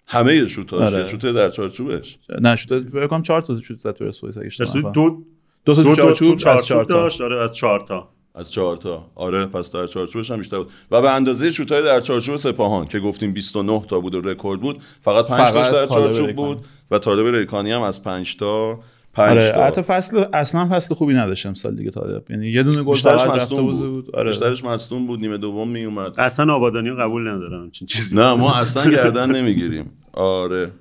همه 0.08 0.48
شوت 0.48 0.72
ها 0.74 0.86
آره. 0.86 1.06
شوت 1.06 1.26
در 1.26 1.50
چارچوبش؟ 1.50 2.18
نه 2.42 2.56
شوت 2.56 2.74
بگم 2.74 3.22
4 3.22 3.42
تا 3.42 3.62
شوت 3.62 3.80
زد 3.80 3.98
پرسپولیس 3.98 4.38
اگه 4.38 4.48
اشتباه 4.48 4.92
دو 4.92 5.24
دو 5.66 5.84
تا 5.84 5.96
چارچوب 5.96 6.40
از 6.48 6.66
4 6.66 6.84
تا. 6.84 6.94
داشت 6.94 7.22
آره 7.22 7.42
از 7.42 7.56
4 7.56 7.80
تا. 7.80 8.10
از 8.36 8.52
4 8.52 8.78
تا. 8.78 9.12
آره 9.16 9.46
پس 9.46 9.72
در 9.72 9.88
چارچوبش 9.88 10.32
هم 10.32 10.38
بیشتر 10.38 10.58
بود. 10.58 10.72
و 10.92 11.02
به 11.02 11.12
اندازه 11.12 11.52
شوت 11.52 11.72
های 11.72 11.84
در 11.84 12.00
چارچوب 12.00 12.36
سپاهان 12.36 12.86
که 12.86 13.00
گفتیم 13.00 13.34
29 13.34 13.82
تا 13.88 14.00
بود 14.00 14.16
و 14.16 14.22
رکورد 14.22 14.62
بود 14.62 14.82
فقط 15.02 15.28
5 15.28 15.50
تاش 15.50 15.68
در 15.68 15.86
چارچوب 15.88 16.36
بود. 16.36 16.62
و 16.92 17.00
طالب 17.00 17.36
ریکانی 17.36 17.72
هم 17.72 17.82
از 17.82 18.04
5 18.04 18.36
تا 18.36 18.80
آره 19.16 19.54
حتی 19.66 19.82
فصل 19.82 20.26
اصلا 20.34 20.70
فصل 20.72 20.96
خوبی 20.96 21.14
نداشت 21.14 21.46
امسال 21.46 21.76
دیگه 21.76 21.92
طالب 21.92 22.32
یعنی 22.32 22.48
یه 22.48 22.64
دونه 22.64 22.84
گل 22.84 22.96
فقط 22.96 23.30
رفته 23.30 23.56
بود, 23.56 23.80
بود. 23.80 24.16
آره. 24.16 24.30
بیشترش 24.30 24.64
مصدوم 24.64 25.08
بود 25.08 25.20
نیمه 25.20 25.38
دوم 25.38 25.70
می 25.70 25.86
اومد 25.86 26.20
اصلا 26.20 26.54
آبادانی 26.54 26.92
قبول 26.92 27.28
ندارم 27.28 27.72
چیزی. 27.72 28.16
نه 28.16 28.34
ما 28.34 28.54
اصلا 28.54 28.92
گردن 28.92 29.32
نمی‌گیریم. 29.32 29.92
آره. 30.14 30.72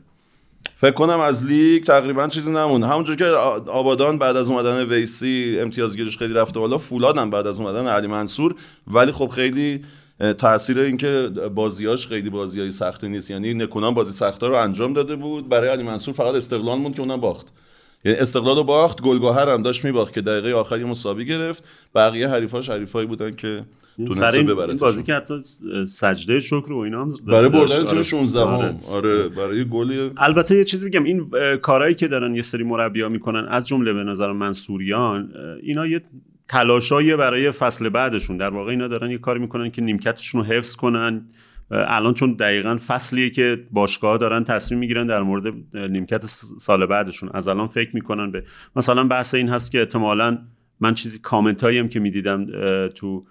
فکر 0.77 0.95
کنم 0.95 1.21
از 1.21 1.47
لیگ 1.47 1.85
تقریبا 1.85 2.29
چیزی 2.29 2.53
نمون 2.53 2.83
همونجور 2.83 3.17
که 3.17 3.25
آبادان 3.25 4.19
بعد 4.19 4.37
از 4.37 4.51
اومدن 4.51 4.85
ویسی 4.85 5.57
امتیازگیریش 5.61 6.19
خیلی 6.19 6.35
رفته 6.35 6.61
بالا 6.61 6.79
فولادم 6.79 7.31
بعد 7.31 7.47
از 7.47 7.61
اومدن 7.61 7.87
علی 7.87 8.07
منصور. 8.07 8.55
ولی 8.87 9.13
خب 9.13 9.27
خیلی 9.27 9.85
تاثیر 10.39 10.79
اینکه 10.79 11.31
بازیاش 11.55 12.07
خیلی 12.07 12.31
بازیای 12.31 12.71
سختی 12.71 13.09
نیست. 13.09 13.31
یعنی 13.31 13.55
نکونان 13.55 13.95
بازی 13.95 14.13
سختا 14.13 14.49
رو 14.49 14.55
انجام 14.55 14.93
داده 14.93 15.17
بود. 15.17 15.49
برای 15.49 15.69
علی 15.69 15.83
منصور 15.83 16.15
فقط 16.15 16.35
استقلال 16.35 16.79
موند 16.79 16.95
که 16.95 17.01
اونم 17.01 17.21
باخت. 17.21 17.47
یعنی 18.05 18.19
استقلال 18.19 18.57
رو 18.57 18.65
باخت 18.65 19.03
گلگهر 19.03 19.49
هم 19.49 19.63
داشت 19.63 19.85
میباخت 19.85 20.15
که 20.15 20.21
دقیقه 20.21 20.53
آخری 20.53 20.85
مساوی 20.85 21.25
گرفت. 21.25 21.65
بقیه 21.95 22.29
حریفاش 22.29 22.71
حریفایی 22.71 23.07
بودن 23.07 23.31
که 23.31 23.63
تونسته 23.97 24.43
ببره 24.43 24.69
این 24.69 24.77
بازی 24.77 25.03
که 25.03 25.15
حتی 25.15 25.35
سجده 25.87 26.41
شکر 26.41 26.73
و 26.73 26.79
اینا 26.79 27.03
هم 27.03 27.11
برای 27.27 27.49
بردن 27.49 27.85
تیم 27.85 28.03
16 28.03 28.41
آره. 28.41 28.75
آره 28.91 29.29
برای 29.29 29.65
گل 29.65 30.11
البته 30.17 30.57
یه 30.57 30.65
چیزی 30.65 30.85
میگم 30.85 31.05
این 31.05 31.31
کارهایی 31.63 31.95
که 31.95 32.09
دارن 32.09 32.35
یه 32.35 32.43
سری 32.43 32.65
مربیا 32.65 33.09
می‌کنن 33.09 33.47
از 33.49 33.67
جمله 33.67 33.93
به 33.93 34.05
نظر 34.05 34.33
منصوریان 34.33 35.33
اینا 35.63 35.87
یه 35.87 36.01
تلاشایی 36.49 37.17
برای 37.17 37.51
فصل 37.51 37.89
بعدشون. 37.89 38.37
در 38.37 38.51
واقع 38.51 38.71
اینا 38.71 38.89
دارن 38.89 39.11
یه 39.11 39.19
کاری 39.19 39.41
می‌کنن 39.41 39.71
که 39.71 39.83
نیمکتشون 39.83 40.41
رو 40.45 40.47
حفظ 40.47 40.77
کنن. 40.77 41.27
الان 41.75 42.15
چون 42.15 42.33
دقیقا 42.33 42.79
فصلیه 42.87 43.31
که 43.31 43.67
باشگاه 43.71 44.19
دارن 44.19 44.45
تصمیم 44.45 44.81
می‌گیرن 44.81 45.07
در 45.07 45.23
مورد 45.23 45.55
نیمکت 45.77 46.27
سال 46.61 46.87
بعدشون. 46.87 47.31
از 47.35 47.49
الان 47.49 47.67
فکر 47.67 47.91
می‌کنن 47.95 48.31
به 48.31 48.45
مثلا 48.77 49.05
بحث 49.05 49.35
این 49.35 49.49
هست 49.49 49.73
که 49.73 49.79
احتمالا 49.79 50.39
من 50.81 50.95
چیزی 50.95 51.19
کامنت 51.19 51.65
هم 51.65 51.89
که 51.89 52.01
می‌دیدم 52.01 52.47
تو 52.89 53.25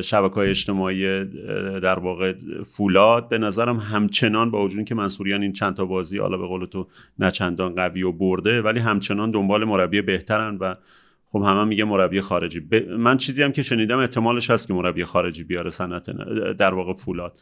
شبکه 0.00 0.34
های 0.34 0.50
اجتماعی 0.50 1.24
در 1.80 1.98
واقع 1.98 2.34
فولاد 2.76 3.28
به 3.28 3.38
نظرم 3.38 3.76
همچنان 3.76 4.50
با 4.50 4.64
وجود 4.64 4.84
که 4.84 4.94
منصوریان 4.94 5.42
این 5.42 5.52
چند 5.52 5.76
تا 5.76 5.84
بازی 5.84 6.18
حالا 6.18 6.36
به 6.36 6.46
قول 6.46 6.66
تو 6.66 6.86
نه 7.18 7.30
قوی 7.76 8.02
و 8.02 8.12
برده 8.12 8.62
ولی 8.62 8.80
همچنان 8.80 9.30
دنبال 9.30 9.64
مربی 9.64 10.02
بهترن 10.02 10.56
و 10.56 10.74
خب 11.38 11.44
همه 11.44 11.64
میگه 11.64 11.84
مربی 11.84 12.20
خارجی. 12.20 12.60
ب... 12.60 12.74
من 12.90 13.16
چیزی 13.16 13.42
هم 13.42 13.52
که 13.52 13.62
شنیدم 13.62 13.98
احتمالش 13.98 14.50
هست 14.50 14.68
که 14.68 14.74
مربی 14.74 15.04
خارجی 15.04 15.44
بیاره 15.44 15.70
صنعت 15.70 16.10
در 16.58 16.74
واقع 16.74 16.92
فولاد. 16.92 17.32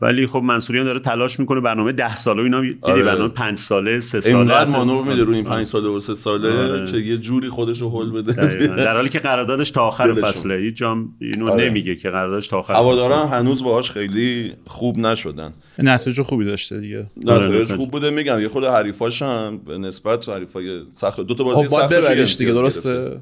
ولی 0.00 0.26
خب 0.26 0.38
منصوریان 0.38 0.84
داره 0.84 1.00
تلاش 1.00 1.40
می‌کنه 1.40 1.60
برنامه 1.60 1.92
ده 1.92 2.14
ساله 2.14 2.42
اینا 2.42 2.60
دیدی 2.60 2.78
آره. 2.82 3.02
برنامه 3.02 3.28
پنج 3.28 3.56
ساله 3.56 4.00
سه 4.00 4.20
ساله 4.20 4.36
اینقدر 4.36 4.70
مانور 4.70 5.04
میده 5.04 5.24
روی 5.24 5.36
این 5.36 5.44
پنج 5.44 5.66
ساله 5.66 5.88
و 5.88 6.00
سه 6.00 6.14
ساله 6.14 6.72
آره. 6.72 6.92
که 6.92 6.96
یه 6.96 7.16
جوری 7.16 7.48
خودش 7.48 7.80
رو 7.80 7.88
هول 7.88 8.12
بده. 8.12 8.32
در 8.84 8.96
حالی 8.96 9.08
که 9.08 9.18
قراردادش 9.18 9.70
تا 9.70 9.86
آخر 9.86 10.14
فصله. 10.14 10.56
هیچ 10.56 10.74
جام 10.74 11.14
اینو 11.20 11.52
آره. 11.52 11.64
نمیگه 11.64 11.96
که 11.96 12.10
قراردادش 12.10 12.48
تا 12.48 12.58
آخر 12.58 12.74
هواداران 12.74 13.28
هنوز 13.28 13.62
باهاش 13.62 13.90
خیلی 13.90 14.52
خوب 14.66 14.98
نشدن. 14.98 15.52
نتایج 15.78 16.22
خوبی 16.22 16.44
داشته 16.44 16.80
دیگه. 16.80 17.06
نتایج 17.16 17.74
خوب 17.74 17.90
بوده 17.90 18.10
میگم 18.10 18.40
یه 18.40 18.48
خود 18.48 18.64
حریفاش 18.64 19.22
هم 19.22 19.58
به 19.58 19.78
نسبت 19.78 20.28
حریفای 20.28 20.82
سخت 20.92 21.20
دو 21.20 21.34
تا 21.34 21.44
بازی 21.44 21.68
سخت 21.68 21.92
ببریش 21.92 22.36
دیگه 22.36 22.52
درسته؟ 22.52 23.20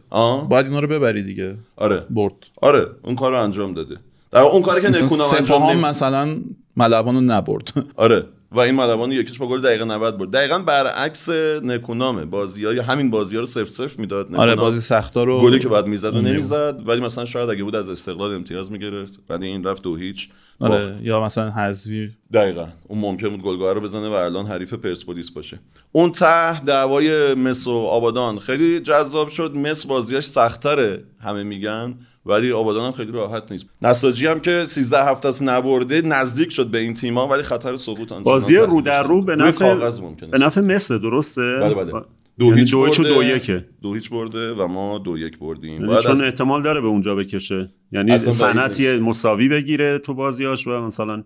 باید 0.49 0.67
اینا 0.67 0.81
رو 0.81 0.89
ببری 0.89 1.23
دیگه. 1.23 1.55
آره. 1.77 2.07
برد. 2.11 2.33
آره 2.63 2.87
اون 3.03 3.17
کارو 3.17 3.43
انجام 3.43 3.75
داده. 3.75 3.97
در 4.33 4.41
اون 4.41 4.63
کاری 4.63 4.81
که 4.81 4.89
نکونا 4.89 5.25
انجام 5.37 5.71
نمی... 5.71 5.81
مثلا 5.81 6.37
ملعبان 6.77 7.15
رو 7.15 7.21
نبرد. 7.21 7.73
آره. 7.97 8.25
و 8.53 8.61
این 8.61 8.75
ملوان 8.75 9.13
یکیش 9.13 9.39
با 9.39 9.49
گل 9.49 9.61
دقیقه 9.61 9.85
90 9.85 10.19
برد. 10.19 10.31
دقیقا 10.31 10.59
برعکس 10.59 11.29
نکونامه. 11.63 12.25
بازی 12.25 12.65
های 12.65 12.79
همین 12.79 13.11
بازی 13.11 13.37
ها 13.37 13.41
رو 13.41 13.47
سف 13.47 13.69
سف 13.69 13.99
می‌داد 13.99 14.35
آره 14.35 14.55
بازی 14.55 14.81
سختا 14.81 15.25
رو 15.25 15.43
گلی 15.43 15.59
که 15.59 15.69
بعد 15.69 15.87
می‌زد 15.87 16.17
و 16.17 16.21
نمی‌زد. 16.21 16.89
ولی 16.89 17.01
مثلا 17.01 17.25
شاید 17.25 17.51
اگه 17.51 17.65
بود 17.65 17.77
از 17.77 17.89
استقلال 17.89 18.35
امتیاز 18.35 18.73
می‌گرفت. 18.73 19.19
ولی 19.29 19.47
این 19.47 19.65
رفت 19.65 19.83
دو 19.83 19.97
هیچ. 19.97 20.29
آره 20.63 20.99
یا 21.03 21.25
مثلا 21.25 21.51
حذفی. 21.51 22.11
دقیقا. 22.33 22.67
اون 22.89 22.99
ممکن 22.99 23.29
بود 23.29 23.43
گلگاه 23.43 23.73
رو 23.73 23.81
بزنه 23.81 24.09
و 24.09 24.13
الان 24.13 24.47
حریف 24.47 24.75
پرسپولیس 24.75 25.31
باشه. 25.31 25.59
اون 25.93 26.13
ته 26.13 26.61
دعوای 26.61 27.35
مس 27.35 27.67
و 27.67 27.73
آبادان 27.73 28.39
خیلی 28.39 28.81
جذاب 28.81 29.29
شد. 29.29 29.57
مس 29.57 29.87
بازیاش 29.87 30.25
سختره 30.25 31.05
همه 31.21 31.43
میگن 31.43 31.95
ولی 32.27 32.53
آبادان 32.53 32.87
هم 32.87 32.93
خیلی 32.93 33.13
راحت 33.13 33.53
نیست. 33.53 33.67
نساجی 33.83 34.27
هم 34.27 34.41
که 34.41 34.65
13 34.67 35.05
هفته 35.05 35.29
است 35.29 35.43
نبرده 35.43 36.03
نزدیک 36.03 36.53
شد 36.53 36.67
به 36.67 36.79
این 36.79 36.95
تیم‌ها 36.95 37.29
ولی 37.29 37.43
خطر 37.43 37.77
سقوط 37.77 38.13
بازی 38.13 38.57
رو 38.57 38.81
در 38.81 39.03
رو 39.03 39.23
به 39.23 39.37
نفع 39.37 39.91
به 40.31 40.39
نفع 40.39 40.61
مصر 40.61 40.97
درسته؟ 40.99 41.59
بله 41.61 41.75
بله. 41.75 42.03
دو 42.43 42.49
یعنی 42.49 42.61
هیچ 42.61 42.75
برده 42.75 43.03
دو 43.03 43.23
یکه 43.23 43.69
دو 43.83 43.95
هیچ 43.95 44.11
برده 44.11 44.55
و 44.55 44.67
ما 44.67 44.99
دو 44.99 45.19
یک 45.19 45.39
بردیم. 45.39 45.85
یعنی 45.85 46.03
چون 46.03 46.13
از... 46.13 46.23
احتمال 46.23 46.63
داره 46.63 46.81
به 46.81 46.87
اونجا 46.87 47.15
بکشه. 47.15 47.71
یعنی 47.93 48.19
سنتی 48.19 48.97
مساوی 48.97 49.49
بگیره 49.49 49.99
تو 49.99 50.15
بازیاش 50.15 50.67
و 50.67 50.71
مثلا 50.71 51.25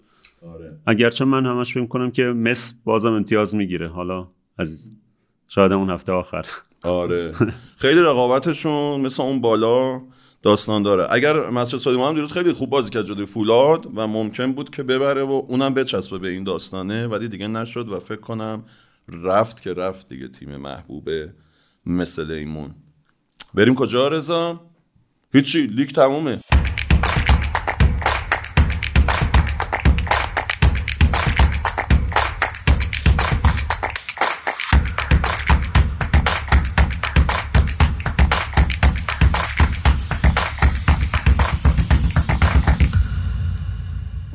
آره. 0.54 0.72
اگرچه 0.86 1.24
من 1.24 1.46
همش 1.46 1.74
فکر 1.74 1.86
کنم 1.86 2.10
که 2.10 2.22
مس 2.22 2.74
بازم 2.84 3.12
امتیاز 3.12 3.54
می‌گیره. 3.54 3.88
حالا 3.88 4.28
از 4.58 4.92
شاید 5.48 5.72
اون 5.72 5.90
هفته 5.90 6.12
آخر. 6.12 6.42
آره. 6.82 7.32
خیلی 7.82 8.00
رقابتشون 8.00 9.00
مثل 9.00 9.22
اون 9.22 9.40
بالا 9.40 10.00
داستان 10.42 10.82
داره. 10.82 11.06
اگر 11.10 11.50
مسجد 11.50 11.78
سلیمان 11.78 12.08
هم 12.08 12.14
دیروز 12.14 12.32
خیلی 12.32 12.52
خوب 12.52 12.70
بازی 12.70 12.90
کرد 12.90 13.06
جلوی 13.06 13.26
فولاد 13.26 13.86
و 13.94 14.06
ممکن 14.06 14.52
بود 14.52 14.70
که 14.70 14.82
ببره 14.82 15.22
و 15.22 15.42
اونم 15.48 15.74
بچسبه 15.74 16.18
به 16.18 16.28
این 16.28 16.44
داستانه 16.44 17.06
ولی 17.06 17.28
دیگه 17.28 17.48
نشد 17.48 17.88
و 17.88 18.00
فکر 18.00 18.20
کنم 18.20 18.64
رفت 19.08 19.62
که 19.62 19.72
رفت 19.72 20.08
دیگه 20.08 20.28
تیم 20.28 20.56
محبوبه 20.56 21.34
مثل 21.86 22.30
ایمون. 22.30 22.74
بریم 23.54 23.74
کجا 23.74 24.08
رضا؟ 24.08 24.60
هیچی 25.32 25.66
لیگ 25.66 25.90
تمومه. 25.90 26.38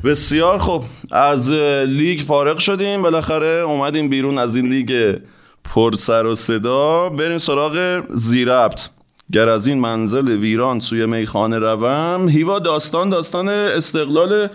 بسیار 0.04 0.58
خوب. 0.58 0.84
از 1.10 1.52
لیگ 1.86 2.20
فارغ 2.20 2.58
شدیم. 2.58 3.02
بالاخره 3.02 3.46
اومدیم 3.46 4.08
بیرون 4.08 4.38
از 4.38 4.56
این 4.56 4.68
لیگ 4.68 5.16
پر 5.64 5.92
سر 5.92 6.26
و 6.26 6.34
صدا. 6.34 7.08
بریم 7.08 7.38
سراغ 7.38 8.02
زیربت 8.10 8.90
گر 9.32 9.48
از 9.48 9.66
این 9.66 9.78
منزل 9.78 10.28
ویران 10.28 10.80
سوی 10.80 11.06
میخانه 11.06 11.58
روم 11.58 12.28
هیوا 12.28 12.58
داستان 12.58 13.10
داستان 13.10 13.48
استقلال 13.48 14.48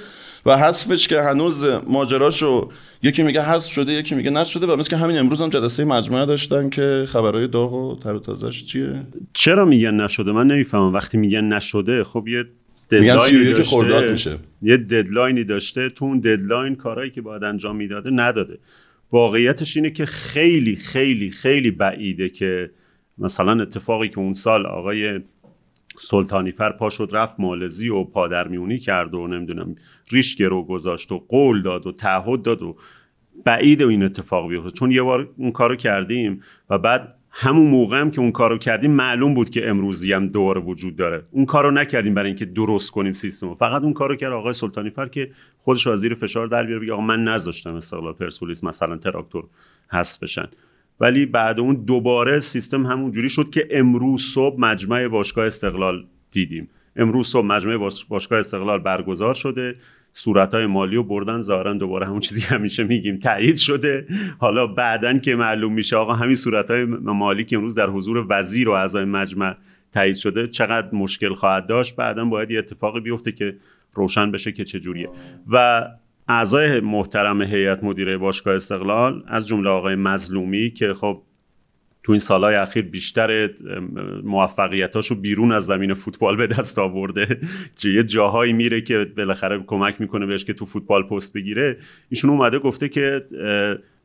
و 0.45 0.57
حذفش 0.57 1.07
که 1.07 1.21
هنوز 1.21 1.65
ماجراشو 1.87 2.69
یکی 3.03 3.23
میگه 3.23 3.41
حذف 3.41 3.71
شده 3.71 3.93
یکی 3.93 4.15
میگه 4.15 4.29
نشده 4.29 4.67
و 4.67 4.75
مثل 4.75 4.89
که 4.89 4.97
همین 4.97 5.17
امروز 5.17 5.41
هم 5.41 5.49
جلسه 5.49 5.85
مجموعه 5.85 6.25
داشتن 6.25 6.69
که 6.69 7.05
خبرهای 7.07 7.47
داغ 7.47 7.73
و 7.73 7.95
تر 7.95 8.15
و 8.15 8.19
تازهش 8.19 8.65
چیه؟ 8.65 9.01
چرا 9.33 9.65
میگن 9.65 9.93
نشده؟ 9.93 10.31
من 10.31 10.47
نمی‌فهمم. 10.47 10.93
وقتی 10.93 11.17
میگن 11.17 11.43
نشده 11.43 12.03
خب 12.03 12.27
یه 12.27 12.43
deadline 12.91 13.46
ی 13.46 13.53
داشته. 13.53 14.11
میشه. 14.11 14.37
یه 14.61 14.77
deadline 14.77 15.36
ی 15.36 15.43
داشته. 15.43 15.89
تو 15.89 16.05
اون 16.05 16.19
deadline 16.19 16.75
کارهایی 16.75 17.11
که 17.11 17.21
باید 17.21 17.43
انجام 17.43 17.75
می‌داده 17.75 18.09
نداده. 18.13 18.57
واقعیتش 19.11 19.77
اینه 19.77 19.89
که 19.89 20.05
خیلی 20.05 20.75
خیلی 20.75 21.31
خیلی 21.31 21.71
بعیده 21.71 22.29
که 22.29 22.71
مثلا 23.17 23.61
اتفاقی 23.61 24.09
که 24.09 24.19
اون 24.19 24.33
سال 24.33 24.65
آقای 24.65 25.19
سلطانی 25.99 26.51
فر 26.51 26.71
پا 26.71 26.89
شد 26.89 27.09
رفت 27.11 27.39
مالزی 27.39 27.89
و 27.89 28.03
پادرمیونی 28.03 28.79
کرد 28.79 29.13
و 29.13 29.27
نمی‌دونم 29.27 29.75
ریش 30.11 30.35
گرو 30.35 30.63
گذاشت 30.63 31.11
و 31.11 31.17
قول 31.29 31.61
داد 31.61 31.87
و 31.87 31.91
تعهد 31.91 32.41
داد 32.41 32.61
و 32.61 32.77
بعید 33.45 33.81
این 33.81 34.03
اتفاق 34.03 34.49
بیفته. 34.49 34.71
چون 34.71 34.91
یه 34.91 35.01
بار 35.01 35.29
اون 35.37 35.51
کارو 35.51 35.75
کردیم 35.75 36.41
و 36.69 36.77
بعد 36.77 37.16
همون 37.39 37.67
موقع 37.67 37.99
هم 37.99 38.11
که 38.11 38.19
اون 38.21 38.31
کارو 38.31 38.57
کردیم 38.57 38.91
معلوم 38.91 39.33
بود 39.33 39.49
که 39.49 39.69
امروزی 39.69 40.13
هم 40.13 40.27
دوباره 40.27 40.61
وجود 40.61 40.95
داره. 40.95 41.23
اون 41.31 41.45
کارو 41.45 41.71
نکردیم 41.71 42.13
برای 42.13 42.27
اینکه 42.27 42.45
درست 42.45 42.91
کنیم 42.91 43.13
سیستم 43.13 43.55
فقط 43.55 43.81
اون 43.81 43.93
کارو 43.93 44.15
کرد 44.15 44.31
آقای 44.31 44.53
سلطانی 44.53 44.89
فر 44.89 45.07
که 45.07 45.31
خودش 45.57 45.87
از 45.87 45.99
زیر 45.99 46.15
فشار 46.15 46.47
در 46.47 46.63
بیاره 46.63 46.81
بگه 46.81 46.93
آقا 46.93 47.01
من 47.01 47.23
نذاشتم 47.23 47.75
استقلال 47.75 48.13
پرسپولیس 48.13 48.63
مثلا 48.63 48.97
تراکتور 48.97 49.43
حذف 49.91 50.19
بشن. 50.19 50.47
ولی 50.99 51.25
بعد 51.25 51.59
اون 51.59 51.75
دوباره 51.75 52.39
سیستم 52.39 52.85
همونجوری 52.85 53.29
شد 53.29 53.49
که 53.49 53.67
امروز 53.71 54.21
صبح 54.21 54.59
مجمع 54.59 55.07
باشگاه 55.07 55.45
استقلال 55.45 56.05
دیدیم. 56.31 56.69
امروز 56.95 57.27
صبح 57.27 57.45
مجمع 57.45 57.89
باشگاه 58.09 58.39
استقلال 58.39 58.79
برگزار 58.79 59.33
شده. 59.33 59.75
صورت 60.19 60.53
های 60.53 60.65
مالی 60.65 60.95
رو 60.95 61.03
بردن 61.03 61.41
ظاهرا 61.41 61.73
دوباره 61.73 62.07
همون 62.07 62.19
چیزی 62.19 62.41
که 62.41 62.47
همیشه 62.47 62.83
میگیم 62.83 63.17
تایید 63.17 63.57
شده. 63.57 64.07
حالا 64.39 64.67
بعدا 64.67 65.17
که 65.17 65.35
معلوم 65.35 65.73
میشه 65.73 65.95
آقا 65.95 66.13
همین 66.13 66.35
صورت 66.35 66.71
های 66.71 66.85
مالی 66.85 67.43
که 67.43 67.57
امروز 67.57 67.75
در 67.75 67.89
حضور 67.89 68.25
وزیر 68.29 68.69
و 68.69 68.71
اعضای 68.71 69.05
مجمع 69.05 69.55
تایید 69.93 70.15
شده 70.15 70.47
چقدر 70.47 70.95
مشکل 70.95 71.33
خواهد 71.33 71.67
داشت؟ 71.67 71.95
بعدا 71.95 72.25
باید 72.25 72.51
یه 72.51 72.59
اتفاقی 72.59 72.99
بیفته 72.99 73.31
که 73.31 73.55
روشن 73.93 74.31
بشه 74.31 74.51
که 74.51 74.65
چجوریه 74.65 75.09
و 75.51 75.87
اعضای 76.27 76.79
محترم 76.79 77.41
هیئت 77.41 77.83
مدیره 77.83 78.17
باشگاه 78.17 78.55
استقلال 78.55 79.23
از 79.27 79.47
جمله 79.47 79.69
آقای 79.69 79.95
مظلومی 79.95 80.71
که 80.71 80.93
خب 80.93 81.21
تو 82.07 82.13
این 82.13 82.19
سالهای 82.19 82.55
اخیر 82.55 82.85
بیشتر 82.85 83.49
موفقیتاشو 84.23 85.15
بیرون 85.15 85.51
از 85.51 85.65
زمین 85.65 85.93
فوتبال 85.93 86.35
به 86.35 86.47
دست 86.47 86.79
آورده. 86.79 87.39
چه 87.75 87.93
یه 87.93 88.03
جاهایی 88.03 88.53
میره 88.53 88.81
که 88.81 89.07
بالاخره 89.17 89.63
کمک 89.67 90.01
می‌کنه 90.01 90.25
بهش 90.25 90.45
که 90.45 90.53
تو 90.53 90.65
فوتبال 90.65 91.03
پست 91.03 91.33
بگیره. 91.33 91.77
ایشون 92.09 92.29
اومده 92.29 92.59
گفته 92.59 92.89
که 92.89 93.25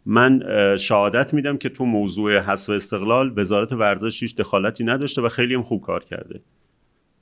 من 0.07 0.43
شهادت 0.77 1.35
میدم 1.35 1.57
که 1.57 1.69
تو 1.69 1.85
موضوع 1.85 2.39
حذف 2.39 2.71
استقلال 2.71 3.33
وزارت 3.37 3.73
ورزش 3.73 4.23
هیچ 4.23 4.37
دخالتی 4.37 4.85
نداشته 4.85 5.23
و 5.23 5.29
خیلی 5.29 5.55
هم 5.55 5.63
خوب 5.63 5.83
کار 5.83 6.05
کرده. 6.05 6.41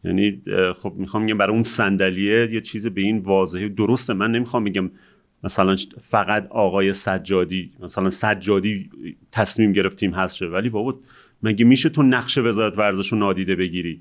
یعنی 0.04 0.42
خب 0.76 0.92
می‌خوام 0.96 1.26
بگم 1.26 1.38
برای 1.38 1.52
اون 1.52 1.62
صندلیه 1.62 2.52
یه 2.52 2.60
چیز 2.60 2.86
به 2.86 3.00
این 3.00 3.18
واضحی 3.18 3.68
درسته 3.68 4.12
من 4.12 4.30
نمی‌خوام 4.30 4.64
بگم 4.64 4.90
مثلا 5.44 5.76
فقط 6.00 6.46
آقای 6.50 6.92
سجادی 6.92 7.72
مثلا 7.80 8.10
سجادی 8.10 8.90
تصمیم 9.32 9.72
گرفتیم 9.72 10.14
هست 10.14 10.36
شه. 10.36 10.46
ولی 10.46 10.68
بابا 10.68 10.98
مگه 11.42 11.64
میشه 11.64 11.88
تو 11.88 12.02
نقش 12.02 12.38
وزارت 12.38 12.78
ورزش 12.78 13.12
رو 13.12 13.18
نادیده 13.18 13.56
بگیری؟ 13.56 14.00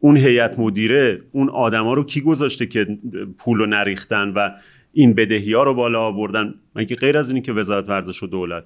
اون 0.00 0.16
هیئت 0.16 0.58
مدیره 0.58 1.22
اون 1.32 1.48
آدما 1.48 1.94
رو 1.94 2.04
کی 2.04 2.20
گذاشته 2.20 2.66
که 2.66 2.98
پول 3.38 3.58
رو 3.58 3.66
نریختن 3.66 4.28
و 4.28 4.50
این 4.92 5.14
بدهی 5.14 5.52
ها 5.52 5.62
رو 5.62 5.74
بالا 5.74 6.00
آوردن؟ 6.00 6.54
مگه 6.74 6.96
غیر 6.96 7.18
از 7.18 7.28
اینی 7.28 7.40
که 7.40 7.52
وزارت 7.52 7.88
ورزش 7.88 8.22
و 8.22 8.26
دولت؟ 8.26 8.64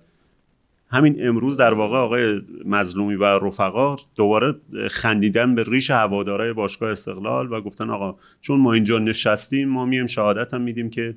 همین 0.90 1.28
امروز 1.28 1.56
در 1.56 1.74
واقع 1.74 1.96
آقای 1.96 2.40
مظلومی 2.64 3.14
و 3.14 3.24
رفقا 3.24 3.96
دوباره 4.16 4.54
خندیدن 4.90 5.54
به 5.54 5.64
ریش 5.68 5.90
هوادارای 5.90 6.52
باشگاه 6.52 6.90
استقلال 6.90 7.52
و 7.52 7.60
گفتن 7.60 7.90
آقا 7.90 8.16
چون 8.40 8.60
ما 8.60 8.72
اینجا 8.72 8.98
نشستیم 8.98 9.68
ما 9.68 9.86
میم 9.86 10.06
شهادت 10.06 10.54
هم 10.54 10.60
میدیم 10.60 10.90
که 10.90 11.14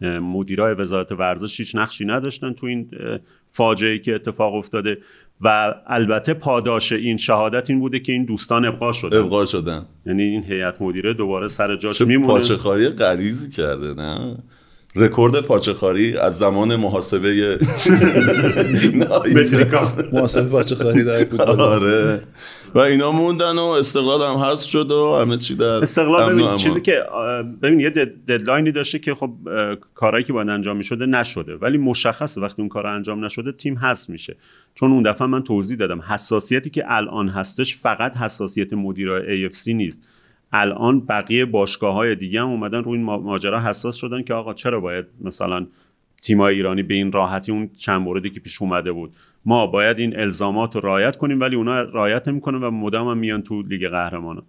مدیرای 0.00 0.74
وزارت 0.74 1.12
ورزش 1.12 1.60
هیچ 1.60 1.76
نقشی 1.76 2.04
نداشتن 2.04 2.52
تو 2.52 2.66
این 2.66 2.90
فاجعه 3.48 3.98
که 3.98 4.14
اتفاق 4.14 4.54
افتاده. 4.54 4.98
و 5.42 5.74
البته 5.86 6.34
پاداش 6.34 6.92
این 6.92 7.16
شهادت 7.16 7.70
این 7.70 7.80
بوده 7.80 7.98
که 8.00 8.12
این 8.12 8.24
دوستان 8.24 8.64
ابقا 8.64 8.92
شدن. 8.92 9.16
ابقا 9.16 9.44
شدن. 9.44 9.86
یعنی 10.06 10.22
این 10.22 10.44
هیئت 10.44 10.82
مدیره 10.82 11.14
دوباره 11.14 11.48
سر 11.48 11.76
جاش 11.76 12.00
میمونه. 12.00 12.32
پاچه 12.32 12.56
خاری 12.56 12.88
غلیظی 12.88 13.50
کرده 13.50 13.94
نه؟ 13.94 14.36
رکورد 14.96 15.40
پاچخاری 15.40 16.16
از 16.16 16.38
زمان 16.38 16.76
محاسبه 16.76 17.58
محاسبه 20.12 20.48
پاچخاری 20.48 21.04
در 21.04 21.24
فوتبال. 21.24 21.60
آره. 21.60 22.22
و 22.74 22.78
اینا 22.78 23.10
موندن 23.12 23.58
و 23.58 23.62
استقلال 23.62 24.22
هم 24.22 24.44
هست 24.44 24.66
شد 24.66 24.90
و 24.90 25.18
همه 25.20 25.36
چی 25.36 25.54
در 25.54 25.66
استقلال 25.66 26.32
ببین 26.32 26.56
چیزی 26.56 26.80
که 26.80 27.02
ببین 27.62 27.80
یه 27.80 27.90
ددلاینی 27.90 28.72
داشته 28.72 28.98
که 28.98 29.14
خب 29.14 29.30
کارهایی 29.94 30.24
که 30.24 30.32
باید 30.32 30.48
انجام 30.48 30.76
می‌شده 30.76 31.06
نشده. 31.06 31.54
ولی 31.56 31.78
مشخصه 31.78 32.40
وقتی 32.40 32.62
اون 32.62 32.68
کار 32.68 32.86
انجام 32.86 33.24
نشده 33.24 33.52
تیم 33.52 33.74
هست 33.74 34.10
میشه. 34.10 34.36
چون 34.74 34.92
اون 34.92 35.02
دفعه 35.02 35.26
من 35.26 35.42
توضیح 35.42 35.76
دادم 35.76 36.00
حساسیتی 36.00 36.70
که 36.70 36.84
الان 36.86 37.28
هستش 37.28 37.76
فقط 37.76 38.16
حساسیت 38.16 38.72
مدیرای 38.72 39.48
AFC 39.48 39.68
نیست. 39.68 40.00
الان 40.52 41.00
بقیه 41.00 41.44
باشگاه 41.44 41.94
های 41.94 42.14
دیگه 42.14 42.40
هم 42.40 42.48
اومدن 42.48 42.84
روی 42.84 42.98
این 42.98 43.04
ماجرا 43.04 43.60
حساس 43.60 43.96
شدن 43.96 44.22
که 44.22 44.34
آقا 44.34 44.54
چرا 44.54 44.80
باید 44.80 45.06
مثلا 45.20 45.66
تیمای 46.22 46.54
ایرانی 46.54 46.82
به 46.82 46.94
این 46.94 47.12
راحتی 47.12 47.52
اون 47.52 47.70
چند 47.76 48.00
موردی 48.00 48.30
که 48.30 48.40
پیش 48.40 48.62
اومده 48.62 48.92
بود. 48.92 49.12
ما 49.44 49.66
باید 49.66 49.98
این 49.98 50.20
الزامات 50.20 50.74
رو 50.74 50.80
رعایت 50.80 51.16
کنیم 51.16 51.40
ولی 51.40 51.56
اونا 51.56 51.82
رعایت 51.82 52.28
نمی‌کنن 52.28 52.64
و 52.64 52.70
مدام 52.70 53.08
هم 53.08 53.18
میان 53.18 53.42
تو 53.42 53.62
لیگ 53.62 53.88
قهرمانان. 53.88 54.44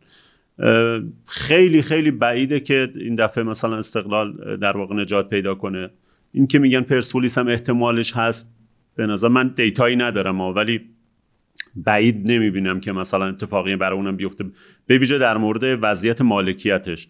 خیلی 1.26 1.82
خیلی 1.82 2.12
بعیده 2.12 2.60
که 2.60 2.90
این 2.96 3.16
دفعه 3.16 3.44
مثلا 3.44 3.78
استقلال 3.78 4.58
در 4.58 4.78
واقع 4.78 4.96
نجات 4.96 5.30
پیدا 5.30 5.56
کنه. 5.56 5.90
این 6.32 6.48
که 6.48 6.60
میگن 6.60 6.82
پرسپولیس 6.82 7.38
هم 7.38 7.48
احتمالش 7.48 8.14
هست 8.14 8.52
به 8.96 9.06
نظر 9.06 9.28
من 9.28 9.48
دیتایی 9.48 9.96
ندارم 9.96 10.42
ولی 10.42 10.82
بعید 11.76 12.32
نمی‌بینم 12.32 12.80
که 12.80 12.92
مثلا 12.92 13.26
اتفاقی 13.26 13.76
برای 13.76 13.98
اونم 13.98 14.16
بیفته. 14.16 14.46
به 14.88 14.98
ویژه 14.98 15.18
در 15.18 15.38
مورد 15.38 15.80
وضعیت 15.82 16.22
مالکیتش. 16.22 17.08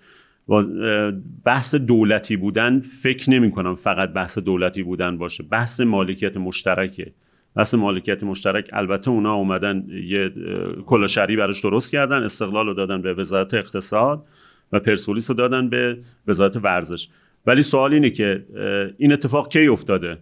بحث 1.46 1.76
دولتی 1.76 2.38
بودن 2.38 2.80
فکر 2.80 3.30
نمی 3.30 3.52
کنم 3.52 3.76
فقط 3.76 4.14
بحث 4.14 4.38
دولتی 4.38 4.84
بودن 4.84 5.18
باشه. 5.18 5.44
بحث 5.44 5.80
مالکیت 5.80 6.38
مشترکه. 6.38 7.12
بحث 7.56 7.74
مالکیت 7.74 8.24
مشترک 8.24 8.70
البته 8.74 9.12
اونا 9.12 9.34
اومدن 9.34 9.86
یه 10.06 10.32
کلاشری 10.86 11.36
براش 11.36 11.62
درست 11.62 11.92
کردن 11.92 12.24
استقلال 12.24 12.68
رو 12.68 12.74
دادن 12.74 13.02
به 13.02 13.14
وزارت 13.14 13.54
اقتصاد 13.54 14.26
و 14.72 14.80
پرسپولیس 14.80 15.30
رو 15.30 15.36
دادن 15.36 15.70
به 15.70 15.98
وزارت 16.28 16.56
ورزش. 16.56 17.08
ولی 17.46 17.62
سوال 17.64 17.94
اینه 17.94 18.10
که 18.10 18.46
این 18.98 19.14
اتفاق 19.14 19.50
کی 19.50 19.68
افتاده؟ 19.68 20.18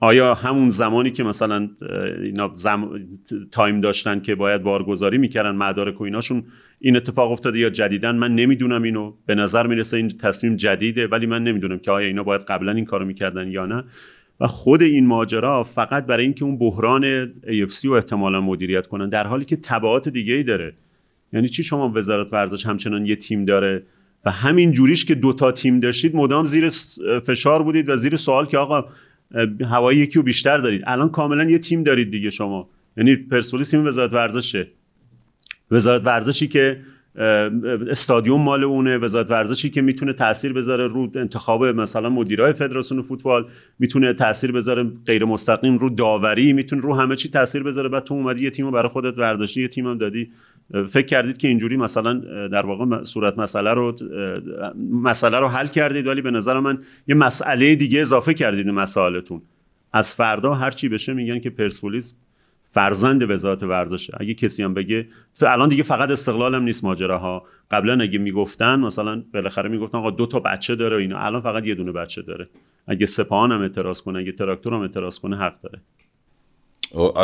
آیا 0.00 0.34
همون 0.34 0.70
زمانی 0.70 1.10
که 1.10 1.24
مثلا 1.24 1.68
اینا 2.22 2.50
زم... 2.54 2.90
تایم 3.50 3.80
داشتن 3.80 4.20
که 4.20 4.34
باید 4.34 4.62
بارگذاری 4.62 5.18
می‌کردن 5.18 5.50
مدارک 5.56 6.00
و 6.00 6.04
ایناشون 6.04 6.44
این 6.80 6.96
اتفاق 6.96 7.30
افتاده 7.30 7.58
یا 7.58 7.70
جدیدن؟ 7.70 8.16
من 8.16 8.34
نمی‌دونم 8.34 8.82
اینو. 8.82 9.12
به 9.26 9.34
نظر 9.34 9.66
می‌رسه 9.66 9.96
این 9.96 10.08
تصمیم 10.08 10.56
جدیده 10.56 11.06
ولی 11.06 11.26
من 11.26 11.44
نمی‌دونم 11.44 11.78
که 11.78 11.90
آیا 11.90 12.06
اینا 12.06 12.22
باید 12.22 12.40
قبلا 12.40 12.72
این 12.72 12.84
کارو 12.84 13.04
می‌کردن 13.04 13.48
یا 13.48 13.66
نه. 13.66 13.84
و 14.40 14.46
خود 14.46 14.82
این 14.82 15.06
ماجرا 15.06 15.64
فقط 15.64 16.06
برای 16.06 16.24
اینکه 16.24 16.44
اون 16.44 16.58
بحران 16.58 17.32
AFC 17.32 17.84
رو 17.84 17.92
احتمالا 17.92 18.40
مدیریت 18.40 18.86
کنن 18.86 19.08
در 19.08 19.26
حالی 19.26 19.44
که 19.44 19.56
تبعات 19.56 20.08
دیگه 20.08 20.34
ای 20.34 20.42
داره. 20.42 20.72
یعنی 21.32 21.48
چی 21.48 21.62
شما 21.62 21.92
وزارت 21.94 22.32
ورزش 22.32 22.66
همچنان 22.66 23.06
یه 23.06 23.16
تیم 23.16 23.44
داره 23.44 23.82
و 24.24 24.30
همین 24.30 24.72
جوریش 24.72 25.04
که 25.04 25.14
دوتا 25.14 25.52
تیم 25.52 25.80
داشتید 25.80 26.16
مدام 26.16 26.44
زیر 26.44 26.70
فشار 27.26 27.62
بودید 27.62 27.88
و 27.88 27.96
زیر 27.96 28.16
سوال 28.16 28.46
که 28.46 28.58
آقا 28.58 28.84
هوایی 29.70 29.98
یکی 29.98 30.14
رو 30.14 30.22
بیشتر 30.22 30.58
دارید. 30.58 30.82
الان 30.86 31.08
کاملا 31.10 31.44
یه 31.44 31.58
تیم 31.58 31.82
دارید 31.82 32.10
دیگه 32.10 32.30
شما. 32.30 32.68
یعنی 32.96 33.16
پرسپولیس 33.16 33.70
تیم 33.70 33.86
وزارت 33.86 34.12
ورزشه. 34.12 34.68
وزارت 35.70 36.06
ورزشی 36.06 36.48
که 36.48 36.80
استادیوم 37.90 38.42
مال 38.42 38.64
اونه 38.64 38.98
وزارت 38.98 39.30
ورزشی 39.30 39.70
که 39.70 39.82
می‌تونه 39.82 40.12
تاثیر 40.12 40.52
بذاره 40.52 40.86
رو 40.86 41.10
انتخاب 41.14 41.64
مثلا 41.64 42.08
مدیرای 42.08 42.52
فدراسیون 42.52 43.02
فوتبال 43.02 43.46
می‌تونه 43.78 44.12
تاثیر 44.12 44.52
بذاره 44.52 44.90
غیر 45.06 45.24
مستقیم 45.24 45.78
رو 45.78 45.90
داوری 45.90 46.52
می‌تونه 46.52 46.82
رو 46.82 46.94
همه 46.94 47.16
چی 47.16 47.28
تاثیر 47.28 47.62
بذاره. 47.62 47.88
بعد 47.88 48.04
تو 48.04 48.14
اومدی 48.14 48.44
یه 48.44 48.50
تیمو 48.50 48.70
برای 48.70 48.88
خودت 48.88 49.18
ورزشی 49.18 49.62
یه 49.62 49.68
تیمم 49.68 49.98
دادی. 49.98 50.30
فکر 50.88 51.06
کردید 51.06 51.36
که 51.36 51.48
اینجوری 51.48 51.76
مثلا 51.76 52.14
در 52.48 52.66
واقع 52.66 53.02
صورت 53.02 53.38
مسئله 53.38 53.70
رو 53.70 53.96
مسئله 54.92 55.38
رو 55.38 55.48
حل 55.48 55.66
کردید 55.66 56.06
ولی 56.06 56.22
به 56.22 56.30
نظر 56.30 56.60
من 56.60 56.78
یه 57.08 57.14
مسئله 57.14 57.74
دیگه 57.74 58.00
اضافه 58.00 58.34
کردید 58.34 58.68
مسائلتون. 58.68 59.42
از 59.92 60.14
فردا 60.14 60.54
هر 60.54 60.70
چی 60.70 60.88
بشه 60.88 61.14
میگن 61.14 61.38
که 61.38 61.50
پرسپولیس 61.50 62.14
فرزند 62.70 63.30
وزارت 63.30 63.62
ورزشه 63.62 64.12
اگه 64.20 64.34
کسی 64.34 64.62
هم 64.62 64.74
بگه 64.74 65.08
تو 65.38 65.46
الان 65.46 65.68
دیگه 65.68 65.82
فقط 65.82 66.10
استقلال 66.10 66.54
هم 66.54 66.62
نیست 66.62 66.84
ماجراها. 66.84 67.42
قبلا 67.70 68.02
اگه 68.02 68.18
می‌گفتن 68.18 68.80
مثلا 68.80 69.24
بالاخره 69.34 69.68
می‌گفتن 69.68 69.98
آقا 69.98 70.10
دو 70.10 70.26
تا 70.26 70.40
بچه 70.40 70.74
داره 70.74 70.96
اینا. 70.96 71.18
الان 71.18 71.40
فقط 71.40 71.66
یه 71.66 71.74
دونه 71.74 71.92
بچه 71.92 72.22
داره. 72.22 72.48
اگه 72.86 73.06
سپاهان 73.06 73.52
هم 73.52 73.60
اعتراض 73.60 74.02
کنه 74.02 74.18
اگه 74.18 74.32
تراکتور 74.32 74.74
هم 74.74 74.80
اعتراض 74.80 75.18
کنه 75.18 75.36
حق 75.36 75.60
داره. 75.60 75.80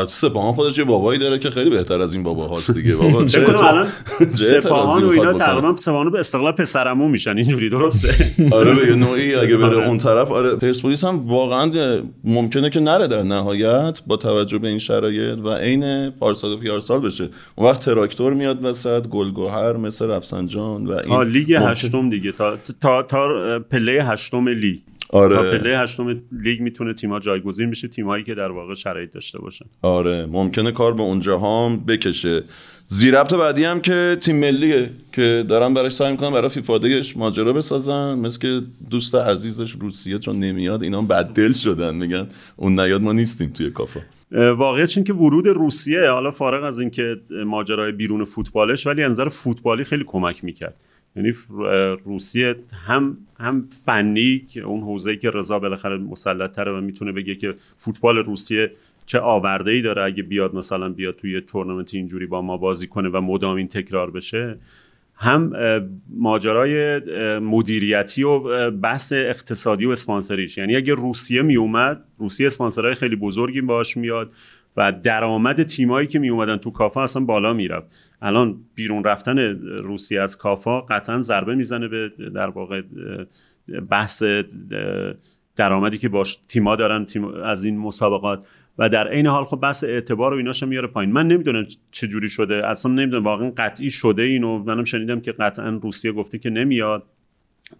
سپاهان 0.08 0.52
خودش 0.52 0.78
یه 0.78 0.84
بابایی 0.84 1.18
داره 1.18 1.38
که 1.38 1.50
خیلی 1.50 1.70
بهتر 1.70 2.00
از 2.00 2.14
این 2.14 2.22
بابا 2.22 2.46
هاست 2.46 2.70
دیگه. 2.70 2.96
بابا 3.02 3.26
سپاهان 3.26 5.04
و 5.04 5.08
اینا 5.08 5.32
تقریبا 5.32 5.76
سپاهان 5.76 6.10
به 6.10 6.18
استقلال 6.18 6.52
پسرمو 6.52 7.08
میشن. 7.08 7.36
اینجوری 7.36 7.70
درسته؟ 7.70 8.08
آره 8.56 8.74
به 8.74 8.94
نوعی 8.94 9.34
اگه 9.34 9.56
بره 9.56 9.76
آره. 9.76 9.88
اون 9.88 9.98
طرف 9.98 10.32
آره 10.32 10.56
پرسپولیس 10.56 11.04
هم 11.04 11.28
واقعا 11.28 12.00
ممکنه 12.24 12.70
که 12.70 12.80
نره 12.80 13.06
در 13.06 13.22
نهایت 13.22 14.00
با 14.06 14.16
توجه 14.16 14.58
به 14.58 14.68
این 14.68 14.78
شرایط 14.78 15.38
و 15.38 15.48
عین 15.48 16.10
پارسال 16.10 16.52
و 16.52 16.56
پیارسال 16.56 17.00
بشه. 17.00 17.28
اون 17.54 17.68
وقت 17.68 17.80
تراکتور 17.80 18.34
میاد 18.34 18.64
وسط 18.64 19.06
گلگهر 19.06 19.76
مس 19.76 20.06
رفسنجان 20.06 20.86
و 20.86 20.92
این 20.92 21.22
لیگ 21.22 21.52
هشتم 21.52 22.10
دیگه. 22.10 22.32
تا 22.32 22.56
تا, 22.80 23.02
تا 23.02 23.58
پله 23.70 24.04
هشتم 24.04 24.48
لیگ 24.48 24.78
آره. 25.08 25.58
پله 25.58 25.78
هشتم 25.78 26.22
لیگ 26.32 26.60
می‌تونه 26.60 26.94
تیم‌ها 26.94 27.20
جایگزین 27.20 27.70
بشه 27.70 27.88
تیمایی 27.88 28.24
که 28.24 28.34
در 28.34 28.50
واقع 28.50 28.74
شرایط 28.74 29.12
داشته 29.12 29.38
باشن. 29.38 29.64
آره 29.82 30.26
ممکنه 30.26 30.72
کار 30.72 30.94
به 30.94 31.02
اونجا 31.02 31.38
هم 31.38 31.76
بکشه. 31.88 32.42
زیربط 32.86 33.34
بعدی 33.34 33.64
هم 33.64 33.80
که 33.80 34.16
تیم 34.20 34.36
ملیه 34.36 34.90
که 35.12 35.44
دارن 35.48 35.74
براش 35.74 35.92
سعی 35.92 36.10
می‌کنن 36.10 36.30
برای 36.30 36.48
FIFA 36.48 36.79
Day 36.79 37.01
ش 37.01 37.16
ماجرا 37.16 37.52
بسازن. 37.52 38.18
مثل 38.18 38.38
که 38.40 38.60
دوست 38.90 39.14
عزیزش 39.14 39.72
روسیه 39.80 40.18
چون 40.18 40.40
نمیاد 40.40 40.82
اینا 40.82 41.02
بددل 41.02 41.52
شدن. 41.52 41.94
میگن 41.94 42.26
اون 42.56 42.80
نیاد 42.80 43.02
ما 43.02 43.12
نیستیم 43.12 43.48
توی 43.48 43.70
کافا 43.70 44.00
واقعیت 44.32 44.96
این 44.96 45.04
که 45.04 45.12
ورود 45.12 45.46
روسیه 45.46 46.10
حالا 46.10 46.30
فارغ 46.30 46.64
از 46.64 46.78
اینکه 46.78 47.16
ماجرای 47.46 47.92
بیرون 47.92 48.24
فوتبالش 48.24 48.86
ولی 48.86 49.02
نظر 49.02 49.28
فوتبالی 49.28 49.84
خیلی 49.84 50.04
کمک 50.06 50.44
می‌کرد. 50.44 50.74
یعنی 51.16 51.32
روسیه 52.04 52.56
هم 52.86 53.16
هم 53.40 53.68
فنی 53.86 54.46
که 54.48 54.60
اون 54.60 54.80
حوزه 54.80 55.16
که 55.16 55.30
رضا 55.30 55.58
بالاخره 55.58 55.96
مسلط 55.96 56.52
تره 56.52 56.72
و 56.72 56.80
می‌تونه 56.80 57.12
بگه 57.12 57.34
که 57.34 57.54
فوتبال 57.76 58.16
روسیه 58.16 58.72
چه 59.06 59.18
آورده 59.18 59.70
ای 59.70 59.82
داره 59.82 60.02
اگه 60.02 60.22
بیاد 60.22 60.54
مثلا 60.54 60.88
بیاد 60.88 61.16
توی 61.16 61.40
تورنمنت 61.40 61.94
اینجوری 61.94 62.26
با 62.26 62.42
ما 62.42 62.56
بازی 62.56 62.86
کنه 62.86 63.08
و 63.08 63.20
مدام 63.20 63.56
این 63.56 63.68
تکرار 63.68 64.10
بشه. 64.10 64.58
هم 65.16 65.52
ماجرای 66.10 67.00
مدیریتی 67.38 68.22
و 68.22 68.70
بحث 68.70 69.12
اقتصادی 69.12 69.86
و 69.86 69.90
اسپانسریش. 69.90 70.58
یعنی 70.58 70.76
اگه 70.76 70.94
روسیه 70.94 71.42
می 71.42 71.56
اومد 71.56 72.04
روسیه 72.18 72.46
اسپانسرهای 72.46 72.94
خیلی 72.94 73.16
بزرگی 73.16 73.60
باش 73.60 73.96
میاد. 73.96 74.32
و 74.76 74.92
درآمد 74.92 75.62
تیمایی 75.62 76.06
که 76.06 76.18
می 76.18 76.30
اومدن 76.30 76.56
تو 76.56 76.70
کافا 76.70 77.02
اصلا 77.02 77.24
بالا 77.24 77.52
می‌رفت. 77.52 77.86
الان 78.22 78.60
بیرون 78.74 79.04
رفتن 79.04 79.38
روسیه 79.78 80.22
از 80.22 80.38
کافا 80.38 80.80
قطعا 80.80 81.20
ضربه 81.20 81.54
می‌زنه 81.54 81.88
به 81.88 82.12
در 82.34 82.48
واقع 82.48 82.82
بحث 83.90 84.22
درآمدی 85.56 85.98
که 85.98 86.08
باش 86.08 86.38
تیما 86.48 86.76
دارن 86.76 87.04
تیم 87.04 87.24
از 87.24 87.64
این 87.64 87.78
مسابقات. 87.78 88.46
و 88.78 88.88
در 88.88 89.08
عین 89.08 89.26
حال 89.26 89.44
خب 89.44 89.60
بحث 89.60 89.84
اعتبار 89.84 90.34
و 90.34 90.36
ایناش 90.36 90.62
میاره 90.62 90.88
پایین. 90.88 91.12
من 91.12 91.28
نمی‌دونم 91.28 91.66
چه 91.90 92.06
جوری 92.06 92.28
شده. 92.28 92.66
اصلا 92.66 92.92
نمی‌دونم 92.92 93.24
واقعا 93.24 93.52
قطعی 93.56 93.90
شده 93.90 94.22
اینو. 94.22 94.58
منم 94.58 94.84
شنیدم 94.84 95.20
که 95.20 95.32
قطعا 95.32 95.80
روسیه 95.82 96.12
گفته 96.12 96.38
که 96.38 96.50
نمیاد. 96.50 97.02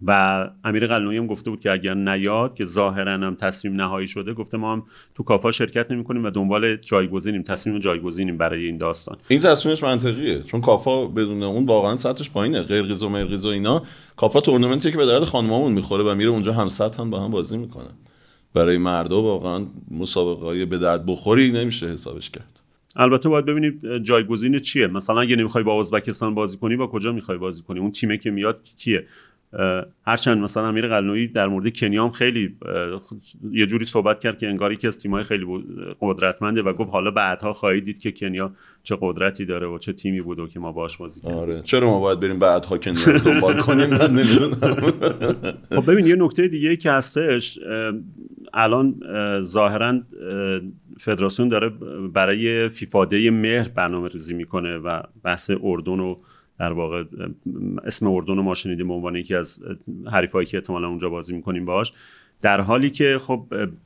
و 0.07 0.49
امیر 0.63 0.87
قلنوی 0.87 1.17
هم 1.17 1.27
گفته 1.27 1.49
بود 1.49 1.59
که 1.59 1.71
اگر 1.71 1.93
نیاد 1.93 2.53
که 2.53 2.65
ظاهرا 2.65 3.13
هم 3.13 3.35
تصمیم 3.35 3.75
نهایی 3.75 4.07
شده 4.07 4.33
گفته 4.33 4.57
ما 4.57 4.73
هم 4.73 4.83
تو 5.15 5.23
کافا 5.23 5.51
شرکت 5.51 5.91
نمی 5.91 6.03
کنیم 6.03 6.25
و 6.25 6.29
دنبال 6.29 6.75
جایگزینیم 6.75 7.41
تصمیم 7.41 7.79
جایگزینیم 7.79 8.37
برای 8.37 8.65
این 8.65 8.77
داستان. 8.77 9.17
این 9.27 9.41
تصمیمش 9.41 9.83
منطقیه 9.83 10.41
چون 10.41 10.61
کافا 10.61 11.05
بدون 11.05 11.43
اون 11.43 11.65
واقعا 11.65 11.95
سطحش 11.95 12.29
پایینه 12.29 12.61
غیر 12.61 12.83
غذا 12.83 13.09
و 13.09 13.47
اینا. 13.47 13.83
کافا 14.17 14.41
تورنمنتیه 14.41 14.91
که 14.91 14.97
به 14.97 15.05
درد 15.05 15.23
خانمامون 15.23 15.71
می‌خوره 15.71 16.03
و 16.03 16.15
میره 16.15 16.29
اونجا 16.29 16.53
هم 16.53 16.67
سطح 16.67 17.01
هم 17.01 17.09
با 17.09 17.19
هم 17.19 17.31
بازی 17.31 17.57
می‌کنن 17.57 17.93
برای 18.53 18.77
مردا 18.77 19.21
واقعا 19.21 19.65
مسابقه 19.91 20.45
های 20.45 20.65
به 20.65 20.77
درد 20.77 21.05
بخوری 21.05 21.51
نمیشه 21.51 21.87
حسابش 21.87 22.29
کرد. 22.29 22.59
البته 22.95 23.29
باید 23.29 23.45
ببینید 23.45 23.97
جایگزین 23.97 24.59
چیه. 24.59 24.87
مثلا 24.87 25.21
اگه 25.21 25.35
نمی‌خوای 25.35 25.63
با 25.63 25.79
ازبکستان 25.79 26.35
بازی 26.35 26.57
کنی 26.57 26.75
با 26.75 26.87
کجا 26.87 27.11
می‌خوای 27.11 27.37
بازی 27.37 27.61
کنی؟ 27.61 27.79
اون 27.79 27.91
تیمه 27.91 28.17
که 28.17 28.31
میاد 28.31 28.59
کیه؟ 28.77 29.05
هرچند 30.05 30.37
مثلا 30.37 30.67
امیر 30.67 30.87
قلنوی 30.87 31.27
در 31.27 31.47
مورد 31.47 31.77
کنیام 31.77 32.11
خیلی 32.11 32.55
یه 33.51 33.65
جوری 33.65 33.85
صحبت 33.85 34.19
کرد 34.19 34.39
که 34.39 34.47
انگاری 34.47 34.75
که 34.75 34.87
از 34.87 34.97
تیمای 34.97 35.23
خیلی 35.23 35.45
قدرتمنده 36.01 36.61
و 36.61 36.73
گفت 36.73 36.89
حالا 36.91 37.11
بعدها 37.11 37.53
خواهید 37.53 37.85
دید 37.85 37.99
که 37.99 38.11
کنیا 38.11 38.51
چه 38.83 38.97
قدرتی 39.01 39.45
داره 39.45 39.67
و 39.67 39.77
چه 39.77 39.93
تیمی 39.93 40.21
بود 40.21 40.39
و 40.39 40.47
که 40.47 40.59
ما 40.59 40.71
باش 40.71 40.97
بازی 40.97 41.21
کنیم 41.21 41.35
آره. 41.35 41.61
چرا 41.61 41.89
ما 41.89 41.99
باید 41.99 42.19
بریم 42.19 42.39
بعدها 42.39 42.77
کنیا 42.77 43.05
رو 43.05 43.19
دنبال 43.19 43.59
کنیم؟ 43.59 43.89
من 43.89 44.11
نمی‌دونم. 44.11 44.55
خب 45.75 45.91
ببین 45.91 46.05
یه 46.05 46.15
نکته 46.15 46.47
دیگه 46.47 46.75
که 46.75 46.91
هستش 46.91 47.59
الان 48.53 48.95
ظاهرا 49.41 50.01
فدراسیون 50.99 51.49
داره 51.49 51.69
برای 52.13 52.69
فیفاده 52.69 53.31
مهر 53.31 53.69
برنامه 53.69 54.07
ریزی 54.07 54.33
می‌کنه 54.33 54.77
و 54.77 55.01
بحث 55.23 55.51
اردن 55.63 55.99
و 55.99 56.15
در 56.59 56.71
واقع 56.71 57.03
اسم 57.83 58.07
اردن 58.07 58.35
رو 58.35 58.43
ما 58.43 58.53
شنیدیم 58.53 58.87
به 58.87 58.93
عنوان 58.93 59.15
یکی 59.15 59.35
از 59.35 59.63
حریفایی 60.11 60.45
که 60.47 60.57
احتمالا 60.57 60.87
اونجا 60.87 61.09
بازی 61.09 61.35
می‌کنیم 61.35 61.65
باش 61.65 61.93
در 62.41 62.61
حالی 62.61 62.89
که 62.89 63.17
خب 63.21 63.45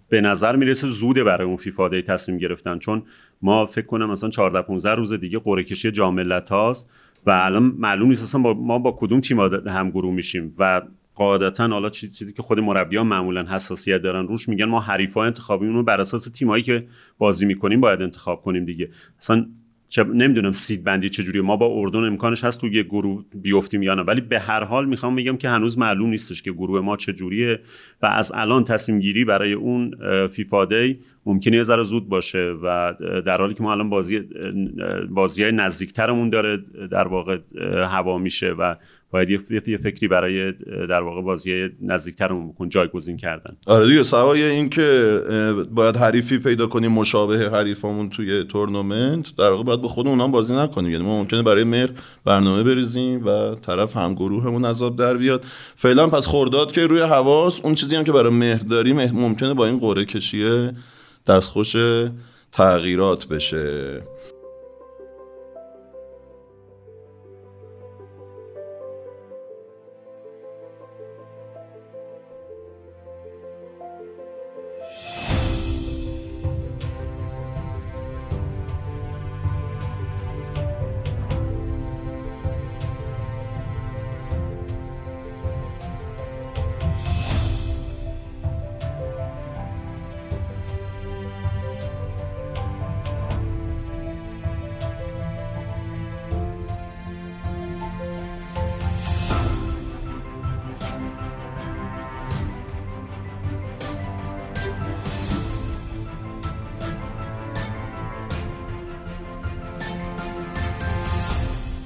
به 0.09 0.21
نظر 0.21 0.55
می‌رسه 0.55 0.87
زوده 0.87 1.23
برای 1.23 1.47
اون 1.47 1.57
فیفا 1.57 1.89
دی 1.89 2.01
تصمیم 2.01 2.37
گرفتن 2.37 2.79
چون 2.79 3.03
ما 3.41 3.65
فکر 3.65 3.85
کنم 3.85 4.09
مثلا 4.09 4.29
14 4.29 4.61
15 4.61 4.95
روز 4.95 5.13
دیگه 5.13 5.39
قرعه 5.39 5.63
کشی 5.63 5.91
جام 5.91 6.19
هاست 6.49 6.89
و 7.25 7.31
الان 7.31 7.63
معلوم 7.63 8.07
نیست 8.07 8.23
اصلا 8.23 8.41
ما 8.53 8.79
با 8.79 8.97
کدوم 8.99 9.19
تیم 9.19 9.39
هم 9.39 9.89
گروه 9.89 10.13
میشیم 10.13 10.55
و 10.57 10.81
قاعدتا 11.15 11.67
حالا 11.67 11.89
چیزی 11.89 12.33
که 12.33 12.41
خود 12.41 12.59
مربیان 12.59 13.07
معمولا 13.07 13.43
حساسیت 13.43 14.01
دارن 14.01 14.27
روش 14.27 14.49
میگن 14.49 14.65
ما 14.65 14.79
حریفا 14.79 15.23
انتخابیمون 15.23 15.75
رو 15.75 15.83
بر 15.83 16.01
اساس 16.01 16.23
تیمایی 16.23 16.63
که 16.63 16.87
بازی 17.17 17.45
می‌کنیم 17.45 17.81
باید 17.81 18.01
انتخاب 18.01 18.41
کنیم 18.41 18.65
دیگه. 18.65 18.89
اصلا 19.17 19.45
چه 19.89 20.03
نمی‌دونم 20.03 20.51
سید 20.51 20.83
بندی 20.83 21.09
چجوریه. 21.09 21.41
ما 21.41 21.57
با 21.57 21.67
اردن 21.67 21.99
امکانش 21.99 22.43
هست 22.43 22.61
تو 22.61 22.67
یه 22.67 22.83
گروه 22.83 23.25
بیفتیم 23.35 23.83
یا 23.83 23.95
نه. 23.95 24.01
ولی 24.01 24.21
به 24.21 24.39
هر 24.39 24.63
حال 24.63 24.85
می‌خوام 24.85 25.15
بگم 25.15 25.37
که 25.37 25.49
هنوز 25.49 25.77
معلوم 25.77 26.09
نیستش 26.09 26.41
که 26.41 26.51
گروه 26.51 26.81
ما 26.81 26.97
چجوریه 26.97 27.59
و 28.01 28.05
از 28.05 28.31
الان 28.35 28.63
تصمیم 28.63 28.99
گیری 28.99 29.25
برای 29.25 29.53
اون 29.53 29.91
فیفا 30.27 30.65
دی 30.65 30.99
ممکنه 31.25 31.57
یه 31.57 31.63
ذره 31.63 31.83
زود 31.83 32.09
باشه 32.09 32.55
و 32.63 32.93
در 33.25 33.37
حالی 33.37 33.53
که 33.53 33.63
ما 33.63 33.71
الان 33.71 33.89
بازی 33.89 34.19
بازی 35.09 35.51
نزدیکترمون 35.51 36.29
داره 36.29 36.57
در 36.91 37.07
واقع 37.07 37.37
هوا 37.75 38.17
میشه 38.17 38.51
و 38.51 38.75
باید 39.11 39.29
یه 39.67 39.77
فکری 39.77 40.07
برای 40.07 40.51
در 40.89 41.01
واقع 41.01 41.21
بازی 41.21 41.69
نزدیکترمون 41.81 42.49
بکن 42.49 42.69
جایگزین 42.69 43.17
کردن. 43.17 43.57
آره 43.65 43.87
دیگه 43.87 44.03
سوای 44.03 44.43
این 44.43 44.69
که 44.69 45.19
باید 45.71 45.95
حریفی 45.95 46.37
پیدا 46.37 46.67
کنیم 46.67 46.91
مشابه 46.91 47.49
حریفامون 47.49 48.09
توی 48.09 48.43
تورنمنت 48.43 49.35
در 49.37 49.49
واقع 49.49 49.63
باید 49.63 49.81
به 49.81 49.87
خود 49.87 50.07
اونام 50.07 50.31
بازی 50.31 50.55
نکنیم. 50.55 50.91
یعنی 50.91 51.03
ما 51.03 51.19
ممکنه 51.19 51.41
برای 51.41 51.63
مهر 51.63 51.89
برنامه 52.25 52.63
بریزیم 52.63 53.25
و 53.25 53.55
طرف 53.55 53.97
هم 53.97 54.13
گروهمون 54.13 54.65
عذاب 54.65 54.95
در 54.95 55.17
بیاد. 55.17 55.43
فعلا 55.75 56.07
پس 56.07 56.27
خورداد 56.27 56.71
که 56.71 56.85
روی 56.85 57.01
حواس 57.01 57.61
اون 57.63 57.75
چیزی 57.75 57.95
هم 57.95 58.03
که 58.03 58.11
برای 58.11 58.33
مهر 58.33 58.63
داریم 58.63 59.05
ممکنه 59.11 59.53
با 59.53 59.65
این 59.65 59.79
قرعه 59.79 60.05
کشیه 60.05 60.71
دستخوش 61.27 61.75
تغییرات 62.51 63.27
بشه. 63.27 64.01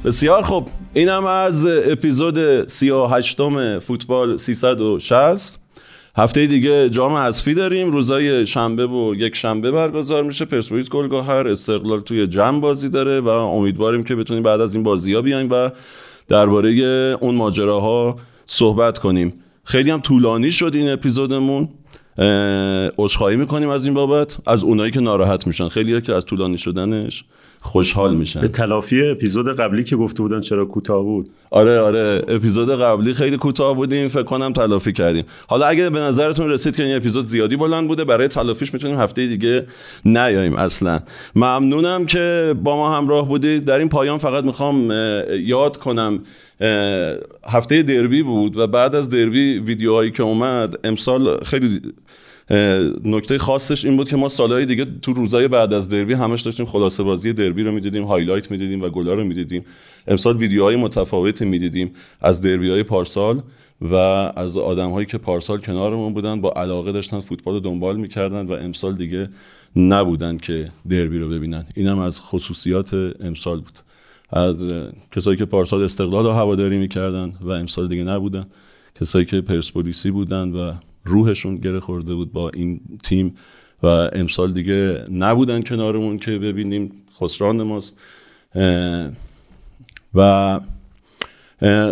بسیار 0.06 0.44
خوب. 0.44 0.70
اینم 0.94 1.26
از 1.26 1.68
اپیزود 1.68 2.68
38 2.68 3.42
م 3.42 3.80
فوتبال 3.80 4.38
360 4.38 5.60
هفته 6.18 6.46
دیگه 6.46 6.90
جام 6.90 7.14
حذفی 7.14 7.54
داریم. 7.54 7.92
روزای 7.92 8.46
شنبه 8.46 8.88
و 8.88 9.16
یک 9.18 9.36
شنبه 9.36 9.72
برگزار 9.72 10.24
میشه. 10.24 10.46
پرسپولیس 10.46 10.90
گلگهر 10.90 11.48
استقلال 11.48 12.00
توی 12.02 12.28
جمع 12.28 12.60
بازی 12.60 12.90
داره 12.90 13.20
و 13.20 13.28
امیدواریم 13.28 14.04
که 14.04 14.16
بتونیم 14.16 14.44
بعد 14.44 14.62
از 14.62 14.76
این 14.76 14.84
بازی 14.84 15.14
ها 15.14 15.22
بیایم 15.22 15.48
و 15.52 15.70
درباره 16.28 16.70
اون 17.22 17.36
ماجراها 17.36 18.16
صحبت 18.46 18.98
کنیم. 18.98 19.34
خیلی 19.64 19.92
هم 19.92 20.02
طولانی 20.02 20.52
شد 20.52 20.72
این 20.76 20.90
اپیزودمون. 20.90 21.70
عذرخواهی 22.98 23.36
می‌کنیم 23.36 23.70
از 23.70 23.86
این 23.86 23.94
بابت. 23.94 24.38
از 24.48 24.64
اونایی 24.64 24.92
که 24.92 25.00
ناراحت 25.00 25.48
میشن. 25.48 25.70
خیلی 25.70 26.02
که 26.02 26.14
از 26.14 26.26
طولانی 26.26 26.58
شدنش 26.58 27.24
خوشحال 27.66 28.16
میشن. 28.16 28.42
به 28.42 28.48
تلافی 28.48 29.04
اپیزود 29.04 29.56
قبلی 29.56 29.84
که 29.84 29.96
گفته 29.96 30.22
بودن 30.22 30.42
چرا 30.42 30.66
کوتاه 30.66 31.04
بود. 31.04 31.30
آره 31.50 31.80
آره 31.80 32.22
اپیزود 32.28 32.70
قبلی 32.70 33.14
خیلی 33.14 33.38
کوتاه 33.38 33.76
بودیم 33.76 34.08
فکر 34.08 34.24
کنم 34.24 34.54
تلافی 34.54 34.94
کردیم. 34.94 35.26
حالا 35.48 35.66
اگه 35.66 35.90
به 35.90 36.00
نظرتون 36.00 36.50
رسید 36.50 36.76
که 36.76 36.84
این 36.84 36.96
اپیزود 36.96 37.26
زیادی 37.26 37.56
بلند 37.56 37.88
بوده 37.88 38.04
برای 38.06 38.28
تلافیش 38.28 38.74
می‌تونیم 38.74 39.00
هفته 39.00 39.28
دیگه 39.28 39.66
نیاییم 40.06 40.56
اصلا. 40.56 41.00
ممنونم 41.36 42.06
که 42.06 42.56
با 42.64 42.76
ما 42.76 42.98
همراه 42.98 43.28
بودید. 43.28 43.66
در 43.66 43.80
این 43.80 43.90
پایان 43.90 44.18
فقط 44.18 44.44
می‌خوام 44.44 44.92
یاد 45.40 45.78
کنم 45.78 46.20
هفته 47.48 47.84
دربی 47.84 48.24
بود 48.24 48.58
و 48.58 48.68
بعد 48.68 48.96
از 48.96 49.10
دربی 49.10 49.60
ویدیوهایی 49.60 50.12
که 50.12 50.24
اومد 50.24 50.76
امسال 50.84 51.44
خیلی 51.44 51.82
نکته 53.04 53.38
خاصش 53.38 53.86
این 53.86 53.98
بود 53.98 54.10
که 54.10 54.16
ما 54.16 54.28
سالهای 54.28 54.66
دیگه 54.66 54.86
تو 55.02 55.14
روزای 55.14 55.48
بعد 55.48 55.74
از 55.74 55.90
دربی 55.90 56.14
همش 56.14 56.42
داشتیم 56.42 56.66
خلاصه 56.66 57.04
بازی 57.04 57.34
دربی 57.34 57.64
رو 57.64 57.72
می‌دیدیم 57.72 58.04
هایلایت 58.04 58.52
می‌دیدیم 58.52 58.82
و 58.82 58.90
گلا 58.90 59.14
رو 59.14 59.24
می‌دیدیم. 59.24 59.66
امسال 60.08 60.38
ویدیوهای 60.38 60.76
متفاوتی 60.76 61.46
می‌دیدیم 61.46 61.92
از 62.22 62.42
دربی 62.42 62.70
های 62.70 62.84
پارسال 62.84 63.42
و 63.82 63.96
از 64.36 64.58
آدم 64.58 64.92
هایی 64.92 65.06
که 65.06 65.18
پارسال 65.18 65.58
کنارمون 65.58 66.14
بودن 66.14 66.42
با 66.42 66.54
علاقه 66.56 66.92
داشتن 66.92 67.22
فوتبال 67.22 67.54
رو 67.54 67.60
دنبال 67.60 67.98
می‌کردن 67.98 68.48
و 68.48 68.52
امسال 68.52 68.96
دیگه 68.96 69.30
نبودن 69.76 70.38
که 70.38 70.72
دربی 70.90 71.18
رو 71.18 71.30
ببینن. 71.30 71.66
اینم 71.76 72.00
از 72.00 72.22
خصوصیات 72.22 72.94
امسال 73.20 73.60
بود. 73.60 73.80
از 74.30 74.70
کسایی 75.16 75.38
که 75.38 75.46
پارسال 75.46 75.84
استقلال 75.84 76.26
رو 76.26 76.32
هواداری 76.32 76.78
می‌کردن 76.78 77.34
و 77.42 77.50
امسال 77.50 77.88
دیگه 77.88 78.04
نبودن. 78.04 78.46
کسایی 79.02 79.26
که 79.26 79.42
پرسپولیسی 79.42 80.12
بودن 80.12 80.52
و 80.52 80.74
روحشون 81.04 81.58
گره 81.58 81.80
خورده 81.80 82.16
بود 82.16 82.34
با 82.34 82.50
این 82.50 82.82
تیم 83.04 83.36
و 83.84 83.88
امسال 83.88 84.54
دیگه 84.54 85.06
نبودن 85.12 85.62
کنارمون 85.62 86.18
که 86.18 86.32
ببینیم 86.32 86.92
خسران 87.20 87.64
ماست. 87.64 87.98
و 90.16 90.60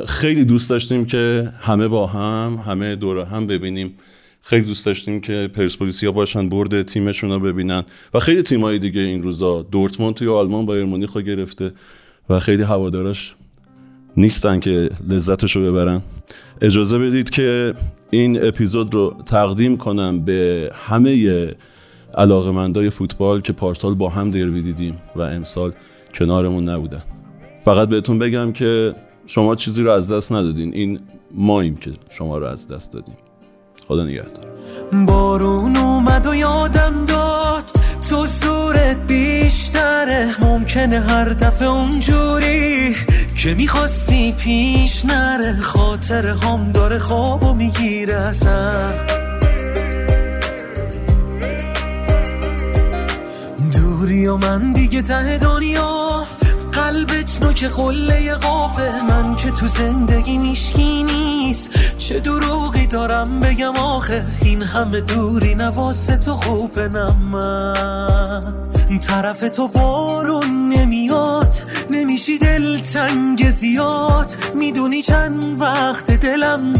خیلی 0.06 0.45
دوست 0.45 0.69
داشتیم 0.69 1.06
که 1.06 1.51
همه 1.59 1.88
با 1.88 2.07
هم 2.07 2.64
همه 2.65 2.95
دور 2.95 3.25
هم 3.25 3.48
ببینیم. 3.48 3.93
خیلی 4.41 4.65
دوست 4.65 4.85
داشتیم 4.85 5.22
که 5.22 5.49
پرسپولیسیا 5.53 6.11
باشن 6.11 6.49
برد 6.49 6.81
تیمشون 6.81 7.30
رو 7.31 7.40
ببینن. 7.40 7.83
و 8.14 8.19
خیلی 8.19 8.41
تیمایی 8.43 8.80
دیگه 8.80 9.01
این 9.01 9.23
روزا 9.23 9.61
دورتموند 9.61 10.15
توی 10.15 10.27
آلمان 10.27 10.65
بایر 10.65 10.85
مونیخ 10.85 11.17
گرفته 11.17 11.72
و 12.30 12.40
خیلی 12.40 12.64
هواداراش 12.64 13.35
نیستن 14.17 14.59
که 14.59 14.90
لذتش 15.07 15.56
رو 15.56 15.61
ببرن. 15.72 16.01
اجازه 16.61 16.99
بدید 16.99 17.30
که 17.30 17.73
این 18.09 18.45
اپیزود 18.45 18.93
رو 18.93 19.15
تقدیم 19.25 19.77
کنم 19.77 20.19
به 20.19 20.72
همه 20.75 21.56
علاقمندای 22.17 22.90
فوتبال 22.90 23.41
که 23.41 23.53
پارسال 23.53 23.93
با 23.93 24.09
هم 24.09 24.31
دربی 24.31 24.61
دیدیم 24.61 25.01
و 25.15 25.22
امسال 25.22 25.72
کنارمون 26.14 26.69
نبودن. 26.69 27.01
فقط 27.65 27.90
بهتون 27.90 28.19
بگم 28.19 28.51
که 28.51 28.95
شما 29.25 29.56
چیزی 29.56 29.83
رو 29.83 29.91
از 29.91 30.11
دست 30.11 30.31
ندادین. 30.31 30.73
این 30.73 30.99
ماییم 31.31 31.75
که 31.75 31.91
شما 32.09 32.38
رو 32.38 32.45
از 32.45 32.67
دست 32.67 32.91
دادیم. 32.91 33.15
خدا 33.88 34.06
نگهدار. 34.06 34.45
بارون 35.07 35.77
اومد 35.77 36.27
و 36.27 36.35
یادم 36.35 37.06
داد. 37.06 37.81
تو 38.11 38.25
زورت 38.25 38.98
بیشتره. 39.07 40.35
ممکنه 40.41 40.99
هر 40.99 41.25
دفعه 41.30 41.67
اونجوری 41.67 42.95
که 43.35 43.53
می‌خواستی 43.53 44.31
پیش 44.31 45.06
نره. 45.06 45.57
خاطر 45.57 46.30
هم 46.30 46.72
داره 46.72 46.98
خوابو 46.98 47.53
می‌گیره 47.53 48.15
اصلا. 48.15 48.91
دوری 53.73 54.27
و 54.27 54.38
من 54.38 54.73
دیگه 54.73 55.01
ته 55.01 55.38
دنیا. 55.38 56.23
قلبت 56.91 57.39
نوک 57.41 57.63
قله 57.63 58.35
قافه 58.35 59.03
من 59.03 59.35
که 59.35 59.51
تو 59.51 59.67
زندگی 59.67 60.37
میشکی 60.37 61.03
نیست. 61.03 61.69
چه 61.97 62.19
دروغی 62.19 62.87
دارم 62.87 63.39
بگم 63.39 63.75
آخه؟ 63.75 64.23
این 64.41 64.63
همه 64.63 65.01
دوری 65.01 65.55
نواسه 65.55 66.17
تو 66.17 66.35
خوبه 66.35 66.87
من. 67.31 68.41
طرف 69.07 69.39
تو 69.39 69.67
بارون 69.67 70.69
نمیاد 70.69 71.53
نمیشی 71.89 72.37
دل 72.37 72.79
تنگ 72.79 73.49
زیاد. 73.49 74.35
می‌دونی 74.55 75.01
چند 75.01 75.61
وقت 75.61 76.11
دلم 76.11 76.73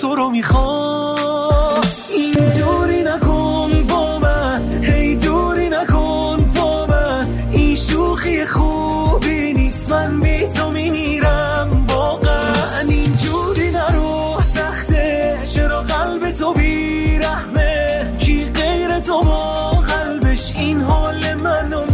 تو 0.00 0.14
رو 0.14 0.30
می‌خواد. 0.30 1.86
اینجوری 2.16 3.02
نکن 3.02 3.84
با 3.88 4.18
من 4.18 4.62
هی 4.82 5.14
دوری 5.14 5.68
نکن 5.68 6.36
با 6.54 6.86
من. 6.86 7.28
این 7.50 7.76
شوخی 7.76 8.44
خوبی 8.44 9.45
نیست 9.76 9.92
من 9.92 10.20
بی 10.20 10.46
تو 10.46 10.70
میمیرم. 10.70 11.86
واقعا 11.88 12.80
اینجوری 12.88 13.70
نرو. 13.70 14.42
سخته. 14.42 15.38
چرا 15.54 15.82
قلب 15.82 16.30
تو 16.30 16.52
بیرحمه 16.54 18.16
کی 18.18 18.44
غیر 18.44 18.98
تو 18.98 19.24
با 19.24 19.70
قلبش؟ 19.70 20.56
این 20.56 20.80
حال 20.80 21.34
منو 21.34 21.85